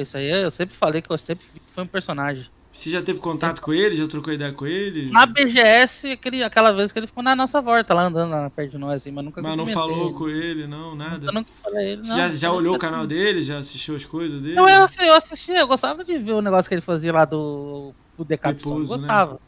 Isso 0.00 0.16
aí 0.16 0.28
eu 0.28 0.50
sempre 0.50 0.74
falei 0.74 1.02
que 1.02 1.10
eu 1.10 1.18
sempre 1.18 1.44
foi 1.72 1.84
um 1.84 1.86
personagem. 1.86 2.46
Você 2.72 2.88
já 2.88 3.02
teve 3.02 3.20
contato 3.20 3.56
sempre. 3.56 3.60
com 3.60 3.74
ele? 3.74 3.96
Já 3.96 4.06
trocou 4.06 4.32
ideia 4.32 4.50
com 4.52 4.66
ele? 4.66 5.10
Na 5.10 5.26
BGS, 5.26 6.12
aquele, 6.12 6.42
aquela 6.42 6.72
vez 6.72 6.90
que 6.90 6.98
ele 6.98 7.06
ficou 7.06 7.22
na 7.22 7.36
nossa 7.36 7.60
volta, 7.60 7.92
lá 7.92 8.04
andando 8.04 8.30
lá 8.30 8.48
perto 8.48 8.70
de 8.70 8.78
nós, 8.78 8.94
assim, 8.94 9.10
mas 9.10 9.24
nunca 9.24 9.42
Mas 9.42 9.56
não 9.56 9.66
falou 9.66 10.06
ele. 10.06 10.14
com 10.14 10.28
ele, 10.28 10.66
não, 10.66 10.94
nada? 10.94 11.26
Eu 11.26 11.32
nunca 11.34 11.50
falei 11.62 11.92
ele, 11.92 12.08
não. 12.08 12.16
Já, 12.16 12.28
já 12.28 12.50
olhou 12.50 12.74
o 12.74 12.78
canal 12.78 13.06
dele? 13.06 13.42
Já 13.42 13.58
assistiu 13.58 13.94
as 13.94 14.06
coisas 14.06 14.40
dele? 14.40 14.58
Eu, 14.58 14.66
eu, 14.66 14.86
eu 15.02 15.14
assisti, 15.14 15.52
eu 15.52 15.66
gostava 15.66 16.02
de 16.02 16.16
ver 16.16 16.32
o 16.32 16.40
negócio 16.40 16.66
que 16.66 16.74
ele 16.74 16.80
fazia 16.80 17.12
lá 17.12 17.26
do, 17.26 17.92
do 18.16 18.24
Decapson. 18.24 18.78
Eu 18.78 18.86
gostava. 18.86 19.34
Né? 19.34 19.38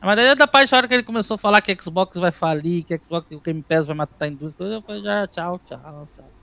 Mas 0.00 0.16
daí 0.16 0.34
da 0.34 0.46
parte 0.46 0.70
da 0.70 0.78
hora 0.78 0.88
que 0.88 0.94
ele 0.94 1.02
começou 1.02 1.34
a 1.34 1.38
falar 1.38 1.60
que 1.60 1.76
Xbox 1.78 2.16
vai 2.16 2.32
falir, 2.32 2.84
que 2.84 2.96
Xbox, 2.96 3.30
o 3.32 3.40
Game 3.40 3.62
Pass 3.62 3.86
vai 3.86 3.96
matar 3.96 4.24
a 4.24 4.28
indústria, 4.28 4.66
eu 4.66 4.80
falei 4.80 5.02
já 5.02 5.26
tchau, 5.26 5.60
tchau, 5.66 6.08
tchau. 6.16 6.39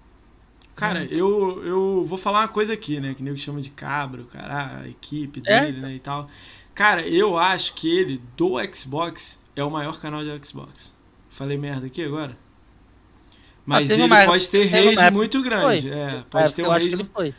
Cara, 0.77 1.05
eu, 1.05 1.61
eu 1.65 2.05
vou 2.05 2.17
falar 2.17 2.41
uma 2.41 2.47
coisa 2.47 2.71
aqui, 2.73 2.99
né? 2.99 3.13
Que 3.13 3.23
nego 3.23 3.37
chama 3.37 3.59
de 3.61 3.69
cabra, 3.71 4.21
o 4.21 4.25
cara, 4.25 4.81
a 4.83 4.87
equipe 4.87 5.41
É? 5.45 5.65
dele, 5.65 5.81
né? 5.81 5.95
E 5.95 5.99
tal. 5.99 6.27
Cara, 6.75 7.01
eu 7.07 7.37
acho 7.37 7.73
que 7.73 7.89
ele, 7.89 8.21
do 8.37 8.53
Xbox, 8.73 9.41
é 9.55 9.63
o 9.63 9.71
maior 9.71 9.99
canal 9.99 10.23
de 10.23 10.45
Xbox. 10.47 10.93
Falei 11.29 11.57
merda 11.57 11.87
aqui 11.87 12.03
agora? 12.03 12.37
Mas 13.65 13.87
teve 13.87 14.01
ele 14.03 14.13
uma- 14.13 14.25
pode 14.25 14.49
ter 14.49 14.59
teve 14.69 14.75
uma 14.75 14.77
rage 14.85 14.99
época 14.99 15.11
muito 15.11 15.37
que 15.43 15.49
grande. 15.49 15.81
foi. 15.89 15.97
É, 15.99 16.23
pode 16.29 16.51
É, 16.51 16.55
ter 16.55 16.61
eu 16.61 16.65
um 16.67 16.71
acho 16.71 16.77
rage. 16.85 16.89
que 16.89 16.95
ele 16.95 17.03
foi. 17.13 17.33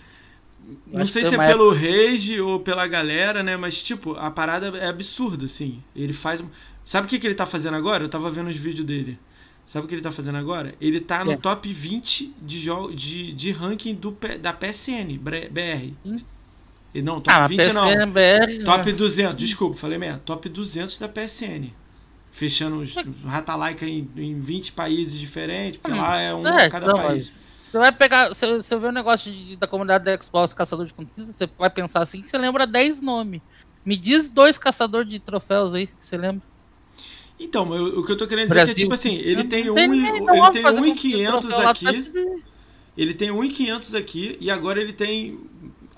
Não 0.86 1.06
sei 1.06 1.24
se 1.24 1.35
é 1.35 1.39
uma 1.39 1.47
pelo 1.47 1.73
rage 1.73 2.40
ou 2.40 2.60
pela 2.60 2.86
galera, 2.86 3.43
né? 3.43 3.56
Mas, 3.56 3.82
tipo, 3.82 4.15
a 4.16 4.31
parada 4.31 4.77
é 4.77 4.89
absurda, 4.89 5.47
assim. 5.47 5.82
Ele 5.97 6.12
faz. 6.12 6.44
Sabe 6.85 7.06
o 7.06 7.09
que, 7.09 7.19
que 7.19 7.27
ele 7.27 7.35
tá 7.35 7.47
fazendo 7.47 7.74
agora? 7.77 8.05
Eu 8.05 8.09
tava 8.09 8.31
vendo 8.31 8.51
os 8.51 8.56
vídeos 8.56 8.85
dele. 8.86 9.19
Sabe 9.68 9.84
o 9.84 9.88
que 9.88 9.94
ele 9.94 10.00
tá 10.00 10.10
fazendo 10.10 10.38
agora? 10.38 10.74
Ele 10.80 10.98
tá 10.98 11.22
no 11.22 11.32
É. 11.32 11.36
top 11.36 11.70
20 11.70 12.34
de, 12.40 12.70
de, 12.94 13.32
de 13.34 13.52
ranking 13.52 13.94
do, 13.94 14.16
da 14.40 14.50
PSN 14.50 15.18
BR. 15.20 15.92
Hum. 16.06 16.20
Não, 16.94 17.20
top 17.20 17.30
Ah, 17.36 17.40
mas 17.40 17.50
20 17.50 17.72
não. 17.74 18.64
Top 18.64 18.86
né? 18.90 18.92
200, 18.96 19.36
desculpa, 19.36 19.76
falei 19.76 19.98
merda. 19.98 20.22
Top 20.24 20.48
200 20.48 20.98
da 20.98 21.06
PSN. 21.06 21.70
Fechando 22.32 22.78
os 22.78 22.94
Ratalaika 23.26 23.84
em, 23.84 24.08
em 24.16 24.38
20 24.40 24.72
países 24.72 25.20
diferentes, 25.20 25.78
porque 25.78 25.94
Hum. 25.98 26.00
lá 26.00 26.18
é 26.18 26.34
um 26.34 26.46
É, 26.46 26.70
cada 26.70 26.86
não, 26.86 26.94
país. 26.96 27.54
Você 27.62 27.76
vai 27.76 27.92
pegar. 27.92 28.34
Se 28.34 28.46
você 28.56 28.74
vê 28.78 28.86
o 28.86 28.92
negócio 28.92 29.30
de- 29.30 29.54
da 29.56 29.66
comunidade 29.66 30.02
da 30.02 30.18
Xbox 30.18 30.54
Caçador 30.54 30.86
de 30.86 30.94
Conquistas, 30.94 31.34
você 31.34 31.46
vai 31.58 31.68
pensar 31.68 32.00
assim 32.00 32.22
que 32.22 32.28
você 32.30 32.38
lembra 32.38 32.66
10 32.66 33.02
nomes. 33.02 33.42
Me 33.84 33.98
diz 33.98 34.30
dois 34.30 34.56
caçadores 34.56 35.10
de 35.10 35.18
troféus 35.18 35.74
aí 35.74 35.86
que 35.88 35.92
você 36.00 36.16
lembra. 36.16 36.40
Então, 37.39 37.65
mas 37.65 37.81
o 37.81 38.02
que 38.02 38.12
eu 38.12 38.16
tô 38.16 38.27
querendo 38.27 38.48
dizer 38.48 38.59
é 38.59 38.60
que, 38.62 38.66
Brasil. 38.66 38.85
tipo 38.85 38.94
assim, 38.94 39.15
ele 39.16 39.44
tem 39.44 39.65
Não 39.65 39.73
um, 39.73 39.77
tem 39.77 39.89
nem 39.89 40.06
ele 40.06 40.20
nome 40.20 40.51
tem 40.51 40.62
fazer 40.62 40.81
com 40.81 40.94
que 40.94 41.12
500 41.12 41.40
troféu 41.40 41.65
lá 41.65 41.70
aqui, 41.70 42.43
ele 42.97 43.15
tem 43.15 43.31
um 43.31 43.44
e 43.44 43.51
500 43.51 43.94
aqui 43.94 44.36
e 44.40 44.51
agora 44.51 44.81
ele 44.81 44.93
tem 44.93 45.39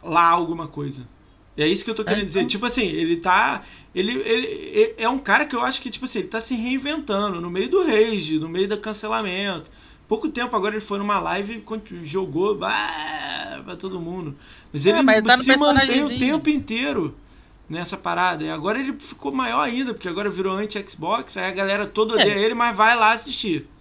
lá 0.02 0.28
alguma 0.28 0.68
coisa. 0.68 1.08
É 1.56 1.66
isso 1.66 1.84
que 1.84 1.90
eu 1.90 1.94
tô 1.94 2.04
querendo 2.04 2.24
dizer. 2.24 2.40
então. 2.40 2.48
Tipo 2.48 2.66
assim, 2.66 2.86
ele 2.86 3.16
tá. 3.16 3.62
Ele, 3.94 4.12
ele, 4.12 4.46
ele 4.46 4.94
é 4.96 5.08
um 5.08 5.18
cara 5.18 5.44
que 5.44 5.54
eu 5.54 5.60
acho 5.60 5.82
que, 5.82 5.90
tipo 5.90 6.04
assim, 6.04 6.20
ele 6.20 6.28
tá 6.28 6.40
se 6.40 6.54
reinventando 6.54 7.40
no 7.40 7.50
meio 7.50 7.68
do 7.68 7.84
rage, 7.84 8.38
no 8.38 8.48
meio 8.48 8.68
do 8.68 8.78
cancelamento. 8.78 9.70
Pouco 10.08 10.28
tempo 10.28 10.56
agora 10.56 10.74
ele 10.74 10.80
foi 10.80 10.98
numa 10.98 11.20
live 11.20 11.62
e 11.62 12.04
jogou 12.04 12.58
ah, 12.64 13.62
pra 13.64 13.76
todo 13.76 14.00
mundo. 14.00 14.34
Mas 14.72 14.86
É, 14.86 14.90
ele 14.90 15.02
mas 15.02 15.22
tá 15.22 15.38
se 15.38 15.56
mantém 15.56 16.04
o 16.04 16.08
tempo 16.08 16.50
inteiro 16.50 17.14
nessa 17.70 17.96
parada. 17.96 18.42
E 18.42 18.50
agora 18.50 18.80
ele 18.80 18.92
ficou 18.98 19.30
maior 19.32 19.60
ainda, 19.60 19.94
porque 19.94 20.08
agora 20.08 20.28
virou 20.28 20.56
anti-Xbox, 20.56 21.36
aí 21.36 21.46
a 21.46 21.52
galera 21.52 21.86
toda 21.86 22.14
odeia 22.14 22.34
ele, 22.34 22.52
mas 22.52 22.76
vai 22.76 22.96
lá 22.96 23.12
assistir. 23.12 23.68
É. 23.76 23.80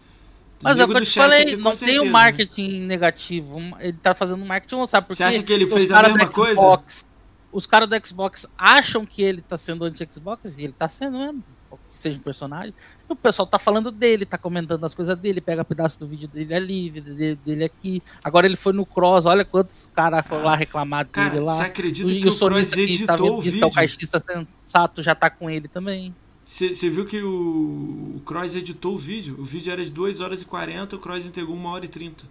Mas 0.61 0.79
é 0.79 0.85
o 0.85 0.87
que 0.87 0.97
eu 0.97 1.01
te 1.05 1.13
falei, 1.13 1.41
aqui, 1.41 1.55
não 1.55 1.63
tem 1.71 1.75
certeza. 1.75 2.01
um 2.03 2.09
marketing 2.09 2.81
negativo. 2.81 3.59
Ele 3.79 3.93
tá 3.93 4.13
fazendo 4.13 4.45
marketing, 4.45 4.85
sabe 4.87 5.07
por 5.07 5.15
Você 5.15 5.23
acha 5.23 5.41
que 5.41 5.51
ele 5.51 5.65
fez 5.65 5.85
os 5.85 5.91
a 5.91 6.03
mesma 6.03 6.27
coisa? 6.27 6.53
Xbox- 6.61 7.05
Os 7.51 7.65
caras 7.65 7.89
do 7.89 8.07
Xbox 8.07 8.45
acham 8.57 9.05
que 9.05 9.23
ele 9.23 9.41
tá 9.41 9.57
sendo 9.57 9.83
anti-Xbox 9.85 10.57
e 10.59 10.65
ele 10.65 10.73
tá 10.73 10.87
sendo 10.87 11.17
mesmo. 11.17 11.43
Que 11.91 11.97
seja 11.97 12.19
um 12.19 12.23
personagem. 12.23 12.73
O 13.07 13.15
pessoal 13.15 13.47
tá 13.47 13.57
falando 13.57 13.91
dele, 13.91 14.25
tá 14.25 14.37
comentando 14.37 14.83
as 14.85 14.93
coisas 14.93 15.17
dele, 15.17 15.41
pega 15.41 15.65
pedaço 15.65 15.99
do 15.99 16.07
vídeo 16.07 16.27
dele 16.27 16.53
ali, 16.53 16.89
dele, 16.91 17.35
dele 17.43 17.63
aqui. 17.63 18.01
Agora 18.23 18.45
ele 18.45 18.55
foi 18.55 18.73
no 18.73 18.85
Cross, 18.85 19.25
olha 19.25 19.43
quantos 19.43 19.89
caras 19.93 20.25
foram 20.27 20.43
lá 20.45 20.55
reclamar 20.55 21.05
dele 21.05 21.11
Cara, 21.31 21.41
lá. 21.41 21.55
você 21.55 21.63
acredita 21.63 22.13
E 22.13 22.21
que 22.21 22.27
o 22.29 22.31
o 22.31 22.37
Cross 22.37 22.75
que 22.75 23.05
tá 23.05 23.15
editou 23.15 23.17
vendo 23.17 23.39
o 23.39 23.41
é 23.61 23.65
o 23.67 23.71
vídeo? 23.71 23.71
caixista 23.71 24.19
sensato 24.19 25.01
já 25.01 25.15
tá 25.15 25.29
com 25.29 25.49
ele 25.49 25.67
também. 25.67 26.15
Você 26.45 26.73
você 26.73 26.89
viu 26.89 27.05
que 27.05 27.21
o, 27.21 28.15
o 28.17 28.21
Cross 28.25 28.55
editou 28.55 28.95
o 28.95 28.97
vídeo? 28.97 29.35
O 29.39 29.45
vídeo 29.45 29.71
era 29.71 29.83
de 29.83 29.91
2 29.91 30.19
horas 30.19 30.41
e 30.41 30.45
40, 30.45 30.95
o 30.95 30.99
Cross 30.99 31.25
entregou 31.25 31.55
1 31.55 31.65
hora 31.65 31.85
e 31.85 31.89
30. 31.89 32.25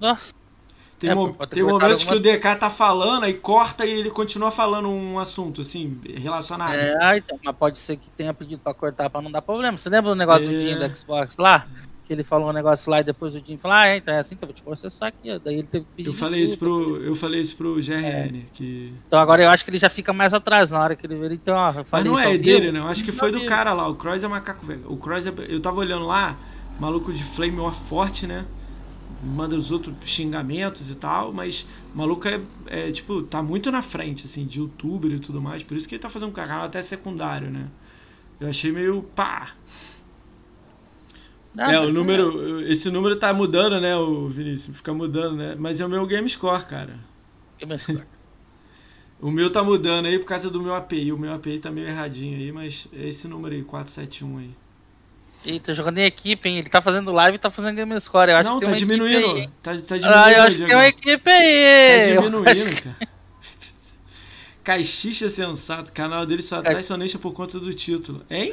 Nossa. 0.00 0.34
Tem, 1.02 1.10
É, 1.10 1.14
mo- 1.16 1.32
tem 1.48 1.64
momentos 1.64 2.04
que 2.04 2.10
o 2.10 2.12
algumas 2.14 2.36
DK 2.38 2.54
tá 2.60 2.70
falando, 2.70 3.24
aí 3.24 3.34
corta 3.34 3.84
e 3.84 3.90
ele 3.90 4.08
continua 4.08 4.52
falando 4.52 4.88
um 4.88 5.18
assunto, 5.18 5.60
assim, 5.62 5.98
relacionado. 6.16 6.72
É, 6.72 6.96
ah, 7.04 7.16
então, 7.16 7.36
mas 7.44 7.56
pode 7.56 7.78
ser 7.80 7.96
que 7.96 8.08
tenha 8.10 8.32
pedido 8.32 8.60
pra 8.62 8.72
cortar 8.72 9.10
pra 9.10 9.20
não 9.20 9.28
dar 9.30 9.42
problema. 9.42 9.76
Você 9.76 9.88
lembra 9.90 10.12
do 10.12 10.16
negócio 10.16 10.44
do 10.46 10.54
É. 10.54 10.58
Jim 10.60 10.76
do 10.78 10.96
Xbox 10.96 11.38
lá? 11.38 11.66
Que 12.06 12.12
ele 12.12 12.22
falou 12.22 12.50
um 12.50 12.52
negócio 12.52 12.88
lá 12.88 13.00
e 13.00 13.04
depois 13.04 13.34
o 13.34 13.42
Jim 13.44 13.56
falou, 13.58 13.76
ah, 13.76 13.86
é, 13.88 13.96
então 13.96 14.14
é 14.14 14.20
assim, 14.20 14.36
então 14.36 14.46
eu 14.46 14.52
vou 14.52 14.54
te 14.54 14.62
processar 14.62 15.08
aqui. 15.08 15.36
Daí 15.44 15.54
ele 15.54 15.66
teve 15.66 15.84
que 15.86 15.90
pedir 15.96 16.08
Eu 16.08 16.14
falei, 16.14 16.42
isso 16.44 16.56
pro, 16.56 16.96
eu 17.02 17.14
falei 17.16 17.40
isso 17.40 17.56
pro 17.56 17.74
GRN, 17.80 18.44
que... 18.52 18.92
Então 19.08 19.18
agora 19.18 19.42
eu 19.42 19.50
acho 19.50 19.64
que 19.64 19.70
ele 19.70 19.78
já 19.78 19.88
fica 19.90 20.12
mais 20.12 20.32
atrás 20.32 20.70
na 20.70 20.80
hora 20.80 20.94
que 20.94 21.04
ele 21.04 21.16
vê. 21.16 21.34
Então, 21.34 21.56
ó, 21.56 21.70
eu 21.70 21.74
Mas 21.74 21.88
falei 21.88 22.06
não 22.06 22.14
isso 22.14 22.22
é 22.22 22.26
ao 22.32 22.38
dele, 22.38 22.60
vivo. 22.70 22.78
não. 22.78 22.86
Acho 22.88 23.02
que 23.04 23.10
Não 23.10 23.18
foi 23.18 23.28
é 23.30 23.32
do 23.32 23.44
cara 23.46 23.72
lá. 23.72 23.88
O 23.88 23.94
Cross 23.96 24.22
é 24.22 24.28
macaco 24.28 24.64
velho. 24.64 24.84
O 24.86 24.96
Cross 24.96 25.26
é... 25.26 25.32
Eu 25.48 25.58
tava 25.60 25.80
olhando 25.80 26.06
lá, 26.06 26.36
maluco 26.78 27.12
de 27.12 27.22
Flame 27.24 27.58
War 27.58 27.74
forte, 27.74 28.26
né? 28.26 28.44
Manda 29.22 29.54
os 29.56 29.70
outros 29.70 29.94
xingamentos 30.04 30.90
e 30.90 30.96
tal, 30.96 31.32
mas 31.32 31.66
o 31.94 31.98
maluco 31.98 32.26
é, 32.28 32.40
é, 32.66 32.90
tipo, 32.92 33.22
tá 33.22 33.42
muito 33.42 33.70
na 33.70 33.80
frente, 33.82 34.26
assim, 34.26 34.46
de 34.46 34.58
youtuber 34.60 35.12
e 35.12 35.20
tudo 35.20 35.40
mais. 35.40 35.62
Por 35.62 35.76
isso 35.76 35.88
que 35.88 35.94
ele 35.94 36.02
tá 36.02 36.08
fazendo 36.08 36.30
um 36.30 36.32
canal 36.32 36.64
até 36.64 36.82
secundário, 36.82 37.50
né? 37.50 37.68
Eu 38.40 38.48
achei 38.48 38.72
meio 38.72 39.02
pá. 39.02 39.54
Ah, 41.58 41.72
é, 41.72 41.78
o 41.80 41.84
mas 41.84 41.94
número. 41.94 42.60
Esse 42.66 42.90
número 42.90 43.16
tá 43.18 43.32
mudando, 43.32 43.80
né, 43.80 43.96
o 43.96 44.28
Vinícius? 44.28 44.76
Fica 44.78 44.92
mudando, 44.94 45.36
né? 45.36 45.54
Mas 45.58 45.80
é 45.80 45.86
o 45.86 45.88
meu 45.88 46.06
game 46.06 46.28
score, 46.28 46.64
cara. 46.66 46.98
é 47.58 47.66
mais- 47.66 47.86
O 49.20 49.30
meu 49.30 49.50
tá 49.50 49.62
mudando 49.62 50.06
aí 50.06 50.18
por 50.18 50.26
causa 50.26 50.50
do 50.50 50.60
meu 50.60 50.74
API. 50.74 51.12
O 51.12 51.18
meu 51.18 51.32
API 51.32 51.58
tá 51.58 51.70
meio 51.70 51.86
erradinho 51.88 52.36
aí, 52.36 52.52
mas 52.52 52.88
é 52.92 53.08
esse 53.08 53.26
número 53.28 53.54
aí, 53.54 53.62
471 53.62 54.38
aí. 54.38 54.50
Eita, 55.44 55.74
jogando 55.74 55.98
em 55.98 56.04
equipe, 56.04 56.48
hein? 56.48 56.58
Ele 56.58 56.68
tá 56.68 56.80
fazendo 56.80 57.10
live 57.12 57.34
e 57.34 57.38
tá 57.38 57.50
fazendo 57.50 57.74
game 57.74 57.98
score. 58.00 58.30
Eu 58.30 58.36
acho 58.36 58.50
Não, 58.50 58.60
que 58.60 58.66
tá 58.66 58.72
diminuindo. 58.72 59.34
aí? 59.34 59.48
Tá, 59.62 59.72
tá 59.72 59.98
diminuindo. 59.98 60.14
Ah, 60.14 60.32
eu 60.32 60.42
acho 60.42 60.56
que 60.56 60.66
tem 60.66 60.74
uma 60.74 60.86
equipe 60.86 61.24
Tá 61.24 61.30
aí. 61.30 62.10
Eu 62.10 62.20
acho 62.20 62.30
diminuindo, 62.30 62.82
cara. 62.82 62.96
Caxixa 64.62 65.28
Sensato, 65.28 65.90
o 65.90 65.92
canal 65.92 66.24
dele 66.24 66.40
só 66.40 66.62
traz 66.62 66.86
sonista 66.86 67.18
por 67.18 67.32
conta 67.32 67.58
do 67.58 67.74
título. 67.74 68.24
Hein? 68.30 68.52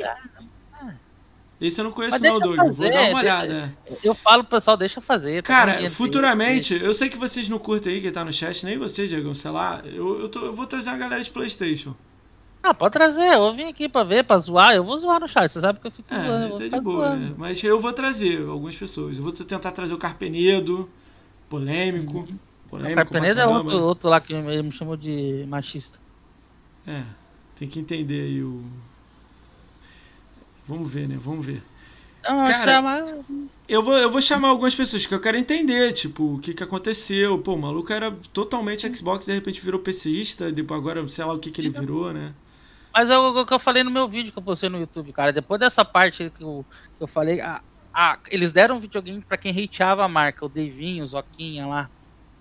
Esse 1.61 1.81
eu 1.81 1.85
não 1.85 1.91
conheço 1.91 2.23
não, 2.23 2.39
Doug. 2.39 2.55
Fazer, 2.55 2.71
Vou 2.71 2.89
dar 2.89 3.09
uma 3.09 3.21
deixa, 3.21 3.41
olhada. 3.41 3.77
Eu 4.01 4.15
falo 4.15 4.43
pro 4.43 4.57
pessoal, 4.57 4.77
deixa 4.77 5.01
fazer. 5.01 5.43
Tá 5.43 5.47
Cara, 5.47 5.89
futuramente, 5.89 6.73
eu 6.73 6.93
sei 6.93 7.09
que 7.09 7.17
vocês 7.17 7.49
não 7.49 7.59
curtem 7.59 7.93
aí, 7.93 8.01
quem 8.01 8.11
tá 8.11 8.23
no 8.23 8.31
chat, 8.31 8.65
nem 8.65 8.77
você, 8.77 9.07
Diego, 9.07 9.35
sei 9.35 9.51
lá. 9.51 9.81
Eu, 9.85 10.21
eu, 10.21 10.29
tô, 10.29 10.45
eu 10.45 10.53
vou 10.53 10.65
trazer 10.65 10.89
uma 10.89 10.97
galera 10.97 11.21
de 11.21 11.29
Playstation. 11.29 11.93
Ah, 12.61 12.73
pode 12.73 12.93
trazer. 12.93 13.33
Eu 13.33 13.53
vim 13.53 13.63
aqui 13.63 13.87
pra 13.87 14.03
ver, 14.03 14.23
pra 14.23 14.37
zoar. 14.37 14.75
Eu 14.75 14.83
vou 14.83 14.97
zoar 14.97 15.19
no 15.19 15.27
chat. 15.27 15.49
Você 15.49 15.61
sabe 15.61 15.79
que 15.79 15.87
eu 15.87 15.91
fico 15.91 16.13
é, 16.13 16.19
zoando. 16.19 16.69
Tá 16.69 16.77
de 16.77 16.83
boa, 16.83 17.15
né? 17.15 17.33
Mas 17.37 17.63
eu 17.63 17.79
vou 17.79 17.93
trazer 17.93 18.45
algumas 18.47 18.75
pessoas. 18.75 19.17
Eu 19.17 19.23
vou 19.23 19.31
tentar 19.31 19.71
trazer 19.71 19.93
o 19.93 19.97
Carpenedo, 19.97 20.89
polêmico. 21.49 22.19
Uhum. 22.19 22.37
polêmico 22.69 22.93
o 22.93 22.95
Carpenedo 22.95 23.39
é 23.39 23.47
outro, 23.47 23.81
outro 23.81 24.09
lá 24.09 24.19
que 24.19 24.33
ele 24.33 24.63
me 24.63 24.71
chamou 24.71 24.97
de 24.97 25.45
machista. 25.47 25.99
É, 26.85 27.03
tem 27.55 27.67
que 27.67 27.79
entender 27.79 28.21
aí 28.21 28.43
o. 28.43 28.63
Vamos 30.67 30.91
ver, 30.91 31.07
né? 31.07 31.17
Vamos 31.19 31.45
ver. 31.45 31.63
Não, 32.23 32.45
Cara, 32.45 33.15
eu, 33.67 33.81
vou, 33.81 33.97
eu 33.97 34.11
vou 34.11 34.21
chamar 34.21 34.49
algumas 34.49 34.75
pessoas 34.75 35.05
que 35.05 35.13
eu 35.13 35.21
quero 35.21 35.37
entender, 35.37 35.93
tipo, 35.93 36.35
o 36.35 36.39
que, 36.39 36.53
que 36.53 36.63
aconteceu. 36.63 37.39
Pô, 37.39 37.53
o 37.53 37.57
maluco 37.57 37.91
era 37.93 38.11
totalmente 38.33 38.93
Xbox, 38.93 39.25
de 39.25 39.33
repente 39.33 39.61
virou 39.61 39.79
PCista, 39.79 40.51
depois 40.51 40.79
agora 40.79 41.07
sei 41.07 41.23
lá 41.23 41.33
o 41.33 41.39
que, 41.39 41.49
que 41.49 41.61
ele 41.61 41.69
virou, 41.69 42.11
né? 42.13 42.33
Mas 42.99 43.09
é 43.09 43.17
o 43.17 43.45
que 43.45 43.53
eu 43.53 43.59
falei 43.59 43.81
no 43.81 43.89
meu 43.89 44.09
vídeo 44.09 44.33
que 44.33 44.37
eu 44.37 44.43
postei 44.43 44.67
no 44.67 44.77
YouTube, 44.77 45.13
cara. 45.13 45.31
Depois 45.31 45.57
dessa 45.57 45.85
parte 45.85 46.29
que 46.37 46.43
eu, 46.43 46.65
que 46.97 47.01
eu 47.01 47.07
falei, 47.07 47.39
ah, 47.39 47.61
ah, 47.93 48.19
eles 48.29 48.51
deram 48.51 48.75
um 48.75 48.79
videogame 48.79 49.21
para 49.21 49.37
quem 49.37 49.53
hateava 49.57 50.03
a 50.03 50.07
marca, 50.09 50.45
o 50.45 50.49
Devinho, 50.49 51.05
o 51.05 51.07
Zoquinha 51.07 51.65
lá. 51.65 51.89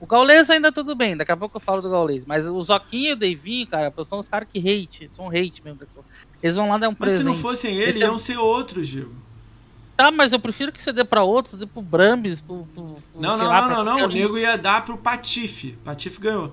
O 0.01 0.07
Gaules 0.07 0.51
ainda 0.51 0.73
tudo 0.73 0.97
bem, 0.97 1.17
daqui 1.17 1.31
a 1.31 1.37
pouco 1.37 1.59
eu 1.59 1.61
falo 1.61 1.81
do 1.81 1.89
Gaules. 1.89 2.27
Mas 2.27 2.51
o 2.51 2.61
Zoquinha 2.61 3.11
e 3.11 3.13
o 3.13 3.17
Devinho, 3.17 3.69
cara, 3.69 3.95
são 4.05 4.19
os 4.19 4.29
caras 4.29 4.49
que 4.53 4.59
hate, 4.59 5.09
são 5.11 5.29
hate 5.29 5.63
mesmo. 5.65 5.79
Eles 6.43 6.57
vão 6.57 6.71
lá 6.71 6.77
dar 6.77 6.89
um 6.89 6.91
mas 6.91 6.99
presente. 6.99 7.29
Mas 7.29 7.37
se 7.37 7.43
não 7.45 7.51
fossem 7.51 7.77
eles, 7.77 7.95
Esse 7.95 8.03
é 8.03 8.09
iam 8.09 8.17
é... 8.17 8.19
ser 8.19 8.39
outros, 8.39 8.85
Gil. 8.85 9.13
Tá, 9.97 10.11
mas 10.11 10.33
eu 10.33 10.41
prefiro 10.41 10.73
que 10.73 10.83
você 10.83 10.93
dê 10.93 11.05
pra 11.05 11.23
outros, 11.23 11.55
dê 11.55 11.67
pro 11.67 11.81
Brambis, 11.81 12.41
pro, 12.41 12.67
pro, 12.75 12.97
pro 13.13 13.23
Não, 13.23 13.39
não, 13.39 13.47
lá, 13.47 13.69
não, 13.69 13.85
não, 13.85 13.97
não. 13.97 14.07
O 14.07 14.09
nego 14.09 14.37
ia 14.37 14.59
dar 14.59 14.85
pro 14.85 14.99
Patife. 14.99 15.79
Patife 15.85 16.21
ganhou. 16.21 16.53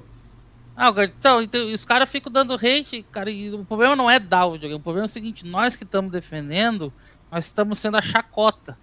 Ah, 0.76 0.94
então, 1.04 1.42
então 1.42 1.74
os 1.74 1.86
caras 1.86 2.10
ficam 2.10 2.32
dando 2.32 2.54
hate, 2.56 3.04
cara, 3.12 3.32
e 3.32 3.54
o 3.54 3.64
problema 3.64 3.96
não 3.96 4.12
é 4.12 4.20
dar 4.20 4.46
o 4.46 4.54
videogame, 4.54 4.80
o 4.80 4.84
problema 4.84 5.06
é 5.06 5.10
o 5.10 5.12
seguinte, 5.12 5.46
nós 5.46 5.76
que 5.76 5.84
estamos 5.84 6.12
defendendo, 6.12 6.92
nós 7.32 7.46
estamos 7.46 7.80
sendo 7.80 7.98
a 7.98 8.02
chacota. 8.02 8.78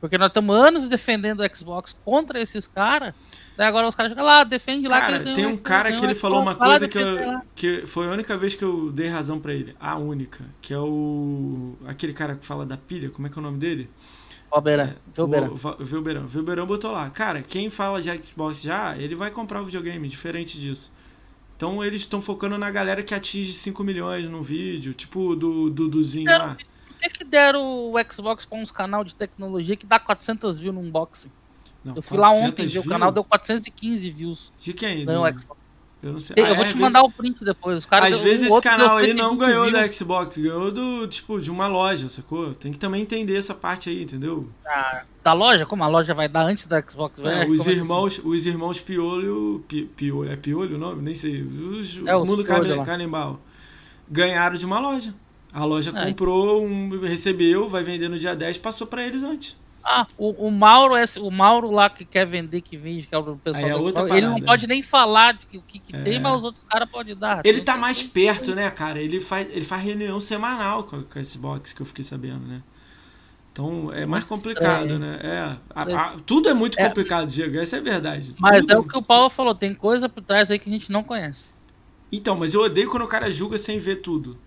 Porque 0.00 0.16
nós 0.16 0.28
estamos 0.28 0.56
anos 0.56 0.88
defendendo 0.88 1.40
o 1.40 1.56
Xbox 1.56 1.94
contra 2.02 2.40
esses 2.40 2.66
caras, 2.66 3.12
daí 3.54 3.66
agora 3.66 3.86
os 3.86 3.94
caras 3.94 4.10
chegam 4.10 4.24
lá, 4.24 4.44
defende 4.44 4.88
lá. 4.88 4.98
Cara, 4.98 5.20
tem 5.34 5.44
um 5.44 5.58
cara 5.58 5.92
que 5.92 6.02
ele 6.02 6.14
falou 6.14 6.40
uma 6.40 6.54
coisa 6.54 6.88
que, 6.88 6.96
eu, 6.96 7.42
que 7.54 7.86
foi 7.86 8.06
a 8.06 8.10
única 8.10 8.34
vez 8.38 8.54
que 8.54 8.64
eu 8.64 8.90
dei 8.90 9.08
razão 9.08 9.38
para 9.38 9.52
ele, 9.52 9.76
a 9.78 9.98
única, 9.98 10.42
que 10.62 10.72
é 10.72 10.78
o 10.78 11.74
aquele 11.86 12.14
cara 12.14 12.34
que 12.34 12.46
fala 12.46 12.64
da 12.64 12.78
pilha, 12.78 13.10
como 13.10 13.26
é 13.26 13.30
que 13.30 13.38
é 13.38 13.40
o 13.40 13.42
nome 13.42 13.58
dele? 13.58 13.90
Velberan. 14.50 14.94
É, 15.52 15.84
Velberan. 15.84 16.26
Velberan 16.26 16.66
botou 16.66 16.92
lá. 16.92 17.08
Cara, 17.10 17.42
quem 17.42 17.68
fala 17.70 18.00
de 18.00 18.10
Xbox 18.22 18.62
já, 18.62 18.96
ele 18.96 19.14
vai 19.14 19.30
comprar 19.30 19.60
o 19.60 19.64
videogame, 19.66 20.08
diferente 20.08 20.58
disso. 20.58 20.92
Então 21.60 21.84
eles 21.84 22.00
estão 22.00 22.22
focando 22.22 22.56
na 22.56 22.70
galera 22.70 23.02
que 23.02 23.14
atinge 23.14 23.52
5 23.52 23.84
milhões 23.84 24.26
no 24.30 24.42
vídeo, 24.42 24.94
tipo 24.94 25.36
do 25.36 25.68
Duduzinho 25.68 26.26
lá. 26.26 26.56
Por 26.86 26.96
que, 26.96 27.10
que 27.10 27.22
deram 27.22 27.92
o 27.92 27.94
Xbox 28.10 28.46
com 28.46 28.62
uns 28.62 28.70
canal 28.70 29.04
de 29.04 29.14
tecnologia 29.14 29.76
que 29.76 29.84
dá 29.84 29.98
400 29.98 30.58
views 30.58 30.74
no 30.74 30.80
unboxing? 30.80 31.30
Não, 31.84 31.96
eu 31.96 32.00
fui 32.00 32.16
lá 32.16 32.30
ontem, 32.30 32.64
viu? 32.64 32.80
o 32.80 32.88
canal 32.88 33.12
deu 33.12 33.22
415 33.22 34.10
views. 34.10 34.50
De 34.58 34.72
quem? 34.72 35.04
No 35.04 35.28
Xbox. 35.38 35.59
Eu 36.02 36.14
não 36.14 36.20
sei. 36.20 36.34
Eu 36.38 36.46
ah, 36.46 36.54
vou 36.54 36.64
é, 36.64 36.68
te 36.68 36.76
mandar 36.76 37.00
vezes... 37.00 37.14
o 37.14 37.16
print 37.16 37.44
depois. 37.44 37.78
Os 37.78 37.86
cara 37.86 38.08
às 38.08 38.18
vezes 38.18 38.50
esse 38.50 38.60
canal 38.62 38.96
aí 38.96 39.12
não 39.12 39.36
ganhou 39.36 39.70
da 39.70 39.90
Xbox, 39.90 40.38
ganhou 40.38 40.72
do, 40.72 41.06
tipo, 41.06 41.38
de 41.38 41.50
uma 41.50 41.66
loja, 41.66 42.08
sacou? 42.08 42.54
Tem 42.54 42.72
que 42.72 42.78
também 42.78 43.02
entender 43.02 43.36
essa 43.36 43.54
parte 43.54 43.90
aí, 43.90 44.02
entendeu? 44.02 44.48
Ah, 44.66 45.02
da 45.22 45.34
loja? 45.34 45.66
Como 45.66 45.84
a 45.84 45.86
loja 45.86 46.14
vai 46.14 46.28
dar 46.28 46.42
antes 46.42 46.66
da 46.66 46.82
Xbox? 46.82 47.18
É, 47.18 47.46
os, 47.46 47.66
irmãos, 47.66 48.18
assim? 48.18 48.28
os 48.28 48.46
irmãos 48.46 48.80
Piolho, 48.80 49.62
Pi, 49.68 49.84
Piolho, 49.94 50.30
é 50.30 50.36
Piolho 50.36 50.76
o 50.76 50.78
nome? 50.78 51.02
Nem 51.02 51.14
sei. 51.14 51.42
Os, 51.42 52.00
é, 52.06 52.16
o 52.16 52.24
mundo 52.24 52.44
canibal. 52.44 53.38
Ganharam 54.08 54.56
de 54.56 54.64
uma 54.64 54.80
loja. 54.80 55.14
A 55.52 55.64
loja 55.64 55.92
é. 55.94 56.06
comprou, 56.06 56.64
um, 56.64 57.00
recebeu, 57.00 57.68
vai 57.68 57.82
vender 57.82 58.08
no 58.08 58.18
dia 58.18 58.34
10, 58.34 58.58
passou 58.58 58.86
para 58.86 59.06
eles 59.06 59.22
antes. 59.22 59.56
Ah, 59.82 60.06
o, 60.18 60.46
o, 60.46 60.50
Mauro 60.50 60.94
é 60.94 61.04
o 61.18 61.30
Mauro 61.30 61.70
lá 61.70 61.88
que 61.88 62.04
quer 62.04 62.26
vender, 62.26 62.60
que 62.60 62.76
vende, 62.76 63.06
que 63.06 63.14
é 63.14 63.18
o 63.18 63.36
pessoal 63.36 63.68
é 63.68 63.74
outra 63.74 64.16
Ele 64.16 64.26
não 64.26 64.40
pode 64.40 64.66
nem 64.66 64.82
falar 64.82 65.32
de 65.32 65.46
que, 65.46 65.58
o 65.58 65.62
que, 65.62 65.78
que 65.78 65.96
é. 65.96 66.02
tem, 66.02 66.20
mas 66.20 66.36
os 66.36 66.44
outros 66.44 66.64
caras 66.64 66.88
podem 66.88 67.16
dar. 67.16 67.40
Ele 67.44 67.62
tá 67.62 67.76
mais 67.76 68.02
perto, 68.02 68.54
né, 68.54 68.70
cara? 68.70 69.00
Ele 69.00 69.20
faz, 69.20 69.48
ele 69.50 69.64
faz 69.64 69.82
reunião 69.82 70.20
semanal 70.20 70.84
com, 70.84 71.02
com 71.02 71.18
esse 71.18 71.38
box 71.38 71.72
que 71.72 71.80
eu 71.80 71.86
fiquei 71.86 72.04
sabendo, 72.04 72.46
né? 72.46 72.62
Então 73.52 73.92
é 73.92 74.06
mais 74.06 74.28
complicado, 74.28 74.98
né? 74.98 75.18
É, 75.22 75.56
a, 75.74 75.82
a, 75.82 76.16
tudo 76.24 76.48
é 76.48 76.54
muito 76.54 76.78
é. 76.78 76.86
complicado, 76.86 77.28
Diego, 77.28 77.58
essa 77.58 77.76
é 77.76 77.80
a 77.80 77.82
verdade. 77.82 78.34
Mas 78.38 78.60
tudo... 78.60 78.72
é 78.72 78.78
o 78.78 78.84
que 78.84 78.96
o 78.96 79.02
Paulo 79.02 79.28
falou, 79.28 79.54
tem 79.54 79.74
coisa 79.74 80.08
por 80.08 80.22
trás 80.22 80.50
aí 80.50 80.58
que 80.58 80.68
a 80.68 80.72
gente 80.72 80.92
não 80.92 81.02
conhece. 81.02 81.52
Então, 82.12 82.36
mas 82.36 82.54
eu 82.54 82.62
odeio 82.62 82.90
quando 82.90 83.04
o 83.04 83.08
cara 83.08 83.30
julga 83.30 83.58
sem 83.58 83.78
ver 83.78 83.96
tudo. 83.96 84.38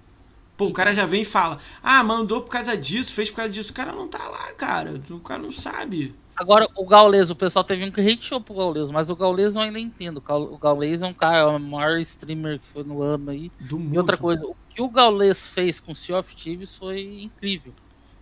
Pô, 0.55 0.67
o 0.67 0.73
cara 0.73 0.93
já 0.93 1.05
vem 1.05 1.21
e 1.21 1.25
fala: 1.25 1.59
Ah, 1.81 2.03
mandou 2.03 2.41
por 2.41 2.49
causa 2.49 2.77
disso, 2.77 3.13
fez 3.13 3.29
por 3.29 3.37
causa 3.37 3.51
disso. 3.51 3.71
O 3.71 3.75
cara 3.75 3.91
não 3.91 4.07
tá 4.07 4.27
lá, 4.27 4.53
cara. 4.53 5.01
O 5.09 5.19
cara 5.19 5.41
não 5.41 5.51
sabe. 5.51 6.15
Agora, 6.35 6.67
o 6.75 6.85
Gaules, 6.85 7.29
o 7.29 7.35
pessoal 7.35 7.63
teve 7.63 7.85
um 7.85 7.91
que 7.91 8.01
hateou 8.01 8.41
pro 8.41 8.55
Gaules, 8.55 8.89
mas 8.89 9.09
o 9.09 9.15
Gaules 9.15 9.55
eu 9.55 9.61
ainda 9.61 9.79
entendo. 9.79 10.17
O 10.27 10.57
Gaules 10.57 11.03
é 11.03 11.07
um 11.07 11.13
cara, 11.13 11.37
é 11.37 11.45
o 11.45 11.59
maior 11.59 11.99
streamer 11.99 12.59
que 12.59 12.67
foi 12.67 12.83
no 12.83 13.03
ano 13.03 13.29
aí. 13.29 13.51
Do 13.59 13.77
mundo. 13.77 13.93
E 13.93 13.97
outra 13.97 14.17
coisa, 14.17 14.43
o 14.45 14.55
que 14.67 14.81
o 14.81 14.89
Gaules 14.89 15.49
fez 15.49 15.79
com 15.79 15.91
o 15.91 15.95
Sea 15.95 16.17
of 16.17 16.35
Thieves 16.35 16.75
foi 16.75 17.23
incrível. 17.23 17.73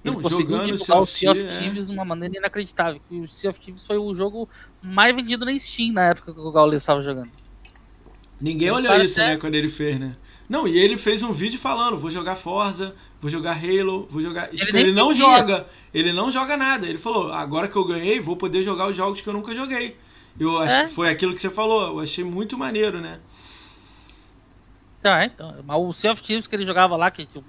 Ele 0.03 0.15
não, 0.15 0.21
conseguiu 0.21 0.65
divulgar 0.65 0.99
o 0.99 1.05
Sea 1.05 1.31
of 1.31 1.41
Thieves 1.41 1.83
é. 1.83 1.87
de 1.87 1.91
uma 1.93 2.03
maneira 2.03 2.37
inacreditável. 2.37 3.01
O 3.09 3.27
Sea 3.27 3.49
of 3.49 3.59
Thieves 3.59 3.85
foi 3.85 3.97
o 3.97 4.13
jogo 4.13 4.49
mais 4.81 5.15
vendido 5.15 5.45
na 5.45 5.57
Steam 5.57 5.93
na 5.93 6.09
época 6.09 6.33
que 6.33 6.39
o 6.39 6.51
Gaules 6.51 6.81
estava 6.81 7.01
jogando. 7.01 7.31
Ninguém 8.41 8.71
olhou 8.71 8.95
isso, 8.97 9.19
né, 9.19 9.37
quando 9.37 9.53
ele 9.55 9.69
fez, 9.69 9.99
né? 9.99 10.15
Não, 10.51 10.67
e 10.67 10.77
ele 10.77 10.97
fez 10.97 11.23
um 11.23 11.31
vídeo 11.31 11.57
falando: 11.57 11.95
vou 11.95 12.11
jogar 12.11 12.35
Forza, 12.35 12.93
vou 13.21 13.31
jogar 13.31 13.53
Halo, 13.53 14.05
vou 14.09 14.21
jogar. 14.21 14.49
Ele, 14.49 14.57
tipo, 14.57 14.75
ele 14.75 14.91
não 14.91 15.13
joga, 15.13 15.65
ele 15.93 16.11
não 16.11 16.29
joga 16.29 16.57
nada. 16.57 16.85
Ele 16.85 16.97
falou: 16.97 17.31
agora 17.31 17.69
que 17.69 17.75
eu 17.77 17.85
ganhei, 17.85 18.19
vou 18.19 18.35
poder 18.35 18.61
jogar 18.61 18.89
os 18.89 18.97
jogos 18.97 19.21
que 19.21 19.29
eu 19.29 19.33
nunca 19.33 19.53
joguei. 19.53 19.95
Eu 20.37 20.61
é? 20.61 20.89
foi 20.89 21.07
aquilo 21.07 21.33
que 21.33 21.39
você 21.39 21.49
falou, 21.49 21.93
eu 21.93 21.99
achei 22.01 22.21
muito 22.21 22.57
maneiro, 22.57 22.99
né? 22.99 23.21
Tá, 25.01 25.23
então. 25.23 25.55
O 25.69 25.93
Sea 25.93 26.11
of 26.11 26.21
Thieves 26.21 26.47
que 26.47 26.53
ele 26.53 26.65
jogava 26.65 26.97
lá, 26.97 27.09
que 27.09 27.25
tipo, 27.25 27.45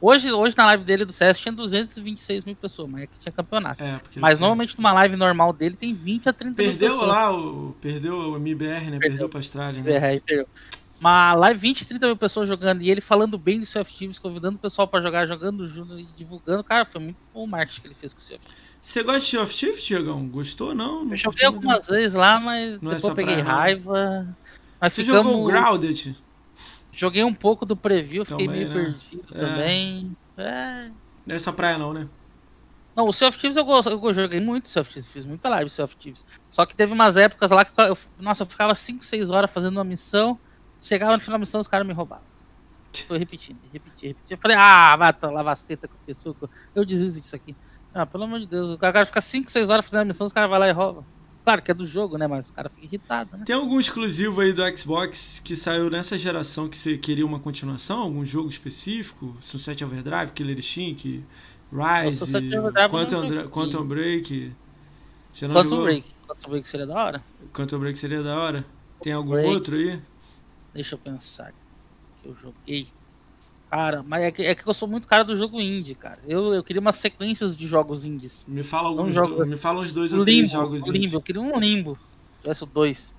Hoje, 0.00 0.32
hoje 0.32 0.56
na 0.56 0.64
live 0.64 0.82
dele 0.82 1.04
do 1.04 1.12
CS 1.12 1.38
tinha 1.40 1.52
226 1.52 2.46
mil 2.46 2.56
pessoas, 2.56 2.88
mas 2.88 3.02
é 3.02 3.06
que 3.06 3.18
tinha 3.18 3.32
campeonato. 3.32 3.84
É, 3.84 4.00
mas 4.16 4.40
normalmente 4.40 4.74
numa 4.78 4.94
live 4.94 5.14
normal 5.14 5.52
dele 5.52 5.76
tem 5.76 5.92
20 5.92 6.26
a 6.26 6.32
30 6.32 6.54
perdeu 6.54 6.72
mil 6.72 6.98
pessoas. 6.98 7.18
Perdeu 7.18 7.22
lá, 7.22 7.38
o, 7.38 7.76
perdeu 7.82 8.14
o 8.14 8.36
MBR, 8.36 8.64
né? 8.66 8.80
Perdeu, 8.92 9.00
perdeu 9.00 9.28
pra 9.28 9.38
Austrália, 9.40 9.82
né? 9.82 9.90
MBR, 9.90 10.20
perdeu. 10.20 10.48
Uma 11.00 11.32
live 11.32 11.58
20, 11.58 11.86
30 11.86 12.06
mil 12.06 12.16
pessoas 12.16 12.46
jogando 12.46 12.82
e 12.82 12.90
ele 12.90 13.00
falando 13.00 13.38
bem 13.38 13.58
do 13.58 13.64
Sea 13.64 13.80
of 13.80 13.90
Thieves, 13.90 14.18
convidando 14.18 14.56
o 14.56 14.60
pessoal 14.60 14.86
para 14.86 15.00
jogar, 15.00 15.26
jogando 15.26 15.66
junto 15.66 15.98
e 15.98 16.04
divulgando. 16.14 16.62
Cara, 16.62 16.84
foi 16.84 17.00
muito 17.00 17.16
bom 17.32 17.44
o 17.44 17.46
marketing 17.46 17.80
que 17.80 17.86
ele 17.86 17.94
fez 17.94 18.12
com 18.12 18.18
o 18.18 18.22
Sea 18.22 18.36
of 18.36 18.44
Thieves. 18.44 18.60
Você 18.82 19.02
gosta 19.02 19.20
de 19.20 19.26
Sea 19.26 19.42
of 19.42 19.54
Thieves, 19.54 19.82
Diegão? 19.82 20.28
Gostou 20.28 20.74
não? 20.74 21.04
não 21.04 21.12
eu 21.12 21.16
joguei 21.16 21.46
algumas 21.46 21.78
muito... 21.78 21.90
vezes 21.90 22.14
lá, 22.14 22.38
mas 22.38 22.82
não 22.82 22.92
é 22.92 22.96
depois 22.96 23.04
é 23.04 23.08
eu 23.08 23.14
peguei 23.14 23.42
praia, 23.42 23.50
raiva. 23.50 24.36
Mas 24.78 24.92
Você 24.92 25.04
ficamos... 25.04 25.32
jogou 25.32 25.42
o 25.42 25.46
Grounded? 25.46 26.16
Joguei 26.92 27.24
um 27.24 27.34
pouco 27.34 27.64
do 27.64 27.74
preview, 27.74 28.24
fiquei 28.24 28.46
também, 28.46 28.66
meio 28.66 28.74
né? 28.74 28.84
perdido 28.84 29.24
é. 29.32 29.38
também. 29.38 30.16
É. 30.36 30.90
Não 31.24 31.32
é 31.32 31.36
essa 31.36 31.52
praia 31.52 31.78
não, 31.78 31.94
né? 31.94 32.06
Não, 32.94 33.06
o 33.06 33.12
Sea 33.12 33.28
of 33.28 33.38
Thieves 33.38 33.56
eu, 33.56 33.66
eu 33.66 34.14
joguei 34.14 34.40
muito 34.40 34.68
Sea 34.68 34.82
of 34.82 34.92
Thieves, 34.92 35.10
fiz 35.10 35.24
muita 35.24 35.48
live 35.48 35.70
Sea 35.70 35.84
of 35.86 35.96
Thieves. 35.96 36.26
Só 36.50 36.66
que 36.66 36.74
teve 36.74 36.92
umas 36.92 37.16
épocas 37.16 37.50
lá 37.50 37.64
que 37.64 37.72
eu, 37.80 37.96
nossa, 38.18 38.42
eu 38.42 38.46
ficava 38.46 38.74
5, 38.74 39.02
6 39.02 39.30
horas 39.30 39.50
fazendo 39.50 39.76
uma 39.76 39.84
missão 39.84 40.38
Chegava 40.80 41.12
no 41.12 41.20
final 41.20 41.38
da 41.38 41.40
missão, 41.40 41.60
os 41.60 41.68
caras 41.68 41.86
me 41.86 41.92
roubavam. 41.92 42.24
Foi 43.06 43.18
repetindo, 43.18 43.58
repetindo, 43.72 44.08
repetindo. 44.08 44.30
Eu 44.30 44.38
falei, 44.38 44.56
ah, 44.58 44.96
vai 44.96 45.14
lavar 45.30 45.52
as 45.52 45.64
tetas 45.64 45.88
com 45.88 45.96
a 45.96 46.06
pessoa. 46.06 46.36
Eu 46.74 46.84
desisto 46.84 47.20
disso 47.20 47.36
aqui. 47.36 47.54
Ah, 47.94 48.06
pelo 48.06 48.24
amor 48.24 48.40
de 48.40 48.46
Deus, 48.46 48.70
o 48.70 48.78
cara 48.78 49.04
fica 49.04 49.20
5, 49.20 49.50
6 49.50 49.70
horas 49.70 49.84
fazendo 49.84 50.02
a 50.02 50.04
missão, 50.04 50.26
os 50.26 50.32
caras 50.32 50.48
vão 50.48 50.58
lá 50.58 50.68
e 50.68 50.72
roubam. 50.72 51.04
Claro 51.42 51.62
que 51.62 51.70
é 51.70 51.74
do 51.74 51.86
jogo, 51.86 52.18
né? 52.18 52.26
Mas 52.26 52.50
o 52.50 52.52
cara 52.52 52.68
fica 52.68 52.84
irritado, 52.84 53.36
né? 53.36 53.44
Tem 53.46 53.56
algum 53.56 53.80
exclusivo 53.80 54.40
aí 54.40 54.52
do 54.52 54.62
Xbox 54.76 55.40
que 55.44 55.56
saiu 55.56 55.90
nessa 55.90 56.18
geração 56.18 56.68
que 56.68 56.76
você 56.76 56.98
queria 56.98 57.24
uma 57.24 57.40
continuação? 57.40 58.00
Algum 58.00 58.24
jogo 58.24 58.50
específico? 58.50 59.36
Sunset 59.40 59.82
Overdrive, 59.82 60.32
Killer 60.32 60.58
Instinct, 60.58 61.24
Rise, 61.72 62.32
Quantum, 62.90 63.48
Quantum 63.48 63.84
Break? 63.84 64.52
Você 65.32 65.48
não 65.48 65.54
Quantum 65.54 65.70
jogou? 65.70 65.84
Break. 65.84 66.08
Quantum 66.26 66.50
Break 66.50 66.68
seria 66.68 66.86
da 66.86 67.04
hora. 67.04 67.24
Quantum 67.54 67.78
Break 67.78 67.98
seria 67.98 68.22
da 68.22 68.38
hora. 68.38 68.64
Tem 69.00 69.12
algum 69.12 69.30
Break. 69.30 69.48
outro 69.48 69.76
aí? 69.76 70.00
Deixa 70.74 70.94
eu 70.94 70.98
pensar. 70.98 71.52
Que 72.22 72.28
eu 72.28 72.36
joguei. 72.40 72.86
Cara, 73.70 74.02
mas 74.06 74.22
é 74.24 74.30
que, 74.32 74.42
é 74.42 74.54
que 74.54 74.66
eu 74.68 74.74
sou 74.74 74.88
muito 74.88 75.06
cara 75.06 75.22
do 75.22 75.36
jogo 75.36 75.60
indie, 75.60 75.94
cara. 75.94 76.18
Eu, 76.26 76.52
eu 76.54 76.62
queria 76.64 76.80
umas 76.80 76.96
sequências 76.96 77.56
de 77.56 77.66
jogos 77.68 78.04
indies. 78.04 78.44
Me 78.48 78.62
fala 78.64 78.88
alguns 78.88 79.14
jogos, 79.14 79.46
do, 79.46 79.50
me 79.52 79.56
fala 79.56 79.80
uns 79.80 79.92
dois 79.92 80.12
ou 80.12 80.24
três 80.24 80.50
jogos 80.50 80.86
Limbo, 80.86 80.96
indie. 81.06 81.14
eu 81.14 81.22
queria 81.22 81.40
um 81.40 81.58
Limbo. 81.58 81.98
Tivesse 82.42 82.66
dois. 82.66 83.14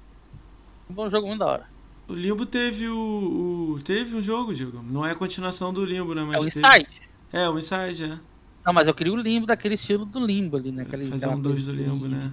Um 0.90 0.94
bom 0.94 1.10
jogo 1.10 1.28
muito 1.28 1.40
da 1.40 1.46
hora. 1.48 1.68
O 2.08 2.14
Limbo 2.14 2.46
teve 2.46 2.90
o, 2.90 3.76
o- 3.78 3.82
Teve 3.82 4.16
um 4.18 4.22
jogo, 4.22 4.54
Diego. 4.54 4.84
Não 4.84 5.06
é 5.06 5.12
a 5.12 5.16
continuação 5.16 5.72
do 5.74 5.86
Limbo, 5.86 6.14
né? 6.14 6.22
É 6.22 6.26
Mas 6.26 6.46
o 6.46 6.50
teve- 6.50 6.68
Inside. 6.68 6.90
É, 7.32 7.48
o 7.50 7.58
Inside, 7.58 8.04
é. 8.04 8.20
Não, 8.66 8.74
mas 8.74 8.88
eu 8.88 8.94
queria 8.94 9.12
o 9.14 9.16
limbo 9.16 9.48
daquele 9.48 9.74
estilo 9.76 10.06
do 10.06 10.24
limbo 10.24 10.58
ali, 10.58 10.72
né? 10.72 10.84
Aquele, 10.84 11.08
Fazer 11.08 11.28
um 11.30 11.40
dois 11.42 11.66
coisa 11.66 11.72
do 11.74 11.78
Limbo, 11.82 12.08
né? 12.08 12.32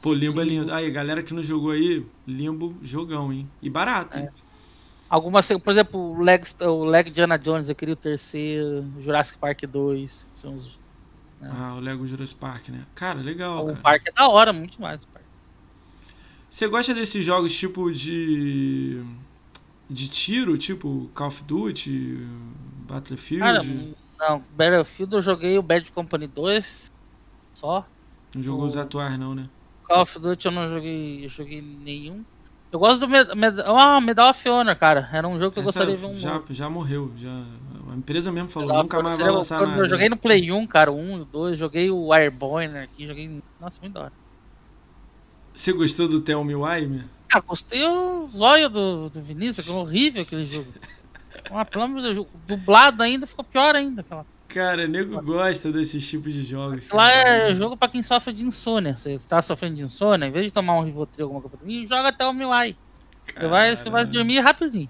Pô, 0.00 0.14
Limbo 0.14 0.40
é 0.40 0.44
lindo. 0.44 0.72
Aí, 0.72 0.90
galera 0.90 1.22
que 1.22 1.34
não 1.34 1.42
jogou 1.42 1.72
aí, 1.72 2.02
Limbo, 2.26 2.74
jogão, 2.82 3.30
hein? 3.32 3.46
E 3.60 3.68
barato, 3.68 4.18
hein? 4.18 4.28
Algumas, 5.08 5.48
por 5.48 5.70
exemplo, 5.70 6.00
o 6.00 6.20
Leg, 6.22 6.42
o 6.62 6.84
Leg 6.84 7.10
Diana 7.10 7.38
Jones, 7.38 7.68
eu 7.68 7.74
queria 7.74 7.94
o 7.94 7.96
terceiro, 7.96 8.84
Jurassic 9.00 9.38
Park 9.38 9.62
2. 9.62 10.26
São 10.34 10.54
os, 10.54 10.66
né, 11.40 11.50
Ah, 11.52 11.74
o 11.76 11.80
Lego 11.80 12.06
Jurassic 12.06 12.40
Park, 12.40 12.68
né? 12.70 12.84
Cara, 12.94 13.20
legal, 13.20 13.62
o 13.64 13.66
cara. 13.68 13.78
parque 13.80 14.08
é 14.08 14.12
da 14.12 14.28
hora, 14.28 14.52
muito 14.52 14.80
mais. 14.80 15.00
Você 16.50 16.66
gosta 16.68 16.94
desses 16.94 17.24
jogos 17.24 17.56
tipo 17.56 17.92
de. 17.92 19.02
de 19.90 20.08
tiro, 20.08 20.56
tipo 20.56 21.10
Call 21.14 21.28
of 21.28 21.44
Duty, 21.44 22.26
Battlefield? 22.88 23.44
Cara, 23.44 23.62
não, 24.18 24.42
Battlefield 24.56 25.14
eu 25.14 25.20
joguei 25.20 25.58
o 25.58 25.62
Bad 25.62 25.90
Company 25.92 26.26
2 26.26 26.90
só. 27.54 27.86
não 28.34 28.42
jogou 28.42 28.64
os 28.66 28.74
o- 28.74 28.80
atuais, 28.80 29.18
não, 29.18 29.34
né? 29.34 29.48
Call 29.84 30.02
of 30.02 30.18
Duty 30.18 30.46
eu 30.46 30.52
não 30.52 30.68
joguei, 30.68 31.24
eu 31.24 31.28
joguei 31.28 31.60
nenhum. 31.60 32.24
Eu 32.76 32.78
gosto 32.78 33.00
do 33.00 33.08
Med 33.08 33.34
Med 33.34 33.60
ah, 33.64 33.98
Medal 34.02 34.28
of 34.28 34.48
Honor, 34.48 34.76
cara. 34.76 35.08
Era 35.10 35.26
um 35.26 35.38
jogo 35.38 35.52
que 35.52 35.58
eu 35.58 35.62
Essa 35.62 35.86
gostaria 35.86 35.96
de 35.96 36.00
ver 36.00 36.06
um. 36.08 36.18
já, 36.18 36.42
já 36.50 36.68
morreu. 36.68 37.10
Já, 37.16 37.42
a 37.90 37.96
empresa 37.96 38.30
mesmo 38.30 38.50
falou, 38.50 38.68
Medal 38.68 38.82
nunca 38.82 39.02
mais 39.02 39.16
vai 39.16 39.30
lançar 39.30 39.62
eu, 39.62 39.66
nada. 39.66 39.80
eu 39.80 39.86
joguei 39.86 40.10
no 40.10 40.16
Play 40.18 40.52
1, 40.52 40.66
cara, 40.66 40.92
o 40.92 40.96
1 40.98 41.16
e 41.16 41.20
o 41.22 41.24
2. 41.24 41.58
Joguei 41.58 41.90
o 41.90 42.12
Airborne 42.12 42.76
aqui, 42.80 43.06
joguei. 43.06 43.42
Nossa, 43.58 43.80
muito 43.80 43.94
da 43.94 44.02
hora. 44.02 44.12
Você 45.54 45.72
gostou 45.72 46.06
do 46.06 46.20
Tell 46.20 46.44
Me 46.44 46.54
Why, 46.54 46.86
meu? 46.86 47.04
Ah, 47.32 47.40
gostei 47.40 47.82
o 47.82 48.28
zóio 48.28 48.68
do, 48.68 49.08
do 49.08 49.22
Vinícius, 49.22 49.66
que 49.66 49.72
é 49.72 49.74
horrível 49.74 50.20
aquele 50.20 50.44
jogo. 50.44 50.70
Pelo 51.70 51.84
amor 51.84 52.02
de 52.02 52.12
Deus, 52.12 52.26
dublado 52.46 53.02
ainda 53.02 53.26
ficou 53.26 53.42
pior 53.42 53.74
ainda. 53.74 54.02
Aquela. 54.02 54.26
Cara, 54.56 54.88
nego 54.88 55.20
gosta 55.20 55.70
desses 55.70 56.08
tipos 56.08 56.32
de 56.32 56.42
jogos. 56.42 56.88
Lá 56.88 57.10
cara. 57.12 57.50
é 57.50 57.54
jogo 57.54 57.76
pra 57.76 57.88
quem 57.88 58.02
sofre 58.02 58.32
de 58.32 58.42
insônia. 58.42 58.96
Você 58.96 59.18
tá 59.18 59.42
sofrendo 59.42 59.76
de 59.76 59.82
insônia, 59.82 60.26
em 60.26 60.30
vez 60.30 60.46
de 60.46 60.50
tomar 60.50 60.78
um 60.78 60.82
Rivotril 60.82 61.26
alguma 61.26 61.42
coisa 61.42 61.58
pra 61.58 61.66
mim, 61.66 61.84
joga 61.84 62.08
até 62.08 62.24
o 62.26 62.32
Miwai. 62.32 62.74
Você 63.26 63.48
vai, 63.48 63.76
você 63.76 63.90
vai 63.90 64.06
dormir 64.06 64.38
rapidinho. 64.40 64.88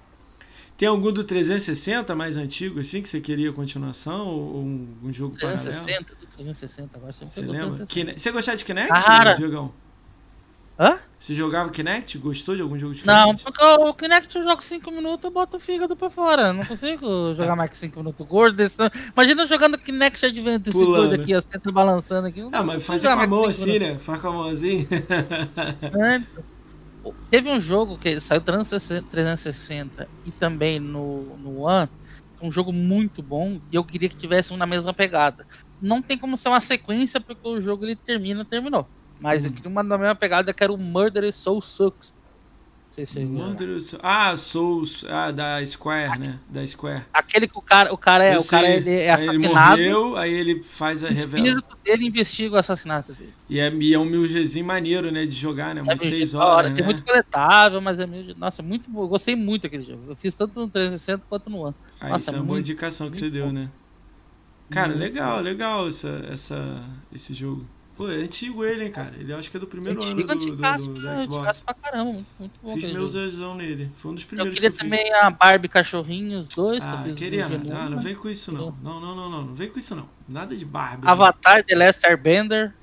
Tem 0.77 0.87
algum 0.87 1.11
do 1.11 1.25
360 1.25 2.15
mais 2.15 2.37
antigo, 2.37 2.79
assim, 2.79 3.03
que 3.03 3.09
você 3.09 3.21
queria 3.21 3.53
continuação? 3.53 4.27
Ou 4.29 4.59
um, 4.59 4.89
um 5.03 5.13
jogo 5.13 5.35
paralelo? 5.37 5.63
360, 5.63 6.15
do 6.15 6.27
360, 6.27 6.97
agora 6.97 7.13
você 7.13 7.27
Você 7.27 7.41
lembra? 7.41 7.59
360. 7.87 7.87
Kine- 7.93 8.19
Você 8.19 8.31
gostava 8.31 8.57
de 8.59 8.65
Kinect. 8.65 9.37
Diogão? 9.37 9.73
Hã? 10.79 10.99
Você 11.19 11.35
jogava 11.35 11.71
Kinect? 11.71 12.19
Gostou 12.19 12.55
de 12.55 12.61
algum 12.61 12.79
jogo 12.79 12.95
de 12.95 13.07
Não, 13.07 13.35
Kinect? 13.35 13.45
porque 13.45 13.65
o 13.65 13.95
Kinect 13.95 14.37
eu 14.37 14.43
jogo 14.43 14.63
5 14.63 14.91
minutos, 14.91 15.25
eu 15.25 15.31
boto 15.31 15.57
o 15.57 15.61
fígado 15.61 15.97
pra 15.97 16.11
fora. 16.11 16.53
Não 16.53 16.65
consigo 16.65 17.33
jogar 17.35 17.57
mais 17.57 17.71
que 17.71 17.79
5 17.79 17.99
minutos 17.99 18.27
gordo. 18.27 18.57
Desse... 18.57 18.79
não. 18.79 18.91
Imagina 19.15 19.43
eu 19.43 19.47
jogando 19.47 19.79
Kinect 19.79 20.27
Advance, 20.27 20.69
esse 20.69 20.85
gordo 20.85 21.15
aqui, 21.15 21.33
as 21.33 21.45
tetas 21.45 21.73
balançando 21.73 22.29
aqui. 22.29 22.41
Ah, 22.41 22.51
não 22.51 22.65
mas 22.65 22.87
consigo 22.87 22.87
fazer 22.87 23.07
com 23.09 23.13
jogar 23.13 23.25
a 23.25 23.27
mão 23.27 23.45
assim, 23.47 23.65
minutos. 23.73 23.89
né? 23.89 23.99
Faz 23.99 24.21
com 24.21 24.29
a 24.29 24.33
mão 24.33 24.45
assim. 24.49 24.87
É. 26.07 26.23
Teve 27.31 27.49
um 27.51 27.61
jogo 27.61 27.97
que 27.97 28.19
saiu 28.21 28.41
360 28.41 29.07
360 29.09 30.09
e 30.25 30.31
também 30.33 30.81
no, 30.81 31.37
no 31.37 31.61
One, 31.61 31.89
um 32.43 32.51
jogo 32.51 32.73
muito 32.73 33.23
bom, 33.23 33.61
e 33.71 33.77
eu 33.77 33.85
queria 33.85 34.09
que 34.09 34.17
tivesse 34.17 34.53
um 34.53 34.57
na 34.57 34.67
mesma 34.67 34.93
pegada. 34.93 35.47
Não 35.81 36.03
tem 36.03 36.19
como 36.19 36.37
ser 36.37 36.49
uma 36.49 36.59
sequência, 36.61 37.21
porque 37.21 37.47
o 37.49 37.61
jogo 37.61 37.85
ele 37.85 37.95
termina, 37.95 38.45
terminou. 38.45 38.89
Mas 39.21 39.47
Hum. 39.47 39.53
uma 39.67 39.83
na 39.83 39.97
mesma 39.99 40.15
pegada 40.15 40.53
que 40.53 40.63
era 40.63 40.73
o 40.73 40.77
Murder 40.79 41.33
Soul 41.33 41.63
Sucks. 41.63 42.15
Não 42.89 42.93
sei 42.97 43.05
se 43.07 43.13
você 43.15 43.21
viu. 43.21 43.29
Murderous- 43.31 43.97
Ah, 44.03 44.35
Souls. 44.39 45.05
Ah, 45.07 45.31
da 45.31 45.65
Square, 45.67 46.19
né? 46.19 46.39
Da 46.49 46.67
Square. 46.67 47.05
Aquele 47.13 47.47
que 47.47 47.59
o 47.59 47.61
cara, 47.61 47.93
o 47.93 47.99
cara 47.99 48.25
é, 48.25 48.37
Eu 48.37 48.41
o 48.41 48.47
cara 48.47 48.67
ele 48.71 48.91
é 48.91 49.03
Aí 49.05 49.11
assassinado. 49.11 49.79
Ele 49.81 49.93
morreu, 49.93 50.17
aí 50.17 50.33
ele 50.33 50.63
faz 50.63 51.05
a 51.05 51.09
o 51.09 51.11
revela. 51.11 51.37
espírito 51.49 51.77
dele 51.85 52.07
investiga 52.07 52.55
o 52.55 52.59
assassinato 52.59 53.13
dele. 53.13 53.35
E 53.51 53.59
é, 53.61 53.71
e 53.71 53.93
é 53.93 53.99
um 53.99 54.05
milzinho 54.07 54.65
maneiro, 54.65 55.11
né? 55.11 55.27
De 55.27 55.35
jogar, 55.35 55.75
né? 55.75 55.83
Umas 55.83 56.01
É 56.01 56.05
meio 56.05 56.17
6 56.17 56.33
da 56.33 56.39
hora, 56.39 56.49
horas, 56.55 56.73
Tem 56.75 56.83
né? 56.87 56.91
muito 56.91 57.05
coletável, 57.05 57.81
mas 57.83 58.01
é 58.01 58.07
meio. 58.07 58.35
Nossa, 58.39 58.63
muito 58.63 58.89
bom. 58.91 59.03
Eu 59.03 59.09
gostei 59.09 59.37
muito 59.37 59.63
daquele 59.65 59.85
jogo. 59.85 60.03
Eu 60.09 60.17
fiz 60.17 60.35
tanto 60.35 60.59
no 60.59 60.69
360 60.69 61.27
quanto 61.29 61.51
no 61.51 61.59
One. 61.59 61.75
Aí, 62.01 62.11
Nossa, 62.13 62.31
isso 62.31 62.37
é 62.37 62.39
uma 62.41 62.47
boa 62.47 62.61
indicação 62.61 63.11
que 63.11 63.17
você 63.19 63.29
deu, 63.29 63.47
bom. 63.47 63.53
né? 63.53 63.69
Cara, 64.71 64.95
legal, 64.95 65.41
legal 65.41 65.87
essa, 65.87 66.25
essa, 66.33 66.83
esse 67.13 67.35
jogo. 67.35 67.67
Pô, 67.97 68.11
é 68.11 68.17
antigo 68.17 68.63
ele, 68.65 68.85
hein, 68.85 68.91
cara? 68.93 69.15
Ele 69.19 69.33
acho 69.33 69.51
que 69.51 69.57
é 69.57 69.61
do 69.61 69.67
primeiro 69.67 69.99
ano 70.03 70.13
Antigo, 70.13 70.23
do, 70.23 70.27
do, 70.27 70.33
antigaço, 70.35 70.91
do, 70.91 71.01
né? 71.01 71.15
do 71.15 71.21
Xbox. 71.23 71.37
Antigaço 71.39 71.65
pra 71.65 71.75
caramba. 71.75 72.21
Muito, 72.39 72.53
bom. 72.63 72.75
Fiz 72.75 72.93
meus 72.93 73.15
exão 73.15 73.55
nele. 73.55 73.91
Foi 73.97 74.11
um 74.11 74.15
dos 74.15 74.25
Eu 74.25 74.29
primeiros 74.29 74.55
queria 74.55 74.71
que 74.71 74.77
eu 74.77 74.79
fiz. 74.79 74.91
também 75.01 75.15
a 75.15 75.31
Barbie 75.31 75.69
Cachorrinhos 75.69 76.49
2, 76.49 76.85
que 76.85 76.91
eu 76.91 76.95
Ah, 76.95 76.99
fiz 77.03 77.15
queria, 77.15 77.49
mas 77.49 77.53
ah, 77.55 77.59
não 77.59 77.65
Genoma. 77.85 78.03
vem 78.03 78.15
com 78.15 78.29
isso 78.29 78.53
não. 78.53 78.77
Não, 78.83 79.01
não, 79.01 79.17
não, 79.17 79.31
não, 79.31 79.45
não 79.47 79.55
vem 79.55 79.71
com 79.71 79.79
isso 79.79 79.97
não. 79.97 80.07
Nada 80.29 80.55
de 80.55 80.65
Barbie. 80.67 81.09
Avatar 81.09 81.65
The 81.65 81.75
Last 81.75 82.07
Airbender, 82.07 82.75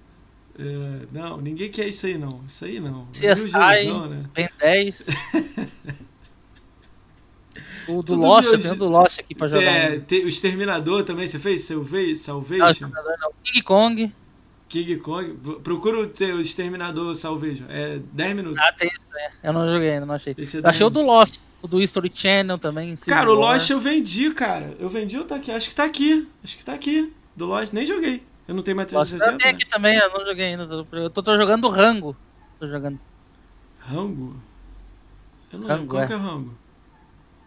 É, 0.58 0.64
não, 1.12 1.38
ninguém 1.40 1.70
quer 1.70 1.88
isso 1.88 2.08
aí 2.08 2.18
não. 2.18 2.42
Isso 2.48 2.66
aí 2.66 2.80
não. 2.80 3.06
CSI. 3.12 3.84
Gilzão, 3.84 4.08
né? 4.08 4.24
Ben 4.34 4.50
10. 4.60 5.10
o 7.88 7.98
do 7.98 8.04
Tudo 8.04 8.22
Lost, 8.22 8.46
meu 8.50 8.58
eu 8.58 8.62
tenho 8.62 8.76
do 8.76 8.88
Lost 8.88 9.20
aqui 9.20 9.36
pra 9.36 9.48
jogar. 9.48 9.62
É, 9.62 9.90
né? 9.92 10.00
te- 10.08 10.24
o 10.24 10.28
Exterminador 10.28 11.04
também, 11.04 11.28
você 11.28 11.38
fez? 11.38 11.62
Salvation? 11.64 12.88
Não, 12.88 13.04
não, 13.04 13.18
não. 13.20 13.32
King 13.44 13.62
Kong. 13.62 14.12
King 14.74 14.98
Kong? 14.98 15.38
Procura 15.64 16.00
o 16.00 16.42
Exterminador 16.42 17.16
Salvation. 17.16 17.66
É 17.70 18.00
10 18.12 18.36
minutos. 18.36 18.60
Ah, 18.60 18.74
tem 18.74 18.90
isso, 18.90 19.16
é. 19.16 19.32
Eu 19.44 19.54
não 19.54 19.72
joguei 19.72 19.92
ainda, 19.92 20.06
não 20.08 20.16
achei. 20.16 20.34
É 20.36 20.42
Eu 20.42 20.68
achei 20.68 20.84
o 20.84 20.90
10 20.90 21.06
do 21.06 21.12
Lost, 21.12 21.38
o 21.62 21.68
do 21.68 21.80
History 21.80 22.12
Channel 22.12 22.58
também. 22.58 22.96
Cara, 22.96 23.32
o. 23.32 23.36
Lost 23.36 23.70
eu 23.70 23.80
vendi, 23.80 24.34
cara. 24.34 24.76
Eu 24.80 24.90
vendi 24.90 25.16
ou 25.16 25.26
tá 25.26 25.36
aqui? 25.36 25.52
Acho 25.52 25.70
que 25.70 25.76
tá 25.76 25.84
aqui. 25.84 26.28
Acho 26.44 26.58
que 26.58 26.66
tá 26.66 26.74
aqui. 26.74 27.14
Do 27.36 27.46
Lost, 27.46 27.72
nem 27.72 27.86
joguei. 27.86 28.24
Eu 28.48 28.56
não 28.56 28.64
tenho 28.64 28.76
mais 28.76 28.92
Lost 28.92 29.14
eu 29.14 29.20
360. 29.20 29.38
tenho 29.38 29.52
né? 29.52 29.56
aqui 29.56 29.70
também, 29.70 29.96
eu 29.96 30.10
não 30.10 30.26
joguei 30.26 30.46
ainda. 30.46 30.64
Eu 30.64 31.10
tô, 31.12 31.22
tô 31.22 31.38
jogando 31.38 31.66
o 31.66 31.70
Rango. 31.70 32.18
Tô 32.60 32.68
jogando. 32.68 33.00
Rango? 33.78 34.36
Eu 35.52 35.60
não 35.60 35.68
Rango, 35.68 35.82
lembro. 35.82 35.88
Qual 35.88 36.04
é. 36.04 36.08
que 36.08 36.14
é 36.14 36.16
Rango? 36.16 36.58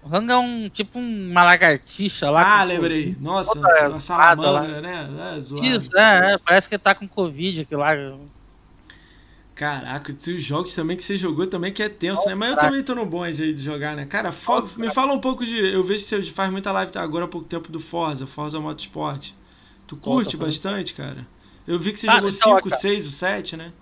O 0.07 0.09
Rango 0.09 0.31
é 0.31 0.39
um 0.39 0.69
tipo 0.69 1.01
uma 1.01 1.43
lagartixa 1.43 2.31
lá. 2.31 2.61
Ah, 2.61 2.62
lembrei. 2.62 3.16
Nossa, 3.20 3.55
Toda 3.55 3.89
uma 3.89 3.99
salamandra, 3.99 4.81
né? 4.81 5.35
É, 5.37 5.41
zoado. 5.41 5.66
Isso, 5.66 5.99
é, 5.99 6.35
é, 6.35 6.39
parece 6.39 6.69
que 6.69 6.78
tá 6.78 6.95
com 6.95 7.09
Covid 7.09 7.62
aqui 7.62 7.74
lá. 7.74 7.91
Caraca, 9.53 10.12
tem 10.12 10.37
os 10.37 10.45
jogos 10.45 10.73
também 10.77 10.97
que 10.97 11.03
você 11.03 11.16
jogou 11.16 11.49
também 11.49 11.73
que 11.73 11.83
é 11.83 11.89
tenso, 11.89 12.24
né? 12.24 12.35
os 12.35 12.39
Mas 12.39 12.51
eu 12.51 12.57
também 12.57 12.85
tô 12.85 12.95
no 12.95 13.05
bonde 13.05 13.43
aí 13.43 13.53
de 13.53 13.61
jogar, 13.61 13.97
né? 13.97 14.07
Cara, 14.07 14.31
Só 14.31 14.61
For... 14.61 14.62
os 14.62 14.77
me 14.77 14.93
fala 14.93 15.12
um 15.12 15.19
pouco 15.19 15.45
de. 15.45 15.57
Eu 15.57 15.83
vejo 15.83 16.05
que 16.05 16.09
você 16.09 16.23
faz 16.31 16.53
muita 16.53 16.70
live 16.70 16.93
tá, 16.93 17.03
agora 17.03 17.24
há 17.24 17.28
pouco 17.28 17.49
tempo 17.49 17.73
do 17.73 17.81
Forza, 17.81 18.28
Forza 18.28 18.61
Motorsport. 18.61 19.33
Tu 19.89 19.97
curte 19.97 20.37
bastante, 20.37 20.95
cara? 20.95 21.27
Eu 21.66 21.81
vi 21.81 21.93
que 21.93 21.99
você 21.99 22.07
Cara, 22.07 22.19
jogou 22.19 22.31
então, 22.31 22.57
5, 22.59 22.69
cara. 22.69 22.81
6, 22.81 23.07
o 23.09 23.11
7, 23.11 23.57
né? 23.57 23.73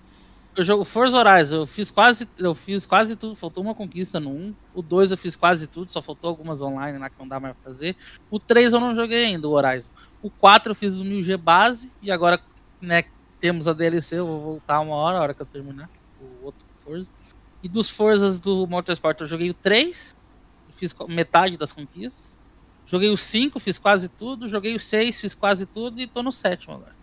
Eu 0.56 0.62
jogo 0.62 0.84
Forza 0.84 1.18
Horizon, 1.18 1.56
eu 1.56 1.66
fiz 1.66 1.90
quase, 1.90 2.28
eu 2.38 2.54
fiz 2.54 2.86
quase 2.86 3.16
tudo, 3.16 3.34
faltou 3.34 3.64
uma 3.64 3.74
conquista 3.74 4.20
no 4.20 4.30
1. 4.30 4.54
O 4.72 4.82
2 4.82 5.10
eu 5.10 5.16
fiz 5.16 5.34
quase 5.34 5.66
tudo, 5.66 5.90
só 5.90 6.00
faltou 6.00 6.30
algumas 6.30 6.62
online 6.62 6.96
lá 6.96 7.10
que 7.10 7.18
não 7.18 7.26
dá 7.26 7.40
mais 7.40 7.54
pra 7.54 7.64
fazer. 7.64 7.96
O 8.30 8.38
3 8.38 8.72
eu 8.72 8.80
não 8.80 8.94
joguei 8.94 9.24
ainda, 9.24 9.48
o 9.48 9.52
Horizon. 9.52 9.90
O 10.22 10.30
4 10.30 10.70
eu 10.70 10.74
fiz 10.74 11.00
o 11.00 11.04
1000G 11.04 11.36
base 11.36 11.92
e 12.00 12.12
agora, 12.12 12.40
né, 12.80 13.04
temos 13.40 13.66
a 13.66 13.72
DLC, 13.72 14.16
eu 14.16 14.26
vou 14.26 14.40
voltar 14.40 14.78
uma 14.80 14.94
hora, 14.94 15.18
a 15.18 15.22
hora 15.22 15.34
que 15.34 15.42
eu 15.42 15.46
terminar 15.46 15.90
o 16.20 16.44
outro 16.46 16.64
Forza. 16.84 17.10
E 17.60 17.68
dos 17.68 17.90
Forzas 17.90 18.38
do 18.38 18.66
Motorsport 18.66 19.20
eu 19.20 19.26
joguei 19.26 19.50
o 19.50 19.54
3, 19.54 20.16
fiz 20.70 20.94
metade 21.08 21.58
das 21.58 21.72
conquistas. 21.72 22.38
Joguei 22.86 23.10
o 23.10 23.16
5, 23.16 23.58
fiz 23.58 23.78
quase 23.78 24.08
tudo. 24.08 24.48
Joguei 24.48 24.74
o 24.76 24.80
6, 24.80 25.20
fiz 25.20 25.34
quase 25.34 25.66
tudo 25.66 26.00
e 26.00 26.06
tô 26.06 26.22
no 26.22 26.30
sétimo 26.30 26.74
agora. 26.74 26.94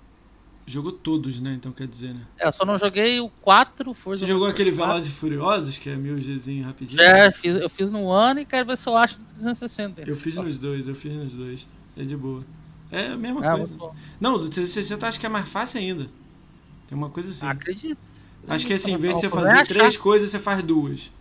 Jogou 0.71 0.91
todos, 0.91 1.41
né? 1.41 1.53
Então 1.53 1.71
quer 1.71 1.87
dizer, 1.87 2.13
né? 2.13 2.21
É, 2.39 2.47
eu 2.47 2.53
só 2.53 2.65
não 2.65 2.79
joguei 2.79 3.19
o 3.19 3.29
4, 3.29 3.93
Forza 3.93 4.25
Você 4.25 4.31
jogou 4.31 4.47
aquele 4.47 4.71
4. 4.71 4.85
Velozes 4.87 5.09
e 5.09 5.13
Furiosos, 5.13 5.77
que 5.77 5.89
é 5.89 5.95
1000Gzinho 5.95 6.63
rapidinho? 6.63 7.01
É, 7.01 7.29
fiz, 7.31 7.55
eu 7.55 7.69
fiz 7.69 7.91
no 7.91 8.09
ano 8.09 8.39
e 8.39 8.45
quero 8.45 8.65
ver 8.67 8.77
se 8.77 8.87
eu 8.87 8.95
acho 8.95 9.19
no 9.19 9.25
360. 9.25 10.01
Eu 10.09 10.15
fiz 10.15 10.35
nos 10.35 10.57
dois, 10.57 10.87
eu 10.87 10.95
fiz 10.95 11.11
nos 11.11 11.35
dois. 11.35 11.67
É 11.97 12.03
de 12.03 12.15
boa. 12.15 12.45
É 12.89 13.07
a 13.07 13.17
mesma 13.17 13.45
Ah, 13.45 13.57
coisa. 13.57 13.75
Não, 14.19 14.33
do 14.33 14.49
360 14.49 15.07
acho 15.07 15.19
que 15.19 15.25
é 15.25 15.29
mais 15.29 15.49
fácil 15.49 15.79
ainda. 15.79 16.07
Tem 16.87 16.97
uma 16.97 17.09
coisa 17.09 17.31
assim. 17.31 17.45
Acredito. 17.47 17.99
Acho 18.47 18.65
que 18.65 18.73
assim, 18.73 18.93
em 18.93 18.97
vez 18.97 19.15
de 19.15 19.21
você 19.21 19.29
fazer 19.29 19.57
é 19.57 19.65
três 19.65 19.97
coisas, 19.97 20.29
você 20.29 20.39
faz 20.39 20.63
duas. 20.63 21.11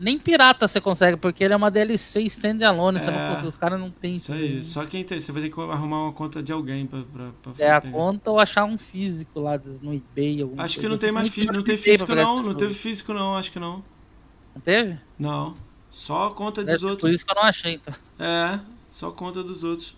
Nem 0.00 0.18
pirata 0.18 0.68
você 0.68 0.80
consegue, 0.80 1.16
porque 1.16 1.42
ele 1.42 1.52
é 1.52 1.56
uma 1.56 1.70
DLC 1.70 2.20
standalone. 2.22 2.98
É. 2.98 3.46
os 3.46 3.56
caras 3.56 3.80
não 3.80 3.90
tem 3.90 4.14
Isso 4.14 4.32
aí. 4.32 4.64
Só 4.64 4.84
quem 4.86 5.02
tem. 5.04 5.18
Você 5.18 5.32
vai 5.32 5.42
ter 5.42 5.50
que 5.50 5.60
arrumar 5.60 6.04
uma 6.04 6.12
conta 6.12 6.42
de 6.42 6.52
alguém 6.52 6.86
pra, 6.86 7.02
pra, 7.02 7.30
pra 7.42 7.52
É 7.58 7.70
a 7.72 7.80
pegar. 7.80 7.92
conta 7.92 8.30
ou 8.30 8.38
achar 8.38 8.64
um 8.64 8.78
físico 8.78 9.40
lá 9.40 9.60
no 9.82 9.92
eBay. 9.94 10.48
Acho 10.58 10.74
que 10.76 10.80
coisa. 10.82 10.88
não 10.88 10.98
tem 10.98 11.08
Eu 11.08 11.14
mais 11.14 11.32
físico. 11.34 11.52
Não 11.52 11.62
tem 11.62 11.76
físico, 11.76 12.14
não. 12.14 12.42
Não 12.42 12.54
teve 12.54 12.74
físico, 12.74 13.12
não. 13.12 13.36
Acho 13.36 13.50
que 13.50 13.58
não. 13.58 13.82
Não 14.54 14.60
teve? 14.62 14.98
Não. 15.18 15.54
Só 15.90 16.26
a 16.28 16.30
conta 16.34 16.62
Deve 16.62 16.72
dos 16.78 16.80
ser 16.82 16.86
por 16.86 16.90
outros. 16.92 17.14
isso 17.14 17.24
que 17.26 17.30
eu 17.32 17.34
não 17.36 17.42
achei, 17.42 17.74
então. 17.74 17.94
É, 18.18 18.60
só 18.86 19.10
conta 19.10 19.42
dos 19.42 19.64
outros. 19.64 19.96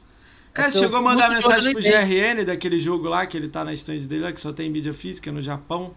Cara, 0.52 0.68
É 0.68 0.70
que 0.70 0.77
você 0.78 0.85
chegou 0.85 0.98
a 0.98 1.02
mandar 1.02 1.28
mensagem 1.28 1.72
pro. 1.72 1.82
GRN 1.82 2.44
daquele 2.44 2.78
jogo 2.78 3.09
lá, 3.09 3.27
que 3.27 3.36
ele 3.36 3.48
tá 3.48 3.64
na 3.64 3.72
stand 3.72 3.98
dele 4.06 4.22
lá, 4.22 4.32
que 4.32 4.40
só 4.40 4.52
tem 4.52 4.70
mídia 4.70 4.94
física 4.94 5.31
no 5.31 5.43
Japão. 5.43 5.93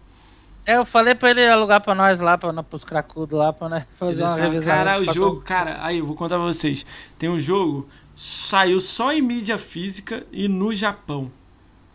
É, 0.65 0.77
eu 0.77 0.85
falei 0.85 1.13
pra 1.13 1.31
ele 1.31 1.45
alugar 1.45 1.81
pra 1.81 1.93
nós 1.93 2.19
lá, 2.19 2.37
pra, 2.37 2.63
pros 2.63 2.83
cracudos 2.83 3.37
lá, 3.37 3.51
pra 3.51 3.69
né, 3.69 3.87
fazer 3.95 4.23
uma 4.23 4.35
revisão. 4.35 4.73
Cara, 4.73 5.01
o 5.01 5.13
jogo, 5.13 5.41
cara, 5.41 5.77
aí 5.85 5.97
eu 5.97 6.05
vou 6.05 6.15
contar 6.15 6.35
pra 6.35 6.45
vocês. 6.45 6.85
Tem 7.17 7.29
um 7.29 7.39
jogo, 7.39 7.87
saiu 8.15 8.79
só 8.79 9.11
em 9.11 9.21
mídia 9.21 9.57
física 9.57 10.25
e 10.31 10.47
no 10.47 10.73
Japão. 10.73 11.31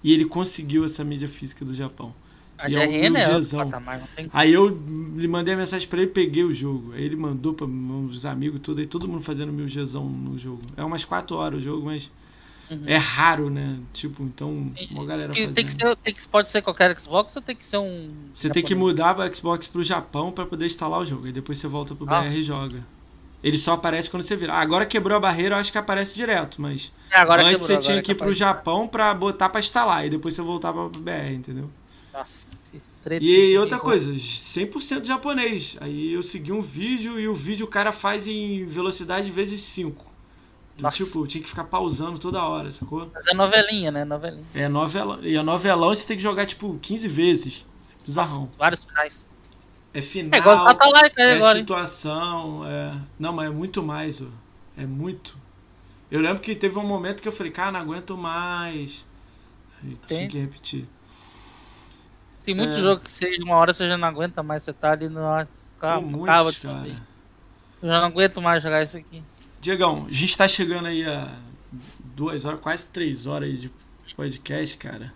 E 0.03 0.13
ele 0.13 0.25
conseguiu 0.25 0.85
essa 0.85 1.03
mídia 1.03 1.29
física 1.29 1.65
do 1.65 1.75
Japão. 1.75 2.15
A 2.59 2.69
E 2.69 2.75
é 2.75 2.87
GRN 2.87 3.17
é 3.17 3.57
patamar, 3.57 4.01
não 4.01 4.07
tem 4.17 4.29
Aí 4.33 4.53
eu 4.53 4.69
lhe 5.17 5.29
mandei 5.29 5.55
a 5.55 5.57
mensagem 5.57 5.89
pra 5.89 6.01
ele, 6.01 6.11
peguei 6.11 6.45
o 6.45 6.53
jogo. 6.53 6.93
Aí 6.93 7.05
ele 7.05 7.17
mandou 7.17 7.55
para 7.55 7.67
os 7.67 8.27
amigos 8.27 8.61
tudo, 8.61 8.81
aí 8.81 8.87
todo 8.87 9.07
mundo 9.07 9.23
fazendo 9.23 9.53
mil 9.53 9.67
Gzão 9.67 10.05
no 10.05 10.37
jogo. 10.37 10.63
É 10.77 10.83
umas 10.83 11.05
4 11.05 11.37
horas 11.37 11.61
o 11.61 11.63
jogo, 11.63 11.87
mas 11.87 12.11
Uhum. 12.71 12.83
é 12.87 12.97
raro, 12.97 13.49
né? 13.51 13.79
Tipo, 13.93 14.23
então, 14.23 14.65
Sim. 14.67 14.89
uma 14.91 15.05
galera 15.07 15.33
fazendo. 15.33 15.55
tem 15.55 15.65
que 15.65 15.73
ser, 15.73 15.97
tem 15.97 16.15
que, 16.15 16.29
pode 16.29 16.49
ser 16.49 16.63
qualquer 16.63 16.97
Xbox 16.99 17.35
ou 17.37 17.43
tem 17.43 17.57
que 17.57 17.65
ser 17.65 17.79
um. 17.79 18.11
Você 18.33 18.51
tem 18.51 18.63
que 18.63 18.71
japonês? 18.75 18.93
mudar 18.99 19.19
o 19.19 19.35
Xbox 19.35 19.67
pro 19.67 19.83
Japão 19.83 20.31
pra 20.33 20.45
poder 20.47 20.67
instalar 20.67 21.01
o 21.01 21.05
jogo. 21.05 21.27
Aí 21.27 21.33
depois 21.33 21.59
você 21.59 21.67
volta 21.67 21.95
pro 21.95 22.05
BR 22.07 22.25
Nossa. 22.25 22.39
e 22.39 22.43
joga. 22.43 22.85
Ele 23.43 23.57
só 23.57 23.75
aparece 23.75 24.11
quando 24.11 24.23
você 24.25 24.35
vira. 24.35 24.53
Ah, 24.53 24.61
agora 24.61 24.85
quebrou 24.85 25.17
a 25.17 25.21
barreira, 25.21 25.55
eu 25.55 25.61
acho 25.61 25.71
que 25.71 25.79
aparece 25.79 26.15
direto, 26.15 26.61
mas 26.61 26.93
É, 27.11 27.19
agora 27.19 27.43
antes 27.43 27.63
quebrou, 27.63 27.67
você 27.69 27.87
tinha 27.87 27.99
é 27.99 28.03
que 28.03 28.11
ir 28.13 28.15
pro 28.17 28.33
Japão 28.33 28.89
pra 28.89 29.15
botar 29.15 29.49
pra 29.49 29.61
instalar. 29.61 30.05
E 30.05 30.11
depois 30.11 30.35
você 30.35 30.43
voltava 30.43 30.91
pro 30.91 31.01
BR, 31.01 31.33
entendeu? 31.35 31.71
Nossa, 32.13 32.49
E 33.21 33.57
outra 33.57 33.79
coisa, 33.79 34.13
100% 34.13 35.05
japonês. 35.05 35.77
Aí 35.81 36.13
eu 36.13 36.23
segui 36.23 36.51
um 36.51 36.61
vídeo 36.61 37.19
e 37.21 37.29
o 37.29 37.35
vídeo 37.35 37.65
o 37.65 37.69
cara 37.69 37.93
faz 37.93 38.27
em 38.27 38.65
velocidade 38.67 39.31
vezes 39.31 39.63
5. 39.63 40.05
Tipo, 40.93 41.27
tinha 41.27 41.43
que 41.43 41.49
ficar 41.49 41.65
pausando 41.65 42.19
toda 42.21 42.43
hora, 42.45 42.71
sacou? 42.71 43.11
Mas 43.13 43.27
é 43.27 43.35
novelinha, 43.35 43.91
né? 43.91 44.05
Novelinha. 44.05 44.45
É 44.55 44.69
novelão. 44.69 45.19
E 45.23 45.37
a 45.37 45.43
novelão 45.43 45.89
você 45.95 46.07
tem 46.07 46.17
que 46.17 46.23
jogar, 46.23 46.47
tipo, 46.47 46.79
15 46.81 47.09
vezes. 47.09 47.67
Bizarrão. 48.07 48.49
Vários 48.57 48.85
finais. 48.85 49.27
É 49.93 49.99
É 49.99 50.03
final. 50.03 50.39
igual 50.39 50.65
Data 50.65 50.87
Like 50.89 51.21
aí 51.21 51.29
É 51.31 51.37
agora, 51.37 51.59
situação, 51.59 52.65
é... 52.67 52.97
Não, 53.19 53.33
mas 53.33 53.47
é 53.51 53.51
muito 53.53 53.83
mais, 53.83 54.23
ó. 54.23 54.27
É 54.77 54.87
muito. 54.87 55.37
Eu 56.11 56.21
lembro 56.21 56.41
que 56.41 56.55
teve 56.55 56.79
um 56.79 56.87
momento 56.87 57.21
que 57.23 57.29
eu 57.29 57.33
falei, 57.33 57.51
cara, 57.51 57.73
não 57.73 57.81
aguento 57.81 58.17
mais. 58.17 59.05
Aí 59.83 59.99
tinha 60.07 60.29
que 60.29 60.39
repetir. 60.39 60.87
Tem 62.45 62.55
muito 62.55 62.77
É. 62.77 62.81
jogo 62.81 63.03
que 63.03 63.11
seja 63.11 63.43
uma 63.43 63.57
hora 63.57 63.73
você 63.73 63.87
já 63.89 63.99
não 63.99 64.09
aguenta 64.09 64.43
mais, 64.43 64.63
você 64.63 64.73
tá 64.73 64.93
ali 64.93 65.09
no. 65.09 65.21
Nossa, 65.21 65.71
Pô, 65.73 65.81
calma, 65.81 66.07
muitos, 66.09 66.59
calma, 66.59 66.83
cara. 66.87 67.03
Eu 67.83 67.89
já 67.89 68.01
não 68.01 68.07
aguento 68.07 68.41
mais 68.41 68.63
jogar 68.63 68.83
isso 68.83 68.97
aqui. 68.97 69.23
Diegão, 69.61 70.07
a 70.09 70.13
gente 70.13 70.37
tá 70.37 70.47
chegando 70.47 70.87
aí 70.87 71.05
a 71.05 71.35
duas 72.15 72.45
horas, 72.45 72.61
quase 72.61 72.87
três 72.87 73.27
horas 73.27 73.61
de 73.61 73.71
podcast, 74.15 74.77
cara. 74.77 75.13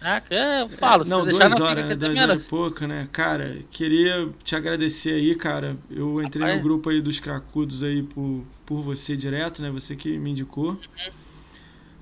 Ah, 0.00 0.18
que 0.18 0.32
eu 0.32 0.68
falo, 0.70 1.04
se 1.04 1.10
não, 1.10 1.26
duas 1.26 1.38
horas, 1.38 1.54
fica 1.58 1.74
né? 1.74 1.82
até 1.84 1.94
Duas 1.94 2.18
horas 2.18 2.30
hora. 2.30 2.40
e 2.40 2.48
pouco, 2.48 2.86
né? 2.86 3.08
Cara, 3.12 3.58
queria 3.70 4.30
te 4.42 4.56
agradecer 4.56 5.12
aí, 5.12 5.34
cara. 5.34 5.76
Eu 5.90 6.22
entrei 6.22 6.42
Rapaz. 6.42 6.56
no 6.56 6.62
grupo 6.62 6.88
aí 6.88 7.02
dos 7.02 7.20
cracudos 7.20 7.82
aí 7.82 8.02
por, 8.02 8.42
por 8.64 8.82
você 8.82 9.14
direto, 9.14 9.60
né? 9.60 9.70
Você 9.70 9.94
que 9.94 10.18
me 10.18 10.30
indicou. 10.30 10.78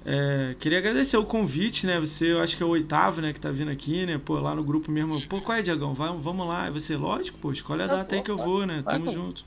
É, 0.05 0.55
queria 0.60 0.78
agradecer 0.78 1.16
o 1.16 1.24
convite, 1.24 1.86
né? 1.86 1.98
Você, 1.98 2.32
eu 2.32 2.40
acho 2.40 2.56
que 2.56 2.62
é 2.62 2.66
o 2.66 2.68
oitavo, 2.68 3.20
né? 3.20 3.32
Que 3.32 3.40
tá 3.40 3.51
vindo 3.51 3.70
aqui, 3.70 4.06
né? 4.06 4.16
Pô, 4.16 4.39
lá 4.39 4.55
no 4.55 4.62
grupo 4.62 4.93
mesmo. 4.93 5.20
Pô, 5.26 5.40
qual 5.40 5.59
é, 5.59 5.62
Diagão? 5.62 5.93
Vai, 5.93 6.16
vamos 6.16 6.47
lá. 6.47 6.68
E 6.68 6.70
você, 6.70 6.97
lógico, 6.97 7.36
pô, 7.39 7.51
escolhe 7.51 7.82
a 7.82 7.89
Tá 7.89 7.97
data 7.97 8.14
aí 8.14 8.22
que 8.22 8.30
eu 8.30 8.36
vou, 8.36 8.64
né? 8.64 8.82
Tamo 8.89 9.10
junto. 9.10 9.44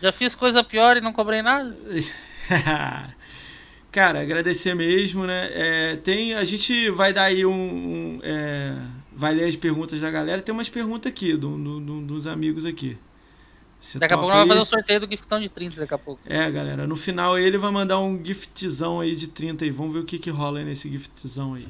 Já 0.00 0.12
fiz 0.12 0.34
coisa 0.34 0.62
pior 0.64 0.96
e 0.96 1.00
não 1.00 1.12
cobrei 1.12 1.42
nada. 1.42 1.76
Cara, 3.90 4.20
agradecer 4.20 4.74
mesmo, 4.74 5.26
né? 5.26 5.48
É, 5.52 5.96
tem, 5.96 6.34
a 6.34 6.44
gente 6.44 6.90
vai 6.90 7.12
dar 7.12 7.24
aí 7.24 7.46
um. 7.46 7.52
um, 7.52 8.20
é, 8.22 8.76
vai 9.12 9.34
ler 9.34 9.48
as 9.48 9.56
perguntas 9.56 10.00
da 10.00 10.10
galera. 10.10 10.42
Tem 10.42 10.52
umas 10.54 10.68
perguntas 10.68 11.10
aqui 11.10 11.34
do, 11.36 11.56
do- 11.56 11.80
do- 11.80 12.00
dos 12.02 12.26
amigos 12.26 12.66
aqui. 12.66 12.98
Você 13.80 13.98
Daqui 13.98 14.14
a 14.14 14.18
pouco 14.18 14.34
nós 14.34 14.46
vamos 14.46 14.48
fazer 14.48 14.60
o 14.60 14.64
sorteio 14.64 15.00
do 15.00 15.08
giftão 15.10 15.40
de 15.40 15.48
30 15.48 15.80
daqui 15.80 15.94
a 15.94 15.98
pouco. 15.98 16.20
É, 16.26 16.50
galera, 16.50 16.86
no 16.86 16.96
final 16.96 17.38
ele 17.38 17.56
vai 17.58 17.70
mandar 17.70 18.00
um 18.00 18.22
giftzão 18.22 19.00
aí 19.00 19.14
de 19.16 19.28
30 19.28 19.64
aí. 19.64 19.70
Vamos 19.70 19.92
ver 19.94 20.00
o 20.00 20.04
que, 20.04 20.18
que 20.18 20.30
rola 20.30 20.58
aí 20.58 20.64
nesse 20.64 20.90
giftzão 20.90 21.54
aí. 21.54 21.66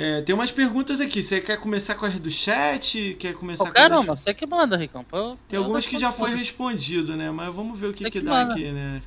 É, 0.00 0.22
tem 0.22 0.32
umas 0.32 0.52
perguntas 0.52 1.00
aqui. 1.00 1.20
Você 1.20 1.40
quer 1.40 1.58
começar 1.58 1.96
com 1.96 2.06
as 2.06 2.14
do 2.20 2.30
chat? 2.30 3.16
Quer 3.18 3.34
começar 3.34 3.64
Ô, 3.64 3.66
com 3.66 3.70
as 3.70 3.74
das- 3.74 3.82
caramba, 3.90 4.14
você 4.14 4.32
que 4.32 4.46
manda, 4.46 4.76
Ricão. 4.76 5.04
Tem 5.48 5.58
algumas 5.58 5.88
que 5.88 5.98
já 5.98 6.12
foi 6.12 6.36
respondido, 6.36 7.16
né? 7.16 7.32
Mas 7.32 7.52
vamos 7.52 7.76
ver 7.76 7.88
o 7.88 7.92
que, 7.92 8.04
que 8.04 8.10
que 8.12 8.20
dá 8.20 8.30
manda. 8.30 8.52
aqui, 8.54 8.70
né? 8.70 9.02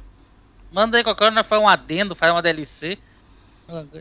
Manda 0.70 0.98
aí 0.98 1.04
qualquer 1.04 1.26
hora, 1.26 1.36
nós 1.36 1.48
faz 1.48 1.62
um 1.62 1.68
adendo, 1.68 2.14
faz 2.14 2.34
uma 2.34 2.42
DLC. 2.42 2.98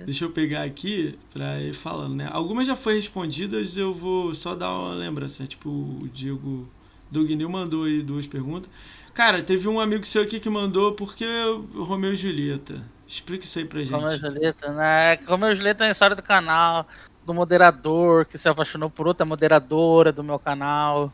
Deixa 0.04 0.24
eu 0.24 0.30
pegar 0.32 0.64
aqui 0.64 1.16
pra 1.32 1.60
ir 1.60 1.74
falando, 1.74 2.16
né? 2.16 2.28
Algumas 2.32 2.66
já 2.66 2.74
foram 2.74 2.96
respondidas, 2.96 3.76
eu 3.76 3.94
vou 3.94 4.34
só 4.34 4.56
dar 4.56 4.72
uma 4.76 4.92
lembrança. 4.94 5.46
Tipo, 5.46 5.68
o 5.70 6.08
Diego 6.12 6.68
Dugnil 7.08 7.48
mandou 7.48 7.84
aí 7.84 8.02
duas 8.02 8.26
perguntas. 8.26 8.68
Cara, 9.14 9.44
teve 9.44 9.68
um 9.68 9.78
amigo 9.78 10.04
seu 10.04 10.24
aqui 10.24 10.40
que 10.40 10.50
mandou 10.50 10.94
porque 10.94 11.24
o 11.24 11.84
Romeu 11.84 12.12
e 12.14 12.16
Julieta. 12.16 12.82
Explica 13.10 13.44
isso 13.44 13.58
aí 13.58 13.64
pra 13.64 13.80
gente. 13.80 13.92
Romeu 13.92 14.12
e 14.12 14.16
Julieta, 14.18 14.72
né? 14.72 15.16
Romeu 15.26 15.50
e 15.50 15.56
Julieta 15.56 15.82
é 15.82 15.88
uma 15.88 15.90
história 15.90 16.14
do 16.14 16.22
canal, 16.22 16.86
do 17.26 17.34
moderador 17.34 18.24
que 18.24 18.38
se 18.38 18.48
apaixonou 18.48 18.88
por 18.88 19.08
outra 19.08 19.26
moderadora 19.26 20.12
do 20.12 20.22
meu 20.22 20.38
canal. 20.38 21.12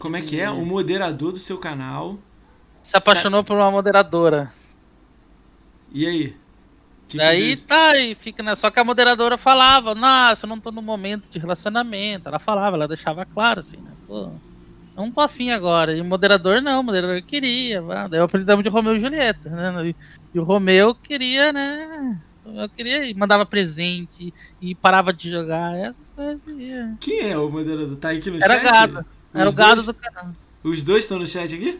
Como 0.00 0.16
é 0.16 0.20
que 0.20 0.40
é? 0.40 0.50
O 0.50 0.66
moderador 0.66 1.30
do 1.30 1.38
seu 1.38 1.56
canal. 1.56 2.18
Se 2.82 2.96
apaixonou 2.96 3.44
por 3.44 3.56
uma 3.56 3.70
moderadora. 3.70 4.52
E 5.92 6.04
aí? 6.04 6.36
Que 7.06 7.12
que 7.12 7.16
Daí 7.18 7.50
diz? 7.50 7.62
tá, 7.62 7.96
e 7.96 8.16
fica, 8.16 8.42
né? 8.42 8.56
Só 8.56 8.68
que 8.68 8.80
a 8.80 8.84
moderadora 8.84 9.38
falava, 9.38 9.94
nossa, 9.94 10.44
eu 10.44 10.48
não 10.48 10.58
tô 10.58 10.72
no 10.72 10.82
momento 10.82 11.30
de 11.30 11.38
relacionamento. 11.38 12.28
Ela 12.28 12.40
falava, 12.40 12.76
ela 12.76 12.88
deixava 12.88 13.24
claro 13.24 13.60
assim, 13.60 13.76
né? 13.76 13.92
Pô, 14.08 14.32
tô 15.12 15.20
afim 15.20 15.50
agora. 15.50 15.94
E 15.96 16.00
o 16.00 16.04
moderador 16.04 16.60
não, 16.60 16.80
o 16.80 16.84
moderador 16.84 17.22
queria. 17.22 17.80
vá. 17.80 18.08
Daí 18.08 18.18
eu 18.20 18.24
apelidamos 18.24 18.62
de 18.64 18.68
Romeu 18.68 18.96
e 18.96 19.00
Julieta, 19.00 19.48
né? 19.50 19.94
E, 20.34 20.38
o 20.38 20.42
Romeu 20.42 20.94
queria, 20.94 21.52
né? 21.52 22.20
Eu 22.44 22.68
queria 22.68 23.04
e 23.04 23.14
mandava 23.14 23.44
presente 23.46 24.32
e 24.60 24.74
parava 24.74 25.12
de 25.12 25.30
jogar, 25.30 25.76
essas 25.76 26.08
coisas. 26.10 26.44
Quem 26.98 27.30
é 27.30 27.38
o 27.38 27.48
moderador? 27.50 27.96
Tá 27.96 28.10
aqui 28.10 28.30
no 28.30 28.36
Era 28.42 28.54
chat? 28.54 28.62
gado. 28.64 29.06
Era 29.34 29.48
Os 29.48 29.54
o 29.54 29.56
gado 29.56 29.74
dois? 29.82 29.86
do 29.86 29.94
canal. 29.94 30.32
Os 30.64 30.82
dois 30.82 31.04
estão 31.04 31.18
no 31.18 31.26
chat 31.26 31.54
aqui? 31.54 31.78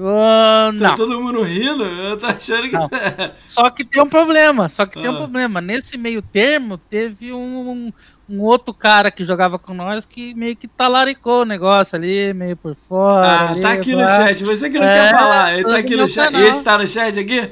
Ah, 0.00 0.70
Tá 0.78 0.88
não. 0.90 0.94
todo 0.94 1.20
mundo 1.20 1.42
rindo? 1.42 1.82
Eu 1.84 2.16
tô 2.18 2.26
achando 2.26 2.68
que. 2.68 2.72
Não. 2.76 2.88
Só 3.46 3.68
que 3.70 3.84
tem 3.84 4.00
um 4.02 4.06
problema, 4.08 4.68
só 4.68 4.86
que 4.86 4.94
tem 4.94 5.08
um 5.08 5.14
Ah. 5.14 5.18
problema. 5.18 5.60
Nesse 5.60 5.98
meio 5.98 6.22
termo, 6.22 6.78
teve 6.78 7.32
um, 7.32 7.70
um 7.70 7.92
outro 8.36 8.74
cara 8.74 9.10
que 9.10 9.24
jogava 9.24 9.58
com 9.58 9.72
nós 9.72 10.04
que 10.04 10.34
meio 10.34 10.54
que 10.54 10.68
talaricou 10.68 11.42
o 11.42 11.46
negócio 11.46 11.96
ali, 11.96 12.34
meio 12.34 12.56
por 12.56 12.74
fora. 12.74 13.26
Ah, 13.26 13.50
ali, 13.50 13.60
tá 13.62 13.72
aqui 13.72 13.92
no 13.94 14.00
pá. 14.04 14.08
chat. 14.08 14.44
Você 14.44 14.68
que 14.68 14.78
não 14.78 14.86
É, 14.86 15.08
quer 15.10 15.18
falar. 15.18 15.54
Ele 15.54 15.64
tá 15.64 15.76
aqui 15.78 15.96
no 15.96 16.02
no 16.02 16.08
chat. 16.08 16.32
canal. 16.32 16.46
Esse 16.48 16.64
tá 16.64 16.78
no 16.78 16.86
chat 16.86 17.18
aqui? 17.18 17.50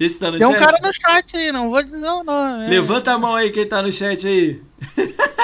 Esse 0.00 0.18
tá 0.18 0.30
no 0.30 0.38
Tem 0.38 0.46
um 0.46 0.52
chat? 0.52 0.60
cara 0.60 0.78
no 0.82 0.92
chat 0.92 1.36
aí, 1.36 1.52
não 1.52 1.70
vou 1.70 1.82
dizer 1.82 2.06
o 2.08 2.24
nome. 2.24 2.64
é. 2.64 2.68
Levanta 2.68 3.12
a 3.12 3.18
mão 3.18 3.34
aí 3.34 3.50
quem 3.50 3.66
tá 3.68 3.82
no 3.82 3.92
chat 3.92 4.26
aí. 4.26 4.62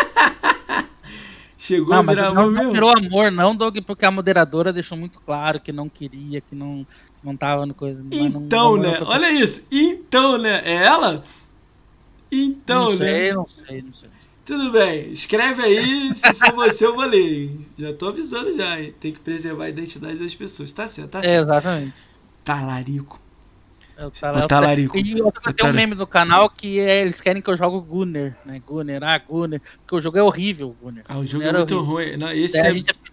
Chegou 1.58 1.90
Não, 1.92 2.00
a 2.00 2.02
mas 2.02 2.16
virar 2.16 2.32
não, 2.32 2.50
não 2.50 2.72
virou 2.72 2.90
amor, 2.96 3.30
não, 3.30 3.54
Doug, 3.54 3.76
porque 3.86 4.06
a 4.06 4.10
moderadora 4.10 4.72
deixou 4.72 4.96
muito 4.96 5.20
claro 5.20 5.60
que 5.60 5.70
não 5.70 5.90
queria, 5.90 6.40
que 6.40 6.54
não, 6.54 6.86
que 7.18 7.24
não 7.26 7.36
tava 7.36 7.66
no 7.66 7.74
coisa. 7.74 8.02
não- 8.02 8.08
Então, 8.18 8.76
não- 8.76 8.82
né? 8.92 8.98
Olha 9.02 9.30
isso. 9.30 9.66
Então, 9.70 10.38
né? 10.38 10.62
É 10.64 10.86
ela? 10.86 11.22
Então, 12.32 12.84
não 12.84 12.90
né? 12.92 12.96
sei, 12.96 13.32
não 13.34 13.46
sei, 13.48 13.82
não 13.82 13.92
sei. 13.92 14.08
Tudo 14.50 14.72
bem. 14.72 15.12
Escreve 15.12 15.62
aí. 15.62 16.12
Se 16.14 16.34
for 16.34 16.52
você, 16.54 16.84
eu 16.84 16.94
vou 16.94 17.04
ler. 17.04 17.50
Já 17.78 17.92
tô 17.94 18.08
avisando 18.08 18.52
já, 18.56 18.80
hein? 18.80 18.92
Tem 18.98 19.12
que 19.12 19.20
preservar 19.20 19.66
a 19.66 19.68
identidade 19.68 20.18
das 20.18 20.34
pessoas. 20.34 20.72
Tá 20.72 20.88
certo, 20.88 21.10
tá 21.10 21.18
É, 21.20 21.22
certo. 21.22 21.42
exatamente. 21.44 21.94
Talarico. 22.44 23.20
É 23.96 24.06
o 24.06 24.10
tala- 24.10 24.44
O 24.44 24.48
talarico. 24.48 24.96
E 24.98 25.22
um 25.22 25.72
meme 25.72 25.94
do 25.94 26.06
canal 26.06 26.50
que 26.50 26.80
é, 26.80 27.02
eles 27.02 27.20
querem 27.20 27.40
que 27.40 27.48
eu 27.48 27.56
jogue 27.56 27.76
o 27.76 27.80
Gunner, 27.80 28.36
né? 28.44 28.60
Gunner, 28.66 29.04
ah, 29.04 29.18
Gunner. 29.18 29.60
Porque 29.82 29.94
o 29.94 30.00
jogo 30.00 30.18
é 30.18 30.22
horrível, 30.22 30.74
Gunner. 30.82 31.04
Ah, 31.08 31.18
o 31.18 31.24
jogo 31.26 31.44
Era 31.44 31.58
é 31.58 31.60
muito 31.60 31.76
horrível. 31.76 31.94
ruim. 31.94 32.16
Não, 32.16 32.32
esse 32.32 32.56
é... 32.58 32.66
a 32.66 32.70
gente 32.72 32.90
apelidou- 32.90 33.09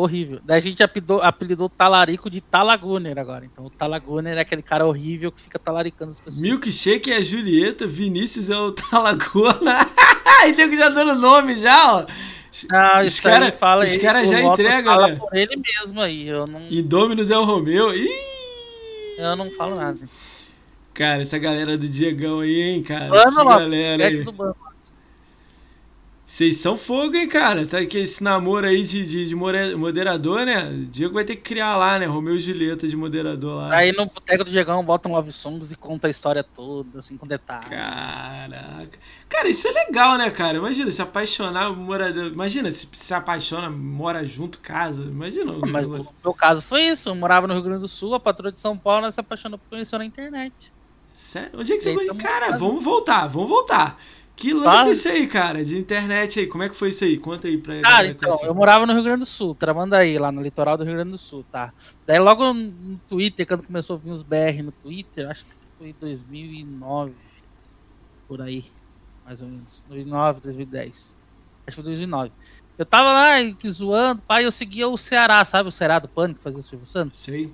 Horrível. 0.00 0.38
Daí 0.44 0.58
a 0.58 0.60
gente 0.62 0.80
apelidou, 0.80 1.20
apelidou 1.20 1.66
o 1.66 1.68
Talarico 1.68 2.30
de 2.30 2.40
Talaguner 2.40 3.18
agora. 3.18 3.44
Então 3.44 3.64
o 3.64 3.70
Talaguner 3.70 4.38
é 4.38 4.40
aquele 4.42 4.62
cara 4.62 4.86
horrível 4.86 5.32
que 5.32 5.40
fica 5.40 5.58
talaricando 5.58 6.12
as 6.12 6.20
pessoas. 6.20 6.40
Milkshake 6.40 7.10
é 7.10 7.16
a 7.16 7.20
Julieta, 7.20 7.84
Vinícius 7.84 8.48
é 8.48 8.56
o 8.56 8.70
Talagona. 8.70 9.74
e 10.46 10.52
tem 10.52 10.70
que 10.70 10.76
já 10.76 10.88
dando 10.88 11.16
nome 11.16 11.56
já, 11.56 11.96
ó. 11.96 12.06
Ah, 12.70 13.00
Os 13.00 13.08
isso 13.14 13.24
cara- 13.24 13.46
aí 13.46 13.50
fala 13.50 13.84
os 13.86 13.92
ele, 13.92 14.00
cara 14.00 14.22
o 14.22 14.24
já 14.24 14.40
entregam, 14.40 14.94
fala 14.94 15.08
né? 15.08 15.16
por 15.16 15.34
ele 15.36 15.56
mesmo 15.56 16.00
aí. 16.00 16.28
Eu 16.28 16.46
não, 16.46 16.62
Indominus 16.70 17.32
é 17.32 17.36
o 17.36 17.42
Romeu. 17.42 17.92
Ih! 17.92 18.08
eu 19.18 19.34
não 19.34 19.50
falo 19.50 19.74
nada. 19.74 19.98
Cara, 20.94 21.22
essa 21.22 21.38
galera 21.38 21.76
do 21.76 21.88
Diegão 21.88 22.38
aí, 22.38 22.60
hein, 22.60 22.82
cara. 22.84 23.08
Mano, 23.08 23.36
que 23.36 23.42
Lopes, 23.42 23.58
galera 23.58 24.06
aí. 24.06 24.22
do 24.22 24.30
banco. 24.30 24.67
Vocês 26.28 26.58
são 26.58 26.76
fogo, 26.76 27.16
hein, 27.16 27.26
cara? 27.26 27.66
Tá 27.66 27.78
aqui 27.78 28.00
esse 28.00 28.22
namoro 28.22 28.66
aí 28.66 28.82
de, 28.82 29.02
de, 29.02 29.26
de 29.28 29.34
moderador, 29.34 30.44
né? 30.44 30.68
O 30.68 30.84
Diego 30.84 31.14
vai 31.14 31.24
ter 31.24 31.36
que 31.36 31.40
criar 31.40 31.74
lá, 31.74 31.98
né? 31.98 32.04
Romeu 32.04 32.36
e 32.36 32.38
Julieta 32.38 32.86
de 32.86 32.94
moderador 32.94 33.56
lá. 33.56 33.74
Aí 33.74 33.92
no 33.92 34.04
Boteco 34.04 34.44
do 34.44 34.50
Diegão 34.50 34.84
bota 34.84 35.08
um 35.08 35.12
Love 35.12 35.32
Songs 35.32 35.72
e 35.72 35.76
conta 35.76 36.06
a 36.06 36.10
história 36.10 36.44
toda, 36.44 36.98
assim, 36.98 37.16
com 37.16 37.26
detalhes. 37.26 37.70
Caraca. 37.70 38.98
Cara, 39.26 39.48
isso 39.48 39.66
é 39.68 39.72
legal, 39.72 40.18
né, 40.18 40.30
cara? 40.30 40.58
Imagina, 40.58 40.90
se 40.90 41.00
apaixonar, 41.00 41.74
morador. 41.74 42.26
Imagina, 42.26 42.70
se 42.70 42.86
se 42.92 43.14
apaixona, 43.14 43.70
mora 43.70 44.22
junto, 44.22 44.58
casa. 44.58 45.04
Imagina. 45.04 45.54
Mas 45.66 45.88
no 45.88 46.06
meu 46.22 46.34
caso 46.34 46.60
foi 46.60 46.82
isso. 46.82 47.08
Eu 47.08 47.14
morava 47.14 47.46
no 47.46 47.54
Rio 47.54 47.62
Grande 47.62 47.80
do 47.80 47.88
Sul, 47.88 48.14
a 48.14 48.20
patroa 48.20 48.52
de 48.52 48.60
São 48.60 48.76
Paulo, 48.76 49.04
ela 49.04 49.12
se 49.12 49.18
apaixonou 49.18 49.58
por 49.58 49.70
conhecer 49.70 49.96
na 49.96 50.04
internet. 50.04 50.52
Sério? 51.14 51.58
Onde 51.58 51.72
é 51.72 51.76
que 51.76 51.82
você 51.82 51.94
foi? 51.94 52.14
Cara, 52.16 52.52
vamos 52.56 52.84
voltar, 52.84 53.26
vamos 53.26 53.48
voltar. 53.48 53.98
Que 54.38 54.54
lance 54.54 54.92
isso 54.92 55.08
aí, 55.08 55.26
cara, 55.26 55.64
de 55.64 55.76
internet 55.76 56.38
aí? 56.38 56.46
Como 56.46 56.62
é 56.62 56.68
que 56.68 56.76
foi 56.76 56.90
isso 56.90 57.02
aí? 57.02 57.18
Conta 57.18 57.48
aí 57.48 57.58
pra 57.58 57.82
Cara, 57.82 58.06
então, 58.06 58.38
eu 58.44 58.54
morava 58.54 58.86
no 58.86 58.92
Rio 58.92 59.02
Grande 59.02 59.20
do 59.20 59.26
Sul, 59.26 59.52
Tramandaí, 59.52 60.16
lá 60.16 60.30
no 60.30 60.40
litoral 60.40 60.78
do 60.78 60.84
Rio 60.84 60.94
Grande 60.94 61.10
do 61.10 61.18
Sul, 61.18 61.44
tá? 61.50 61.72
Daí 62.06 62.20
logo 62.20 62.54
no 62.54 63.00
Twitter, 63.08 63.44
quando 63.44 63.64
começou 63.64 63.96
a 63.96 63.98
vir 63.98 64.12
os 64.12 64.22
BR 64.22 64.62
no 64.62 64.70
Twitter, 64.70 65.28
acho 65.28 65.44
que 65.44 65.50
foi 65.76 65.88
em 65.88 65.96
2009, 66.00 67.14
por 68.28 68.40
aí, 68.40 68.64
mais 69.26 69.42
ou 69.42 69.48
menos, 69.48 69.84
2009, 69.88 70.40
2010. 70.40 71.16
Acho 71.66 71.76
que 71.76 71.82
foi 71.82 71.84
2009. 71.84 72.30
Eu 72.78 72.86
tava 72.86 73.12
lá 73.12 73.30
zoando, 73.68 74.22
pai, 74.22 74.46
eu 74.46 74.52
seguia 74.52 74.86
o 74.86 74.96
Ceará, 74.96 75.44
sabe 75.44 75.68
o 75.68 75.72
Ceará 75.72 75.98
do 75.98 76.06
Pânico, 76.06 76.38
que 76.38 76.44
fazia 76.44 76.60
o 76.60 76.62
Silvio 76.62 76.86
Santos? 76.86 77.18
Sei. 77.18 77.52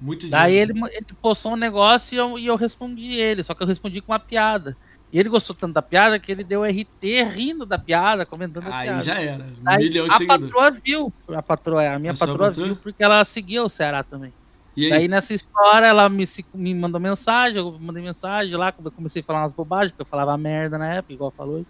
Muito 0.00 0.28
Daí 0.28 0.54
ele, 0.54 0.72
ele 0.92 1.06
postou 1.20 1.52
um 1.52 1.56
negócio 1.56 2.14
e 2.14 2.18
eu, 2.18 2.38
e 2.38 2.46
eu 2.46 2.56
respondi 2.56 3.16
ele, 3.16 3.44
só 3.44 3.54
que 3.54 3.62
eu 3.62 3.66
respondi 3.66 4.00
com 4.00 4.12
uma 4.12 4.18
piada. 4.18 4.76
E 5.12 5.18
ele 5.20 5.28
gostou 5.28 5.54
tanto 5.54 5.72
da 5.72 5.80
piada 5.82 6.18
que 6.18 6.30
ele 6.32 6.42
deu 6.42 6.64
RT 6.64 7.22
rindo 7.32 7.64
da 7.64 7.78
piada, 7.78 8.26
comentando 8.26 8.66
Aí 8.70 8.88
piada. 8.88 9.00
já 9.02 9.20
era. 9.20 9.44
Um 9.44 9.48
Aí 9.64 9.78
milhão 9.78 10.06
de 10.06 10.12
a 10.14 10.18
seguidores. 10.18 10.46
patroa 10.52 10.70
viu, 10.84 11.12
a 11.28 11.42
patroa, 11.42 11.90
a 11.94 11.98
minha 11.98 12.12
A 12.12 12.16
sua 12.16 12.26
patroa, 12.26 12.48
patroa? 12.48 12.66
viu 12.66 12.76
porque 12.76 13.02
ela 13.04 13.24
seguia 13.24 13.62
o 13.62 13.68
Ceará 13.68 14.02
também. 14.02 14.32
E 14.76 14.84
aí? 14.86 14.90
Daí 14.90 15.08
nessa 15.08 15.32
história 15.32 15.86
ela 15.86 16.08
me, 16.08 16.24
me 16.54 16.74
mandou 16.74 17.00
mensagem, 17.00 17.56
eu 17.56 17.78
mandei 17.80 18.02
mensagem 18.02 18.54
lá, 18.56 18.70
comecei 18.72 19.22
a 19.22 19.24
falar 19.24 19.40
umas 19.40 19.54
bobagens, 19.54 19.92
porque 19.92 20.02
eu 20.02 20.06
falava 20.06 20.36
merda 20.36 20.76
na 20.76 20.92
época, 20.94 21.14
igual 21.14 21.30
falou. 21.34 21.64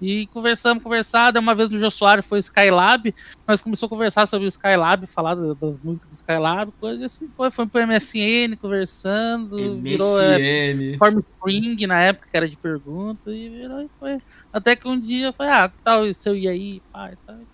E 0.00 0.26
conversamos, 0.28 0.82
conversamos. 0.82 1.32
Daí 1.34 1.42
uma 1.42 1.54
vez 1.54 1.68
no 1.68 1.78
Jô 1.78 1.90
Soares 1.90 2.24
foi 2.24 2.38
Skylab, 2.38 3.14
nós 3.46 3.60
começamos 3.60 3.82
a 3.82 3.88
conversar 3.88 4.26
sobre 4.26 4.46
o 4.46 4.48
Skylab, 4.48 5.06
falar 5.06 5.34
das 5.34 5.78
músicas 5.78 6.08
do 6.08 6.14
Skylab, 6.14 6.72
coisa 6.80 7.02
e 7.02 7.04
assim 7.04 7.28
foi. 7.28 7.50
Foi 7.50 7.66
pro 7.66 7.86
MSN 7.86 8.56
conversando, 8.60 9.80
virou 9.80 10.20
é, 10.20 10.72
MSN. 10.72 10.98
Form 10.98 11.18
Spring 11.18 11.86
na 11.86 12.00
época, 12.00 12.28
que 12.30 12.36
era 12.36 12.48
de 12.48 12.56
pergunta, 12.56 13.30
e 13.30 13.48
virou 13.48 13.82
e 13.82 13.90
foi. 13.98 14.18
Até 14.52 14.74
que 14.74 14.88
um 14.88 14.98
dia 14.98 15.32
falei, 15.32 15.52
ah, 15.52 15.68
que 15.68 15.76
tal 15.84 16.12
se 16.14 16.28
eu 16.28 16.34
ia 16.34 16.50
aí? 16.50 16.80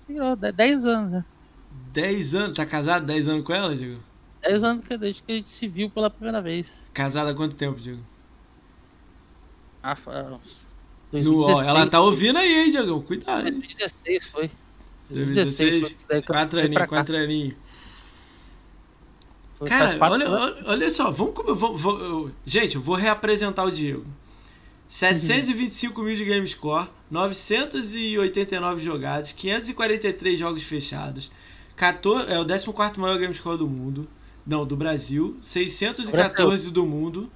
E 0.08 0.12
virou, 0.12 0.36
10 0.36 0.86
anos 0.86 1.12
já. 1.12 1.24
10 1.92 2.34
anos. 2.34 2.56
Tá 2.56 2.66
casado 2.66 3.06
10 3.06 3.28
anos 3.28 3.44
com 3.44 3.52
ela, 3.52 3.74
Diego? 3.74 4.00
10 4.42 4.64
anos 4.64 4.82
que 4.82 4.96
desde 4.96 5.22
que 5.22 5.32
a 5.32 5.34
gente 5.34 5.50
se 5.50 5.66
viu 5.66 5.90
pela 5.90 6.10
primeira 6.10 6.40
vez. 6.40 6.70
Casada 6.92 7.30
há 7.30 7.34
quanto 7.34 7.56
tempo, 7.56 7.80
Diego? 7.80 8.02
Ah, 9.82 9.96
foi, 9.96 10.14
ah, 11.12 11.16
No, 11.16 11.22
2016. 11.22 11.66
ó, 11.66 11.70
ela 11.70 11.86
tá 11.86 12.00
ouvindo 12.00 12.38
aí, 12.38 12.64
hein, 12.64 12.70
Diego? 12.70 13.00
Cuidado. 13.02 13.46
hein? 13.46 13.52
2016 13.52 14.26
foi. 14.26 14.50
2016, 15.10 15.80
foi 15.80 15.96
daí 16.08 16.22
que 16.22 16.30
eu 16.30 16.34
Quatro 16.34 16.60
aninhos, 16.60 16.86
quatro 16.86 17.16
aninhos. 17.16 17.54
Foi 19.58 19.68
Cara, 19.68 19.96
olha, 20.10 20.28
olha, 20.30 20.56
olha 20.66 20.90
só, 20.90 21.10
vamos 21.10 21.32
como 21.34 21.50
eu 21.50 21.56
vou, 21.56 21.76
vou- 21.76 22.30
gente, 22.44 22.76
eu 22.76 22.82
vou 22.82 22.94
reapresentar 22.94 23.64
o 23.64 23.70
Diego. 23.70 24.04
725 24.88 26.02
mil 26.02 26.14
de 26.14 26.24
game 26.24 26.46
score, 26.46 26.88
989 27.10 28.82
jogados, 28.82 29.32
543 29.32 30.38
jogos 30.38 30.62
fechados, 30.62 31.30
14, 31.74 32.30
é 32.30 32.38
o 32.38 32.44
14 32.46 33.00
maior 33.00 33.18
game 33.18 33.34
score 33.34 33.58
do 33.58 33.66
mundo, 33.66 34.06
não, 34.46 34.64
do 34.66 34.76
Brasil, 34.76 35.36
614 35.42 36.70
do 36.70 36.84
mundo, 36.86 37.30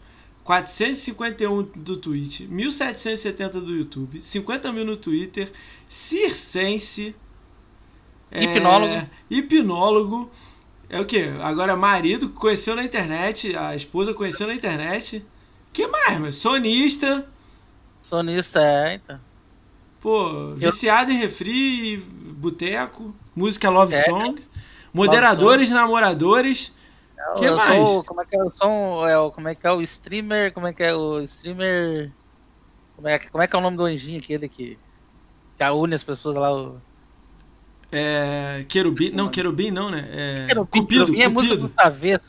451 0.50 1.62
do 1.76 1.96
Twitch, 1.96 2.40
1770 2.40 3.60
do 3.60 3.72
YouTube, 3.72 4.20
50 4.20 4.72
mil 4.72 4.84
no 4.84 4.96
Twitter, 4.96 5.48
circense, 5.88 7.14
é, 8.32 8.42
Hipnólogo. 8.42 9.06
hipnólogo, 9.30 10.30
é 10.88 11.00
o 11.00 11.04
que? 11.04 11.22
Agora 11.40 11.76
marido 11.76 12.30
conheceu 12.30 12.74
na 12.74 12.82
internet, 12.82 13.56
a 13.56 13.76
esposa 13.76 14.12
conheceu 14.12 14.48
na 14.48 14.54
internet. 14.54 15.24
que 15.72 15.86
mais, 15.86 16.18
meu? 16.18 16.32
Sonista, 16.32 17.28
Sonista, 18.02 18.60
é, 18.60 18.94
então. 18.94 19.20
pô, 20.00 20.52
viciado 20.56 21.12
em 21.12 21.18
refri, 21.18 21.98
boteco, 21.98 23.14
música 23.36 23.70
love 23.70 23.94
É. 23.94 24.02
songs, 24.02 24.50
moderadores, 24.92 25.70
namoradores. 25.70 26.72
Que 27.38 27.44
eu 27.44 27.56
mais? 27.56 27.88
Sou, 27.88 28.04
como 28.04 28.20
é 28.22 28.24
que 28.24 28.36
é, 28.36 28.40
eu 28.40 28.50
sou 28.50 28.68
um- 28.68 29.06
é, 29.08 29.18
o- 29.18 29.30
como 29.30 29.48
é 29.48 29.54
que 29.54 29.66
é 29.66 29.72
o 29.72 29.80
streamer, 29.82 30.52
como 30.52 30.66
é 30.66 30.72
que 30.72 30.82
é 30.82 30.94
o 30.94 31.20
streamer, 31.22 32.10
como 32.96 33.08
é, 33.08 33.18
como 33.18 33.42
é 33.42 33.46
que 33.46 33.54
é 33.56 33.58
o 33.58 33.62
nome 33.62 33.76
do 33.76 33.84
anjinho 33.84 34.18
aquele 34.18 34.48
que, 34.48 34.78
que 35.56 35.64
une 35.70 35.94
as 35.94 36.02
pessoas 36.02 36.36
lá, 36.36 36.52
o 36.52 36.80
É, 37.92 38.64
querubim, 38.68 39.10
não, 39.10 39.28
querubim 39.28 39.70
não, 39.72 39.90
né? 39.90 40.08
É, 40.12 40.46
Querubim, 40.46 40.80
cupido, 40.80 41.06
Querubim 41.06 41.20
é 41.22 41.28
música 41.28 41.56
do. 41.56 41.70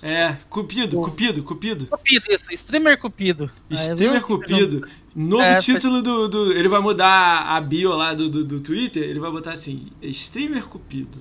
É, 0.04 0.36
cupido, 0.50 1.00
cupido, 1.00 1.44
cupido. 1.44 1.86
Cupido, 1.86 2.26
isso, 2.30 2.52
streamer 2.52 2.98
Cupido. 3.00 3.52
Aí, 3.70 3.78
Streamer? 3.78 4.22
Cupido. 4.24 4.88
Novo 5.14 5.44
É, 5.44 5.58
título 5.58 6.02
do, 6.02 6.28
do. 6.28 6.52
Ele 6.54 6.68
vai 6.68 6.80
mudar 6.80 7.42
a 7.46 7.62
bio 7.62 7.92
lá 7.96 8.14
do, 8.16 8.28
do, 8.28 8.44
do 8.44 8.60
Twitter. 8.60 9.04
Ele 9.04 9.20
vai 9.20 9.30
botar 9.30 9.52
assim: 9.52 9.92
Streamer 10.02 10.66
Cupido. 10.66 11.20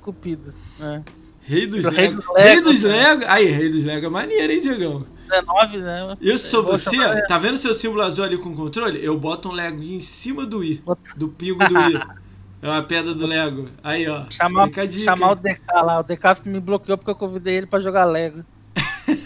Cupido. 0.00 0.54
É. 0.80 1.02
Rei 1.46 1.66
dos 1.66 1.84
Rei 1.86 2.08
Lego. 2.08 2.16
dos 2.16 2.26
Rei 2.36 2.44
Lego, 2.44 2.62
dos 2.62 2.82
né? 2.82 2.88
Lego. 2.88 3.24
Aí, 3.28 3.46
Rei 3.50 3.68
dos 3.68 3.84
Lego 3.84 4.06
é 4.06 4.08
maneiro, 4.08 4.52
hein, 4.52 4.60
Diegão? 4.60 5.06
19, 5.28 5.78
né? 5.78 6.16
Eu 6.20 6.38
sou 6.38 6.62
vou 6.62 6.76
você, 6.76 6.96
chamar- 6.96 7.22
tá 7.26 7.38
vendo 7.38 7.56
seu 7.56 7.74
símbolo 7.74 8.02
azul 8.02 8.24
ali 8.24 8.38
com 8.38 8.54
controle? 8.54 9.02
Eu 9.04 9.18
boto 9.18 9.48
um 9.48 9.52
Lego 9.52 9.82
em 9.82 10.00
cima 10.00 10.46
do 10.46 10.62
I. 10.64 10.82
Do 11.16 11.28
pingo 11.28 11.58
do 11.68 11.78
I. 11.78 12.00
É 12.62 12.66
uma 12.68 12.82
pedra 12.82 13.14
do 13.14 13.26
Lego. 13.26 13.68
Aí, 13.82 14.08
ó. 14.08 14.24
Chamar, 14.30 14.70
chamar 14.90 15.32
o? 15.32 15.34
DK 15.34 15.60
lá. 15.70 16.00
O 16.00 16.02
DK 16.02 16.48
me 16.48 16.58
bloqueou 16.60 16.96
porque 16.96 17.10
eu 17.10 17.14
convidei 17.14 17.56
ele 17.58 17.66
pra 17.66 17.78
jogar 17.78 18.06
Lego. 18.06 18.42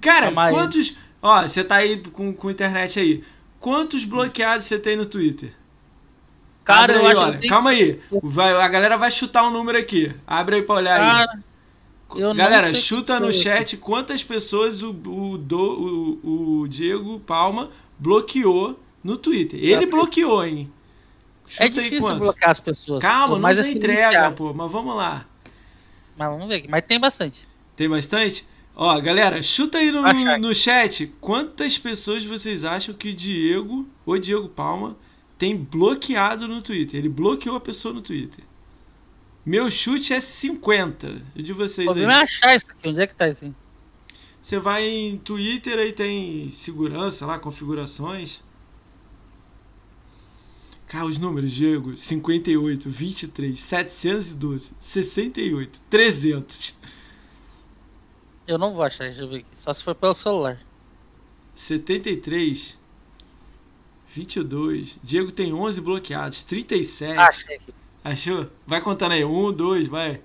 Cara, 0.00 0.26
Chamar 0.30 0.48
ele. 0.50 0.58
quantos. 0.58 0.96
Ó, 1.22 1.42
você 1.42 1.62
tá 1.62 1.76
aí 1.76 2.02
com, 2.12 2.32
com 2.32 2.50
internet 2.50 2.98
aí. 2.98 3.22
Quantos 3.60 4.04
bloqueados 4.04 4.64
você 4.66 4.80
tem 4.80 4.96
no 4.96 5.06
Twitter? 5.06 5.52
Cara, 6.68 6.92
Abre 6.92 6.96
eu 6.96 7.00
aí, 7.06 7.12
acho 7.12 7.20
olha. 7.22 7.38
que 7.38 7.46
eu 7.46 7.50
Calma 7.50 7.70
aí. 7.70 8.00
Vai, 8.22 8.52
a 8.52 8.68
galera 8.68 8.98
vai 8.98 9.10
chutar 9.10 9.42
um 9.44 9.50
número 9.50 9.78
aqui. 9.78 10.14
Abre 10.26 10.56
aí 10.56 10.62
pra 10.62 10.74
olhar 10.74 11.00
aí. 11.00 11.26
Cara, 11.26 11.42
eu 12.14 12.28
não 12.28 12.34
Galera, 12.34 12.74
chuta 12.74 13.18
no 13.18 13.32
chat 13.32 13.76
quantas 13.78 14.22
pessoas 14.22 14.82
o, 14.82 14.90
o, 14.90 15.38
do, 15.38 16.18
o, 16.22 16.60
o 16.60 16.68
Diego 16.68 17.20
Palma 17.20 17.70
bloqueou 17.98 18.78
no 19.02 19.16
Twitter. 19.16 19.58
Ele 19.62 19.84
É. 19.84 19.86
bloqueou, 19.86 20.44
hein? 20.44 20.70
Chuta 21.46 21.62
é 21.64 21.66
aí 21.66 21.70
difícil 21.70 22.16
bloquear 22.16 22.50
as 22.50 22.60
pessoas. 22.60 23.00
Calma, 23.00 23.34
não 23.36 23.40
mas 23.40 23.58
assim, 23.58 23.72
entrega, 23.72 24.02
iniciar. 24.02 24.32
pô. 24.34 24.52
Mas 24.52 24.70
vamos 24.70 24.94
lá. 24.94 25.24
Mas 26.18 26.28
vamos 26.28 26.48
ver 26.48 26.56
aqui. 26.56 26.68
Mas 26.68 26.84
tem 26.86 27.00
bastante. 27.00 27.48
Tem 27.74 27.88
bastante? 27.88 28.46
Ó, 28.76 29.00
galera, 29.00 29.42
chuta 29.42 29.78
aí 29.78 29.90
no, 29.90 30.02
no 30.38 30.54
chat 30.54 31.06
quantas 31.20 31.78
pessoas 31.78 32.24
vocês 32.24 32.62
acham 32.64 32.94
que 32.94 33.08
o 33.08 33.14
Diego, 33.14 33.88
o 34.04 34.18
Diego 34.18 34.48
Palma, 34.48 34.96
tem 35.38 35.56
bloqueado 35.56 36.48
no 36.48 36.60
Twitter. 36.60 36.98
Ele 36.98 37.08
bloqueou 37.08 37.56
a 37.56 37.60
pessoa 37.60 37.94
no 37.94 38.02
Twitter. 38.02 38.44
Meu 39.46 39.70
chute 39.70 40.12
é 40.12 40.20
50. 40.20 41.22
E 41.34 41.42
de 41.42 41.52
vocês 41.52 41.86
O 41.86 41.92
aí? 41.96 42.02
é 42.02 42.06
achar 42.06 42.54
isso 42.54 42.70
aqui. 42.70 42.88
Onde 42.88 43.00
é 43.00 43.06
que 43.06 43.14
tá 43.14 43.28
isso 43.28 43.44
aí? 43.44 43.54
Você 44.40 44.58
vai 44.58 44.84
em 44.88 45.18
Twitter 45.18 45.78
aí 45.78 45.92
tem 45.92 46.50
segurança 46.50 47.26
lá, 47.26 47.38
configurações. 47.38 48.42
Cara, 50.86 51.06
os 51.06 51.18
números, 51.18 51.52
Diego: 51.52 51.96
58, 51.96 52.88
23, 52.88 53.58
712, 53.60 54.72
68, 54.80 55.82
300, 55.90 56.78
Eu 58.46 58.58
não 58.58 58.72
vou 58.74 58.82
achar, 58.82 59.04
deixa 59.04 59.22
eu 59.22 59.28
ver 59.28 59.38
aqui. 59.38 59.50
Só 59.52 59.72
se 59.72 59.84
for 59.84 59.94
pelo 59.94 60.14
celular. 60.14 60.58
73, 61.54 62.77
22. 64.18 64.98
Diego 65.02 65.30
tem 65.30 65.52
11 65.52 65.80
bloqueados, 65.80 66.42
37. 66.42 67.16
Ah, 67.16 67.28
achei. 67.28 67.60
Achou? 68.02 68.46
Vai 68.66 68.80
contando 68.80 69.12
aí: 69.12 69.24
1, 69.24 69.52
2, 69.52 69.86
vai. 69.86 70.20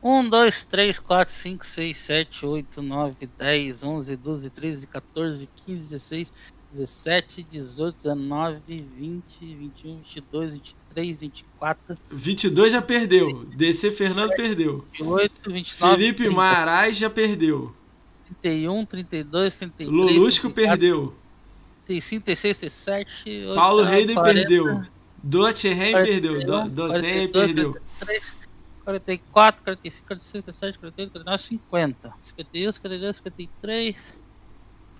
1, 0.00 0.28
2, 0.28 0.64
3, 0.64 0.98
4, 1.00 1.34
5, 1.34 1.66
6, 1.66 1.96
7, 1.96 2.46
8, 2.46 2.82
9, 2.82 3.28
10, 3.36 3.84
11, 3.84 4.16
12, 4.16 4.50
13, 4.50 4.86
14, 4.86 5.50
15, 5.66 5.90
16, 5.90 6.32
17, 6.70 7.42
18, 7.42 7.96
19, 7.96 8.60
20, 8.68 9.22
21, 9.40 9.96
22, 9.96 10.52
23, 10.52 11.20
24, 11.20 11.98
22 12.10 12.72
já 12.72 12.82
perdeu. 12.82 13.44
DC 13.46 13.90
Fernando 13.90 14.36
perdeu. 14.36 14.84
28, 14.92 15.50
29, 15.50 15.96
Felipe 15.96 16.22
30, 16.22 16.30
Marais 16.36 16.96
já 16.96 17.10
perdeu. 17.10 17.74
31, 18.40 18.84
32, 18.84 19.56
33, 19.56 19.90
Lulusco 19.90 20.50
34, 20.50 20.54
perdeu. 20.54 21.14
35, 21.88 22.24
36, 22.24 22.58
37. 22.58 23.54
Paulo 23.54 23.82
Reiden 23.82 24.14
perdeu. 24.14 24.82
Dotterheim 25.22 25.92
perdeu. 25.92 26.68
Dotterheim 26.68 27.32
perdeu. 27.32 27.80
44, 28.84 29.62
45, 29.64 30.06
46, 30.06 30.44
47, 30.44 30.78
48, 30.78 31.12
49, 31.12 31.42
50. 31.42 32.14
51, 32.22 32.72
52, 32.72 33.16
53. 33.16 34.16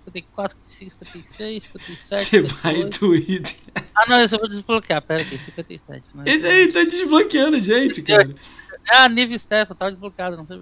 54, 0.05 0.57
55, 0.67 1.05
56, 1.05 1.63
57. 1.63 2.25
Você 2.25 2.41
vai 2.41 2.75
em 2.77 2.89
Twitter. 2.89 3.55
Ah, 3.95 4.05
não, 4.07 4.21
esse 4.21 4.35
eu 4.35 4.39
vou 4.39 4.49
desbloquear. 4.49 5.01
Pera 5.01 5.21
aqui, 5.21 5.37
57. 5.37 6.03
Não, 6.15 6.25
esse 6.25 6.47
aí 6.47 6.71
tá 6.71 6.83
desbloqueando 6.83 7.59
gente, 7.59 8.01
cara. 8.01 8.33
É 8.91 8.97
a 8.97 9.09
Nive 9.09 9.37
Steph, 9.37 9.69
tava 9.69 9.91
desbloqueado, 9.91 10.37
não 10.37 10.45
sei. 10.45 10.59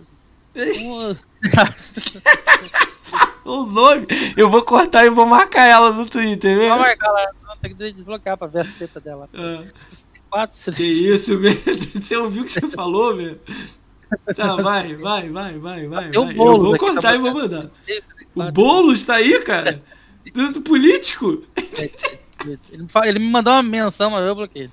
o 3.46 3.64
nome, 3.64 4.08
eu 4.36 4.50
vou 4.50 4.64
cortar 4.64 5.06
e 5.06 5.10
vou 5.10 5.26
marcar 5.26 5.68
ela 5.68 5.92
no 5.92 6.08
Twitter, 6.08 6.58
viu? 6.58 6.70
Vou 6.70 6.80
marcar 6.80 7.12
não, 7.44 7.58
tem 7.58 7.76
que 7.76 7.94
desbloquear 7.94 8.38
pra 8.38 8.48
ver 8.48 8.62
as 8.62 8.74
tetas 8.74 9.04
dela. 9.04 9.30
Ah. 9.34 9.64
4, 10.30 10.74
que 10.74 10.84
isso, 10.84 11.40
meu? 11.40 11.54
Você 11.96 12.18
ouviu 12.18 12.42
o 12.42 12.46
que 12.46 12.52
você 12.52 12.70
falou, 12.70 13.16
meu? 13.16 13.40
Tá, 14.36 14.56
vai, 14.62 14.96
vai, 14.96 15.30
vai, 15.30 15.58
vai, 15.58 15.88
vai. 15.88 16.10
Eu 16.14 16.34
vou 16.34 16.78
cortar 16.78 17.02
tá 17.02 17.16
e 17.16 17.18
vou 17.18 17.34
mandar. 17.34 17.70
O 18.36 18.52
Boulos 18.52 19.04
tá 19.04 19.16
aí, 19.16 19.40
cara? 19.42 19.82
Do, 20.34 20.52
do 20.52 20.62
político? 20.62 21.44
Ele, 23.06 23.20
me 23.20 23.30
mandou 23.30 23.54
uma 23.54 23.64
menção, 23.64 24.12
mas 24.12 24.26
eu 24.26 24.36
bloqueei. 24.36 24.70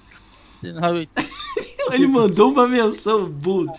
Ele 1.93 2.07
mandou 2.07 2.51
uma 2.51 2.67
menção, 2.67 3.27
burro. 3.27 3.75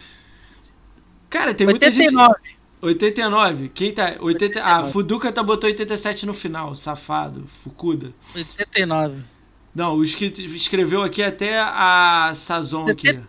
Cara, 1.35 1.53
tem 1.53 1.67
muita 1.67 1.87
89. 1.87 2.33
gente. 2.45 2.57
89. 2.81 3.69
Quem 3.69 3.93
tá. 3.93 4.15
80... 4.21 4.63
Ah, 4.63 4.85
Fuduca 4.85 5.29
tá 5.33 5.43
botou 5.43 5.69
87 5.69 6.25
no 6.25 6.33
final, 6.33 6.73
safado. 6.77 7.43
Fukuda. 7.45 8.13
89. 8.33 9.21
Não, 9.75 9.95
os 9.95 10.15
que 10.15 10.27
escreveu 10.27 11.03
aqui 11.03 11.21
até 11.21 11.59
a 11.59 12.31
Sazon 12.33 12.89
aqui. 12.89 13.19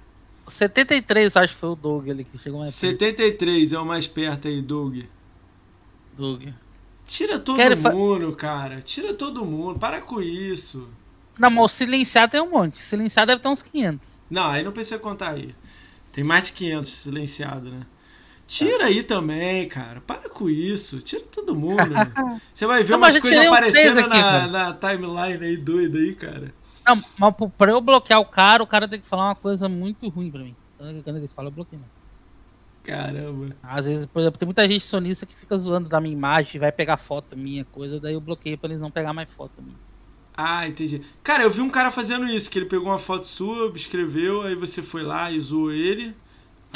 73, 0.47 1.37
acho 1.37 1.53
que 1.53 1.59
foi 1.59 1.71
o 1.71 1.75
Doug 1.75 2.09
ali 2.09 2.23
que 2.23 2.39
chegou 2.39 2.61
mais 2.61 2.73
73 2.73 3.73
é 3.73 3.79
o 3.81 3.85
mais 3.85 4.07
perto 4.07 4.47
aí, 4.47 4.63
Doug. 4.63 5.01
Doug. 6.17 6.45
Tira 7.05 7.41
todo 7.41 7.57
Quero 7.57 7.77
mundo, 7.93 8.31
fa... 8.31 8.37
cara. 8.37 8.81
Tira 8.81 9.15
todo 9.15 9.45
mundo. 9.45 9.81
Para 9.81 10.01
com 10.01 10.23
isso. 10.23 10.89
Não, 11.37 11.51
mas 11.51 11.65
o 11.65 11.69
silenciado 11.69 12.31
tem 12.31 12.41
um 12.41 12.51
monte. 12.51 12.79
Silenciado 12.79 13.27
deve 13.27 13.43
ter 13.43 13.49
uns 13.49 13.63
500. 13.63 14.23
Não, 14.31 14.49
aí 14.49 14.63
não 14.63 14.71
precisa 14.71 15.01
contar 15.01 15.33
aí. 15.33 15.53
Tem 16.13 16.23
mais 16.23 16.47
de 16.47 16.53
500 16.53 16.89
silenciado, 16.89 17.69
né? 17.69 17.81
Tira 18.47 18.85
aí 18.85 19.03
também, 19.03 19.69
cara. 19.69 20.01
Para 20.01 20.29
com 20.29 20.49
isso. 20.49 21.01
Tira 21.01 21.25
todo 21.25 21.55
mundo. 21.55 21.77
Você 22.55 22.67
vai 22.67 22.83
ver 22.83 22.93
não, 22.93 22.99
umas 22.99 23.19
coisas 23.19 23.47
aparecendo 23.47 24.01
aqui, 24.01 24.09
na, 24.09 24.47
na, 24.47 24.73
timeline 24.75 25.45
aí 25.45 25.57
doida 25.57 25.99
aí, 25.99 26.15
cara. 26.15 26.55
Não, 26.87 27.03
mas 27.19 27.35
pra 27.59 27.73
eu 27.73 27.81
bloquear 27.81 28.21
o 28.21 28.25
cara, 28.25 28.63
o 28.63 28.67
cara 28.67 28.87
tem 28.87 29.01
que 29.01 29.07
falar 29.07 29.27
uma 29.27 29.35
coisa 29.35 29.69
muito 29.69 30.09
ruim 30.09 30.31
pra 30.31 30.41
mim. 30.41 30.55
Quando 30.79 31.17
eles 31.17 31.33
falam, 31.33 31.51
eu 31.51 31.55
bloqueio. 31.55 31.83
Caramba. 32.85 33.57
Às 33.65 33.87
vezes, 33.87 34.07
por 34.07 34.21
exemplo, 34.21 34.39
tem 34.39 34.47
muita 34.47 34.67
gente 34.69 34.85
sonista 34.85 35.27
que 35.27 35.35
fica 35.35 35.57
zoando 35.57 35.89
da 35.89 36.01
minha 36.01 36.13
imagem, 36.13 36.61
vai 36.61 36.71
pegar 36.71 36.97
foto 36.97 37.37
minha, 37.37 37.65
coisa, 37.65 37.99
daí 37.99 38.15
eu 38.15 38.21
bloqueio 38.21 38.57
pra 38.57 38.69
eles 38.69 38.81
não 38.81 38.93
pegar 38.93 39.13
mais 39.13 39.29
foto 39.29 39.61
minha. 39.61 39.77
Ah, 40.37 40.69
entendi. 40.69 41.03
Cara, 41.23 41.43
eu 41.43 41.51
vi 41.51 41.63
um 41.63 41.71
cara 41.71 41.91
fazendo 41.91 42.29
isso, 42.29 42.49
que 42.49 42.59
ele 42.59 42.67
pegou 42.67 42.87
uma 42.87 42.99
foto 42.99 43.27
sua, 43.27 43.73
escreveu, 43.75 44.43
aí 44.43 44.55
você 44.55 44.83
foi 44.83 45.03
lá 45.03 45.33
e 45.33 45.41
zoou 45.41 45.73
ele. 45.73 46.15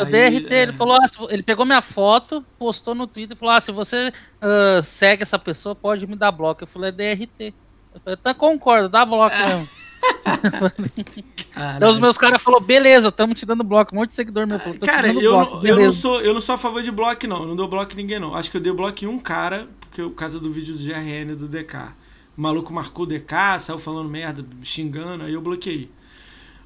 Eu 0.01 0.07
dei 0.07 0.39
RT, 0.39 0.53
é... 0.53 0.63
ele 0.63 0.73
falou, 0.73 0.97
ah, 0.97 1.07
ele 1.29 1.43
pegou 1.43 1.65
minha 1.65 1.83
foto, 1.83 2.45
postou 2.59 2.95
no 2.95 3.07
Twitter 3.07 3.37
e 3.37 3.39
falou, 3.39 3.55
ah, 3.55 3.61
se 3.61 3.73
você 3.73 4.13
uh, 4.43 4.83
segue 4.83 5.23
essa 5.23 5.39
pessoa, 5.39 5.75
pode 5.75 6.07
me 6.07 6.17
dar 6.17 6.33
bloco. 6.33 6.63
Eu 6.63 6.69
falei, 6.69 6.91
é 6.91 6.93
DRT. 6.93 7.55
Eu 7.95 8.01
falei, 8.01 8.17
tá, 8.17 8.35
concordo, 8.35 8.89
dá 8.89 9.05
bloco 9.05 9.35
é. 9.37 9.47
mesmo. 9.47 9.69
Então 11.77 11.91
os 11.91 11.99
meus 11.99 12.17
caras 12.17 12.41
falaram, 12.41 12.65
beleza, 12.65 13.09
estamos 13.09 13.39
te 13.39 13.45
dando 13.45 13.63
bloco. 13.63 13.95
Um 13.95 13.99
monte 13.99 14.09
de 14.09 14.15
seguidor 14.15 14.47
meu 14.47 14.59
falou, 14.59 14.79
Cara, 14.81 15.13
eu, 15.13 15.21
bloco, 15.21 15.67
eu, 15.67 15.79
não 15.79 15.93
sou, 15.93 16.21
eu 16.21 16.33
não 16.33 16.41
sou 16.41 16.55
a 16.55 16.59
favor 16.59 16.83
de 16.83 16.91
bloco, 16.91 17.27
não. 17.27 17.43
Eu 17.43 17.49
não 17.49 17.57
dou 17.57 17.69
bloco 17.69 17.93
em 17.93 17.97
ninguém, 17.97 18.19
não. 18.19 18.35
Acho 18.35 18.51
que 18.51 18.57
eu 18.57 18.61
dei 18.61 18.73
bloco 18.73 19.05
em 19.05 19.09
um 19.09 19.19
cara, 19.19 19.69
porque 19.81 20.03
por 20.03 20.15
causa 20.15 20.41
do 20.41 20.51
vídeo 20.51 20.75
do 20.75 20.83
GRN 20.83 21.35
do 21.37 21.47
DK. 21.47 21.93
O 22.37 22.41
maluco 22.41 22.73
marcou 22.73 23.05
o 23.05 23.07
DK, 23.07 23.59
saiu 23.59 23.79
falando 23.79 24.09
merda, 24.09 24.45
xingando, 24.63 25.25
aí 25.25 25.35
eu 25.35 25.41
bloqueei. 25.41 25.91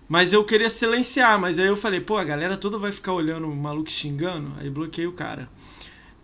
Mas 0.08 0.32
eu 0.32 0.44
queria 0.44 0.68
silenciar, 0.68 1.38
mas 1.40 1.58
aí 1.58 1.66
eu 1.66 1.76
falei, 1.76 2.00
pô, 2.00 2.16
a 2.16 2.24
galera 2.24 2.56
toda 2.56 2.76
vai 2.76 2.92
ficar 2.92 3.12
olhando 3.12 3.48
o 3.48 3.56
maluco 3.56 3.90
xingando, 3.90 4.52
aí 4.58 4.68
bloqueei 4.68 5.06
o 5.06 5.12
cara. 5.12 5.48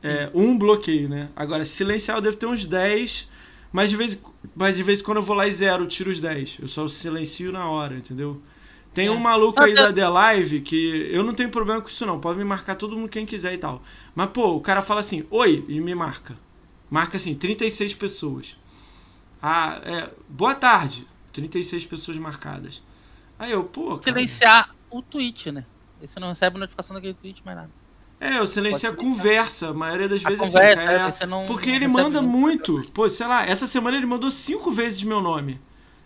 É, 0.02 0.30
um 0.34 0.56
bloqueio, 0.56 1.08
né? 1.08 1.30
Agora, 1.34 1.64
silenciar 1.64 2.18
eu 2.18 2.22
devo 2.22 2.36
ter 2.36 2.46
uns 2.46 2.66
10 2.66 3.28
mas 3.72 3.90
de 3.90 3.96
vez, 3.96 4.20
mas 4.54 4.76
de 4.76 4.82
vez 4.82 5.00
em 5.00 5.04
quando 5.04 5.18
eu 5.18 5.22
vou 5.22 5.36
lá 5.36 5.46
e 5.46 5.52
zero, 5.52 5.86
tiro 5.86 6.10
os 6.10 6.20
10. 6.20 6.58
Eu 6.60 6.68
só 6.68 6.86
silencio 6.88 7.52
na 7.52 7.68
hora, 7.68 7.96
entendeu? 7.96 8.40
Tem 8.92 9.06
é. 9.06 9.10
um 9.10 9.20
maluco 9.20 9.60
aí 9.60 9.74
da 9.74 9.92
The 9.92 10.08
Live 10.08 10.60
que 10.62 11.08
eu 11.12 11.22
não 11.22 11.32
tenho 11.32 11.50
problema 11.50 11.80
com 11.80 11.88
isso 11.88 12.04
não. 12.04 12.18
Pode 12.18 12.38
me 12.38 12.44
marcar 12.44 12.74
todo 12.74 12.96
mundo 12.96 13.08
quem 13.08 13.24
quiser 13.24 13.54
e 13.54 13.58
tal. 13.58 13.82
Mas, 14.14 14.30
pô, 14.30 14.56
o 14.56 14.60
cara 14.60 14.82
fala 14.82 15.00
assim, 15.00 15.24
oi, 15.30 15.64
e 15.68 15.80
me 15.80 15.94
marca. 15.94 16.36
Marca 16.90 17.16
assim, 17.16 17.34
36 17.34 17.94
pessoas. 17.94 18.56
Ah, 19.40 19.80
é, 19.84 20.10
boa 20.28 20.56
tarde. 20.56 21.06
36 21.32 21.86
pessoas 21.86 22.16
marcadas. 22.16 22.82
Aí 23.40 23.52
eu, 23.52 23.64
pô. 23.64 23.98
Cara, 23.98 24.02
Silenciar 24.02 24.76
o 24.90 25.00
tweet, 25.00 25.50
né? 25.50 25.64
Aí 25.98 26.06
você 26.06 26.20
não 26.20 26.28
recebe 26.28 26.58
notificação 26.58 26.94
daquele 26.94 27.14
tweet 27.14 27.42
mais 27.44 27.56
nada. 27.56 27.70
É, 28.20 28.38
eu 28.38 28.46
silencio 28.46 28.90
a 28.90 28.94
conversa, 28.94 29.70
a 29.70 29.74
maioria 29.74 30.06
das 30.06 30.22
a 30.22 30.28
vezes 30.28 30.42
assim, 30.42 30.52
conversa, 30.52 31.06
assim, 31.06 31.24
é, 31.24 31.26
não, 31.26 31.46
porque 31.46 31.70
ele 31.70 31.88
manda 31.88 32.20
muito. 32.20 32.82
Pô, 32.92 33.08
sei 33.08 33.26
lá, 33.26 33.46
essa 33.46 33.66
semana 33.66 33.96
ele 33.96 34.04
mandou 34.04 34.30
cinco 34.30 34.70
vezes 34.70 35.02
meu 35.02 35.22
nome. 35.22 35.58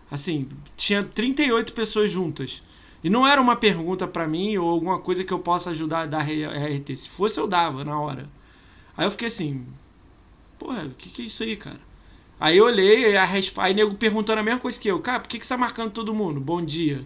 Assim, 0.09 0.49
tinha 0.77 1.03
38 1.03 1.73
pessoas 1.73 2.09
juntas. 2.09 2.63
E 3.03 3.11
não 3.11 3.27
era 3.27 3.41
uma 3.41 3.57
pergunta 3.57 4.07
para 4.07 4.29
mim 4.29 4.57
ou 4.57 4.71
alguma 4.71 5.01
coisa 5.01 5.25
que 5.25 5.33
eu 5.33 5.41
possa 5.41 5.71
ajudar 5.71 6.03
a 6.03 6.07
dar 6.07 6.25
RT. 6.25 6.97
Se 6.97 7.11
fosse, 7.11 7.41
eu 7.41 7.49
dava 7.49 7.85
na 7.85 7.99
hora. 7.99 8.29
Aí 8.97 9.05
eu 9.05 9.11
fiquei 9.11 9.27
assim, 9.27 9.67
porra, 10.57 10.85
o 10.85 10.91
que, 10.91 11.11
que 11.11 11.23
é 11.23 11.25
isso 11.25 11.43
aí, 11.43 11.57
cara? 11.57 11.81
Aí 12.39 12.59
eu 12.59 12.65
olhei, 12.65 13.17
a 13.17 13.25
resp... 13.25 13.59
aí 13.59 13.75
nego 13.75 13.95
perguntando 13.97 14.39
a 14.39 14.43
mesma 14.45 14.61
coisa 14.61 14.79
que 14.79 14.87
eu. 14.87 15.01
Cara, 15.01 15.19
por 15.19 15.29
que, 15.29 15.39
que 15.39 15.45
você 15.45 15.53
tá 15.53 15.59
marcando 15.59 15.91
todo 15.91 16.15
mundo? 16.15 16.41
Bom 16.41 16.65
dia. 16.65 17.05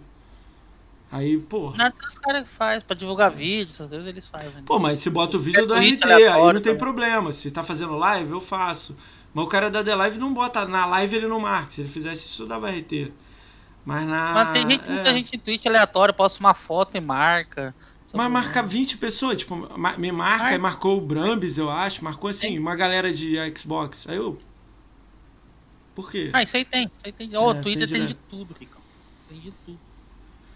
Aí, 1.11 1.39
pô. 1.39 1.71
Não, 1.71 1.91
tem 1.91 2.07
os 2.07 2.19
caras 2.19 2.43
que 2.43 2.49
fazem, 2.49 2.81
pra 2.81 2.95
divulgar 2.95 3.31
vídeo, 3.31 3.71
essas 3.71 3.87
coisas 3.87 4.07
eles 4.07 4.27
fazem. 4.27 4.61
Pô, 4.63 4.77
mas 4.77 4.99
se 4.99 5.09
bota 5.09 5.37
o 5.37 5.39
vídeo 5.39 5.63
é 5.63 5.65
do 5.65 5.73
RT, 5.73 6.03
aí 6.03 6.53
não 6.53 6.61
tem 6.61 6.77
problema. 6.77 7.33
Se 7.33 7.49
tá 7.49 7.63
fazendo 7.63 7.97
live, 7.97 8.31
eu 8.31 8.41
faço. 8.41 8.95
Mas 9.33 9.45
o 9.45 9.47
cara 9.47 9.69
da 9.71 9.83
The 9.83 9.95
Live 9.95 10.17
não 10.19 10.33
bota. 10.33 10.65
Na 10.65 10.85
live 10.85 11.15
ele 11.15 11.27
não 11.27 11.39
marca. 11.39 11.71
Se 11.71 11.81
ele 11.81 11.89
fizesse 11.89 12.27
isso, 12.27 12.45
dava 12.45 12.69
RT. 12.69 13.11
Mas 13.85 14.07
na. 14.07 14.33
Mas 14.33 14.53
tem 14.53 14.69
gente, 14.69 14.85
é... 14.85 14.91
muita 14.91 15.13
gente 15.13 15.35
em 15.35 15.39
Twitch 15.39 15.65
aleatório, 15.65 16.13
posta 16.13 16.39
uma 16.39 16.53
foto 16.53 16.95
e 16.95 17.01
marca. 17.01 17.73
Mas 18.13 18.31
marca 18.31 18.63
20 18.63 18.97
pessoas, 18.97 19.37
tipo, 19.37 19.55
me 19.97 20.11
marca, 20.11 20.55
e 20.55 20.57
marcou 20.57 20.97
o 20.97 21.01
Brambis, 21.01 21.59
eu 21.59 21.69
acho, 21.69 22.03
marcou 22.03 22.27
assim, 22.27 22.57
uma 22.57 22.75
galera 22.75 23.13
de 23.13 23.35
Xbox. 23.55 24.09
Aí 24.09 24.17
eu. 24.17 24.39
Por 25.93 26.09
quê? 26.09 26.31
Ah, 26.33 26.41
isso 26.41 26.57
aí 26.57 26.65
tem, 26.65 26.85
isso 26.85 27.01
aí 27.05 27.11
tem. 27.11 27.35
Ó, 27.35 27.47
oh, 27.47 27.53
é, 27.53 27.59
o 27.59 27.61
Twitter 27.61 27.87
tem 27.87 28.05
de, 28.05 28.13
tem 28.13 28.15
de 28.15 28.29
tudo, 28.29 28.55
Rico. 28.59 28.81
Tem 29.27 29.39
de 29.39 29.51
tudo. 29.63 29.88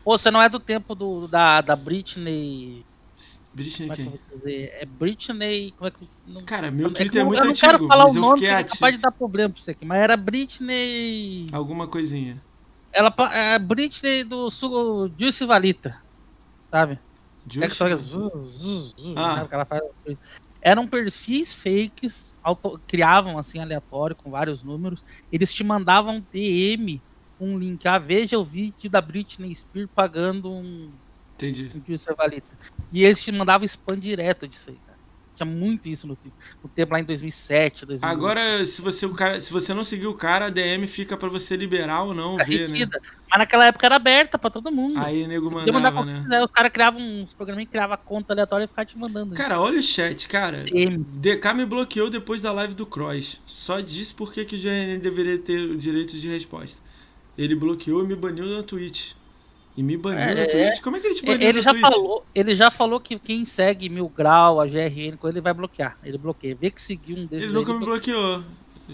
Pô, 0.04 0.18
você 0.18 0.30
não 0.30 0.42
é 0.42 0.50
do 0.50 0.60
tempo 0.60 0.94
do, 0.94 1.28
da, 1.28 1.62
da 1.62 1.76
Britney. 1.76 2.86
Britney 3.54 3.88
como 3.88 3.96
quem? 3.96 4.08
É, 4.08 4.12
que 4.12 4.36
dizer? 4.36 4.78
é 4.82 4.86
Britney. 4.86 5.74
Como 5.78 5.88
é 5.88 5.92
que. 5.92 6.08
Não, 6.28 6.42
Cara, 6.44 6.70
meu 6.70 6.88
é 6.88 6.90
Twitter 6.92 7.22
é, 7.22 7.22
é 7.22 7.26
muito 7.26 7.44
antigo. 7.44 7.66
Eu 7.66 7.72
não 7.72 7.78
quero 7.78 7.88
falar 7.88 8.06
o 8.06 8.14
nome, 8.14 8.40
porque 8.40 8.46
é 8.48 8.64
capaz 8.64 8.96
de 8.96 9.02
dar 9.02 9.12
problema 9.12 9.50
pra 9.52 9.62
você 9.62 9.72
aqui, 9.72 9.86
mas 9.86 10.02
era 10.02 10.18
Britney. 10.18 11.48
Alguma 11.52 11.88
coisinha. 11.88 12.42
Ela 12.92 13.14
é 13.32 13.58
Britney 13.58 14.24
do 14.24 14.50
Sul, 14.50 15.12
Juicy 15.18 15.46
Valita. 15.46 16.02
Sabe? 16.70 17.00
Juicy? 17.48 17.66
É 17.66 17.68
que 17.68 17.76
só, 17.76 17.86
ah. 19.16 19.48
ela 19.50 19.66
faz... 19.66 19.82
Eram 20.62 20.88
perfis 20.88 21.54
fakes, 21.54 22.36
auto, 22.42 22.80
criavam 22.88 23.38
assim 23.38 23.60
aleatório 23.60 24.16
com 24.16 24.32
vários 24.32 24.64
números. 24.64 25.04
Eles 25.32 25.54
te 25.54 25.64
mandavam 25.64 26.26
DM 26.32 27.02
um 27.44 27.58
link. 27.58 27.88
Ah, 27.88 27.98
veja 27.98 28.38
o 28.38 28.44
vídeo 28.44 28.90
da 28.90 29.02
Britney 29.02 29.56
Spears 29.56 29.90
pagando 29.94 30.52
um. 30.52 30.92
Entendi. 31.36 31.72
Um 31.76 32.16
valita. 32.16 32.48
E 32.92 33.04
eles 33.04 33.24
te 33.24 33.32
mandavam 33.32 33.66
spam 33.66 33.98
direto 33.98 34.48
disso 34.48 34.70
aí, 34.70 34.78
cara. 34.86 34.94
Tinha 35.36 35.48
muito 35.48 35.90
isso 35.90 36.08
no, 36.08 36.16
no 36.64 36.70
tempo 36.70 36.94
lá 36.94 37.00
em 37.00 37.04
2007, 37.04 37.88
2008. 37.88 38.18
Agora, 38.18 38.66
se 38.66 38.82
você, 38.82 39.06
o 39.08 39.14
cara, 39.16 39.40
se 39.40 39.52
você 39.52 39.74
não 39.74 39.84
seguir 39.84 40.06
o 40.06 40.14
cara, 40.14 40.46
a 40.46 40.50
DM 40.50 40.86
fica 40.86 41.18
para 41.18 41.28
você 41.28 41.56
liberar 41.56 42.04
ou 42.04 42.14
não 42.14 42.38
fica 42.38 42.68
ver, 42.68 42.88
né? 42.88 43.00
Mas 43.28 43.40
naquela 43.40 43.66
época 43.66 43.86
era 43.88 43.96
aberta 43.96 44.38
para 44.38 44.52
todo 44.52 44.72
mundo. 44.72 45.00
Aí 45.00 45.26
nego 45.26 45.50
mandava, 45.52 46.06
né? 46.06 46.44
Os 46.44 46.52
caras 46.52 46.72
criavam 46.72 47.02
uns 47.02 47.34
programas 47.34 47.64
que 47.66 47.72
criavam 47.72 47.98
conta 48.06 48.32
aleatória 48.34 48.66
e 48.66 48.68
ficavam 48.68 48.86
te 48.86 48.98
mandando. 48.98 49.34
Cara, 49.34 49.60
olha 49.60 49.80
o 49.80 49.82
chat, 49.82 50.28
cara. 50.28 50.66
DM. 50.66 51.04
DK 51.04 51.54
me 51.56 51.66
bloqueou 51.66 52.12
depois 52.12 52.40
da 52.40 52.52
live 52.52 52.76
do 52.76 52.86
Cross. 52.86 53.42
Só 53.44 53.80
disse 53.80 54.14
porque 54.14 54.46
que 54.46 54.56
o 54.56 54.60
GNN 54.60 55.00
deveria 55.00 55.40
ter 55.40 55.58
o 55.58 55.76
direito 55.76 56.20
de 56.20 56.30
resposta. 56.30 56.80
Ele 57.38 57.56
bloqueou 57.56 58.04
e 58.04 58.08
me 58.08 58.16
baniu 58.16 58.46
na 58.46 58.64
Twitch. 58.64 59.14
E 59.76 59.82
me 59.82 59.98
baniu 59.98 60.20
é, 60.20 60.36
na 60.36 60.46
Twitch. 60.46 60.82
Como 60.82 60.98
é 60.98 61.00
que 61.00 61.08
ele 61.08 61.16
te 61.16 61.26
baniu 61.26 61.48
ele 61.48 61.62
já 61.62 61.72
Twitch? 61.72 61.82
Falou, 61.82 62.26
ele 62.34 62.56
já 62.56 62.72
falou 62.72 63.00
que 63.00 63.18
quem 63.18 63.44
segue 63.44 63.90
Mil 63.90 64.08
Grau, 64.08 64.62
a 64.62 64.68
GRN, 64.68 65.18
ele 65.24 65.42
vai 65.42 65.54
bloquear. 65.54 65.98
Ele 66.04 66.18
bloqueia. 66.18 66.56
Vê 66.60 66.70
que 66.70 66.82
seguiu 66.82 67.18
um 67.18 67.26
desses. 67.26 67.46
Ele 67.46 67.54
nunca 67.54 67.74
me 67.74 67.80
bloqueou. 67.80 68.44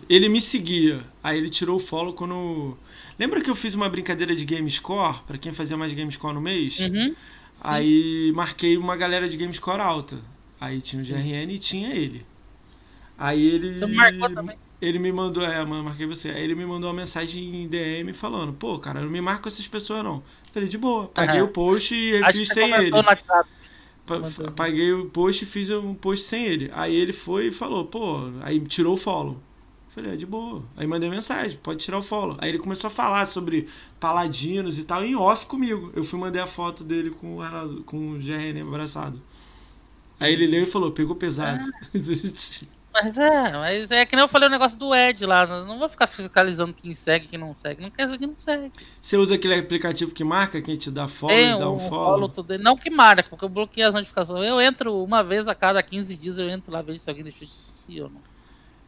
Ele 0.07 0.29
me 0.29 0.39
seguia. 0.39 1.03
Aí 1.23 1.37
ele 1.37 1.49
tirou 1.49 1.77
o 1.77 1.79
follow 1.79 2.13
quando. 2.13 2.77
Lembra 3.17 3.41
que 3.41 3.49
eu 3.49 3.55
fiz 3.55 3.75
uma 3.75 3.89
brincadeira 3.89 4.35
de 4.35 4.45
Game 4.45 4.69
Score? 4.69 5.19
Pra 5.27 5.37
quem 5.37 5.51
fazia 5.51 5.75
mais 5.75 5.91
Game 5.93 6.11
Score 6.11 6.33
no 6.33 6.41
mês? 6.41 6.79
Uhum. 6.79 7.15
Aí 7.61 8.31
marquei 8.33 8.77
uma 8.77 8.95
galera 8.95 9.27
de 9.27 9.35
Game 9.35 9.53
Score 9.53 9.81
alta. 9.81 10.17
Aí 10.61 10.81
tinha 10.81 11.01
o 11.01 11.05
GRN 11.05 11.51
e 11.53 11.59
tinha 11.59 11.93
ele. 11.93 12.25
Aí 13.17 13.45
ele. 13.45 13.75
Você 13.75 13.85
marcou 13.85 14.29
também. 14.29 14.57
Ele 14.81 14.97
me 14.99 15.11
mandou, 15.11 15.43
é, 15.43 15.63
mano, 15.65 15.83
marquei 15.83 16.05
você. 16.05 16.29
Aí 16.29 16.43
ele 16.43 16.55
me 16.55 16.65
mandou 16.65 16.89
uma 16.89 16.95
mensagem 16.95 17.63
em 17.63 17.67
DM 17.67 18.13
falando, 18.13 18.53
pô, 18.53 18.79
cara, 18.79 19.01
não 19.01 19.09
me 19.09 19.19
marca 19.21 19.43
com 19.43 19.49
essas 19.49 19.67
pessoas 19.67 20.03
não. 20.03 20.23
Falei, 20.53 20.69
de 20.69 20.77
boa. 20.77 21.07
Paguei 21.09 21.41
Aham. 21.41 21.49
o 21.49 21.49
post 21.49 21.93
e 21.95 22.23
Acho 22.23 22.39
fiz 22.39 22.47
sem 22.49 22.71
ele. 22.73 22.91
Paguei 24.55 24.91
o 24.93 25.05
post 25.09 25.43
e 25.43 25.47
fiz 25.47 25.69
um 25.69 25.93
post 25.93 26.25
sem 26.25 26.45
ele. 26.45 26.71
Aí 26.73 26.95
ele 26.95 27.13
foi 27.13 27.47
e 27.47 27.51
falou, 27.51 27.85
pô, 27.85 28.17
aí 28.41 28.59
tirou 28.61 28.93
o 28.93 28.97
follow. 28.97 29.37
Falei, 29.89 30.13
é 30.13 30.15
de 30.15 30.25
boa. 30.25 30.63
Aí 30.77 30.87
mandei 30.87 31.09
mensagem, 31.09 31.59
pode 31.61 31.83
tirar 31.83 31.97
o 31.97 32.01
follow. 32.03 32.37
Aí 32.39 32.49
ele 32.49 32.59
começou 32.59 32.87
a 32.87 32.91
falar 32.91 33.25
sobre 33.25 33.67
paladinos 33.99 34.77
e 34.79 34.83
tal, 34.83 35.03
em 35.03 35.15
off 35.15 35.45
comigo. 35.45 35.91
Eu 35.95 36.03
fui 36.03 36.19
mandei 36.19 36.41
a 36.41 36.47
foto 36.47 36.83
dele 36.83 37.09
com 37.11 37.35
o, 37.37 37.41
Arnaldo- 37.41 37.83
com 37.83 38.11
o 38.13 38.19
GRN 38.19 38.61
abraçado. 38.61 39.21
Aí 40.19 40.33
ele 40.33 40.47
leu 40.47 40.63
e 40.63 40.65
falou, 40.65 40.91
pegou 40.91 41.15
pesado. 41.15 41.63
Mas 43.01 43.17
é, 43.17 43.51
mas 43.53 43.91
é 43.91 44.05
que 44.05 44.15
nem 44.15 44.23
eu 44.23 44.27
falei 44.29 44.47
o 44.47 44.51
negócio 44.51 44.77
do 44.77 44.93
Ed 44.93 45.25
lá. 45.25 45.45
Não 45.65 45.79
vou 45.79 45.87
ficar 45.89 46.07
fiscalizando 46.07 46.73
quem 46.73 46.93
segue 46.93 47.25
e 47.25 47.29
quem 47.29 47.39
não 47.39 47.55
segue. 47.55 47.81
Não 47.81 47.89
quer 47.91 48.07
seguir, 48.09 48.27
não 48.27 48.35
segue. 48.35 48.71
Você 49.01 49.17
usa 49.17 49.35
aquele 49.35 49.55
aplicativo 49.55 50.11
que 50.11 50.23
marca 50.23 50.61
quem 50.61 50.75
te 50.77 50.91
dá 50.91 51.07
follow 51.07 51.35
Tem 51.35 51.51
e 51.51 51.55
dá 51.55 51.69
um 51.69 51.75
um 51.75 51.79
follow? 51.79 52.29
follow. 52.29 52.57
Não 52.59 52.77
que 52.77 52.89
marca, 52.89 53.29
porque 53.29 53.45
eu 53.45 53.49
bloqueei 53.49 53.85
as 53.85 53.93
notificações. 53.93 54.47
Eu 54.47 54.59
entro 54.59 55.01
uma 55.03 55.23
vez 55.23 55.47
a 55.47 55.55
cada 55.55 55.81
15 55.81 56.15
dias, 56.15 56.37
eu 56.37 56.49
entro 56.49 56.71
lá 56.71 56.81
ver 56.81 56.99
se 56.99 57.09
alguém 57.09 57.23
deixou 57.23 57.47
de 57.47 57.53
seguir 57.53 58.01
ou 58.01 58.09
não. 58.09 58.21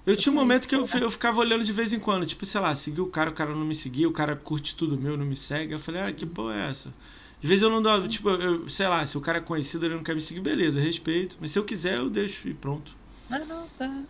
Eu 0.06 0.16
tinha 0.18 0.34
um 0.34 0.36
momento 0.36 0.68
que 0.68 0.76
eu, 0.76 0.86
eu 1.00 1.12
ficava 1.12 1.40
olhando 1.40 1.64
de 1.64 1.72
vez 1.72 1.94
em 1.94 2.00
quando, 2.00 2.26
tipo, 2.26 2.46
sei 2.46 2.60
lá, 2.60 2.74
segui 2.76 3.02
o 3.02 3.08
cara, 3.08 3.30
o 3.30 3.34
cara 3.34 3.52
não 3.54 3.66
me 3.66 3.76
seguia, 3.76 4.08
o 4.10 4.12
cara 4.12 4.36
curte 4.36 4.76
tudo 4.76 4.98
meu, 4.98 5.16
não 5.16 5.26
me 5.26 5.38
segue. 5.38 5.74
Eu 5.74 5.80
falei, 5.80 6.02
ah, 6.02 6.12
que 6.12 6.26
porra 6.26 6.56
é 6.56 6.70
essa? 6.72 6.90
Às 7.44 7.50
vezes 7.50 7.62
eu 7.64 7.70
não 7.70 7.82
dou, 7.82 8.08
tipo, 8.08 8.30
eu, 8.30 8.68
sei 8.70 8.88
lá, 8.88 9.06
se 9.06 9.18
o 9.18 9.22
cara 9.22 9.38
é 9.40 9.42
conhecido, 9.42 9.86
ele 9.86 9.96
não 9.96 10.04
quer 10.04 10.16
me 10.16 10.22
seguir, 10.22 10.42
beleza, 10.42 10.80
respeito. 10.80 11.38
Mas 11.40 11.52
se 11.52 11.60
eu 11.60 11.64
quiser, 11.66 11.98
eu 11.98 12.10
deixo 12.10 12.48
e 12.50 12.54
pronto. 12.54 12.96
Não, 13.40 13.68
tá. 13.78 14.04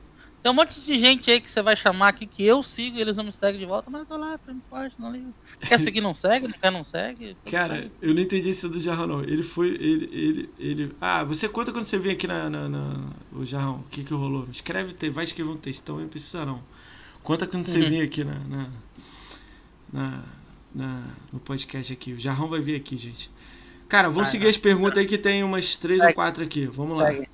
Tem 0.44 0.52
um 0.52 0.56
monte 0.56 0.82
de 0.82 0.98
gente 0.98 1.30
aí 1.30 1.40
que 1.40 1.52
você 1.52 1.62
vai 1.62 1.76
chamar 1.76 2.08
aqui 2.08 2.26
que 2.26 2.44
eu 2.44 2.64
sigo 2.64 2.98
e 2.98 3.02
eles 3.02 3.16
não 3.16 3.24
me 3.24 3.32
seguem 3.32 3.60
de 3.60 3.66
volta, 3.68 3.92
mas 3.92 4.02
eu 4.02 4.08
tô 4.08 4.18
lá, 4.18 4.36
firme 4.40 4.60
forte, 4.68 4.96
não 4.98 5.12
ligo. 5.12 5.32
Quer 5.60 5.78
seguir, 5.80 6.02
não 6.02 6.16
segue, 6.16 6.48
não 6.48 6.58
quer, 6.58 6.72
não 6.72 6.84
segue. 6.84 7.38
Cara, 7.46 7.76
faz. 7.76 7.92
eu 8.02 8.16
não 8.16 8.22
entendi 8.24 8.50
isso 8.50 8.68
do 8.68 8.80
Jarrão, 8.80 9.06
não. 9.06 9.22
Ele 9.24 9.44
foi, 9.44 9.68
ele, 9.70 10.10
ele, 10.12 10.50
ele... 10.58 10.96
Ah, 11.00 11.24
você 11.24 11.48
conta 11.48 11.72
quando 11.72 11.84
você 11.84 12.00
vem 12.00 12.14
aqui 12.14 12.26
na, 12.26 12.50
na, 12.50 12.68
na- 12.68 13.10
o 13.32 13.46
Jarrão, 13.46 13.82
o 13.82 13.84
que 13.92 14.04
que 14.04 14.14
rolou? 14.16 14.48
Escreve, 14.52 14.96
vai 15.12 15.26
escrever 15.26 15.52
um 15.52 15.58
textão, 15.58 16.00
não 16.00 16.08
precisa 16.08 16.44
não. 16.44 16.64
Conta 17.22 17.46
quando 17.46 17.64
você 17.64 17.78
Uhum. 17.80 17.90
vem 17.90 18.02
aqui 18.02 18.24
na, 18.24 18.40
na, 18.40 18.70
na- 19.94 20.24
na- 20.74 21.08
no 21.32 21.40
podcast 21.40 21.94
aqui. 21.94 22.14
O 22.14 22.20
Jarrão 22.20 22.48
vai 22.48 22.62
vir 22.62 22.76
aqui, 22.76 22.98
gente. 22.98 23.30
Cara, 23.88 24.10
vamos 24.10 24.30
Ah, 24.30 24.32
seguir 24.32 24.48
as 24.48 24.58
perguntas 24.58 24.98
aí 24.98 25.06
que 25.06 25.20
tem 25.20 25.44
umas 25.44 25.76
três 25.78 26.02
ou 26.02 26.12
quatro 26.16 26.44
aqui. 26.44 26.66
Vamos 26.66 26.98
lá. 26.98 27.12
Segue. 27.12 27.30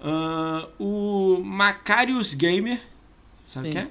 Ah, 0.00 0.68
o 0.78 1.40
Macarius 1.44 2.34
Gamer, 2.34 2.80
sabe 3.46 3.70
quem 3.70 3.80
é? 3.82 3.90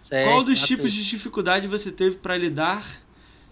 Segue, 0.00 0.28
Qual 0.30 0.44
dos 0.44 0.60
tá 0.60 0.66
tipos 0.66 0.92
tudo. 0.92 1.02
de 1.02 1.08
dificuldade 1.08 1.66
você 1.66 1.90
teve 1.90 2.16
para 2.16 2.36
lidar 2.36 2.86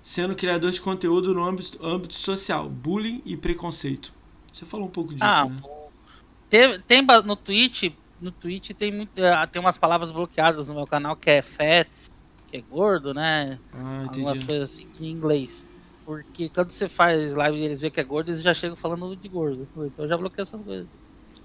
sendo 0.02 0.34
criador 0.36 0.70
de 0.70 0.80
conteúdo 0.80 1.34
no 1.34 1.44
âmbito, 1.44 1.84
âmbito 1.84 2.14
social? 2.14 2.68
Bullying 2.68 3.20
e 3.24 3.36
preconceito. 3.36 4.12
Você 4.52 4.64
falou 4.64 4.86
um 4.86 4.90
pouco 4.90 5.12
disso, 5.12 5.24
Ah, 5.24 5.46
né? 5.46 5.56
tem, 6.48 6.80
tem 6.80 7.02
no 7.24 7.34
Twitch, 7.36 7.92
no 8.20 8.30
Twitch 8.30 8.70
tem, 8.70 8.92
muito, 8.92 9.22
ah, 9.24 9.46
tem 9.46 9.60
umas 9.60 9.76
palavras 9.76 10.12
bloqueadas 10.12 10.68
no 10.68 10.74
meu 10.76 10.86
canal 10.86 11.16
que 11.16 11.28
é 11.28 11.42
fat, 11.42 11.88
que 12.46 12.56
é 12.56 12.60
gordo, 12.60 13.12
né? 13.12 13.58
Ah, 13.72 14.04
Algumas 14.08 14.40
coisas 14.42 14.70
assim 14.72 14.86
em 15.00 15.10
inglês. 15.10 15.66
Porque 16.06 16.48
quando 16.50 16.70
você 16.70 16.88
faz 16.88 17.32
live 17.34 17.58
e 17.58 17.64
eles 17.64 17.80
veem 17.80 17.90
que 17.90 17.98
é 17.98 18.04
gordo, 18.04 18.28
eles 18.30 18.42
já 18.42 18.54
chegam 18.54 18.76
falando 18.76 19.16
de 19.16 19.28
gordo. 19.28 19.66
Então 19.72 20.04
eu 20.04 20.08
já 20.08 20.16
bloqueei 20.16 20.42
essas 20.42 20.60
coisas. 20.62 20.88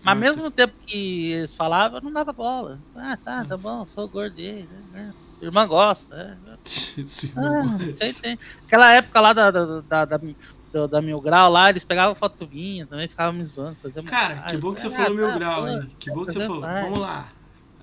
Mas 0.01 0.11
Ah, 0.11 0.15
mesmo 0.15 0.49
tempo 0.49 0.73
que 0.85 1.31
eles 1.31 1.53
falavam, 1.55 1.97
eu 1.99 2.03
não 2.03 2.11
dava 2.13 2.31
bola. 2.31 2.79
Ah, 2.95 3.17
tá, 3.17 3.43
tá 3.45 3.57
bom, 3.57 3.85
sou 3.85 4.07
gordo. 4.07 4.37
aí, 4.39 4.67
né? 4.93 5.13
Irmã 5.41 5.65
gosta. 5.67 6.15
É. 6.15 6.57
Isso, 6.65 7.31
Ah, 7.35 7.77
aí 8.01 8.13
tem. 8.13 8.37
Aquela 8.65 8.91
época 8.93 9.21
lá 9.21 9.33
da, 9.33 9.51
da, 9.51 9.81
da, 9.81 10.05
da, 10.05 10.17
do- 10.17 10.87
da 10.87 11.01
Mil 11.01 11.19
Grau 11.21 11.49
lá, 11.51 11.69
eles 11.69 11.83
pegavam 11.83 12.13
foto 12.15 12.47
minha, 12.51 12.85
também 12.85 13.07
ficavam 13.07 13.33
me 13.37 13.43
zoando, 13.45 13.75
faziam 13.81 14.03
Cara, 14.05 14.35
montagem. 14.35 14.55
que 14.55 14.61
bom 14.61 14.73
que 14.73 14.81
você 14.81 14.87
Ah, 14.87 14.91
falou 14.91 15.15
mil 15.15 15.27
tá, 15.29 15.37
grau, 15.37 15.61
pô, 15.63 15.67
hein? 15.69 15.89
Que 15.99 16.11
bom 16.11 16.25
que 16.25 16.33
você 16.33 16.39
falou. 16.45 16.61
faz. 16.61 16.83
Vamos 16.85 16.99
lá. 16.99 17.27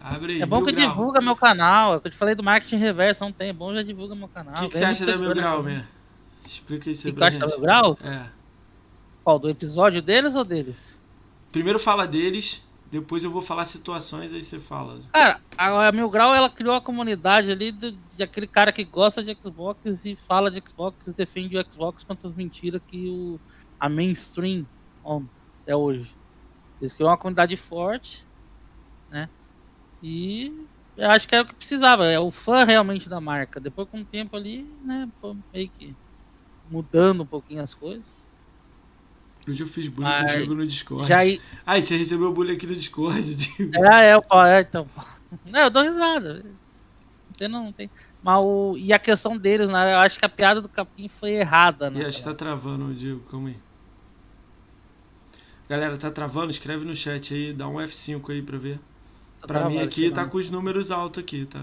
Abre 0.01 0.33
aí. 0.35 0.43
É 0.43 0.47
bom 0.47 0.57
Mil 0.59 0.67
que 0.67 0.73
Grau. 0.73 0.89
divulga 0.89 1.21
meu 1.21 1.35
canal. 1.37 1.97
É 1.97 2.01
que 2.01 2.07
eu 2.07 2.11
te 2.13 2.17
falei 2.17 2.35
do 2.35 2.43
marketing 2.45 2.77
reverso, 2.77 3.25
não 3.25 3.33
tem. 3.33 3.49
É 3.49 3.53
bom 3.53 3.75
já 3.75 3.83
divulga 3.83 4.15
meu 4.15 4.29
canal. 4.29 4.55
O 4.55 4.59
que, 4.61 4.69
que 4.69 4.79
você 4.79 4.85
acha 4.85 5.05
da 5.07 5.17
Mil 5.17 5.35
Grau, 5.35 5.63
né? 5.63 5.75
Mer? 5.77 5.89
Explica 6.47 6.91
isso 6.91 7.07
aí 7.09 7.13
que 7.13 7.15
que 7.15 7.17
pra 7.19 7.25
eu 7.25 7.29
acho 7.29 7.39
da 7.41 7.47
gente. 7.49 7.57
Mil 7.57 7.67
Grau? 7.67 7.99
É. 8.05 8.27
Qual? 9.25 9.39
Do 9.39 9.49
episódio 9.51 10.01
deles 10.01 10.37
ou 10.37 10.45
deles? 10.45 11.01
Primeiro 11.53 11.79
fala 11.79 12.07
deles, 12.07 12.67
depois 12.91 13.25
eu 13.25 13.31
vou 13.31 13.43
falar 13.43 13.65
situações, 13.65 14.33
aí 14.33 14.43
você 14.43 14.61
fala. 14.61 15.01
Cara, 15.13 15.41
a, 15.57 15.93
Mil 15.93 16.09
Grau 16.09 16.35
ela 16.35 16.49
criou 16.49 16.75
a 16.75 16.81
comunidade 16.81 17.51
ali 17.51 17.73
de 17.73 18.23
aquele 18.23 18.47
cara 18.47 18.73
que 18.73 18.85
gosta 18.85 19.23
de 19.23 19.37
Xbox 19.41 20.05
e 20.05 20.15
fala 20.15 20.51
de 20.51 20.63
Xbox, 20.67 21.13
defende 21.13 21.59
o 21.59 21.73
Xbox 21.73 22.05
contra 22.05 22.29
as 22.29 22.35
mentiras 22.35 22.81
que 22.87 23.09
o, 23.09 23.41
a 23.79 23.89
mainstream 23.89 24.67
é 25.67 25.75
hoje. 25.75 26.15
Eles 26.81 26.93
criou 26.93 27.11
uma 27.11 27.19
comunidade 27.19 27.57
forte, 27.57 28.25
né? 29.11 29.29
E 30.03 30.67
eu 30.97 31.11
acho 31.11 31.27
que 31.27 31.35
era 31.35 31.45
o 31.45 31.47
que 31.47 31.55
precisava, 31.55 32.07
é 32.07 32.19
o 32.19 32.31
fã 32.31 32.65
realmente 32.65 33.09
da 33.09 33.21
marca. 33.21 33.61
Depois 33.61 33.89
com 33.89 34.01
o 34.01 34.05
tempo 34.05 34.37
ali, 34.37 34.63
né, 34.85 35.09
foi 35.21 35.37
meio 35.53 35.71
que 35.71 35.95
mudando 36.71 37.23
um 37.23 37.27
pouquinho 37.27 37.63
as 37.63 37.75
coisas. 37.75 38.26
Hoje 39.49 39.63
eu 39.63 39.67
fiz 39.67 39.87
bullying 39.89 40.11
contigo 40.23 40.55
no 40.55 40.67
Discord. 40.67 41.09
Já 41.09 41.19
Ah, 41.65 41.79
e 41.79 41.83
você 41.83 41.97
recebeu 41.97 42.33
bullying 42.33 42.55
aqui 42.55 42.67
no 42.67 42.75
Discord? 42.75 43.23
Digo. 43.37 43.73
É, 43.77 44.11
é, 44.11 44.17
o 44.17 44.23
pau, 44.23 44.45
é, 44.45 44.61
então. 44.61 44.89
Não, 45.45 45.61
eu 45.61 45.71
dou 45.71 45.83
risada. 45.83 46.45
Você 47.33 47.47
não 47.47 47.71
tem. 47.71 47.89
Mas 48.23 48.43
o. 48.43 48.75
E 48.77 48.93
a 48.93 48.99
questão 48.99 49.37
deles, 49.37 49.69
né? 49.69 49.95
Eu 49.95 49.99
acho 49.99 50.19
que 50.19 50.25
a 50.25 50.29
piada 50.29 50.61
do 50.61 50.69
Capim 50.69 51.07
foi 51.09 51.33
errada, 51.33 51.91
né? 51.91 52.01
Ih, 52.01 52.07
acho 52.07 52.19
que 52.19 52.25
tá 52.25 52.35
travando, 52.35 52.93
Diego, 52.95 53.21
calma 53.31 53.51
aí. 53.51 53.57
Galera, 55.69 55.97
tá 55.97 56.11
travando? 56.11 56.51
Escreve 56.51 56.85
no 56.85 56.95
chat 56.95 57.35
aí, 57.35 57.53
dá 57.53 57.69
um 57.69 57.75
F5 57.77 58.31
aí 58.31 58.43
pra 58.43 58.57
ver. 58.59 58.79
Tá 59.41 59.47
Pra 59.47 59.69
mim 59.69 59.79
aqui 59.79 60.11
tá 60.11 60.23
não. 60.23 60.29
com 60.31 60.39
os 60.39 60.51
números 60.51 60.91
altos 60.91 61.23
aqui, 61.23 61.45
tá? 61.45 61.63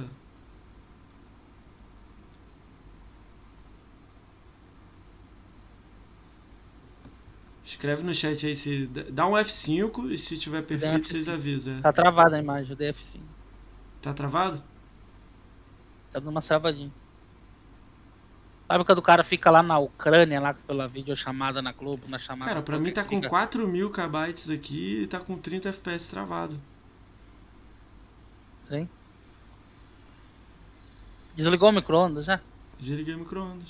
Escreve 7.66 8.04
no 8.04 8.14
chat 8.14 8.46
aí 8.46 8.56
se. 8.56 8.88
Dá 8.88 9.26
um 9.26 9.32
F5 9.34 10.12
e 10.12 10.18
se 10.18 10.38
tiver 10.38 10.62
perfeito, 10.64 11.06
F5. 11.06 11.08
vocês 11.08 11.30
avisam. 11.30 11.78
é. 11.78 11.82
Tá 11.82 11.94
travada 11.94 12.36
a 12.36 12.40
imagem, 12.40 12.74
o 12.74 12.78
DF5. 12.78 13.20
Tá 14.02 14.14
travado? 14.14 14.58
Tá 16.12 16.20
dando 16.20 16.30
uma 16.30 16.42
travadinha. 16.42 16.92
Sabe 18.68 18.84
quando 18.86 18.98
o 18.98 19.02
cara 19.04 19.24
fica 19.24 19.50
lá 19.52 19.62
na 19.64 19.78
Ucrânia, 19.80 20.40
lá 20.42 20.54
pela 20.54 20.88
videochamada 20.88 21.62
na 21.62 21.72
Globo, 21.72 22.08
na 22.08 22.18
chamada. 22.20 22.50
Cara, 22.50 22.62
pra 22.64 22.80
mim 22.80 22.92
tá 22.92 23.04
com 23.04 23.16
fica- 23.18 23.30
4 23.30 23.68
mil 23.68 23.90
kbytes 23.92 24.50
aqui 24.50 25.02
e 25.04 25.08
tá 25.08 25.20
com 25.20 25.38
30 25.38 25.70
FPS 25.70 26.10
travado. 26.10 26.60
Estranho. 28.62 28.90
Desligou 31.36 31.70
o 31.70 31.72
micro-ondas 31.72 32.26
já? 32.26 32.40
Desliguei 32.80 33.16
o 33.16 33.20
micro-ondas. 33.20 33.68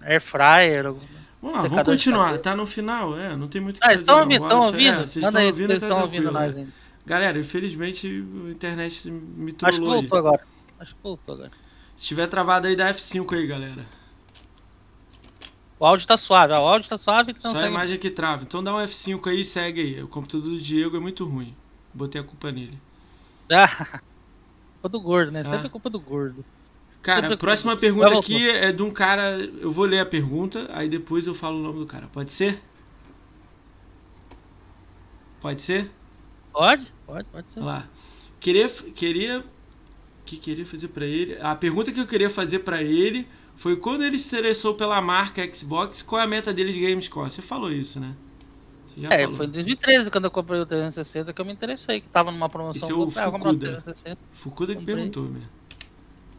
Air 0.00 0.20
fryer. 0.20 0.86
algum- 0.86 1.21
Vamos 1.42 1.60
lá, 1.60 1.68
vamos 1.68 1.84
continuar. 1.84 2.38
Tá 2.38 2.54
no 2.56 2.64
final, 2.64 3.18
é. 3.18 3.36
Não 3.36 3.48
tem 3.48 3.60
muito 3.60 3.76
o 3.76 3.80
que 3.80 3.84
Ah, 3.84 3.90
fazer. 3.90 4.00
estão 4.00 4.20
ouvindo? 4.20 4.42
Estão 4.44 4.60
ouvindo? 4.60 5.00
É, 5.02 5.06
vocês 5.06 5.16
Manda 5.24 5.26
estão 5.28 5.40
aí, 5.40 5.46
ouvindo, 5.48 5.66
vocês 5.68 5.80
tá 5.80 5.86
estão 5.88 6.00
ouvindo 6.02 6.22
tranquilo. 6.22 6.44
nós 6.44 6.56
ainda. 6.56 6.70
Galera, 7.04 7.38
infelizmente 7.40 8.06
a 8.46 8.50
internet 8.50 9.10
me 9.10 9.50
Acho 9.50 9.52
que 9.52 9.54
trollou 9.82 9.92
aí. 9.94 10.00
voltou 10.00 10.18
agora. 10.18 10.40
Acho 10.78 10.94
que 10.94 11.02
voltou 11.02 11.34
agora. 11.34 11.50
Se 11.96 12.06
tiver 12.06 12.26
travado 12.28 12.68
aí, 12.68 12.76
dá 12.76 12.88
F5 12.94 13.34
aí, 13.34 13.46
galera. 13.46 13.84
O 15.80 15.84
áudio 15.84 16.06
tá 16.06 16.16
suave, 16.16 16.52
ó, 16.52 16.62
o 16.64 16.68
áudio 16.68 16.88
tá 16.88 16.96
suave, 16.96 17.32
então 17.32 17.50
Só 17.50 17.56
a 17.58 17.60
segue. 17.62 17.74
imagem 17.74 17.98
que 17.98 18.08
trava. 18.08 18.44
Então 18.44 18.62
dá 18.62 18.72
um 18.72 18.78
F5 18.78 19.28
aí 19.28 19.40
e 19.40 19.44
segue 19.44 19.80
aí. 19.80 20.02
O 20.02 20.06
computador 20.06 20.48
do 20.48 20.60
Diego 20.60 20.96
é 20.96 21.00
muito 21.00 21.24
ruim. 21.24 21.56
Botei 21.92 22.20
a 22.20 22.24
culpa 22.24 22.52
nele. 22.52 22.78
Ah, 23.50 23.66
culpa 24.80 24.88
do 24.88 25.00
gordo, 25.00 25.32
né? 25.32 25.42
Sempre 25.42 25.64
Ah. 25.64 25.66
é 25.66 25.68
culpa 25.68 25.90
do 25.90 25.98
gordo. 25.98 26.44
Cara, 27.02 27.34
a 27.34 27.36
próxima 27.36 27.76
pergunta 27.76 28.16
aqui 28.16 28.48
é 28.48 28.70
de 28.70 28.82
um 28.82 28.90
cara. 28.90 29.36
Eu 29.60 29.72
vou 29.72 29.84
ler 29.84 29.98
a 29.98 30.06
pergunta, 30.06 30.70
aí 30.72 30.88
depois 30.88 31.26
eu 31.26 31.34
falo 31.34 31.58
o 31.58 31.62
nome 31.62 31.80
do 31.80 31.86
cara. 31.86 32.06
Pode 32.12 32.30
ser? 32.30 32.62
Pode 35.40 35.60
ser? 35.60 35.90
Pode? 36.52 36.86
Pode, 37.04 37.24
pode 37.24 37.50
ser. 37.50 37.60
Lá. 37.60 37.88
Queria, 38.38 38.68
queria, 38.68 39.44
que 40.24 40.36
queria 40.36 40.64
fazer 40.64 40.88
pra 40.88 41.04
ele. 41.04 41.36
A 41.40 41.56
pergunta 41.56 41.90
que 41.90 41.98
eu 41.98 42.06
queria 42.06 42.30
fazer 42.30 42.60
pra 42.60 42.80
ele 42.80 43.26
foi 43.56 43.76
quando 43.76 44.04
ele 44.04 44.18
se 44.18 44.36
interessou 44.36 44.74
pela 44.74 45.00
marca 45.00 45.42
Xbox, 45.52 46.02
qual 46.02 46.20
é 46.20 46.24
a 46.24 46.28
meta 46.28 46.52
dele 46.54 46.72
de 46.72 46.80
GameScore? 46.80 47.30
Você 47.30 47.42
falou 47.42 47.72
isso, 47.72 47.98
né? 47.98 48.14
É, 49.10 49.22
falou. 49.22 49.36
foi 49.36 49.46
em 49.46 49.50
2013 49.50 50.10
quando 50.10 50.24
eu 50.26 50.30
comprei 50.30 50.60
o 50.60 50.66
360 50.66 51.32
que 51.32 51.40
eu 51.40 51.44
me 51.44 51.52
interessei, 51.52 52.00
que 52.00 52.08
tava 52.08 52.30
numa 52.30 52.48
promoção. 52.48 52.82
Esse 52.82 52.92
é 52.92 52.94
o 52.94 53.28
ah, 53.28 53.32
Fukuda. 53.32 53.58
360. 53.58 54.18
Fukuda 54.32 54.72
que 54.74 54.78
Comprei. 54.80 54.96
perguntou, 54.96 55.24
né? 55.24 55.40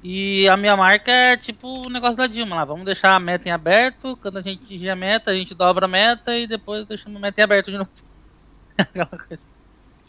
E 0.04 0.48
a 0.50 0.58
minha 0.58 0.76
marca 0.76 1.10
é 1.12 1.38
tipo 1.38 1.86
o 1.86 1.90
negócio 1.90 2.18
da 2.18 2.28
Dilma 2.28 2.58
lá. 2.58 2.66
Vamos 2.66 2.84
deixar 2.86 3.16
a 3.16 3.20
meta 3.20 3.48
em 3.48 3.52
aberto. 3.52 4.18
Quando 4.22 4.38
a 4.38 4.42
gente 4.42 4.64
atingir 4.64 4.90
a 4.90 4.96
meta, 4.96 5.32
a 5.32 5.34
gente 5.36 5.56
dobra 5.56 5.86
a 5.86 5.88
meta 5.90 6.38
e 6.38 6.46
depois 6.46 6.86
deixamos 6.86 7.18
a 7.18 7.22
meta 7.22 7.40
em 7.40 7.44
aberto 7.44 7.72
de 7.72 7.78
novo. 7.78 7.90
Aquela 8.78 9.08
coisa. 9.08 9.48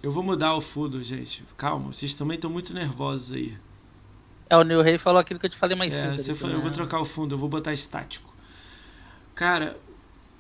Eu 0.03 0.11
vou 0.11 0.23
mudar 0.23 0.55
o 0.55 0.61
Fudo, 0.61 1.03
gente. 1.03 1.45
Calma, 1.57 1.93
vocês 1.93 2.15
também 2.15 2.35
estão 2.35 2.51
muito 2.51 2.75
nervosos 2.75 3.35
aí. 3.37 3.57
É, 4.51 4.57
o 4.57 4.65
Neil 4.65 4.83
Rey 4.83 4.99
falou 4.99 5.21
aquilo 5.21 5.41
que 5.41 5.47
eu 5.47 5.51
te 5.51 5.57
falei 5.57 5.77
mais 5.77 5.95
É, 5.95 6.01
cedo. 6.11 6.19
você 6.19 6.31
ali 6.33 6.41
falou, 6.41 6.57
eu 6.57 6.61
vou 6.61 6.71
né? 6.71 6.77
trocar 6.77 7.01
o 7.01 7.05
fundo, 7.05 7.35
eu 7.35 7.39
vou 7.39 7.49
botar 7.49 7.73
estático. 7.73 8.35
Cara, 9.35 9.77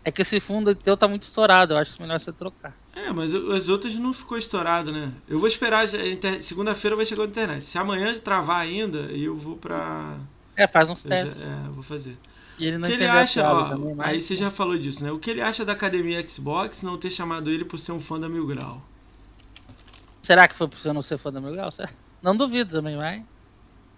É 0.05 0.11
que 0.13 0.21
esse 0.23 0.39
fundo 0.39 0.75
teu 0.75 0.97
tá 0.97 1.09
muito 1.09 1.23
estourado. 1.23 1.73
Eu 1.75 1.79
acho 1.79 2.01
melhor 2.01 2.21
você 2.21 2.33
trocar. 2.33 2.75
é, 2.95 3.11
mas 3.13 3.35
o- 3.35 3.53
as 3.53 3.69
outras 3.69 3.97
não 3.97 4.13
ficou 4.13 4.37
estourado, 4.39 4.93
né? 4.93 5.11
Eu 5.27 5.39
vou 5.39 5.49
esperar, 5.49 5.85
inter- 6.07 6.41
segunda-feira 6.43 6.95
vai 6.95 7.05
chegar 7.07 7.23
a 7.23 7.27
internet. 7.27 7.65
Se 7.65 7.79
amanhã 7.79 8.13
travar 8.15 8.61
ainda, 8.61 8.99
eu 8.99 9.35
vou 9.37 9.57
pra... 9.57 10.17
É, 10.57 10.67
faz 10.69 10.89
uns 10.91 11.05
eu 11.05 11.11
já- 11.11 11.17
testes. 11.25 11.43
é, 11.43 11.69
vou 11.71 11.83
fazer. 11.83 12.17
E 12.57 12.67
ele 12.67 12.77
O 12.77 12.79
não 12.79 12.87
que 12.89 12.95
ele 12.95 13.07
acha, 13.07 13.49
ó, 13.51 13.69
também, 13.71 13.95
mas- 13.97 14.09
aí 14.09 14.21
você 14.21 14.37
já 14.37 14.49
falou 14.51 14.79
disso, 14.79 15.03
né? 15.03 15.11
O 15.11 15.19
que 15.19 15.29
ele 15.31 15.41
acha 15.41 15.65
da 15.65 15.73
academia 15.73 16.25
Xbox 16.29 16.83
não 16.83 16.97
ter 16.99 17.11
chamado 17.11 17.51
ele 17.51 17.65
por 17.65 17.79
ser 17.79 17.91
um 17.93 18.01
fã 18.01 18.21
da 18.21 18.29
Mil 18.29 18.47
Grau? 18.47 18.81
Será 20.23 20.47
que 20.49 20.55
foi 20.55 20.69
por 20.69 20.79
você 20.79 20.93
não 20.93 21.03
ser 21.03 21.19
fã 21.19 21.33
da 21.33 21.41
Mil 21.41 21.53
Grau? 21.53 21.71
Não 22.23 22.37
duvido 22.37 22.77
também, 22.77 22.97
vai. 22.97 23.25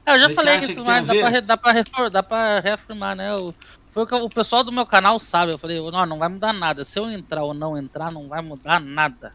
É, 0.07 0.15
eu 0.15 0.20
já 0.20 0.27
Mas 0.28 0.35
falei 0.37 0.59
que 0.61 0.66
isso 0.66 0.85
mas 0.85 1.07
dá 1.07 1.15
pra, 1.15 1.41
dá, 1.41 1.57
pra 1.57 2.09
dá 2.09 2.23
pra 2.23 2.61
reafirmar, 2.61 3.15
né? 3.16 3.35
O, 3.37 3.53
foi 3.97 4.02
o 4.02 4.06
que 4.06 4.14
o 4.14 4.28
pessoal 4.28 4.62
do 4.62 4.70
meu 4.70 4.85
canal 4.85 5.18
sabe. 5.18 5.52
Eu 5.52 5.59
falei, 5.59 5.81
não, 5.90 6.05
não 6.05 6.18
vai 6.18 6.28
mudar 6.28 6.52
nada. 6.52 6.85
Se 6.85 6.98
eu 6.98 7.10
entrar 7.10 7.43
ou 7.44 7.55
não 7.55 7.78
entrar, 7.78 8.12
não 8.12 8.28
vai 8.28 8.43
mudar 8.43 8.78
nada. 8.78 9.35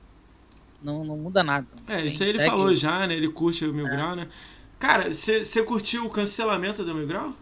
Não, 0.83 1.03
não 1.03 1.17
muda 1.17 1.43
nada. 1.43 1.65
É, 1.87 2.05
isso 2.05 2.21
aí 2.21 2.29
ele 2.29 2.37
segue. 2.37 2.49
falou 2.51 2.75
já, 2.75 3.07
né? 3.07 3.15
Ele 3.15 3.29
curte 3.29 3.65
o 3.65 3.73
Mil 3.73 3.85
Grau, 3.89 4.15
né? 4.15 4.27
Cara, 4.77 5.11
você 5.11 5.63
curtiu 5.63 6.05
o 6.05 6.09
cancelamento 6.11 6.83
do 6.83 6.93
Mil 6.93 7.07
Grau? 7.07 7.33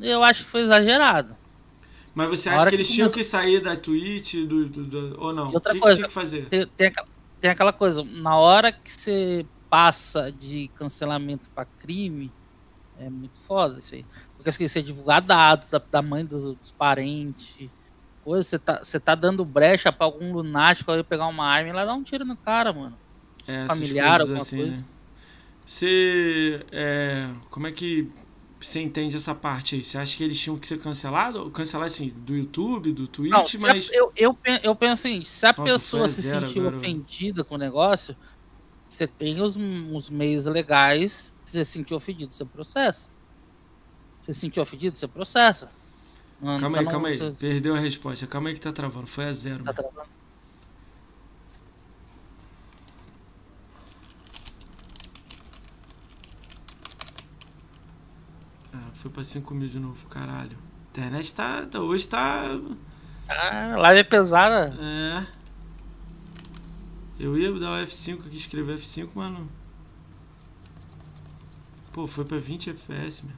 Eu 0.00 0.22
acho 0.22 0.44
que 0.44 0.50
foi 0.50 0.60
exagerado. 0.60 1.34
Mas 2.14 2.28
você 2.28 2.48
acha 2.50 2.64
que 2.64 2.70
que 2.70 2.76
eles 2.76 2.88
tinham 2.88 3.08
começou- 3.10 3.18
que 3.18 3.24
sair 3.24 3.60
da 3.62 3.76
Twitch 3.76 4.34
do, 4.46 4.66
do- 4.66 4.84
do- 4.84 5.22
ou 5.22 5.32
não? 5.32 5.50
E 5.50 5.54
outra 5.54 5.72
o 5.72 5.74
que, 5.74 5.80
coisa, 5.80 5.96
que 5.96 6.02
tinha 6.02 6.08
que 6.08 6.14
fazer? 6.14 6.46
Tem, 6.48 6.66
tem, 6.66 6.86
aquela, 6.88 7.08
tem 7.40 7.50
aquela 7.50 7.72
coisa, 7.72 8.02
na 8.04 8.36
hora 8.36 8.72
que 8.72 8.92
você 8.92 9.46
passa 9.70 10.30
de 10.32 10.68
cancelamento 10.74 11.48
pra 11.54 11.64
crime, 11.64 12.30
é 12.98 13.08
muito 13.08 13.38
foda 13.38 13.78
isso 13.78 13.94
aí. 13.94 14.04
Porque 14.40 14.50
assim, 14.50 14.68
você 14.68 14.82
divulgar 14.82 15.22
dados 15.22 15.70
da, 15.70 15.78
da 15.78 16.02
mãe 16.02 16.24
dos, 16.26 16.56
dos 16.58 16.72
parentes, 16.72 17.70
coisa, 18.22 18.48
você 18.48 18.58
tá, 18.58 18.78
você 18.84 19.00
tá 19.00 19.14
dando 19.14 19.44
brecha 19.44 19.92
pra 19.92 20.06
algum 20.06 20.32
lunático 20.32 20.90
aí 20.92 21.04
pegar 21.04 21.26
uma 21.28 21.46
arma 21.46 21.70
e 21.70 21.72
lá 21.72 21.84
dar 21.84 21.94
um 21.94 22.02
tiro 22.04 22.24
no 22.24 22.36
cara, 22.38 22.72
mano. 22.72 22.98
É, 23.46 23.62
familiar, 23.66 24.20
alguma 24.20 24.38
assim, 24.38 24.56
coisa. 24.56 24.76
né? 24.82 24.84
Você. 25.66 26.66
é, 26.72 27.28
como 27.50 27.66
é 27.66 27.72
que 27.72 28.10
você 28.60 28.80
entende 28.80 29.16
essa 29.16 29.34
parte 29.34 29.76
aí? 29.76 29.82
Você 29.84 29.98
acha 29.98 30.16
que 30.16 30.24
eles 30.24 30.38
tinham 30.40 30.58
que 30.58 30.66
ser 30.66 30.78
cancelados? 30.80 31.50
Cancelar 31.52 31.86
assim, 31.86 32.10
do 32.10 32.36
YouTube, 32.36 32.92
do 32.92 33.06
Twitch, 33.08 33.32
Não, 33.32 33.46
se 33.46 33.56
a- 33.70 33.72
mas. 33.72 33.90
eu, 33.92 34.12
eu, 34.16 34.38
eu 34.62 34.76
penso 34.76 35.06
assim, 35.06 35.22
se 35.24 35.46
a 35.46 35.54
Nossa, 35.56 35.74
pessoa 35.74 36.06
foi 36.06 36.08
se 36.08 36.22
zero 36.22 36.46
sentiu 36.46 36.66
ofendida 36.66 37.44
com 37.44 37.54
o 37.54 37.58
negócio, 37.58 38.16
você 38.88 39.06
tem 39.08 39.40
os, 39.42 39.56
os 39.56 40.10
meios 40.10 40.46
legais, 40.46 41.34
se 41.44 41.52
você 41.54 41.64
se 41.64 41.72
sentiu 41.72 41.96
ofendido, 41.96 42.34
você 42.34 42.46
processa. 42.46 43.08
Você 44.20 44.32
se 44.32 44.40
sentiu 44.40 44.62
ofendido, 44.62 44.96
você 44.96 45.08
processa. 45.08 45.70
Não, 46.40 46.58
Calma 46.58 46.78
aí, 46.78 46.84
não- 46.84 46.90
calma 46.92 47.08
aí. 47.08 47.16
você- 47.16 47.30
Perdeu 47.32 47.74
a 47.74 47.78
resposta. 47.78 48.26
Calma 48.26 48.48
aí 48.48 48.54
que 48.54 48.60
tá 48.60 48.72
travando. 48.72 49.06
Foi 49.06 49.24
a 49.26 49.32
zero. 49.32 49.62
tá 49.64 49.72
mano. 49.72 49.74
travando. 49.74 50.10
Ah, 58.72 58.90
foi 58.94 59.10
pra 59.10 59.24
5 59.24 59.54
mil 59.54 59.68
de 59.68 59.78
novo, 59.78 60.06
caralho. 60.08 60.56
A 60.86 60.90
internet 60.90 61.34
tá. 61.34 61.66
tá- 61.66 61.80
hoje 61.80 62.08
tá. 62.08 62.46
Ah, 63.28 63.74
a 63.74 63.76
live 63.76 64.00
é 64.00 64.04
pesada. 64.04 64.74
É. 64.80 65.26
Eu 67.18 67.36
ia 67.38 67.52
dar 67.58 67.72
o 67.72 67.86
F5 67.86 68.26
aqui, 68.26 68.36
escrever 68.36 68.78
F5, 68.78 69.10
mano. 69.14 69.48
Pô, 71.92 72.06
foi 72.06 72.24
pra 72.24 72.38
20 72.38 72.70
FPS, 72.70 73.26
meu. 73.26 73.34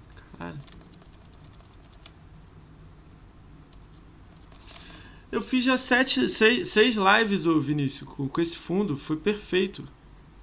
Eu 5.30 5.40
fiz 5.40 5.64
já 5.64 5.78
sete, 5.78 6.28
seis, 6.28 6.68
seis 6.68 6.96
lives, 6.96 7.46
ô 7.46 7.58
Vinícius, 7.58 8.08
com, 8.08 8.28
com 8.28 8.40
esse 8.40 8.56
fundo. 8.56 8.96
Foi 8.96 9.16
perfeito. 9.16 9.84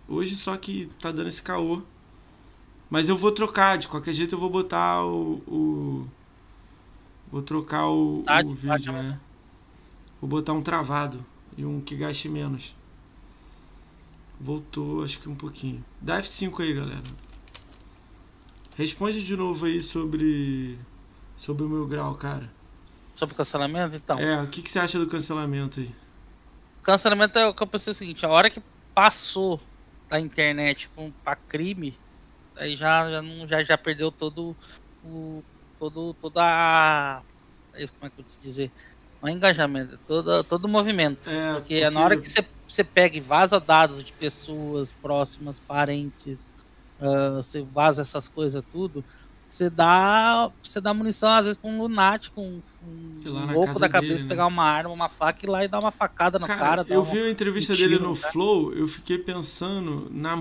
Hoje 0.08 0.36
só 0.38 0.58
que 0.58 0.90
tá 1.00 1.12
dando 1.12 1.30
esse 1.30 1.42
caô. 1.44 1.82
Mas 2.90 3.08
eu 3.10 3.16
vou 3.18 3.32
trocar, 3.32 3.78
de 3.78 3.88
qualquer 3.88 4.14
jeito 4.14 4.36
eu 4.36 4.40
vou 4.40 4.50
botar 4.50 5.04
o. 5.06 5.42
o- 5.48 6.08
vou 7.32 7.42
trocar 7.42 7.88
o, 7.88 8.22
Tá, 8.24 8.40
o 8.42 8.56
tá, 8.56 8.56
vídeo, 8.56 8.94
tá. 8.94 9.04
né? 9.04 9.20
Vou 10.22 10.30
botar 10.30 10.54
um 10.54 10.62
travado 10.62 11.26
e 11.58 11.66
um 11.66 11.82
que 11.82 11.96
gaste 11.96 12.30
menos. 12.30 12.76
Voltou, 14.40 15.04
acho 15.04 15.20
que 15.20 15.30
um 15.30 15.36
pouquinho. 15.36 15.84
Dá 16.02 16.18
F5 16.20 16.62
aí, 16.64 16.74
galera. 16.74 17.04
Responde 18.80 19.22
de 19.26 19.36
novo 19.36 19.66
aí 19.66 19.82
sobre. 19.82 20.80
Sobre 21.36 21.64
o 21.64 21.70
meu 21.70 21.86
grau, 21.86 22.16
cara. 22.16 22.50
Sobre 23.14 23.34
o 23.34 23.38
cancelamento, 23.38 23.94
então. 23.98 24.18
É, 24.18 24.42
o 24.42 24.48
que, 24.48 24.62
que 24.62 24.72
você 24.72 24.80
acha 24.80 24.98
do 24.98 25.06
cancelamento 25.06 25.82
aí? 25.82 25.94
Cancelamento 26.82 27.38
é 27.38 27.46
o 27.46 27.54
que 27.54 27.62
eu 27.62 27.68
pensei 27.68 27.92
o 27.92 27.96
seguinte, 27.96 28.26
a 28.26 28.30
hora 28.30 28.50
que 28.50 28.64
passou 28.96 29.60
da 30.10 30.18
internet 30.18 30.90
pra, 30.96 31.10
pra 31.26 31.36
crime, 31.36 31.94
aí 32.56 32.78
já, 32.78 33.12
já, 33.12 33.22
não, 33.22 33.46
já, 33.46 33.62
já 33.66 33.78
perdeu 33.78 34.14
todo 34.14 34.56
o. 35.04 35.44
todo, 35.78 36.14
toda 36.14 36.42
a. 36.42 37.22
é 37.74 37.86
Como 37.86 38.06
é 38.06 38.10
que 38.10 38.22
eu 38.22 38.24
vou 38.24 38.34
te 38.34 38.42
dizer? 38.42 38.72
Não 39.22 39.28
é 39.28 39.34
engajamento, 39.34 39.96
é 39.96 39.98
todo, 40.08 40.42
todo 40.46 40.64
o 40.64 40.70
movimento. 40.70 41.30
É, 41.30 41.56
Porque, 41.56 41.90
na 41.90 42.00
hora 42.00 42.16
que 42.16 42.30
você, 42.30 42.46
você 42.66 42.86
pega 42.86 43.18
e 43.18 43.20
vaza 43.20 43.60
dados 43.60 44.02
de 44.02 44.14
pessoas 44.14 44.94
próximas, 45.02 45.60
parentes, 45.60 46.54
ah, 47.02 47.38
você 47.38 47.62
vaza 47.62 48.02
essas 48.02 48.28
coisas 48.28 48.64
tudo, 48.72 49.04
você 49.50 49.70
dá, 49.70 50.52
você 50.64 50.80
dá 50.80 50.94
munição 50.94 51.30
às 51.30 51.46
vezes 51.46 51.58
pra 51.60 51.70
um 51.70 51.82
lunático, 51.82 52.40
um, 52.40 52.62
um 52.86 53.54
louco 53.54 53.80
da 53.80 53.90
cabeça, 53.90 54.14
dele, 54.14 54.24
né? 54.24 54.30
pegar 54.30 54.46
uma 54.48 54.64
arma, 54.64 54.94
uma 54.94 55.10
faca 55.10 55.40
e 55.44 55.48
ir 55.48 55.52
lá 55.52 55.64
e 55.64 55.68
dar 55.68 55.80
uma 55.80 55.92
facada 55.92 56.38
no 56.38 56.46
cara. 56.46 56.84
dar 56.84 56.94
eu 56.94 57.02
uma- 57.02 57.12
vi 57.12 57.20
a 57.20 57.30
entrevista 57.32 57.74
dele 57.74 57.98
no 57.98 58.16
cara. 58.16 58.32
Flow, 58.32 58.74
eu 58.74 58.88
fiquei 58.88 59.18
pensando 59.18 60.08
na 60.12 60.40